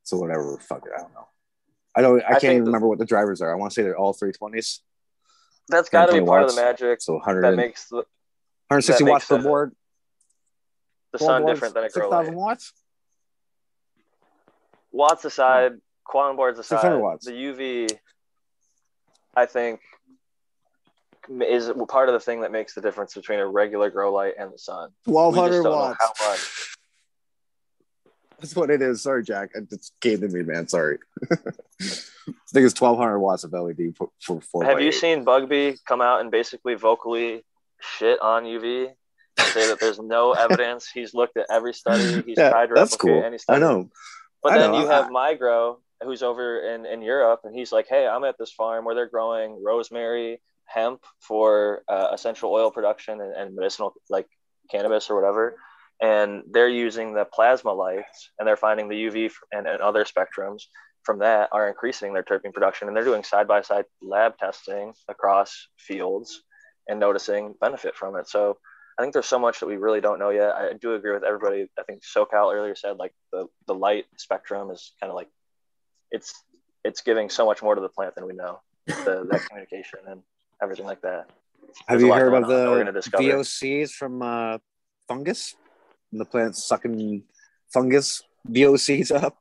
So 0.03 0.17
whatever. 0.17 0.57
Fuck 0.59 0.83
it. 0.85 0.91
I 0.95 1.01
don't 1.01 1.13
know. 1.13 1.27
I 1.95 2.01
don't. 2.01 2.21
I, 2.23 2.25
I 2.25 2.29
can't 2.31 2.41
think 2.41 2.51
even 2.53 2.63
the- 2.65 2.69
remember 2.71 2.87
what 2.87 2.99
the 2.99 3.05
drivers 3.05 3.41
are. 3.41 3.51
I 3.51 3.55
want 3.55 3.71
to 3.71 3.75
say 3.75 3.83
they're 3.83 3.97
all 3.97 4.13
three 4.13 4.31
twenties. 4.31 4.81
That's 5.69 5.87
got 5.89 6.07
to 6.07 6.13
be 6.13 6.19
120 6.19 6.25
part 6.25 6.49
of 6.49 6.55
the 6.55 6.61
magic 6.89 6.99
So 7.01 7.13
100, 7.13 7.41
that 7.43 7.55
makes 7.55 7.87
the, 7.89 7.97
160 7.97 9.03
that 9.05 9.09
watts 9.11 9.21
makes 9.21 9.27
per 9.27 9.37
the- 9.37 9.43
board. 9.47 9.75
the 11.11 11.17
12 11.19 11.29
sun 11.29 11.41
boards, 11.43 11.53
different 11.59 11.73
than 11.75 11.83
a 11.83 11.89
grow 11.89 12.09
6,000 12.09 12.33
light. 12.33 12.35
watts. 12.37 12.73
Watts 14.91 15.25
aside, 15.25 15.73
quantum 16.03 16.35
boards 16.35 16.59
aside, 16.59 16.77
600 16.81 16.99
watts. 16.99 17.25
the 17.25 17.31
UV, 17.31 17.97
I 19.35 19.45
think, 19.45 19.81
is 21.41 21.69
part 21.87 22.09
of 22.09 22.13
the 22.13 22.19
thing 22.19 22.41
that 22.41 22.51
makes 22.51 22.73
the 22.73 22.81
difference 22.81 23.13
between 23.13 23.39
a 23.39 23.47
regular 23.47 23.89
grow 23.89 24.11
light 24.13 24.33
and 24.39 24.51
the 24.51 24.57
sun. 24.57 24.89
We 25.05 25.11
just 25.11 25.15
1200 25.15 25.53
don't 25.55 25.63
know 25.63 25.69
watts. 25.71 26.75
That's 28.39 28.55
what 28.55 28.69
it 28.69 28.81
is. 28.81 29.01
Sorry, 29.01 29.21
Jack. 29.23 29.49
It 29.53 29.69
just 29.69 29.93
came 29.99 30.21
to 30.21 30.27
me, 30.29 30.43
man. 30.43 30.67
Sorry. 30.67 30.97
I 31.31 31.35
think 32.53 32.65
it's 32.65 32.79
1200 32.79 33.19
watts 33.19 33.43
of 33.43 33.51
LED 33.53 33.95
for, 33.97 34.09
for 34.21 34.39
four. 34.41 34.63
Have 34.63 34.79
you 34.81 34.87
eight. 34.89 34.93
seen 34.93 35.25
Bugbee 35.25 35.77
come 35.85 36.01
out 36.01 36.21
and 36.21 36.31
basically 36.31 36.75
vocally 36.75 37.43
shit 37.81 38.19
on 38.21 38.45
UV? 38.45 38.91
Say 39.39 39.67
that 39.67 39.79
there's 39.79 39.99
no 39.99 40.31
evidence. 40.39 40.89
He's 40.89 41.13
looked 41.13 41.37
at 41.37 41.47
every 41.49 41.73
study. 41.73 42.21
He's 42.25 42.37
Yeah, 42.37 42.49
tried 42.49 42.67
to 42.67 42.75
that's 42.75 42.93
replicate 42.93 43.15
cool. 43.17 43.23
any 43.25 43.37
study. 43.39 43.57
I 43.57 43.59
know. 43.59 43.89
But 44.41 44.53
I 44.53 44.57
then 44.59 44.71
know, 44.71 44.79
you 44.81 44.89
I- 44.89 44.93
have 44.95 45.11
Migro, 45.11 45.77
who's 46.01 46.23
over 46.23 46.59
in, 46.61 46.85
in 46.85 47.01
Europe, 47.01 47.41
and 47.43 47.53
he's 47.53 47.71
like, 47.71 47.87
hey, 47.87 48.07
I'm 48.07 48.23
at 48.23 48.37
this 48.37 48.51
farm 48.51 48.85
where 48.85 48.95
they're 48.95 49.09
growing 49.09 49.61
rosemary, 49.63 50.41
hemp 50.65 51.03
for 51.19 51.83
uh, 51.87 52.09
essential 52.13 52.51
oil 52.51 52.71
production 52.71 53.19
and, 53.21 53.33
and 53.33 53.55
medicinal, 53.55 53.93
like 54.09 54.27
cannabis 54.71 55.09
or 55.09 55.15
whatever. 55.15 55.57
And 56.01 56.43
they're 56.51 56.69
using 56.69 57.13
the 57.13 57.25
plasma 57.25 57.73
lights 57.73 58.29
and 58.37 58.47
they're 58.47 58.55
finding 58.55 58.87
the 58.87 58.95
UV 58.95 59.31
and, 59.51 59.67
and 59.67 59.81
other 59.81 60.05
spectrums 60.05 60.63
from 61.03 61.19
that 61.19 61.49
are 61.51 61.67
increasing 61.67 62.13
their 62.13 62.23
terpene 62.23 62.53
production. 62.53 62.87
And 62.87 62.95
they're 62.95 63.03
doing 63.03 63.23
side 63.23 63.47
by 63.47 63.61
side 63.61 63.85
lab 64.01 64.37
testing 64.37 64.93
across 65.09 65.67
fields 65.77 66.43
and 66.87 66.99
noticing 66.99 67.55
benefit 67.59 67.95
from 67.95 68.15
it. 68.15 68.29
So 68.29 68.57
I 68.99 69.01
think 69.01 69.13
there's 69.13 69.27
so 69.27 69.39
much 69.39 69.61
that 69.61 69.67
we 69.67 69.77
really 69.77 70.01
don't 70.01 70.19
know 70.19 70.29
yet. 70.29 70.51
I 70.51 70.73
do 70.73 70.93
agree 70.93 71.13
with 71.13 71.23
everybody. 71.23 71.69
I 71.79 71.83
think 71.83 72.03
SoCal 72.03 72.53
earlier 72.53 72.75
said 72.75 72.97
like 72.97 73.13
the, 73.31 73.47
the 73.65 73.73
light 73.73 74.07
spectrum 74.17 74.69
is 74.71 74.91
kind 74.99 75.09
of 75.09 75.15
like 75.15 75.29
it's 76.11 76.43
it's 76.83 76.99
giving 77.01 77.29
so 77.29 77.45
much 77.45 77.63
more 77.63 77.75
to 77.75 77.81
the 77.81 77.87
plant 77.87 78.15
than 78.15 78.25
we 78.25 78.33
know. 78.33 78.59
The 78.87 79.25
that 79.31 79.41
communication 79.49 79.99
and 80.05 80.21
everything 80.61 80.85
like 80.85 81.01
that. 81.03 81.29
Have 81.87 81.99
There's 81.99 82.03
you 82.03 82.13
heard 82.13 82.31
going 82.31 82.41
that 82.41 82.47
the 82.49 82.69
we're 82.69 82.77
gonna 82.79 82.91
discover. 82.91 83.23
VOCs 83.23 83.91
from 83.91 84.21
uh, 84.21 84.57
fungus? 85.07 85.55
And 86.11 86.19
the 86.19 86.25
plant 86.25 86.57
sucking 86.57 87.23
fungus 87.71 88.21
VOCs 88.49 89.15
up? 89.23 89.37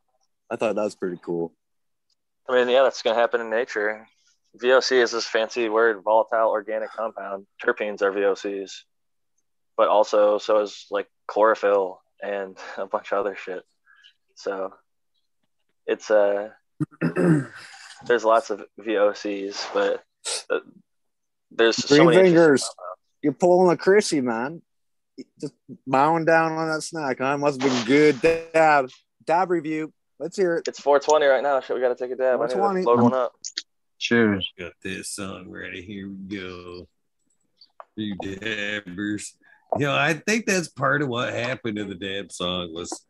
I 0.48 0.54
thought 0.54 0.76
that 0.76 0.84
was 0.84 0.94
pretty 0.94 1.18
cool. 1.20 1.52
I 2.48 2.54
mean, 2.54 2.68
yeah, 2.68 2.84
that's 2.84 3.02
gonna 3.02 3.18
happen 3.18 3.40
in 3.40 3.50
nature. 3.50 4.06
VOC 4.56 5.02
is 5.02 5.10
this 5.10 5.26
fancy 5.26 5.68
word, 5.68 6.02
volatile 6.04 6.48
organic 6.48 6.90
compound. 6.90 7.46
Terpenes 7.62 8.02
are 8.02 8.12
VOCs, 8.12 8.84
but 9.78 9.88
also 9.88 10.36
so 10.38 10.60
is 10.60 10.86
like 10.90 11.08
chlorophyll 11.26 12.02
and 12.22 12.58
a 12.76 12.86
bunch 12.86 13.12
of 13.12 13.18
other 13.18 13.36
shit. 13.36 13.62
So 14.34 14.74
it's 15.86 16.10
uh 16.10 16.50
there's 18.04 18.24
lots 18.24 18.50
of 18.50 18.64
VOCs, 18.78 19.72
but 19.72 20.04
uh, 20.50 20.60
there's 21.50 21.76
so 21.76 21.96
Green 21.96 22.10
many 22.10 22.28
fingers. 22.28 22.68
You're 23.22 23.32
pulling 23.32 23.72
a 23.72 23.76
Chrissy, 23.76 24.20
man. 24.20 24.62
Just 25.40 25.54
mowing 25.86 26.24
down 26.24 26.52
on 26.52 26.68
that 26.68 26.82
snack, 26.82 27.18
huh? 27.18 27.36
Must 27.38 27.60
have 27.60 27.72
been 27.72 27.84
good 27.84 28.20
dab. 28.52 28.90
Dab 29.24 29.50
review. 29.50 29.92
Let's 30.20 30.36
hear 30.36 30.56
it. 30.56 30.68
It's 30.68 30.80
420 30.80 31.26
right 31.26 31.42
now. 31.42 31.60
Shit, 31.60 31.74
we 31.74 31.82
got 31.82 31.88
to 31.88 31.96
take 31.96 32.12
a 32.12 32.16
dab. 32.16 32.40
I 32.40 32.46
need 32.46 32.52
420. 32.52 32.82
to 32.82 32.88
load 32.88 33.02
one 33.02 33.14
up. 33.14 33.32
Cheers. 33.98 34.48
Got 34.56 34.72
this 34.80 35.10
song 35.10 35.48
ready. 35.48 35.82
Here 35.82 36.08
we 36.08 36.36
go. 36.36 36.86
You 37.96 38.14
dabbers. 38.14 39.34
You 39.76 39.86
know, 39.86 39.94
I 39.94 40.14
think 40.14 40.46
that's 40.46 40.68
part 40.68 41.02
of 41.02 41.08
what 41.08 41.32
happened 41.32 41.76
to 41.76 41.84
the 41.84 41.94
damn 41.94 42.30
song 42.30 42.72
was 42.72 43.04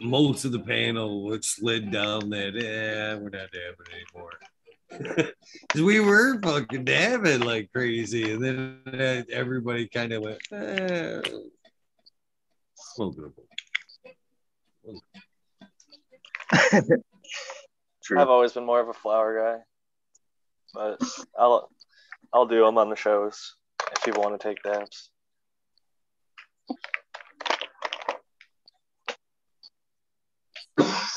most 0.00 0.44
of 0.44 0.52
the 0.52 0.60
panel 0.60 1.24
which 1.24 1.46
slid 1.46 1.90
down 1.90 2.30
that, 2.30 2.56
eh, 2.56 3.14
we're 3.14 3.30
not 3.30 3.50
dabbing 3.50 3.86
anymore. 3.94 5.32
we 5.74 6.00
were 6.00 6.38
fucking 6.40 6.84
dabbing 6.84 7.40
like 7.40 7.72
crazy. 7.72 8.32
And 8.32 8.44
then 8.44 8.80
uh, 8.86 9.22
everybody 9.30 9.88
kind 9.88 10.12
of 10.12 10.22
went, 10.22 10.40
eh. 10.52 11.22
True. 18.04 18.20
I've 18.20 18.28
always 18.28 18.52
been 18.52 18.66
more 18.66 18.80
of 18.80 18.88
a 18.88 18.92
flower 18.92 19.40
guy, 19.40 19.62
but 20.74 21.00
I'll 21.38 21.70
I'll 22.32 22.46
do 22.46 22.64
them 22.64 22.76
on 22.78 22.90
the 22.90 22.96
shows 22.96 23.54
if 23.92 24.02
people 24.04 24.22
want 24.22 24.38
to 24.38 24.48
take 24.48 24.62
dabs. 24.62 25.11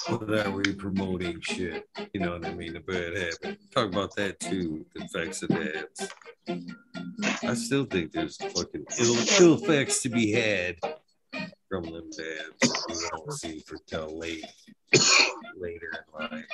Are 0.08 0.52
we 0.52 0.74
promoting 0.74 1.42
shit? 1.42 1.88
You 2.14 2.20
know 2.20 2.34
what 2.34 2.46
I 2.46 2.54
mean? 2.54 2.76
A 2.76 2.80
bad 2.80 3.18
habit. 3.18 3.60
Talk 3.72 3.88
about 3.88 4.16
that 4.16 4.40
too. 4.40 4.86
The 4.94 5.04
effects 5.04 5.42
of 5.44 5.50
dabs. 5.50 6.10
I 7.44 7.54
still 7.56 7.86
think 7.86 8.12
there's 8.12 8.38
fucking 8.38 8.86
ill, 9.00 9.16
ill 9.40 9.54
effects 9.56 10.02
to 10.04 10.10
be 10.10 10.32
had 10.32 10.78
from 11.70 11.84
them 11.84 12.10
that 12.18 12.86
we 12.88 12.96
don't 13.10 13.32
see 13.34 13.60
for 13.60 13.78
till 13.88 14.18
late, 14.18 14.46
later 15.58 15.92
in 15.92 16.30
life. 16.30 16.46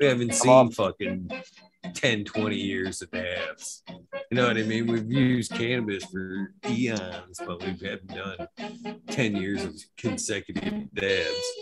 We 0.00 0.06
haven't 0.06 0.34
seen 0.34 0.70
fucking 0.72 1.30
10, 1.94 2.24
20 2.24 2.56
years 2.56 3.02
of 3.02 3.10
dabs. 3.10 3.82
You 4.30 4.36
know 4.36 4.46
what 4.46 4.56
I 4.56 4.62
mean? 4.62 4.86
We've 4.86 5.10
used 5.10 5.52
cannabis 5.52 6.04
for 6.04 6.54
eons, 6.68 7.38
but 7.44 7.60
we 7.60 7.68
haven't 7.70 8.14
done 8.14 8.48
10 9.08 9.36
years 9.36 9.64
of 9.64 9.74
consecutive 9.96 10.92
dabs. 10.94 11.52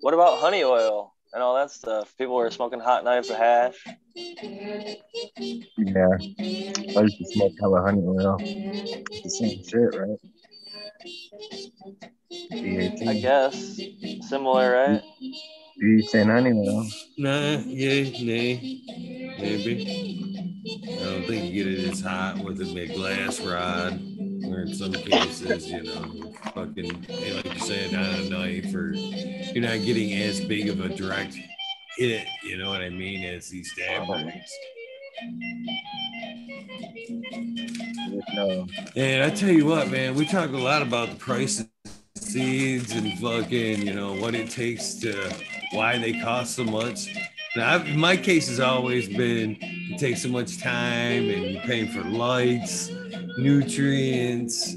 What 0.00 0.14
about 0.14 0.38
honey 0.38 0.64
oil 0.64 1.14
and 1.32 1.42
all 1.42 1.54
that 1.56 1.70
stuff? 1.70 2.16
People 2.16 2.36
were 2.36 2.50
smoking 2.50 2.80
hot 2.80 3.04
knives 3.04 3.30
of 3.30 3.36
hash. 3.36 3.84
Yeah. 4.14 6.08
I 6.18 7.00
used 7.02 7.18
to 7.18 7.24
smoke 7.26 7.52
hella 7.60 7.82
honey 7.82 8.02
oil. 8.04 8.38
It's 8.40 9.22
the 9.22 9.30
same 9.30 9.62
shit, 9.64 9.94
right? 9.94 10.18
I 13.08 13.14
guess 13.20 13.80
similar, 14.28 14.72
right? 14.72 15.02
Butane 15.82 16.26
honey 16.26 16.52
oil. 16.52 16.86
Nah, 17.18 17.58
yeah, 17.66 18.02
nay, 18.24 18.82
maybe. 19.40 20.06
I 20.84 21.04
don't 21.04 21.26
think 21.26 21.52
you 21.52 21.64
get 21.64 21.72
it 21.72 21.90
as 21.90 22.00
hot 22.00 22.38
with 22.44 22.60
a 22.60 22.86
glass 22.94 23.40
rod, 23.40 23.92
or 24.44 24.60
in 24.62 24.74
some 24.74 24.92
cases, 24.92 25.66
you 25.70 25.82
know, 25.84 26.32
fucking, 26.52 27.06
like 27.08 27.54
you 27.54 27.60
said, 27.60 27.94
on 27.94 28.04
a 28.04 28.28
knife, 28.28 28.74
or 28.74 28.92
you're 28.92 29.62
not 29.62 29.84
getting 29.84 30.12
as 30.14 30.40
big 30.40 30.68
of 30.68 30.80
a 30.80 30.88
direct 30.88 31.36
hit, 31.96 32.26
you 32.42 32.58
know 32.58 32.70
what 32.70 32.82
I 32.82 32.90
mean, 32.90 33.24
as 33.24 33.48
these 33.48 33.72
wounds. 34.06 34.52
No. 38.34 38.66
And 38.96 39.22
I 39.24 39.30
tell 39.34 39.50
you 39.50 39.66
what, 39.66 39.90
man, 39.90 40.14
we 40.14 40.26
talk 40.26 40.50
a 40.50 40.58
lot 40.58 40.82
about 40.82 41.10
the 41.10 41.16
price 41.16 41.60
of 41.60 41.68
seeds 42.16 42.92
and 42.92 43.18
fucking, 43.18 43.82
you 43.82 43.94
know, 43.94 44.14
what 44.14 44.34
it 44.34 44.50
takes 44.50 44.94
to 44.96 45.32
why 45.72 45.98
they 45.98 46.20
cost 46.20 46.56
so 46.56 46.64
much. 46.64 47.08
Now, 47.56 47.74
I've, 47.74 47.96
my 47.96 48.16
case 48.16 48.48
has 48.48 48.60
always 48.60 49.08
been 49.08 49.56
it 49.60 49.98
takes 49.98 50.22
so 50.22 50.28
much 50.28 50.58
time 50.58 51.28
and 51.28 51.44
you're 51.54 51.62
paying 51.62 51.88
for 51.88 52.02
lights, 52.02 52.90
nutrients, 53.38 54.76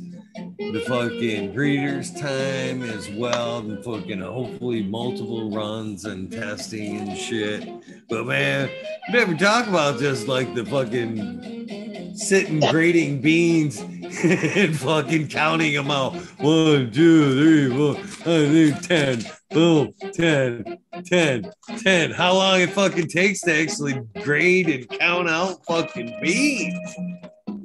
the 0.58 0.84
fucking 0.88 1.54
breeder's 1.54 2.12
time 2.14 2.82
as 2.84 3.10
well, 3.10 3.60
and 3.60 3.84
fucking 3.84 4.22
hopefully 4.22 4.84
multiple 4.84 5.52
runs 5.52 6.06
and 6.06 6.32
testing 6.32 6.98
and 6.98 7.18
shit. 7.18 7.68
But 8.10 8.26
man, 8.26 8.70
never 9.10 9.36
talk 9.36 9.68
about 9.68 10.00
just 10.00 10.28
like 10.28 10.54
the 10.56 10.66
fucking 10.66 12.16
sitting 12.16 12.60
grading 12.60 13.22
beans 13.22 13.80
and 14.24 14.78
fucking 14.78 15.28
counting 15.28 15.74
them 15.74 15.92
out. 15.92 16.16
One, 16.40 16.92
two, 16.92 17.70
three, 17.70 17.78
four, 17.78 17.96
five, 17.96 18.52
six, 18.52 18.88
ten. 18.88 19.41
Boom, 19.52 19.94
10, 20.14 20.78
10, 21.06 21.52
10. 21.80 22.12
How 22.12 22.34
long 22.34 22.62
it 22.62 22.70
fucking 22.70 23.08
takes 23.08 23.42
to 23.42 23.54
actually 23.54 24.00
grade 24.24 24.70
and 24.70 24.88
count 24.90 25.30
out 25.30 25.66
fucking 25.66 26.18
beans 26.22 26.96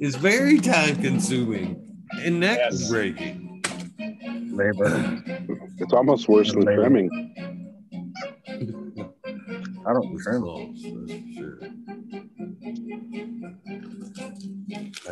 is 0.01 0.15
very 0.15 0.59
time 0.59 0.95
consuming 0.97 2.03
and 2.19 2.39
neck 2.41 2.59
Yes. 2.59 2.89
breaking. 2.89 3.63
Labor. 4.51 5.23
It's 5.79 5.93
almost 5.93 6.27
worse 6.27 6.51
than 6.51 6.61
Labor. 6.61 6.81
trimming. 6.81 7.09
I 9.85 9.93
don't 9.93 10.19
trim. 10.19 10.41
Close, 10.41 10.83
that's 10.83 11.11
for 11.13 11.33
sure. 11.35 11.59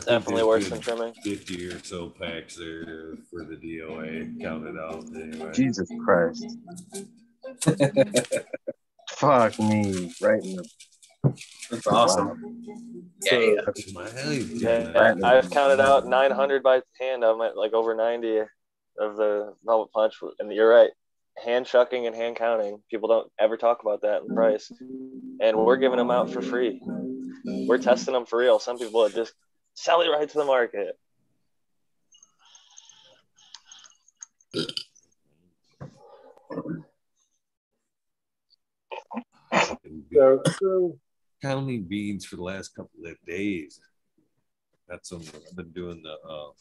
I 0.08 0.11
Definitely 0.11 0.43
worse 0.43 0.69
than 0.69 0.82
trimming. 0.82 1.14
50 1.24 1.67
or 1.67 1.80
so 1.84 2.09
packs 2.09 2.56
there 2.56 3.16
for 3.30 3.43
the 3.43 3.56
DOA 3.56 4.40
counted 4.42 4.77
out 4.77 5.06
anyway. 5.16 5.51
Jesus 5.53 5.90
Christ. 6.03 6.45
Fuck 9.09 9.59
me. 9.59 10.14
Right 10.22 10.43
in 10.43 10.56
the 10.56 10.69
That's 11.72 11.88
awesome. 11.88 12.67
Yeah, 13.22 13.61
Smiley, 13.75 14.38
yeah. 14.38 14.92
damn 14.93 15.17
it. 15.17 15.24
I've 15.24 15.50
counted 15.50 15.80
out 15.80 16.06
900 16.06 16.61
by 16.61 16.82
hand. 17.00 17.24
I'm 17.24 17.42
at 17.42 17.58
like 17.58 17.74
over 17.74 17.95
90 17.95 18.40
of 19.00 19.17
the 19.17 19.56
Velvet 19.66 19.92
Punch, 19.92 20.16
and 20.40 20.51
you're 20.51 20.69
right. 20.69 20.92
Hand 21.43 21.66
chucking 21.66 22.06
and 22.06 22.16
hand 22.16 22.35
counting. 22.35 22.82
People 22.90 23.09
don't 23.09 23.32
ever 23.40 23.58
talk 23.58 23.82
about 23.82 24.03
that 24.03 24.22
in 24.22 24.35
price, 24.35 24.72
and 25.42 25.58
we're 25.58 25.77
giving 25.77 25.98
them 25.98 26.11
out 26.11 26.30
for 26.30 26.42
free. 26.42 26.82
We're 27.45 27.77
testing 27.80 28.14
them 28.14 28.25
for 28.25 28.40
real. 28.40 28.59
Some 28.59 28.77
people 28.77 29.03
are 29.03 29.09
just 29.09 29.34
sell 29.75 30.01
it 30.01 30.09
right 30.09 30.27
to 30.27 30.37
the 30.37 30.45
market. 30.45 30.97
So 40.13 40.41
true. 40.59 40.99
counting 41.41 41.83
beans 41.83 42.25
for 42.25 42.37
the 42.37 42.43
last 42.43 42.75
couple 42.75 43.05
of 43.05 43.17
days. 43.27 43.79
That's 44.87 45.09
some 45.09 45.21
I've 45.21 45.55
been 45.55 45.69
doing 45.71 46.01
the 46.01 46.13
uh 46.27 46.51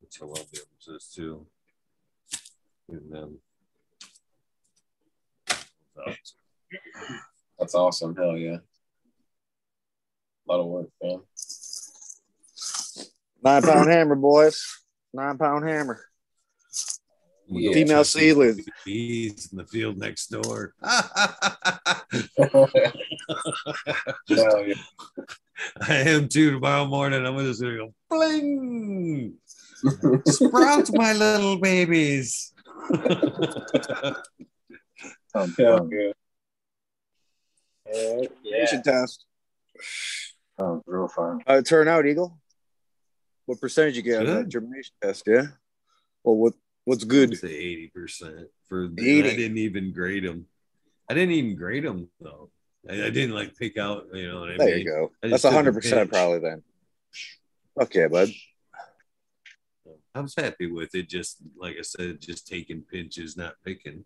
which 0.00 0.20
I 0.22 0.24
love 0.24 0.46
the 0.52 0.60
this 0.86 1.12
too. 1.14 1.46
And 2.88 3.10
then 3.10 3.38
That's 7.58 7.74
awesome. 7.74 8.16
Hell 8.16 8.36
yeah. 8.36 8.56
A 8.56 10.52
lot 10.52 10.60
of 10.60 10.66
work, 10.66 10.88
man. 11.02 11.20
Nine 13.42 13.62
pound 13.62 13.90
hammer, 13.90 14.14
boys. 14.14 14.64
Nine 15.12 15.36
pound 15.38 15.68
hammer. 15.68 16.00
we 17.48 17.72
Female 17.74 17.98
got 17.98 18.06
seedling. 18.06 18.64
bees 18.84 19.48
in 19.52 19.58
the 19.58 19.66
field 19.66 19.98
next 19.98 20.28
door. 20.28 20.74
Hell 22.38 22.68
yeah. 24.28 24.74
I 25.80 25.94
am 25.96 26.28
too 26.28 26.52
tomorrow 26.52 26.86
morning. 26.86 27.24
I'm 27.26 27.36
just 27.38 27.60
gonna 27.60 27.76
go 27.76 27.94
bling. 28.10 29.34
Sprout 30.26 30.88
my 30.92 31.12
little 31.12 31.58
babies. 31.58 32.52
Sounds 35.34 35.56
Hell 35.58 35.78
fun. 35.78 35.90
yeah. 35.92 36.12
Heck 37.86 38.30
yeah. 38.42 38.60
Patient 38.64 38.84
test. 38.84 39.24
Sounds 40.58 40.82
real 40.86 41.08
fun. 41.08 41.40
Uh, 41.46 41.52
How 41.54 41.58
it 41.58 41.66
turn 41.66 41.88
out, 41.88 42.06
Eagle? 42.06 42.38
What 43.46 43.60
percentage 43.60 43.96
you 43.96 44.02
get 44.02 44.26
on 44.26 44.48
germination 44.48 44.94
test? 45.02 45.24
Yeah. 45.26 45.46
Well, 46.24 46.36
what 46.36 46.54
what's 46.84 47.04
good? 47.04 47.36
Say 47.36 47.48
eighty 47.48 47.90
percent 47.94 48.48
for. 48.68 48.84
80. 48.84 49.24
I 49.30 49.36
didn't 49.36 49.58
even 49.58 49.92
grade 49.92 50.24
them. 50.24 50.46
I 51.08 51.14
didn't 51.14 51.32
even 51.32 51.56
grade 51.56 51.84
them 51.84 52.08
though. 52.20 52.50
I, 52.88 52.94
I 52.94 53.10
didn't 53.10 53.34
like 53.34 53.56
pick 53.56 53.76
out. 53.78 54.06
You 54.12 54.28
know 54.28 54.40
what 54.40 54.50
I 54.50 54.56
There 54.58 54.66
mean? 54.68 54.78
you 54.78 54.84
go. 54.84 55.12
That's 55.22 55.44
a 55.44 55.50
hundred 55.50 55.74
percent 55.74 56.10
probably 56.10 56.38
then. 56.38 56.62
Okay, 57.80 58.06
bud. 58.06 58.28
I 60.14 60.20
was 60.20 60.34
happy 60.36 60.70
with 60.70 60.94
it. 60.94 61.08
Just 61.08 61.38
like 61.58 61.76
I 61.78 61.82
said, 61.82 62.20
just 62.20 62.46
taking 62.46 62.82
pinches, 62.82 63.36
not 63.36 63.54
picking. 63.64 64.04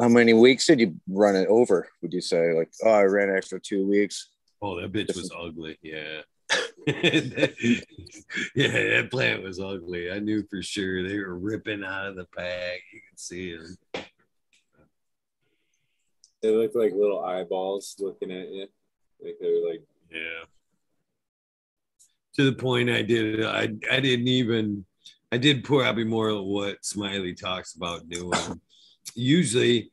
How 0.00 0.08
many 0.08 0.32
weeks 0.32 0.66
did 0.66 0.78
you 0.80 0.94
run 1.08 1.34
it 1.34 1.48
over? 1.48 1.88
Would 2.02 2.12
you 2.12 2.20
say 2.20 2.52
like, 2.52 2.70
oh, 2.84 2.90
I 2.90 3.02
ran 3.02 3.34
extra 3.34 3.58
two 3.58 3.84
weeks? 3.86 4.30
Oh, 4.62 4.80
that 4.80 4.92
bitch 4.92 5.14
was 5.16 5.32
ugly. 5.36 5.76
Yeah. 5.82 6.20
yeah, 6.86 7.50
that 8.54 9.08
plant 9.10 9.42
was 9.42 9.60
ugly. 9.60 10.10
I 10.10 10.18
knew 10.18 10.42
for 10.48 10.62
sure 10.62 11.06
they 11.06 11.18
were 11.18 11.38
ripping 11.38 11.84
out 11.84 12.06
of 12.06 12.16
the 12.16 12.26
pack. 12.36 12.80
You 12.92 13.00
could 13.08 13.20
see 13.20 13.56
them. 13.56 13.76
They 16.42 16.50
look 16.50 16.74
like 16.74 16.92
little 16.92 17.24
eyeballs 17.24 17.96
looking 17.98 18.30
at 18.30 18.48
you. 18.50 18.68
Like 19.22 19.36
they're 19.40 19.68
like, 19.68 19.82
Yeah. 20.10 20.44
To 22.36 22.44
the 22.44 22.56
point 22.56 22.88
I 22.88 23.02
did 23.02 23.44
I 23.44 23.68
I 23.90 24.00
didn't 24.00 24.28
even 24.28 24.86
I 25.30 25.36
did 25.36 25.64
probably 25.64 26.04
more 26.04 26.28
of 26.28 26.44
what 26.44 26.84
Smiley 26.84 27.34
talks 27.34 27.74
about 27.74 28.08
doing. 28.08 28.60
Usually 29.14 29.90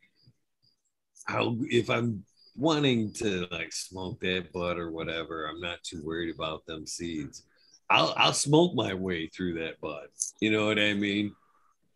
how 1.26 1.58
if 1.70 1.90
I'm 1.90 2.24
wanting 2.56 3.12
to 3.14 3.48
like 3.52 3.74
smoke 3.74 4.20
that 4.22 4.52
bud 4.54 4.78
or 4.78 4.92
whatever, 4.92 5.46
I'm 5.46 5.60
not 5.60 5.84
too 5.84 6.02
worried 6.04 6.34
about 6.34 6.66
them 6.66 6.86
seeds. 6.88 7.44
I'll 7.90 8.14
I'll 8.18 8.34
smoke 8.34 8.74
my 8.74 8.94
way 8.94 9.28
through 9.28 9.56
that 9.60 9.80
bud. 9.82 10.08
You 10.40 10.52
know 10.52 10.66
what 10.68 10.80
I 10.80 10.94
mean? 10.94 11.34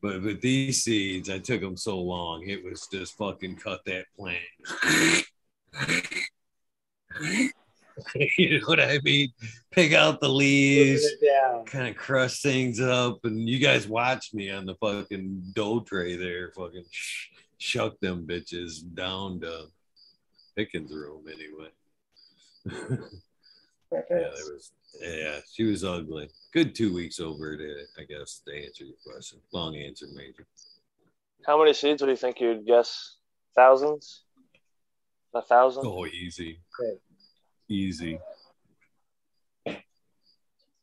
But 0.02 0.22
with 0.22 0.42
these 0.42 0.84
seeds, 0.84 1.30
I 1.30 1.40
took 1.40 1.60
them 1.62 1.76
so 1.76 2.00
long, 2.00 2.48
it 2.48 2.64
was 2.64 2.88
just 2.92 3.18
fucking 3.18 3.58
cut 3.58 3.82
that 3.86 4.06
plant. 4.18 4.40
you 8.38 8.60
know 8.60 8.66
what 8.68 8.80
I 8.80 9.00
mean? 9.04 9.30
Pick 9.72 9.94
out 9.94 10.22
the 10.22 10.30
leaves, 10.30 11.04
Moving 11.04 11.18
it 11.22 11.42
down. 11.42 11.66
kind 11.66 11.88
of 11.90 11.96
crush 11.98 12.42
things 12.42 12.80
up, 12.80 13.20
and 13.26 13.48
you 13.50 13.60
guys 13.60 13.88
watch 13.88 14.34
me 14.34 14.50
on 14.50 14.66
the 14.66 14.76
fucking 14.76 15.52
dough 15.54 15.82
tray 15.82 16.16
there, 16.16 16.52
fucking 16.56 16.86
sh- 16.90 17.28
shuck 17.58 18.00
them 18.00 18.26
bitches 18.26 18.82
down 18.94 19.42
to 19.42 19.66
Pickens' 20.60 20.92
room 20.92 21.24
anyway. 21.26 21.70
yeah, 23.92 24.00
there 24.10 24.28
was. 24.52 24.74
Yeah, 25.02 25.40
she 25.54 25.64
was 25.64 25.86
ugly. 25.86 26.30
Good 26.52 26.76
two 26.76 26.94
weeks 26.94 27.22
over 27.22 27.56
to, 27.56 27.76
I 27.98 28.04
guess, 28.04 28.42
to 28.46 28.54
answer 28.54 28.84
your 28.84 28.98
question. 29.08 29.40
Long 29.54 29.78
answer, 29.78 30.08
major. 30.14 30.46
How 31.48 31.58
many 31.58 31.72
seeds 31.72 32.02
would 32.02 32.10
you 32.10 32.18
think 32.18 32.42
you'd 32.42 32.66
guess? 32.66 33.16
Thousands? 33.56 34.24
A 35.34 35.42
thousand? 35.42 35.86
Oh, 35.86 36.06
easy, 36.06 36.60
Okay. 36.78 36.98
easy. 37.70 38.20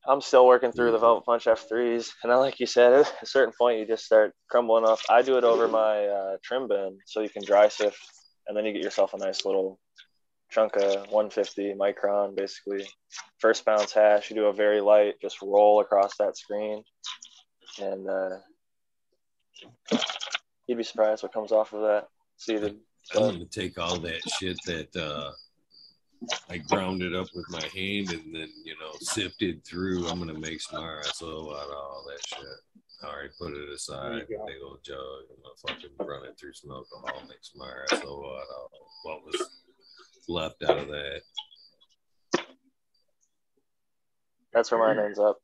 I'm 0.09 0.23
still 0.23 0.47
working 0.47 0.73
through 0.73 0.93
the 0.93 0.99
Velvet 0.99 1.27
Punch 1.27 1.45
F3s, 1.45 2.13
and 2.23 2.33
then, 2.33 2.39
like 2.39 2.61
you 2.61 2.67
said, 2.67 2.95
at 2.95 3.13
a 3.23 3.27
certain 3.27 3.53
point, 3.59 3.81
you 3.81 3.87
just 3.87 4.07
start 4.07 4.33
crumbling 4.49 4.85
off. 4.85 5.03
I 5.11 5.21
do 5.21 5.37
it 5.37 5.45
over 5.45 5.69
my 5.69 6.07
uh, 6.07 6.37
trim 6.43 6.67
bin, 6.67 6.97
so 7.05 7.21
you 7.21 7.29
can 7.29 7.45
dry 7.45 7.69
sift, 7.69 7.99
and 8.47 8.57
then 8.57 8.65
you 8.65 8.73
get 8.73 8.83
yourself 8.83 9.15
a 9.15 9.19
nice 9.19 9.45
little 9.45 9.79
chunk 10.51 10.77
of 10.77 11.11
150 11.11 11.75
micron, 11.75 12.37
basically. 12.37 12.87
First 13.39 13.65
bounce 13.65 13.93
hash. 13.93 14.31
You 14.31 14.37
do 14.37 14.47
a 14.47 14.53
very 14.53 14.81
light, 14.81 15.21
just 15.21 15.43
roll 15.43 15.81
across 15.81 16.17
that 16.19 16.37
screen, 16.37 16.83
and 17.81 18.09
uh, 18.09 18.37
you'd 20.67 20.79
be 20.79 20.85
surprised 20.85 21.23
what 21.23 21.33
comes 21.33 21.53
off 21.53 21.73
of 21.73 21.83
that 21.83 22.09
seeded. 22.37 22.77
I'm 23.15 23.21
gonna 23.21 23.45
take 23.45 23.79
all 23.79 23.99
that 23.99 24.21
shit 24.39 24.59
that 24.67 24.97
uh 24.97 25.31
I 26.49 26.59
ground 26.59 27.03
it 27.03 27.15
up 27.15 27.29
with 27.35 27.45
my 27.51 27.63
hand 27.75 28.11
and 28.11 28.35
then 28.35 28.49
you 28.65 28.75
know 28.81 28.93
sifted 29.01 29.65
through. 29.65 30.07
I'm 30.09 30.19
gonna 30.19 30.39
make 30.39 30.61
some 30.61 30.83
RSO 30.83 31.57
out 31.57 31.69
of 31.69 31.75
all 31.75 32.05
that 32.09 32.27
shit. 32.27 32.83
All 33.03 33.11
right, 33.11 33.31
put 33.39 33.53
it 33.53 33.69
aside. 33.69 34.13
There 34.13 34.19
you 34.21 34.39
go. 34.39 34.47
Big 34.47 34.57
old 34.65 34.83
jug. 34.83 34.99
I'm 35.31 35.43
gonna 35.43 35.81
fucking 35.81 36.07
run 36.07 36.25
it 36.25 36.39
through 36.39 36.55
some 36.55 36.71
alcohol, 36.71 37.23
make 37.29 37.39
some 37.43 37.61
RSO 37.61 38.41
out 38.41 38.47
of 38.49 38.71
what 39.03 39.25
was 39.25 39.51
left 40.29 40.63
out 40.63 40.79
of 40.79 40.89
that. 40.89 41.21
That's 44.53 44.71
where 44.71 44.81
mine 44.81 45.05
ends 45.05 45.19
up. 45.19 45.39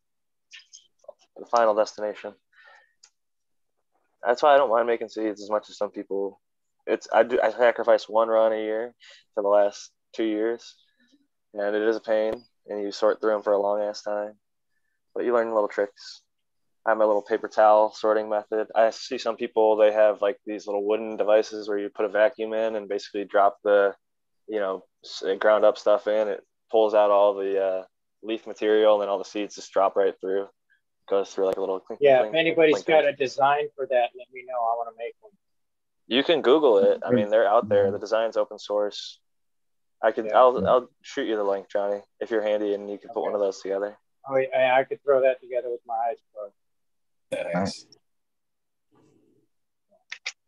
The 1.36 1.44
final 1.46 1.74
destination. 1.74 2.32
That's 4.26 4.42
why 4.42 4.54
I 4.54 4.56
don't 4.56 4.70
mind 4.70 4.86
making 4.86 5.08
seeds 5.08 5.42
as 5.42 5.50
much 5.50 5.68
as 5.68 5.76
some 5.76 5.90
people. 5.90 6.40
It's 6.86 7.06
I 7.12 7.22
do 7.22 7.38
I 7.42 7.50
sacrifice 7.50 8.08
one 8.08 8.28
run 8.28 8.52
a 8.52 8.56
year 8.56 8.94
for 9.34 9.42
the 9.42 9.48
last 9.48 9.90
two 10.14 10.24
years, 10.24 10.74
and 11.52 11.76
it 11.76 11.82
is 11.82 11.96
a 11.96 12.00
pain, 12.00 12.42
and 12.66 12.82
you 12.82 12.92
sort 12.92 13.20
through 13.20 13.32
them 13.32 13.42
for 13.42 13.52
a 13.52 13.60
long 13.60 13.82
ass 13.82 14.02
time. 14.02 14.34
But 15.14 15.24
you 15.24 15.34
learn 15.34 15.52
little 15.52 15.68
tricks. 15.68 16.22
I 16.84 16.90
have 16.90 16.98
my 16.98 17.04
little 17.04 17.22
paper 17.22 17.48
towel 17.48 17.92
sorting 17.92 18.28
method. 18.28 18.66
I 18.74 18.90
see 18.90 19.18
some 19.18 19.36
people 19.36 19.76
they 19.76 19.92
have 19.92 20.20
like 20.20 20.38
these 20.44 20.66
little 20.66 20.84
wooden 20.84 21.16
devices 21.16 21.68
where 21.68 21.78
you 21.78 21.88
put 21.88 22.06
a 22.06 22.08
vacuum 22.08 22.52
in 22.54 22.74
and 22.74 22.88
basically 22.88 23.24
drop 23.24 23.58
the, 23.62 23.94
you 24.48 24.58
know, 24.58 24.84
ground 25.38 25.64
up 25.64 25.78
stuff 25.78 26.08
in. 26.08 26.26
It 26.28 26.40
pulls 26.72 26.94
out 26.94 27.10
all 27.10 27.34
the 27.34 27.62
uh, 27.62 27.82
leaf 28.22 28.46
material, 28.46 28.94
and 28.94 29.02
then 29.02 29.08
all 29.08 29.18
the 29.18 29.24
seeds 29.24 29.54
just 29.54 29.72
drop 29.72 29.94
right 29.94 30.14
through. 30.20 30.48
Goes 31.08 31.30
through 31.30 31.46
like 31.46 31.56
a 31.56 31.60
little. 31.60 31.78
clink, 31.78 32.00
Yeah, 32.02 32.20
clink, 32.20 32.34
if 32.34 32.38
anybody's 32.38 32.74
clink, 32.82 32.86
got 32.86 33.04
a 33.04 33.12
design 33.12 33.68
for 33.76 33.86
that, 33.86 34.10
let 34.16 34.26
me 34.32 34.44
know. 34.46 34.58
I 34.58 34.74
want 34.76 34.88
to 34.88 34.98
make 34.98 35.14
one. 35.20 35.32
You 36.08 36.24
can 36.24 36.42
Google 36.42 36.78
it. 36.78 37.00
I 37.06 37.10
mean, 37.10 37.28
they're 37.28 37.48
out 37.48 37.68
there. 37.68 37.90
The 37.90 37.98
design's 37.98 38.36
open 38.36 38.58
source. 38.58 39.20
I 40.02 40.10
can. 40.10 40.26
Yeah. 40.26 40.36
I'll. 40.36 40.66
I'll 40.66 40.88
shoot 41.02 41.28
you 41.28 41.36
the 41.36 41.44
link, 41.44 41.70
Johnny, 41.70 42.00
if 42.20 42.30
you're 42.30 42.42
handy 42.42 42.74
and 42.74 42.90
you 42.90 42.98
can 42.98 43.10
put 43.10 43.22
one 43.22 43.34
of 43.34 43.40
those 43.40 43.60
together. 43.60 43.96
Oh, 44.28 44.36
yeah, 44.36 44.76
I 44.76 44.84
could 44.84 45.02
throw 45.02 45.22
that 45.22 45.40
together 45.40 45.68
with 45.70 45.80
my 45.86 45.94
eyes 45.94 46.18
closed. 46.32 46.54
Nice. 47.54 47.86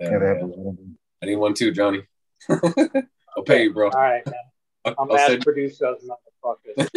Yeah, 0.00 0.18
they 0.18 0.26
have 0.26 0.36
a- 0.38 0.76
I 1.22 1.26
need 1.26 1.36
one 1.36 1.54
too, 1.54 1.72
Johnny. 1.72 2.02
I'll 2.50 3.42
pay 3.46 3.64
you, 3.64 3.72
bro. 3.72 3.90
All 3.90 4.00
right, 4.00 4.24
man. 4.26 4.34
I'll, 4.84 4.94
I'll 4.98 5.06
I'll 5.10 5.16
mass 5.16 5.26
send- 5.28 5.42
produce 5.42 5.78
those 5.78 6.04
motherfuckers. 6.44 6.88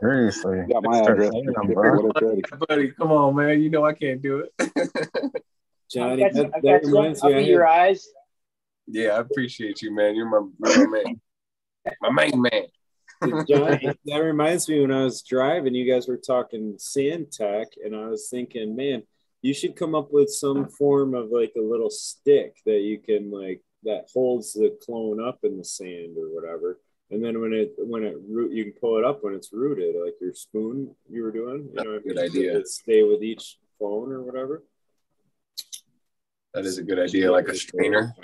Seriously. 0.00 0.58
Got 0.72 0.84
my 0.84 1.02
Start 1.02 1.18
address. 1.18 1.32
saying 1.32 1.46
them, 1.46 1.66
bro. 1.74 2.10
Buddy, 2.68 2.90
come 2.92 3.12
on, 3.12 3.34
man. 3.34 3.60
You 3.60 3.70
know 3.70 3.84
I 3.84 3.92
can't 3.92 4.22
do 4.22 4.46
it. 4.58 5.42
Johnny, 5.90 6.24
I 6.24 6.28
got, 6.28 6.34
that, 6.34 6.46
I 6.54 6.60
that 6.60 6.62
got 6.62 6.82
some. 6.84 6.92
reminds 6.94 7.22
I'll 7.22 7.30
me. 7.30 7.36
Be 7.42 7.44
your 7.46 7.66
eyes. 7.66 8.08
yeah, 8.86 9.10
I 9.10 9.18
appreciate 9.18 9.82
you, 9.82 9.92
man. 9.94 10.14
You're 10.14 10.26
my, 10.28 10.46
you're 10.70 10.88
my 10.88 11.02
man. 11.02 11.20
My 12.00 12.10
main 12.10 12.40
man. 12.40 12.62
Johnny, 13.22 13.92
that 14.06 14.18
reminds 14.18 14.68
me 14.68 14.80
when 14.80 14.92
I 14.92 15.04
was 15.04 15.22
driving, 15.22 15.74
you 15.74 15.90
guys 15.90 16.08
were 16.08 16.16
talking 16.16 16.74
sand 16.78 17.30
tech, 17.32 17.68
and 17.84 17.94
I 17.94 18.06
was 18.06 18.28
thinking, 18.30 18.74
man, 18.74 19.02
you 19.42 19.54
should 19.54 19.76
come 19.76 19.94
up 19.94 20.12
with 20.12 20.30
some 20.30 20.68
form 20.68 21.14
of 21.14 21.30
like 21.30 21.52
a 21.56 21.60
little 21.62 21.90
stick 21.90 22.56
that 22.66 22.80
you 22.80 22.98
can 22.98 23.30
like 23.30 23.62
that 23.84 24.08
holds 24.12 24.52
the 24.52 24.76
clone 24.84 25.22
up 25.22 25.40
in 25.44 25.56
the 25.56 25.64
sand 25.64 26.16
or 26.18 26.28
whatever. 26.34 26.78
And 27.10 27.24
then 27.24 27.40
when 27.40 27.52
it 27.52 27.72
when 27.78 28.04
it 28.04 28.16
root, 28.28 28.52
you 28.52 28.64
can 28.64 28.74
pull 28.74 28.98
it 28.98 29.04
up 29.04 29.24
when 29.24 29.34
it's 29.34 29.52
rooted, 29.52 29.96
like 30.02 30.14
your 30.20 30.34
spoon 30.34 30.94
you 31.08 31.22
were 31.22 31.32
doing. 31.32 31.68
You 31.74 31.84
know, 31.84 32.00
Good 32.00 32.18
idea. 32.18 32.64
Stay 32.66 33.02
with 33.02 33.22
each 33.22 33.58
clone 33.78 34.12
or 34.12 34.22
whatever. 34.22 34.62
That 36.54 36.64
is 36.64 36.78
a 36.78 36.82
good 36.82 36.98
idea, 36.98 37.30
like 37.30 37.48
a 37.48 37.54
strainer. 37.54 38.14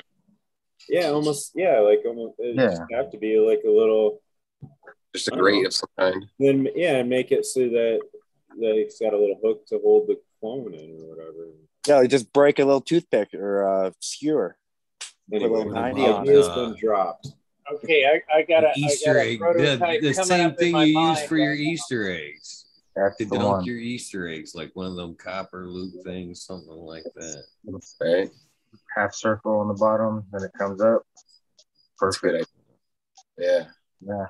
Yeah, 0.89 1.09
almost. 1.09 1.53
Yeah, 1.55 1.81
like 1.81 2.03
almost. 2.07 2.35
It 2.39 2.57
Yeah. 2.57 2.69
just 2.69 2.83
have 2.93 3.11
to 3.11 3.19
be 3.19 3.39
like 3.39 3.63
a 3.67 3.71
little. 3.71 4.21
Just 5.15 5.29
a 5.29 5.31
don't 5.31 5.41
grate 5.41 5.63
know. 5.63 5.67
of 5.69 5.75
some 5.75 5.89
kind. 5.99 6.27
Then 6.39 6.69
yeah, 6.75 7.03
make 7.03 7.33
it 7.33 7.45
so 7.47 7.61
that 7.61 8.01
that 8.59 8.77
it's 8.77 8.99
got 8.99 9.13
a 9.15 9.19
little 9.19 9.39
hook 9.43 9.67
to 9.69 9.79
hold 9.83 10.09
the 10.09 10.19
clone 10.41 10.75
in 10.75 10.91
or 11.03 11.15
whatever. 11.15 11.49
Yeah, 11.87 11.97
like 11.99 12.11
just 12.11 12.33
break 12.33 12.59
a 12.59 12.65
little 12.65 12.81
toothpick 12.81 13.33
or 13.35 13.67
uh, 13.67 13.91
skewer. 14.01 14.57
Anyway, 15.33 15.51
little 15.51 15.73
the 15.73 15.81
90 15.81 16.01
idea 16.07 16.37
has 16.37 16.49
been 16.49 16.77
dropped. 16.79 17.29
Okay, 17.75 18.05
I, 18.07 18.39
I 18.39 18.43
got 18.43 18.63
a, 18.63 18.71
The 18.77 18.85
I 18.85 18.87
Easter 18.87 19.15
got 19.15 19.57
a 19.57 19.71
egg, 19.91 20.01
the, 20.03 20.09
the 20.09 20.15
same 20.15 20.55
thing 20.55 20.73
my 20.73 20.85
you 20.85 21.01
use 21.01 21.23
for 21.25 21.37
your. 21.37 21.53
Easter 21.53 22.11
eggs. 22.13 22.67
That's 22.95 23.17
To 23.19 23.25
dunk 23.27 23.43
one. 23.43 23.65
your 23.65 23.77
Easter 23.77 24.29
eggs, 24.29 24.55
like 24.55 24.71
one 24.75 24.87
of 24.87 24.95
them 24.97 25.17
copper 25.17 25.67
loop 25.67 25.93
things, 26.05 26.43
something 26.43 26.71
like 26.73 27.05
that. 27.17 27.43
Right? 28.01 28.31
Half 28.97 29.15
circle 29.15 29.59
on 29.59 29.69
the 29.69 29.75
bottom, 29.75 30.25
then 30.33 30.45
it 30.45 30.53
comes 30.57 30.81
up. 30.81 31.03
That's 32.01 32.17
a 32.17 32.21
good 32.21 32.31
Perfect. 32.33 32.51
idea. 33.39 33.69
Yeah. 34.01 34.09
Yeah. 34.15 34.27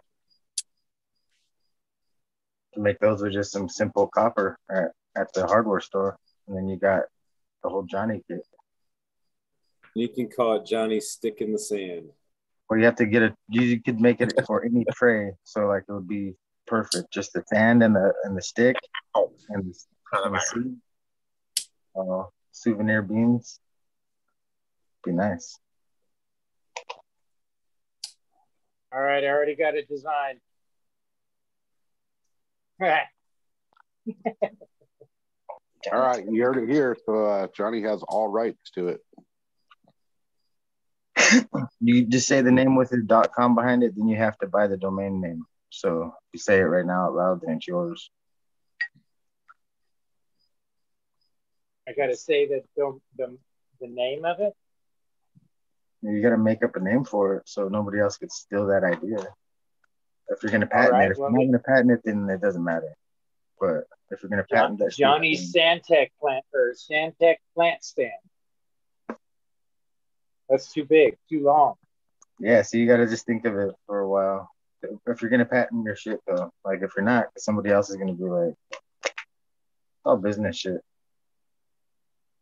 To 2.76 2.82
make 2.82 2.98
those 2.98 3.22
with 3.22 3.32
just 3.32 3.52
some 3.52 3.70
simple 3.70 4.06
copper 4.06 4.58
at, 4.70 4.90
at 5.16 5.32
the 5.32 5.46
hardware 5.46 5.80
store, 5.80 6.18
and 6.46 6.55
then 6.55 6.68
you 6.68 6.76
got 6.76 7.05
the 7.62 7.70
whole 7.70 7.84
Johnny 7.84 8.22
kit. 8.28 8.46
You 9.94 10.10
can 10.10 10.28
call 10.28 10.56
it 10.56 10.66
Johnny 10.66 11.00
Stick 11.00 11.40
in 11.40 11.52
the 11.52 11.58
Sand. 11.58 12.10
Or 12.68 12.76
you 12.76 12.84
have 12.84 12.96
to 12.96 13.06
get 13.06 13.22
it. 13.22 13.34
You 13.48 13.80
could 13.80 13.98
make 13.98 14.20
it 14.20 14.34
for 14.46 14.62
any 14.62 14.84
tray, 14.92 15.32
so 15.42 15.66
like 15.68 15.84
it 15.88 15.92
would 15.92 16.06
be 16.06 16.34
perfect. 16.66 17.10
Just 17.10 17.32
the 17.32 17.42
sand 17.46 17.82
and 17.82 17.96
the 17.96 18.12
and 18.24 18.36
the 18.36 18.42
stick 18.42 18.76
and 19.14 19.72
the, 19.72 19.74
and 20.22 20.34
the 20.34 20.40
seed. 20.40 20.76
Uh, 21.98 22.24
souvenir 22.52 23.00
beans. 23.00 23.58
Be 25.02 25.12
nice. 25.12 25.58
All 28.92 29.00
right, 29.00 29.24
I 29.24 29.28
already 29.28 29.56
got 29.56 29.74
it 29.76 29.88
designed. 32.80 33.06
All 35.92 36.00
right, 36.00 36.24
you 36.28 36.42
heard 36.42 36.56
it 36.56 36.68
here. 36.68 36.96
So 37.06 37.26
uh, 37.26 37.46
Johnny 37.56 37.82
has 37.82 38.02
all 38.02 38.28
rights 38.28 38.70
to 38.74 38.88
it. 38.88 39.00
You 41.80 42.06
just 42.06 42.26
say 42.26 42.40
the 42.42 42.52
name 42.52 42.76
with 42.76 42.90
the 42.90 43.02
dot 43.02 43.32
com 43.32 43.55
behind 43.55 43.82
it, 43.82 43.94
then 43.96 44.08
you 44.08 44.16
have 44.16 44.36
to 44.38 44.46
buy 44.46 44.66
the 44.66 44.76
domain 44.76 45.20
name. 45.20 45.44
So 45.70 46.05
if 46.05 46.12
you 46.34 46.38
say 46.40 46.58
it 46.58 46.64
right 46.64 46.84
now 46.84 47.06
out 47.06 47.14
loud, 47.14 47.40
then 47.42 47.56
it's 47.56 47.66
yours. 47.66 48.10
I 51.88 51.92
got 51.92 52.06
to 52.06 52.16
say 52.16 52.48
that 52.48 52.62
the, 52.76 52.98
the 53.16 53.38
the 53.80 53.86
name 53.86 54.24
of 54.24 54.40
it. 54.40 54.52
You 56.02 56.20
got 56.22 56.30
to 56.30 56.38
make 56.38 56.62
up 56.62 56.76
a 56.76 56.80
name 56.80 57.05
for 57.05 57.36
it 57.36 57.48
so 57.48 57.68
nobody 57.68 58.00
else 58.00 58.16
could 58.16 58.32
steal 58.32 58.66
that 58.66 58.84
idea. 58.84 59.18
If 60.28 60.42
you're 60.42 60.50
gonna 60.52 60.66
patent 60.66 60.92
right, 60.92 61.06
it, 61.06 61.12
if 61.12 61.18
well, 61.18 61.30
you're 61.30 61.40
not 61.40 61.46
gonna 61.46 61.62
patent 61.62 61.90
it, 61.92 62.00
then 62.05 62.28
it 62.28 62.40
doesn't 62.40 62.62
matter. 62.64 62.96
But 63.60 63.84
if 64.10 64.22
you're 64.22 64.30
gonna 64.30 64.44
patent 64.50 64.78
that, 64.80 64.92
shit, 64.92 64.98
Johnny 64.98 65.36
then- 65.36 65.80
Santec 65.82 66.10
plant 66.20 66.44
or 66.52 66.74
Santec 66.74 67.36
plant 67.55 67.82
stand. 67.84 68.12
That's 70.48 70.72
too 70.72 70.84
big, 70.84 71.16
too 71.28 71.42
long. 71.42 71.74
yeah. 72.38 72.62
So 72.62 72.78
you 72.78 72.86
got 72.86 72.98
to 72.98 73.06
just 73.06 73.26
think 73.26 73.44
of 73.46 73.56
it 73.56 73.74
for 73.86 73.98
a 73.98 74.08
while. 74.08 74.50
If 75.06 75.20
you're 75.20 75.30
gonna 75.30 75.44
patent 75.44 75.84
your 75.84 75.96
shit, 75.96 76.20
though, 76.26 76.52
like 76.64 76.82
if 76.82 76.92
you're 76.96 77.05
not, 77.05 77.26
somebody 77.38 77.70
else 77.70 77.90
is 77.90 77.96
gonna 77.96 78.12
be 78.14 78.24
like, 78.24 78.55
"Oh, 80.05 80.16
business 80.16 80.56
shit." 80.56 80.80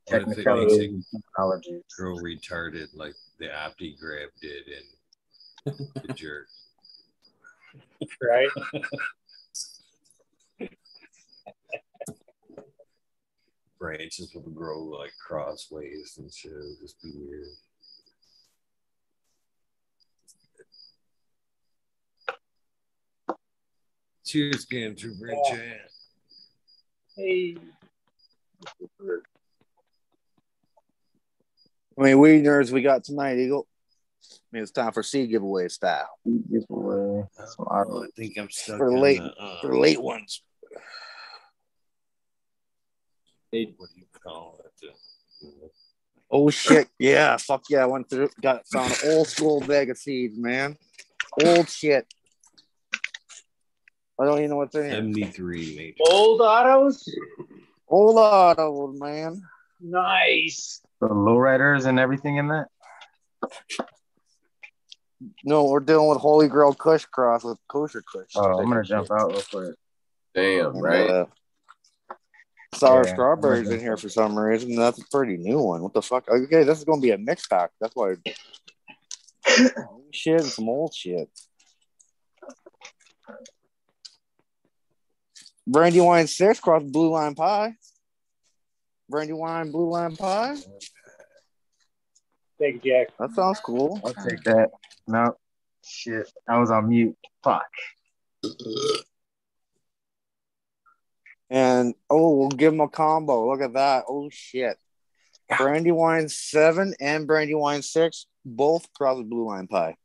What 0.09 0.17
if 0.17 0.23
it 0.23 0.27
makes 0.29 0.37
Technicality, 0.45 1.03
technology. 1.15 1.83
grow 1.97 2.17
retarded 2.17 2.89
like 2.95 3.15
the 3.39 3.47
OptiGrab 3.47 4.27
did 4.43 4.65
in 5.65 5.75
the 6.07 6.13
jerk? 6.13 6.49
Right? 8.23 8.49
Branches 13.79 14.33
will 14.35 14.43
grow 14.53 14.83
like 14.83 15.13
crossways 15.27 16.17
and 16.19 16.33
shit. 16.33 16.53
It'll 16.53 16.77
just 16.81 17.03
be 17.03 17.11
weird. 17.17 17.47
Cheers, 24.25 24.65
Game 24.65 24.97
Trooper 24.97 25.29
in 25.29 25.39
Yeah. 25.39 25.57
chat. 25.57 25.91
Hey, 27.17 27.57
How 31.97 32.03
many 32.03 32.15
weed 32.15 32.43
nerds 32.43 32.71
we 32.73 32.83
got 32.83 33.05
tonight, 33.05 33.39
Eagle? 33.39 33.69
Mean, 34.55 34.63
it's 34.63 34.73
time 34.73 34.93
for 34.93 35.03
seed 35.03 35.31
giveaway 35.31 35.69
style 35.69 36.09
Giveaway. 36.25 37.25
Some 37.37 37.47
Oh, 37.59 37.65
auto. 37.65 38.05
I 38.05 38.07
think 38.17 38.39
I'm 38.39 38.49
stuck 38.51 38.79
for 38.79 38.97
late 38.97 39.19
the, 39.19 39.35
uh, 39.37 39.61
for 39.61 39.77
late 39.77 40.01
ones. 40.01 40.43
They, 43.53 43.75
what 43.77 43.89
do 43.95 44.01
you 44.01 44.07
call 44.25 44.61
it? 44.65 44.91
Oh 46.31 46.51
shit! 46.51 46.89
Yeah, 46.99 47.37
fuck 47.37 47.65
yeah! 47.69 47.83
I 47.83 47.87
went 47.87 48.09
through, 48.09 48.31
got 48.41 48.67
found 48.69 48.91
an 48.93 49.11
old 49.13 49.29
school 49.29 49.61
bag 49.61 49.91
of 49.91 49.99
seeds, 49.99 50.39
man. 50.39 50.77
Old 51.45 51.69
shit. 51.69 52.07
I 54.21 54.25
don't 54.25 54.39
even 54.39 54.51
know 54.51 54.57
what's 54.57 54.75
in 54.75 54.85
here. 54.85 54.93
73 54.95 55.75
maybe. 55.77 55.97
Old 56.09 56.41
autos? 56.41 57.09
Old 57.89 58.17
auto, 58.17 58.93
man. 58.97 59.43
Nice. 59.81 60.81
The 61.01 61.09
lowriders 61.09 61.87
and 61.87 61.99
everything 61.99 62.37
in 62.37 62.49
that. 62.49 62.69
No, 65.45 65.65
we're 65.65 65.81
dealing 65.81 66.09
with 66.09 66.19
Holy 66.19 66.49
Grail 66.49 66.75
Kush 66.75 67.05
cross 67.07 67.45
with 67.45 67.59
kosher 67.69 68.03
Kush. 68.03 68.33
Oh, 68.37 68.59
I'm 68.61 68.69
gonna 68.69 68.83
jump 68.85 69.11
out 69.11 69.31
real 69.31 69.43
quick. 69.43 69.75
Damn, 70.35 70.67
And, 70.75 70.83
right? 70.83 71.11
uh, 71.11 71.27
sour 72.75 73.07
Yeah. 73.07 73.13
strawberries 73.13 73.71
in 73.71 73.81
here 73.81 73.97
for 73.97 74.09
some 74.09 74.39
reason. 74.39 74.75
That's 74.75 74.99
a 74.99 75.05
pretty 75.11 75.37
new 75.37 75.61
one. 75.61 75.83
What 75.83 75.95
the 75.95 76.03
fuck? 76.03 76.29
Okay, 76.29 76.65
this 76.65 76.79
is 76.79 76.85
gonna 76.85 77.01
be 77.01 77.11
a 77.13 77.19
mix 77.19 77.47
pack. 77.47 77.71
That's 77.81 77.95
why. 77.95 78.17
New 79.59 79.71
shit 80.13 80.41
and 80.41 80.51
some 80.51 80.69
old 80.69 80.95
shit. 80.95 81.31
Brandywine 85.67 86.27
six 86.27 86.61
cross 86.61 86.83
blue 86.83 87.11
line 87.11 87.35
pie. 87.35 87.75
Brandywine 89.09 89.71
blue 89.71 89.91
line 89.91 90.17
pie. 90.17 90.57
Thank 92.59 92.85
you, 92.85 92.93
Jack. 92.93 93.09
That 93.19 93.33
sounds 93.33 93.61
cool. 93.61 94.01
I'll 94.05 94.15
take 94.15 94.43
that. 94.45 94.71
No, 95.07 95.37
shit. 95.85 96.31
I 96.49 96.59
was 96.59 96.71
on 96.71 96.89
mute. 96.89 97.17
Fuck. 97.43 97.67
And 101.51 101.95
oh, 102.11 102.37
we'll 102.37 102.49
give 102.49 102.73
him 102.73 102.81
a 102.81 102.89
combo. 102.89 103.51
Look 103.51 103.61
at 103.61 103.75
that. 103.75 104.05
Oh 104.09 104.29
shit. 104.31 104.79
Brandywine 105.59 106.29
seven 106.29 106.95
and 107.01 107.27
Brandywine 107.27 107.83
six, 107.83 108.27
both 108.45 108.89
with 108.99 109.29
blue 109.29 109.47
line 109.47 109.67
pie. 109.67 109.97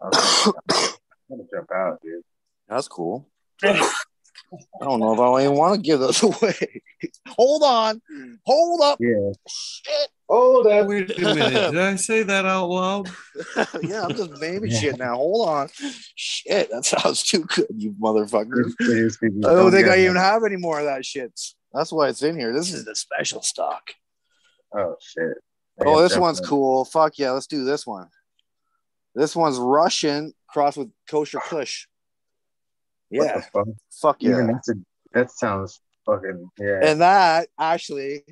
I'll 0.00 0.10
take 0.10 0.54
that. 0.68 0.98
I'm 1.30 1.36
gonna 1.38 1.48
jump 1.52 1.70
out, 1.74 2.00
dude. 2.02 2.22
That's 2.68 2.88
cool. 2.88 3.28
I 3.62 4.84
don't 4.84 5.00
know 5.00 5.12
if 5.12 5.20
I 5.20 5.44
even 5.44 5.56
want 5.56 5.74
to 5.74 5.80
give 5.80 6.00
those 6.00 6.22
away. 6.22 6.82
Hold 7.28 7.62
on. 7.62 8.00
Hold 8.46 8.80
up. 8.82 8.98
Yeah. 9.00 9.32
Shit. 9.48 10.08
Hold 10.30 10.66
up. 10.68 10.86
Wait 10.86 11.18
a 11.18 11.34
minute. 11.34 11.72
Did 11.72 11.78
I 11.78 11.96
say 11.96 12.22
that 12.22 12.46
out 12.46 12.66
loud? 12.66 13.10
yeah, 13.82 14.04
I'm 14.04 14.14
just 14.14 14.40
naming 14.40 14.70
shit 14.70 14.96
now. 14.96 15.16
Hold 15.16 15.48
on. 15.48 15.68
Shit, 16.14 16.70
that 16.70 16.84
sounds 16.84 17.24
too 17.24 17.44
good, 17.44 17.66
you 17.76 17.92
motherfuckers. 17.92 18.72
I 18.80 19.28
don't 19.28 19.44
oh, 19.44 19.70
think 19.72 19.88
I 19.88 20.04
even 20.04 20.16
have 20.16 20.44
any 20.44 20.56
more 20.56 20.78
of 20.78 20.84
that 20.86 21.04
shit. 21.04 21.32
That's 21.72 21.92
why 21.92 22.08
it's 22.08 22.22
in 22.22 22.38
here. 22.38 22.52
This 22.52 22.72
is 22.72 22.84
the 22.84 22.94
special 22.94 23.42
stock. 23.42 23.90
Oh 24.72 24.94
shit. 25.00 25.36
I 25.80 25.84
Oh, 25.84 25.94
gotta 25.94 26.02
this 26.02 26.12
jump 26.12 26.22
one's 26.22 26.40
cool. 26.40 26.84
Fuck 26.84 27.18
yeah, 27.18 27.32
let's 27.32 27.48
do 27.48 27.64
this 27.64 27.86
one. 27.86 28.06
This 29.14 29.34
one's 29.34 29.58
Russian 29.58 30.32
crossed 30.48 30.78
with 30.78 30.90
kosher 31.08 31.40
Kush. 31.40 31.86
Yeah, 33.10 33.38
the 33.38 33.42
fuck? 33.42 33.68
fuck 34.00 34.16
Even 34.20 34.46
yeah. 34.46 34.52
that's 34.52 34.68
a, 34.68 34.74
that 35.12 35.30
sounds 35.32 35.80
fucking 36.06 36.50
yeah. 36.58 36.80
And 36.82 37.00
that 37.00 37.48
actually 37.58 38.22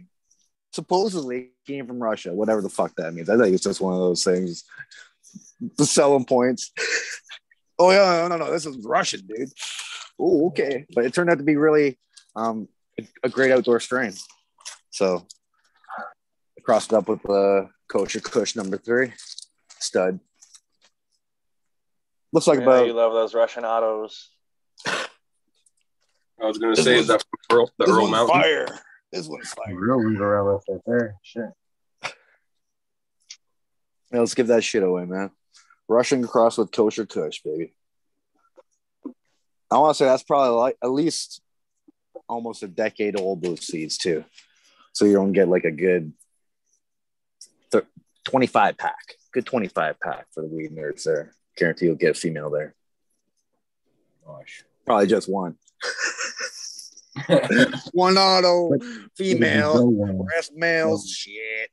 supposedly 0.72 1.50
came 1.66 1.86
from 1.86 2.02
Russia, 2.02 2.32
whatever 2.32 2.60
the 2.60 2.68
fuck 2.68 2.94
that 2.96 3.12
means. 3.14 3.30
I 3.30 3.36
think 3.36 3.54
it's 3.54 3.64
just 3.64 3.80
one 3.80 3.94
of 3.94 4.00
those 4.00 4.24
things. 4.24 4.64
The 5.76 5.86
selling 5.86 6.24
points. 6.24 6.72
oh 7.78 7.90
yeah, 7.90 8.28
no, 8.28 8.36
no, 8.36 8.44
no, 8.44 8.52
this 8.52 8.66
is 8.66 8.84
Russian, 8.84 9.26
dude. 9.26 9.50
Oh, 10.18 10.48
okay. 10.48 10.86
But 10.94 11.04
it 11.04 11.14
turned 11.14 11.30
out 11.30 11.38
to 11.38 11.44
be 11.44 11.56
really 11.56 11.98
um 12.36 12.68
a, 12.98 13.06
a 13.24 13.28
great 13.28 13.52
outdoor 13.52 13.80
strain. 13.80 14.12
So 14.90 15.26
I 15.98 16.60
crossed 16.62 16.92
it 16.92 16.96
up 16.96 17.08
with 17.08 17.22
the 17.22 17.68
kosher 17.88 18.20
Kush 18.20 18.56
number 18.56 18.78
three. 18.78 19.12
Stud. 19.78 20.20
Looks 22.32 22.46
like 22.46 22.60
I 22.60 22.64
know 22.64 22.70
about 22.70 22.86
you 22.86 22.92
love 22.92 23.12
those 23.12 23.34
Russian 23.34 23.64
autos. 23.64 24.30
I 24.86 26.46
was 26.46 26.58
gonna 26.58 26.76
say, 26.76 26.98
is 26.98 27.08
that 27.08 27.24
from 27.48 27.58
Earl, 27.58 27.70
the 27.78 27.86
Earl 27.86 28.02
one's 28.02 28.10
Mountain? 28.12 28.40
fire. 28.40 28.66
This 29.12 29.26
one's 29.26 29.50
fire. 29.50 29.74
real 29.74 29.98
Weaver 29.98 30.60
right 30.66 30.80
there. 30.86 31.16
Shit. 31.22 31.50
Yeah, 34.12 34.20
let's 34.20 34.34
give 34.34 34.46
that 34.48 34.64
shit 34.64 34.82
away, 34.82 35.04
man. 35.04 35.30
Russian 35.86 36.26
cross 36.26 36.58
with 36.58 36.72
kosher 36.72 37.06
kush, 37.06 37.40
baby. 37.40 37.74
I 39.70 39.78
want 39.78 39.94
to 39.96 39.98
say 39.98 40.06
that's 40.06 40.22
probably 40.22 40.56
like 40.56 40.76
at 40.82 40.90
least 40.90 41.42
almost 42.28 42.62
a 42.62 42.68
decade 42.68 43.18
old 43.18 43.42
those 43.42 43.66
seeds 43.66 43.98
too. 43.98 44.24
So 44.92 45.04
you 45.04 45.12
don't 45.12 45.32
get 45.32 45.48
like 45.48 45.64
a 45.64 45.70
good 45.70 46.12
th- 47.70 47.84
25 48.24 48.76
pack. 48.76 48.96
Good 49.32 49.46
25 49.46 50.00
pack 50.00 50.26
for 50.32 50.42
the 50.42 50.48
weed 50.48 50.72
nerds 50.72 51.04
there. 51.04 51.32
Guarantee 51.56 51.86
you'll 51.86 51.96
get 51.96 52.16
a 52.16 52.18
female 52.18 52.50
there. 52.50 52.74
Gosh. 54.26 54.64
Probably 54.86 55.06
just 55.06 55.30
one. 55.30 55.56
one 57.92 58.16
auto, 58.16 58.70
female, 59.16 59.90
rest 60.34 60.52
males. 60.54 61.08
Shit. 61.08 61.70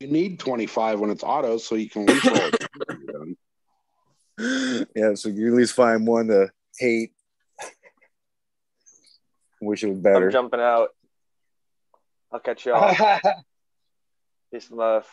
You 0.00 0.08
need 0.08 0.38
25 0.38 1.00
when 1.00 1.10
it's 1.10 1.22
auto 1.22 1.58
so 1.58 1.76
you 1.76 1.88
can 1.88 2.06
lease 2.06 2.24
roll 2.24 2.36
it. 2.36 3.36
yeah, 4.96 5.14
so 5.14 5.28
you 5.28 5.48
at 5.48 5.54
least 5.54 5.74
find 5.74 6.06
one 6.06 6.28
to 6.28 6.50
hate. 6.78 7.12
Wish 9.60 9.84
it 9.84 9.88
was 9.88 9.98
better. 9.98 10.26
I'm 10.26 10.32
jumping 10.32 10.60
out. 10.60 10.90
I'll 12.32 12.40
catch 12.40 12.66
y'all. 12.66 12.94
Peace 14.52 14.68
and 14.68 14.78
love. 14.78 15.06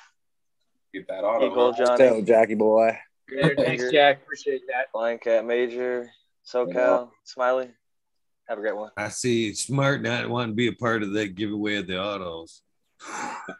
Get 0.93 1.08
that 1.08 1.24
auto. 1.24 1.45
Eagle. 1.45 1.74
Johnny. 1.74 1.98
Tell 1.98 2.22
Jackie 2.22 2.56
boy. 2.56 2.98
Thanks, 3.58 3.92
Jack. 3.92 4.24
Appreciate 4.24 4.61
that. 4.68 4.92
Flying 4.92 5.19
Cat 5.19 5.45
Major, 5.45 6.10
SoCal, 6.45 7.11
Smiley. 7.24 7.69
Have 8.51 8.57
a 8.57 8.61
great 8.63 8.75
one. 8.75 8.91
I 8.97 9.07
see 9.07 9.53
smart 9.53 10.01
not 10.01 10.30
wanting 10.30 10.49
to 10.51 10.55
be 10.55 10.67
a 10.67 10.73
part 10.73 11.03
of 11.03 11.13
that 11.13 11.35
giveaway 11.35 11.77
of 11.77 11.88
the 11.88 11.97
autos. 11.97 12.61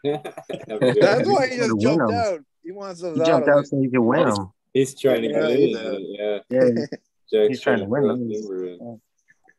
That's 0.04 1.26
why 1.26 1.46
he 1.48 1.56
To 1.56 1.62
just 1.62 1.72
win 1.72 1.80
jumped 1.80 2.02
'em. 2.02 2.10
out. 2.10 2.40
He 2.62 2.72
wants 2.72 3.00
those 3.00 3.16
He 3.16 3.24
jumped 3.24 3.48
autos. 3.48 3.58
out 3.60 3.66
so 3.68 3.80
he 3.80 3.88
can 3.88 4.04
win 4.04 4.28
them. 4.28 4.52
He's 4.74 4.94
trying 5.00 5.22
to 5.22 5.28
Yeah, 5.30 5.40
get 5.48 5.58
he's 5.58 5.76
in. 5.78 6.14
Yeah. 6.18 6.38
Yeah, 6.50 6.68
Jack's 7.32 7.48
he's 7.48 7.60
trying 7.62 7.78
to 7.78 7.86
win 7.86 8.06
them. 8.06 8.28
his. 8.28 8.46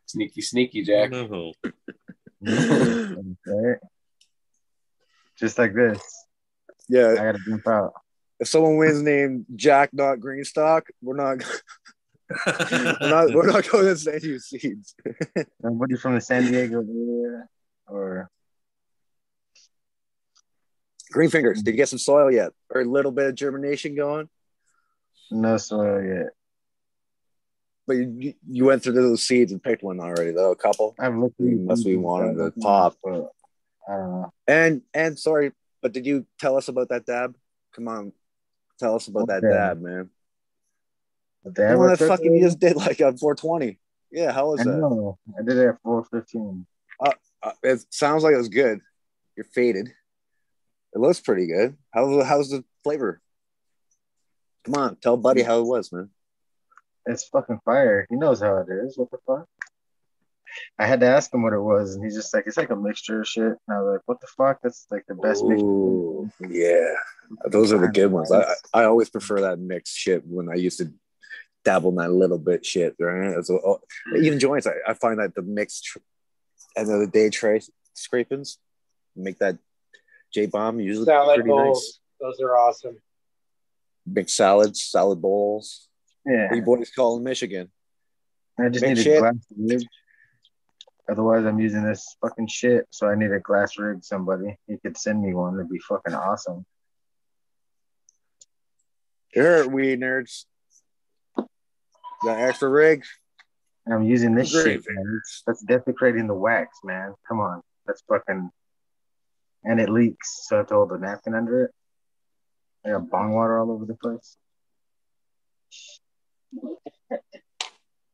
Sneaky, 0.06 0.42
sneaky, 0.42 0.84
Jack. 0.84 1.10
No. 1.10 1.52
right? 2.44 3.78
Just 5.40 5.58
like 5.58 5.74
this. 5.74 6.00
Yeah. 6.90 7.08
I 7.14 7.16
gotta 7.16 7.40
jump 7.44 7.68
out. 7.68 7.94
if 8.40 8.48
someone 8.48 8.78
wins 8.78 9.02
named 9.02 9.48
Jack 9.56 9.90
not 9.94 10.20
Greenstock, 10.20 10.84
we're 11.02 11.16
not 11.16 11.44
we're 12.48 12.98
not 13.02 13.34
we're 13.34 13.52
not 13.52 13.70
going 13.70 13.86
to 13.86 13.98
send 13.98 14.24
you 14.24 14.40
seeds. 14.40 14.96
Somebody 15.62 15.96
from 15.96 16.16
the 16.16 16.22
San 16.22 16.52
Diego 16.52 16.84
area 16.84 17.46
or 17.88 18.30
Green 21.12 21.30
fingers, 21.30 21.62
did 21.62 21.72
you 21.72 21.78
get 21.78 21.90
some 21.90 22.00
soil 22.00 22.32
yet? 22.32 22.52
Or 22.72 22.82
a 22.82 22.86
little 22.86 23.12
bit 23.12 23.28
of 23.28 23.36
germination 23.36 23.96
going? 23.96 24.30
no 25.32 25.58
soil 25.58 26.04
yet. 26.04 26.30
But 27.86 27.94
you, 27.94 28.34
you 28.50 28.66
went 28.66 28.82
through 28.84 28.94
those 28.94 29.24
seeds 29.24 29.52
and 29.52 29.62
picked 29.62 29.84
one 29.84 30.00
already, 30.00 30.32
though. 30.32 30.52
A 30.52 30.56
couple. 30.56 30.96
I've 31.00 31.16
looked 31.16 31.40
must 31.40 31.86
be 31.86 31.98
wanting 31.98 32.38
to 32.38 32.52
pop. 32.62 32.96
but 33.04 33.32
I 33.88 33.98
don't 33.98 34.12
know. 34.12 34.34
And 34.48 34.82
and 34.94 35.20
sorry, 35.20 35.52
but 35.82 35.92
did 35.92 36.06
you 36.06 36.26
tell 36.40 36.56
us 36.56 36.70
about 36.70 36.90
that 36.90 37.06
dab? 37.06 37.36
Come 37.76 37.88
on, 37.88 38.14
tell 38.80 38.96
us 38.96 39.08
about 39.08 39.28
that 39.28 39.42
dab, 39.42 39.82
man. 39.82 40.10
The 41.44 41.78
one 41.78 41.90
was 41.90 42.00
that 42.00 42.08
fucking 42.08 42.34
you 42.34 42.42
just 42.42 42.60
did 42.60 42.76
like 42.76 43.02
on 43.02 43.18
420. 43.18 43.78
Yeah, 44.12 44.32
how 44.32 44.52
was 44.52 44.62
I 44.62 44.66
that? 44.66 44.78
know. 44.78 45.18
I 45.38 45.42
did 45.44 45.58
it 45.58 45.68
at 45.70 45.82
four 45.82 46.06
fifteen. 46.06 46.66
Uh, 47.00 47.52
it 47.62 47.84
sounds 47.90 48.24
like 48.24 48.34
it 48.34 48.38
was 48.38 48.48
good. 48.48 48.80
You're 49.36 49.44
faded. 49.46 49.88
It 49.88 51.00
looks 51.00 51.20
pretty 51.20 51.48
good. 51.48 51.76
How 51.92 52.24
how's 52.24 52.50
the 52.50 52.64
flavor? 52.84 53.22
Come 54.66 54.76
on, 54.76 54.96
tell 54.98 55.18
Buddy 55.18 55.42
how 55.42 55.60
it 55.60 55.66
was, 55.66 55.92
man. 55.92 56.10
It's 57.06 57.26
fucking 57.26 57.60
fire. 57.66 58.08
He 58.10 58.16
knows 58.16 58.40
how 58.40 58.58
it 58.58 58.68
is. 58.70 58.98
What 58.98 59.12
the 59.12 59.18
fuck? 59.28 59.48
I 60.78 60.86
had 60.86 61.00
to 61.00 61.08
ask 61.08 61.34
him 61.34 61.42
what 61.42 61.54
it 61.54 61.60
was, 61.60 61.96
and 61.96 62.04
he's 62.06 62.16
just 62.16 62.34
like, 62.34 62.46
it's 62.46 62.58
like 62.58 62.70
a 62.70 62.76
mixture 62.76 63.22
of 63.22 63.28
shit. 63.28 63.44
And 63.44 63.58
I 63.70 63.82
was 63.82 63.94
like, 63.94 64.02
what 64.06 64.22
the 64.22 64.28
fuck? 64.28 64.60
That's 64.62 64.86
like 64.92 65.04
the 65.08 65.16
best 65.16 65.44
mixture. 65.44 66.32
Yeah, 66.50 66.94
those 67.50 67.74
are 67.74 67.80
the 67.80 67.88
good 67.90 68.12
ones. 68.12 68.32
I 68.32 68.54
I 68.74 68.84
always 68.84 69.10
prefer 69.10 69.42
that 69.42 69.60
mixed 69.60 69.98
shit 69.98 70.24
when 70.26 70.50
I 70.50 70.54
used 70.56 70.78
to 70.78 70.94
dabble 71.64 71.90
in 71.90 71.96
that 71.96 72.12
little 72.12 72.38
bit 72.38 72.66
shit. 72.66 72.96
Right? 73.00 73.44
So, 73.46 73.60
oh, 73.66 73.80
even 74.16 74.32
mm-hmm. 74.34 74.38
joints, 74.40 74.68
I, 74.68 74.74
I 74.88 74.94
find 74.94 75.20
that 75.20 75.36
the 75.36 75.42
mixed 75.42 75.86
tr- 75.86 76.00
end 76.76 76.90
of 76.90 77.00
the 77.00 77.08
day 77.08 77.30
tray 77.30 77.62
scrapings 77.94 78.58
make 79.16 79.40
that 79.40 79.58
J 80.34 80.48
bomb 80.48 80.80
usually 80.80 81.06
Salad 81.06 81.36
pretty 81.36 81.50
bowls. 81.50 81.84
nice. 81.84 82.00
Those 82.20 82.42
are 82.42 82.58
awesome. 82.58 82.98
Big 84.12 84.30
salads, 84.30 84.84
salad 84.84 85.22
bowls. 85.22 85.88
Yeah. 86.26 86.48
What 86.48 86.56
you 86.56 86.62
boys 86.62 86.92
call 86.92 87.18
in 87.18 87.24
Michigan? 87.24 87.72
I 88.60 88.70
just 88.70 88.82
Big 88.84 88.96
need 88.96 89.00
a 89.00 89.04
shit. 89.04 89.20
glass 89.20 89.36
rig. 89.58 89.84
Otherwise, 91.10 91.46
I'm 91.46 91.60
using 91.60 91.84
this 91.84 92.16
fucking 92.22 92.48
shit. 92.48 92.88
So 92.92 93.08
I 93.08 93.16
need 93.16 93.32
a 93.32 93.40
glass 93.40 93.78
rig. 93.78 94.04
Somebody, 94.04 94.58
you 94.68 94.80
could 94.80 94.98
send 94.98 95.22
me 95.22 95.34
one. 95.34 95.56
It'd 95.56 95.70
be 95.70 95.80
fucking 95.80 96.14
awesome. 96.14 96.66
You 99.36 99.42
heard 99.42 99.66
it, 99.66 99.72
weed 99.72 100.00
nerds. 100.00 100.46
Got 102.24 102.40
extra 102.40 102.70
rig? 102.70 103.04
I'm 103.92 104.04
using 104.04 104.34
this 104.34 104.52
Great. 104.54 104.82
shit, 104.84 104.86
man. 104.88 105.22
That's 105.46 105.62
desecrating 105.64 106.28
the 106.28 106.34
wax, 106.34 106.78
man. 106.84 107.14
Come 107.28 107.42
on, 107.42 107.62
that's 107.86 108.02
fucking. 108.08 108.50
And 109.66 109.80
it 109.80 109.90
leaks, 109.90 110.46
so 110.48 110.56
I 110.56 110.60
have 110.60 110.68
to 110.68 110.76
hold 110.76 110.92
a 110.92 110.98
napkin 110.98 111.34
under 111.34 111.66
it. 111.66 111.72
I 112.86 112.92
got 112.92 113.10
bong 113.10 113.34
water 113.34 113.60
all 113.60 113.72
over 113.72 113.86
the 113.86 113.96
place. 113.96 114.38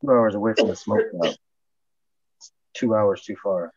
Two 0.00 0.10
hours 0.10 0.34
away 0.34 0.54
from 0.54 0.68
the 0.68 0.76
smoke 0.76 1.02
shop. 1.12 1.34
Two 2.74 2.94
hours 2.94 3.22
too 3.22 3.36
far. 3.42 3.72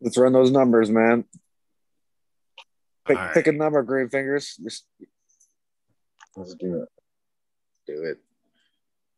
Let's 0.00 0.16
run 0.16 0.32
those 0.32 0.50
numbers, 0.50 0.90
man. 0.90 1.24
Pick, 3.10 3.18
All 3.18 3.24
right. 3.24 3.34
pick 3.34 3.46
a 3.48 3.52
number, 3.52 3.82
green 3.82 4.08
fingers. 4.08 4.56
Just 4.62 4.86
Let's 6.36 6.54
do 6.54 6.82
it. 6.82 6.88
do 7.88 8.04
it. 8.04 8.18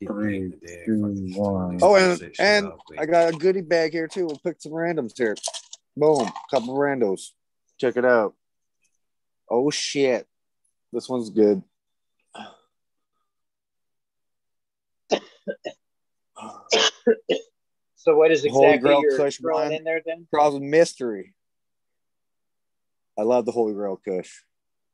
Three, 0.06 0.50
two, 0.86 1.34
one. 1.36 1.78
Oh, 1.82 1.96
and 1.96 2.32
and 2.38 2.66
up, 2.68 2.78
I 2.98 3.04
got 3.04 3.34
a 3.34 3.36
goodie 3.36 3.60
bag 3.60 3.92
here 3.92 4.08
too. 4.08 4.24
We'll 4.24 4.40
pick 4.42 4.62
some 4.62 4.72
randoms 4.72 5.12
here. 5.14 5.36
Boom, 5.94 6.26
couple 6.50 6.74
randos. 6.74 7.32
Check 7.78 7.98
it 7.98 8.04
out. 8.06 8.34
Oh 9.50 9.70
shit, 9.70 10.26
this 10.90 11.06
one's 11.06 11.28
good. 11.28 11.62
So 17.96 18.16
what 18.16 18.32
is 18.32 18.44
Holy 18.44 18.66
exactly 18.68 18.88
Grail 18.88 19.00
you're 19.02 19.30
throwing 19.30 19.68
wine. 19.68 19.72
in 19.74 19.84
there 19.84 20.02
then? 20.04 20.26
Cross 20.34 20.54
mystery. 20.60 21.34
I 23.18 23.23
love 23.23 23.44
the 23.47 23.52
Holy 23.52 23.74
Grail 23.74 24.00
Kush. 24.02 24.31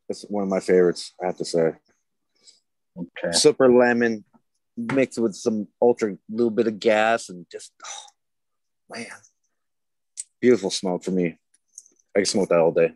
It's 0.09 0.23
one 0.23 0.43
of 0.43 0.49
my 0.49 0.61
favorites. 0.61 1.13
I 1.23 1.27
have 1.27 1.37
to 1.39 1.45
say. 1.45 1.73
Okay. 2.97 3.33
Super 3.33 3.71
lemon 3.73 4.25
mixed 4.77 5.19
with 5.19 5.35
some 5.35 5.69
ultra 5.81 6.17
little 6.31 6.51
bit 6.51 6.67
of 6.67 6.79
gas 6.81 7.29
and 7.29 7.47
just 7.51 7.73
oh, 7.85 8.07
man, 8.97 9.07
beautiful 10.41 10.71
smoke 10.71 11.05
for 11.05 11.11
me. 11.11 11.39
I 12.17 12.21
can 12.21 12.27
smoke 12.27 12.49
that 12.49 12.59
all 12.61 12.73
day, 12.73 12.95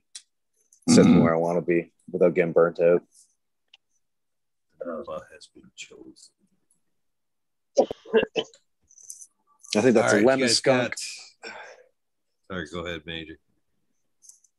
sitting 0.89 1.15
Mhm. 1.15 1.23
where 1.23 1.35
I 1.35 1.39
want 1.39 1.59
to 1.59 1.63
be 1.63 1.93
without 2.11 2.35
getting 2.35 2.53
burnt 2.53 2.81
out. 2.81 3.03
Has 5.33 5.47
been 5.55 5.71
chosen. 5.77 6.33
I 9.77 9.81
think 9.81 9.95
that's 9.95 10.13
All 10.15 10.21
a 10.21 10.23
lemon 10.25 10.49
skunk. 10.49 10.95
got- 11.43 11.53
Sorry, 12.49 12.67
go 12.73 12.85
ahead, 12.85 13.07
Major. 13.07 13.39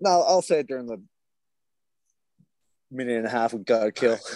No, 0.03 0.21
I'll 0.21 0.41
say 0.41 0.59
it 0.59 0.67
during 0.67 0.85
the 0.85 1.01
minute 2.91 3.15
and 3.19 3.25
a 3.25 3.29
half 3.29 3.53
we 3.53 3.59
got 3.63 3.85
to 3.85 3.91
kill. 3.91 4.17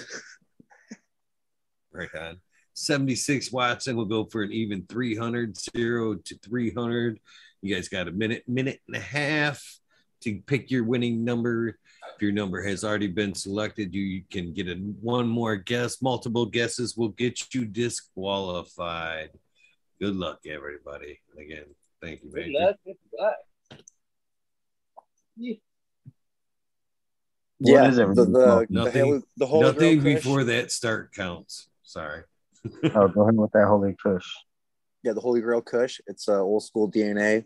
Right 1.92 2.14
on. 2.16 2.38
76 2.76 3.52
watts, 3.52 3.88
and 3.88 3.98
we'll 3.98 4.06
go 4.06 4.26
for 4.26 4.44
an 4.44 4.52
even 4.52 4.86
300, 4.88 5.58
0 5.76 6.16
to 6.16 6.38
300. 6.38 7.20
You 7.64 7.74
guys 7.74 7.90
got 7.90 8.08
a 8.08 8.12
minute, 8.12 8.44
minute 8.48 8.82
and 8.86 8.98
a 8.98 9.00
half 9.00 9.64
to 10.22 10.40
pick 10.46 10.70
your 10.70 10.84
winning 10.84 11.24
number. 11.26 11.70
If 12.16 12.22
your 12.22 12.34
number 12.34 12.62
has 12.62 12.84
already 12.84 13.08
been 13.08 13.34
selected, 13.34 13.96
you 13.96 14.22
can 14.30 14.54
get 14.54 14.68
a 14.68 14.76
one 14.76 15.28
more 15.28 15.56
guess. 15.56 16.00
Multiple 16.04 16.46
guesses 16.46 16.96
will 16.96 17.10
get 17.10 17.52
you 17.56 17.66
disqualified. 17.66 19.30
Good 20.00 20.16
luck, 20.16 20.42
everybody. 20.46 21.20
And 21.32 21.44
again, 21.44 21.66
thank 22.00 22.22
you, 22.22 22.30
Good 22.30 22.52
Major. 22.52 22.60
luck, 22.60 22.76
good 22.86 22.98
luck. 23.20 23.36
Yeah. 25.38 25.56
What 27.60 27.72
yeah, 27.74 27.90
is 27.90 27.96
the 27.96 28.02
everything 28.04 28.34
the 28.34 28.44
smoking? 28.44 28.76
the, 28.76 28.84
Nothing- 28.84 29.06
Holy- 29.06 29.22
the 29.38 29.46
Holy 29.48 29.64
Nothing 29.66 30.00
Grail 30.00 30.16
Kush. 30.16 30.24
before 30.24 30.44
that 30.46 30.72
start 30.72 31.14
counts. 31.14 31.68
Sorry. 31.84 32.24
Oh, 32.96 33.08
go 33.08 33.22
ahead 33.22 33.36
with 33.38 33.52
that 33.54 33.66
holy 33.68 33.96
kush. 34.02 34.28
Yeah, 35.02 35.14
the 35.14 35.22
Holy 35.22 35.40
Grail 35.40 35.62
Kush. 35.62 36.02
It's 36.06 36.28
uh, 36.28 36.42
old 36.42 36.64
school 36.64 36.92
DNA 36.92 37.46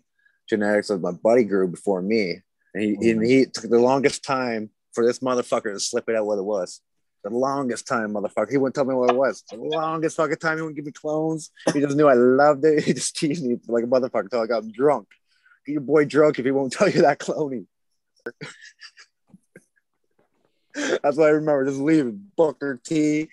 genetics 0.49 0.87
that 0.87 0.97
my 0.99 1.11
buddy 1.11 1.43
grew 1.43 1.67
before 1.67 2.01
me, 2.01 2.41
and 2.73 2.83
he, 2.83 3.11
and 3.11 3.23
he 3.23 3.45
took 3.45 3.69
the 3.69 3.77
longest 3.77 4.23
time 4.23 4.71
for 4.93 5.05
this 5.05 5.19
motherfucker 5.19 5.71
to 5.73 5.79
slip 5.79 6.09
it 6.09 6.15
out 6.15 6.25
what 6.25 6.39
it 6.39 6.43
was. 6.43 6.81
The 7.23 7.29
longest 7.29 7.87
time, 7.87 8.15
motherfucker. 8.15 8.49
He 8.49 8.57
wouldn't 8.57 8.73
tell 8.73 8.85
me 8.85 8.95
what 8.95 9.11
it 9.11 9.15
was. 9.15 9.43
The 9.51 9.57
longest 9.57 10.17
fucking 10.17 10.37
time 10.37 10.57
he 10.57 10.61
wouldn't 10.63 10.77
give 10.77 10.85
me 10.87 10.91
clones. 10.91 11.51
He 11.71 11.81
just 11.81 11.95
knew 11.95 12.07
I 12.07 12.15
loved 12.15 12.65
it. 12.65 12.83
He 12.85 12.93
just 12.93 13.15
teased 13.15 13.45
me 13.45 13.57
like 13.67 13.83
a 13.83 13.87
motherfucker 13.87 14.21
until 14.23 14.41
I 14.41 14.47
got 14.47 14.67
drunk. 14.71 15.07
Get 15.67 15.73
your 15.73 15.81
boy 15.81 16.05
drunk 16.05 16.39
if 16.39 16.45
he 16.45 16.51
won't 16.51 16.73
tell 16.73 16.89
you 16.89 17.03
that 17.03 17.19
cloning. 17.19 17.67
That's 20.73 21.17
what 21.17 21.27
I 21.27 21.31
remember. 21.31 21.65
Just 21.65 21.79
leaving 21.79 22.31
Booker 22.37 22.79
T 22.83 23.29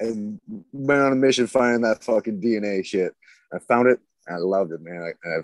and 0.00 0.40
went 0.72 1.00
on 1.00 1.12
a 1.12 1.16
mission 1.16 1.46
finding 1.46 1.82
that 1.82 2.02
fucking 2.02 2.40
DNA 2.40 2.84
shit. 2.84 3.14
I 3.52 3.58
found 3.58 3.88
it. 3.88 4.00
I 4.28 4.36
loved 4.36 4.72
it, 4.72 4.80
man. 4.82 5.02
I, 5.02 5.28
I, 5.28 5.40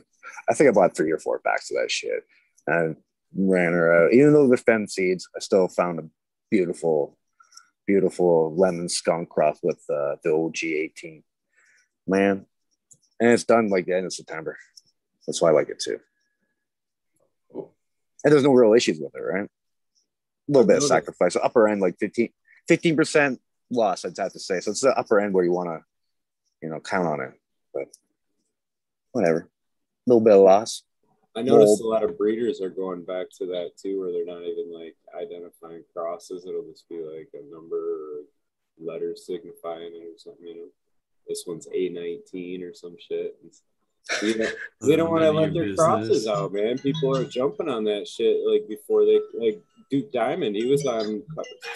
I 0.48 0.54
think 0.54 0.68
I 0.68 0.72
bought 0.72 0.96
three 0.96 1.10
or 1.10 1.18
four 1.18 1.40
packs 1.40 1.70
of 1.70 1.76
that 1.76 1.90
shit. 1.90 2.24
And 2.66 2.96
ran 3.34 3.72
her 3.72 4.06
out. 4.06 4.12
Even 4.12 4.32
though 4.32 4.48
they're 4.48 4.86
seeds, 4.86 5.28
I 5.36 5.40
still 5.40 5.68
found 5.68 5.98
a 5.98 6.08
beautiful, 6.50 7.16
beautiful 7.86 8.54
lemon 8.56 8.88
skunk 8.88 9.28
crop 9.28 9.56
with 9.62 9.82
uh, 9.90 10.16
the 10.22 10.32
OG 10.32 10.64
18. 10.64 11.22
Man. 12.06 12.46
And 13.20 13.30
it's 13.30 13.44
done 13.44 13.68
like 13.68 13.86
the 13.86 13.96
end 13.96 14.06
of 14.06 14.12
September. 14.12 14.56
That's 15.26 15.42
why 15.42 15.50
I 15.50 15.52
like 15.52 15.68
it 15.68 15.80
too. 15.80 15.98
And 18.24 18.32
there's 18.32 18.42
no 18.42 18.52
real 18.52 18.74
issues 18.74 18.98
with 19.00 19.14
it, 19.14 19.20
right? 19.20 19.44
A 19.44 19.48
little 20.48 20.66
bit 20.66 20.78
of 20.78 20.82
sacrifice. 20.84 21.36
Upper 21.36 21.68
end, 21.68 21.80
like 21.80 21.96
15 21.98 22.96
percent 22.96 23.40
loss, 23.70 24.04
I'd 24.04 24.16
have 24.18 24.32
to 24.32 24.40
say. 24.40 24.60
So 24.60 24.70
it's 24.70 24.80
the 24.80 24.96
upper 24.98 25.20
end 25.20 25.34
where 25.34 25.44
you 25.44 25.52
want 25.52 25.68
to, 25.68 25.84
you 26.62 26.70
know, 26.70 26.80
count 26.80 27.06
on 27.06 27.20
it. 27.20 27.32
But 27.72 27.84
whatever. 29.12 29.40
A 29.40 29.48
little 30.06 30.22
bit 30.22 30.32
of 30.34 30.40
loss. 30.40 30.82
I 31.36 31.42
noticed 31.42 31.80
a 31.82 31.86
lot 31.86 32.02
of 32.02 32.18
breeders 32.18 32.60
are 32.60 32.70
going 32.70 33.04
back 33.04 33.26
to 33.38 33.46
that 33.46 33.72
too, 33.80 34.00
where 34.00 34.10
they're 34.10 34.24
not 34.24 34.42
even 34.42 34.72
like 34.72 34.96
identifying 35.14 35.84
crosses. 35.94 36.44
It'll 36.46 36.66
just 36.66 36.88
be 36.88 36.96
like 36.96 37.28
a 37.34 37.54
number 37.54 37.76
or 37.76 38.22
letters 38.80 39.26
signifying 39.26 39.92
it 39.94 40.02
or 40.02 40.18
something. 40.18 40.46
You 40.46 40.56
know, 40.56 40.68
this 41.28 41.44
one's 41.46 41.68
A 41.72 41.88
nineteen 41.90 42.64
or 42.64 42.74
some 42.74 42.96
shit. 42.98 43.36
It's- 43.44 43.62
know, 44.22 44.48
they 44.80 44.96
don't 44.96 45.10
want 45.12 45.22
to 45.22 45.30
let 45.30 45.54
their 45.54 45.74
crosses 45.74 46.26
out, 46.26 46.52
man. 46.52 46.78
People 46.78 47.16
are 47.16 47.24
jumping 47.24 47.68
on 47.68 47.84
that 47.84 48.08
shit 48.08 48.38
like 48.46 48.68
before 48.68 49.04
they 49.04 49.20
like 49.38 49.62
Duke 49.90 50.12
Diamond. 50.12 50.56
He 50.56 50.66
was 50.66 50.84
on 50.86 51.22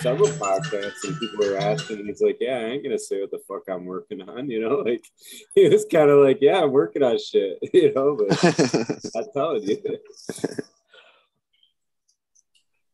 several 0.01 0.29
podcasts 0.31 1.05
and 1.05 1.19
people 1.19 1.47
were 1.47 1.57
asking. 1.57 2.07
He's 2.07 2.21
like, 2.21 2.39
"Yeah, 2.41 2.59
I 2.59 2.65
ain't 2.65 2.83
gonna 2.83 2.99
say 2.99 3.21
what 3.21 3.31
the 3.31 3.41
fuck 3.49 3.63
I'm 3.69 3.85
working 3.87 4.23
on," 4.23 4.51
you 4.51 4.61
know. 4.61 4.77
Like 4.77 5.05
he 5.55 5.69
was 5.69 5.87
kind 5.91 6.11
of 6.11 6.25
like, 6.25 6.39
"Yeah, 6.41 6.63
I'm 6.63 6.73
working 6.73 7.03
on 7.03 7.19
shit," 7.19 7.59
you 7.73 7.93
know. 7.95 8.17
But 8.17 9.13
I'm 9.17 9.27
telling 9.33 9.63
you. 9.63 9.79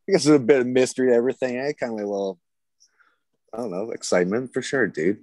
I 0.08 0.12
guess 0.12 0.24
there's 0.24 0.36
a 0.36 0.38
bit 0.38 0.60
of 0.60 0.66
mystery 0.66 1.10
to 1.10 1.14
everything. 1.14 1.60
I 1.60 1.74
Kind 1.74 1.92
of 1.92 1.98
a 1.98 2.08
little, 2.08 2.40
I 3.52 3.58
don't 3.58 3.70
know, 3.70 3.90
excitement 3.90 4.54
for 4.54 4.62
sure, 4.62 4.86
dude. 4.86 5.22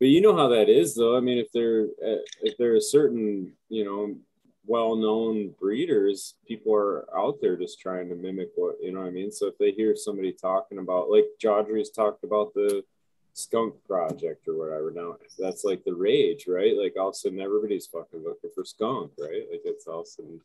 But 0.00 0.08
you 0.08 0.22
know 0.22 0.34
how 0.34 0.48
that 0.48 0.70
is, 0.70 0.94
though. 0.94 1.16
I 1.16 1.20
mean, 1.20 1.38
if 1.38 1.52
they're 1.52 1.84
uh, 1.84 2.24
if 2.42 2.56
they're 2.56 2.80
certain, 2.80 3.52
you 3.68 3.84
know, 3.84 4.16
well-known 4.66 5.54
breeders, 5.60 6.34
people 6.48 6.74
are 6.74 7.04
out 7.16 7.38
there 7.40 7.56
just 7.56 7.80
trying 7.80 8.08
to 8.08 8.14
mimic 8.14 8.50
what 8.56 8.76
you 8.82 8.92
know 8.92 9.00
what 9.00 9.08
I 9.08 9.10
mean. 9.10 9.30
So 9.30 9.46
if 9.46 9.58
they 9.58 9.72
hear 9.72 9.94
somebody 9.94 10.32
talking 10.32 10.78
about, 10.78 11.10
like 11.10 11.26
Jodrey's 11.42 11.90
talked 11.90 12.24
about 12.24 12.54
the 12.54 12.82
skunk 13.34 13.74
project 13.86 14.48
or 14.48 14.56
whatever, 14.56 14.90
now 14.90 15.16
that's 15.38 15.64
like 15.64 15.84
the 15.84 15.94
rage, 15.94 16.46
right? 16.48 16.76
Like 16.76 16.94
all 16.98 17.08
of 17.08 17.12
a 17.12 17.16
sudden 17.16 17.40
everybody's 17.40 17.86
fucking 17.86 18.24
looking 18.24 18.50
for 18.54 18.64
skunk, 18.64 19.12
right? 19.18 19.44
Like 19.50 19.62
it's 19.64 19.86
all 19.86 20.04
sudden. 20.06 20.40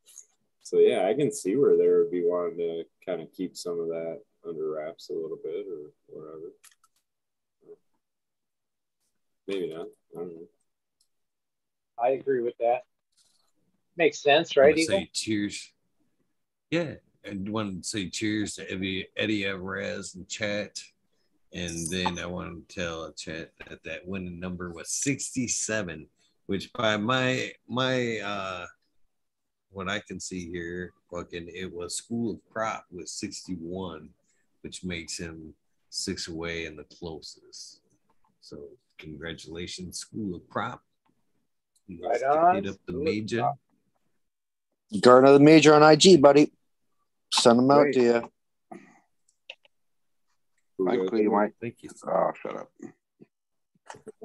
So 0.63 0.79
yeah, 0.79 1.07
I 1.07 1.13
can 1.13 1.31
see 1.31 1.55
where 1.55 1.77
they 1.77 1.87
would 1.87 2.11
be 2.11 2.23
wanting 2.25 2.57
to 2.57 2.83
kind 3.05 3.21
of 3.21 3.31
keep 3.31 3.55
some 3.55 3.79
of 3.79 3.87
that 3.87 4.19
under 4.45 4.71
wraps 4.71 5.09
a 5.09 5.13
little 5.13 5.39
bit 5.41 5.65
or 5.67 5.91
whatever. 6.07 6.51
Maybe 9.47 9.73
not. 9.73 9.87
I 10.15 10.19
don't 10.19 10.35
know. 10.35 10.47
I 12.01 12.09
agree 12.09 12.41
with 12.41 12.57
that. 12.59 12.83
Makes 13.97 14.19
sense, 14.21 14.57
right? 14.57 14.77
Eagle? 14.77 14.97
say 14.97 15.09
cheers. 15.13 15.71
Yeah, 16.69 16.95
I 17.25 17.37
want 17.47 17.83
to 17.83 17.87
say 17.87 18.09
cheers 18.09 18.55
to 18.55 18.69
Eddie, 18.69 19.07
Eddie 19.15 19.47
Alvarez 19.47 20.15
and 20.15 20.27
chat. 20.27 20.79
And 21.53 21.89
then 21.89 22.19
I 22.19 22.25
want 22.25 22.67
to 22.67 22.75
tell 22.75 23.11
chat 23.13 23.51
that 23.69 23.83
that 23.85 24.05
winning 24.05 24.39
number 24.39 24.71
was 24.71 24.91
67, 24.91 26.07
which 26.47 26.73
by 26.73 26.97
my 26.97 27.53
my 27.67 28.19
uh 28.19 28.65
what 29.75 29.89
I 29.89 29.99
can 29.99 30.21
see 30.21 30.49
here, 30.49 30.93
fucking, 31.11 31.49
it 31.53 31.71
was 31.71 31.97
School 31.97 32.31
of 32.31 32.39
Crop 32.49 32.85
with 32.91 33.09
61, 33.09 34.09
which 34.61 34.85
makes 34.85 35.17
him 35.17 35.53
six 35.89 36.29
away 36.29 36.65
and 36.65 36.79
the 36.79 36.85
closest. 36.85 37.81
So 38.39 38.69
congratulations, 38.97 39.99
School 39.99 40.35
of 40.35 40.47
Crop. 40.49 40.81
You 41.87 42.01
guys 42.01 42.21
Right 42.23 42.37
on. 42.37 42.55
Hit 42.55 42.67
up 42.67 42.75
the 42.85 42.93
School 42.93 42.97
of 43.01 43.03
major. 43.03 43.39
Crop. 43.39 43.55
Garner 45.01 45.31
the 45.33 45.39
major 45.39 45.73
on 45.73 45.83
IG, 45.83 46.21
buddy. 46.21 46.51
Send 47.33 47.59
them 47.59 47.71
out 47.71 47.81
Great. 47.83 47.93
to 47.95 48.01
you. 48.01 48.31
Thankfully, 50.87 51.23
you 51.23 51.31
might. 51.31 51.53
Thank 51.61 51.77
you. 51.81 51.89
Oh, 52.07 52.31
shut 52.41 52.55
up. 52.57 52.69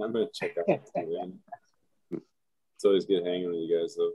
I'm 0.02 0.12
gonna 0.12 0.26
check 0.32 0.56
out. 0.58 0.80
It's 2.12 2.84
always 2.86 3.04
good 3.04 3.26
hanging 3.26 3.48
with 3.48 3.56
you 3.56 3.78
guys 3.78 3.94
though. 3.94 4.12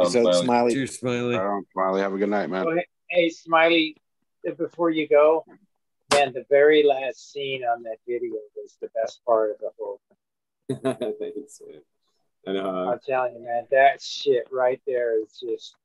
Um, 0.00 0.04
So, 0.10 0.20
Smiley. 0.20 0.44
Smiley. 0.44 0.74
Cheers, 0.74 0.98
Smiley. 0.98 1.34
Right 1.34 1.46
on, 1.46 1.64
Smiley. 1.72 2.00
Have 2.02 2.12
a 2.12 2.18
good 2.18 2.28
night, 2.28 2.50
man. 2.50 2.66
Oh, 2.68 2.74
hey- 2.74 2.86
Hey, 3.08 3.30
Smiley, 3.30 3.96
before 4.58 4.90
you 4.90 5.08
go, 5.08 5.44
man, 6.14 6.32
the 6.32 6.44
very 6.48 6.82
last 6.84 7.32
scene 7.32 7.62
on 7.64 7.82
that 7.82 7.98
video 8.06 8.34
was 8.56 8.76
the 8.80 8.88
best 8.94 9.20
part 9.24 9.50
of 9.50 9.56
the 9.58 9.70
whole. 9.78 10.00
Thanks, 11.18 11.60
man. 11.66 11.80
I 12.46 12.52
know. 12.52 12.70
uh, 12.70 12.92
I'm 12.92 13.00
telling 13.06 13.34
you, 13.34 13.44
man, 13.44 13.66
that 13.70 14.02
shit 14.02 14.46
right 14.50 14.80
there 14.86 15.20
is 15.20 15.40
just, 15.40 15.76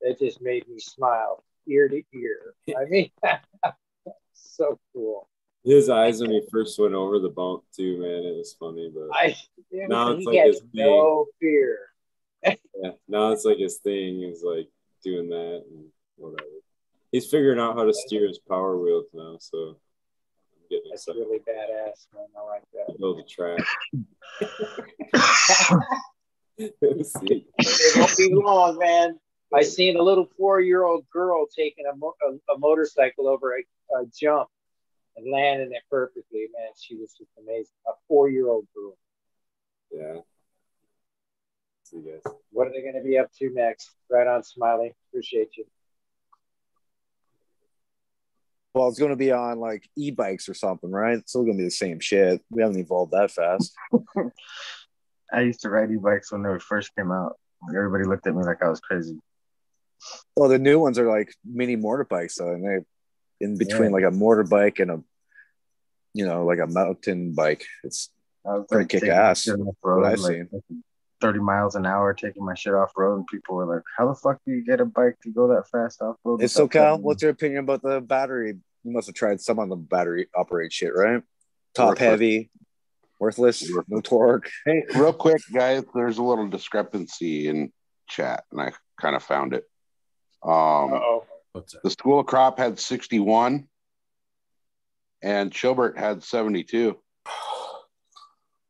it 0.00 0.18
just 0.18 0.40
made 0.40 0.66
me 0.68 0.78
smile 0.78 1.44
ear 1.68 1.88
to 1.88 2.02
ear. 2.14 2.54
I 2.76 2.84
mean, 2.88 3.10
so 4.34 4.78
cool. 4.92 5.28
his 5.64 5.88
eyes 5.88 6.20
when 6.20 6.30
he 6.30 6.42
first 6.50 6.78
went 6.78 6.94
over 6.94 7.18
the 7.18 7.28
bump 7.28 7.64
too, 7.74 7.98
man. 8.00 8.24
It 8.24 8.36
was 8.36 8.56
funny, 8.58 8.90
but 8.92 9.08
I, 9.12 9.36
Now 9.70 10.12
it's 10.12 10.24
like 10.24 10.46
his 10.46 10.62
no 10.72 11.26
fear. 11.40 11.78
yeah, 12.44 12.92
now 13.08 13.30
it's 13.32 13.44
like 13.44 13.58
his 13.58 13.78
thing 13.78 14.22
is 14.22 14.42
like 14.42 14.68
doing 15.04 15.28
that 15.28 15.64
and 15.70 15.86
whatever. 16.16 16.47
He's 17.12 17.30
figuring 17.30 17.58
out 17.58 17.74
how 17.76 17.84
to 17.84 17.94
steer 17.94 18.26
his 18.26 18.38
power 18.38 18.76
wheels 18.78 19.06
now, 19.14 19.36
so 19.40 19.58
I'm 19.58 20.66
getting 20.68 20.90
That's 20.90 21.08
excited 21.08 21.26
really 21.26 21.38
badass, 21.38 22.06
man. 22.14 22.26
I 22.36 22.42
like 22.42 22.62
that. 22.74 22.92
to 22.92 22.98
build 22.98 23.18
the 23.18 23.24
track. 23.24 23.64
It 26.60 27.96
won't 27.96 28.16
be 28.16 28.34
long, 28.34 28.78
man. 28.78 29.20
I 29.54 29.62
seen 29.62 29.96
a 29.96 30.02
little 30.02 30.28
four-year-old 30.36 31.08
girl 31.08 31.46
taking 31.56 31.84
a, 31.86 31.96
mo- 31.96 32.16
a, 32.28 32.52
a 32.52 32.58
motorcycle 32.58 33.28
over 33.28 33.56
a, 33.56 33.60
a 33.96 34.06
jump 34.18 34.48
and 35.16 35.30
landing 35.32 35.70
it 35.72 35.82
perfectly. 35.88 36.48
Man, 36.52 36.72
she 36.76 36.96
was 36.96 37.14
just 37.16 37.30
amazing. 37.38 37.76
A 37.86 37.92
four-year-old 38.08 38.66
girl. 38.74 38.98
yeah. 39.92 40.20
See 41.84 41.98
you 41.98 42.02
guys. 42.12 42.32
What 42.50 42.66
are 42.66 42.70
they 42.72 42.82
going 42.82 42.96
to 43.00 43.02
be 43.08 43.18
up 43.18 43.30
to 43.38 43.50
next? 43.54 43.90
Right 44.10 44.26
on, 44.26 44.42
Smiley. 44.42 44.94
Appreciate 45.08 45.56
you. 45.56 45.64
Well, 48.74 48.88
it's 48.88 48.98
going 48.98 49.10
to 49.10 49.16
be 49.16 49.32
on 49.32 49.58
like 49.58 49.88
e-bikes 49.96 50.48
or 50.48 50.54
something, 50.54 50.90
right? 50.90 51.18
It's 51.18 51.32
still 51.32 51.42
going 51.42 51.54
to 51.56 51.58
be 51.58 51.64
the 51.64 51.70
same 51.70 52.00
shit. 52.00 52.40
We 52.50 52.62
haven't 52.62 52.78
evolved 52.78 53.12
that 53.12 53.30
fast. 53.30 53.72
I 55.32 55.40
used 55.42 55.60
to 55.62 55.70
ride 55.70 55.90
e-bikes 55.90 56.30
when 56.32 56.42
they 56.42 56.58
first 56.58 56.94
came 56.96 57.10
out. 57.10 57.36
Everybody 57.74 58.04
looked 58.04 58.26
at 58.26 58.34
me 58.34 58.44
like 58.44 58.62
I 58.62 58.68
was 58.68 58.80
crazy. 58.80 59.18
Well, 60.36 60.48
the 60.48 60.58
new 60.58 60.78
ones 60.78 60.98
are 60.98 61.08
like 61.08 61.34
mini 61.44 61.76
motorbikes, 61.76 62.36
though, 62.36 62.52
and 62.52 62.64
they 62.64 63.44
in 63.44 63.56
between 63.58 63.90
Yeah. 63.90 63.96
like 63.96 64.04
a 64.04 64.16
motorbike 64.16 64.80
and 64.80 64.90
a, 64.90 65.02
you 66.14 66.26
know, 66.26 66.44
like 66.44 66.60
a 66.60 66.66
mountain 66.66 67.32
bike. 67.34 67.64
It's 67.84 68.10
Pretty 68.44 68.74
like 68.84 68.88
kick 68.88 69.04
ass. 69.04 69.48
what 69.80 70.04
I've 70.04 70.20
like, 70.20 70.34
seen. 70.36 70.48
30 71.20 71.40
miles 71.40 71.74
an 71.74 71.86
hour, 71.86 72.14
taking 72.14 72.44
my 72.44 72.54
shit 72.54 72.74
off 72.74 72.92
road, 72.96 73.16
and 73.16 73.26
people 73.26 73.56
were 73.56 73.66
like, 73.66 73.82
"How 73.96 74.08
the 74.08 74.14
fuck 74.14 74.38
do 74.46 74.52
you 74.52 74.64
get 74.64 74.80
a 74.80 74.84
bike 74.84 75.16
to 75.22 75.30
go 75.30 75.48
that 75.48 75.68
fast 75.68 76.00
off 76.02 76.16
road?" 76.24 76.42
It's 76.42 76.54
so 76.54 76.68
Cal. 76.68 76.98
What's 76.98 77.22
your 77.22 77.32
opinion 77.32 77.60
about 77.60 77.82
the 77.82 78.00
battery? 78.00 78.58
You 78.84 78.92
must 78.92 79.06
have 79.08 79.14
tried 79.14 79.40
some 79.40 79.58
on 79.58 79.68
the 79.68 79.76
battery 79.76 80.28
operate 80.34 80.72
shit, 80.72 80.94
right? 80.94 81.22
Top 81.74 81.88
Worthless. 81.90 82.08
heavy, 82.08 82.50
worthless, 83.18 83.70
no 83.88 84.00
torque. 84.00 84.50
Hey, 84.64 84.84
real 84.94 85.12
quick, 85.12 85.42
guys, 85.52 85.84
there's 85.94 86.18
a 86.18 86.22
little 86.22 86.48
discrepancy 86.48 87.48
in 87.48 87.72
chat, 88.08 88.44
and 88.52 88.60
I 88.60 88.72
kind 89.00 89.16
of 89.16 89.22
found 89.22 89.52
it. 89.54 89.64
Um, 90.42 90.92
Uh-oh. 90.92 91.24
What's 91.52 91.72
that? 91.72 91.82
the 91.82 91.90
School 91.90 92.20
of 92.20 92.26
Crop 92.26 92.58
had 92.58 92.78
61, 92.78 93.68
and 95.22 95.52
Chilbert 95.52 95.98
had 95.98 96.22
72. 96.22 96.96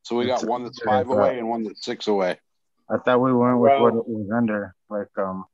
So 0.09 0.17
we 0.17 0.25
got 0.25 0.37
It's- 0.37 0.49
one 0.49 0.65
that's 0.65 0.81
five 0.83 1.11
uh, 1.11 1.13
away 1.13 1.39
and 1.39 1.51
one 1.51 1.65
that's 1.65 1.85
six 1.85 2.07
away. 2.09 2.39
I 2.89 2.97
thought 2.97 3.21
we 3.21 3.31
went 3.31 3.59
with 3.59 3.73
Well- 3.73 3.83
what 3.83 3.95
it 3.97 4.09
was 4.09 4.31
under, 4.35 4.75
like 4.89 5.09
um. 5.19 5.45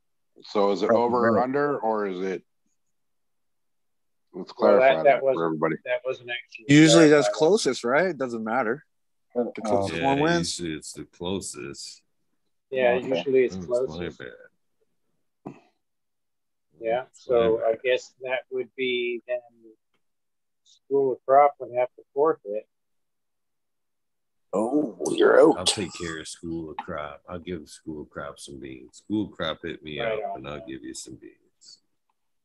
So 0.42 0.70
is 0.70 0.84
it 0.84 0.90
over 0.90 1.28
or 1.30 1.40
under, 1.42 1.76
or 1.80 2.06
is 2.06 2.20
it? 2.20 2.44
Let's 4.32 4.52
Well, 4.56 4.78
clarify 4.78 4.86
that, 4.88 4.96
that, 4.98 5.04
that 5.04 5.22
was 5.24 5.34
for 5.34 5.44
everybody. 5.46 5.76
that 5.84 6.02
wasn't 6.04 6.30
actually 6.30 6.66
Usually 6.68 7.08
that's 7.08 7.28
closest, 7.30 7.82
right? 7.82 8.06
It 8.06 8.18
doesn't 8.18 8.44
matter. 8.44 8.84
The 9.34 9.40
um, 9.40 9.52
closest 9.64 9.96
Yeah, 10.00 10.04
one 10.06 10.20
wins. 10.20 10.60
usually 10.60 10.76
it's 10.78 10.92
the 10.92 11.04
closest. 11.06 12.02
Yeah, 12.70 12.92
Okay. 12.92 13.08
usually 13.08 13.44
it's 13.44 13.56
That's 13.56 13.68
my 13.68 13.76
closest. 13.86 14.18
bad. 14.20 15.54
Yeah, 16.80 17.04
so 17.12 17.60
I 17.64 17.74
guess 17.82 18.14
that 18.22 18.42
would 18.52 18.68
be 18.76 19.20
then 19.26 19.40
School 20.62 21.12
of 21.14 21.18
Crop 21.26 21.54
would 21.58 21.72
have 21.74 21.88
to 21.96 22.02
forfeit. 22.12 22.68
Oh, 24.56 24.96
you're 25.10 25.40
out. 25.40 25.58
I'll 25.58 25.64
take 25.64 25.90
care 26.00 26.20
of 26.20 26.28
School 26.28 26.70
of 26.70 26.76
Crop. 26.76 27.20
I'll 27.28 27.40
give 27.40 27.68
School 27.68 28.02
of 28.02 28.10
Crop 28.10 28.38
some 28.38 28.60
beans. 28.60 28.98
School 29.04 29.26
of 29.26 29.32
Crop 29.32 29.58
hit 29.64 29.82
me 29.82 30.00
Right 30.00 30.12
up, 30.22 30.30
on, 30.30 30.38
and 30.38 30.46
I'll 30.48 30.58
man. 30.58 30.68
give 30.68 30.84
you 30.84 30.94
some 30.94 31.16
beans. 31.16 31.78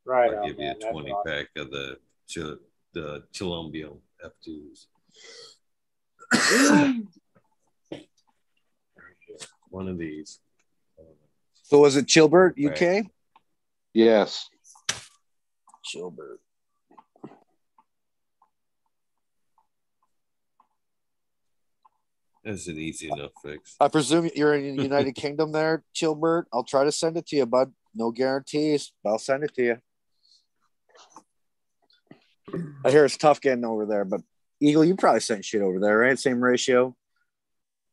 Right 0.05 0.31
I'll 0.33 0.39
on, 0.39 0.47
give 0.47 0.57
you 0.57 0.63
man. 0.65 0.75
a 0.75 0.79
That's 0.79 0.91
20 0.91 1.11
awesome. 1.11 1.31
pack 1.31 1.47
of 1.57 1.69
the 1.71 1.97
Chil- 2.27 2.57
the 2.93 3.23
Chilombian 3.31 3.97
F2s. 4.25 4.87
One 9.69 9.87
of 9.87 9.97
these. 9.99 10.39
So 11.63 11.79
was 11.79 11.95
it 11.95 12.07
Chilbert, 12.07 12.55
UK? 12.59 13.05
Yes. 13.93 14.47
Chilbert. 15.83 16.39
That's 22.43 22.67
an 22.67 22.77
easy 22.77 23.07
enough 23.11 23.31
fix. 23.43 23.75
I 23.79 23.87
presume 23.89 24.29
you're 24.35 24.53
in 24.55 24.77
the 24.77 24.83
United 24.83 25.13
Kingdom 25.15 25.51
there, 25.51 25.83
Chilbert. 25.93 26.47
I'll 26.53 26.63
try 26.63 26.83
to 26.85 26.91
send 26.91 27.17
it 27.17 27.27
to 27.27 27.35
you, 27.35 27.45
bud. 27.45 27.73
No 27.93 28.11
guarantees, 28.11 28.91
but 29.03 29.09
I'll 29.11 29.19
send 29.19 29.43
it 29.43 29.53
to 29.55 29.63
you. 29.63 29.77
I 32.83 32.89
hear 32.91 33.05
it's 33.05 33.17
tough 33.17 33.41
getting 33.41 33.65
over 33.65 33.85
there, 33.85 34.05
but 34.05 34.21
Eagle, 34.59 34.83
you 34.85 34.95
probably 34.95 35.19
sent 35.19 35.45
shit 35.45 35.61
over 35.61 35.79
there, 35.79 35.97
right? 35.97 36.17
Same 36.17 36.41
ratio, 36.43 36.95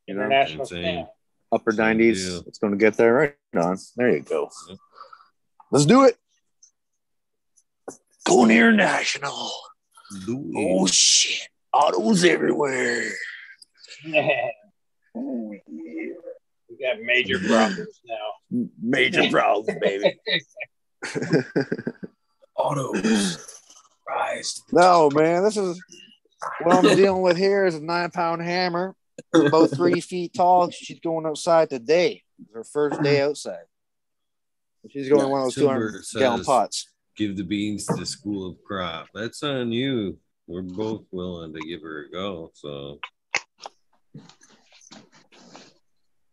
you 0.07 0.15
know, 0.15 0.23
International 0.25 0.61
Insane. 0.63 0.83
stamp. 0.83 1.09
upper 1.53 1.73
Same 1.73 1.99
90s. 1.99 2.15
deal. 2.15 2.45
It's 2.47 2.59
going 2.59 2.73
to 2.73 2.79
get 2.79 2.97
there 2.97 3.15
right 3.15 3.35
on. 3.55 3.79
There 3.97 4.11
you 4.17 4.23
go. 4.23 4.51
Let's 5.71 5.87
do 5.87 6.05
it. 6.05 6.17
Going 8.27 8.51
international. 8.51 9.51
Oh, 10.29 10.87
shit. 10.87 11.49
Autos 11.73 12.25
everywhere. 12.25 13.11
Oh, 14.05 14.11
yeah. 14.11 14.49
we 15.17 15.61
got 16.81 17.01
major 17.03 17.39
problems 17.39 18.01
now. 18.05 18.67
Major 18.81 19.29
problems, 19.31 19.79
baby. 19.81 20.19
Autos. 22.57 23.63
Rise. 24.09 24.63
No, 24.73 25.11
man, 25.13 25.43
this 25.43 25.57
is 25.57 25.83
what 26.63 26.85
I'm 26.85 26.97
dealing 26.97 27.23
with 27.23 27.37
here 27.37 27.67
is 27.67 27.75
a 27.75 27.81
nine 27.81 28.11
pound 28.11 28.43
hammer, 28.43 28.95
about 29.35 29.71
three 29.71 30.01
feet 30.01 30.33
tall. 30.35 30.71
She's 30.71 31.01
going 31.01 31.27
outside 31.27 31.71
today. 31.71 32.23
It's 32.41 32.55
her 32.55 32.65
first 32.65 33.03
day 33.03 33.21
outside. 33.21 33.65
She's 34.91 35.09
going 35.09 35.29
one 35.29 35.41
of 35.41 35.47
those 35.47 35.55
Silver 35.55 35.91
200 35.91 36.05
gallon 36.19 36.45
pots. 36.45 36.89
Give 37.17 37.37
the 37.37 37.43
beans 37.43 37.87
to 37.87 37.95
the 37.95 38.07
School 38.07 38.49
of 38.49 38.63
Crop. 38.63 39.09
That's 39.15 39.43
on 39.43 39.73
you. 39.73 40.19
We're 40.47 40.63
both 40.63 41.05
willing 41.11 41.53
to 41.55 41.61
give 41.61 41.83
her 41.83 42.05
a 42.05 42.11
go. 42.11 42.53
So, 42.55 43.01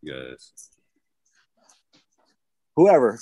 guys, 0.05 0.51
Whoever. 2.75 3.19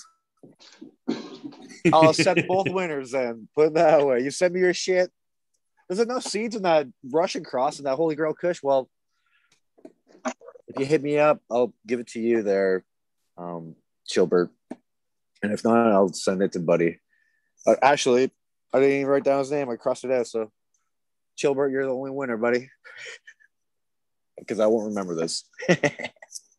I'll 1.93 2.09
accept 2.09 2.47
both 2.47 2.69
winners 2.69 3.11
then. 3.11 3.47
Put 3.55 3.67
it 3.67 3.73
that 3.75 4.05
way. 4.05 4.21
You 4.21 4.31
send 4.31 4.53
me 4.53 4.61
your 4.61 4.73
shit. 4.73 5.11
There's 5.87 5.99
enough 5.99 6.23
seeds 6.23 6.55
in 6.55 6.63
that 6.63 6.87
Russian 7.03 7.43
cross 7.43 7.77
and 7.77 7.85
that 7.85 7.95
Holy 7.95 8.15
Grail 8.15 8.33
Kush. 8.33 8.63
Well, 8.63 8.89
if 10.25 10.79
you 10.79 10.85
hit 10.85 11.03
me 11.03 11.19
up, 11.19 11.41
I'll 11.51 11.73
give 11.85 11.99
it 11.99 12.07
to 12.07 12.19
you 12.21 12.43
there, 12.43 12.85
um, 13.37 13.75
Chilbert. 14.07 14.51
And 15.43 15.51
if 15.51 15.65
not, 15.65 15.91
I'll 15.91 16.13
send 16.13 16.41
it 16.41 16.53
to 16.53 16.59
Buddy. 16.59 16.99
Uh, 17.67 17.75
actually, 17.81 18.31
I 18.73 18.79
didn't 18.79 18.95
even 18.95 19.07
write 19.07 19.25
down 19.25 19.39
his 19.39 19.51
name. 19.51 19.69
I 19.69 19.75
crossed 19.75 20.05
it 20.05 20.11
out. 20.11 20.27
So, 20.27 20.49
Chilbert, 21.35 21.71
you're 21.71 21.85
the 21.85 21.93
only 21.93 22.11
winner, 22.11 22.37
buddy. 22.37 22.69
Because 24.39 24.59
I 24.59 24.65
won't 24.65 24.87
remember 24.87 25.13
this. 25.13 25.43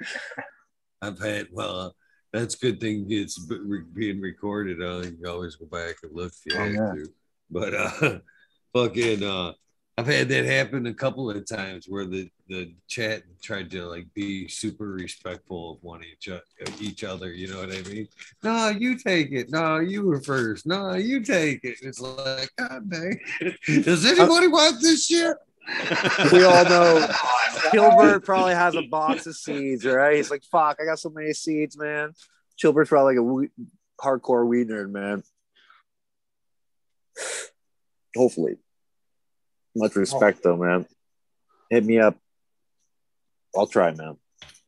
I've 1.02 1.18
had 1.18 1.48
well. 1.52 1.94
That's 2.32 2.56
good 2.56 2.78
thing 2.80 3.06
it's 3.08 3.38
being 3.38 4.20
recorded. 4.20 4.82
Uh, 4.82 4.98
you 4.98 5.12
can 5.16 5.26
always 5.26 5.56
go 5.56 5.64
back 5.66 5.96
and 6.02 6.12
look 6.14 6.30
if 6.32 6.52
you 6.52 6.60
Oh, 6.60 6.64
have 6.64 6.72
yeah. 6.74 6.92
to. 6.92 7.08
But 7.50 7.74
uh, 7.74 8.18
fucking, 8.74 9.22
uh, 9.22 9.52
I've 9.96 10.06
had 10.06 10.28
that 10.28 10.44
happen 10.44 10.86
a 10.86 10.94
couple 10.94 11.30
of 11.30 11.48
times 11.48 11.86
where 11.88 12.04
the 12.04 12.30
the 12.48 12.74
chat 12.86 13.22
tried 13.42 13.70
to 13.72 13.84
like 13.86 14.06
be 14.14 14.46
super 14.46 14.86
respectful 14.88 15.72
of 15.72 15.78
one 15.82 16.02
each 16.04 16.28
of 16.28 16.42
each 16.80 17.02
other. 17.02 17.32
You 17.32 17.48
know 17.48 17.60
what 17.60 17.72
I 17.72 17.80
mean? 17.82 18.08
No, 18.44 18.68
you 18.68 18.96
take 18.98 19.32
it. 19.32 19.50
No, 19.50 19.78
you 19.78 20.04
were 20.04 20.20
first. 20.20 20.66
No, 20.66 20.94
you 20.94 21.20
take 21.24 21.64
it. 21.64 21.78
It's 21.82 22.00
like, 22.00 22.50
God 22.58 22.90
dang. 22.90 23.18
Does 23.82 24.04
anybody 24.04 24.48
want 24.48 24.80
this 24.82 25.06
shit? 25.06 25.36
we 26.32 26.44
all 26.44 26.64
know 26.64 27.06
oh, 27.10 27.68
Gilbert 27.72 28.24
probably 28.24 28.54
has 28.54 28.74
a 28.74 28.82
box 28.82 29.26
of 29.26 29.36
seeds, 29.36 29.84
right? 29.84 30.16
He's 30.16 30.30
like, 30.30 30.42
fuck, 30.44 30.78
I 30.80 30.84
got 30.84 30.98
so 30.98 31.10
many 31.10 31.32
seeds, 31.32 31.76
man. 31.76 32.12
Gilbert's 32.60 32.88
probably 32.88 33.14
like 33.14 33.20
a 33.20 33.22
we- 33.22 33.50
hardcore 34.00 34.46
weed 34.46 34.68
nerd, 34.68 34.90
man. 34.90 35.22
Hopefully. 38.16 38.56
Much 39.76 39.92
oh. 39.96 40.00
respect, 40.00 40.42
though, 40.42 40.56
man. 40.56 40.86
Hit 41.70 41.84
me 41.84 41.98
up. 41.98 42.16
I'll 43.56 43.66
try, 43.66 43.92
man. 43.92 44.16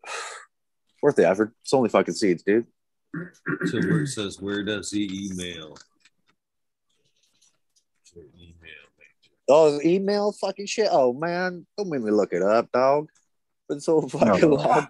Worth 1.03 1.17
the 1.17 1.29
effort. 1.29 1.53
It's 1.63 1.73
only 1.73 1.89
fucking 1.89 2.15
seeds, 2.15 2.43
dude. 2.43 2.67
So 3.67 3.81
where 3.81 4.03
it 4.03 4.09
says, 4.09 4.41
where 4.41 4.63
does 4.63 4.91
he 4.91 5.31
email? 5.33 5.77
So 8.05 8.21
email. 8.39 8.80
Oh, 9.53 9.81
email 9.85 10.33
fucking 10.33 10.67
shit. 10.67 10.89
Oh 10.91 11.13
man, 11.13 11.67
don't 11.77 11.89
make 11.91 12.03
me 12.03 12.11
look 12.11 12.33
it 12.33 12.43
up, 12.43 12.71
dog. 12.73 13.09
Been 13.69 13.81
so 13.81 14.01
fucking 14.03 14.41
No. 14.49 14.55
long. 14.57 14.89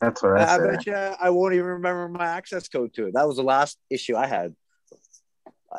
That's 0.00 0.22
what 0.22 0.38
I 0.40 0.42
I 0.42 0.56
said. 0.56 0.66
bet 0.70 0.86
you 0.86 0.94
I 0.94 1.30
won't 1.30 1.54
even 1.54 1.66
remember 1.66 2.08
my 2.08 2.26
access 2.26 2.68
code 2.68 2.94
to 2.94 3.06
it. 3.08 3.14
That 3.14 3.26
was 3.26 3.36
the 3.36 3.42
last 3.42 3.78
issue 3.90 4.16
I 4.16 4.26
had. 4.26 4.54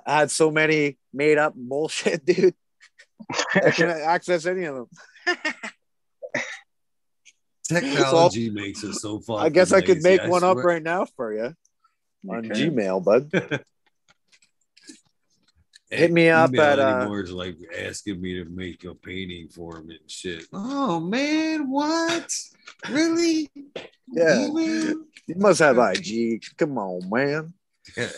I 0.05 0.19
had 0.19 0.31
so 0.31 0.49
many 0.51 0.97
made 1.13 1.37
up 1.37 1.53
bullshit, 1.55 2.25
dude. 2.25 2.55
I 3.53 3.71
can't 3.71 3.89
access 4.01 4.45
any 4.45 4.65
of 4.65 4.75
them. 4.75 5.35
Technology 7.67 8.49
makes 8.49 8.83
it 8.83 8.93
so 8.95 9.19
fun. 9.19 9.45
I 9.45 9.49
guess 9.49 9.71
I 9.71 9.81
could 9.81 10.01
make 10.03 10.21
one 10.23 10.43
up 10.43 10.57
right 10.57 10.83
now 10.83 11.05
for 11.15 11.33
you 11.33 11.55
on 12.29 12.45
Okay. 12.51 12.69
Gmail, 12.69 13.03
bud. 13.03 13.63
Hit 15.93 16.11
me 16.11 16.29
up 16.29 16.53
at, 16.55 16.79
uh, 16.79 17.07
like 17.31 17.57
asking 17.79 18.21
me 18.21 18.35
to 18.43 18.45
make 18.49 18.83
a 18.83 18.93
painting 18.95 19.47
for 19.49 19.77
him 19.77 19.89
and 19.89 19.99
shit. 20.09 20.45
Oh 20.51 20.99
man, 20.99 21.69
what? 21.69 22.31
Really? 22.89 23.49
Yeah, 24.11 24.45
Email? 24.45 25.03
you 25.27 25.35
must 25.35 25.59
have 25.59 25.77
IG. 25.77 26.43
Come 26.57 26.77
on, 26.77 27.09
man. 27.09 27.53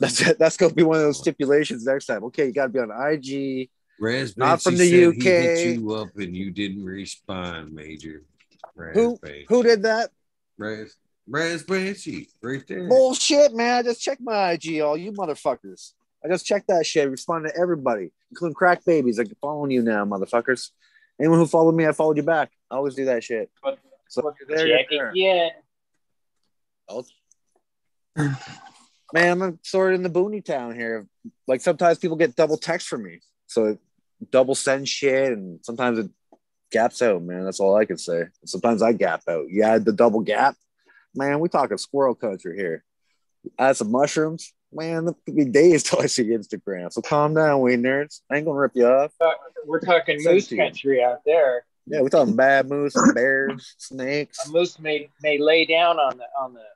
That's 0.00 0.34
that's 0.36 0.56
gonna 0.56 0.74
be 0.74 0.84
one 0.84 0.98
of 0.98 1.02
those 1.02 1.18
stipulations 1.18 1.84
next 1.84 2.06
time. 2.06 2.22
Okay, 2.24 2.46
you 2.46 2.52
gotta 2.52 2.68
be 2.68 2.78
on 2.78 2.90
IG. 2.92 3.68
Raz 4.00 4.36
Not 4.36 4.62
from 4.62 4.76
the 4.76 5.06
UK. 5.06 5.14
He 5.14 5.22
hit 5.22 5.74
you 5.80 5.92
up 5.94 6.10
and 6.16 6.36
you 6.36 6.52
didn't 6.52 6.84
respond, 6.84 7.72
Major. 7.74 8.22
Raz 8.76 8.94
Who 8.94 9.18
Banshee. 9.18 9.46
who 9.48 9.62
did 9.64 9.82
that? 9.82 10.10
Raz, 10.56 10.94
Raz 11.28 11.62
Banshee, 11.62 12.28
right 12.42 12.66
there. 12.66 12.88
Bullshit, 12.88 13.54
man. 13.54 13.78
I 13.78 13.82
just 13.82 14.00
checked 14.00 14.20
my 14.20 14.52
IG, 14.52 14.80
all 14.80 14.96
you 14.96 15.12
motherfuckers. 15.12 15.92
I 16.24 16.28
just 16.28 16.46
checked 16.46 16.68
that 16.68 16.86
shit. 16.86 17.10
Responded 17.10 17.50
to 17.50 17.60
everybody, 17.60 18.10
including 18.30 18.54
crack 18.54 18.84
babies. 18.84 19.18
I'm 19.18 19.26
following 19.40 19.70
you 19.70 19.82
now, 19.82 20.04
motherfuckers. 20.04 20.70
Anyone 21.20 21.38
who 21.38 21.46
followed 21.46 21.74
me, 21.74 21.86
I 21.86 21.92
followed 21.92 22.16
you 22.16 22.22
back. 22.22 22.50
I 22.70 22.76
always 22.76 22.94
do 22.94 23.04
that 23.06 23.22
shit. 23.24 23.50
So 24.08 24.22
you're 24.40 24.56
there, 24.56 24.66
you're 24.66 24.78
Check 24.78 24.86
there. 24.90 25.10
again. 25.10 25.50
Man, 29.12 29.42
I'm 29.42 29.58
sort 29.62 29.92
of 29.92 29.96
in 29.96 30.02
the 30.02 30.10
boony 30.10 30.44
town 30.44 30.74
here. 30.74 31.06
Like 31.46 31.60
sometimes 31.60 31.98
people 31.98 32.16
get 32.16 32.36
double 32.36 32.56
text 32.56 32.88
from 32.88 33.02
me. 33.04 33.20
So 33.46 33.78
double 34.30 34.54
send 34.54 34.88
shit 34.88 35.32
and 35.32 35.60
sometimes 35.64 35.98
it 35.98 36.10
gaps 36.70 37.02
out, 37.02 37.22
man. 37.22 37.44
That's 37.44 37.60
all 37.60 37.76
I 37.76 37.84
can 37.84 37.98
say. 37.98 38.24
Sometimes 38.44 38.82
I 38.82 38.92
gap 38.92 39.22
out. 39.28 39.46
Yeah, 39.50 39.78
the 39.78 39.92
double 39.92 40.20
gap. 40.20 40.56
Man, 41.18 41.40
we 41.40 41.48
talking 41.48 41.76
squirrel 41.78 42.14
country 42.14 42.56
here. 42.56 42.84
Add 43.58 43.76
some 43.76 43.90
mushrooms. 43.90 44.54
Man, 44.72 45.08
it 45.08 45.16
could 45.26 45.34
be 45.34 45.44
days 45.46 45.82
till 45.82 46.00
I 46.00 46.06
see 46.06 46.24
Instagram. 46.26 46.92
So 46.92 47.02
calm 47.02 47.34
down, 47.34 47.60
we 47.60 47.74
nerds. 47.74 48.20
I 48.30 48.36
ain't 48.36 48.46
gonna 48.46 48.58
rip 48.58 48.72
you 48.76 48.86
off. 48.86 49.12
We're 49.66 49.80
talking 49.80 50.20
Send 50.20 50.34
moose 50.36 50.46
to 50.48 50.56
you. 50.56 50.62
country 50.62 51.02
out 51.02 51.20
there. 51.26 51.64
Yeah, 51.86 52.02
we're 52.02 52.08
talking 52.10 52.36
bad 52.36 52.68
moose, 52.68 52.94
bears, 53.14 53.74
snakes, 53.78 54.46
A 54.46 54.52
moose 54.52 54.78
may 54.78 55.08
may 55.22 55.38
lay 55.38 55.64
down 55.64 55.98
on 55.98 56.18
the 56.18 56.24
on 56.40 56.52
the, 56.54 56.60
on 56.60 56.66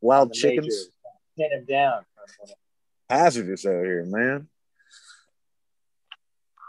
wild 0.00 0.30
the 0.30 0.34
chickens. 0.34 0.90
major, 1.36 1.50
pin 1.50 1.58
him 1.58 1.66
down. 1.66 2.04
Hazardous 3.10 3.66
out 3.66 3.84
here, 3.84 4.04
man. 4.06 4.48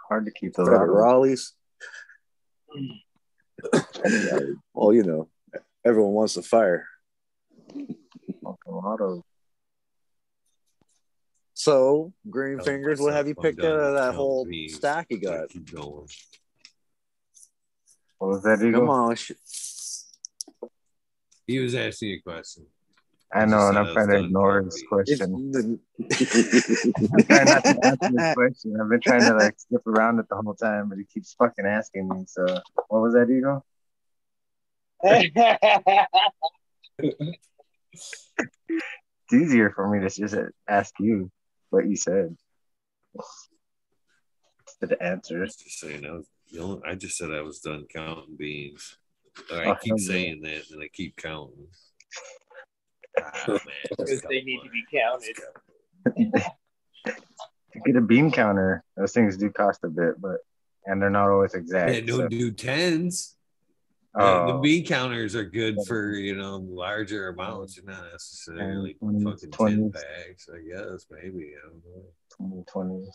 Hard 0.10 0.26
to 0.26 0.32
keep 0.32 0.53
those 0.56 0.68
Got 0.68 0.82
out. 0.82 0.90
Raleighs. 0.90 1.53
Mm. 2.76 4.56
well, 4.74 4.93
you 4.93 5.03
know, 5.03 5.30
everyone 5.85 6.14
wants 6.14 6.34
to 6.34 6.42
fire. 6.42 6.88
Auto. 8.66 9.24
So, 11.53 12.14
green 12.30 12.58
Tell 12.58 12.66
fingers, 12.66 13.00
what 13.00 13.14
have 13.14 13.27
you 13.27 13.35
picked 13.35 13.59
out 13.59 13.80
of 13.80 13.93
that 13.93 14.16
whole 14.16 14.45
beans. 14.45 14.75
stack 14.75 15.08
you 15.09 15.19
got? 15.19 15.48
What 18.17 18.27
was 18.27 18.43
that, 18.43 18.61
Eagle? 18.61 18.82
Come 18.82 18.90
on. 18.90 19.16
sh- 19.16 19.32
He 21.48 21.59
was 21.59 21.75
asking 21.75 22.14
a 22.14 22.19
question. 22.22 22.66
I 23.33 23.45
know, 23.45 23.69
and 23.69 23.77
I'm 23.77 23.93
trying 23.93 24.09
to 24.09 24.25
ignore 24.25 24.61
done 24.61 24.66
his 24.66 24.83
question. 24.90 25.51
I'm 27.14 27.24
trying 27.24 27.48
not 27.48 27.64
to 27.64 27.85
answer 27.85 28.09
his 28.11 28.25
question. 28.35 28.77
I've 28.82 28.90
been 28.90 29.00
trying 29.01 29.25
to 29.25 29.33
like 29.35 29.53
skip 29.58 29.85
around 29.88 30.19
it 30.19 30.25
the 30.30 30.35
whole 30.35 30.56
time, 30.56 30.90
but 30.90 30.98
he 30.98 31.06
keeps 31.06 31.33
fucking 31.35 31.66
asking 31.66 32.09
me. 32.09 32.25
So, 32.27 32.43
what 32.88 33.01
was 33.01 33.14
that, 33.14 33.30
Eagle? 33.30 33.64
It's 37.93 39.33
easier 39.33 39.71
for 39.71 39.89
me 39.89 39.99
to 39.99 40.09
just 40.09 40.35
ask 40.67 40.93
you 40.99 41.31
what 41.69 41.87
you 41.87 41.95
said. 41.95 42.35
Instead 44.67 44.91
of 44.93 45.01
answer. 45.01 45.45
Just 45.45 45.79
saying, 45.79 46.05
I 46.05 46.11
was, 46.11 46.27
you 46.47 46.59
know, 46.59 46.81
I 46.85 46.95
just 46.95 47.17
said 47.17 47.31
I 47.31 47.41
was 47.41 47.59
done 47.59 47.85
counting 47.93 48.35
beans. 48.37 48.97
I 49.53 49.65
Oh, 49.65 49.75
keep 49.75 49.91
hell 49.91 49.97
yeah. 49.99 50.07
saying 50.07 50.41
that, 50.43 50.63
and 50.71 50.81
I 50.83 50.87
keep 50.91 51.15
counting. 51.17 51.67
Ah, 53.21 53.31
Because 53.89 54.09
just 54.09 54.23
they 54.29 54.39
couple 54.39 54.45
need 54.45 54.61
to 54.63 54.69
be 54.69 54.83
counted. 54.97 56.43
To 57.73 57.79
get 57.85 57.95
a 57.95 58.01
bean 58.01 58.31
counter, 58.31 58.83
those 58.97 59.13
things 59.13 59.37
do 59.37 59.49
cost 59.49 59.79
a 59.85 59.87
bit, 59.89 60.19
but 60.19 60.37
and 60.85 61.01
they're 61.01 61.09
not 61.09 61.29
always 61.29 61.53
exact. 61.53 61.93
Yeah, 61.93 62.01
don't 62.01 62.17
so- 62.19 62.27
do 62.27 62.51
tens. 62.51 63.35
Uh, 64.14 64.48
the 64.48 64.53
oh, 64.56 64.59
bean 64.59 64.85
counters 64.85 65.35
are 65.35 65.45
good 65.45 65.77
for 65.88 66.11
you 66.11 66.35
know 66.35 66.57
larger 66.57 67.30
amounts, 67.30 67.77
and 67.77 67.88
not 67.88 68.03
necessarily 68.11 68.98
And 69.01 69.22
20s, 69.22 69.23
fucking 69.23 69.49
20s. 69.51 69.67
ten 69.69 69.91
packs. 69.91 70.49
I 70.53 70.59
guess 70.67 71.06
maybe 71.09 71.53
I 71.57 71.69
don't 71.69 71.81
know. 71.85 72.64
2020s. 72.67 73.07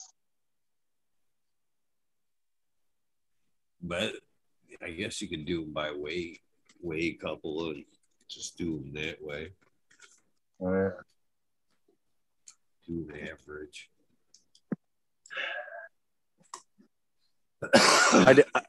But 3.83 4.15
I 4.83 4.91
guess 4.91 5.21
you 5.21 5.29
can 5.29 5.45
do 5.45 5.61
them 5.63 5.73
by 5.73 5.93
weight, 5.93 6.41
weight 6.81 7.21
couple 7.21 7.69
and 7.71 7.85
just 8.29 8.57
do 8.57 8.79
them 8.79 8.93
that 8.95 9.23
way. 9.23 9.51
Oh, 10.61 10.73
yeah. 10.73 10.91
Do 12.87 13.07
an 13.13 13.29
average. 13.29 13.91
I, 18.15 18.33
di- 18.33 18.61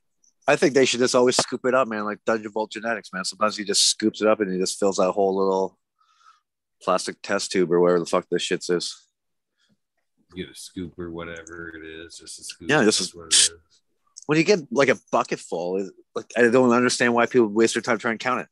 I- 0.47 0.55
think 0.55 0.73
they 0.73 0.85
should 0.85 0.99
just 0.99 1.15
always 1.15 1.35
scoop 1.37 1.65
it 1.65 1.73
up, 1.73 1.87
man, 1.87 2.05
like 2.05 2.19
Dungeon 2.25 2.51
Vault 2.51 2.71
Genetics, 2.71 3.11
man. 3.13 3.25
Sometimes 3.25 3.57
he 3.57 3.63
just 3.63 3.83
scoops 3.89 4.21
it 4.21 4.27
up 4.27 4.39
and 4.39 4.51
he 4.51 4.57
just 4.59 4.79
fills 4.79 4.97
that 4.97 5.11
whole 5.11 5.35
little 5.37 5.77
plastic 6.81 7.17
test 7.21 7.51
tube 7.51 7.71
or 7.71 7.79
whatever 7.79 7.99
the 7.99 8.05
fuck 8.05 8.25
this 8.31 8.41
shit 8.41 8.65
is. 8.69 8.95
You 10.33 10.45
get 10.45 10.53
a 10.53 10.57
scoop 10.57 10.97
or 10.99 11.09
whatever 11.11 11.71
it 11.75 11.85
is, 11.85 12.17
just 12.17 12.39
a 12.39 12.43
scoop. 12.43 12.69
Yeah, 12.69 12.81
this 12.83 12.99
is- 13.01 13.13
what 13.15 13.27
it 13.27 13.33
is. 13.33 13.51
When 14.25 14.37
you 14.37 14.43
get 14.43 14.59
like 14.71 14.89
a 14.89 14.97
bucket 15.11 15.39
full, 15.39 15.89
like 16.13 16.25
I 16.35 16.41
don't 16.49 16.71
understand 16.71 17.13
why 17.13 17.27
people 17.27 17.47
waste 17.47 17.75
their 17.75 17.81
time 17.81 17.97
trying 17.97 18.17
to 18.17 18.23
count 18.23 18.41
it. 18.41 18.47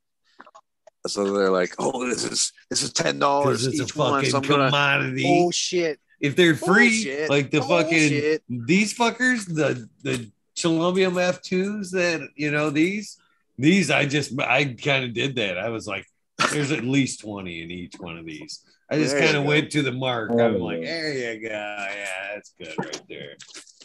So 1.08 1.38
they're 1.38 1.52
like, 1.52 1.76
"Oh, 1.78 2.08
this 2.08 2.24
is 2.24 2.54
this 2.70 2.82
is 2.82 2.94
ten 2.94 3.20
dollars 3.20 3.68
each 3.68 3.94
one." 3.96 4.26
So 4.26 4.38
I'm 4.38 4.44
gonna, 4.44 4.68
commodity. 4.70 5.26
oh 5.28 5.52
shit, 5.52 6.00
if 6.22 6.36
they're 6.38 6.56
free, 6.56 7.04
Bullshit. 7.04 7.30
like 7.30 7.52
the 7.52 7.62
fucking 7.62 8.40
these 8.66 8.98
fuckers, 8.98 9.46
the 9.46 9.88
the 10.02 10.32
Chalumbium 10.56 11.14
F2s 11.14 11.92
that 11.92 12.30
you 12.36 12.52
know, 12.52 12.70
these 12.70 13.18
these 13.58 13.90
I 13.92 14.06
just 14.06 14.40
I 14.40 14.66
kind 14.66 15.04
of 15.06 15.14
did 15.14 15.36
that. 15.36 15.58
I 15.58 15.70
was 15.70 15.88
like, 15.88 16.06
there's 16.52 16.72
at 16.72 16.84
least 16.84 17.22
20 17.22 17.62
in 17.64 17.72
each 17.72 17.96
one 18.00 18.18
of 18.18 18.26
these. 18.26 18.62
I 18.90 18.98
just 18.98 19.18
kind 19.18 19.36
of 19.36 19.46
went 19.46 19.72
to 19.72 19.82
the 19.82 19.92
mark. 19.92 20.32
There 20.36 20.46
I'm 20.48 20.60
like, 20.60 20.82
there 20.82 21.34
you 21.36 21.42
go. 21.42 21.50
Yeah, 21.50 22.34
that's 22.36 22.54
good 22.60 22.74
right 22.78 23.02
there. 23.10 23.36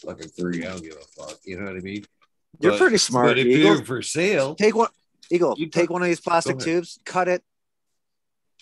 Fucking 0.05 0.28
three. 0.28 0.65
I 0.65 0.68
don't 0.70 0.82
give 0.82 0.94
a 0.97 1.23
fuck. 1.23 1.39
You 1.44 1.58
know 1.58 1.66
what 1.66 1.76
I 1.76 1.81
mean? 1.81 2.05
You're 2.60 2.73
But- 2.73 2.81
pretty 2.81 2.99
smart, 2.99 3.28
But 3.28 3.39
if 3.39 3.47
Eagle. 3.47 3.74
they're 3.76 3.84
for 3.84 4.02
sale, 4.02 4.55
take 4.55 4.74
one 4.76 4.89
Eagle, 5.31 5.55
You 5.57 5.68
take 5.68 5.89
one 5.90 6.02
of 6.02 6.08
these 6.08 6.20
plastic 6.20 6.58
tubes, 6.58 6.99
cut 7.05 7.28
it, 7.28 7.42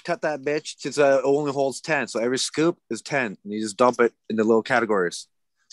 cut 0.04 0.20
that 0.22 0.42
bitch 0.42 0.74
since 0.78 0.98
uh, 0.98 1.20
it 1.20 1.24
only 1.24 1.50
holds 1.50 1.80
10. 1.80 2.08
So 2.08 2.20
every 2.20 2.38
scoop 2.38 2.78
is 2.90 3.00
10. 3.02 3.38
And 3.42 3.52
you 3.52 3.60
just 3.60 3.76
dump 3.78 4.00
it 4.00 4.12
into 4.28 4.44
little 4.44 4.62
categories. 4.62 5.28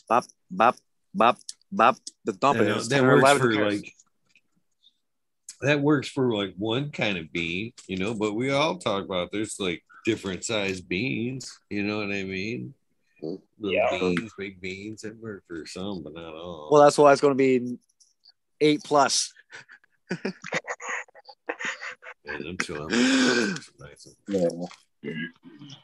Bop, 0.07 0.23
bop, 0.49 0.77
bop, 1.13 1.37
bop. 1.75 1.97
The 2.25 2.33
dump 2.33 2.57
You 2.57 2.63
it. 2.65 2.67
know, 2.69 2.75
It's 2.77 2.87
that 2.89 3.03
works 3.03 3.31
for 3.39 3.51
pairs. 3.53 3.73
like 3.81 3.93
that 5.61 5.81
works 5.81 6.07
for 6.09 6.35
like 6.35 6.53
one 6.57 6.91
kind 6.91 7.17
of 7.17 7.31
bean, 7.31 7.73
you 7.87 7.97
know, 7.97 8.13
but 8.13 8.33
we 8.33 8.51
all 8.51 8.77
talk 8.77 9.03
about 9.05 9.31
there's 9.31 9.59
like 9.59 9.83
different 10.05 10.43
size 10.43 10.81
beans, 10.81 11.57
you 11.69 11.83
know 11.83 11.97
what 11.97 12.11
I 12.11 12.23
mean? 12.23 12.73
Little 13.21 13.41
Yeah. 13.59 13.89
beans, 13.97 14.31
big 14.37 14.59
beans, 14.61 15.01
that 15.01 15.17
work 15.21 15.43
for 15.47 15.65
some, 15.65 16.03
but 16.03 16.13
not 16.13 16.33
all. 16.33 16.69
Well, 16.71 16.83
that's 16.83 16.97
why 16.97 17.11
it's 17.11 17.21
going 17.21 17.33
to 17.33 17.37
be 17.37 17.77
eight 18.61 18.81
plus. 18.83 19.33
Man, 22.25 22.47
I'm 22.47 22.57
chilling. 22.57 22.89
Nice. 23.79 24.07
Yeah. 24.27 24.47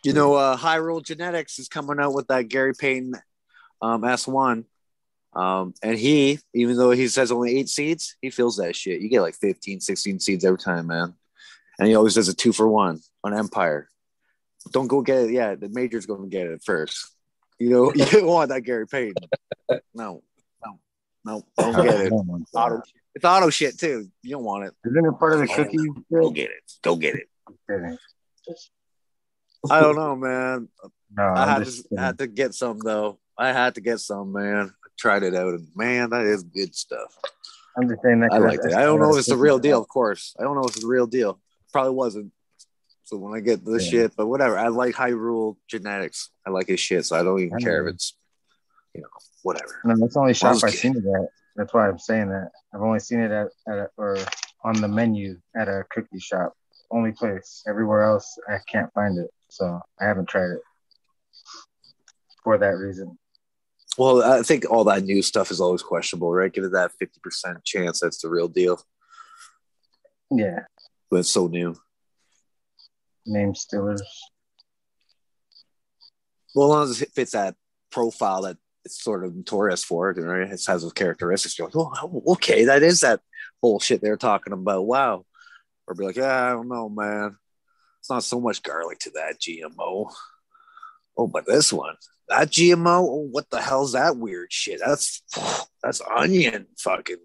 You 0.03 0.13
know, 0.13 0.33
uh, 0.33 0.57
Hyrule 0.57 1.03
Genetics 1.05 1.59
is 1.59 1.67
coming 1.69 1.99
out 1.99 2.13
with 2.13 2.27
that 2.27 2.47
Gary 2.49 2.73
Payton 2.73 3.13
um, 3.81 4.01
S1. 4.01 4.65
Um, 5.33 5.73
and 5.81 5.97
he, 5.97 6.39
even 6.53 6.75
though 6.77 6.91
he 6.91 7.07
says 7.07 7.31
only 7.31 7.57
eight 7.57 7.69
seeds, 7.69 8.15
he 8.21 8.29
feels 8.29 8.57
that 8.57 8.75
shit. 8.75 9.01
You 9.01 9.09
get 9.09 9.21
like 9.21 9.35
15, 9.35 9.79
16 9.79 10.19
seeds 10.19 10.45
every 10.45 10.57
time, 10.57 10.87
man. 10.87 11.13
And 11.79 11.87
he 11.87 11.95
always 11.95 12.15
does 12.15 12.27
a 12.27 12.33
two 12.33 12.51
for 12.51 12.67
one 12.67 12.99
on 13.23 13.33
Empire. 13.33 13.87
Don't 14.71 14.87
go 14.87 15.01
get 15.01 15.25
it. 15.25 15.31
Yeah, 15.31 15.55
the 15.55 15.69
major's 15.69 16.05
going 16.05 16.23
to 16.23 16.27
get 16.27 16.47
it 16.47 16.61
first. 16.63 17.15
You 17.59 17.69
know, 17.69 17.93
you 17.95 18.05
don't 18.05 18.27
want 18.27 18.49
that 18.49 18.61
Gary 18.61 18.87
Payton. 18.87 19.13
No, 19.93 20.23
no, 20.63 20.79
no, 21.23 21.45
don't 21.57 21.85
get 21.85 22.01
it. 22.01 22.11
Auto, 22.53 22.81
it's 23.13 23.25
auto 23.25 23.49
shit 23.49 23.77
too. 23.77 24.09
You 24.23 24.31
don't 24.31 24.43
want 24.43 24.65
it. 24.65 24.73
Isn't 24.85 25.05
it 25.05 25.19
part 25.19 25.33
of 25.33 25.39
the 25.39 25.47
cookie? 25.47 25.77
Go 26.11 26.29
get 26.29 26.49
it. 26.49 26.71
Go 26.81 26.95
get 26.95 27.15
it. 27.15 27.27
I 29.69 29.81
don't 29.81 29.95
know, 29.95 30.15
man. 30.15 30.69
No, 31.15 31.33
I 31.35 31.45
had 31.45 31.65
to 31.65 31.83
had 31.97 32.17
to 32.19 32.27
get 32.27 32.53
some 32.53 32.79
though. 32.79 33.19
I 33.37 33.51
had 33.51 33.75
to 33.75 33.81
get 33.81 33.99
some, 33.99 34.31
man. 34.31 34.73
Tried 35.01 35.23
it 35.23 35.33
out, 35.33 35.55
and 35.55 35.67
man, 35.75 36.11
that 36.11 36.27
is 36.27 36.43
good 36.43 36.75
stuff. 36.75 37.17
I'm 37.75 37.89
just 37.89 38.03
saying 38.03 38.19
that. 38.19 38.31
I 38.31 38.37
liked 38.37 38.63
it. 38.63 38.73
I 38.73 38.83
don't 38.83 38.99
know 38.99 39.13
if 39.13 39.17
it's 39.17 39.29
the 39.29 39.35
real 39.35 39.57
deal, 39.57 39.81
of 39.81 39.87
course. 39.87 40.35
I 40.39 40.43
don't 40.43 40.53
know 40.53 40.61
if 40.61 40.75
it's 40.75 40.81
the 40.81 40.87
real 40.87 41.07
deal. 41.07 41.39
Probably 41.73 41.93
wasn't. 41.93 42.31
So 43.05 43.17
when 43.17 43.33
I 43.35 43.39
get 43.39 43.65
this 43.65 43.85
Yeah. 43.85 44.03
shit, 44.03 44.15
but 44.15 44.27
whatever. 44.27 44.59
I 44.59 44.67
like 44.67 44.93
Hyrule 44.93 45.57
genetics. 45.67 46.29
I 46.45 46.51
like 46.51 46.67
his 46.67 46.79
shit, 46.79 47.03
so 47.03 47.15
I 47.15 47.23
don't 47.23 47.39
even 47.39 47.57
I 47.57 47.59
care 47.61 47.81
know. 47.81 47.89
if 47.89 47.95
it's, 47.95 48.15
you 48.93 49.01
know, 49.01 49.07
whatever. 49.41 49.81
No, 49.85 49.95
that's 49.97 50.13
the 50.13 50.19
only 50.19 50.35
shop 50.35 50.63
I've 50.63 50.69
seen 50.75 50.95
it 50.95 51.19
at. 51.19 51.29
That's 51.55 51.73
why 51.73 51.87
I'm 51.87 51.97
saying 51.97 52.29
that. 52.29 52.51
I've 52.71 52.81
only 52.81 52.99
seen 52.99 53.21
it 53.21 53.31
at, 53.31 53.47
at 53.67 53.79
a, 53.79 53.89
or 53.97 54.19
on 54.63 54.81
the 54.81 54.87
menu 54.87 55.41
at 55.55 55.67
a 55.67 55.83
cookie 55.89 56.19
shop. 56.19 56.53
Only 56.91 57.11
place. 57.11 57.63
Everywhere 57.67 58.03
else, 58.03 58.37
I 58.47 58.59
can't 58.71 58.93
find 58.93 59.17
it. 59.17 59.31
So 59.49 59.81
I 59.99 60.05
haven't 60.05 60.29
tried 60.29 60.51
it 60.51 60.61
for 62.43 62.59
that 62.59 62.77
reason. 62.77 63.17
Well, 63.97 64.23
I 64.23 64.41
think 64.41 64.65
all 64.69 64.85
that 64.85 65.03
new 65.03 65.21
stuff 65.21 65.51
is 65.51 65.59
always 65.59 65.81
questionable, 65.83 66.31
right? 66.31 66.51
Give 66.51 66.63
it 66.63 66.71
that 66.71 66.91
fifty 66.97 67.19
percent 67.21 67.63
chance 67.63 67.99
that's 67.99 68.21
the 68.21 68.29
real 68.29 68.47
deal, 68.47 68.81
Yeah. 70.31 70.59
but 71.09 71.19
it's 71.21 71.29
so 71.31 71.47
new. 71.47 71.75
Name 73.25 73.53
Stillers. 73.53 74.01
Well, 76.55 76.67
as 76.67 76.71
long 76.73 76.89
as 76.89 77.01
it 77.01 77.11
fits 77.13 77.31
that 77.31 77.55
profile 77.91 78.41
that 78.43 78.57
it's 78.83 79.03
sort 79.03 79.23
of 79.25 79.35
notorious 79.35 79.83
for, 79.83 80.09
it, 80.09 80.19
right? 80.19 80.41
It 80.43 80.49
has 80.49 80.65
those 80.81 80.93
characteristics. 80.93 81.57
You're 81.57 81.67
like, 81.67 81.75
oh, 81.75 81.91
oh, 82.01 82.23
okay, 82.33 82.65
that 82.65 82.83
is 82.83 83.01
that 83.01 83.19
bullshit 83.61 84.01
they're 84.01 84.17
talking 84.17 84.53
about. 84.53 84.85
Wow. 84.87 85.25
Or 85.87 85.93
be 85.95 86.05
like, 86.05 86.15
yeah, 86.15 86.47
I 86.47 86.49
don't 86.51 86.67
know, 86.67 86.89
man. 86.89 87.37
It's 87.99 88.09
not 88.09 88.23
so 88.23 88.39
much 88.41 88.63
garlic 88.63 88.99
to 88.99 89.11
that 89.11 89.39
GMO. 89.39 90.11
Oh, 91.17 91.27
but 91.27 91.45
this 91.45 91.71
one, 91.71 91.95
that 92.31 92.49
GMO, 92.49 93.01
oh, 93.01 93.27
what 93.29 93.49
the 93.49 93.61
hell's 93.61 93.93
that 93.93 94.17
weird 94.17 94.51
shit? 94.51 94.79
That's 94.83 95.21
that's 95.83 96.01
onion 96.01 96.67
fucking 96.77 97.17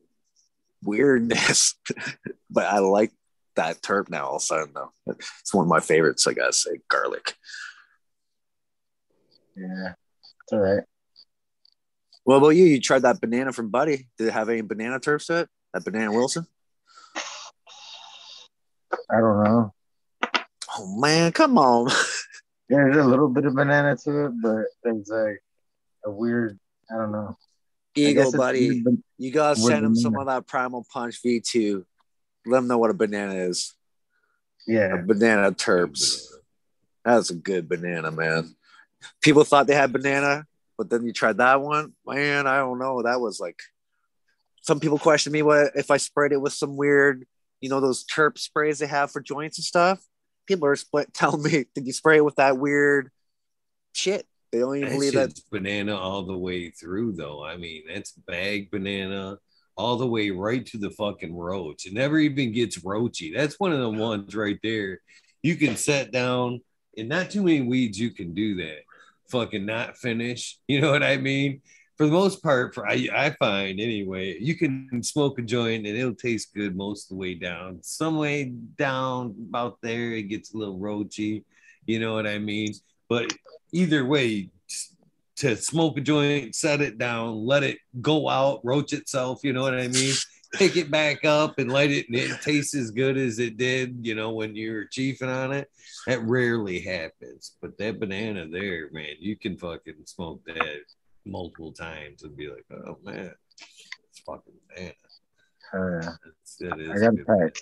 weirdness. 0.83 1.75
but 2.51 2.67
I 2.67 2.79
like 2.81 3.13
that 3.55 3.81
terp 3.83 4.11
now 4.11 4.27
all 4.27 4.37
of 4.37 4.43
a 4.43 4.45
sudden 4.45 4.75
though. 4.75 4.93
It's 5.07 5.55
one 5.55 5.65
of 5.65 5.71
my 5.71 5.81
favorites, 5.81 6.27
I 6.27 6.35
gotta 6.35 6.53
say, 6.53 6.81
garlic. 6.89 7.35
Yeah. 9.57 9.95
It's 10.43 10.53
all 10.53 10.59
right. 10.59 10.85
What 12.25 12.37
about 12.37 12.51
you? 12.51 12.65
You 12.65 12.81
tried 12.81 13.03
that 13.03 13.21
banana 13.21 13.53
from 13.53 13.71
Buddy. 13.71 14.09
Did 14.19 14.29
it 14.29 14.33
have 14.33 14.49
any 14.49 14.61
banana 14.61 14.99
terps 14.99 15.27
to 15.27 15.41
it? 15.41 15.49
That 15.73 15.85
banana 15.85 16.13
Wilson? 16.13 16.47
I 19.09 19.21
don't 19.21 19.45
know. 19.45 19.75
Oh 20.77 21.01
man, 21.01 21.33
come 21.33 21.57
on. 21.59 21.91
Yeah, 22.69 22.85
there's 22.85 22.97
a 22.97 23.05
little 23.05 23.29
bit 23.29 23.45
of 23.45 23.55
banana 23.55 23.97
to 23.97 24.27
it, 24.27 24.33
but 24.43 24.65
there's 24.83 25.09
like 25.09 25.43
a 26.05 26.11
weird, 26.11 26.59
I 26.91 26.97
don't 26.97 27.13
know. 27.13 27.37
Eagle 27.95 28.33
buddy. 28.33 28.83
weird, 28.83 28.99
You 29.19 29.31
gotta 29.33 29.59
send 29.59 29.85
him 29.85 29.95
some 29.95 30.17
of 30.17 30.27
that 30.27 30.47
Primal 30.47 30.85
Punch 30.93 31.23
V2. 31.23 31.85
Let 32.45 32.59
him 32.59 32.67
know 32.69 32.79
what 32.79 32.91
a 32.91 32.95
banana 32.95 33.35
is. 33.35 33.75
A 34.69 34.73
Yeah. 34.73 34.97
banana 35.03 35.53
terps. 35.53 36.27
That's 37.05 37.31
a 37.31 37.35
good 37.35 37.69
banana, 37.69 38.11
man. 38.11 38.55
People 39.23 39.45
thought 39.45 39.67
they 39.69 39.75
had 39.75 39.93
banana, 39.93 40.45
but 40.77 40.91
then 40.91 41.05
you 41.07 41.13
tried 41.13 41.39
that 41.39 41.61
one. 41.61 41.95
Man, 42.05 42.47
I 42.47 42.59
don't 42.59 42.79
know. 42.79 43.03
That 43.03 43.21
was 43.21 43.39
like 43.41 43.61
some 44.63 44.81
people 44.81 44.99
question 44.99 45.33
me 45.33 45.43
what 45.43 45.71
if 45.77 45.91
I 45.93 45.97
sprayed 45.99 46.33
it 46.33 46.41
with 46.41 46.53
some 46.53 46.77
weird, 46.77 47.25
you 47.61 47.69
know, 47.71 47.81
those 47.81 48.05
terp 48.05 48.37
sprays 48.39 48.81
they 48.81 48.87
have 48.87 49.13
for 49.13 49.21
joints 49.21 49.59
and 49.59 49.65
stuff. 49.65 50.01
People 50.47 50.69
are 50.69 50.77
split 50.77 51.13
telling 51.13 51.43
me, 51.43 51.65
did 51.75 51.87
you 51.87 51.93
spray 51.93 52.19
it 52.19 52.25
with 52.25 52.37
that 52.37 52.59
weird 52.59 53.11
shit? 53.93 54.27
They 54.53 54.61
don't 54.61 54.77
even 54.77 54.89
That 54.89 54.95
believe 54.95 55.13
that. 55.15 55.41
banana 55.51 55.97
all 55.97 56.23
the 56.25 56.37
way 56.37 56.71
through, 56.71 57.13
though. 57.13 57.45
I 57.45 57.57
mean, 57.57 57.83
that's 57.93 58.13
bag 58.13 58.71
banana 58.71 59.39
all 59.77 59.97
the 59.97 60.07
way 60.07 60.31
right 60.31 60.65
to 60.67 60.79
the 60.79 60.91
fucking 60.91 61.37
roach. 61.37 61.85
It 61.87 61.93
never 61.93 62.19
even 62.19 62.53
gets 62.53 62.79
roachy. 62.79 63.35
That's 63.35 63.61
one 63.61 63.73
of 63.73 63.81
the 63.81 63.91
ones 63.91 64.35
right 64.35 64.59
there. 64.63 65.01
You 65.43 65.57
can 65.57 65.77
set 65.77 66.13
down, 66.13 66.61
and 66.97 67.09
not 67.09 67.31
too 67.31 67.43
many 67.43 67.61
weeds 67.63 67.99
you 67.99 68.11
can 68.11 68.33
do 68.35 68.55
that. 68.57 68.79
Fucking 69.31 69.67
not 69.67 69.99
finish. 69.99 70.59
You 70.69 70.81
know 70.81 70.91
what 70.93 71.03
I 71.03 71.17
mean? 71.17 71.61
For 71.97 72.07
the 72.07 72.13
most 72.13 72.43
part, 72.43 72.75
for 72.75 72.87
I, 72.87 73.09
I 73.15 73.31
find 73.31 73.81
anyway, 73.81 74.39
you 74.39 74.55
can 74.55 75.03
smoke 75.03 75.39
a 75.39 75.43
joint 75.43 75.87
and 75.87 75.97
it'll 75.97 76.15
taste 76.15 76.55
good 76.55 76.77
most 76.77 77.05
of 77.05 77.09
the 77.11 77.21
way 77.21 77.35
down. 77.35 77.79
Some 77.83 78.19
way 78.19 78.45
down 78.45 79.35
about 79.49 79.79
there, 79.81 80.13
it 80.13 80.25
gets 80.25 80.53
a 80.53 80.59
little 80.59 80.79
roachy. 80.79 81.45
You 81.87 82.01
know 82.01 82.15
what 82.15 82.27
I 82.27 82.39
mean? 82.39 82.75
But 83.09 83.33
either 83.73 84.05
way, 84.05 84.51
to 85.37 85.57
smoke 85.57 85.99
a 85.99 86.01
joint, 86.01 86.55
set 86.55 86.81
it 86.81 86.99
down, 86.99 87.45
let 87.45 87.63
it 87.63 87.79
go 88.01 88.29
out, 88.29 88.61
roach 88.65 88.93
itself, 88.93 89.41
you 89.43 89.53
know 89.53 89.63
what 89.63 89.75
I 89.75 89.89
mean? 89.89 90.15
Pick 90.55 90.77
it 90.77 90.91
back 90.91 91.25
up 91.25 91.59
and 91.59 91.71
light 91.71 91.91
it, 91.91 92.09
and 92.09 92.17
it 92.17 92.41
tastes 92.41 92.75
as 92.75 92.91
good 92.91 93.19
as 93.19 93.39
it 93.39 93.59
did, 93.59 93.99
you 94.01 94.15
know, 94.15 94.31
when 94.31 94.57
you're 94.57 94.87
chiefing 94.87 95.29
on 95.29 95.53
it. 95.53 95.71
That 96.07 96.23
rarely 96.23 96.81
happens. 96.81 97.57
But 97.61 97.77
that 97.79 98.01
banana 98.01 98.47
there, 98.49 98.89
man, 98.93 99.15
you 99.19 99.37
can 99.37 99.59
fucking 99.59 99.95
smoke 100.07 100.43
that 100.47 100.81
multiple 101.27 101.73
times 101.73 102.23
and 102.23 102.37
be 102.37 102.49
like, 102.49 102.65
oh 102.73 102.99
man, 103.03 103.33
it's 104.11 104.21
fucking 104.21 104.55
banana. 104.69 104.93
Uh, 105.75 106.13
It's, 106.43 106.61
it 106.61 106.81
is 106.81 106.91
I 106.91 106.99
got 107.05 107.13
a 107.13 107.17
good 107.17 107.27
pack. 107.27 107.57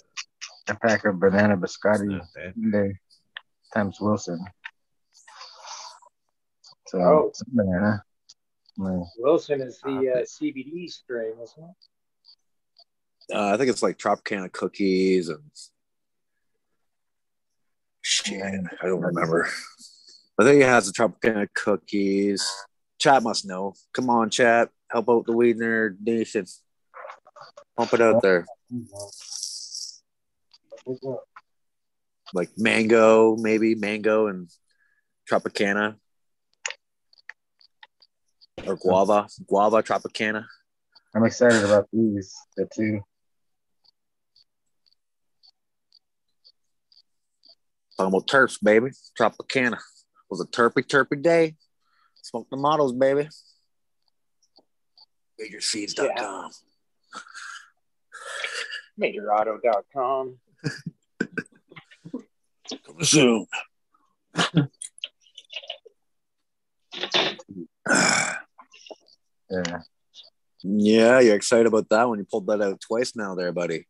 A 0.68 0.74
pack 0.76 1.04
of 1.04 1.18
banana 1.20 1.56
biscotti 1.56 2.20
not 2.56 2.90
times 3.74 3.98
Wilson. 4.00 4.44
So 6.88 6.98
Oh. 6.98 7.30
some 7.34 7.48
banana. 7.52 8.04
Like, 8.76 9.06
Wilson 9.18 9.60
is 9.60 9.80
the 9.80 9.90
uh, 9.90 10.22
CBD 10.24 10.88
strain, 10.90 11.34
isn't 11.42 11.64
it? 11.64 13.34
Uh, 13.36 13.54
I 13.54 13.56
think 13.56 13.70
it's 13.70 13.82
like 13.82 13.98
Tropicana 13.98 14.50
cookies 14.52 15.28
and 15.28 15.42
shit. 18.02 18.42
I 18.42 18.86
don't 18.86 19.00
remember. 19.00 19.48
I 20.40 20.44
think 20.44 20.60
it 20.60 20.66
has 20.66 20.86
the 20.86 20.92
Tropicana 20.92 21.46
cookies. 21.54 22.44
Chat 23.04 23.22
must 23.22 23.44
know. 23.44 23.74
Come 23.92 24.08
on, 24.08 24.30
chat. 24.30 24.70
Help 24.90 25.10
out 25.10 25.26
the 25.26 25.32
Weed 25.32 25.58
Nerd 25.58 25.98
Nation. 26.00 26.46
Pump 27.76 27.92
it 27.92 28.00
out 28.00 28.22
there. 28.22 28.46
Like 32.32 32.48
mango, 32.56 33.36
maybe 33.36 33.74
mango 33.74 34.28
and 34.28 34.48
Tropicana. 35.30 35.96
Or 38.66 38.76
guava. 38.76 39.28
Guava 39.46 39.82
Tropicana. 39.82 40.46
I'm 41.14 41.26
excited 41.26 41.62
about 41.62 41.86
these. 41.92 42.34
The 42.56 42.66
two. 42.74 43.00
Talking 47.98 48.14
about 48.14 48.28
terps, 48.28 48.56
baby. 48.62 48.92
Tropicana. 49.20 49.76
Was 50.30 50.40
a 50.40 50.46
terpy 50.46 50.86
terpy 50.86 51.20
day. 51.20 51.56
Smoke 52.34 52.50
the 52.50 52.56
models, 52.56 52.92
baby. 52.92 53.28
Majorseeds.com. 55.40 56.50
MajorAuto.com. 59.00 60.38
Coming 62.84 63.04
soon. 63.04 63.46
Yeah. 69.50 69.80
Yeah, 70.64 71.20
you're 71.20 71.36
excited 71.36 71.66
about 71.66 71.88
that 71.90 72.08
one. 72.08 72.18
You 72.18 72.24
pulled 72.24 72.48
that 72.48 72.60
out 72.60 72.80
twice 72.80 73.14
now, 73.14 73.36
there, 73.36 73.52
buddy. 73.52 73.86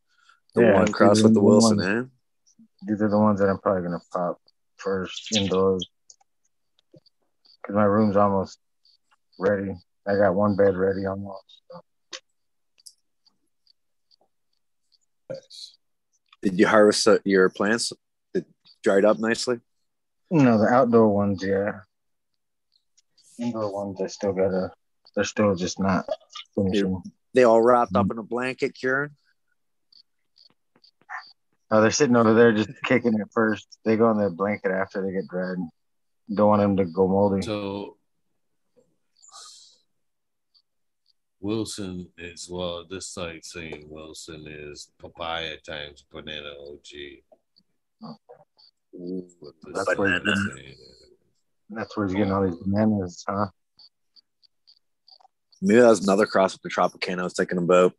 The 0.55 0.63
Yeah, 0.63 0.75
one 0.75 0.93
cross 0.93 1.23
with 1.23 1.33
the 1.33 1.41
the 1.41 1.45
Wilson, 1.45 1.79
ones- 1.79 1.89
eh? 1.89 2.67
These 2.87 3.01
are 3.01 3.09
the 3.09 3.19
ones 3.19 3.41
that 3.41 3.49
I'm 3.49 3.59
probably 3.59 3.85
gonna 3.85 4.03
pop 4.13 4.39
first 4.77 5.35
indoors. 5.35 5.89
Cause 7.67 7.75
my 7.75 7.85
room's 7.85 8.17
almost 8.17 8.59
ready. 9.39 9.73
I 10.07 10.17
got 10.17 10.35
one 10.35 10.55
bed 10.57 10.77
ready 10.77 11.07
almost. 11.07 11.63
so. 11.71 11.81
Did 16.43 16.59
you 16.59 16.67
harvest 16.67 17.09
uh, 17.09 17.19
your 17.25 17.49
plants? 17.49 17.93
It 18.35 18.45
dried 18.83 19.07
up 19.07 19.19
nicely. 19.19 19.61
No, 20.31 20.59
the 20.59 20.67
outdoor 20.67 21.09
ones, 21.09 21.43
yeah. 21.43 21.81
Indoor 23.39 23.73
ones, 23.73 24.01
I 24.03 24.09
still 24.09 24.35
gotta. 24.35 24.71
They're 25.15 25.25
still 25.25 25.55
just 25.55 25.81
not 25.81 26.05
finishing. 26.55 27.03
They 27.33 27.45
all 27.45 27.63
wrapped 27.63 27.97
up 27.97 28.11
in 28.11 28.19
a 28.19 28.23
blanket, 28.23 28.75
Kieran. 28.75 29.17
Oh, 31.71 31.81
they're 31.81 31.91
sitting 31.91 32.17
over 32.17 32.35
there 32.35 32.53
just 32.53 32.71
kicking 32.85 33.15
it 33.15 33.29
first. 33.33 33.79
They 33.85 33.97
go 33.97 34.07
on 34.07 34.19
the 34.19 34.29
blanket 34.31 34.71
after 34.71 35.05
they 35.05 35.13
get 35.13 35.27
dried. 35.29 35.57
Don't 36.33 36.49
want 36.49 36.63
him 36.63 36.77
to 36.79 36.85
go 36.85 37.07
moldy. 37.07 37.43
So 37.43 37.97
Wilson 41.41 42.09
is 42.17 42.49
well. 42.51 42.87
This 42.89 43.09
site 43.09 43.45
saying 43.45 43.87
Wilson 43.91 44.47
is 44.49 44.91
papaya 44.99 45.57
times 45.59 46.05
banana 46.11 46.53
OG. 46.59 48.11
What 48.93 49.55
That's 49.75 49.99
where, 49.99 50.19
site 50.19 50.27
is 50.27 50.85
that's 51.71 51.97
where 51.97 52.07
he's 52.07 52.15
getting 52.15 52.33
all 52.33 52.45
these 52.45 52.57
bananas, 52.57 53.25
huh? 53.29 53.47
Maybe 55.61 55.81
that 55.81 55.89
was 55.89 56.05
another 56.05 56.27
cross 56.27 56.53
with 56.53 56.63
the 56.63 56.69
Tropicana 56.69 57.21
I 57.21 57.25
was 57.25 57.35
thinking 57.35 57.59
about. 57.59 57.93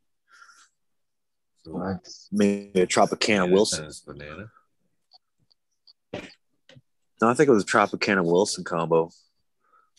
So 1.63 1.77
Nice. 1.77 2.29
Maybe 2.31 2.81
a 2.81 2.87
Tropicana 2.87 3.39
banana 3.41 3.53
Wilson. 3.53 3.91
banana. 4.05 4.51
No, 7.21 7.29
I 7.29 7.33
think 7.33 7.47
it 7.49 7.53
was 7.53 7.63
a 7.63 7.67
Tropicana 7.67 8.23
Wilson 8.23 8.63
combo. 8.63 9.09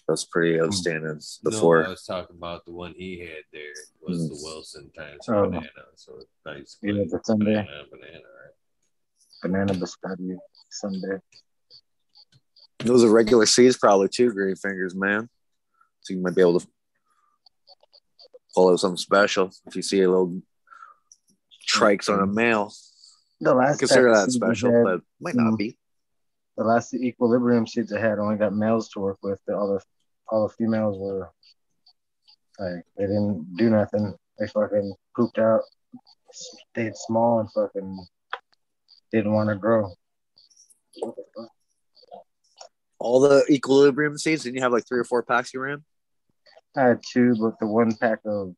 That 0.06 0.12
was 0.12 0.24
pretty 0.24 0.60
outstanding 0.60 1.20
before. 1.42 1.82
No, 1.82 1.86
I 1.88 1.90
was 1.90 2.04
talking 2.04 2.36
about 2.36 2.64
the 2.64 2.72
one 2.72 2.94
he 2.96 3.18
had 3.18 3.42
there 3.52 3.72
was 4.02 4.18
Mm. 4.18 4.28
the 4.28 4.40
Wilson 4.42 4.90
times 4.96 5.28
Oh. 5.28 5.46
banana. 5.46 5.66
So 5.96 6.18
it's 6.18 6.30
nice. 6.44 6.76
Yeah, 6.82 6.92
the 7.08 7.20
Sunday. 7.24 7.44
banana, 7.54 7.84
banana, 7.90 8.18
right? 8.18 8.54
Banana 9.42 9.74
biscotti 9.74 10.36
Sunday. 10.70 11.18
Those 12.80 13.02
are 13.02 13.10
regular 13.10 13.46
seeds, 13.46 13.76
probably 13.78 14.08
too, 14.08 14.32
green 14.32 14.54
fingers, 14.54 14.94
man. 14.94 15.28
So 16.02 16.14
you 16.14 16.20
might 16.20 16.34
be 16.36 16.42
able 16.42 16.60
to 16.60 16.68
pull 18.54 18.68
out 18.68 18.78
something 18.78 18.96
special 18.96 19.50
if 19.66 19.74
you 19.74 19.82
see 19.82 20.02
a 20.02 20.08
little 20.08 20.40
trikes 21.68 22.08
on 22.12 22.20
a 22.20 22.26
male. 22.26 22.72
The 23.40 23.54
last 23.54 23.78
Consider 23.80 24.14
that 24.14 24.24
of 24.26 24.32
seeds 24.32 24.42
I 24.42 24.46
special, 24.46 24.72
had- 24.72 24.84
but 24.84 25.00
might 25.20 25.34
not 25.34 25.54
Mm. 25.54 25.58
be. 25.58 25.78
The 26.56 26.64
last 26.64 26.94
equilibrium 26.94 27.66
seeds 27.66 27.92
I 27.92 28.00
had 28.00 28.18
only 28.18 28.36
got 28.36 28.54
males 28.54 28.88
to 28.90 29.00
work 29.00 29.18
with. 29.22 29.40
The 29.46 29.56
other 29.56 29.80
all 30.28 30.48
the 30.48 30.54
females 30.54 30.98
were 30.98 31.30
like 32.58 32.84
they 32.96 33.04
didn't 33.04 33.56
do 33.56 33.70
nothing. 33.70 34.14
They 34.38 34.46
fucking 34.48 34.94
pooped 35.14 35.38
out, 35.38 35.62
stayed 36.32 36.96
small, 36.96 37.40
and 37.40 37.50
fucking 37.52 38.06
didn't 39.12 39.32
want 39.32 39.48
to 39.50 39.56
grow. 39.56 39.92
All 42.98 43.20
the 43.20 43.44
equilibrium 43.50 44.16
seeds, 44.16 44.44
didn't 44.44 44.56
you 44.56 44.62
have 44.62 44.72
like 44.72 44.86
three 44.86 44.98
or 44.98 45.04
four 45.04 45.22
packs 45.22 45.52
you 45.52 45.60
ran? 45.60 45.84
I 46.76 46.82
had 46.82 47.00
two, 47.06 47.34
but 47.40 47.58
the 47.58 47.66
one 47.66 47.94
pack 47.94 48.20
of 48.24 48.54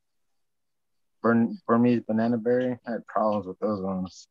Burn, 1.22 1.58
Burmese 1.66 2.02
banana 2.06 2.38
berry 2.38 2.78
I 2.86 2.92
had 2.92 3.06
problems 3.06 3.46
with 3.46 3.58
those 3.58 3.82
ones. 3.82 4.28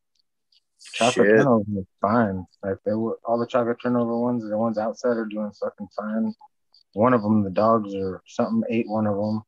Chocolate 0.93 1.27
Shit. 1.27 1.37
turnover 1.37 1.65
was 1.67 1.85
fine. 2.01 2.45
Like 2.63 2.77
they 2.85 2.93
were 2.93 3.19
all 3.25 3.37
the 3.37 3.47
chocolate 3.47 3.77
turnover 3.81 4.17
ones, 4.17 4.47
the 4.47 4.57
ones 4.57 4.77
outside 4.77 5.17
are 5.17 5.25
doing 5.25 5.51
fucking 5.51 5.87
fine. 5.95 6.33
One 6.93 7.13
of 7.13 7.21
them, 7.21 7.43
the 7.43 7.49
dogs 7.49 7.93
or 7.93 8.21
something, 8.25 8.63
ate 8.69 8.87
one 8.87 9.07
of 9.07 9.15
them. 9.15 9.43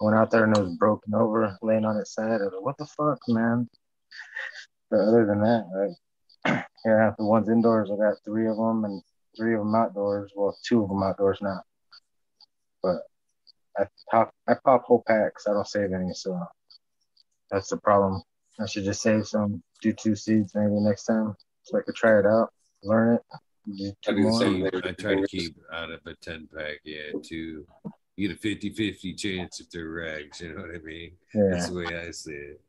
Went 0.00 0.16
out 0.16 0.30
there 0.30 0.44
and 0.44 0.56
it 0.56 0.60
was 0.60 0.76
broken 0.76 1.14
over, 1.14 1.56
laying 1.62 1.84
on 1.84 1.96
its 1.96 2.14
side. 2.14 2.40
I 2.40 2.44
was 2.44 2.52
like, 2.54 2.64
"What 2.64 2.78
the 2.78 2.86
fuck, 2.86 3.18
man?" 3.28 3.68
But 4.90 5.00
other 5.00 5.24
than 5.24 5.40
that, 5.40 5.66
like, 6.44 6.66
yeah, 6.84 7.12
the 7.16 7.24
ones 7.24 7.48
indoors, 7.48 7.90
I 7.92 7.96
got 7.96 8.16
three 8.24 8.48
of 8.48 8.56
them, 8.56 8.84
and 8.84 9.02
three 9.36 9.54
of 9.54 9.60
them 9.60 9.74
outdoors. 9.74 10.32
Well, 10.34 10.56
two 10.64 10.82
of 10.82 10.88
them 10.88 11.02
outdoors 11.02 11.38
now. 11.40 11.62
But 12.82 13.02
I 13.78 13.86
pop, 14.10 14.34
I 14.48 14.54
pop 14.64 14.84
whole 14.84 15.04
packs. 15.06 15.46
I 15.46 15.52
don't 15.52 15.66
save 15.66 15.92
any, 15.92 16.12
so 16.12 16.40
that's 17.50 17.68
the 17.68 17.76
problem. 17.76 18.22
I 18.60 18.66
should 18.66 18.84
just 18.84 19.02
save 19.02 19.26
some, 19.26 19.62
do 19.82 19.92
two 19.92 20.14
seeds 20.14 20.52
maybe 20.54 20.72
next 20.80 21.04
time, 21.04 21.34
so 21.62 21.78
I 21.78 21.82
could 21.82 21.94
try 21.94 22.18
it 22.18 22.26
out, 22.26 22.50
learn 22.82 23.14
it. 23.16 23.22
Do 23.66 23.86
I 23.88 23.92
two 24.02 24.16
do 24.16 24.22
the 24.22 24.28
more. 24.28 24.40
same 24.40 24.62
thing. 24.62 24.80
I 24.84 24.92
try 24.92 25.14
to 25.16 25.26
keep 25.26 25.56
out 25.72 25.90
of 25.90 26.00
a 26.06 26.14
10 26.20 26.48
pack, 26.54 26.76
yeah, 26.84 27.12
to 27.24 27.34
you 28.16 28.28
get 28.28 28.36
a 28.36 28.38
50 28.38 28.70
50 28.70 29.14
chance 29.14 29.58
if 29.60 29.70
they're 29.70 29.86
regs, 29.90 30.40
you 30.40 30.54
know 30.54 30.60
what 30.62 30.70
I 30.74 30.78
mean? 30.78 31.12
Yeah. 31.34 31.48
That's 31.50 31.68
the 31.70 31.74
way 31.74 31.86
I 31.86 32.10
see 32.12 32.32
it. 32.32 32.60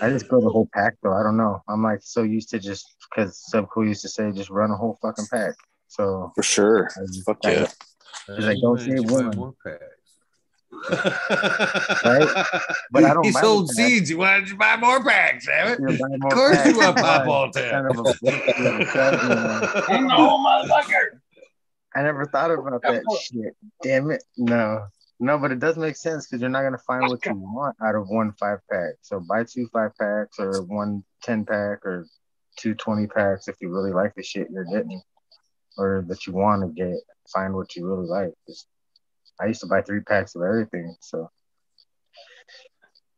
I 0.00 0.08
just 0.10 0.28
go 0.28 0.40
the 0.40 0.48
whole 0.48 0.68
pack 0.72 0.94
though. 1.02 1.12
I 1.14 1.22
don't 1.22 1.36
know. 1.36 1.62
I'm 1.68 1.82
like 1.82 2.00
so 2.02 2.22
used 2.22 2.50
to 2.50 2.58
just 2.60 2.94
because 3.10 3.42
Subcool 3.52 3.86
used 3.88 4.02
to 4.02 4.08
say 4.08 4.30
just 4.32 4.50
run 4.50 4.70
a 4.70 4.76
whole 4.76 4.98
fucking 5.02 5.26
pack. 5.32 5.54
So 5.88 6.30
For 6.36 6.42
sure. 6.42 6.88
I 6.96 7.06
just, 7.06 7.24
Fuck 7.24 7.38
I- 7.44 7.52
yeah. 7.52 7.68
He's 8.36 8.46
like, 8.46 8.58
don't 8.62 8.78
Why 8.78 8.84
save 8.84 9.10
one. 9.10 9.36
more 9.36 9.54
packs. 9.64 9.82
Right? 10.90 12.46
But 12.90 13.04
I 13.04 13.14
don't 13.14 13.24
He 13.24 13.32
buy 13.32 13.40
sold 13.40 13.70
seeds. 13.70 14.10
You 14.10 14.18
wanted 14.18 14.48
to 14.48 14.56
buy 14.56 14.76
more 14.76 15.02
packs, 15.02 15.46
damn 15.46 15.68
it. 15.68 15.80
More 15.80 15.90
Of 16.28 16.32
course 16.32 16.56
packs. 16.56 16.70
you 16.70 16.78
want 16.78 16.96
pop 16.96 17.26
Why? 17.26 17.32
all 17.34 17.52
Son 17.52 17.62
time. 17.70 17.86
of 17.86 17.98
a 17.98 18.14
you're 18.22 18.32
a 18.34 20.04
motherfucker. 20.38 21.20
I 21.96 22.02
never 22.02 22.26
thought 22.26 22.50
about 22.50 22.82
that 22.82 23.02
shit. 23.22 23.54
Damn 23.82 24.10
it. 24.10 24.22
No. 24.36 24.86
No, 25.20 25.38
but 25.38 25.52
it 25.52 25.60
does 25.60 25.76
make 25.76 25.96
sense 25.96 26.26
because 26.26 26.40
you're 26.40 26.50
not 26.50 26.62
gonna 26.62 26.76
find 26.78 27.08
what 27.08 27.24
you 27.24 27.32
want 27.34 27.76
out 27.82 27.94
of 27.94 28.08
one 28.08 28.32
five 28.32 28.58
pack. 28.70 28.94
So 29.02 29.20
buy 29.20 29.44
two 29.44 29.68
five 29.72 29.92
packs 29.98 30.38
or 30.40 30.62
one 30.64 31.04
10 31.22 31.44
pack 31.44 31.86
or 31.86 32.06
two 32.58 32.74
20 32.74 33.06
packs 33.06 33.46
if 33.48 33.56
you 33.60 33.68
really 33.72 33.92
like 33.92 34.12
the 34.16 34.22
shit 34.22 34.48
you're 34.50 34.64
getting 34.64 35.00
or 35.78 36.04
that 36.08 36.26
you 36.26 36.32
want 36.32 36.62
to 36.62 36.68
get. 36.68 36.98
Find 37.32 37.54
what 37.54 37.74
you 37.76 37.86
really 37.86 38.06
like. 38.08 38.32
'Cause 38.46 38.66
I 39.40 39.46
used 39.46 39.60
to 39.60 39.66
buy 39.66 39.82
three 39.82 40.00
packs 40.00 40.34
of 40.34 40.42
everything. 40.42 40.94
So 41.00 41.30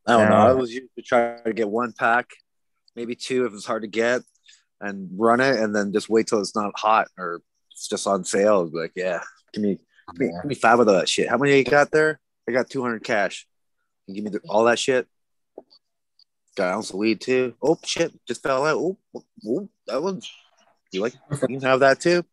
I 0.07 0.12
don't 0.12 0.31
know. 0.31 0.36
I 0.36 0.53
was 0.53 0.73
used 0.73 0.95
to 0.97 1.03
try 1.03 1.41
to 1.45 1.53
get 1.53 1.69
one 1.69 1.93
pack, 1.93 2.31
maybe 2.95 3.15
two 3.15 3.45
if 3.47 3.53
it's 3.53 3.67
hard 3.67 3.83
to 3.83 3.89
get, 3.89 4.23
and 4.81 5.11
run 5.17 5.41
it, 5.41 5.59
and 5.61 5.75
then 5.75 5.93
just 5.93 6.09
wait 6.09 6.27
till 6.27 6.41
it's 6.41 6.55
not 6.55 6.78
hot 6.78 7.09
or 7.19 7.43
it's 7.73 7.89
just 7.89 8.07
on 8.07 8.25
sale. 8.25 8.69
Like, 8.73 8.93
yeah, 8.95 9.20
give 9.53 9.62
me, 9.62 9.78
give 10.12 10.20
me, 10.20 10.33
give 10.33 10.45
me 10.45 10.55
five 10.55 10.78
of 10.81 10.86
that 10.86 11.09
shit. 11.09 11.28
How 11.28 11.36
many 11.36 11.59
you 11.59 11.65
got 11.65 11.91
there? 11.91 12.20
I 12.49 12.53
got 12.53 12.70
two 12.70 12.83
hundred 12.83 13.05
cash. 13.05 13.47
You 14.07 14.15
give 14.15 14.25
me 14.25 14.31
the, 14.31 14.41
all 14.49 14.65
that 14.65 14.78
shit. 14.78 15.07
Got 16.57 16.69
an 16.69 16.75
ounce 16.75 16.91
of 16.91 16.97
weed 16.97 17.20
too. 17.20 17.55
Oh 17.61 17.78
shit, 17.85 18.12
just 18.27 18.43
fell 18.43 18.65
out. 18.65 18.77
Oh, 18.78 18.99
oh 19.47 19.69
that 19.86 20.03
one. 20.03 20.23
You 20.93 21.03
like? 21.03 21.15
You 21.49 21.59
can 21.59 21.61
have 21.62 21.81
that 21.81 22.01
too. 22.01 22.25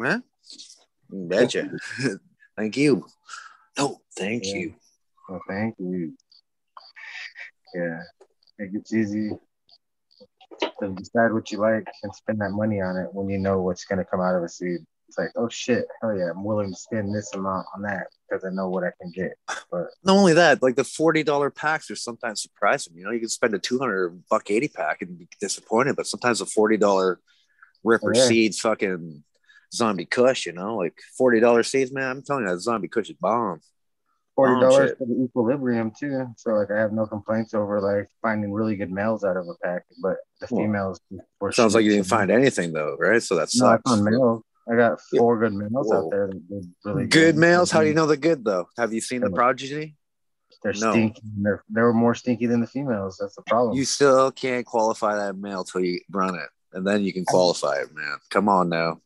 Huh? 0.00 0.20
Betcha. 1.10 1.70
thank 2.56 2.76
you. 2.76 3.06
No, 3.78 4.00
thank 4.16 4.44
Yeah. 4.46 4.54
you. 4.54 4.74
well, 5.28 5.40
thank 5.48 5.74
you. 5.78 6.14
Yeah. 7.74 8.02
It 8.58 8.92
easy 8.92 9.30
to 10.80 10.88
decide 10.90 11.32
what 11.32 11.50
you 11.50 11.58
like 11.58 11.86
and 12.02 12.14
spend 12.14 12.40
that 12.40 12.50
money 12.50 12.80
on 12.80 12.96
it 12.96 13.08
when 13.12 13.28
you 13.28 13.38
know 13.38 13.60
what's 13.60 13.84
gonna 13.84 14.04
come 14.04 14.20
out 14.20 14.36
of 14.36 14.42
a 14.42 14.48
seed. 14.48 14.80
It's 15.08 15.18
like, 15.18 15.30
oh 15.36 15.48
shit, 15.48 15.86
hell 16.00 16.16
yeah, 16.16 16.30
I'm 16.30 16.44
willing 16.44 16.70
to 16.70 16.76
spend 16.76 17.14
this 17.14 17.32
amount 17.34 17.66
on 17.74 17.82
that 17.82 18.06
because 18.28 18.44
I 18.44 18.50
know 18.50 18.68
what 18.68 18.84
I 18.84 18.92
can 19.00 19.10
get. 19.12 19.32
But 19.70 19.88
not 20.04 20.16
only 20.16 20.34
that, 20.34 20.62
like 20.62 20.76
the 20.76 20.84
forty 20.84 21.22
dollar 21.22 21.50
packs 21.50 21.90
are 21.90 21.96
sometimes 21.96 22.42
surprising. 22.42 22.94
You 22.96 23.04
know, 23.04 23.10
you 23.10 23.20
can 23.20 23.28
spend 23.28 23.54
a 23.54 23.58
two 23.58 23.78
hundred 23.78 24.22
buck 24.30 24.50
eighty 24.50 24.68
pack 24.68 25.02
and 25.02 25.18
be 25.18 25.28
disappointed, 25.40 25.96
but 25.96 26.06
sometimes 26.06 26.40
a 26.40 26.46
forty 26.46 26.76
dollar 26.76 27.20
Ripper 27.84 28.12
Oh, 28.14 28.18
yeah. 28.18 28.26
Seeds 28.26 28.60
fucking 28.60 29.24
zombie 29.72 30.06
Kush, 30.06 30.46
you 30.46 30.52
know, 30.52 30.76
like 30.76 30.98
forty 31.16 31.40
dollar 31.40 31.62
seeds, 31.62 31.92
man. 31.92 32.10
I'm 32.10 32.22
telling 32.22 32.44
you, 32.44 32.50
that 32.50 32.60
zombie 32.60 32.88
Kush 32.88 33.10
is 33.10 33.16
bomb. 33.20 33.60
Forty 34.34 34.60
dollars 34.60 34.92
for 34.98 35.06
the 35.06 35.24
equilibrium 35.24 35.92
too. 35.98 36.26
So 36.36 36.52
like 36.52 36.70
I 36.70 36.78
have 36.78 36.92
no 36.92 37.06
complaints 37.06 37.54
over 37.54 37.80
like 37.80 38.08
finding 38.22 38.52
really 38.52 38.76
good 38.76 38.90
males 38.90 39.24
out 39.24 39.36
of 39.36 39.46
a 39.46 39.54
pack, 39.62 39.84
but 40.00 40.16
the 40.40 40.48
Well, 40.50 40.62
females 40.62 41.00
were 41.40 41.52
Sounds 41.52 41.74
like 41.74 41.84
you 41.84 41.90
didn't 41.90 42.06
find 42.06 42.30
anything 42.30 42.72
though, 42.72 42.96
right? 42.98 43.22
So 43.22 43.36
that 43.36 43.50
No, 43.54 43.66
I 43.66 43.78
found 43.86 44.04
males. 44.04 44.42
I 44.70 44.76
got 44.76 45.00
four 45.00 45.38
good 45.38 45.52
males 45.52 45.70
Whoa. 45.72 45.98
out 46.06 46.10
there 46.10 46.30
really 46.84 47.06
Good 47.06 47.36
males? 47.36 47.70
How 47.70 47.82
do 47.82 47.88
you 47.88 47.94
know 47.94 48.06
they're 48.06 48.16
good 48.16 48.44
though? 48.44 48.68
Have 48.78 48.92
you 48.94 49.00
seen 49.00 49.20
the 49.20 49.30
progeny? 49.30 49.96
They're 50.62 50.72
No. 50.72 50.92
stinky. 50.92 51.22
They're 51.38 51.64
they 51.68 51.80
were 51.80 51.92
more 51.92 52.14
stinky 52.14 52.46
than 52.46 52.60
the 52.60 52.66
females. 52.66 53.18
That's 53.20 53.34
the 53.34 53.42
problem. 53.42 53.76
You 53.76 53.84
still 53.84 54.30
can't 54.30 54.64
qualify 54.64 55.16
that 55.16 55.36
male 55.36 55.64
till 55.64 55.82
you 55.82 56.00
run 56.10 56.36
it, 56.36 56.48
and 56.72 56.86
then 56.86 57.02
you 57.02 57.12
can 57.12 57.24
qualify 57.24 57.80
it, 57.80 57.92
man. 57.94 58.18
Come 58.30 58.48
on 58.48 58.68
now. 58.68 59.00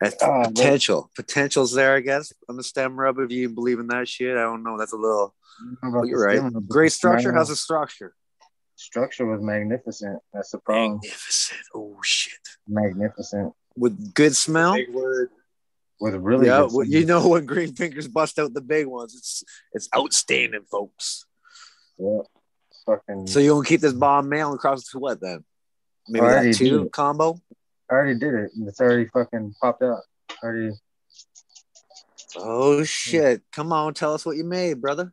That's 0.00 0.16
Oh, 0.22 0.42
but- 0.44 0.54
potential. 0.54 1.10
Potential's 1.16 1.72
there, 1.72 1.94
I 1.96 2.00
guess, 2.00 2.32
on 2.48 2.56
the 2.56 2.62
stem 2.64 2.98
rub. 2.98 3.18
If 3.18 3.30
you 3.30 3.48
believe 3.48 3.78
in 3.78 3.86
that 3.88 4.08
shit, 4.08 4.36
I 4.36 4.42
don't 4.42 4.62
know. 4.62 4.76
That's 4.78 4.92
a 4.92 4.96
little. 4.96 5.34
How 5.82 5.90
But 5.92 6.08
you're 6.08 6.24
right. 6.26 6.38
stem? 6.38 6.66
Great 6.68 6.92
structure. 6.92 7.32
How's 7.32 7.48
the 7.48 7.56
structure? 7.56 8.14
structure 8.76 9.24
was 9.24 9.40
magnificent. 9.40 10.20
That's 10.32 10.50
the 10.50 10.58
problem. 10.58 10.94
Magnificent. 11.02 11.60
Oh 11.74 11.96
shit. 12.02 12.40
Magnificent 12.68 13.52
With 13.76 14.12
good 14.14 14.34
smell. 14.34 14.74
Big 14.74 14.90
word. 14.92 15.30
with 16.00 16.14
really 16.16 16.46
yeah, 16.46 16.58
good 16.62 16.72
well, 16.72 16.84
smell. 16.84 17.00
you 17.00 17.06
know 17.06 17.28
when 17.28 17.46
green 17.46 17.72
fingers 17.74 18.08
bust 18.08 18.36
out 18.40 18.52
the 18.52 18.60
big 18.60 18.86
ones, 18.86 19.14
it's 19.16 19.44
it's 19.72 19.88
outstanding, 19.96 20.64
folks. 20.68 21.24
Yeah. 21.98 22.22
Fucking. 22.84 23.28
So 23.28 23.38
you 23.38 23.52
gonna 23.52 23.64
keep 23.64 23.80
this 23.80 23.92
bomb 23.92 24.28
male 24.28 24.52
across 24.52 24.88
to 24.90 24.98
what 24.98 25.20
then? 25.20 25.44
Maybe 26.08 26.24
Already 26.26 26.50
that 26.50 26.58
two 26.58 26.82
did. 26.82 26.92
combo. 26.92 27.40
I 27.94 27.98
already 27.98 28.18
did 28.18 28.34
it. 28.34 28.50
And 28.56 28.68
it's 28.68 28.80
already 28.80 29.06
fucking 29.06 29.54
popped 29.60 29.82
out. 29.82 30.00
Already. 30.42 30.72
Oh 32.36 32.82
shit! 32.82 33.42
Come 33.52 33.72
on, 33.72 33.94
tell 33.94 34.12
us 34.12 34.26
what 34.26 34.36
you 34.36 34.42
made, 34.42 34.80
brother. 34.80 35.12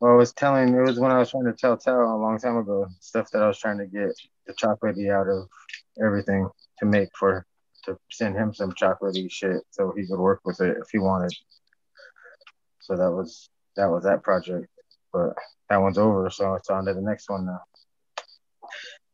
Well, 0.00 0.12
I 0.12 0.16
was 0.16 0.32
telling. 0.32 0.74
It 0.74 0.80
was 0.80 0.98
when 0.98 1.10
I 1.10 1.18
was 1.18 1.30
trying 1.30 1.44
to 1.44 1.52
tell 1.52 1.76
Tell 1.76 2.00
a 2.00 2.16
long 2.16 2.38
time 2.38 2.56
ago. 2.56 2.86
Stuff 3.00 3.30
that 3.32 3.42
I 3.42 3.48
was 3.48 3.58
trying 3.58 3.78
to 3.78 3.86
get 3.86 4.12
the 4.46 4.54
chocolatey 4.54 5.12
out 5.12 5.28
of 5.28 5.48
everything 6.02 6.48
to 6.78 6.86
make 6.86 7.08
for 7.18 7.46
to 7.84 7.98
send 8.10 8.36
him 8.36 8.54
some 8.54 8.72
chocolatey 8.72 9.30
shit 9.30 9.62
so 9.70 9.92
he 9.96 10.06
could 10.06 10.18
work 10.18 10.40
with 10.44 10.60
it 10.60 10.78
if 10.80 10.88
he 10.90 10.98
wanted. 10.98 11.32
So 12.80 12.96
that 12.96 13.10
was 13.10 13.50
that 13.76 13.90
was 13.90 14.04
that 14.04 14.22
project. 14.22 14.66
But 15.12 15.34
that 15.68 15.80
one's 15.80 15.98
over, 15.98 16.30
so 16.30 16.54
it's 16.54 16.70
on 16.70 16.86
to 16.86 16.94
the 16.94 17.02
next 17.02 17.28
one 17.28 17.46
now. 17.46 17.60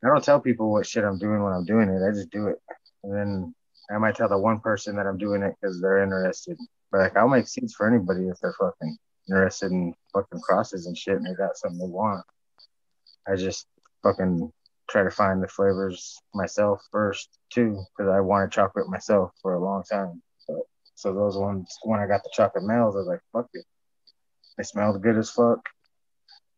I 0.05 0.09
don't 0.09 0.25
tell 0.25 0.41
people 0.41 0.71
what 0.71 0.87
shit 0.87 1.05
I'm 1.05 1.19
doing 1.19 1.43
when 1.43 1.53
I'm 1.53 1.65
doing 1.65 1.89
it. 1.89 2.03
I 2.07 2.13
just 2.13 2.31
do 2.31 2.49
it, 2.49 2.59
and 3.05 3.15
then 3.15 3.55
I 3.91 3.99
might 3.99 4.15
tell 4.15 4.29
the 4.29 4.39
one 4.39 4.61
person 4.61 4.97
that 4.97 5.07
I'm 5.07 5.19
doing 5.19 5.43
it 5.43 5.55
because 5.61 5.81
they're 5.81 6.03
interested. 6.03 6.57
But 6.91 6.99
like, 6.99 7.17
I'll 7.17 7.29
make 7.29 7.49
seeds 7.49 7.75
for 7.75 7.87
anybody 7.87 8.29
if 8.29 8.39
they're 8.41 8.55
fucking 8.59 8.97
interested 9.29 9.73
in 9.73 9.95
fucking 10.13 10.41
crosses 10.41 10.87
and 10.87 10.97
shit, 10.97 11.17
and 11.17 11.27
they 11.27 11.35
got 11.35 11.57
something 11.57 11.79
they 11.79 11.87
want. 11.87 12.25
I 13.29 13.37
just 13.37 13.67
fucking 14.03 14.53
try 14.91 15.05
to 15.05 15.11
find 15.11 15.43
the 15.43 15.49
flavors 15.49 16.19
myself 16.35 16.83
first 16.91 17.39
too, 17.51 17.83
because 17.97 18.11
I 18.11 18.21
wanted 18.21 18.51
chocolate 18.51 18.89
myself 18.89 19.33
for 19.41 19.55
a 19.55 19.61
long 19.63 19.83
time. 19.85 20.23
So 20.95 21.13
those 21.15 21.37
ones, 21.37 21.79
when 21.83 22.01
I 22.01 22.07
got 22.07 22.23
the 22.23 22.31
chocolate 22.33 22.65
males, 22.65 22.95
I 22.95 22.99
was 22.99 23.09
like, 23.09 23.21
fuck 23.33 23.49
it. 23.55 23.65
They 24.57 24.63
smelled 24.63 25.03
good 25.03 25.17
as 25.17 25.31
fuck. 25.31 25.67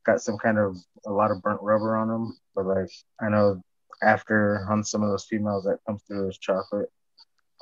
Got 0.05 0.21
some 0.21 0.37
kind 0.37 0.59
of 0.59 0.77
a 1.07 1.13
lot 1.13 1.31
of 1.31 1.41
burnt 1.41 1.63
rubber 1.63 1.97
on 1.97 2.09
them, 2.09 2.37
but 2.55 2.67
like 2.67 2.91
I 3.21 3.29
know 3.29 3.63
after 4.05 4.67
on 4.71 4.85
some 4.85 5.03
of 5.03 5.11
those 5.11 5.25
females 5.25 5.65
that 5.65 5.79
come 5.87 5.99
through 6.07 6.29
as 6.29 6.39
chocolate, 6.39 6.91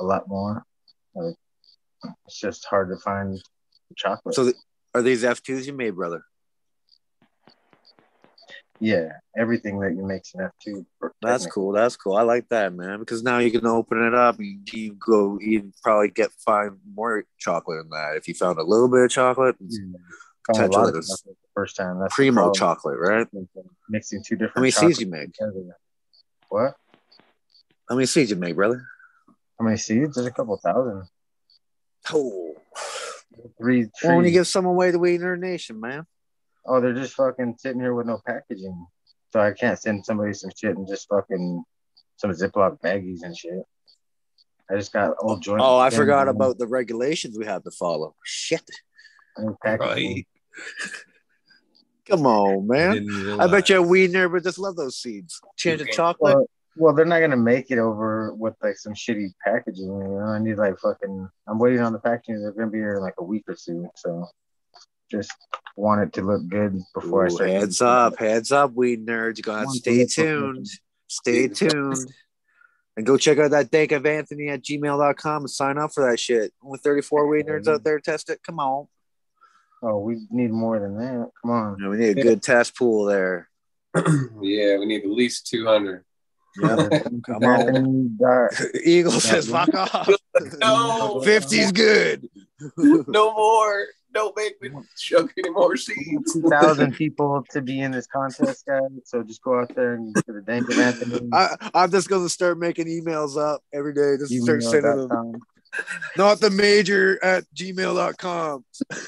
a 0.01 0.05
lot 0.05 0.29
more. 0.29 0.65
Like 1.15 1.37
it's 2.27 2.39
just 2.39 2.65
hard 2.65 2.91
to 2.91 2.97
find 2.97 3.41
chocolate. 3.97 4.35
So 4.35 4.45
th- 4.45 4.57
are 4.95 5.03
these 5.03 5.25
F 5.25 5.43
twos 5.43 5.67
you 5.67 5.73
made, 5.73 5.95
brother? 5.95 6.25
yeah, 8.83 9.11
everything 9.39 9.79
that 9.79 9.95
you 9.95 10.05
makes 10.05 10.35
an 10.35 10.41
F 10.41 10.51
two. 10.61 10.85
That's 11.23 11.47
cool. 11.47 11.71
That's 11.71 11.95
cool. 11.95 12.17
I 12.17 12.23
like 12.23 12.49
that, 12.49 12.75
man. 12.75 12.99
Because 12.99 13.23
now 13.23 13.39
you 13.39 13.53
can 13.53 13.65
open 13.65 14.05
it 14.05 14.13
up. 14.13 14.41
You, 14.41 14.59
you 14.73 14.95
go. 14.95 15.39
You 15.41 15.73
probably 15.85 16.09
get 16.09 16.33
find 16.45 16.79
more 16.93 17.25
chocolate 17.39 17.85
in 17.85 17.91
that. 17.91 18.17
If 18.17 18.27
you 18.27 18.35
found 18.35 18.59
a 18.59 18.65
little 18.65 18.89
bit 18.89 19.05
of 19.05 19.11
chocolate, 19.11 19.55
it's 19.65 19.79
mm-hmm. 19.79 19.93
Found 20.57 20.75
a 20.75 20.77
lot 20.77 20.89
of 20.89 20.95
potentially 20.95 21.07
chocolate 21.07 21.37
the 21.41 21.49
first 21.55 21.77
time. 21.77 22.01
That's 22.01 22.13
primo 22.13 22.51
chocolate, 22.51 22.99
right? 22.99 23.29
Mixing 23.89 24.25
two 24.25 24.35
different. 24.35 24.57
How 24.57 24.63
many 24.63 24.73
seeds 24.73 25.01
you 25.01 25.07
make? 25.07 25.31
Together. 26.53 26.65
What? 26.67 26.77
How 27.89 27.95
many 27.97 28.07
seeds 28.07 28.31
you 28.31 28.37
make, 28.37 28.55
brother? 28.55 28.85
How 29.59 29.65
many 29.65 29.77
seeds? 29.77 30.15
There's 30.15 30.27
a 30.27 30.31
couple 30.31 30.57
thousand. 30.57 31.05
Oh, 32.11 32.55
Three. 33.59 33.89
well, 34.03 34.17
when 34.17 34.25
you 34.25 34.31
give 34.31 34.47
some 34.47 34.67
away 34.67 34.91
to 34.91 34.99
Wiener 34.99 35.37
Nation, 35.37 35.81
man. 35.81 36.05
Oh, 36.67 36.81
they're 36.81 36.95
just 36.95 37.15
fucking 37.15 37.57
sitting 37.59 37.81
here 37.81 37.95
with 37.95 38.07
no 38.07 38.21
packaging. 38.27 38.87
So 39.33 39.41
I 39.41 39.53
can't 39.53 39.79
send 39.79 40.05
somebody 40.05 40.33
some 40.35 40.51
shit 40.57 40.77
and 40.77 40.87
just 40.87 41.09
fucking 41.09 41.65
some 42.17 42.31
Ziploc 42.31 42.81
baggies 42.81 43.23
and 43.23 43.37
shit. 43.37 43.63
I 44.71 44.77
just 44.77 44.93
got 44.93 45.15
old 45.21 45.43
joints. 45.43 45.63
Oh, 45.65 45.79
I 45.79 45.91
forgot 45.91 46.29
about 46.29 46.59
the 46.59 46.67
regulations 46.67 47.39
we 47.39 47.47
have 47.47 47.65
to 47.65 47.71
follow. 47.71 48.15
Shit. 48.25 48.69
and 49.37 49.59
packaging. 49.61 50.25
Come 52.09 52.27
on, 52.27 52.67
man. 52.67 52.95
Didn't 52.95 53.41
I 53.41 53.47
bet 53.47 53.69
you 53.69 53.79
a 53.79 53.83
Wiener 53.83 54.29
would 54.29 54.43
just 54.43 54.59
love 54.59 54.77
those 54.77 54.97
seeds. 54.97 55.41
Change 55.57 55.81
of 55.81 55.91
chocolate. 55.91 56.37
Well, 56.37 56.47
well, 56.77 56.95
they're 56.95 57.05
not 57.05 57.21
gonna 57.21 57.37
make 57.37 57.71
it 57.71 57.79
over 57.79 58.35
with 58.35 58.55
like 58.63 58.77
some 58.77 58.95
shitty 58.95 59.29
packaging. 59.45 59.87
You 59.87 59.93
know, 59.93 60.21
I 60.21 60.39
need 60.39 60.57
like 60.57 60.79
fucking. 60.79 61.29
I'm 61.47 61.59
waiting 61.59 61.81
on 61.81 61.93
the 61.93 61.99
packaging. 61.99 62.41
They're 62.41 62.53
gonna 62.53 62.71
be 62.71 62.79
here 62.79 62.97
in 62.97 63.03
like 63.03 63.15
a 63.19 63.25
week 63.25 63.45
or 63.47 63.55
two. 63.55 63.89
So 63.95 64.27
just 65.11 65.31
want 65.77 66.01
it 66.01 66.13
to 66.15 66.23
look 66.23 66.49
good 66.49 66.81
before 66.95 67.27
I 67.27 67.29
start. 67.29 67.51
heads 67.51 67.83
up, 67.83 68.19
heads 68.19 68.51
up, 68.51 68.73
weed 68.73 69.07
nerds. 69.07 69.37
You're 69.37 69.43
gonna 69.43 69.59
have 69.59 69.67
to 69.67 69.69
One 69.69 69.77
stay 69.77 70.07
tuned. 70.07 70.67
Stay 71.09 71.49
tuned. 71.49 72.13
And 72.97 73.07
go 73.07 73.17
check 73.17 73.39
out 73.39 73.53
that 73.53 73.71
Dank 73.71 73.93
of 73.93 74.05
Anthony 74.05 74.49
at 74.49 74.63
gmail.com 74.63 75.43
and 75.43 75.51
sign 75.51 75.79
up 75.79 75.93
for 75.95 76.11
that 76.11 76.19
shit. 76.19 76.53
Only 76.63 76.79
34 76.79 77.27
weed 77.27 77.47
nerds 77.47 77.67
out 77.67 77.85
there 77.85 78.01
test 78.01 78.29
it. 78.29 78.43
Come 78.43 78.59
on. 78.59 78.87
Oh, 79.83 79.99
we 79.99 80.21
need 80.31 80.53
more 80.53 80.79
than 80.79 80.97
that. 80.99 81.31
Come 81.43 81.51
on. 81.51 81.77
You 81.79 81.85
know, 81.85 81.91
we 81.91 81.97
need 81.97 82.19
a 82.19 82.23
good 82.23 82.43
test 82.43 82.77
pool 82.77 83.05
there. 83.05 83.49
yeah, 83.97 84.79
we 84.79 84.87
need 84.87 85.03
at 85.03 85.11
least 85.11 85.49
200. 85.49 86.05
Yeah, 86.61 86.77
Come 87.27 87.45
on. 87.45 87.45
Anthony 87.45 88.11
Eagle 88.85 89.13
says, 89.13 89.49
fuck 89.49 89.69
off. 89.75 90.09
No. 90.59 91.21
50's 91.25 91.73
good. 91.73 92.29
no 92.77 93.33
more. 93.35 93.87
Don't 94.15 94.37
make 94.37 94.61
me 94.61 94.69
chuck 94.99 95.31
any 95.39 95.49
more 95.51 95.75
seeds. 95.77 96.35
2,000 96.35 96.95
people 96.95 97.43
to 97.51 97.63
be 97.63 97.81
in 97.81 97.91
this 97.91 98.07
contest, 98.07 98.67
guys. 98.67 98.83
So 99.05 99.23
just 99.23 99.43
go 99.43 99.61
out 99.61 99.75
there 99.75 99.95
and 99.95 100.15
to 100.15 100.33
the 100.33 100.43
Dank 100.43 100.69
of 100.71 100.79
Anthony. 100.79 101.31
I, 101.33 101.57
I'm 101.75 101.91
just 101.91 102.11
going 102.11 102.23
to 102.23 102.29
start 102.29 102.59
making 102.59 102.87
emails 102.89 103.39
up 103.39 103.63
every 103.73 103.95
day. 103.95 104.17
Just 104.19 104.35
start 104.43 104.63
sending 104.63 105.09
them. 105.09 105.41
gmail.com. 105.73 106.11
Not 106.17 106.41
the 106.41 106.51
major 106.51 107.23
at 107.25 107.45
gmail.com. 107.55 108.65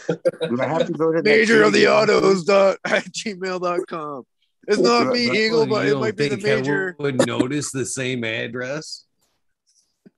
Do 0.09 0.61
I 0.63 0.67
have 0.67 0.87
to 0.87 0.93
go 0.93 1.13
to 1.13 1.23
Major 1.23 1.63
of 1.63 1.73
the 1.73 1.89
autos 1.89 2.45
dot 2.45 2.79
at 2.85 3.05
gmail.com. 3.05 4.25
It's 4.67 4.79
not 4.81 5.09
me, 5.09 5.31
Eagle, 5.47 5.67
but 5.67 5.87
it 5.87 5.97
might 5.99 6.17
be 6.17 6.29
the 6.29 6.37
think 6.37 6.49
I 6.49 6.57
major. 6.57 6.97
would 6.99 7.27
notice 7.27 7.71
the 7.71 7.85
same 7.85 8.25
address. 8.25 9.05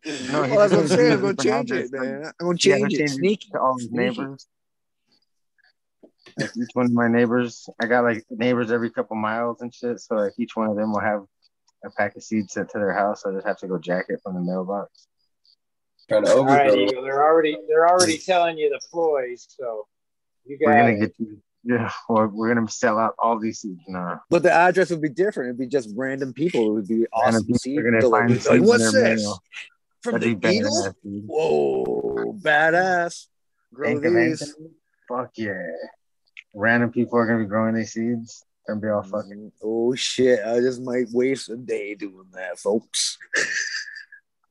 No, 0.05 0.43
Well, 0.43 0.59
that's 0.59 0.73
what 0.73 0.73
I'm 0.73 0.83
just 0.83 0.95
saying. 0.95 1.13
I'm 1.15 1.21
going 1.21 1.37
to 1.37 1.43
change 1.43 1.73
it, 1.73 1.91
man. 1.93 2.31
I'm 2.41 2.47
going 2.47 2.57
to 2.59 2.69
Yeah, 2.69 2.77
change 2.79 2.93
he 2.93 2.97
it. 2.97 2.99
changes 2.99 3.15
Sneaky. 3.17 3.49
to 3.53 3.61
all 3.61 3.77
his 3.77 3.91
neighbors. 3.91 4.47
Like 6.39 6.51
each 6.57 6.69
one 6.75 6.87
of 6.87 6.93
my 6.93 7.09
neighbors, 7.09 7.69
I 7.81 7.87
got 7.87 8.05
like 8.05 8.23
neighbors 8.31 8.71
every 8.71 8.91
couple 8.91 9.17
miles 9.17 9.63
and 9.63 9.75
shit. 9.75 9.99
So 10.01 10.15
like 10.17 10.35
each 10.39 10.55
one 10.55 10.69
of 10.69 10.77
them 10.77 10.93
will 10.93 11.01
have 11.01 11.25
a 11.85 11.91
pack 11.91 12.15
of 12.15 12.23
seeds 12.23 12.53
sent 12.53 12.69
to 12.71 12.79
their 12.79 12.93
house. 12.93 13.25
I 13.27 13.33
just 13.33 13.47
have 13.47 13.59
to 13.59 13.67
go 13.69 13.79
jack 13.79 14.07
it 14.11 14.21
from 14.23 14.35
the 14.35 14.41
mailbox. 14.43 15.09
Trying 16.09 16.25
to 16.25 16.33
All 16.33 16.45
right. 16.45 16.73
Eagle. 16.73 17.03
They're 17.03 17.23
already 17.23 17.57
they're 17.69 17.89
already 17.89 18.19
telling 18.19 18.59
you 18.59 18.71
the 18.71 18.81
ploys, 18.91 19.47
so 19.49 19.87
you 20.45 20.59
guys. 20.59 20.67
We're 20.67 20.75
gonna 20.75 20.99
get 20.99 21.15
you. 21.19 21.43
Yeah, 21.65 21.91
we're, 22.09 22.29
we're 22.29 22.55
gonna 22.55 22.69
sell 22.69 22.97
out 22.97 23.15
all 23.19 23.41
these 23.41 23.61
seeds 23.61 23.83
now. 23.89 24.23
But 24.31 24.45
the 24.45 24.53
address 24.53 24.91
would 24.91 25.03
be 25.03 25.09
different. 25.09 25.49
It'd 25.49 25.59
be 25.59 25.67
just 25.67 25.91
random 25.97 26.33
people. 26.33 26.69
It 26.69 26.73
would 26.75 26.89
be 26.89 27.07
awesome. 27.13 27.45
people 27.45 27.59
seed 27.59 27.79
are 27.79 27.83
gonna 27.83 28.01
delivery. 28.01 28.29
find 28.29 28.47
Like, 28.47 28.59
seeds 28.59 28.69
what's 28.69 28.93
this? 28.93 29.23
mail. 29.23 29.43
From 30.03 30.13
That'd 30.13 30.41
the 30.41 30.49
be 30.49 30.57
Eagle? 30.57 30.95
Whoa, 31.27 32.39
badass. 32.41 33.27
Grow 33.75 33.89
Dank 33.89 34.03
these. 34.03 34.43
Anthony? 34.43 34.71
Fuck 35.09 35.31
yeah. 35.37 35.61
Random 36.55 36.93
people 36.93 37.19
are 37.19 37.27
gonna 37.27 37.41
be 37.41 37.47
growing 37.47 37.75
these 37.75 37.93
seeds. 37.93 38.45
They're 38.67 38.77
gonna 38.77 38.87
be 38.87 38.91
all 38.91 39.03
mm-hmm. 39.03 39.11
fucking. 39.11 39.53
Oh 39.63 39.95
shit! 39.97 40.41
I 40.47 40.61
just 40.61 40.81
might 40.81 41.07
waste 41.13 41.51
a 41.51 41.57
day 41.57 41.97
doing 41.97 42.27
that, 42.33 42.61
folks. 42.61 43.19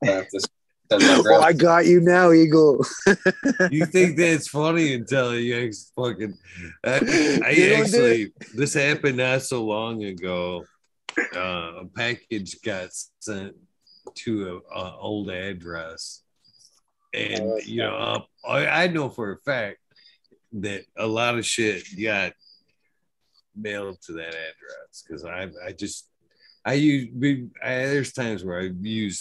I 0.04 0.08
have 0.08 0.28
to 0.28 0.40
send 0.40 0.42
my 0.42 0.55
Oh. 0.92 1.40
I 1.40 1.52
got 1.52 1.86
you 1.86 2.00
now, 2.00 2.32
Eagle. 2.32 2.84
You 3.70 3.86
think 3.86 4.16
that's 4.16 4.48
funny 4.48 4.94
until 4.94 5.34
you 5.34 5.72
fucking. 5.96 6.34
I, 6.84 7.40
I 7.44 7.50
You 7.50 7.74
actually, 7.74 8.32
this 8.54 8.74
happened 8.74 9.16
not 9.16 9.42
so 9.42 9.64
long 9.64 10.04
ago. 10.04 10.64
Uh, 11.34 11.72
a 11.82 11.84
package 11.96 12.60
got 12.62 12.90
sent 13.20 13.54
to 14.14 14.62
a, 14.72 14.78
a 14.78 14.96
old 14.98 15.30
address, 15.30 16.22
and 17.14 17.40
Oh, 17.42 17.58
you 17.64 17.78
know, 17.78 17.96
uh, 17.96 18.20
I, 18.48 18.84
I 18.84 18.86
know 18.88 19.08
for 19.08 19.32
a 19.32 19.38
fact 19.38 19.78
that 20.52 20.84
a 20.96 21.06
lot 21.06 21.38
of 21.38 21.44
shit 21.46 21.84
got 22.00 22.32
mailed 23.56 24.00
to 24.02 24.12
that 24.12 24.28
address 24.28 25.04
because 25.06 25.24
I, 25.24 25.48
I 25.66 25.72
just, 25.72 26.08
I 26.64 26.74
use. 26.74 27.08
we- 27.14 27.48
I, 27.64 27.70
there's 27.86 28.12
times 28.12 28.44
where 28.44 28.60
I 28.60 28.70
use 28.80 29.18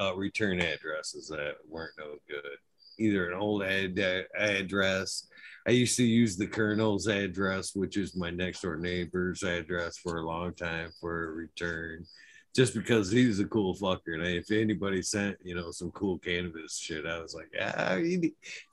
uh, 0.00 0.14
return 0.14 0.60
addresses 0.60 1.28
that 1.28 1.54
weren't 1.68 1.92
no 1.98 2.16
good. 2.28 2.58
either 2.98 3.30
an 3.30 3.38
old 3.38 3.62
ad, 3.62 3.98
address. 4.38 5.28
I 5.66 5.70
used 5.72 5.96
to 5.96 6.04
use 6.04 6.36
the 6.36 6.46
Colonel's 6.46 7.06
address, 7.08 7.74
which 7.74 7.96
is 7.96 8.16
my 8.16 8.30
next 8.30 8.62
door 8.62 8.76
neighbor's 8.76 9.42
address 9.42 9.98
for 9.98 10.18
a 10.18 10.26
long 10.26 10.54
time 10.54 10.90
for 11.00 11.24
a 11.24 11.32
return, 11.32 12.06
just 12.54 12.72
because 12.74 13.10
he 13.10 13.26
was 13.26 13.40
a 13.40 13.46
cool 13.46 13.74
fucker. 13.74 14.14
And 14.14 14.22
if 14.24 14.50
anybody 14.50 15.02
sent, 15.02 15.36
you 15.42 15.54
know, 15.54 15.70
some 15.72 15.90
cool 15.90 16.18
cannabis 16.18 16.78
shit, 16.78 17.04
I 17.04 17.20
was 17.20 17.34
like, 17.34 17.50
ah, 17.60 17.98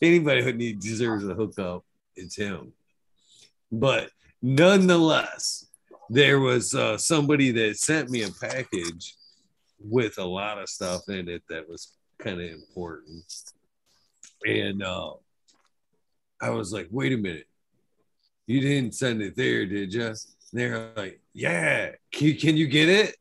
anybody 0.02 0.44
who 0.44 0.54
need 0.54 0.80
deserves 0.80 1.28
a 1.28 1.34
hookup, 1.34 1.84
it's 2.16 2.36
him. 2.36 2.74
But 3.72 4.10
nonetheless, 4.42 5.66
there 6.10 6.40
was 6.40 6.76
uh, 6.76 6.98
somebody 6.98 7.52
that 7.52 7.78
sent 7.78 8.10
me 8.10 8.22
a 8.24 8.30
package 8.30 9.16
with 9.84 10.18
a 10.18 10.26
lot 10.26 10.58
of 10.58 10.70
stuff 10.70 11.10
in 11.10 11.28
it 11.30 11.44
that 11.50 11.68
was 11.70 11.94
kind 12.20 12.42
of 12.42 12.50
important. 12.50 13.24
And 14.46 14.84
uh, 14.84 15.14
I 16.42 16.50
was 16.50 16.74
like, 16.74 16.88
wait 16.92 17.14
a 17.14 17.18
minute. 17.18 17.48
You 18.46 18.60
didn't 18.60 18.96
send 18.96 19.22
it 19.22 19.36
there, 19.36 19.66
did 19.66 19.94
you? 19.94 20.14
They're 20.52 20.92
like, 20.96 21.22
yeah. 21.34 21.92
Can 22.12 22.28
you, 22.28 22.36
can 22.36 22.58
you 22.58 22.68
get 22.68 22.90
it? 22.90 23.16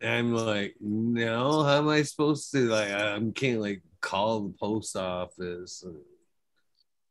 And 0.00 0.10
I'm 0.10 0.34
like, 0.34 0.74
no. 0.80 1.62
How 1.62 1.78
am 1.78 1.88
I 1.88 2.02
supposed 2.02 2.50
to? 2.52 2.68
Like, 2.68 2.90
I 2.90 3.20
can't 3.34 3.60
like 3.60 3.82
call 4.00 4.40
the 4.40 4.54
post 4.58 4.96
office 4.96 5.84
and 5.84 5.96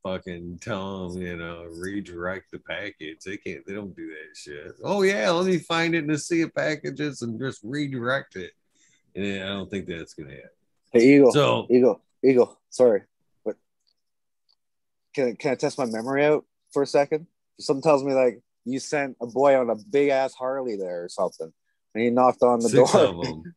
fucking 0.03 0.59
tell 0.61 1.09
them, 1.09 1.21
you 1.21 1.37
know, 1.37 1.65
redirect 1.77 2.51
the 2.51 2.59
package. 2.59 3.19
They 3.25 3.37
can't. 3.37 3.65
They 3.65 3.73
don't 3.73 3.95
do 3.95 4.07
that 4.07 4.35
shit. 4.35 4.75
Oh 4.83 5.01
yeah, 5.03 5.29
let 5.31 5.45
me 5.45 5.57
find 5.57 5.95
it 5.95 5.99
in 5.99 6.07
the 6.07 6.17
sea 6.17 6.41
of 6.41 6.53
packages 6.53 7.21
and 7.21 7.39
just 7.39 7.61
redirect 7.63 8.35
it. 8.35 8.51
And 9.15 9.43
I 9.43 9.47
don't 9.47 9.69
think 9.69 9.87
that's 9.87 10.13
gonna 10.13 10.31
happen. 10.31 10.49
Hey, 10.91 11.15
Eagle. 11.15 11.31
So 11.31 11.67
Eagle, 11.69 12.01
Eagle. 12.23 12.59
Sorry, 12.69 13.01
but 13.45 13.55
can 15.13 15.29
I, 15.29 15.33
can 15.33 15.51
I 15.51 15.55
test 15.55 15.77
my 15.77 15.85
memory 15.85 16.25
out 16.25 16.45
for 16.71 16.83
a 16.83 16.87
second? 16.87 17.27
Something 17.59 17.83
tells 17.83 18.03
me 18.03 18.13
like 18.13 18.41
you 18.65 18.79
sent 18.79 19.17
a 19.21 19.27
boy 19.27 19.59
on 19.59 19.69
a 19.69 19.75
big 19.75 20.09
ass 20.09 20.33
Harley 20.33 20.75
there 20.75 21.03
or 21.03 21.09
something, 21.09 21.51
and 21.93 22.03
he 22.03 22.09
knocked 22.09 22.43
on 22.43 22.59
the 22.59 22.69
six 22.69 22.91
door. 22.91 23.05
of 23.05 23.23
them. 23.23 23.55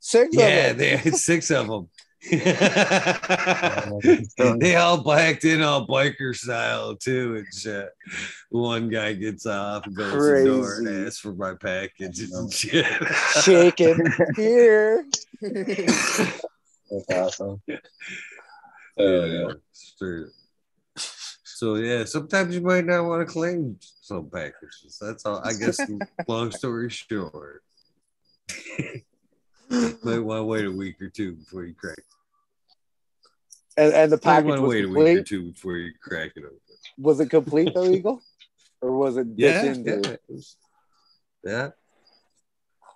six 0.00 0.34
yeah, 0.34 0.46
of 0.46 0.68
them. 0.68 0.78
they 0.78 0.96
had 0.96 1.14
six 1.16 1.50
of 1.50 1.66
them. 1.66 1.88
they 4.60 4.76
all 4.76 5.02
blacked 5.02 5.44
in 5.44 5.62
all 5.62 5.86
biker 5.86 6.34
style 6.34 6.96
too 6.96 7.36
and 7.36 7.46
shit. 7.54 7.90
One 8.50 8.88
guy 8.88 9.12
gets 9.12 9.44
off 9.46 9.86
and 9.86 9.94
goes 9.94 10.12
to 10.12 10.18
the 10.18 10.44
door 10.44 10.76
and 10.78 11.06
asks 11.06 11.18
for 11.18 11.34
my 11.34 11.54
package 11.54 12.20
and 12.20 12.50
shit. 12.52 12.86
Shaking 13.42 14.06
here. 14.36 15.04
That's 15.42 16.40
awesome. 17.12 17.62
Oh, 18.96 19.24
yeah, 19.24 19.48
straight. 19.72 20.26
So 20.96 21.74
yeah, 21.74 22.04
sometimes 22.04 22.54
you 22.54 22.60
might 22.60 22.84
not 22.84 23.04
want 23.04 23.26
to 23.26 23.32
claim 23.32 23.76
some 23.80 24.30
packages. 24.30 24.98
That's 25.00 25.26
all. 25.26 25.42
I 25.44 25.52
guess. 25.52 25.80
long 26.28 26.52
story 26.52 26.90
short, 26.90 27.64
might 29.68 30.20
want 30.20 30.38
to 30.38 30.44
wait 30.44 30.64
a 30.64 30.70
week 30.70 31.02
or 31.02 31.08
two 31.08 31.32
before 31.32 31.64
you 31.64 31.74
crack. 31.74 31.98
And, 33.76 33.92
and 33.92 34.12
the 34.12 34.18
package 34.18 34.58
was 34.60 34.70
wait 34.70 34.84
a 34.84 34.88
week 34.88 34.96
or 34.96 35.04
complete. 35.04 35.26
two 35.26 35.52
before 35.52 35.76
you 35.76 35.92
crack 36.00 36.32
it 36.36 36.44
open. 36.44 36.58
Was 36.98 37.20
it 37.20 37.30
complete 37.30 37.72
though, 37.74 37.88
Eagle? 37.90 38.22
Or 38.80 38.92
was 38.92 39.16
it 39.16 39.26
Yeah, 39.36 39.62
dipped 39.74 39.86
yeah, 39.86 39.92
it 40.12 40.20
was- 40.28 40.56
yeah. 41.44 41.70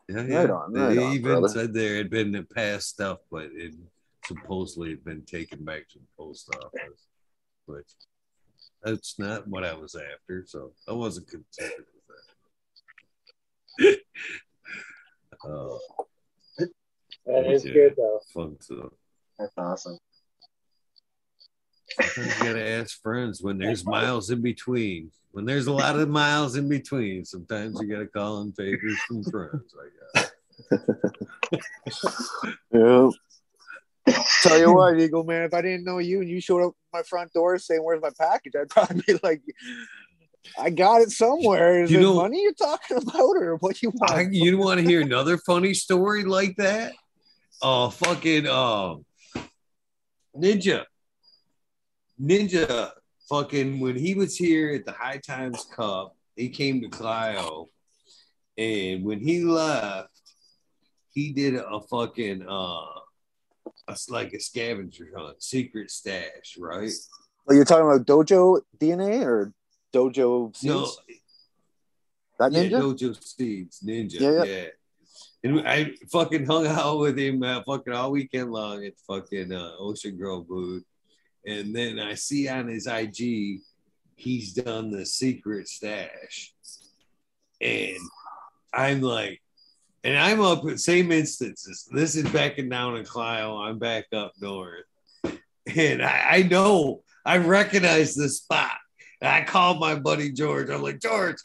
Yeah, 0.09 0.23
yeah. 0.23 0.39
Right 0.41 0.51
on, 0.51 0.73
right 0.73 0.97
they 0.97 1.05
on, 1.05 1.13
even 1.15 1.23
brother. 1.23 1.49
said 1.49 1.75
there 1.75 1.97
had 1.97 2.09
been 2.09 2.33
the 2.33 2.43
past 2.43 2.89
stuff, 2.89 3.19
but 3.31 3.51
it 3.53 3.75
supposedly 4.25 4.91
had 4.91 5.05
been 5.05 5.23
taken 5.23 5.65
back 5.65 5.87
to 5.91 5.99
the 5.99 6.07
post 6.17 6.49
office. 6.55 7.07
But 7.67 7.85
that's 8.83 9.19
not 9.19 9.47
what 9.49 9.65
I 9.65 9.75
was 9.75 9.95
after, 9.95 10.45
so 10.47 10.73
I 10.89 10.93
wasn't 10.93 11.29
concerned 11.29 11.73
with 11.95 12.07
that. 13.79 13.99
uh, 15.45 15.79
That 17.27 17.53
is 17.53 17.65
yeah, 17.67 17.73
good 17.75 17.95
though. 17.99 18.21
Fun 18.33 18.57
stuff. 18.61 18.93
That's 19.39 19.53
awesome. 19.59 19.99
Sometimes 22.01 22.39
you 22.39 22.45
gotta 22.45 22.69
ask 22.69 23.01
friends 23.03 23.43
when 23.43 23.59
there's 23.59 23.85
miles 23.97 24.31
in 24.31 24.41
between. 24.43 25.11
When 25.33 25.45
there's 25.45 25.67
a 25.67 25.73
lot 25.73 25.99
of 25.99 26.09
miles 26.09 26.57
in 26.57 26.69
between, 26.69 27.25
sometimes 27.25 27.79
you 27.81 27.87
gotta 27.89 28.07
call 28.07 28.41
in 28.43 28.53
favors 28.53 28.99
from 29.07 29.23
friends. 29.25 29.75
I 29.79 30.21
guess. 30.21 30.31
Yeah. 32.73 33.11
Tell 34.43 34.59
you 34.59 34.73
what, 34.75 34.99
Eagle 35.01 35.25
man, 35.25 35.43
if 35.43 35.53
I 35.55 35.61
didn't 35.63 35.85
know 35.85 35.99
you 35.99 36.21
and 36.21 36.29
you 36.29 36.41
showed 36.41 36.63
up 36.65 36.73
at 36.95 36.99
my 36.99 37.03
front 37.03 37.33
door 37.33 37.59
saying 37.59 37.83
where's 37.85 38.01
my 38.01 38.11
package, 38.19 38.55
I'd 38.59 38.71
probably 38.71 39.03
be 39.07 39.19
like, 39.23 39.43
I 40.59 40.71
got 40.71 41.03
it 41.03 41.11
somewhere. 41.11 41.83
Is 41.83 41.91
You 41.91 41.99
it 41.99 42.03
know- 42.03 42.15
money 42.17 42.43
you're 42.43 42.53
talking 42.55 42.97
about 42.97 43.37
or 43.37 43.57
what 43.57 43.83
you 43.83 43.91
want? 43.91 44.11
I, 44.13 44.27
you 44.31 44.57
want 44.59 44.81
to 44.81 44.87
hear 44.87 45.01
another 45.03 45.37
funny 45.39 45.75
story 45.75 46.25
like 46.25 46.57
that? 46.57 46.93
Oh, 47.61 47.91
fucking 47.91 48.47
uh, 48.47 48.95
Ninja. 50.37 50.85
Ninja, 52.23 52.91
fucking, 53.29 53.81
when 53.81 53.97
he 53.97 54.15
was 54.15 54.37
here 54.37 54.75
at 54.75 54.85
the 54.85 54.93
High 54.93 55.19
Times 55.19 55.67
Cup, 55.75 56.17
he 56.37 56.49
came 56.49 56.81
to 56.83 56.89
Clio. 56.89 57.69
And 58.57 59.05
when 59.05 59.21
he 59.21 59.45
left, 59.45 60.11
he 61.13 61.33
did 61.33 61.55
a 61.55 61.81
fucking, 61.81 62.43
uh, 62.49 63.01
a, 63.89 63.97
like 64.09 64.33
a 64.33 64.41
scavenger 64.41 65.11
hunt, 65.17 65.43
secret 65.43 65.91
stash, 65.91 66.57
right? 66.59 66.91
Well, 67.47 67.57
you're 67.57 67.65
talking 67.65 67.87
about 67.87 68.07
Dojo 68.07 68.61
DNA 68.79 69.25
or 69.25 69.53
Dojo 69.95 70.55
Seeds? 70.57 70.65
No, 70.65 70.91
that 72.39 72.53
Yeah, 72.53 72.65
ninja? 72.65 72.81
Dojo 72.81 73.23
Seeds, 73.23 73.81
Ninja. 73.81 74.21
Yeah, 74.21 74.33
Yeah, 74.33 74.45
yeah. 74.45 74.67
And 75.45 75.69
I 75.69 75.95
fucking 76.11 76.47
hung 76.47 76.67
out 76.67 76.99
with 76.99 77.17
him 77.17 77.43
uh, 77.43 77.63
fucking 77.63 77.93
all 77.93 78.11
weekend 78.11 78.51
long 78.51 78.85
at 78.85 78.95
fucking 79.07 79.53
uh, 79.53 79.73
Ocean 79.79 80.17
Grove 80.17 80.49
booth. 80.49 80.85
And 81.47 81.75
then 81.75 81.99
I 81.99 82.15
see 82.15 82.49
on 82.49 82.69
his 82.69 82.87
IG, 82.87 83.61
he's 84.17 84.53
done 84.53 84.91
the 84.91 85.07
secret 85.07 85.69
stash. 85.69 86.53
And 87.61 87.99
I'm 88.73 89.01
like, 89.01 89.41
and 90.05 90.17
I'm 90.17 90.41
up 90.41 90.65
at 90.67 90.81
same 90.81 91.11
instances. 91.11 91.89
This 91.93 92.17
is 92.17 92.25
back 92.25 92.33
backing 92.33 92.69
down 92.69 92.97
in 92.97 93.05
Clio. 93.05 93.57
I'm 93.59 93.79
back 93.79 94.07
up 94.13 94.33
north. 94.41 94.85
And 95.77 96.03
I, 96.03 96.27
I 96.31 96.43
know, 96.43 97.03
I 97.25 97.39
recognize 97.39 98.15
this 98.15 98.39
spot. 98.39 98.77
And 99.21 99.29
I 99.29 99.45
called 99.45 99.81
my 99.81 99.97
buddy 99.97 100.33
George. 100.33 100.71
I'm 100.71 100.83
like, 100.83 101.01
George, 101.01 101.37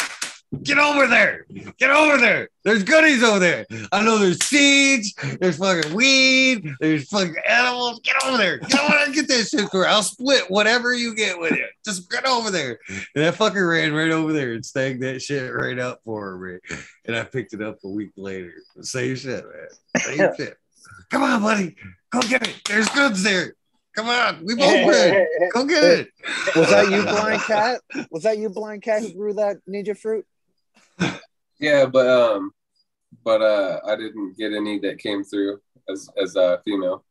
get 0.61 0.77
over 0.77 1.07
there. 1.07 1.45
Get 1.77 1.89
over 1.89 2.17
there. 2.17 2.49
There's 2.63 2.83
goodies 2.83 3.23
over 3.23 3.39
there. 3.39 3.65
I 3.91 4.03
know 4.03 4.17
there's 4.17 4.43
seeds, 4.43 5.13
there's 5.39 5.57
fucking 5.57 5.93
weed, 5.93 6.69
there's 6.79 7.07
fucking 7.09 7.35
animals. 7.47 7.99
Get 8.03 8.15
over 8.25 8.37
there. 8.37 8.57
Get 8.59 8.79
over 8.79 8.91
there 8.91 9.03
get 9.13 9.27
that 9.27 9.47
shit 9.47 9.69
for 9.69 9.87
I'll 9.87 10.03
split 10.03 10.49
whatever 10.49 10.93
you 10.93 11.15
get 11.15 11.39
with 11.39 11.53
it. 11.53 11.69
Just 11.85 12.09
get 12.09 12.25
over 12.25 12.51
there. 12.51 12.79
And 12.89 13.23
that 13.23 13.35
fucker 13.35 13.69
ran 13.69 13.93
right 13.93 14.11
over 14.11 14.33
there 14.33 14.53
and 14.53 14.65
snagged 14.65 15.01
that 15.03 15.21
shit 15.21 15.53
right 15.53 15.79
up 15.79 16.01
for 16.03 16.37
me. 16.37 16.77
And 17.05 17.15
I 17.15 17.23
picked 17.23 17.53
it 17.53 17.61
up 17.61 17.79
a 17.83 17.89
week 17.89 18.11
later. 18.17 18.53
Same 18.81 19.15
shit, 19.15 19.43
man. 19.45 20.01
Same 20.01 20.29
shit. 20.35 20.57
Come 21.09 21.23
on, 21.23 21.41
buddy. 21.41 21.75
Go 22.09 22.21
get 22.21 22.47
it. 22.47 22.61
There's 22.67 22.89
goods 22.89 23.23
there. 23.23 23.55
Come 23.95 24.09
on. 24.09 24.43
We 24.43 24.55
both 24.55 24.85
win. 24.85 25.27
Go 25.53 25.65
get 25.65 25.83
it. 25.83 26.09
Was 26.55 26.69
that 26.69 26.89
you, 26.89 27.03
Blind 27.03 27.41
Cat? 27.43 27.81
Was 28.09 28.23
that 28.23 28.37
you, 28.37 28.49
Blind 28.49 28.81
Cat, 28.81 29.03
who 29.03 29.13
grew 29.13 29.33
that 29.33 29.57
ninja 29.69 29.97
fruit? 29.97 30.25
Yeah, 31.63 31.85
but 31.85 32.05
um, 32.09 32.51
but 33.23 33.41
uh, 33.41 33.79
I 33.87 33.95
didn't 33.95 34.37
get 34.37 34.51
any 34.51 34.79
that 34.79 34.99
came 34.99 35.23
through 35.23 35.61
as 35.89 36.09
as 36.21 36.35
a 36.35 36.61
female. 36.65 37.05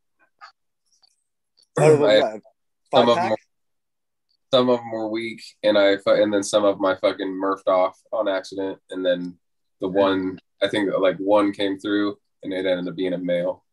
A 1.79 1.83
I- 1.83 2.41
some 2.95 3.09
of 3.09 3.15
them, 3.15 3.31
pack? 3.31 3.39
some 4.53 4.69
of 4.69 4.77
them 4.77 4.91
were 4.93 5.09
weak, 5.09 5.41
and 5.63 5.79
I 5.79 5.97
and 6.05 6.31
then 6.31 6.43
some 6.43 6.67
of 6.67 6.79
my 6.79 6.95
fucking 6.97 7.31
murphed 7.31 7.67
off 7.67 7.99
on 8.13 8.29
accident, 8.29 8.79
and 8.91 9.03
then 9.03 9.39
the 9.81 9.89
one 9.89 10.39
I 10.63 10.69
think 10.69 10.91
like 10.99 11.17
one 11.17 11.53
came 11.53 11.79
through, 11.79 12.19
and 12.43 12.53
it 12.53 12.67
ended 12.67 12.89
up 12.89 12.95
being 12.95 13.15
a 13.15 13.19
male. 13.19 13.65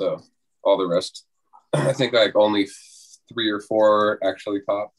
So 0.00 0.22
all 0.62 0.78
the 0.78 0.86
rest, 0.86 1.26
I 1.74 1.92
think 1.94 2.12
like 2.12 2.36
only 2.36 2.68
three 3.34 3.50
or 3.50 3.58
four 3.58 4.20
actually 4.24 4.60
popped. 4.60 4.94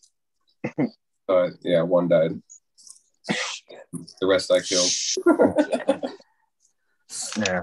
But 1.27 1.51
yeah, 1.61 1.83
one 1.83 2.07
died. 2.07 2.41
The 4.21 4.27
rest 4.27 4.51
I 4.51 4.59
killed. 4.61 4.91
Yeah. 7.37 7.61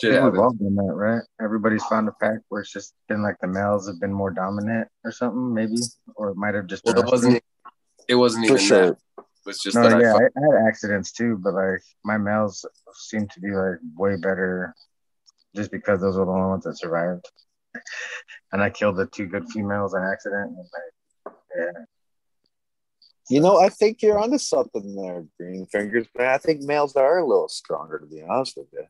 Shit 0.00 0.12
Yeah, 0.12 0.24
we've 0.26 0.34
happens. 0.34 0.38
all 0.38 0.52
done 0.52 0.74
that, 0.76 0.94
right? 0.94 1.22
Everybody's 1.42 1.84
found 1.86 2.08
a 2.08 2.12
pack 2.20 2.38
where 2.48 2.60
it's 2.60 2.72
just 2.72 2.94
been 3.08 3.22
like 3.22 3.36
the 3.40 3.48
males 3.48 3.88
have 3.88 3.98
been 4.00 4.12
more 4.12 4.30
dominant 4.30 4.88
or 5.04 5.10
something, 5.10 5.52
maybe, 5.52 5.76
or 6.14 6.30
it 6.30 6.36
might 6.36 6.54
have 6.54 6.66
just. 6.66 6.84
Well, 6.84 6.98
it 6.98 7.06
wasn't. 7.06 7.42
It 8.08 8.14
wasn't 8.14 8.46
For 8.46 8.54
even 8.54 8.64
sure. 8.64 8.86
that. 8.86 8.96
It 9.18 9.24
was 9.46 9.58
just 9.60 9.76
No, 9.76 9.88
that 9.88 10.00
yeah, 10.00 10.12
I. 10.14 10.18
I, 10.18 10.26
I 10.36 10.56
had 10.60 10.68
accidents 10.68 11.10
too, 11.12 11.36
but 11.42 11.54
like 11.54 11.82
my 12.04 12.16
males 12.16 12.64
seem 12.94 13.26
to 13.28 13.40
be 13.40 13.50
like 13.50 13.78
way 13.96 14.16
better 14.16 14.74
just 15.56 15.70
because 15.72 16.00
those 16.00 16.16
were 16.16 16.26
the 16.26 16.30
only 16.30 16.48
ones 16.48 16.64
that 16.64 16.78
survived. 16.78 17.24
and 18.52 18.62
I 18.62 18.70
killed 18.70 18.96
the 18.96 19.06
two 19.06 19.26
good 19.26 19.48
females 19.50 19.94
on 19.94 20.02
accident. 20.04 20.50
And 20.50 20.56
like, 20.58 21.34
yeah. 21.56 21.84
You 23.30 23.40
know, 23.40 23.58
I 23.58 23.68
think 23.68 24.00
you're 24.00 24.18
onto 24.18 24.38
something 24.38 24.94
there, 24.94 25.24
Green 25.38 25.66
Fingers, 25.66 26.06
but 26.14 26.26
I 26.26 26.38
think 26.38 26.62
males 26.62 26.96
are 26.96 27.18
a 27.18 27.26
little 27.26 27.48
stronger, 27.48 27.98
to 27.98 28.06
be 28.06 28.22
honest 28.22 28.56
with 28.56 28.68
you. 28.72 28.84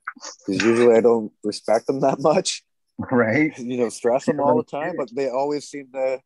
Because 0.46 0.64
usually 0.64 0.94
I 0.96 1.00
don't 1.00 1.32
respect 1.42 1.86
them 1.86 2.00
that 2.00 2.20
much. 2.20 2.62
Right. 3.12 3.56
You 3.56 3.76
know, 3.76 3.90
stress 3.90 4.26
them 4.26 4.40
all 4.40 4.56
the 4.56 4.64
time, 4.64 4.96
but 4.96 5.08
they 5.14 5.28
always 5.28 5.68
seem 5.68 5.86
to, 5.92 6.20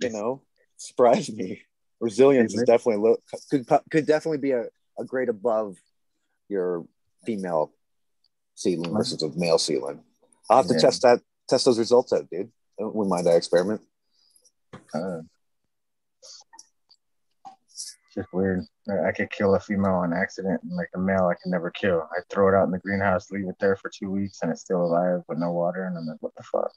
you 0.00 0.08
know, 0.08 0.40
surprise 0.78 1.30
me. 1.30 1.60
Resilience 2.00 2.54
is 2.54 2.62
definitely 2.62 3.12
a 3.12 3.36
could 3.50 3.68
could 3.90 4.06
definitely 4.06 4.38
be 4.38 4.52
a, 4.52 4.64
a 4.98 5.04
grade 5.04 5.28
above 5.28 5.76
your 6.48 6.86
female 7.26 7.74
seedling 8.54 8.94
versus 8.94 9.22
a 9.22 9.28
male 9.38 9.58
seedling. 9.58 10.00
I'll 10.48 10.56
have 10.62 10.68
to 10.68 10.72
Yeah. 10.74 10.80
test 10.80 11.02
that, 11.02 11.20
test 11.50 11.66
those 11.66 11.78
results 11.78 12.14
out, 12.14 12.30
dude. 12.30 12.50
I 12.80 12.84
wouldn't 12.84 13.08
mind 13.10 13.26
that 13.26 13.36
experiment. 13.36 13.82
Uh, 14.94 15.20
just 18.14 18.32
weird. 18.32 18.64
I 19.06 19.12
could 19.12 19.30
kill 19.30 19.54
a 19.54 19.60
female 19.60 19.94
on 19.94 20.12
accident, 20.12 20.62
and 20.62 20.76
like 20.76 20.90
a 20.94 20.98
male, 20.98 21.26
I 21.26 21.34
can 21.40 21.50
never 21.50 21.70
kill. 21.70 22.08
I 22.12 22.20
throw 22.28 22.48
it 22.48 22.54
out 22.54 22.64
in 22.64 22.70
the 22.70 22.78
greenhouse, 22.78 23.30
leave 23.30 23.48
it 23.48 23.56
there 23.60 23.76
for 23.76 23.90
two 23.90 24.10
weeks, 24.10 24.40
and 24.42 24.50
it's 24.50 24.62
still 24.62 24.82
alive 24.82 25.22
with 25.28 25.38
no 25.38 25.52
water. 25.52 25.84
And 25.84 25.96
I'm 25.96 26.06
like, 26.06 26.20
what 26.20 26.34
the 26.36 26.42
fuck? 26.42 26.72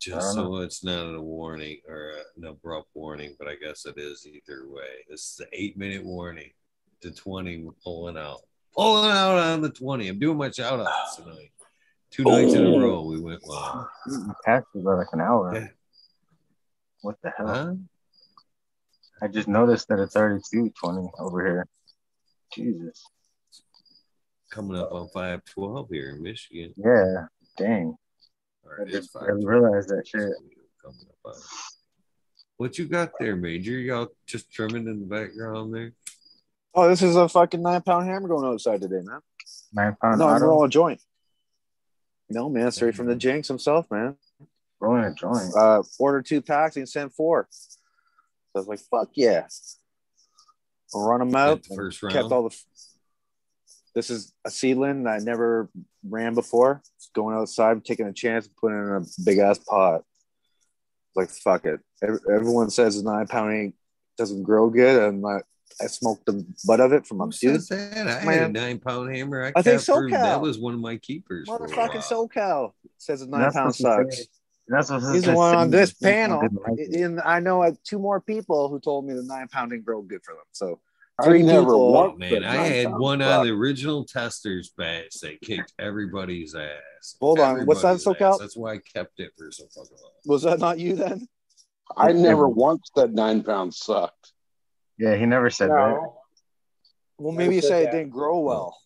Just 0.00 0.34
so 0.34 0.56
it's 0.56 0.82
not 0.82 1.14
a 1.14 1.20
warning 1.20 1.80
or 1.88 2.12
an 2.36 2.44
abrupt 2.44 2.88
warning, 2.92 3.36
but 3.38 3.46
I 3.46 3.54
guess 3.54 3.86
it 3.86 3.94
is 3.96 4.26
either 4.26 4.68
way. 4.68 5.04
This 5.08 5.20
is 5.20 5.36
the 5.38 5.46
eight 5.52 5.76
minute 5.76 6.04
warning. 6.04 6.50
The 7.02 7.12
20 7.12 7.62
we're 7.62 7.72
pulling 7.84 8.16
out. 8.16 8.40
Pulling 8.74 9.10
out 9.10 9.38
on 9.38 9.60
the 9.60 9.70
20. 9.70 10.08
I'm 10.08 10.18
doing 10.18 10.38
my 10.38 10.50
shout 10.50 10.80
outs 10.80 11.16
tonight. 11.16 11.52
Two 12.10 12.24
nights 12.24 12.52
in 12.52 12.66
a 12.66 12.78
row 12.78 13.04
we 13.04 13.20
went 13.20 13.42
passed 14.44 14.66
me 14.74 14.82
by 14.82 14.94
like 14.94 15.06
an 15.12 15.20
hour. 15.20 15.54
Yeah. 15.54 15.68
What 17.02 17.16
the 17.22 17.30
hell? 17.36 17.46
Huh? 17.46 17.74
I 19.22 19.28
just 19.28 19.46
noticed 19.48 19.88
that 19.88 20.00
it's 20.00 20.16
already 20.16 20.42
two 20.52 20.70
twenty 20.78 21.08
over 21.18 21.44
here. 21.46 21.66
Jesus. 22.52 23.04
Coming 24.50 24.78
up 24.78 24.92
on 24.92 25.08
512 25.14 25.88
here 25.90 26.10
in 26.10 26.22
Michigan. 26.22 26.74
Yeah. 26.76 27.26
Dang. 27.56 27.94
Or 28.64 28.82
I 28.82 28.90
just 28.90 29.14
barely 29.14 29.46
realized 29.46 29.88
that 29.88 30.06
shit. 30.06 30.28
Coming 30.84 31.06
up 31.08 31.16
on. 31.24 31.40
What 32.58 32.78
you 32.78 32.86
got 32.86 33.12
there, 33.18 33.34
Major? 33.36 33.72
Y'all 33.78 34.08
just 34.26 34.52
trimming 34.52 34.86
in 34.88 35.00
the 35.00 35.06
background 35.06 35.72
there? 35.74 35.92
Oh, 36.74 36.88
this 36.88 37.02
is 37.02 37.16
a 37.16 37.28
fucking 37.28 37.62
nine 37.62 37.80
pound 37.82 38.06
hammer 38.06 38.28
going 38.28 38.44
outside 38.46 38.80
today, 38.82 39.00
man. 39.02 39.20
Nine 39.72 39.96
pound 40.00 40.18
No, 40.18 40.28
I'm 40.28 40.36
auto. 40.36 40.46
rolling 40.46 40.66
a 40.66 40.70
joint. 40.70 41.00
No, 42.28 42.48
man, 42.48 42.70
straight 42.72 42.94
from 42.94 43.06
the 43.06 43.16
Jinx 43.16 43.48
himself, 43.48 43.90
man. 43.90 44.16
Rolling 44.80 45.04
a 45.04 45.14
joint. 45.14 45.54
Uh, 45.56 45.82
order 45.98 46.22
two 46.22 46.42
packs 46.42 46.76
and 46.76 46.88
send 46.88 47.12
four. 47.14 47.48
So 48.52 48.58
I 48.58 48.58
was 48.60 48.68
like, 48.68 48.80
fuck 48.80 49.08
yeah. 49.14 49.46
I'll 50.94 51.08
run 51.08 51.20
them 51.20 51.34
out. 51.34 51.58
At 51.58 51.62
the 51.64 51.74
first 51.76 52.00
Kept 52.02 52.30
all 52.32 52.48
the. 52.48 52.56
This 53.94 54.10
is 54.10 54.32
a 54.44 54.50
seedling 54.50 55.04
that 55.04 55.10
I 55.10 55.18
never 55.18 55.68
ran 56.08 56.34
before. 56.34 56.82
Just 56.98 57.12
going 57.14 57.36
outside, 57.36 57.84
taking 57.84 58.06
a 58.06 58.12
chance, 58.12 58.48
putting 58.48 58.78
it 58.78 58.82
in 58.82 59.02
a 59.02 59.04
big 59.24 59.38
ass 59.38 59.58
pot. 59.58 60.02
Like 61.14 61.28
fuck 61.30 61.66
it. 61.66 61.80
Everyone 62.02 62.70
says 62.70 62.96
a 62.98 63.04
nine 63.04 63.26
pound 63.26 63.52
ain't 63.54 63.74
doesn't 64.18 64.42
grow 64.42 64.68
good, 64.70 65.02
and 65.02 65.24
I, 65.26 65.40
I 65.82 65.86
smoked 65.86 66.26
the 66.26 66.44
butt 66.66 66.80
of 66.80 66.92
it 66.92 67.06
from 67.06 67.20
a 67.20 67.24
Who 67.26 67.30
dude. 67.32 67.60
that? 67.68 68.06
I 68.26 68.32
had 68.32 68.42
a 68.42 68.48
nine 68.48 68.78
pound 68.78 69.14
hammer. 69.14 69.44
I, 69.44 69.48
I 69.56 69.62
think 69.62 69.78
kept 69.78 69.86
her- 69.88 70.08
SoCal. 70.08 70.10
That 70.10 70.40
was 70.40 70.58
one 70.58 70.74
of 70.74 70.80
my 70.80 70.96
keepers. 70.96 71.48
Motherfucking 71.48 72.10
while. 72.10 72.28
SoCal 72.28 72.72
says 72.98 73.22
a 73.22 73.26
nine 73.28 73.40
That's 73.42 73.54
pound 73.54 73.66
what 73.66 73.76
she 73.76 73.82
sucks. 73.82 74.26
Said. 74.80 74.94
That's 74.94 75.04
what 75.04 75.14
He's 75.14 75.24
the 75.24 75.34
one 75.34 75.54
on 75.54 75.70
this 75.70 75.92
panel. 75.92 76.40
Didn't 76.40 76.62
like 76.62 76.78
it. 76.78 76.94
And 77.00 77.20
I 77.20 77.40
know 77.40 77.62
uh, 77.62 77.72
two 77.84 77.98
more 77.98 78.20
people 78.20 78.68
who 78.68 78.80
told 78.80 79.06
me 79.06 79.14
the 79.14 79.22
nine 79.22 79.48
pound 79.48 79.70
didn't 79.70 79.84
grow 79.84 80.02
good 80.02 80.22
for 80.24 80.34
them. 80.34 80.44
So 80.52 80.80
I 81.18 81.24
three 81.24 81.42
never 81.42 81.62
people. 81.66 81.92
want- 81.92 82.18
Man, 82.18 82.42
I 82.44 82.56
had 82.56 82.92
one 82.92 83.20
suck. 83.20 83.28
out 83.28 83.40
of 83.40 83.46
the 83.46 83.52
original 83.52 84.04
testers 84.04 84.72
batch 84.76 85.20
that 85.20 85.40
kicked 85.42 85.72
everybody's 85.78 86.54
ass. 86.54 87.16
Hold 87.20 87.38
on, 87.40 87.66
what's 87.66 87.82
that, 87.82 87.88
Everybody's 87.88 88.20
SoCal? 88.20 88.38
That's 88.38 88.56
why 88.56 88.72
I 88.74 88.78
kept 88.78 89.20
it 89.20 89.32
for 89.36 89.50
so 89.50 89.64
fucking 89.74 89.96
long. 90.02 90.12
Was 90.26 90.42
that 90.42 90.58
not 90.58 90.78
you 90.78 90.96
then? 90.96 91.28
I 91.96 92.12
never 92.12 92.48
once 92.48 92.90
said 92.96 93.12
nine 93.14 93.42
pounds 93.42 93.76
sucked. 93.78 94.32
Yeah, 94.98 95.14
he 95.16 95.26
never 95.26 95.50
said 95.50 95.68
that. 95.70 96.00
Well, 97.18 97.32
maybe 97.32 97.56
you 97.56 97.60
said 97.60 97.68
say 97.68 97.82
it 97.84 97.90
didn't 97.92 98.10
grow 98.10 98.38
well. 98.40 98.78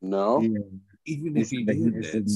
No. 0.00 0.40
Yeah. 0.40 0.58
Even 1.06 1.36
if 1.36 1.50
he 1.50 1.64
said 1.64 1.74
he 1.76 1.90
did, 1.90 2.30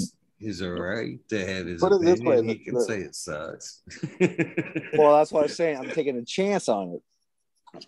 just 0.47 0.61
that's 0.61 0.69
his 0.71 0.79
all 0.79 0.83
right 0.85 1.29
to 1.29 1.47
have 1.47 1.67
his 1.67 1.81
Put 1.81 1.93
it 1.93 2.01
this 2.03 2.21
opinion. 2.21 2.47
way, 2.47 2.53
he 2.53 2.59
the- 2.59 2.65
can 2.65 2.75
the- 2.75 2.81
say 2.81 2.99
it 3.01 3.15
sucks. 3.15 3.83
Well, 4.99 5.17
that's 5.19 5.33
what 5.33 5.43
I'm 5.45 5.49
saying. 5.49 5.79
I'm 5.79 5.91
taking 5.91 6.17
a 6.17 6.25
chance 6.25 6.69
on 6.69 6.99
it. 7.75 7.87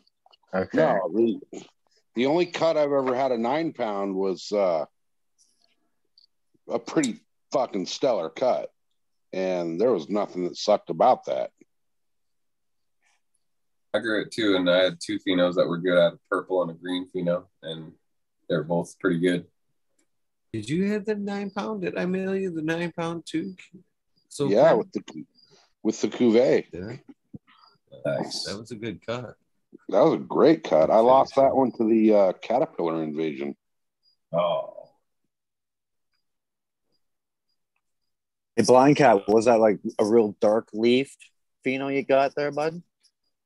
Okay. 0.55 0.79
No, 0.79 1.11
the, 1.15 1.41
the 2.15 2.27
only 2.27 2.47
cut 2.47 2.77
I've 2.77 2.93
ever 2.93 3.15
had 3.15 3.33
a 3.33 3.39
nine 3.39 3.73
pound 3.73 4.15
was 4.15 4.51
uh, 4.53 4.85
a 6.71 6.79
pretty 6.79 7.21
fucking 7.53 7.87
stellar 7.87 8.31
cut. 8.31 8.71
And 9.33 9.79
there 9.81 9.93
was 9.93 10.09
nothing 10.09 10.45
that 10.45 10.57
sucked 10.57 10.89
about 10.91 11.27
that. 11.27 11.51
I 13.95 13.99
grew 14.01 14.23
it 14.23 14.31
too, 14.33 14.57
and 14.57 14.69
I 14.71 14.85
had 14.85 14.99
two 15.01 15.19
phenos 15.19 15.55
that 15.57 15.67
were 15.67 15.79
good. 15.79 15.99
I 15.99 16.05
had 16.05 16.13
a 16.15 16.19
purple 16.31 16.63
and 16.63 16.71
a 16.71 16.75
green 16.75 17.09
pheno, 17.15 17.45
and 17.63 17.93
they're 18.49 18.63
both 18.65 18.99
pretty 18.99 19.19
good. 19.19 19.47
Did 20.59 20.71
you 20.71 20.91
have 20.91 21.05
the 21.05 21.15
nine 21.15 21.51
pound? 21.51 21.83
Did 21.83 21.97
I 21.97 22.05
mail 22.05 22.35
you 22.35 22.51
the 22.51 22.63
nine 22.63 22.91
pound 22.91 23.23
too? 23.25 23.55
So 24.29 24.49
yeah, 24.49 24.73
with 24.73 24.91
the 24.91 25.25
with 25.85 26.01
the 26.01 26.09
cuvee. 26.09 26.69
Did 26.73 26.85
I? 26.85 27.01
Nice. 28.05 28.43
That 28.43 28.59
was 28.59 28.73
a 28.73 28.75
good 28.75 29.07
cut. 29.07 29.37
That 29.89 30.01
was 30.01 30.15
a 30.15 30.19
great 30.19 30.65
cut. 30.65 30.91
I 30.91 30.97
lost 30.99 31.37
that 31.37 31.55
one 31.55 31.71
to 31.79 31.89
the 31.89 32.13
uh, 32.13 32.33
caterpillar 32.43 33.05
invasion. 33.05 33.55
Oh, 34.33 34.89
Hey, 38.57 38.65
Blind 38.65 38.97
Cat, 38.97 39.29
was 39.29 39.45
that 39.45 39.61
like 39.61 39.79
a 40.01 40.05
real 40.05 40.35
dark 40.41 40.71
leaf 40.73 41.17
pheno 41.65 41.95
you 41.95 42.03
got 42.03 42.35
there, 42.35 42.51
bud? 42.51 42.83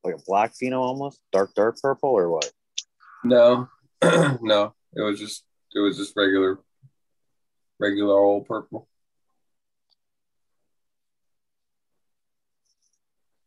Like 0.02 0.15
a 0.15 0.23
black 0.26 0.55
pheno 0.55 0.78
almost? 0.78 1.20
Dark, 1.31 1.52
dark 1.55 1.78
purple 1.78 2.08
or 2.08 2.31
what? 2.31 2.50
no, 3.23 3.68
no, 4.02 4.73
it 4.97 5.02
was 5.02 5.20
just 5.20 5.44
it 5.74 5.81
was 5.81 5.99
just 5.99 6.15
regular, 6.16 6.60
regular 7.83 8.15
old 8.15 8.47
purple. 8.47 8.89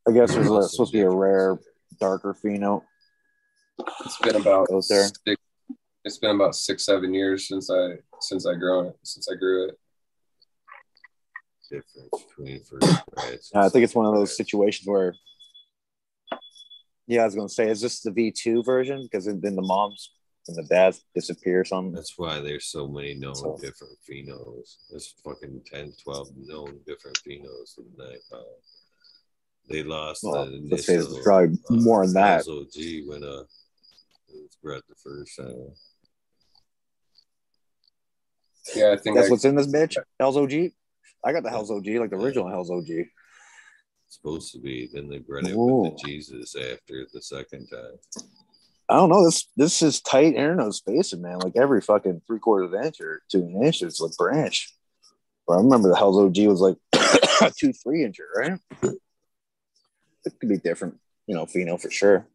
I 0.08 0.12
guess 0.12 0.36
it 0.36 0.40
was 0.40 0.52
uh, 0.52 0.68
supposed 0.68 0.92
to 0.92 0.98
be 0.98 1.02
a 1.02 1.10
rare, 1.10 1.58
darker 2.00 2.36
pheno. 2.36 2.84
It's 4.06 4.18
been 4.20 4.36
about 4.36 4.68
Out 4.72 4.84
there. 4.90 5.08
six, 5.26 5.42
it's 6.04 6.18
been 6.18 6.36
about 6.36 6.56
six 6.56 6.86
seven 6.86 7.14
years 7.14 7.48
since 7.48 7.72
I 7.72 7.96
since 8.20 8.46
I 8.46 8.54
grown 8.56 8.88
it 8.88 8.98
since 9.04 9.28
I 9.32 9.36
grew 9.36 9.70
it. 9.70 9.80
Difference 11.72 12.26
between 12.30 12.64
first 12.64 13.04
batch. 13.16 13.40
I 13.56 13.70
think 13.70 13.84
it's 13.84 13.96
one 13.96 14.06
of 14.06 14.14
those 14.14 14.38
situations 14.38 14.88
where, 14.88 15.16
yeah, 17.08 17.24
I 17.24 17.26
was 17.26 17.34
going 17.34 17.48
to 17.48 17.54
say, 17.54 17.70
is 17.70 17.82
this 17.82 18.02
the 18.02 18.12
V2 18.12 18.64
version? 18.64 19.02
Because 19.02 19.26
then 19.26 19.56
the 19.56 19.64
moms 19.64 20.12
and 20.48 20.56
the 20.56 20.64
dads 20.64 21.04
disappear 21.16 21.62
or 21.62 21.66
something. 21.66 21.94
That's 21.94 22.18
why 22.18 22.40
there's 22.40 22.66
so 22.68 22.88
many 22.88 23.16
known 23.16 23.36
So- 23.36 23.58
different 23.62 23.98
phenos. 24.10 24.78
There's 24.90 25.16
fucking 25.24 25.62
10, 25.66 25.94
12 26.04 26.28
known 26.38 26.80
different 26.86 27.18
phenos 27.28 27.78
in 27.78 27.86
the 27.98 28.04
nine 28.06 28.18
pound. 28.32 28.46
They 29.68 29.82
lost 29.82 30.24
Well, 30.24 30.46
the 30.46 30.62
let's 30.70 30.86
say 30.86 30.96
it's 30.96 31.06
initial, 31.08 31.24
probably 31.24 31.58
more 31.72 32.06
than 32.06 32.14
that. 32.14 32.48
OG 32.48 33.08
when 33.08 33.24
uh, 33.24 33.42
it 34.28 34.36
was 34.44 34.58
bred 34.62 34.82
the 34.88 34.96
first 35.04 35.36
time. 35.38 35.72
Yeah, 38.76 38.92
I 38.92 38.98
think 38.98 39.16
That's 39.16 39.28
I, 39.28 39.32
what's 39.32 39.46
in 39.46 39.56
this 39.56 39.68
bitch? 39.68 39.96
Hell's 40.20 40.38
OG? 40.38 40.54
I 41.24 41.32
got 41.32 41.44
the 41.44 41.50
Hell's 41.50 41.72
OG, 41.72 41.88
like 41.88 42.10
the 42.12 42.18
original 42.18 42.48
Hell's 42.50 42.70
OG. 42.70 42.88
supposed 44.08 44.52
to 44.54 44.60
be. 44.60 44.88
Then 44.94 45.08
they 45.10 45.18
bred 45.20 45.48
it 45.48 45.54
Ooh. 45.56 45.84
with 45.84 45.98
the 45.98 46.08
Jesus 46.08 46.56
after 46.56 47.08
the 47.12 47.22
second 47.22 47.68
time. 47.68 47.98
I 48.88 48.96
don't 48.96 49.10
know. 49.10 49.26
This 49.26 49.48
this 49.56 49.82
is 49.82 50.02
tight 50.02 50.36
internode 50.36 50.74
spacing, 50.74 51.22
man. 51.22 51.40
Like 51.40 51.56
every 51.56 51.82
fucking 51.82 52.22
three 52.28 52.40
quarters 52.40 52.68
of 52.68 52.74
an 52.74 52.86
inch 52.86 53.02
or 53.02 53.22
two 53.32 53.50
inch, 53.64 53.82
it's 53.82 54.00
like 54.00 54.16
branch. 54.18 54.74
But 55.48 55.56
I 55.56 55.58
remember 55.58 55.90
the 55.90 55.96
Hell's 55.96 56.18
OG 56.18 56.46
was 56.48 56.62
like 56.62 56.78
two, 57.58 57.74
three 57.74 58.02
incher, 58.02 58.26
right? 58.36 58.60
It 58.82 60.40
could 60.40 60.50
be 60.50 60.58
different, 60.58 60.98
you 61.28 61.36
know, 61.36 61.46
pheno 61.46 61.80
for 61.82 61.90
sure. 61.90 62.28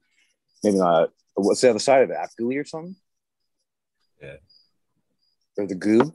Maybe 0.62 0.78
not. 0.78 1.10
What's 1.34 1.60
the 1.60 1.70
other 1.70 1.78
side 1.78 2.02
of 2.02 2.10
it? 2.10 2.16
Afgooey 2.16 2.60
or 2.60 2.64
something? 2.64 2.96
Yeah. 4.20 4.36
Or 5.56 5.66
the 5.66 5.74
goo? 5.74 6.14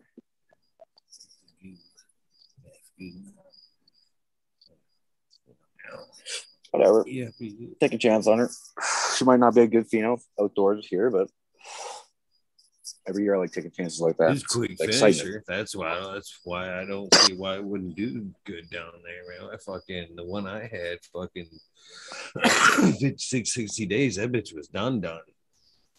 Whatever. 6.78 7.04
Yeah, 7.08 7.30
Take 7.80 7.94
a 7.94 7.98
chance 7.98 8.28
on 8.28 8.40
her. 8.40 8.50
She 9.18 9.26
might 9.26 9.40
not 9.40 9.56
be 9.56 9.62
a 9.62 9.68
good 9.68 9.88
female 9.88 10.20
outdoors 10.40 10.86
here, 10.88 11.10
but 11.10 11.28
every 13.08 13.24
year 13.24 13.36
I 13.36 13.40
like 13.40 13.52
taking 13.52 13.72
chances 13.72 14.00
like 14.02 14.18
that. 14.18 14.32
He's 14.32 14.44
a 14.44 14.46
quick 14.48 14.72
Excitement. 14.72 15.18
finisher. 15.18 15.44
That's 15.48 15.76
why. 15.76 16.12
That's 16.14 16.40
why 16.44 16.82
I 16.82 16.86
don't 16.86 17.14
see 17.14 17.34
why 17.36 17.56
it 17.56 17.64
wouldn't 17.64 17.96
do 17.96 18.30
good 18.46 18.70
down 18.70 18.92
there, 19.04 19.40
man. 19.42 19.50
I 19.54 19.58
fucking 19.58 20.16
the 20.16 20.26
one 20.26 20.48
I 20.48 20.62
had, 20.68 21.00
fucking 21.14 21.48
56, 22.44 23.54
60 23.54 23.86
days. 23.86 24.16
That 24.18 24.32
bitch 24.32 24.54
was 24.56 24.68
done, 24.68 25.02
done, 25.02 25.22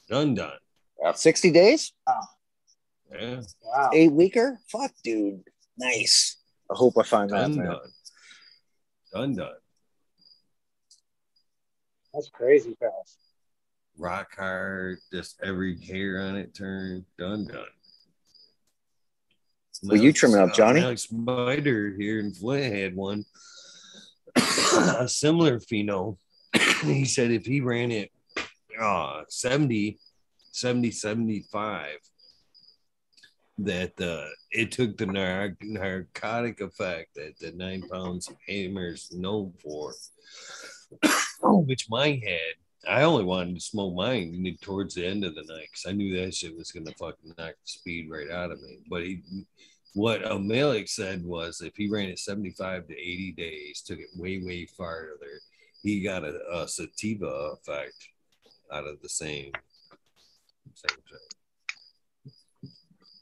done, 0.08 0.34
done. 0.34 0.58
Sixty 1.14 1.50
days, 1.50 1.92
Yeah, 3.12 3.40
Wow. 3.62 3.90
eight 3.92 4.10
weeker. 4.12 4.58
Fuck, 4.68 4.92
dude, 5.04 5.42
nice. 5.78 6.38
I 6.70 6.74
hope 6.74 6.94
I 6.98 7.02
find 7.04 7.30
that. 7.30 7.50
Man. 7.50 7.66
done, 7.66 7.78
done, 9.12 9.34
done. 9.36 9.54
That's 12.16 12.30
crazy 12.30 12.74
fast. 12.80 13.18
Rock 13.98 14.36
hard, 14.36 15.00
just 15.12 15.38
every 15.44 15.78
hair 15.78 16.22
on 16.22 16.34
it 16.36 16.54
turned, 16.54 17.04
done, 17.18 17.44
done. 17.44 17.66
Well, 19.82 20.00
you 20.00 20.14
trim 20.14 20.32
it 20.32 20.38
up, 20.38 20.50
uh, 20.50 20.52
Johnny. 20.54 20.80
Alex 20.80 21.02
Spider 21.02 21.94
here 21.98 22.20
in 22.20 22.32
Flint 22.32 22.74
had 22.74 22.96
one, 22.96 23.26
a 24.36 25.06
similar 25.06 25.60
pheno. 25.60 26.16
he 26.84 27.04
said 27.04 27.30
if 27.32 27.44
he 27.44 27.60
ran 27.60 27.92
it 27.92 28.10
uh, 28.80 29.24
70, 29.28 29.98
70, 30.52 30.90
75, 30.90 31.98
that 33.58 34.00
uh, 34.00 34.28
it 34.50 34.72
took 34.72 34.96
the 34.96 35.04
nar- 35.04 35.56
narcotic 35.60 36.62
effect 36.62 37.14
that 37.16 37.38
the 37.38 37.52
nine 37.52 37.82
pounds 37.92 38.28
of 38.28 38.36
hammers 38.48 39.12
known 39.12 39.52
for, 39.62 39.92
which 41.54 41.88
mine 41.90 42.20
had. 42.20 42.54
I 42.88 43.02
only 43.02 43.24
wanted 43.24 43.54
to 43.56 43.60
smoke 43.60 43.94
mine 43.94 44.56
towards 44.60 44.94
the 44.94 45.06
end 45.06 45.24
of 45.24 45.34
the 45.34 45.42
night 45.42 45.68
because 45.70 45.86
I 45.88 45.92
knew 45.92 46.18
that 46.20 46.34
shit 46.34 46.56
was 46.56 46.70
gonna 46.70 46.92
fucking 46.92 47.34
knock 47.36 47.54
the 47.54 47.54
speed 47.64 48.08
right 48.10 48.30
out 48.30 48.52
of 48.52 48.62
me. 48.62 48.78
But 48.88 49.02
he, 49.02 49.22
what 49.94 50.24
uh, 50.24 50.38
said 50.86 51.24
was 51.24 51.60
if 51.62 51.74
he 51.76 51.88
ran 51.88 52.08
it 52.10 52.18
75 52.18 52.86
to 52.86 52.92
80 52.94 53.32
days, 53.32 53.82
took 53.82 53.98
it 53.98 54.08
way, 54.16 54.40
way 54.44 54.66
farther, 54.66 55.40
he 55.82 56.00
got 56.00 56.22
a, 56.22 56.38
a 56.52 56.68
sativa 56.68 57.26
effect 57.54 58.08
out 58.72 58.86
of 58.86 59.00
the 59.02 59.08
same, 59.08 59.52
same 60.74 60.98
thing. 61.10 62.32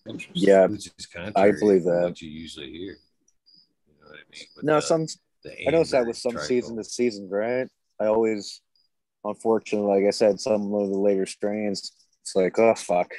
Interesting. 0.06 0.32
Yeah, 0.48 0.66
Which 0.66 0.90
is 0.98 1.06
contrary 1.06 1.52
believe 1.58 1.84
that. 1.84 2.02
What 2.02 2.20
you 2.20 2.28
usually 2.30 2.70
hear. 2.70 2.80
You 3.86 3.94
know 4.02 4.08
what 4.08 4.16
I 4.16 4.22
mean? 4.30 4.46
No, 4.62 4.74
the- 4.76 4.82
some 4.82 5.06
the 5.42 5.68
I 5.68 5.70
noticed 5.70 5.92
that 5.92 6.06
with 6.06 6.16
some 6.16 6.32
trichol. 6.34 6.46
season 6.46 6.76
to 6.76 6.84
season, 6.84 7.28
right? 7.30 7.68
I 8.00 8.06
always, 8.06 8.60
unfortunately, 9.24 9.88
like 9.88 10.06
I 10.06 10.10
said, 10.10 10.40
some 10.40 10.72
of 10.74 10.90
the 10.90 10.98
later 10.98 11.26
strains, 11.26 11.92
it's 12.22 12.34
like, 12.34 12.58
oh 12.58 12.74
fuck. 12.74 13.12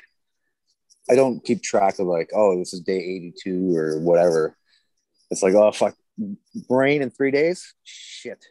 I 1.10 1.16
don't 1.16 1.44
keep 1.44 1.62
track 1.62 2.00
of 2.00 2.08
like, 2.08 2.32
oh, 2.34 2.58
this 2.58 2.74
is 2.74 2.82
day 2.82 2.98
82 2.98 3.76
or 3.76 4.00
whatever. 4.00 4.58
It's 5.30 5.44
like, 5.44 5.54
oh 5.54 5.72
fuck, 5.72 5.96
rain 6.70 7.02
in 7.02 7.10
three 7.10 7.32
days? 7.32 7.74
Shit. 7.84 8.44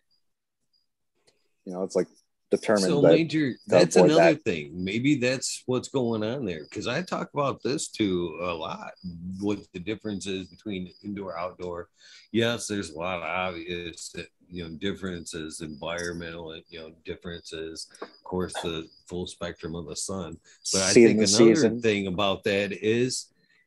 You 1.65 1.73
know, 1.73 1.83
it's 1.83 1.97
like 1.97 2.09
determined 2.57 2.87
So 2.87 3.01
that 3.01 3.13
major, 3.13 3.55
that's 3.67 3.97
another 3.97 4.35
that. 4.35 4.45
thing. 4.45 4.73
Maybe 4.85 5.17
that's 5.17 5.63
what's 5.67 5.89
going 5.89 6.23
on 6.23 6.45
there. 6.45 6.65
Because 6.65 6.87
I 6.87 7.03
talk 7.03 7.31
about 7.35 7.63
this 7.63 7.89
too 7.89 8.39
a 8.43 8.53
lot. 8.53 8.93
What 9.41 9.61
the 9.73 9.81
difference 9.81 10.27
is 10.27 10.47
between 10.49 10.93
indoor 11.03 11.39
outdoor. 11.39 11.89
Yes, 12.33 12.67
there's 12.67 12.91
a 12.91 12.99
lot 12.99 13.19
of 13.19 13.25
obvious 13.25 14.15
you 14.49 14.65
know 14.65 14.71
differences, 14.77 15.61
environmental 15.61 16.55
you 16.69 16.79
know 16.79 16.91
differences. 17.05 17.89
Of 18.03 18.25
course, 18.25 18.53
the 18.55 18.89
full 19.09 19.27
spectrum 19.27 19.75
of 19.75 19.87
the 19.87 19.97
sun. 19.97 20.37
But 20.73 20.83
I 20.83 20.93
Season 20.93 21.19
think 21.19 21.29
another 21.29 21.55
season. 21.55 21.81
thing 21.81 22.07
about 22.07 22.45
that 22.45 22.73
is 22.73 23.27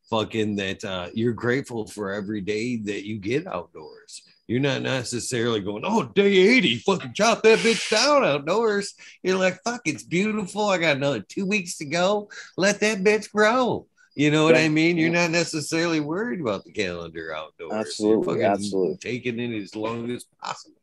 fucking 0.09 0.56
that 0.56 0.83
uh, 0.85 1.07
you're 1.14 1.33
grateful 1.33 1.85
for 1.88 2.11
every 2.14 2.41
day 2.41 2.77
that 2.77 3.06
you 3.06 3.17
get 3.17 3.48
outdoors. 3.48 4.22
You're 4.48 4.61
not 4.61 4.82
necessarily 4.82 5.59
going, 5.59 5.84
oh, 5.85 6.03
day 6.03 6.38
80, 6.38 6.77
fucking 6.77 7.14
chop 7.14 7.43
that 7.43 7.59
bitch 7.59 7.92
down 7.92 8.24
outdoors. 8.24 8.93
You're 9.22 9.38
like, 9.38 9.59
fuck, 9.64 9.82
it's 9.85 10.03
beautiful. 10.03 10.69
I 10.69 10.77
got 10.77 10.95
another 10.95 11.19
two 11.19 11.45
weeks 11.45 11.77
to 11.77 11.85
go. 11.85 12.30
Let 12.56 12.80
that 12.80 13.00
bitch 13.00 13.30
grow. 13.32 13.88
You 14.16 14.32
know 14.32 14.45
what 14.45 14.56
I 14.56 14.69
mean? 14.69 14.98
You're 14.98 15.11
not 15.11 15.32
necessarily 15.32 16.00
worried 16.00 16.42
about 16.42 16.64
the 16.64 16.72
calendar 16.72 17.35
outdoors. 17.35 17.74
Absolutely, 17.74 18.43
absolutely. 18.43 18.98
Taking 18.98 19.40
it 19.40 19.61
as 19.61 19.76
long 19.76 20.09
as 20.09 20.26
possible. 20.42 20.82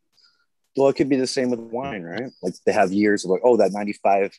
Well, 0.76 0.89
it 0.89 0.97
could 0.97 1.09
be 1.09 1.17
the 1.17 1.26
same 1.26 1.51
with 1.51 1.59
wine, 1.59 2.02
right? 2.02 2.31
Like 2.43 2.55
they 2.67 2.73
have 2.73 2.93
years 2.93 3.25
of 3.25 3.31
like, 3.31 3.41
oh, 3.43 3.57
that 3.57 3.73
95 3.73 4.39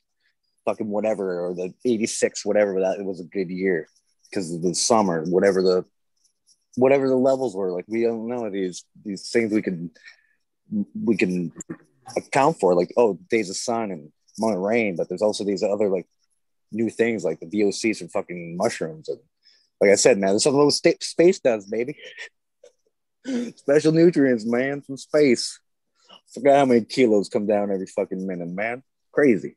fucking 0.66 0.88
whatever, 0.88 1.48
or 1.48 1.54
the 1.54 1.74
86, 1.84 2.46
whatever, 2.46 2.80
that 2.82 3.00
it 3.00 3.06
was 3.06 3.20
a 3.20 3.26
good 3.26 3.50
year 3.50 3.88
because 4.30 4.54
of 4.54 4.62
the 4.62 4.76
summer, 4.76 5.24
whatever 5.26 5.62
the 5.62 5.86
whatever 6.76 7.08
the 7.08 7.16
levels 7.16 7.56
were. 7.56 7.72
Like 7.72 7.86
we 7.88 8.04
don't 8.04 8.28
know 8.28 8.50
these 8.50 8.84
these 9.04 9.30
things 9.30 9.52
we 9.52 9.62
can 9.62 9.92
we 11.04 11.16
can 11.16 11.52
account 12.18 12.60
for, 12.60 12.76
like, 12.76 12.94
oh, 12.98 13.20
days 13.30 13.50
of 13.50 13.56
sun 13.58 13.92
and 13.92 14.12
amount 14.40 14.56
of 14.56 14.62
rain, 14.62 14.96
but 14.96 15.10
there's 15.10 15.22
also 15.22 15.44
these 15.44 15.64
other 15.64 15.90
like 15.90 16.08
new 16.72 16.90
things 16.90 17.24
like 17.24 17.40
the 17.40 17.46
VOCs 17.46 18.00
from 18.00 18.10
fucking 18.10 18.58
mushrooms. 18.58 19.10
And 19.10 19.20
like 19.80 19.92
I 19.92 19.96
said, 19.96 20.18
man, 20.18 20.32
there's 20.32 20.44
something 20.44 20.70
sta- 20.72 20.98
space 21.02 21.40
does, 21.40 21.66
baby. 21.66 21.98
Special 23.56 23.92
nutrients, 23.92 24.46
man, 24.46 24.82
from 24.82 24.98
space. 24.98 25.60
Forgot 26.34 26.58
how 26.58 26.66
many 26.66 26.82
kilos 26.82 27.30
come 27.30 27.48
down 27.48 27.72
every 27.72 27.88
fucking 27.88 28.26
minute, 28.26 28.50
man. 28.50 28.84
Crazy. 29.14 29.56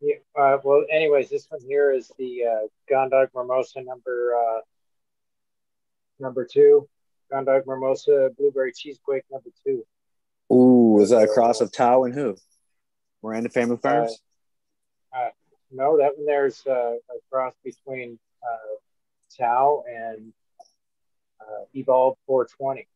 Yeah, 0.00 0.16
uh, 0.36 0.58
well, 0.62 0.84
anyways, 0.90 1.30
this 1.30 1.46
one 1.48 1.60
here 1.66 1.92
is 1.92 2.12
the 2.18 2.44
uh, 2.44 2.66
Gondog 2.90 3.28
Mimosa 3.34 3.82
number 3.82 4.34
uh, 4.36 4.60
number 6.18 6.44
two. 6.44 6.88
Gondog 7.32 7.62
Mimosa 7.66 8.30
Blueberry 8.36 8.72
Cheesequake 8.72 9.24
number 9.30 9.50
two. 9.64 9.84
Ooh, 10.52 11.00
is 11.00 11.10
that 11.10 11.24
a 11.24 11.28
cross 11.28 11.60
of 11.60 11.72
Tao 11.72 12.04
and 12.04 12.14
who? 12.14 12.36
Miranda 13.22 13.48
Family 13.48 13.76
Farms? 13.76 14.20
Uh, 15.14 15.30
no, 15.70 15.98
that 15.98 16.16
one 16.16 16.26
there's 16.26 16.62
uh, 16.66 16.92
a 16.94 17.18
cross 17.30 17.54
between 17.64 18.18
uh, 18.42 18.76
Tao 19.36 19.82
and 19.88 20.32
uh, 21.40 21.64
Evolve 21.74 22.16
420, 22.26 22.86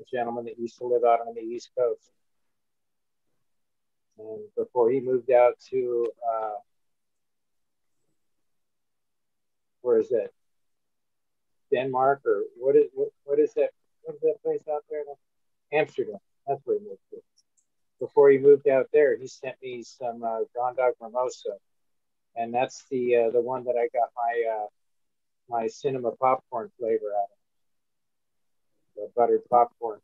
a 0.00 0.04
gentleman 0.10 0.44
that 0.46 0.58
used 0.58 0.78
to 0.78 0.86
live 0.86 1.04
out 1.04 1.20
on 1.26 1.34
the 1.34 1.40
East 1.40 1.70
Coast. 1.76 2.10
And 4.20 4.40
before 4.56 4.90
he 4.90 5.00
moved 5.00 5.30
out 5.30 5.54
to, 5.70 6.06
uh, 6.28 6.58
where 9.80 9.98
is 9.98 10.10
it? 10.10 10.32
Denmark 11.72 12.22
or 12.26 12.42
what 12.56 12.76
is 12.76 12.86
what, 12.92 13.08
what 13.24 13.38
is 13.38 13.52
that? 13.54 13.70
What 14.02 14.16
is 14.16 14.20
that 14.22 14.42
place 14.42 14.62
out 14.72 14.84
there? 14.90 15.02
Amsterdam. 15.72 16.18
That's 16.46 16.60
where 16.64 16.78
he 16.78 16.84
moved 16.84 17.00
to. 17.10 17.18
Before 18.00 18.30
he 18.30 18.38
moved 18.38 18.66
out 18.68 18.86
there, 18.92 19.16
he 19.16 19.28
sent 19.28 19.56
me 19.62 19.82
some 19.82 20.24
uh, 20.24 20.40
Gondog 20.56 20.92
Mimosa, 21.00 21.56
and 22.34 22.52
that's 22.52 22.84
the 22.90 23.16
uh, 23.16 23.30
the 23.30 23.40
one 23.40 23.64
that 23.64 23.76
I 23.76 23.88
got 23.96 24.08
my 24.16 24.54
uh, 24.56 24.66
my 25.48 25.66
cinema 25.68 26.12
popcorn 26.12 26.70
flavor 26.78 27.12
out 27.16 27.24
of. 27.24 27.36
The 28.96 29.10
buttered 29.14 29.42
popcorn. 29.48 30.00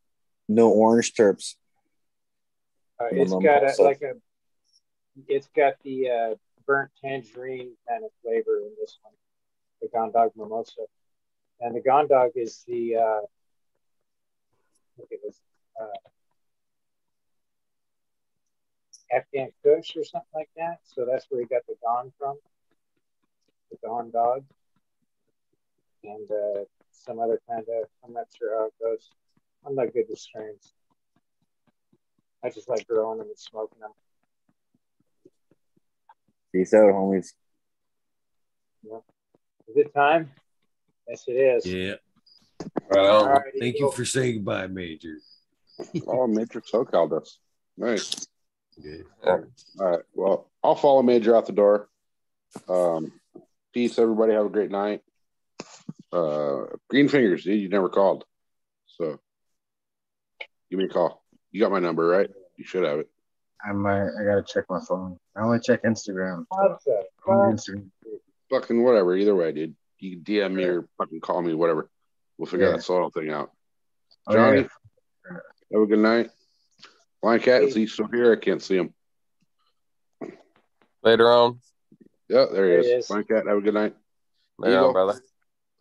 No 0.48 0.70
orange 0.70 1.14
terps. 1.14 1.56
Uh, 2.99 3.08
it's 3.10 3.33
got 3.33 3.62
a, 3.62 3.83
like 3.83 4.02
a, 4.02 4.15
it's 5.28 5.49
got 5.55 5.75
the 5.84 6.10
uh, 6.10 6.34
burnt 6.66 6.91
tangerine 7.02 7.73
kind 7.89 8.05
of 8.05 8.10
flavor 8.23 8.58
in 8.58 8.70
this 8.81 8.99
one, 9.02 9.12
the 9.83 9.89
Gondog 9.89 10.31
Mimosa, 10.36 10.83
and 11.60 11.75
the 11.75 11.81
Gondog 11.81 12.31
is 12.36 12.65
the, 12.66 12.97
uh, 12.97 13.20
think 14.97 15.08
it 15.10 15.20
was 15.25 15.41
uh, 15.81 16.08
Afghan 19.15 19.50
Kush 19.62 19.97
or 19.97 20.05
something 20.05 20.28
like 20.34 20.50
that. 20.57 20.78
So 20.84 21.07
that's 21.10 21.26
where 21.28 21.41
he 21.41 21.47
got 21.47 21.62
the 21.66 21.75
Gon 21.84 22.12
from, 22.18 22.36
the 23.70 23.76
Gon 23.84 24.10
dog, 24.10 24.44
and 26.05 26.31
uh, 26.31 26.65
some 26.92 27.18
other 27.18 27.41
kind 27.49 27.65
of. 27.68 27.89
I'm 28.05 28.12
not 28.12 28.26
sure 28.36 28.58
how 28.58 28.66
it 28.66 28.75
goes. 28.81 29.10
I'm 29.66 29.75
not 29.75 29.92
good 29.92 30.07
with 30.08 30.18
strains. 30.18 30.73
I 32.44 32.50
just 32.50 32.68
like 32.68 32.86
growing 32.86 33.18
them 33.18 33.28
and 33.28 33.39
smoking 33.39 33.81
them. 33.81 33.90
Peace 36.52 36.73
out, 36.74 36.92
homies. 36.92 37.32
Is 39.68 39.76
it 39.76 39.94
time? 39.94 40.31
Yes, 41.08 41.24
it 41.26 41.32
is. 41.32 41.66
Yeah. 41.66 41.94
Right 42.89 43.06
on. 43.06 43.06
All 43.06 43.28
right, 43.28 43.42
Thank 43.58 43.78
you 43.78 43.90
for 43.90 44.05
saying 44.05 44.36
goodbye, 44.36 44.66
Major. 44.68 45.16
Oh, 46.06 46.26
Matrix 46.26 46.70
SoCal 46.73 47.10
does. 47.10 47.39
Nice. 47.76 48.26
Good. 48.82 49.05
All 49.23 49.44
right. 49.78 50.00
Well, 50.15 50.50
I'll 50.65 50.74
follow 50.74 51.02
Major 51.02 51.36
out 51.36 51.44
the 51.44 51.52
door. 51.52 51.89
Um, 52.66 53.12
peace, 53.74 53.98
everybody. 53.98 54.32
Have 54.32 54.47
a 54.47 54.50
great 54.50 54.70
night. 54.70 55.02
Uh, 56.12 56.65
Green 56.89 57.08
Fingers, 57.08 57.44
dude, 57.44 57.60
you 57.60 57.68
never 57.68 57.90
called. 57.90 58.24
So 58.86 59.20
give 60.70 60.78
me 60.78 60.86
a 60.86 60.89
call. 60.89 61.23
You 61.56 61.62
got 61.62 61.72
my 61.72 61.78
number, 61.78 62.06
right? 62.06 62.28
You 62.58 62.64
should 62.66 62.84
have 62.84 62.98
it. 62.98 63.08
I 63.66 63.72
might. 63.72 64.02
I 64.02 64.24
gotta 64.26 64.44
check 64.46 64.64
my 64.68 64.78
phone. 64.86 65.18
I 65.34 65.40
only 65.40 65.58
check 65.58 65.84
Instagram. 65.84 66.44
What 66.50 66.78
the 66.84 67.02
Instagram. 67.26 67.88
Fucking 68.50 68.84
whatever. 68.84 69.16
Either 69.16 69.34
way, 69.34 69.52
dude. 69.52 69.74
You 69.98 70.16
can 70.16 70.22
DM 70.24 70.52
me 70.52 70.64
or 70.64 70.86
fucking 70.98 71.20
call 71.20 71.40
me, 71.40 71.54
whatever. 71.54 71.88
We'll 72.36 72.44
figure 72.44 72.66
Yeah. 72.66 72.72
that 72.72 72.82
soil 72.82 73.08
thing 73.08 73.30
out. 73.30 73.52
Oh, 74.26 74.34
Johnny, 74.34 74.60
yeah. 74.60 75.36
have 75.72 75.80
a 75.80 75.86
good 75.86 75.98
night. 75.98 76.28
Blind 77.22 77.42
cat, 77.42 77.62
is 77.62 77.74
he 77.74 77.86
still 77.86 78.08
here? 78.12 78.34
I 78.34 78.36
can't 78.36 78.62
see 78.62 78.76
him. 78.76 78.92
Later 81.02 81.30
on. 81.30 81.60
Yeah, 82.28 82.44
there 82.52 82.64
he 82.66 82.70
There 82.70 82.78
is. 82.80 82.86
he 82.86 82.92
is. 82.92 83.06
Blind 83.08 83.28
cat, 83.28 83.46
have 83.46 83.56
a 83.56 83.60
good 83.62 83.72
night. 83.72 83.94
Later 84.58 84.74
Eagle. 84.76 84.86
on, 84.88 84.92
brother. 84.92 85.20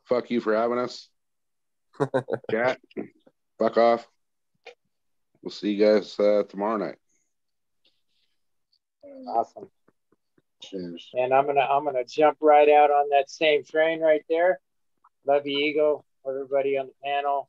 Fuck 0.05 0.31
you 0.31 0.39
for 0.39 0.55
having 0.55 0.77
us. 0.79 1.09
cat, 2.49 2.79
fuck 3.59 3.75
off. 3.77 4.07
We'll 5.45 5.51
see 5.51 5.73
you 5.73 5.85
guys 5.85 6.19
uh, 6.19 6.41
tomorrow 6.49 6.77
night. 6.77 6.95
Awesome. 9.27 9.69
Cheers. 10.63 11.07
And 11.13 11.35
I'm 11.35 11.45
gonna 11.45 11.61
I'm 11.61 11.85
gonna 11.85 12.03
jump 12.03 12.37
right 12.41 12.67
out 12.67 12.89
on 12.89 13.09
that 13.09 13.29
same 13.29 13.63
train 13.63 14.01
right 14.01 14.23
there. 14.27 14.59
Love 15.27 15.45
you, 15.45 15.59
Eagle. 15.59 16.03
Everybody 16.27 16.79
on 16.79 16.87
the 16.87 16.93
panel, 17.03 17.47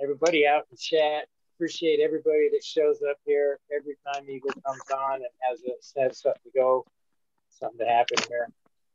everybody 0.00 0.46
out 0.46 0.64
in 0.70 0.78
chat. 0.78 1.26
Appreciate 1.56 2.00
everybody 2.00 2.48
that 2.52 2.64
shows 2.64 3.02
up 3.02 3.18
here 3.26 3.58
every 3.70 3.96
time 4.06 4.24
Eagle 4.30 4.52
comes 4.66 4.80
on 4.96 5.16
and 5.16 5.26
has 5.46 5.60
a 5.60 6.00
has 6.00 6.18
something 6.18 6.40
to 6.42 6.58
go, 6.58 6.86
something 7.50 7.80
to 7.80 7.86
happen 7.86 8.16
here. 8.30 8.48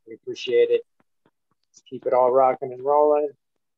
We 0.08 0.14
appreciate 0.14 0.70
it. 0.70 0.82
Let's 1.70 1.82
keep 1.88 2.06
it 2.06 2.12
all 2.12 2.32
rocking 2.32 2.72
and 2.72 2.82
rolling. 2.82 3.30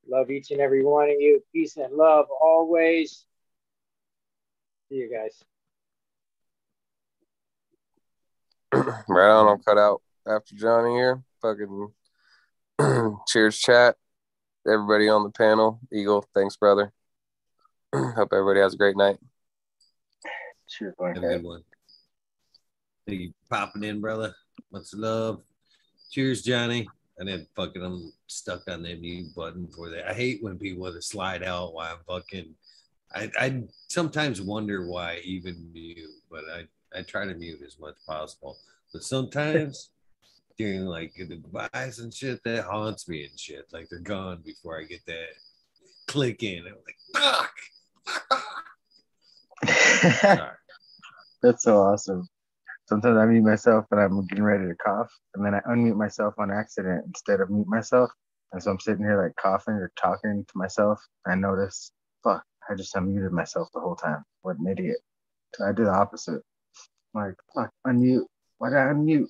Love 0.09 0.31
each 0.31 0.53
and 0.53 0.61
every 0.61 0.83
one 0.83 1.11
of 1.11 1.17
you. 1.19 1.43
Peace 1.53 1.77
and 1.77 1.93
love 1.93 2.29
always. 2.41 3.27
See 4.95 5.01
you 5.01 5.11
guys. 5.11 5.43
right 9.09 9.31
on. 9.31 9.49
I'll 9.49 9.59
cut 9.59 9.77
out 9.77 10.03
after 10.25 10.55
Johnny 10.55 10.91
here. 10.91 11.21
Fucking 11.43 11.89
cheers, 13.27 13.59
chat. 13.59 13.97
Everybody 14.65 15.09
on 15.09 15.25
the 15.25 15.31
panel. 15.31 15.81
Eagle, 15.93 16.25
thanks, 16.33 16.57
brother. 16.57 16.93
Hope 17.93 18.29
everybody 18.33 18.61
has 18.61 18.75
a 18.75 18.77
great 18.77 18.97
night. 18.97 19.17
Cheers, 20.69 20.95
Blind 20.97 21.17
Have 21.17 21.25
a 21.25 21.29
good 21.39 21.45
one. 21.45 21.65
Thank 23.09 23.21
you 23.21 23.33
popping 23.51 23.83
in, 23.83 24.01
brother. 24.01 24.33
Much 24.71 24.95
love. 24.95 25.43
Cheers, 26.13 26.43
Johnny. 26.43 26.87
And 27.19 27.29
then 27.29 27.49
fucking 27.57 27.83
I'm 27.83 28.13
stuck 28.29 28.63
on 28.71 28.85
that 28.85 29.01
mute 29.01 29.35
button 29.35 29.67
for 29.75 29.91
that. 29.91 30.09
I 30.09 30.15
hate 30.15 30.41
when 30.41 30.57
people 30.57 30.85
want 30.85 30.95
to 30.95 31.03
slide 31.03 31.43
out 31.43 31.75
while 31.75 31.95
I'm 31.95 32.05
fucking 32.07 32.55
I, 33.15 33.31
I 33.39 33.63
sometimes 33.89 34.41
wonder 34.41 34.87
why 34.89 35.13
I 35.15 35.21
even 35.25 35.71
mute, 35.73 36.11
but 36.31 36.45
I, 36.53 36.99
I 36.99 37.03
try 37.03 37.27
to 37.27 37.35
mute 37.35 37.61
as 37.65 37.79
much 37.79 37.95
as 37.97 38.05
possible. 38.05 38.57
But 38.93 39.05
sometimes 39.05 39.91
during 40.59 40.87
like 40.87 41.15
the 41.15 41.37
goodbyes 41.37 42.01
and 42.01 42.13
shit, 42.13 42.43
that 42.45 42.65
haunts 42.65 43.09
me 43.09 43.25
and 43.25 43.39
shit. 43.39 43.67
Like 43.73 43.89
they're 43.89 44.01
gone 44.01 44.43
before 44.45 44.79
I 44.79 44.85
get 44.85 45.05
that 45.07 45.29
click 46.07 46.43
in. 46.43 46.65
I'm 46.67 46.75
like, 46.85 46.99
fuck. 47.15 47.53
That's 51.43 51.63
so 51.63 51.79
awesome. 51.79 52.29
Sometimes 52.87 53.17
I 53.17 53.25
mute 53.27 53.45
myself 53.45 53.87
and 53.91 54.01
I'm 54.01 54.27
getting 54.27 54.45
ready 54.45 54.67
to 54.67 54.75
cough, 54.75 55.11
and 55.35 55.45
then 55.45 55.55
I 55.55 55.61
unmute 55.61 55.97
myself 55.97 56.35
on 56.39 56.51
accident 56.51 57.05
instead 57.07 57.41
of 57.41 57.49
mute 57.51 57.67
myself. 57.67 58.11
And 58.53 58.63
so 58.63 58.71
I'm 58.71 58.81
sitting 58.81 59.05
here 59.05 59.23
like 59.23 59.35
coughing 59.37 59.75
or 59.75 59.91
talking 59.97 60.45
to 60.47 60.59
myself. 60.59 61.01
I 61.27 61.35
notice, 61.35 61.93
fuck, 62.23 62.45
I 62.69 62.75
just 62.75 62.95
unmuted 62.95 63.31
myself 63.31 63.69
the 63.75 63.81
whole 63.81 63.97
time. 63.97 64.25
What 64.43 64.59
an 64.59 64.67
idiot. 64.67 64.99
So 65.55 65.67
I 65.67 65.73
do 65.73 65.85
the 65.85 65.91
opposite. 65.91 66.43
I'm 67.15 67.23
like, 67.23 67.35
fuck, 67.55 67.71
unmute. 67.87 68.25
Why 68.59 68.71
did 68.71 68.79
I 68.79 68.87
unmute? 68.87 69.29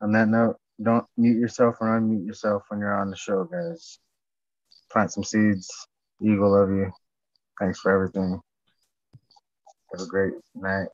On 0.00 0.12
that 0.12 0.28
note, 0.28 0.56
don't 0.82 1.06
mute 1.16 1.38
yourself 1.38 1.76
or 1.80 1.98
unmute 1.98 2.26
yourself 2.26 2.62
when 2.68 2.80
you're 2.80 2.94
on 2.94 3.10
the 3.10 3.16
show, 3.16 3.44
guys. 3.44 3.98
Plant 4.90 5.12
some 5.12 5.24
seeds. 5.24 5.70
Eagle, 6.20 6.52
love 6.52 6.70
you. 6.70 6.92
Thanks 7.58 7.80
for 7.80 7.92
everything. 7.92 8.40
Have 9.92 10.06
a 10.06 10.10
great 10.10 10.34
night. 10.54 10.88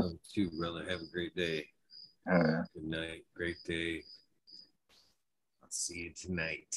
Oh, 0.00 0.12
too, 0.32 0.50
brother. 0.58 0.84
Have 0.88 1.00
a 1.00 1.12
great 1.12 1.34
day. 1.34 1.66
Uh, 2.30 2.62
Good 2.74 2.84
night. 2.84 3.24
Great 3.34 3.56
day. 3.64 4.02
I'll 5.62 5.70
see 5.70 5.98
you 5.98 6.10
tonight. 6.10 6.76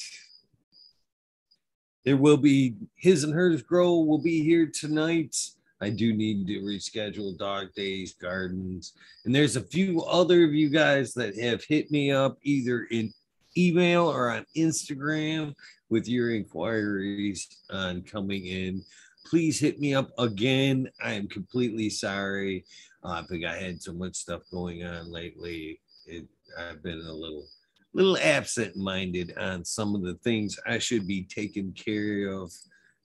There 2.04 2.16
will 2.16 2.36
be 2.36 2.74
his 2.96 3.24
and 3.24 3.32
hers 3.32 3.62
grow 3.62 3.98
will 3.98 4.22
be 4.22 4.42
here 4.42 4.66
tonight. 4.66 5.36
I 5.80 5.90
do 5.90 6.12
need 6.12 6.46
to 6.46 6.60
reschedule 6.60 7.36
dog 7.36 7.74
days, 7.74 8.14
gardens, 8.14 8.92
and 9.24 9.34
there's 9.34 9.56
a 9.56 9.60
few 9.60 10.02
other 10.02 10.44
of 10.44 10.54
you 10.54 10.70
guys 10.70 11.12
that 11.14 11.36
have 11.38 11.64
hit 11.64 11.90
me 11.90 12.12
up 12.12 12.38
either 12.42 12.84
in 12.90 13.12
email 13.56 14.10
or 14.10 14.30
on 14.30 14.46
Instagram 14.56 15.54
with 15.90 16.08
your 16.08 16.34
inquiries 16.34 17.48
on 17.70 18.02
coming 18.02 18.46
in. 18.46 18.82
Please 19.26 19.58
hit 19.58 19.80
me 19.80 19.94
up 19.94 20.10
again. 20.18 20.88
I 21.02 21.12
am 21.12 21.28
completely 21.28 21.90
sorry. 21.90 22.64
Uh, 23.04 23.20
I 23.20 23.22
think 23.28 23.44
I 23.44 23.56
had 23.56 23.82
so 23.82 23.92
much 23.92 24.16
stuff 24.16 24.42
going 24.50 24.84
on 24.84 25.10
lately. 25.10 25.80
It, 26.06 26.26
I've 26.58 26.82
been 26.82 27.00
a 27.00 27.12
little, 27.12 27.46
little 27.94 28.16
absent-minded 28.18 29.36
on 29.36 29.64
some 29.64 29.94
of 29.94 30.02
the 30.02 30.14
things 30.14 30.58
I 30.66 30.78
should 30.78 31.06
be 31.06 31.24
taking 31.24 31.72
care 31.72 32.28
of. 32.32 32.52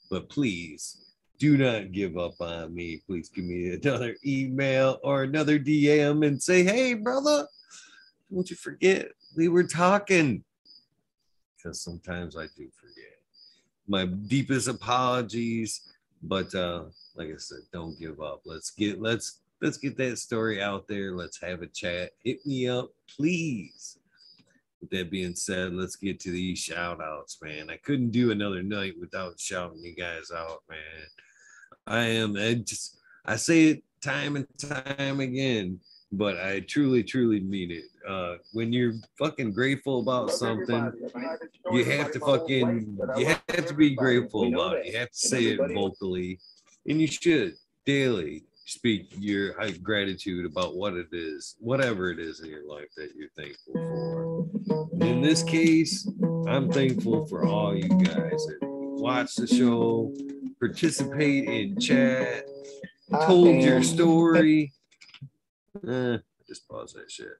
But 0.09 0.29
please 0.29 1.07
do 1.39 1.57
not 1.57 1.91
give 1.91 2.17
up 2.17 2.39
on 2.39 2.73
me. 2.73 3.01
Please 3.05 3.29
give 3.29 3.45
me 3.45 3.73
another 3.73 4.15
email 4.25 4.99
or 5.03 5.23
another 5.23 5.59
DM 5.59 6.25
and 6.25 6.41
say, 6.41 6.63
"Hey, 6.63 6.93
brother, 6.93 7.47
don't 8.31 8.49
you 8.49 8.55
forget 8.55 9.09
we 9.35 9.47
were 9.47 9.65
talking." 9.65 10.43
Because 11.55 11.81
sometimes 11.81 12.35
I 12.37 12.45
do 12.55 12.69
forget. 12.79 13.19
My 13.87 14.05
deepest 14.05 14.67
apologies, 14.67 15.81
but 16.23 16.53
uh, 16.55 16.85
like 17.15 17.29
I 17.29 17.37
said, 17.37 17.59
don't 17.71 17.99
give 17.99 18.21
up. 18.21 18.41
Let's 18.45 18.71
get 18.71 19.01
let's 19.01 19.41
let's 19.61 19.77
get 19.77 19.97
that 19.97 20.17
story 20.17 20.61
out 20.61 20.87
there. 20.87 21.13
Let's 21.13 21.39
have 21.41 21.61
a 21.61 21.67
chat. 21.67 22.11
Hit 22.23 22.45
me 22.45 22.67
up, 22.67 22.89
please. 23.07 23.99
With 24.81 24.89
that 24.91 25.09
being 25.09 25.35
said, 25.35 25.73
let's 25.73 25.95
get 25.95 26.19
to 26.21 26.31
these 26.31 26.59
shout 26.59 27.01
outs, 27.01 27.39
man. 27.41 27.69
I 27.69 27.77
couldn't 27.77 28.11
do 28.11 28.31
another 28.31 28.61
night 28.61 28.93
without 28.99 29.39
shouting 29.39 29.83
you 29.83 29.95
guys 29.95 30.31
out, 30.35 30.63
man. 30.69 31.07
I 31.87 32.03
am 32.03 32.35
I 32.37 32.55
just 32.55 32.97
I 33.25 33.37
say 33.37 33.65
it 33.65 33.83
time 34.03 34.35
and 34.35 34.47
time 34.59 35.19
again, 35.19 35.79
but 36.11 36.37
I 36.37 36.59
truly, 36.59 37.03
truly 37.03 37.39
mean 37.39 37.71
it. 37.71 37.85
Uh 38.07 38.35
when 38.53 38.71
you're 38.71 38.93
fucking 39.17 39.53
grateful 39.53 39.99
about 40.01 40.31
something, 40.31 40.91
you 41.71 41.83
have 41.85 42.11
to 42.11 42.19
fucking 42.19 42.99
you 43.17 43.25
have 43.25 43.65
to 43.65 43.73
be 43.73 43.95
grateful 43.95 44.47
about 44.47 44.77
it. 44.77 44.85
You 44.85 44.97
have 44.99 45.11
to 45.11 45.17
say 45.17 45.45
it 45.45 45.73
vocally, 45.73 46.39
and 46.87 47.01
you 47.01 47.07
should 47.07 47.55
daily 47.85 48.43
speak 48.67 49.07
your 49.17 49.53
gratitude 49.81 50.45
about 50.45 50.75
what 50.75 50.93
it 50.93 51.07
is, 51.13 51.55
whatever 51.59 52.11
it 52.11 52.19
is 52.19 52.41
in 52.41 52.49
your 52.49 52.67
life 52.67 52.89
that 52.97 53.11
you're 53.15 53.29
thankful 53.29 53.73
for. 53.73 55.05
In 55.05 55.21
this 55.21 55.41
case, 55.41 56.07
I'm 56.47 56.69
thankful 56.69 57.25
for 57.27 57.45
all 57.45 57.73
you 57.73 57.87
guys 57.87 58.45
that 58.45 58.59
watch 58.61 59.35
the 59.35 59.47
show, 59.47 60.13
participate 60.59 61.45
in 61.45 61.79
chat, 61.79 62.45
told 63.25 63.61
your 63.63 63.81
story. 63.83 64.73
Eh, 65.87 66.17
just 66.47 66.67
pause 66.67 66.93
that 66.93 67.09
shit. 67.11 67.37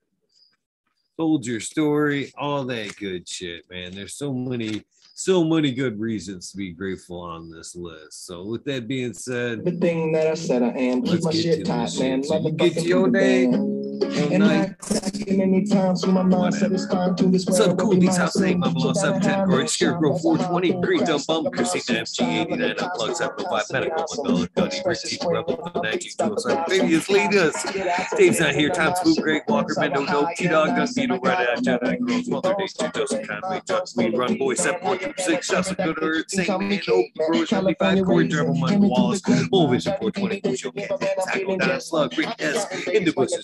Told 1.17 1.43
your 1.43 1.59
story, 1.59 2.31
all 2.37 2.63
that 2.65 2.95
good 2.97 3.27
shit, 3.27 3.63
man. 3.67 3.95
There's 3.95 4.13
so 4.13 4.31
many, 4.31 4.83
so 5.19 5.43
many 5.43 5.71
good 5.71 5.99
reasons 5.99 6.51
to 6.51 6.57
be 6.57 6.71
grateful 6.71 7.19
on 7.19 7.49
this 7.49 7.75
list. 7.75 8.27
So, 8.27 8.45
with 8.45 8.63
that 8.65 8.87
being 8.87 9.13
said, 9.13 9.59
Everything 9.59 10.11
that 10.11 10.27
I 10.27 10.35
said 10.35 10.61
I 10.61 10.67
am. 10.67 11.01
Keep 11.01 11.23
my 11.23 11.31
shit 11.31 11.65
tight, 11.65 11.91
man. 11.99 12.21
you 12.23 12.51
get 12.51 12.83
your 12.83 13.05
put 13.05 13.13
day, 13.13 13.47
band. 13.47 13.53
your 13.55 13.76
And 14.03 14.39
night. 14.43 14.69
not 14.69 14.77
cracking 14.79 15.41
anytime, 15.41 15.95
so 15.95 16.07
my 16.11 16.21
mindset 16.23 16.71
is 16.73 16.85
fine 16.87 17.15
to 17.15 17.25
this 17.27 17.45
What's 17.45 17.59
up, 17.59 17.77
cool 17.77 17.91
Be 17.91 18.01
beats? 18.01 18.17
my 18.17 18.23
How 18.23 18.29
say 18.29 18.51
soul. 18.51 18.57
my 18.59 18.67
Put 18.67 18.73
below 18.73 18.85
your 18.87 18.95
710, 18.95 19.21
behind 19.31 19.49
Corey 19.49 19.61
me, 19.63 19.67
Scarecrow 19.67 20.17
420, 20.17 20.71
That's 20.71 20.77
a 20.83 20.85
Green 20.87 21.03
Dumb 21.05 21.21
Bum, 21.27 21.51
crash. 21.51 21.67
MG89, 21.73 22.49
Like 22.49 22.59
a 22.59 22.83
Unplugged, 22.85 22.97
constant 22.97 23.17
705, 23.17 23.49
constant 23.49 23.73
Medical. 23.73 24.05
Rebel, 24.23 24.47
Gunny, 24.55 24.81
the 24.85 24.95
Teacher, 25.07 25.29
Rebel, 25.29 25.55
the 25.57 25.71
I'll 25.75 25.83
92, 25.83 26.09
stop 26.09 26.35
the 26.35 26.41
07, 26.41 26.67
Leaders, 27.09 27.55
Get 27.73 27.87
out 27.87 28.09
to 28.09 28.15
Dave's 28.17 28.39
not 28.39 28.55
here, 28.55 28.69
Tom 28.69 28.93
Swoop, 29.03 29.17
shit. 29.17 29.43
Walker, 29.47 29.73
Mendo, 29.75 30.05
high 30.07 30.33
T 30.35 30.47
Dog, 30.47 30.67
Gun, 30.75 30.87
Beetle, 30.95 31.19
Red 31.23 31.37
Eye, 31.37 31.55
Jedi. 31.61 31.99
Girls, 32.07 32.27
Mother 32.27 32.55
Nature, 32.57 32.73
fucking 32.79 33.01
Joseph. 33.01 33.27
Conway, 33.27 33.55
Me, 33.55 33.61
fucking 33.67 34.17
Run 34.17 34.37
Boy, 34.37 34.49
rain. 34.49 34.57
7.2, 34.57 34.99
Keep 34.99 35.19
six 35.19 35.47
shots 35.47 35.71
of 35.71 35.77
good 35.77 35.97
earth, 36.01 36.25
St. 36.29 36.47
Man, 36.61 36.81
Oak, 36.89 37.05
Grove 37.17 37.47
75, 37.47 38.05
Corey 38.05 38.27
Dribble, 38.27 38.55
Michael 38.55 38.89
Wallace, 38.89 39.21
Bull 39.49 39.67
Vision 39.69 39.93
420, 39.99 40.41
Ucho 40.41 40.75
Cat, 40.75 41.17
Tackle 41.25 41.57
Down 41.57 41.81
Slug, 41.81 42.17
Rick 42.17 42.29
S, 42.39 42.87
In 42.87 43.05
the 43.05 43.11
Bushes 43.13 43.41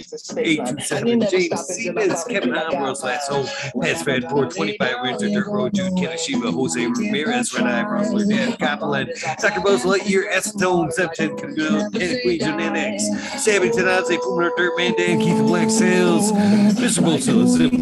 827, 0.00 1.20
James 1.30 1.66
C. 1.66 1.90
Miz, 1.90 2.24
Kevin 2.28 2.54
Ambrose, 2.54 3.02
Last 3.02 3.28
Home, 3.28 3.46
Pats 3.80 4.02
Fed 4.02 4.22
425, 4.22 4.96
Winter, 5.02 5.28
Dirt 5.28 5.46
Road, 5.46 5.74
Jude, 5.74 5.92
Kenashiba, 5.92 6.52
Jose 6.52 6.86
Ramirez, 6.86 7.54
Red 7.54 7.66
Eye, 7.66 7.84
Rosler, 7.84 8.28
Dan, 8.28 8.56
Copland, 8.56 9.10
Dr. 9.40 9.60
Buzz 9.60 9.82
Lightyear, 9.84 10.30
Acetone, 10.32 10.92
710, 10.92 11.92
Kenny 11.92 12.22
Queen, 12.22 12.38
Genetics, 12.38 13.44
Sammy 13.44 13.70
Tanaze, 13.70 14.18
Puma 14.20 14.50
Dirt 14.56 14.76
Man, 14.78 14.94
Dan, 14.96 15.18
Keith 15.20 15.38
Black 15.46 15.70
Sales, 15.70 16.32
Mr. 16.32 17.02
Bolso, 17.02 17.46
Zip, 17.46 17.72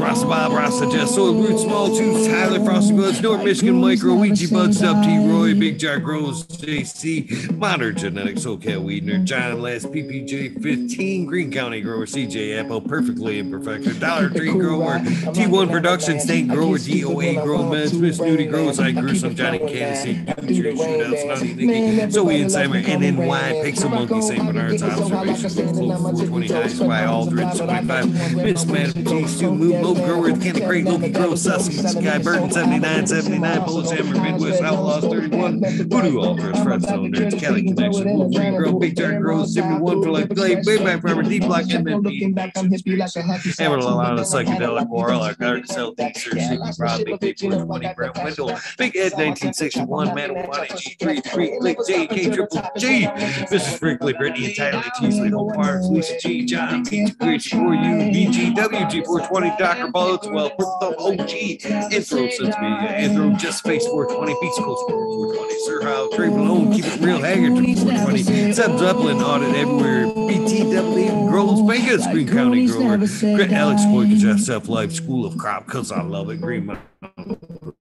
Rasta 0.00 0.26
Bob, 0.26 0.52
Rasta 0.52 0.90
Jess, 0.90 1.14
Soil 1.14 1.34
Root, 1.34 1.58
Small 1.60 1.88
Tooth, 1.88 2.26
Tyler, 2.26 2.64
Frosty 2.64 2.96
Buds, 2.96 3.20
North 3.20 3.44
Michigan, 3.44 3.80
Micro, 3.80 4.14
Ouija 4.14 4.48
Buds, 4.48 4.80
Dub 4.80 5.02
T, 5.04 5.18
Roy, 5.28 5.54
Big 5.54 5.78
Jar 5.78 5.98
Grows, 5.98 6.44
JC, 6.46 7.56
Modern 7.56 7.96
Genetics, 7.96 8.44
SoCal 8.44 8.84
Weedner, 8.84 9.24
John 9.24 9.60
Last, 9.60 9.86
PPJ 9.86 10.62
15, 10.62 11.17
Green 11.26 11.50
County 11.50 11.80
Grower, 11.80 12.06
CJ 12.06 12.58
Apple, 12.58 12.80
Perfectly 12.80 13.38
Imperfected, 13.38 14.00
Dollar 14.00 14.28
Tree 14.28 14.52
Grower, 14.52 14.98
T1 14.98 15.70
Production, 15.70 16.20
State 16.20 16.48
Grower, 16.48 16.76
DOA 16.78 17.42
Grow 17.42 17.58
Meds, 17.58 17.98
Miss 17.98 18.18
Nudie 18.18 18.48
Grows, 18.48 18.78
I 18.78 18.92
Gruesome, 18.92 19.34
Johnny 19.34 19.58
Candace, 19.58 20.02
Tree 20.04 20.74
Shootouts, 20.74 21.26
Naughty 21.26 21.54
Nicky, 21.54 22.10
Zoe 22.10 22.40
and 22.40 22.50
Simon, 22.50 22.84
NNY, 22.84 23.64
Pixel 23.64 23.90
Monkey, 23.90 24.20
St. 24.20 24.44
Bernard's, 24.44 24.82
Observations, 24.82 25.54
429, 25.54 26.88
by 26.88 27.06
Aldridge, 27.06 27.58
25, 27.58 28.36
Miss 28.36 28.66
Madam 28.66 29.04
G, 29.04 29.26
Stu, 29.26 29.54
Move, 29.54 29.80
Low 29.80 29.94
Grower, 29.94 30.30
Candy 30.36 30.60
Crate, 30.60 30.84
Loki 30.84 31.10
Grow, 31.10 31.34
Sussex, 31.34 31.92
Sky 31.92 32.18
Burton, 32.18 32.50
79, 32.50 33.06
79, 33.06 33.64
Bullish 33.64 33.90
Hammer, 33.90 34.20
Midwest 34.20 34.62
Outlaws, 34.62 35.04
31, 35.04 35.60
Voodoo 35.88 36.20
Ultras, 36.20 36.62
Fred 36.62 36.82
Nerds, 36.82 37.38
Cali 37.40 37.64
Connection, 37.64 38.16
Wolf 38.16 38.34
Green 38.34 38.56
Grow, 38.56 38.78
Big 38.78 38.96
Jar 38.96 39.18
Grow, 39.18 39.44
71 39.44 40.02
for 40.02 40.10
like 40.10 40.28
Glade, 40.28 40.64
Way 40.66 40.78
Back 40.78 41.02
Farmer, 41.08 41.22
Deep 41.28 41.42
Block, 41.42 41.62
MNP, 41.62 43.58
Hammer 43.58 43.78
Lalana, 43.78 44.20
Psychedelic, 44.20 44.88
Warlock, 44.88 45.38
Dark 45.38 45.66
Cell, 45.66 45.92
Deep 45.92 46.16
Search, 46.16 46.40
Sleepy 46.40 46.70
Rob, 46.78 47.04
Big 47.04 47.20
Big 47.20 47.38
420, 47.38 47.94
Brent 47.94 48.16
Wendell, 48.16 48.58
Big 48.76 48.96
Ed 48.96 49.12
1961, 49.12 50.08
Manawani, 50.08 50.68
G3, 50.68 51.24
3, 51.24 51.58
Click, 51.60 51.78
JK, 51.78 52.34
Triple 52.34 52.62
G, 52.76 53.06
Mrs. 53.06 53.80
Brinkley, 53.80 54.12
Brittany, 54.12 54.54
Tyler, 54.54 54.84
Teasley, 55.00 55.30
Hope 55.30 55.54
Farms, 55.54 55.88
Lisa 55.88 56.18
G, 56.18 56.44
John, 56.44 56.84
P2, 56.84 57.20
Rich, 57.26 57.50
4U, 57.52 58.12
BG, 58.12 58.54
WG420, 58.54 59.58
Dr. 59.58 59.88
Bullets, 59.90 60.26
well, 60.28 60.52
the 60.58 60.94
OG, 60.98 61.92
Intro 61.92 62.28
since 62.28 62.58
me, 62.58 63.04
Intro, 63.04 63.30
Just 63.36 63.64
Face 63.64 63.86
420, 63.86 64.36
Beast 64.40 64.58
Coast 64.58 64.84
420, 64.90 65.60
Sir 65.64 65.82
How, 65.82 66.10
Trey 66.14 66.28
Malone, 66.28 66.72
Keep 66.72 66.84
It 66.84 67.00
Real, 67.00 67.20
Haggard 67.20 67.54
420, 67.54 68.52
Seb 68.52 68.78
Zeppelin, 68.78 69.18
Audit 69.18 69.54
Everywhere, 69.56 70.06
BTW, 70.06 70.97
Grows, 71.06 71.60
Vegas, 71.60 72.06
Green 72.08 72.28
County 72.28 72.66
Grower, 72.66 72.94
Alex 72.94 73.82
Boyka, 73.82 74.38
Self 74.38 74.68
Life, 74.68 74.92
School 74.92 75.24
of 75.24 75.38
Crop, 75.38 75.66
Cause 75.66 75.92
I 75.92 76.02
Love 76.02 76.30
It, 76.30 76.40
Green 76.40 76.66
Mountain. 76.66 76.86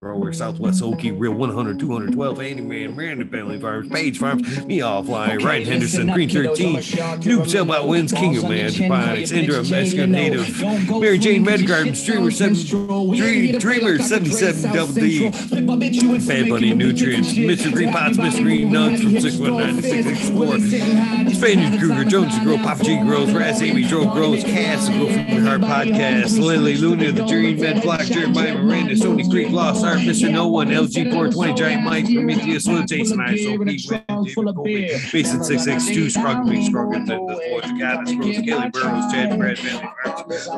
Grower, 0.01 0.32
Southwest 0.32 0.82
Okie, 0.82 1.14
Real 1.17 1.33
100, 1.33 1.80
212, 1.80 2.41
Andy 2.41 2.61
Man, 2.61 2.95
Miranda 2.95 3.25
Family 3.25 3.59
Farms, 3.59 3.90
Page 3.90 4.17
Farms, 4.17 4.66
Me 4.66 4.80
Offline, 4.80 5.43
Ryan 5.43 5.66
Henderson, 5.66 6.07
Green 6.11 6.30
13, 6.30 6.75
Noob 6.77 7.49
Sailboat 7.49 7.88
Wins, 7.88 8.14
King 8.14 8.38
of 8.38 8.43
Man, 8.43 8.72
Pines, 8.74 9.32
Indra, 9.32 9.64
Mexican 9.64 10.11
Native, 10.11 10.61
Mary 10.90 11.17
Jane 11.17 11.45
Medgarden, 11.45 11.95
Streamer 11.95 12.32
7, 12.32 13.59
Dreamer 13.59 13.99
77 13.99 14.74
Double 14.74 14.93
D, 14.93 15.30
Bad 15.30 16.49
Bunny 16.49 16.74
Nutrients, 16.74 17.33
Mr. 17.33 17.74
Green 17.74 17.91
Pots, 17.91 18.17
Mr. 18.17 18.43
Green 18.43 18.72
Nuts 18.72 19.01
from 19.01 19.19
619 19.19 19.82
664, 19.82 21.33
Spaniard 21.33 21.80
Kruger, 21.80 22.06
Jones 22.06 22.40
Grow, 22.40 22.57
Papa 22.57 22.83
G 22.83 22.98
Grows, 23.01 23.32
Raz 23.33 23.61
Amy, 23.61 23.83
Joe 23.83 24.09
Grows, 24.11 24.43
Cass, 24.43 24.88
Grow 24.90 25.07
from 25.07 25.27
the 25.27 25.41
Heart 25.41 25.61
Podcast, 25.61 26.40
Lily 26.40 26.77
Luna, 26.77 27.11
The 27.11 27.25
Dream, 27.25 27.59
Med 27.59 27.83
Black, 27.83 28.06
Jeremiah 28.07 28.57
Miranda, 28.57 28.93
Sony 28.93 29.26
Creek, 29.30 29.49
Lost 29.49 29.85
Art, 29.85 29.99
Mr. 29.99 30.31
No 30.31 30.47
One, 30.47 30.67
LG 30.67 31.11
420, 31.11 31.53
Giant 31.53 31.83
Mike, 31.83 32.06
Prometheus, 32.06 32.67
Will, 32.67 32.83
Jason 32.83 33.17
ISO, 33.19 33.65
Pete, 33.65 33.88
David 33.88 34.35
Colby, 34.56 34.89
Mason 35.14 35.43
662, 35.43 36.09
Scrugg 36.09 36.45
Me, 36.45 36.65
Scrugg 36.65 36.93
and 36.93 37.07
the 37.07 37.17
Boys 37.17 37.65
of 37.65 38.19
Rose, 38.19 38.45
Kelly 38.45 38.69
Burrows, 38.69 39.11
Chad 39.11 39.38
Brad, 39.38 39.57
Family 39.59 39.88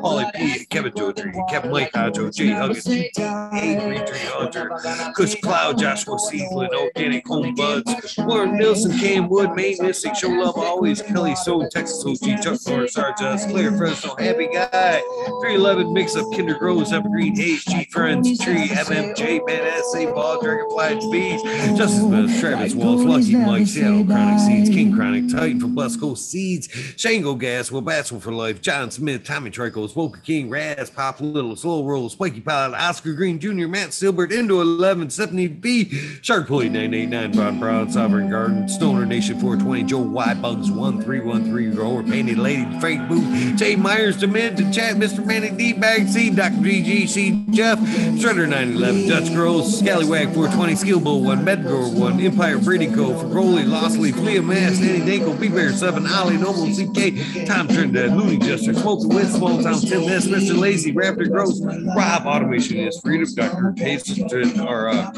Holly 0.02 0.26
P, 0.36 0.66
Kevin 0.66 0.92
Jodrey, 0.94 1.50
Kevin 1.50 1.72
Mike, 1.72 1.92
Hajo, 1.94 2.30
Jay 2.30 2.50
Huggins, 2.50 2.86
GTA, 2.86 3.84
Green 3.86 4.06
Tree 4.06 4.20
Hunter, 4.24 4.70
Kush 5.16 5.36
Cloud, 5.42 5.78
Joshua 5.78 6.18
Seaslin, 6.18 6.70
Organic 6.74 7.28
Home 7.28 7.56
Buds, 7.56 8.18
Warren 8.20 8.58
Nilsson, 8.58 8.98
Cam 9.00 9.30
Wood, 9.30 9.54
Maine 9.56 9.78
Mystic, 9.80 10.16
Show 10.16 10.30
Love 10.30 10.58
Always, 10.58 11.02
Kelly 11.02 11.36
Soul, 11.36 11.68
Texas 11.70 12.04
OG, 12.06 12.42
Chuck 12.42 12.60
Norris, 12.68 12.96
Sarjas, 12.96 13.50
Claire 13.50 13.76
Fresno, 13.78 14.16
Happy 14.16 14.48
Guy, 14.48 15.02
311 15.42 15.94
Mix 15.94 16.16
Up, 16.16 16.26
Kinder 16.34 16.56
Grows, 16.56 16.94
Evergreen 16.94 17.36
Hayes, 17.36 17.64
G 17.66 17.86
Friends, 17.92 18.40
Tree, 18.40 18.59
MMJ, 18.68 19.46
Man 19.46 19.84
SA, 19.84 20.14
Ball, 20.14 20.42
Dragonfly, 20.42 21.12
Bees, 21.12 21.42
Justice 21.78 22.00
Smith, 22.00 22.40
Travis 22.40 22.74
Walls, 22.74 23.04
Lucky 23.04 23.36
Mike, 23.36 23.68
Seattle 23.68 24.06
Chronic 24.06 24.40
Seeds, 24.40 24.70
King 24.70 24.94
Chronic, 24.94 25.30
Titan 25.30 25.60
from 25.60 25.76
Blessed 25.76 26.00
Coast 26.00 26.30
Seeds, 26.30 26.68
Shango 26.98 27.36
Gas, 27.36 27.72
Will 27.72 27.82
Batswell 27.82 28.22
for 28.22 28.32
Life, 28.32 28.62
John 28.62 28.92
Smith, 28.92 29.24
Tommy 29.24 29.50
Tricos, 29.52 29.94
Volker 29.94 30.20
King, 30.20 30.50
Raz, 30.50 30.90
Pop 30.90 31.22
Little, 31.22 31.56
Slow 31.56 31.86
Roll, 31.86 32.10
Spiky 32.10 32.42
Pilot, 32.42 32.78
Oscar 32.78 33.14
Green 33.14 33.40
Jr., 33.40 33.68
Matt 33.68 33.90
Silbert, 33.90 34.32
Indo 34.32 34.62
11, 34.62 35.10
Stephanie 35.10 35.48
B, 35.48 35.90
Shark 36.22 36.48
Pulley 36.48 36.70
989, 36.70 37.34
Von 37.34 37.60
Brown, 37.60 37.90
Sovereign 37.90 38.30
Garden, 38.30 38.68
Stoner 38.68 39.06
Nation 39.06 39.40
420, 39.40 39.84
Joe 39.84 40.00
Y 40.00 40.34
Bugs 40.36 40.72
1313, 40.72 41.76
Grower, 41.76 42.04
Painted 42.04 42.38
Lady, 42.38 42.80
Frank 42.80 43.08
Booth, 43.08 43.58
Jay 43.58 43.76
Myers, 43.76 44.18
Demand 44.18 44.58
to 44.58 44.72
Chat, 44.72 44.96
Mr. 44.96 45.26
Manning, 45.26 45.56
D 45.56 45.74
Bag 45.74 46.08
C, 46.08 46.30
Dr. 46.30 46.56
GGC, 46.56 47.52
Jeff, 47.52 47.80
Shredder 47.80 48.49
911, 48.50 49.08
Dutch 49.08 49.34
Grows, 49.34 49.80
Scallywag 49.80 50.34
420, 50.34 50.76
Skill 50.76 51.00
Bull 51.00 51.24
1, 51.24 51.46
Medgrower 51.46 51.94
1, 51.94 52.20
Empire 52.20 52.58
Breeding 52.58 52.96
Co., 52.96 53.14
Frogoli, 53.14 53.68
Lostley, 53.68 54.12
Flea 54.12 54.40
Mass, 54.40 54.80
Danny 54.80 55.06
Danko, 55.06 55.34
Big 55.38 55.54
Bear 55.54 55.72
7, 55.72 56.08
Ollie, 56.08 56.38
Noble, 56.38 56.66
CK, 56.66 57.46
Tom 57.46 57.68
Trinidad, 57.68 58.18
Looney 58.18 58.38
Jester, 58.38 58.74
Smoking 58.74 59.10
Wind, 59.10 59.30
Small 59.30 59.62
Town, 59.62 59.80
Tim 59.80 60.02
S, 60.04 60.26
Mr. 60.26 60.58
Lazy, 60.58 60.92
Raptor 60.94 61.30
Gross, 61.30 61.62
Rob, 61.96 62.26
Automation 62.26 62.78
is 62.78 63.00
Freedom, 63.02 63.28
Dr. 63.36 63.74
Hazelton, 63.78 64.60
or 64.62 64.90
uh, 64.90 65.12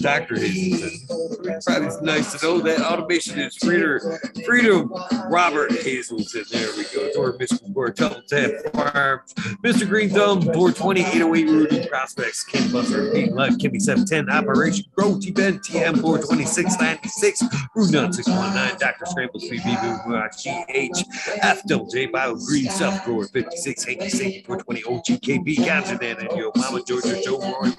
Dr. 0.00 0.38
Hazelton. 0.38 1.60
Probably 1.64 2.06
nice 2.06 2.38
to 2.38 2.46
know 2.46 2.58
that 2.60 2.80
automation 2.80 3.38
is 3.38 3.56
Freedom, 3.56 4.00
Freedom, 4.44 4.92
Robert 5.30 5.72
Hazelton. 5.72 6.44
There 6.50 6.68
we 6.76 6.84
go. 6.94 7.10
Toward 7.14 7.38
Michigan 7.38 7.72
Board, 7.72 7.94
Double 7.94 8.20
Tap 8.28 8.50
Farms, 8.74 9.32
Mr. 9.64 9.88
Green 9.88 10.10
Thumb, 10.10 10.42
420, 10.42 11.00
808 11.00 11.48
Rudy 11.48 11.88
Prospects, 11.88 12.44
Ken 12.44 12.73
Buster, 12.74 13.12
Pete 13.12 13.32
Left, 13.32 13.60
Kimmy 13.60 13.80
710, 13.80 14.28
Operation 14.34 14.84
Grow, 14.96 15.16
T 15.20 15.30
Ben, 15.30 15.60
TM 15.60 15.94
42696, 16.00 17.44
Root 17.76 17.92
Nut 17.92 18.12
619, 18.12 18.78
Dr. 18.80 19.06
Scramble, 19.06 19.38
3B, 19.38 20.04
GH, 20.34 21.04
FWJ, 21.40 22.10
Bio 22.10 22.34
Green, 22.34 22.68
Self 22.68 23.04
Grower 23.04 23.28
5686, 23.28 24.44
420, 24.44 24.82
OGKB, 24.82 25.64
Dan, 26.00 26.16
and 26.18 26.36
your 26.36 26.50
Mama 26.56 26.82
Georgia, 26.84 27.22
Joe 27.22 27.38
Roy, 27.38 27.70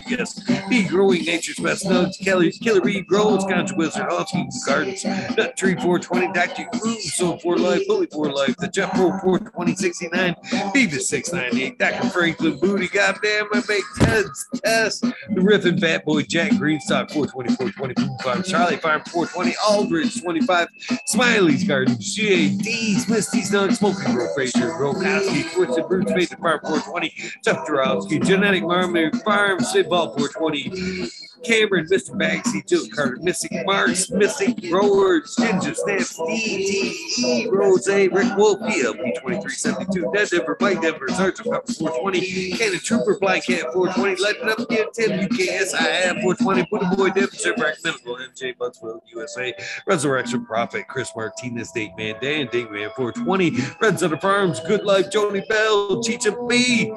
Rodriguez, 0.00 0.42
Be 0.68 0.84
Growing 0.84 1.24
Nature's 1.24 1.58
Best 1.58 1.84
Nuts, 1.84 2.16
Kelly, 2.18 2.52
Killer 2.52 2.80
Bee 2.80 3.00
Grows, 3.02 3.44
Ganja 3.44 3.76
Wizard, 3.76 4.06
Husky 4.08 4.46
Gardens, 4.66 5.04
Nut 5.04 5.56
Tree 5.56 5.74
420, 5.74 6.32
Dr. 6.32 6.66
Groove, 6.78 7.00
So 7.00 7.38
for 7.38 7.56
Life, 7.56 7.86
Bully 7.86 8.06
for 8.06 8.32
Life, 8.32 8.56
the 8.56 8.68
Jeff 8.68 8.92
Pro 8.92 9.10
42069, 9.20 10.34
Beavis 10.72 11.02
698, 11.02 11.78
Dr. 11.78 12.08
Franklin 12.10 12.58
Booty, 12.58 12.88
Goddamn, 12.88 13.48
I 13.52 13.62
make 13.68 13.84
Ted's 13.96 14.48
Test, 14.64 15.02
the 15.02 15.40
Riffin 15.40 15.80
Fat 15.80 16.04
Boy, 16.04 16.22
Jack 16.22 16.52
Greenstock 16.52 17.10
420, 17.12 17.54
420, 17.72 18.42
Charlie 18.50 18.76
Farm 18.76 19.02
420, 19.06 19.54
Aldridge 19.66 20.22
25, 20.22 20.68
Smiley's 21.06 21.64
Garden, 21.64 21.94
GAD, 21.94 23.08
Misty 23.08 23.42
Snug, 23.42 23.72
Smoking 23.72 24.14
Grow, 24.14 24.32
Frazier, 24.34 24.72
Grow, 24.76 24.92
Koski, 24.92 25.52
Twisted 25.52 25.84
Roots, 25.88 26.12
Mason 26.12 26.38
Farm 26.38 26.60
420, 26.62 27.14
Jeff 27.44 27.66
Jarowski, 27.66 28.24
Genetic 28.24 28.62
Marmot 28.62 29.16
Farm, 29.24 29.60
Sid 29.60 29.89
420, 29.90 31.10
Cameron, 31.44 31.86
Mr. 31.86 32.10
Bagsy, 32.10 32.66
Jill 32.66 32.86
Carter, 32.94 33.18
Missing 33.20 33.64
Marks, 33.64 34.10
Missing 34.10 34.54
Growers, 34.70 35.34
Ginger 35.36 35.74
Stamps, 35.74 36.18
DTE, 36.18 37.50
Rose, 37.50 37.88
Rick 37.88 38.36
Wolf, 38.36 38.60
PLP 38.60 39.14
2372, 39.20 40.12
Dead 40.14 40.28
Denver, 40.28 40.56
Mike 40.60 40.80
Denver, 40.80 41.08
Sergeant 41.08 41.50
Pepper 41.50 41.72
420, 41.72 42.52
Cannon 42.52 42.78
Trooper, 42.78 43.18
Black 43.18 43.46
Cat 43.46 43.72
420, 43.72 44.22
Let 44.22 44.36
It 44.36 44.48
Up 44.48 44.58
Again, 44.60 44.86
Tim, 44.94 45.28
UKSIF 45.28 46.22
420, 46.22 46.66
Buddha 46.70 46.96
Boy, 46.96 47.10
Devon, 47.10 47.30
Shipwreck, 47.38 47.76
Medical, 47.84 48.16
MJ, 48.16 48.56
Buttsville, 48.56 49.00
USA, 49.14 49.52
Resurrection 49.86 50.44
Prophet, 50.44 50.86
Chris 50.88 51.10
Martinez, 51.16 51.72
Date 51.72 51.92
Man, 51.96 52.14
Dan, 52.20 52.48
Date 52.52 52.70
Man 52.70 52.90
420, 52.96 53.52
Reds 53.80 54.02
of 54.02 54.10
the 54.10 54.18
Farms, 54.18 54.60
Good 54.60 54.84
Life, 54.84 55.10
Joni 55.10 55.46
Bell, 55.48 56.02
Cheech 56.02 56.26
and 56.26 56.48
B. 56.48 56.92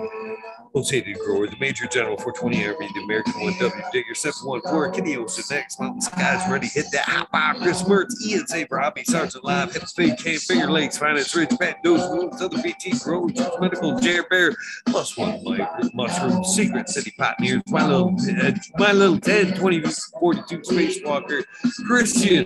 Hated 0.76 1.20
grower, 1.20 1.48
the 1.48 1.56
Major 1.60 1.86
General 1.86 2.18
420 2.18 2.68
Army, 2.68 2.90
the 2.96 3.02
American 3.02 3.34
1W 3.34 3.92
Digger 3.92 4.16
714, 4.16 4.94
Kenny, 5.04 5.18
Ocean 5.18 5.44
Next, 5.52 5.80
Mountain 5.80 6.02
Skies 6.02 6.50
Ready, 6.52 6.68
Hit 6.68 6.88
That 6.92 7.06
Hot 7.06 7.30
Fire, 7.32 7.54
Chris 7.62 7.84
Mertz, 7.84 8.16
Ian 8.26 8.48
Saber, 8.48 8.80
Hobby 8.80 9.04
Sergeant 9.04 9.44
Live, 9.44 9.72
Hips 9.72 9.94
Fade, 9.94 10.18
Cam, 10.18 10.38
Finger 10.40 10.72
Lakes, 10.72 10.98
Finance 10.98 11.36
Ridge, 11.36 11.52
Pat 11.60 11.78
Nose, 11.86 12.02
Wounds, 12.10 12.42
Other 12.42 12.62
BT, 12.62 12.98
Grow, 13.04 13.30
Truth 13.30 13.62
Medical, 13.62 13.94
Jair 14.00 14.28
Bear, 14.30 14.56
Plus 14.88 15.16
One 15.16 15.44
Life, 15.44 15.70
Mushroom, 15.94 16.44
Secret 16.44 16.90
City 16.90 17.14
Pioneers, 17.20 17.62
My 17.68 17.88
Little, 17.88 18.16
uh, 18.42 18.52
My 18.78 18.92
Little 18.92 19.20
10, 19.20 19.54
20, 19.54 19.82
42 20.20 20.58
Spacewalker, 20.60 21.44
Christian, 21.88 22.46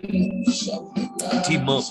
Team 1.44 1.70
Up. 1.70 1.84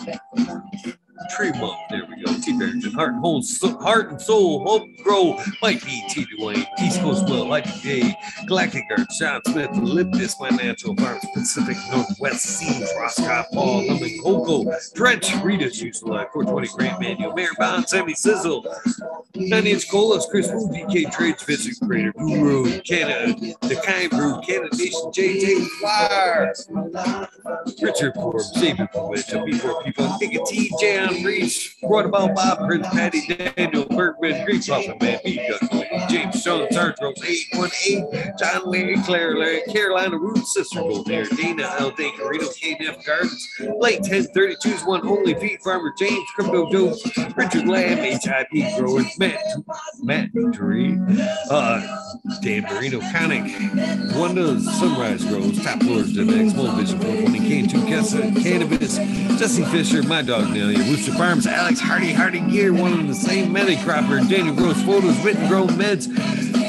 Tree 1.30 1.50
Monk, 1.52 1.78
there 1.90 2.06
we 2.08 2.15
go. 2.24 2.36
T 2.46 2.56
Barrington, 2.56 2.92
Heart 2.92 3.14
and 3.14 3.20
Whole, 3.20 3.42
so, 3.42 3.76
Heart 3.78 4.10
and 4.10 4.20
Soul, 4.20 4.64
Hope 4.64 4.96
Grow, 5.02 5.34
might 5.34 5.60
Mike 5.62 5.84
B, 5.84 6.04
T 6.08 6.26
Dwayne, 6.38 6.64
East 6.80 7.00
Coast 7.00 7.28
Will, 7.28 7.48
Life 7.48 7.82
Day, 7.82 8.14
Galactic 8.46 8.88
Guard, 8.88 9.06
Sean 9.12 9.40
Smith, 9.46 9.70
Liptis, 9.70 10.34
My 10.38 10.50
Natural 10.50 10.94
Farms, 10.96 11.24
Pacific 11.34 11.76
Northwest 11.90 12.44
Seeds, 12.44 12.92
Roscoff, 12.98 13.46
Paul, 13.52 13.86
Lemon, 13.86 14.10
Coco, 14.22 14.72
Drench, 14.94 15.34
Rita's 15.42 15.82
Useful 15.82 16.10
Life, 16.10 16.28
420 16.32 16.68
Grand 16.76 17.00
Manual, 17.00 17.34
Mayor 17.34 17.48
Bond, 17.58 17.88
Sammy 17.88 18.14
Sizzle, 18.14 18.64
Nine 19.34 19.66
Inch 19.66 19.90
Colas, 19.90 20.26
Chris 20.30 20.48
Wu, 20.52 20.68
DK 20.68 21.12
Trades, 21.12 21.42
Visit 21.42 21.76
Creator, 21.84 22.12
Guru, 22.12 22.80
Canada, 22.82 23.34
The 23.62 23.82
Kind 23.84 24.10
Brew, 24.10 24.40
Canada 24.42 24.76
Nation, 24.76 25.10
JJ 25.12 25.66
Fire, 25.80 26.54
Richard 27.82 28.14
Forbes, 28.14 28.52
David 28.52 28.88
Powich, 28.94 29.26
B4 29.26 29.84
People, 29.84 30.16
Nick 30.20 30.44
T, 30.46 30.72
Jan 30.80 31.24
Reach, 31.24 31.76
About 32.06 32.36
Bob, 32.36 32.66
Prince 32.68 32.86
Patty, 32.88 33.26
Daniel 33.26 33.84
Bergman, 33.86 34.44
Greek 34.44 34.64
Puffin, 34.64 34.96
Man, 35.00 35.18
B. 35.24 35.38
Gunway, 35.38 36.08
James 36.08 36.44
Jones, 36.44 36.72
Sarge 36.72 36.94
Rose, 37.02 37.20
818, 37.24 38.34
John 38.38 38.70
Larry, 38.70 38.96
Claire, 39.02 39.36
Larry, 39.36 39.62
Carolina 39.72 40.16
Root, 40.16 40.38
Sister 40.46 40.80
Voltaire, 40.80 41.24
Dana, 41.24 41.74
L. 41.80 41.90
Day, 41.90 42.12
Carino, 42.16 42.46
KNF 42.46 43.04
Gardens, 43.04 43.48
Blake 43.80 44.02
1032's 44.02 44.84
one 44.84 45.06
only 45.06 45.34
feed 45.34 45.60
farmer, 45.62 45.92
James, 45.98 46.28
Crypto 46.36 46.70
Joe, 46.70 46.96
Richard 47.34 47.66
Lamb, 47.66 47.98
HIP 47.98 48.78
Growers, 48.78 49.18
Matt, 49.18 49.42
Matt 50.00 50.30
Tree, 50.52 50.96
uh, 51.50 51.98
Dan 52.40 52.62
Marino, 52.62 53.00
Conic, 53.12 53.52
Wanda, 54.14 54.60
Sunrise 54.60 55.24
Grows, 55.24 55.62
Top 55.62 55.82
Floors, 55.82 56.16
next 56.16 56.52
Small 56.52 56.70
Vision 56.76 57.00
420, 57.00 57.38
K2 57.40 57.88
Kessa, 57.88 58.42
Cannabis, 58.42 58.96
Jesse 59.38 59.64
Fisher, 59.64 60.02
my 60.04 60.22
dog 60.22 60.50
Nelly, 60.50 60.76
Rooster 60.76 61.12
Farms, 61.12 61.46
Alex 61.46 61.80
Hardy, 61.96 62.12
Hardy 62.12 62.40
Gear, 62.40 62.74
one 62.74 62.92
of 62.92 63.08
the 63.08 63.14
same 63.14 63.50
Manny 63.54 63.82
Cropper, 63.82 64.20
Daniel 64.28 64.54
Gross 64.54 64.82
Photos, 64.82 65.16
Witten 65.24 65.48
Grown 65.48 65.68
Meds, 65.68 66.04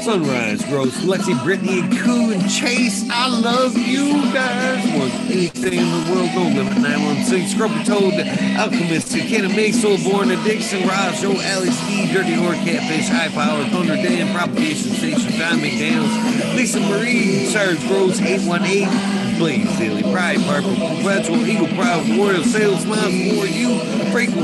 Sunrise 0.02 0.64
Gross, 0.64 0.96
Lexi, 1.04 1.38
Brittany, 1.44 1.82
Coo, 1.98 2.32
and 2.32 2.48
Chase. 2.48 3.06
I 3.10 3.28
love 3.28 3.76
you 3.76 4.10
guys 4.32 4.82
than 4.84 5.30
anything 5.30 5.80
in 5.80 5.84
the 5.84 6.10
world. 6.10 6.30
No 6.32 6.44
limit 6.44 6.78
916, 6.78 7.58
Scrumpy 7.58 7.84
Toad, 7.84 8.14
Alchemist, 8.58 9.12
Cannon 9.28 9.54
May, 9.54 9.68
Soulborn, 9.68 10.32
Addiction, 10.32 10.88
Raj, 10.88 11.20
Joe, 11.20 11.38
Alley, 11.38 11.72
Ski, 11.72 12.10
Dirty 12.10 12.32
Horse, 12.32 12.56
Catfish, 12.64 13.10
High 13.10 13.28
Power, 13.28 13.62
Thunder 13.64 13.96
Dan, 13.96 14.34
Propagation 14.34 14.92
Station, 14.92 15.30
John 15.32 15.58
McDaniels, 15.58 16.56
Lisa 16.56 16.80
Marie, 16.80 17.44
Sarge 17.44 17.78
Gross, 17.86 18.18
818. 18.18 19.18
Blaze 19.38 19.78
Daily 19.78 20.02
Pride, 20.02 20.40
Purple, 20.40 20.74
Perpetual, 20.74 21.46
Eagle 21.46 21.68
Proud, 21.68 22.18
Warrior, 22.18 22.42
Sales, 22.42 22.82
Smiles 22.82 23.38
for 23.38 23.46
you. 23.46 23.78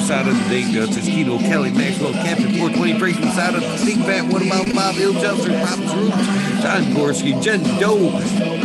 Side 0.00 0.28
of 0.28 0.36
the 0.36 0.48
Day 0.50 0.70
Justice, 0.74 1.06
Kino, 1.06 1.38
Kelly, 1.38 1.70
Maxwell, 1.70 2.12
Captain 2.14 2.50
420, 2.50 2.98
Franklin 2.98 3.30
side 3.30 3.54
of 3.54 3.60
the 3.60 3.84
Big 3.86 3.96
Fat, 4.04 4.26
What 4.26 4.44
About 4.44 4.66
Bob, 4.74 4.96
Hill, 4.96 5.12
Juster, 5.12 5.52
Pop's 5.60 5.94
Roots, 5.94 6.16
John 6.64 6.82
Gorski, 6.96 7.40
Jen 7.40 7.62
Doe, 7.78 8.10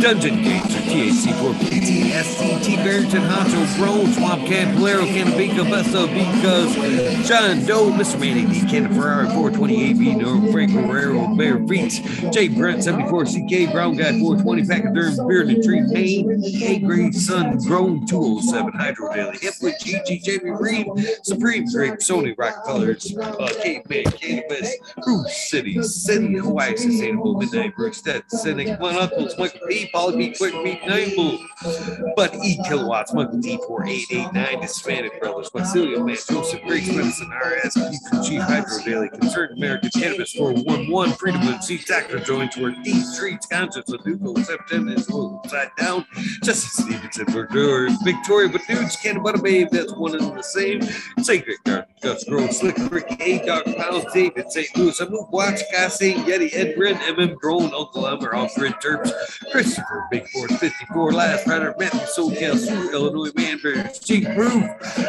Dungeon 0.00 0.42
Gates, 0.42 0.74
or 0.74 0.80
THC4, 0.90 1.54
PTSD, 1.54 2.64
T. 2.64 2.76
Barrington, 2.78 3.22
Honcho, 3.22 3.76
Bro, 3.78 4.10
Swamp 4.14 4.44
Cat, 4.48 4.74
Bolero, 4.74 5.04
Cannabinka, 5.04 5.70
Vesta, 5.70 6.08
because 6.08 7.28
John 7.28 7.64
Doe, 7.64 7.92
Mr. 7.92 8.18
Manny, 8.18 8.44
D. 8.44 8.68
Cannon 8.68 8.92
Ferrari, 8.92 9.26
420 9.26 9.90
AB, 9.90 10.14
Norm, 10.16 10.50
Frank 10.50 10.72
Guerrero, 10.72 11.32
Bear 11.36 11.64
Feet, 11.68 12.02
Jay 12.32 12.48
Brent, 12.48 12.82
74, 12.82 13.26
CK, 13.26 13.70
Brown 13.70 13.94
Guy, 13.96 14.18
420, 14.18 14.62
Pachyderm, 14.64 15.28
Beard 15.28 15.48
and 15.48 15.62
Tree, 15.62 15.82
Maine, 15.82 16.42
A 16.64 16.80
Grade 16.80 17.14
Sun, 17.14 17.58
Grown 17.58 18.04
207, 18.04 18.72
Hydro 18.72 19.14
Daily, 19.14 19.36
Hipwood, 19.36 19.74
GG, 19.78 20.24
Jamie 20.24 20.50
Reed, 20.50 20.88
Supreme 21.22 21.66
Grape, 21.70 21.99
Sony 22.00 22.34
Rockefellers, 22.36 23.16
uh, 23.16 23.48
Cape 23.62 23.88
May, 23.88 24.02
Cannabis, 24.04 24.76
Cruise 25.02 25.34
City, 25.48 25.82
City, 25.82 26.34
Hawaii, 26.34 26.76
Sustainable, 26.76 27.38
Midnight, 27.38 27.74
Brookstead, 27.76 28.22
Cynic, 28.28 28.80
One 28.80 28.96
Uncles, 28.96 29.38
Michael 29.38 29.60
P, 29.68 29.88
Polly 29.92 30.30
P, 30.30 30.36
Quick 30.36 30.54
Meat, 30.62 30.82
Nightbull, 30.82 32.14
But 32.16 32.34
E 32.44 32.58
Kilowatts, 32.66 33.12
Michael 33.12 33.38
D, 33.38 33.58
4889, 33.66 34.62
Hispanic 34.62 35.20
Brothers, 35.20 35.50
Marcelio, 35.50 36.04
Man, 36.04 36.16
Joseph, 36.28 36.62
Grace 36.66 36.88
Medicine, 36.88 37.30
RS, 37.30 37.74
Keith, 37.74 38.24
Chief, 38.26 38.40
Hydro 38.42 38.78
Daily, 38.84 39.08
Concerned 39.10 39.56
American 39.58 39.90
Cannabis, 39.90 40.32
411, 40.32 41.14
Freedom 41.16 41.46
of 41.48 41.62
C, 41.62 41.78
Doctor 41.86 42.18
Joint, 42.20 42.56
where 42.56 42.72
Deep 42.82 43.04
Streets, 43.04 43.46
Conscience, 43.46 43.92
of 43.92 44.02
Duco, 44.04 44.40
September 44.42 44.92
is 44.92 45.08
upside 45.10 45.70
down, 45.78 46.06
Justice 46.42 46.84
Stevenson, 46.84 47.26
Verdure, 47.26 47.90
Victoria, 48.04 48.48
but 48.48 48.62
dudes, 48.66 48.96
Canada 48.96 49.20
Butter 49.22 49.42
Babe, 49.42 49.68
that's 49.70 49.92
one 49.94 50.14
and 50.14 50.36
the 50.36 50.42
same. 50.42 50.80
Sacred 51.22 51.56
Garden, 51.64 51.86
Gus 52.00 52.24
Grove, 52.24 52.52
Slick 52.52 52.76
Rick, 52.90 53.14
A 53.20 53.44
Dog 53.44 53.64
Pound, 53.76 54.06
David 54.14 54.50
St. 54.50 54.74
Louis, 54.76 54.98
Amu 55.02 55.26
Watch, 55.30 55.60
Cassie, 55.70 56.14
Yeti, 56.14 56.48
Ed 56.54 56.74
Grin, 56.74 56.96
MM 56.96 57.38
Drone, 57.40 57.74
Uncle 57.74 58.06
Elmer, 58.06 58.34
Off 58.34 58.54
Grid 58.54 58.72
Terps, 58.82 59.12
Christopher, 59.52 60.06
Big 60.10 60.26
Force 60.30 60.56
54, 60.56 61.12
Last 61.12 61.46
Rider, 61.46 61.74
Matthew, 61.78 62.00
SoCal, 62.00 62.56
Sue, 62.56 62.90
Illinois, 62.92 63.30
Manbears, 63.36 63.98
Chief 63.98 64.24
Proof, 64.34 64.64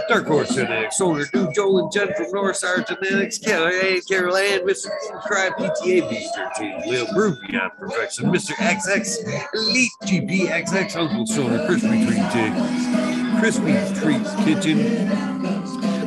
Dark 0.09 0.27
Horse 0.27 0.53
Genetics, 0.53 0.97
Solar 0.97 1.25
Dude, 1.31 1.53
Joel 1.55 1.79
and 1.79 1.91
Jen 1.93 2.13
from 2.13 2.31
North 2.31 2.57
Star 2.57 2.83
Genetics, 2.83 3.37
Kelly, 3.37 4.01
Carol 4.01 4.35
Ann, 4.35 4.67
Mr. 4.67 4.89
Cry, 5.21 5.49
PTA, 5.57 6.09
B13, 6.09 6.85
Lil 6.87 7.07
Brew, 7.13 7.37
Beyond 7.47 7.71
Perfection, 7.79 8.25
Mr. 8.25 8.51
XX, 8.55 9.47
Elite 9.53 9.91
GP, 10.03 10.47
XX, 10.49 10.95
Uncle 10.97 11.25
Solar, 11.25 11.65
Crispy 11.67 12.05
Treat 12.05 12.31
Jig, 12.33 13.39
Crispy 13.39 13.99
Treats 14.01 14.35
Kitchen, 14.43 15.60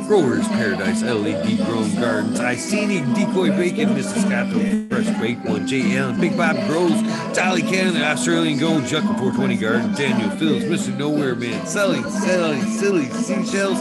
Growers 0.07 0.47
Paradise, 0.49 1.01
LED 1.01 1.57
Grown 1.65 1.95
Gardens, 1.95 2.39
Icenic 2.39 3.03
Decoy 3.15 3.49
Bacon. 3.49 3.95
Scotto, 4.03 4.87
Fresh 4.89 5.19
Baked 5.19 5.45
One, 5.45 5.67
J. 5.67 5.97
Allen, 5.97 6.19
Big 6.19 6.35
Bob 6.35 6.55
Grows, 6.67 7.01
Tally 7.33 7.61
Cannon, 7.61 8.01
Australian 8.01 8.59
Gold, 8.59 8.83
Jucka 8.83 9.17
420 9.17 9.57
Garden, 9.57 9.93
Daniel 9.93 10.29
Fields, 10.31 10.65
Mr. 10.65 10.97
Nowhere 10.97 11.35
Man, 11.35 11.65
Selling, 11.65 12.03
Selling, 12.09 12.61
Silly 12.63 13.05
Seashells, 13.05 13.79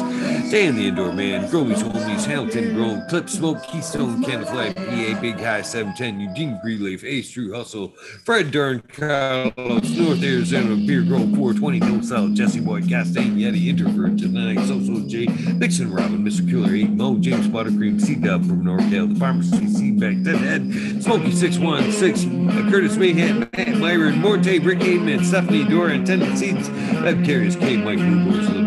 Dan 0.50 0.76
the 0.76 0.88
Indoor 0.88 1.12
Man, 1.12 1.48
Growy's 1.50 1.82
Homies, 1.82 2.24
Hamilton 2.24 2.74
Grown, 2.74 3.08
Clip 3.08 3.28
Smoke, 3.28 3.62
Keystone, 3.64 4.22
Canada 4.22 4.50
Flag, 4.50 4.76
PA, 4.76 5.20
Big 5.20 5.40
High 5.40 5.62
710, 5.62 6.20
Eugene 6.20 6.60
Greenleaf, 6.62 7.04
Ace 7.04 7.30
True 7.30 7.52
Hustle, 7.54 7.94
Fred 8.24 8.50
Dern, 8.50 8.80
Carlos, 8.92 9.90
North 9.90 10.22
Arizona, 10.22 10.76
Beer 10.86 11.02
Grove 11.02 11.34
420, 11.34 11.80
No 11.80 12.00
South, 12.02 12.34
Jesse 12.34 12.60
Boy, 12.60 12.82
Castain, 12.82 13.36
Yeti, 13.36 13.66
Introvert, 13.68 14.18
Tonight, 14.18 14.64
Social 14.66 15.00
J, 15.00 15.26
Vixen 15.26 15.90
Robin, 15.92 16.13
Mr. 16.18 16.48
Killer 16.48 16.74
8, 16.74 16.90
Mo, 16.90 17.18
James 17.18 17.48
Buttercream, 17.48 18.00
C 18.00 18.14
Dub 18.14 18.46
from 18.46 18.64
NorCal, 18.64 19.12
The 19.12 19.18
Pharmacy, 19.18 19.66
C 19.68 19.90
Back, 19.90 20.22
Deadhead, 20.22 21.02
Smokey 21.02 21.32
616, 21.32 22.50
uh, 22.50 22.70
Curtis 22.70 22.96
Mayhead, 22.96 23.52
Matt 23.52 23.78
Myron, 23.78 24.20
Morte, 24.20 24.58
Rick 24.58 24.80
Amen, 24.82 25.24
Stephanie 25.24 25.64
Dora, 25.64 25.92
and 25.94 26.06
Tendencies, 26.06 26.68
Web 27.02 27.24
Carriers, 27.24 27.56
K, 27.56 27.76
Mike 27.76 27.98
Blue 27.98 28.63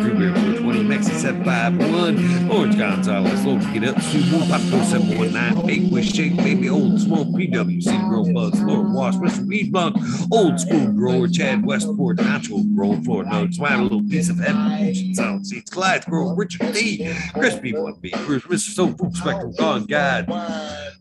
420, 1.18 1.18
Mexi 1.18 1.22
751, 1.22 2.52
Orange 2.52 2.78
Gonzalez, 2.78 3.46
Logan 3.46 3.74
Get 3.74 3.84
Up, 3.90 4.02
Sue 4.02 4.20
Moon, 4.32 4.42
Popco 4.44 4.84
719, 4.86 5.66
Bake 5.66 5.92
Wish 5.92 6.12
Shake, 6.14 6.38
Baby 6.38 6.70
Old 6.70 7.00
Smoke, 7.00 7.28
PWC, 7.30 8.10
Grow 8.10 8.24
Buzz, 8.34 8.60
Lord 8.62 8.94
Wash, 8.94 9.16
Mr. 9.16 9.48
Weed 9.48 9.72
Blunt, 9.72 9.98
Old 10.32 10.60
School 10.60 10.88
Grower, 10.94 11.28
Chad 11.28 11.66
Westport, 11.66 12.18
Nacho 12.18 12.76
Grow, 12.76 13.02
Florida 13.02 13.32
Nugs, 13.32 13.56
Smile, 13.56 13.82
a 13.82 13.84
little 13.84 14.04
piece 14.04 14.30
of 14.30 14.40
heaven, 14.40 15.14
Sound 15.16 15.48
Seeds, 15.48 15.70
Clyde 15.72 16.06
Grow, 16.06 16.36
Richard 16.36 16.74
D, 16.74 17.14
Crispy 17.34 17.74
One 17.74 17.96
B, 18.00 18.14
Bruce, 18.26 18.44
Mr. 18.44 18.70
Soul 18.70 18.94
Food 18.94 19.16
Spectrum, 19.16 19.54
Gone 19.58 19.86
God, 19.86 20.28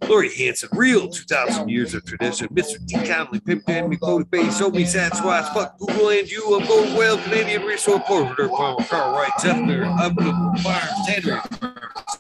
Lori 0.09 0.35
Hanson, 0.35 0.69
real 0.73 1.09
2,000 1.09 1.69
years 1.69 1.95
of 1.95 2.05
tradition, 2.05 2.49
Mr. 2.49 2.85
D. 2.87 2.95
Conley, 3.07 3.41
Pimp 3.41 3.65
Dan, 3.67 3.91
McCody 3.91 4.31
Bay, 4.31 4.51
Show 4.51 4.71
Me 4.71 4.85
Sasquatch, 4.85 5.53
Fuck 5.53 5.79
Google 5.79 6.11
and 6.11 6.31
you, 6.31 6.59
I'm 6.59 6.67
going 6.67 6.95
well, 6.95 7.19
Canadian 7.19 7.63
Resource 7.63 8.03
Porter, 8.07 8.49
Palmer, 8.49 8.85
Carl 8.85 9.13
Wright, 9.15 9.33
Zephyr, 9.41 9.85
Unbelievable 10.07 10.55
Farms, 10.63 11.07
Tannery, 11.09 11.41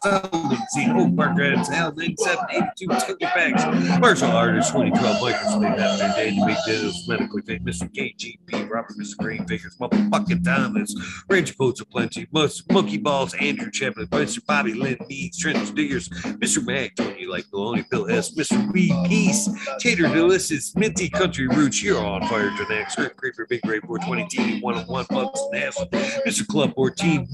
Seldom 0.02 0.58
seen 0.70 0.90
Oak 0.90 1.16
Park 1.16 1.38
Adams, 1.38 1.68
Hal 1.68 1.94
9782 1.94 2.86
Tucker 2.88 3.26
Facts, 3.28 4.00
Martial 4.00 4.30
Artist 4.30 4.72
2012 4.72 5.16
Microsoft 5.18 5.78
after 5.78 6.20
day 6.20 6.34
to 6.34 6.46
make 6.46 6.58
deals 6.66 7.06
medically 7.08 7.42
fit 7.42 7.64
Mr. 7.64 7.88
KGP, 7.92 8.68
Robert 8.68 8.96
Mr. 8.98 9.16
Green 9.18 9.46
Figures, 9.46 9.76
motherfucking 9.78 10.42
Thomas, 10.44 10.94
Range 11.28 11.56
Coats 11.56 11.80
of 11.80 11.88
Plenty, 11.90 12.26
Monkey 12.32 12.98
Balls, 12.98 13.34
Andrew 13.34 13.70
Chaplin, 13.70 14.08
Mr. 14.08 14.44
Bobby 14.44 14.74
Lynn 14.74 14.98
Meads, 15.08 15.38
Trent 15.38 15.74
Diggers, 15.76 16.08
Mr. 16.08 16.66
Mag, 16.66 16.92
Tony 16.96 17.26
like 17.26 17.44
Maloney, 17.52 17.84
Bill 17.90 18.10
S, 18.10 18.34
Mr. 18.34 18.72
Wee 18.72 18.92
Peace, 19.06 19.48
Tater 19.78 20.08
Delicious, 20.08 20.74
Minty 20.74 21.08
Country 21.08 21.46
Roots, 21.46 21.82
you're 21.82 22.04
on 22.04 22.26
fire 22.28 22.50
tonight. 22.56 22.90
Script 22.90 23.16
Creeper, 23.16 23.46
Big 23.48 23.64
Ray 23.64 23.78
420 23.80 24.24
TV, 24.24 24.62
101 24.62 25.06
Bucks 25.08 25.40
and 25.52 25.62
Ass, 25.62 25.78
Mr. 26.26 26.46
Club 26.46 26.74
14, 26.74 27.28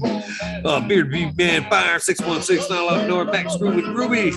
uh, 0.65 0.79
Beard 0.87 1.11
Beef 1.11 1.35
Man, 1.37 1.69
Fire 1.69 1.99
616, 1.99 2.69
not 2.69 2.93
up 2.93 3.07
north, 3.07 3.31
back 3.31 3.49
screw 3.49 3.75
with 3.75 3.85
Ruby. 3.85 4.33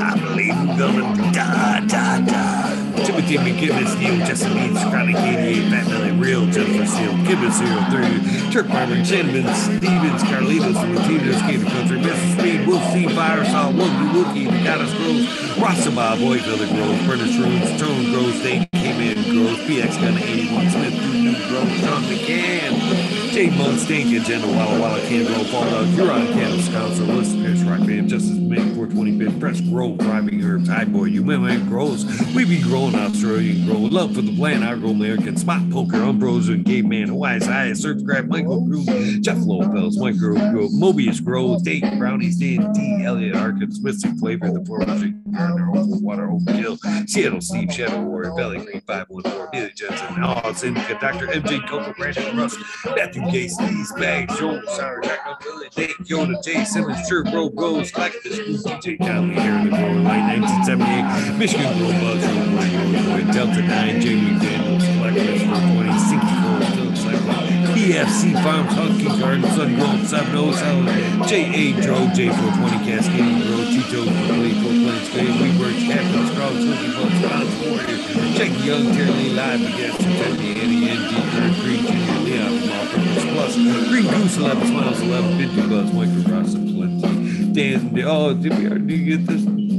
I 0.00 0.18
believe 0.20 0.52
I'm 0.52 0.78
gonna 0.78 1.32
die, 1.32 1.86
die, 1.86 2.20
die. 2.26 2.67
Timothy 3.08 3.38
Neil 3.38 4.18
Jesse 4.26 4.52
Means, 4.52 4.78
Scotty 4.78 5.16
88, 5.16 5.70
Fat 5.70 5.86
Nelly, 5.88 6.12
Real, 6.12 6.44
Jennifer 6.46 6.84
Steele, 6.84 7.16
Gibbons 7.24 7.58
03, 7.58 8.52
Turk 8.52 8.66
Farmer, 8.66 9.02
Cinnamon, 9.02 9.48
Stevens, 9.54 10.22
Carlitos, 10.24 10.76
and 10.76 10.98
Latinos, 10.98 11.40
Gator 11.48 11.70
Country, 11.70 11.98
Mrs. 12.00 12.38
Speed, 12.38 12.66
Wolf 12.66 12.84
C, 12.92 13.08
Fire, 13.08 13.46
Saw, 13.46 13.72
Wookie, 13.72 14.12
Wookie, 14.12 14.50
The 14.50 14.62
Goddess 14.62 14.92
Grows, 14.92 15.24
Rasta 15.58 15.90
Boy, 15.90 16.38
Villa 16.38 16.66
Grows, 16.66 17.00
Furnace 17.06 17.36
Rooms, 17.38 17.80
Tone 17.80 18.12
Grows, 18.12 18.42
Dane 18.42 18.68
came 18.74 19.00
in, 19.00 19.22
Grows, 19.32 19.58
PX 19.60 20.00
Gun 20.02 20.18
81, 20.18 20.70
Smith, 20.70 21.14
New 21.14 21.48
Grows, 21.48 21.80
Sean 21.80 22.02
McCann. 22.02 23.18
Jay 23.38 23.50
Mustang, 23.50 24.16
Agenda, 24.16 24.48
Walla 24.48 24.80
Walla, 24.80 25.00
Can 25.02 25.24
Roll, 25.32 25.44
Fallout, 25.44 25.86
Huron, 25.88 26.26
Candles, 26.32 26.68
Council, 26.70 27.06
List, 27.06 27.36
Pitch, 27.36 27.60
Rock 27.60 27.86
Band, 27.86 28.08
Justice, 28.08 28.36
Make, 28.36 28.74
425, 28.74 29.38
Press, 29.38 29.60
Grow, 29.60 29.96
Driving 29.96 30.42
Herbs, 30.42 30.68
High 30.68 30.86
Boy, 30.86 31.04
You 31.04 31.22
Man 31.22 31.68
Grows, 31.68 32.04
We 32.34 32.44
Be 32.44 32.60
Growing, 32.60 32.94
Australian 32.98 33.66
Grow, 33.66 33.78
Love 33.78 34.14
for 34.14 34.22
the 34.22 34.34
Plant, 34.36 34.64
Our 34.64 34.76
Grow 34.76 34.90
American, 34.90 35.36
Spot 35.36 35.62
Poker, 35.70 35.98
Umbros, 35.98 36.48
and 36.48 36.64
Game 36.64 36.88
Man, 36.88 37.08
Hawaii's 37.08 37.46
High, 37.46 37.72
Surf 37.72 38.02
Grab, 38.04 38.28
Michael 38.28 38.62
Groove, 38.62 38.86
Jeff 39.20 39.38
Lopez, 39.38 39.98
Micro 39.98 40.34
Grow, 40.50 40.68
Mobius 40.68 41.22
Grows, 41.24 41.62
Date, 41.62 41.84
Brownies, 41.98 42.36
Dan 42.36 42.72
D, 42.72 43.04
Elliot 43.04 43.34
Arkins, 43.34 43.80
Mystic 43.82 44.12
Flavor, 44.18 44.50
The 44.50 44.64
Four 44.64 44.84
Gardner, 44.84 45.70
Oval 45.70 46.00
Water, 46.00 46.30
Open 46.30 46.54
Hill, 46.54 46.78
Seattle, 47.06 47.40
Steve, 47.40 47.72
Shadow 47.72 48.02
Warrior, 48.02 48.34
Valley 48.34 48.58
Green, 48.58 48.80
514, 48.80 49.48
Billy 49.52 49.72
Jensen, 49.74 50.22
Austin, 50.22 50.74
Dr. 50.74 51.26
MJ, 51.28 51.66
Coco, 51.68 51.92
Brandon, 51.96 52.36
Russ, 52.36 52.56
Matthew 52.84 53.22
K. 53.30 53.48
Steve's 53.48 53.92
Bag, 53.92 54.28
Joel, 54.36 54.62
Sour, 54.68 55.00
Jack, 55.02 55.40
Billy, 55.40 55.68
Dave, 55.74 55.96
Yoda, 56.04 56.42
Jay 56.42 56.64
Simmons, 56.64 57.06
Sure, 57.08 57.24
Bro, 57.24 57.50
Rose, 57.54 57.90
Collective, 57.90 58.32
DJ 58.32 58.98
Conley, 58.98 59.34
here 59.40 59.54
in 59.54 59.64
the 59.64 59.76
Growing 59.76 60.04
Line, 60.04 60.40
1978, 60.40 61.38
Michigan, 61.38 61.78
Grow, 61.78 61.90
Bugs, 62.00 62.87
Road, 62.92 63.04
Boy, 63.04 63.32
Delta 63.32 63.62
9, 63.62 64.00
Jamie 64.00 64.30
McDaniels, 64.32 64.84
Collective, 64.96 65.42
420, 65.42 65.98
Stinky, 65.98 66.36
Gold, 66.40 66.64
Philip 66.72 66.96
Cycle, 66.96 67.48
PFC 67.76 68.32
Farms, 68.42 68.72
Hunky 68.72 69.08
Garden, 69.20 69.44
Sun 69.52 70.34
O 70.36 70.52
Salad, 70.52 71.28
J.A. 71.28 71.72
Dro, 71.80 71.96
J420, 72.16 72.84
Cascading 72.88 73.40
Grow, 73.44 73.64
Tito, 73.68 74.04
Complete, 74.04 74.56
Four 74.62 74.72
Plains, 74.72 75.08
Bay, 75.12 75.28
We 75.28 75.48
Work, 75.60 75.76
Captain, 75.76 76.24
Scrubs, 76.32 76.64
Hooky 76.64 76.88
Bugs, 76.96 77.18
Bounce, 77.28 77.54
Warrior, 77.60 77.98
Jackie 78.36 78.64
Young, 78.64 78.84
Terry 78.96 79.28
Live, 79.36 79.60
Against, 79.60 80.00
Anthony, 80.00 80.50
Annie, 80.60 80.88
NG, 80.88 81.12
Kurt, 81.32 81.52
Green, 81.60 81.82
Junior, 81.84 82.18
Leon, 82.24 82.52
from 82.58 82.72
All 82.72 82.86
Purpose 82.88 83.26
Plus, 83.32 83.54
Green 83.88 84.06
Goose, 84.08 84.36
11 84.38 84.66
Smiles, 84.66 85.00
11, 85.02 85.38
50 85.38 85.68
Buzz, 85.68 85.92
Micro 85.92 86.32
Ross, 86.32 86.54
and 86.54 86.66
Plenty. 86.74 87.52
Dan, 87.52 88.04
oh, 88.06 88.34
did 88.34 88.56
we 88.56 88.66
already 88.66 89.04
get 89.04 89.26
this? 89.26 89.77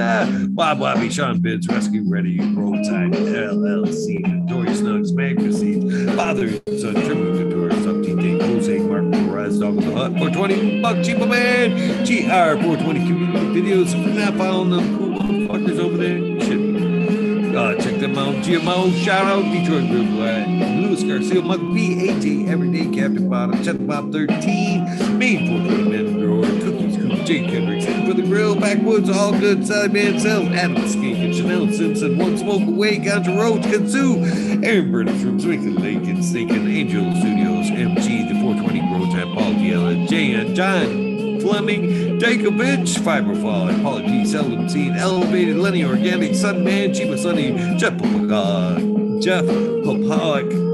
Bob 0.50 0.78
Bobby, 0.78 1.10
Sean 1.10 1.40
Bids, 1.40 1.68
Rescue 1.68 2.04
Ready, 2.08 2.40
Roadside, 2.40 3.12
LLC, 3.12 4.20
Notorious 4.20 4.80
Nugs, 4.80 5.12
Magazine, 5.12 6.16
Father 6.16 6.46
and 6.66 6.80
Son, 6.80 6.94
Tribute 6.94 7.36
to 7.36 7.50
Tourists, 7.50 7.84
Update 7.84 8.22
Date, 8.22 8.40
Jose, 8.40 8.78
Mark 8.78 9.12
Perez, 9.12 9.58
Dog 9.58 9.76
of 9.76 9.84
the 9.84 9.92
Hut, 9.92 10.12
420, 10.12 10.80
Buck, 10.80 10.96
Cheapo 10.96 11.28
Man, 11.28 11.70
GR, 12.06 12.62
420 12.62 13.00
Community 13.00 13.60
Videos. 13.60 13.92
You're 13.92 14.14
not 14.14 14.34
following 14.38 14.70
them 14.70 14.98
cool 14.98 15.18
motherfuckers 15.18 15.78
over 15.78 15.96
there, 15.98 16.40
should. 16.40 17.54
Uh, 17.54 17.74
check 17.82 18.00
them 18.00 18.16
out. 18.16 18.34
GMO, 18.36 18.96
shout 19.04 19.26
out 19.26 19.42
Detroit 19.52 19.88
Group, 19.88 20.08
uh, 20.20 20.46
Louis 20.46 21.02
Garcia, 21.02 21.42
Mug 21.42 21.60
B, 21.74 22.08
AJ, 22.08 22.48
Everyday 22.48 22.84
Captain 22.84 23.28
Bottom, 23.28 23.62
Chet 23.62 23.86
Bob 23.86 24.12
13, 24.12 25.18
Main 25.18 25.46
420 25.48 25.90
Man 25.90 26.20
Grower, 26.20 26.59
Jake 27.30 27.46
Kendricks, 27.48 27.84
for 27.84 28.12
the 28.12 28.22
Grill, 28.22 28.56
Backwoods, 28.56 29.08
All 29.08 29.30
Good, 29.30 29.64
Sally 29.64 29.86
Man 29.86 30.18
Self, 30.18 30.48
Adam 30.48 30.88
Skink, 30.88 31.16
and 31.18 31.32
Chanel 31.32 31.70
Simpson, 31.70 32.18
One 32.18 32.36
Smoke 32.36 32.62
Away, 32.62 32.98
Ganja 32.98 33.38
Roach, 33.38 33.62
Kazoo, 33.62 34.64
Aaron 34.64 34.90
Burnett 34.90 35.14
from 35.20 35.38
Swinkin 35.38 35.78
Lake 35.78 36.08
and 36.08 36.24
Stinking 36.24 36.66
Angel 36.66 37.04
Studios, 37.14 37.70
MG, 37.70 38.26
the 38.26 38.34
420 38.40 38.80
Grow 38.80 39.06
Time, 39.12 39.32
Paul 39.32 39.52
Diella, 39.52 40.08
Jay 40.08 40.32
and 40.32 40.56
John. 40.56 41.40
Fleming, 41.40 42.18
Dakovich, 42.18 42.98
Fiberfall, 42.98 43.80
Paula 43.80 44.02
G, 44.02 44.26
Seldom 44.26 44.68
Seen, 44.68 44.96
Elevated, 44.96 45.56
Lenny 45.56 45.84
Organic, 45.84 46.34
Sun 46.34 46.64
Man, 46.64 46.90
Chiba 46.90 47.16
Sunny, 47.16 47.52
Jeff 47.78 47.92
Popaka, 47.92 49.22
Jeff 49.22 49.44
Popalik, 49.44 50.69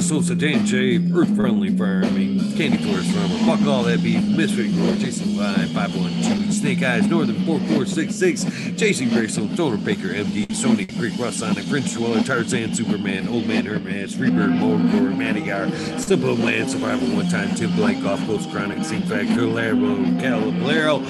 Sosa, 0.00 0.34
Dan 0.34 0.64
J, 0.64 0.96
Earth 1.14 1.34
Friendly 1.34 1.76
Farming, 1.76 2.38
Candy 2.56 2.78
Forest 2.78 3.10
Farmer, 3.10 3.56
Fuck 3.56 3.66
All 3.66 3.82
That 3.82 4.02
Beef, 4.02 4.24
Misfit 4.24 4.72
Grower, 4.72 4.94
Jason 4.96 5.36
Line, 5.36 5.68
512, 5.68 6.52
Snake 6.52 6.82
Eyes, 6.82 7.06
Northern 7.08 7.36
4466, 7.44 8.44
Jason 8.78 9.08
Grayson, 9.08 9.48
Total 9.56 9.76
Baker, 9.78 10.08
MD, 10.08 10.46
Sony 10.48 10.86
Creek, 10.98 11.12
Russ 11.18 11.36
Sonic, 11.36 11.64
French 11.64 11.92
Dweller, 11.92 12.22
Tarzan, 12.22 12.74
Superman, 12.74 13.28
Old 13.28 13.46
Man 13.46 13.66
Herman, 13.66 14.06
Freebird, 14.08 14.56
Motor, 14.58 15.14
Manigar, 15.14 15.70
Simple 16.00 16.36
Man, 16.36 16.68
Survival 16.68 17.08
One 17.16 17.28
Time, 17.28 17.54
Tim 17.54 17.74
Blank, 17.74 18.04
Off 18.04 18.24
Coast 18.26 18.50
Chronic, 18.50 18.84
Sing 18.84 19.02
Factor, 19.02 19.42
Larbo, 19.42 20.20
Calaballero, 20.20 21.00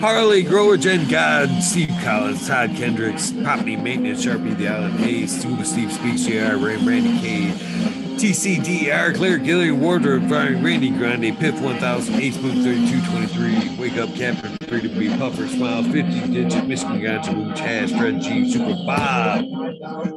Harley, 0.00 0.42
Grower, 0.42 0.76
Jen 0.76 1.06
God, 1.08 1.62
Steve 1.62 1.94
Collins, 2.02 2.46
Todd 2.48 2.70
Kendricks, 2.76 3.32
Property 3.32 3.76
Maintenance, 3.76 4.24
Sharpie, 4.24 4.56
The 4.56 4.68
Island 4.68 5.00
Hayes, 5.00 5.40
Scuba 5.40 5.64
Steve 5.64 5.92
Speaks, 5.92 6.24
JR, 6.24 6.56
Ray, 6.56 6.76
Randy 6.76 7.18
Cade, 7.20 7.99
TCDR, 8.20 9.16
Claire 9.16 9.38
Gilly, 9.38 9.70
Wardrobe, 9.70 10.28
Firing, 10.28 10.62
Randy 10.62 10.90
Grande, 10.90 11.34
Piff 11.38 11.58
1000, 11.58 12.16
Ace 12.16 12.36
Boom 12.36 12.62
3223, 12.62 13.78
Wake 13.78 13.96
Up 13.96 14.14
Captain, 14.14 14.58
Free 14.68 14.82
to 14.82 14.90
Be 14.90 15.08
Puffer, 15.08 15.48
Smile 15.48 15.82
50, 15.84 16.30
Digit, 16.30 16.66
Michigan 16.66 17.02
Gotcha, 17.02 17.32
Mooch, 17.32 17.58
Hash, 17.58 17.90
Fred 17.92 18.20
G, 18.20 18.52
Super 18.52 18.74
Bob, 18.84 19.46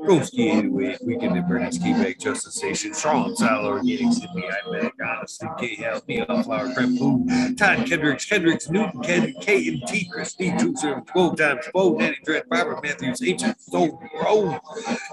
Broski 0.03 0.51
808, 0.51 0.99
Weekend 1.05 1.47
Burning 1.47 1.71
Ski 1.71 1.93
Bag, 1.93 2.19
Justice 2.19 2.55
Station, 2.55 2.93
Strong, 2.93 3.37
Solid, 3.37 3.69
Organic, 3.69 4.13
Sydney, 4.13 4.49
I 4.49 4.69
Mac, 4.69 4.93
Honestly, 5.01 5.47
K 5.57 5.75
Help, 5.75 6.05
Neon 6.05 6.43
Flower, 6.43 6.73
Creme 6.73 6.97
Food, 6.97 7.57
Todd 7.57 7.87
Kendricks, 7.87 8.25
Kendricks, 8.25 8.69
Newton, 8.69 9.01
Ken, 9.01 9.33
K 9.39 9.69
and 9.69 9.81
T, 9.87 10.09
Christine, 10.11 10.57
212 10.59 11.37
times, 11.37 11.65
Bo, 11.73 11.97
Danny 11.97 12.17
Dread, 12.25 12.43
Robert 12.51 12.83
Matthews, 12.83 13.23
Ancient 13.23 13.61
Soul, 13.61 14.03
Rome, 14.21 14.59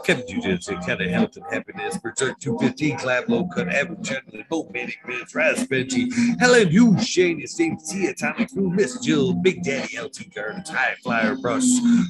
Kevin 0.04 0.26
Jiu-Jitsu, 0.26 0.76
kind 0.80 1.00
of 1.00 1.08
health 1.08 1.36
and 1.36 1.46
happiness, 1.52 1.96
Berserk 1.96 2.38
215, 2.40 2.79
Clap, 2.88 3.28
Low 3.28 3.46
Cut, 3.46 3.68
Average, 3.68 4.00
Gentleman, 4.00 4.46
Boat, 4.48 4.72
Manning, 4.72 4.94
Vince, 5.06 5.34
Raz, 5.34 5.66
Benji, 5.66 6.10
Helen, 6.40 6.68
you, 6.70 6.98
Shane, 7.00 7.46
Steve, 7.46 7.76
T, 7.86 8.06
Atomic 8.06 8.50
Food, 8.50 8.72
Miss 8.72 8.98
Jill, 9.00 9.34
Big 9.34 9.62
Daddy, 9.62 10.00
LT 10.00 10.34
Gardens, 10.34 10.70
High 10.70 10.96
Flyer 11.02 11.36
Brush, 11.36 11.64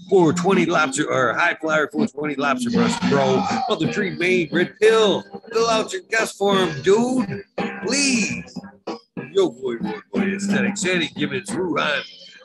420 0.09 0.67
Lobster, 0.67 1.11
or 1.13 1.35
High 1.35 1.57
Flyer 1.61 1.89
420 1.91 2.37
Lobster 2.37 2.71
Brush, 2.71 3.11
Bro, 3.11 3.43
Mother 3.69 3.93
Tree, 3.93 4.11
Maine, 4.11 4.49
Red 4.53 4.75
Pill, 4.81 5.23
fill 5.53 5.69
out 5.69 5.93
your 5.93 6.03
guest 6.03 6.39
form, 6.39 6.71
dude, 6.83 7.43
please. 7.85 8.57
Yo, 9.33 9.51
boy, 9.51 9.77
boy, 9.79 9.99
boy, 10.13 10.21
aesthetic, 10.35 10.77
Sandy 10.77 11.09
Gibbons, 11.17 11.51
Ruhan, 11.51 12.03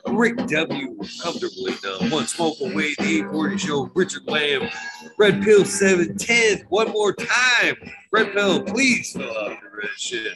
Rick 0.08 0.36
W. 0.46 0.96
Comfortably 1.22 1.74
done. 1.82 2.10
One 2.10 2.26
smoke 2.26 2.56
away, 2.60 2.94
the 2.98 3.18
840 3.18 3.58
show, 3.58 3.90
Richard 3.94 4.22
Lamb, 4.26 4.68
Red 5.18 5.42
Pill 5.42 5.64
710. 5.64 6.66
One 6.68 6.90
more 6.92 7.12
time. 7.12 7.76
Red 8.16 8.32
Pill, 8.32 8.62
please 8.62 9.12
fill 9.12 9.24
your 9.24 9.65
red 9.76 9.90
shit. 9.96 10.32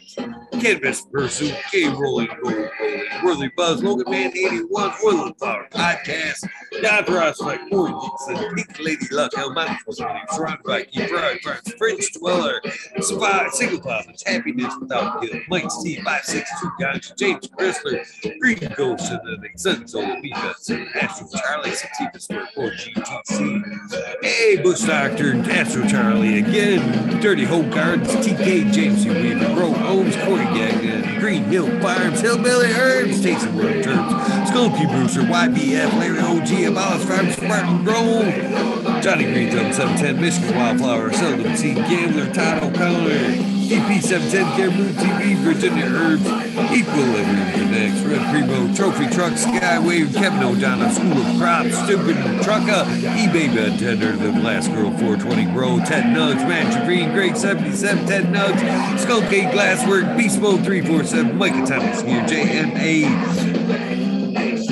Cannabis 0.60 1.02
Pursuit, 1.02 1.55
Gay 1.73 1.89
Rolling, 1.89 2.28
Gold 2.43 2.69
Rolling, 2.81 3.09
Worthy 3.25 3.51
Buzz, 3.57 3.83
Logan 3.83 4.10
Man 4.10 4.31
81, 4.36 4.93
Oil 5.05 5.33
Flower 5.39 5.69
Podcast, 5.70 6.47
Don 6.83 7.05
Prospect, 7.05 7.70
Boy 7.70 7.89
Dixon, 7.89 8.55
Pink 8.55 8.78
Lady 8.81 9.07
Luck, 9.10 9.33
El 9.36 9.55
surrounded 9.91 10.62
by 10.65 10.83
Key 10.83 11.07
Pride, 11.07 11.41
Friends, 11.43 11.73
Fringe 11.78 12.12
Dweller, 12.12 12.60
Survive, 13.01 13.51
Single 13.52 13.81
Poppins, 13.81 14.23
Happiness 14.27 14.75
Without 14.81 15.23
Guilt, 15.23 15.43
Mike 15.49 15.70
Steve, 15.70 16.02
562 16.05 16.73
Guys, 16.81 17.12
James 17.17 17.49
Chrysler, 17.49 18.39
Green 18.41 18.59
Ghost, 18.77 19.10
and 19.10 19.20
the 19.25 19.49
Suns, 19.57 19.94
Old 19.94 20.07
Beefus, 20.23 20.70
and 20.70 20.89
Astro 20.97 21.28
Charlie, 21.39 21.73
Sativa 21.73 22.20
Sport, 22.20 22.49
4GTC. 22.57 24.23
Hey, 24.23 24.57
Bush 24.62 24.81
Doctor, 24.81 25.36
Astro 25.51 25.86
Charlie 25.86 26.39
again, 26.39 27.20
Dirty 27.20 27.44
Home 27.44 27.70
Gardens, 27.70 28.09
TK, 28.09 28.73
James 28.73 29.02
C. 29.02 29.09
Weaver, 29.31 29.55
Bro 29.55 29.73
Holmes, 29.73 30.17
Corey 30.17 30.44
Gagnon, 30.47 31.20
Green 31.20 31.44
Hill 31.44 31.68
Farms, 31.81 32.20
Hillbilly 32.20 32.73
Herbs, 32.73 33.20
Taysom 33.20 33.57
Road 33.57 33.84
Terms, 33.84 34.12
Skulky 34.50 34.86
Brewster, 34.91 35.20
YBF, 35.20 35.92
Larry 35.99 36.18
OG, 36.18 36.73
Abolish 36.73 37.07
Farms, 37.07 37.36
Spartan 37.36 37.84
Grove, 37.84 39.02
Johnny 39.02 39.25
Green 39.25 39.50
Thumb, 39.50 39.73
710, 39.73 40.20
Michigan 40.20 40.57
Wildflower, 40.57 41.12
Seldom 41.12 41.57
Seed 41.57 41.76
Gambler, 41.76 42.33
Todd 42.33 42.65
O'Connor, 42.65 43.60
EP 43.73 44.03
710, 44.03 44.57
Cameroon 44.57 44.93
TV, 44.95 45.37
Virginia 45.37 45.87
Herbs, 45.87 46.27
Equilibrium 46.75 47.53
Connects, 47.53 48.01
Red 48.01 48.29
Primo, 48.33 48.75
Trophy 48.75 49.07
Truck, 49.15 49.35
Skywave, 49.35 50.13
Kevin 50.13 50.43
O'Donnell, 50.43 50.91
School 50.91 51.13
of 51.13 51.39
Crops, 51.39 51.79
Stupid 51.85 52.17
Trucka, 52.43 52.85
eBay 53.15 53.47
Tender, 53.79 54.17
The 54.17 54.33
Last 54.41 54.73
Girl 54.73 54.91
420 54.99 55.45
Grow, 55.53 55.79
Ted 55.79 56.03
Nugs, 56.07 56.49
Matt 56.49 56.85
Green, 56.85 57.13
Greg 57.13 57.37
77, 57.37 58.07
Ted 58.07 58.25
Nugs, 58.25 58.99
Skull 58.99 59.23
Glasswork, 59.53 60.17
Beast 60.19 60.41
Mode 60.41 60.65
347, 60.65 61.39
Mike 61.39 61.65
Thomas 61.65 62.03
JMA. 62.03 63.80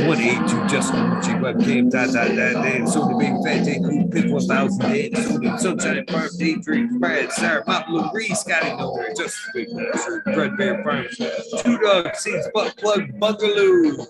182 0.08 0.68
Justin 0.68 1.04
Gucci 1.10 1.38
webcam 1.38 1.90
dot 1.90 2.08
dot 2.14 2.28
dot 2.28 2.64
Dan 2.64 2.86
Sony 2.86 3.18
Big 3.18 3.34
Fat 3.44 3.62
J 3.62 3.78
Cool 3.80 4.08
Pit 4.08 4.30
1000 4.32 4.80
Dan 4.80 5.10
Sony 5.12 5.60
Sunshine 5.60 6.06
Farm 6.06 6.28
Daydream 6.38 6.98
Brad 6.98 7.30
Sarah 7.30 7.62
Pop 7.62 7.86
Lou 7.90 8.08
Scotty 8.34 8.74
Nowhere 8.74 9.12
Justin 9.14 9.50
Big 9.52 9.68
Master 9.70 10.22
Red 10.28 10.56
Bear 10.56 10.82
Farms 10.82 11.14
Two 11.62 11.78
Dog 11.78 12.16
Seeds 12.16 12.48
Butt 12.54 12.74
Plug 12.78 13.20
Bungaloo 13.20 14.06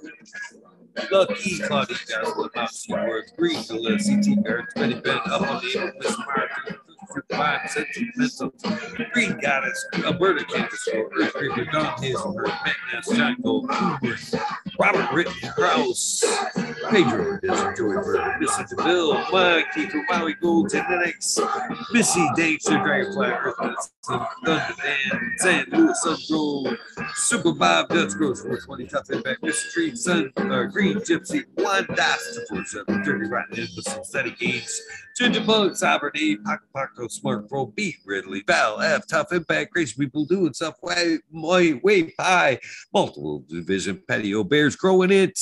Lucky 1.10 1.58
Claudia 1.58 1.96
Gospel 2.08 2.48
Mouse 2.54 2.86
Words. 2.88 3.32
Green 3.36 3.60
Villa 3.64 3.98
CT 3.98 4.44
Guards 4.44 4.74
Benny 4.76 5.00
Ben 5.00 5.16
up 5.16 5.42
on 5.42 5.60
the 5.62 5.92
Miss 5.98 6.16
Martin 6.16 6.78
Five 7.30 7.70
sentimental 7.70 8.52
Green 9.12 9.38
Goddess, 9.40 9.86
Alberta 10.04 10.44
Kansas, 10.44 10.88
Earth 10.92 11.32
Creeper, 11.32 11.64
Don 11.72 12.02
Hazel, 12.02 12.36
Herb, 12.36 12.52
Magnus, 12.64 13.16
John 13.16 13.36
Gold, 13.42 13.68
Cooper, 13.70 14.16
Robert 14.78 15.12
Rittenhouse, 15.12 16.22
Pedro, 16.90 17.38
Desert 17.40 17.76
Joey 17.76 17.94
Bird, 17.96 18.40
Missy 18.40 18.62
DeVille, 18.70 19.14
Mikey 19.32 19.88
from 19.88 20.04
Maui 20.10 20.34
Gold 20.34 20.70
Genetics, 20.70 21.38
Missy 21.92 22.26
Danger, 22.36 22.78
Dragonfly, 22.78 23.26
Earth 23.26 23.54
Medicine, 23.60 23.90
Thunder 24.44 24.74
Dan, 24.82 25.32
San 25.38 25.66
Luis 25.72 26.02
Sun 26.02 26.18
Grove, 26.28 26.78
Super 27.14 27.52
Bob, 27.52 27.88
Dutch 27.88 28.12
Gross, 28.14 28.42
420, 28.42 28.86
Tough 28.86 29.10
Impact, 29.10 29.42
Mr. 29.42 29.52
Street, 29.70 29.98
Sun, 29.98 30.32
uh, 30.36 30.64
Green 30.64 30.96
Gypsy, 30.98 31.44
One 31.54 31.86
Das, 31.94 32.38
47, 32.48 33.02
Dirty 33.02 33.28
Rotten 33.28 33.58
Embassy, 33.58 34.00
Steady 34.02 34.34
Games, 34.38 34.80
Ginger 35.16 35.40
Bug, 35.40 35.76
Sovereignty, 35.76 36.36
Paco 36.36 36.97
Smart 37.06 37.48
Pro, 37.48 37.66
Beat, 37.66 37.96
Ridley, 38.04 38.42
Val, 38.46 38.80
F, 38.80 39.06
Tough 39.06 39.32
Impact, 39.32 39.72
Crazy 39.72 39.94
People 39.96 40.24
doing 40.24 40.52
stuff 40.52 40.74
way, 40.82 41.18
way, 41.30 41.74
way 41.74 42.14
high, 42.18 42.58
multiple 42.92 43.44
division, 43.48 44.02
patio 44.08 44.42
bears 44.42 44.74
growing 44.74 45.12
it. 45.12 45.38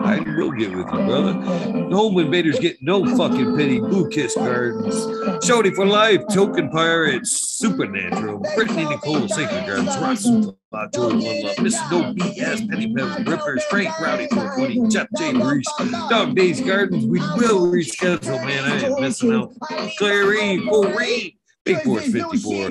I 0.00 0.20
will 0.20 0.52
get 0.52 0.70
with 0.70 0.86
you, 0.86 1.06
brother. 1.06 1.32
The 1.32 1.96
home 1.96 2.18
invaders 2.18 2.58
get 2.58 2.76
no 2.82 3.04
fucking 3.16 3.56
pity. 3.56 3.78
Blue 3.80 4.08
Kiss 4.10 4.34
Gardens, 4.34 5.44
Shorty 5.44 5.70
for 5.70 5.86
Life, 5.86 6.22
Token 6.32 6.68
Pirates, 6.70 7.30
Supernatural, 7.58 8.40
Brittany 8.54 8.84
Nicole, 8.84 9.28
Sacred 9.28 9.66
Gardens, 9.66 9.96
Rock. 9.98 10.54
Joy 10.70 11.08
One 11.08 11.20
Love, 11.20 11.56
Mr. 11.56 11.90
No 11.90 12.12
BS, 12.12 12.68
Penny 12.68 12.94
Pebbles, 12.94 13.26
Rippers, 13.26 13.64
Frank 13.70 13.98
Rowdy 14.00 14.28
420, 14.28 14.88
Jeff 14.88 15.08
J. 15.16 15.32
Reese, 15.32 15.66
Dog 16.10 16.36
Days 16.36 16.60
Gardens. 16.60 17.06
We 17.06 17.20
will 17.20 17.72
reschedule, 17.72 18.44
man. 18.44 18.64
I 18.64 18.86
am 18.86 19.00
missing 19.00 19.32
out. 19.32 19.54
Clary, 19.96 20.58
Corrine, 20.58 21.37
Big 21.68 21.82
Force 21.82 22.10
54, 22.10 22.70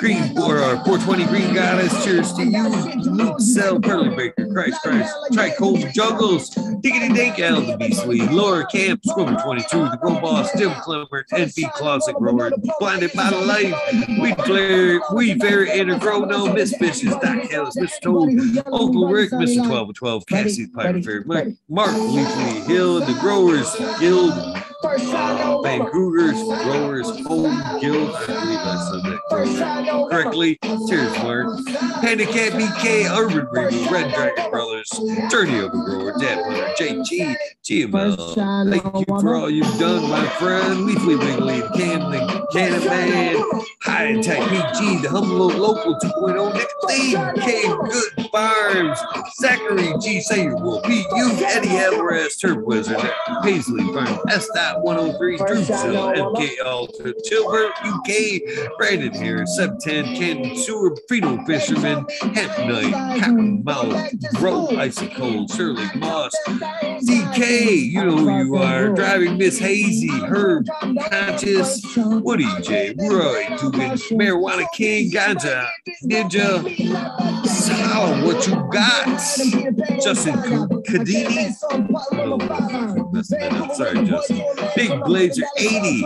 Green 0.00 0.34
for 0.34 0.58
our 0.58 0.84
420 0.84 1.24
Green 1.28 1.54
Goddess, 1.54 2.04
cheers 2.04 2.30
to 2.34 2.44
you, 2.44 2.68
Luke 3.10 3.40
Cell, 3.40 3.80
Pearly 3.80 4.14
Baker, 4.14 4.46
Christ 4.52 4.82
Christ, 4.82 5.16
Tricold 5.32 5.90
Juggles, 5.94 6.50
Diggity 6.82 7.08
Dink, 7.14 7.38
Al 7.38 7.62
the 7.62 7.78
Beast 7.78 8.06
League, 8.06 8.30
Laura 8.30 8.66
Camp, 8.66 9.00
Squimmer 9.06 9.40
22, 9.40 9.66
The 9.78 9.98
Grow 10.02 10.20
Boss, 10.20 10.52
Jim 10.58 10.74
Clemmer, 10.82 11.24
NB 11.32 11.72
Closet 11.72 12.16
Grower, 12.16 12.50
Blinded 12.78 13.14
by 13.14 13.30
the 13.30 13.38
Light, 13.38 14.20
Weed 14.20 14.36
Flare, 14.44 15.00
Weed 15.14 15.40
Fairy, 15.40 15.70
Inner 15.70 15.98
Grow, 15.98 16.20
No, 16.20 16.52
Miss 16.52 16.76
Fishes, 16.76 17.16
Doc 17.22 17.44
Hills, 17.44 17.76
Mr. 17.76 18.00
Toad, 18.02 18.66
Uncle 18.66 19.08
Rick, 19.08 19.30
Mr. 19.30 19.66
12 19.66 19.88
of 19.88 19.94
12, 19.94 20.26
Cassie 20.26 20.66
the 20.66 20.72
Pirate 20.72 21.26
Mark, 21.26 21.48
Mark 21.70 21.92
Leafley 21.92 22.66
Hill, 22.66 23.00
The 23.00 23.18
Growers 23.20 23.74
Guild, 23.98 24.34
Vancouver's 24.80 26.40
Growers 26.62 27.08
Home 27.26 27.80
Guild. 27.80 28.14
I 28.14 28.26
believe 28.26 28.58
I 28.60 28.76
said 28.90 29.02
that 29.10 30.08
correctly. 30.10 30.58
Cheers, 30.88 31.12
Mark. 31.18 31.46
Panda 32.00 32.24
Cat 32.26 32.52
BK, 32.52 33.10
Urban 33.10 33.46
Reboot, 33.46 33.90
Red 33.90 34.14
Dragon 34.14 34.50
Brothers, 34.50 34.88
Journey 35.30 35.58
of 35.58 35.72
the 35.72 35.78
Grower, 35.78 36.14
Dad 36.20 36.44
Hunter, 36.44 36.74
JG, 36.78 37.36
GML. 37.64 38.70
Thank 38.70 39.08
you 39.08 39.20
for 39.20 39.34
all 39.34 39.50
you've 39.50 39.78
done, 39.78 40.08
my 40.08 40.26
friend. 40.38 40.88
Leafly 40.88 41.18
Wiggly, 41.18 41.60
Cam, 41.76 42.12
the 42.12 42.46
Cannon 42.52 42.84
Man, 42.84 43.36
High 43.82 44.20
Tech 44.20 44.48
PG, 44.48 45.02
the 45.02 45.08
Humble 45.10 45.48
Local 45.48 45.98
2.0, 45.98 46.54
Nick 46.54 46.68
Lee, 46.84 47.42
K 47.42 47.66
Good 47.66 48.30
Farms, 48.30 48.98
Zachary 49.40 49.92
G. 50.00 50.20
Sayer, 50.20 50.54
Pete 50.84 51.06
You, 51.16 51.32
Eddie 51.44 51.76
Alvarez, 51.78 52.36
Turf 52.36 52.58
Wizard, 52.64 52.98
Paisley 53.42 53.84
Farm, 53.92 54.18
S. 54.68 54.76
103, 54.82 55.38
Drewsville, 55.38 56.34
MK 56.34 56.64
Alta, 56.64 57.14
Chilbert, 57.24 57.72
UK, 57.84 58.76
Brandon 58.76 59.12
here, 59.12 59.46
710, 59.46 60.16
Ken 60.16 60.56
Sewer, 60.56 60.96
Frito 61.10 61.44
Fisherman, 61.46 62.06
Hemp 62.34 62.58
Knight, 62.58 63.20
Cotton 63.20 63.64
Mouth, 63.64 64.12
Bro, 64.34 64.68
Icy 64.76 65.08
Cold, 65.08 65.50
Shirley 65.50 65.86
Moss, 65.96 66.32
DK, 66.46 67.90
you 67.90 68.04
know 68.04 68.16
who 68.16 68.44
you 68.44 68.56
are, 68.56 68.90
Driving 68.90 69.38
Miss 69.38 69.58
Hazy, 69.58 70.08
Herb, 70.08 70.66
Conscious, 71.10 71.82
Woody 71.96 72.48
J, 72.62 72.94
Roy, 72.98 73.46
Dugan, 73.58 73.92
Marijuana 74.12 74.66
King, 74.74 75.10
Ganja, 75.10 75.66
Ninja, 76.04 76.62
Solid, 77.46 78.24
what 78.24 78.46
you 78.46 78.54
got? 78.72 79.06
Justin 80.02 80.34
Kadini. 80.84 81.54
Oh, 81.70 83.10
messing 83.12 83.38
that 83.38 83.52
up. 83.52 83.74
Sorry, 83.74 84.04
Justin. 84.04 84.42
Big 84.76 85.00
Blazer 85.04 85.44
80, 85.56 86.04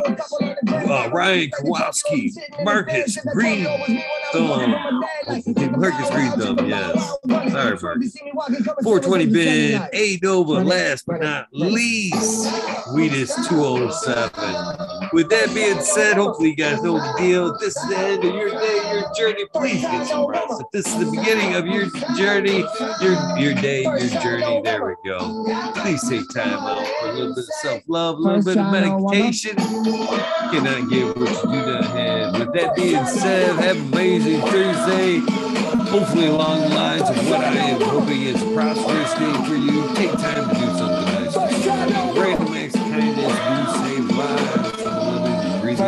uh, 0.68 1.10
Ryan 1.12 1.50
Kowalski, 1.50 2.32
Marcus 2.62 3.18
Green 3.32 3.64
Thumb. 4.32 4.70
Marcus 5.78 6.10
Green 6.10 6.32
Thumb, 6.32 6.68
yes. 6.68 7.14
Sorry, 7.28 7.78
Marcus. 7.80 8.16
420 8.82 9.26
Ben, 9.26 9.88
A 9.92 10.18
Nova, 10.22 10.52
last 10.64 11.06
but 11.06 11.20
not 11.20 11.48
least, 11.52 12.50
Wheatus 12.94 13.34
207. 13.48 15.10
With 15.12 15.28
that 15.30 15.52
being 15.54 15.80
said, 15.80 16.14
hopefully 16.16 16.50
you 16.50 16.56
guys 16.56 16.82
know 16.82 16.98
the 16.98 17.14
deal. 17.18 17.58
This 17.58 17.76
is 17.76 17.88
the 17.88 17.98
end 17.98 18.24
of 18.24 18.34
your 18.34 18.50
day, 18.50 18.90
your 18.92 19.12
journey, 19.14 19.44
please 19.52 19.82
get 19.82 20.06
some 20.06 20.26
rest. 20.26 20.60
If 20.60 20.66
this 20.72 20.86
is 20.86 20.98
the 21.04 21.10
beginning 21.10 21.54
of 21.54 21.66
your 21.66 21.86
journey, 22.16 22.64
your 23.00 23.38
your 23.38 23.54
day, 23.54 23.82
your 23.82 24.20
journey, 24.22 24.60
there 24.62 24.84
we 24.86 24.94
go. 25.04 25.44
Please 25.76 26.08
take 26.08 26.28
time 26.30 26.58
out 26.58 26.86
for 27.00 27.08
a 27.08 27.12
little 27.12 27.34
bit 27.34 27.44
of 27.44 27.54
self-love, 27.60 28.18
a 28.18 28.41
little 28.42 28.70
bit 28.70 28.84
of 28.84 29.02
meditation. 29.02 29.56
Cannot 29.56 30.90
get 30.90 31.16
what 31.16 31.30
you 31.30 31.50
do 31.50 31.66
not 31.66 31.84
have. 31.84 32.38
With 32.38 32.52
that 32.54 32.74
being 32.76 33.06
said, 33.06 33.56
have 33.56 33.76
an 33.76 33.92
amazing 33.92 34.40
Thursday. 34.42 35.18
Hopefully 35.90 36.26
along 36.26 36.60
the 36.60 36.68
lines 36.70 37.08
of 37.08 37.28
what 37.28 37.40
I 37.40 37.54
am 37.54 37.80
hoping 37.80 38.22
is 38.22 38.42
a 38.42 38.54
prosperous 38.54 39.14
day 39.14 39.44
for 39.46 39.54
you. 39.54 39.94
Take 39.94 40.12
time 40.12 40.48
to 40.48 40.54
do 40.54 40.66
something 40.78 41.04
nice. 41.14 41.34
for. 41.34 42.20
Random 42.20 42.54
acts 42.54 42.74
of 42.74 42.80
kindness 42.82 43.32
do 43.48 43.64
save 43.84 44.10
lives. 44.16 44.86
I'm 44.86 45.22
living, 45.22 45.60
breathing. 45.60 45.86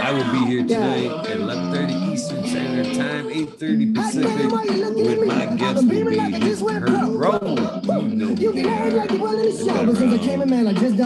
I 0.00 0.12
will 0.12 0.32
be 0.32 0.50
here 0.50 0.66
tonight 0.66 1.28
at 1.28 1.36
11:30 1.38 2.09
Eastern 2.20 2.44
Standard 2.44 2.94
Time, 2.96 3.30
8:30 3.30 3.94
Pacific, 3.94 4.52
with 4.52 5.26
my 5.26 5.46
guest 5.56 5.88
be. 5.88 6.00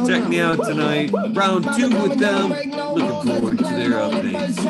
Check 0.08 0.28
me 0.28 0.40
out 0.40 0.64
tonight. 0.64 1.12
Round 1.34 1.64
two 1.76 1.88
with 2.02 2.18
them. 2.18 2.50
Looking 2.50 3.22
forward 3.30 3.58
to 3.58 3.64
their 3.64 3.90
updates. 3.90 4.58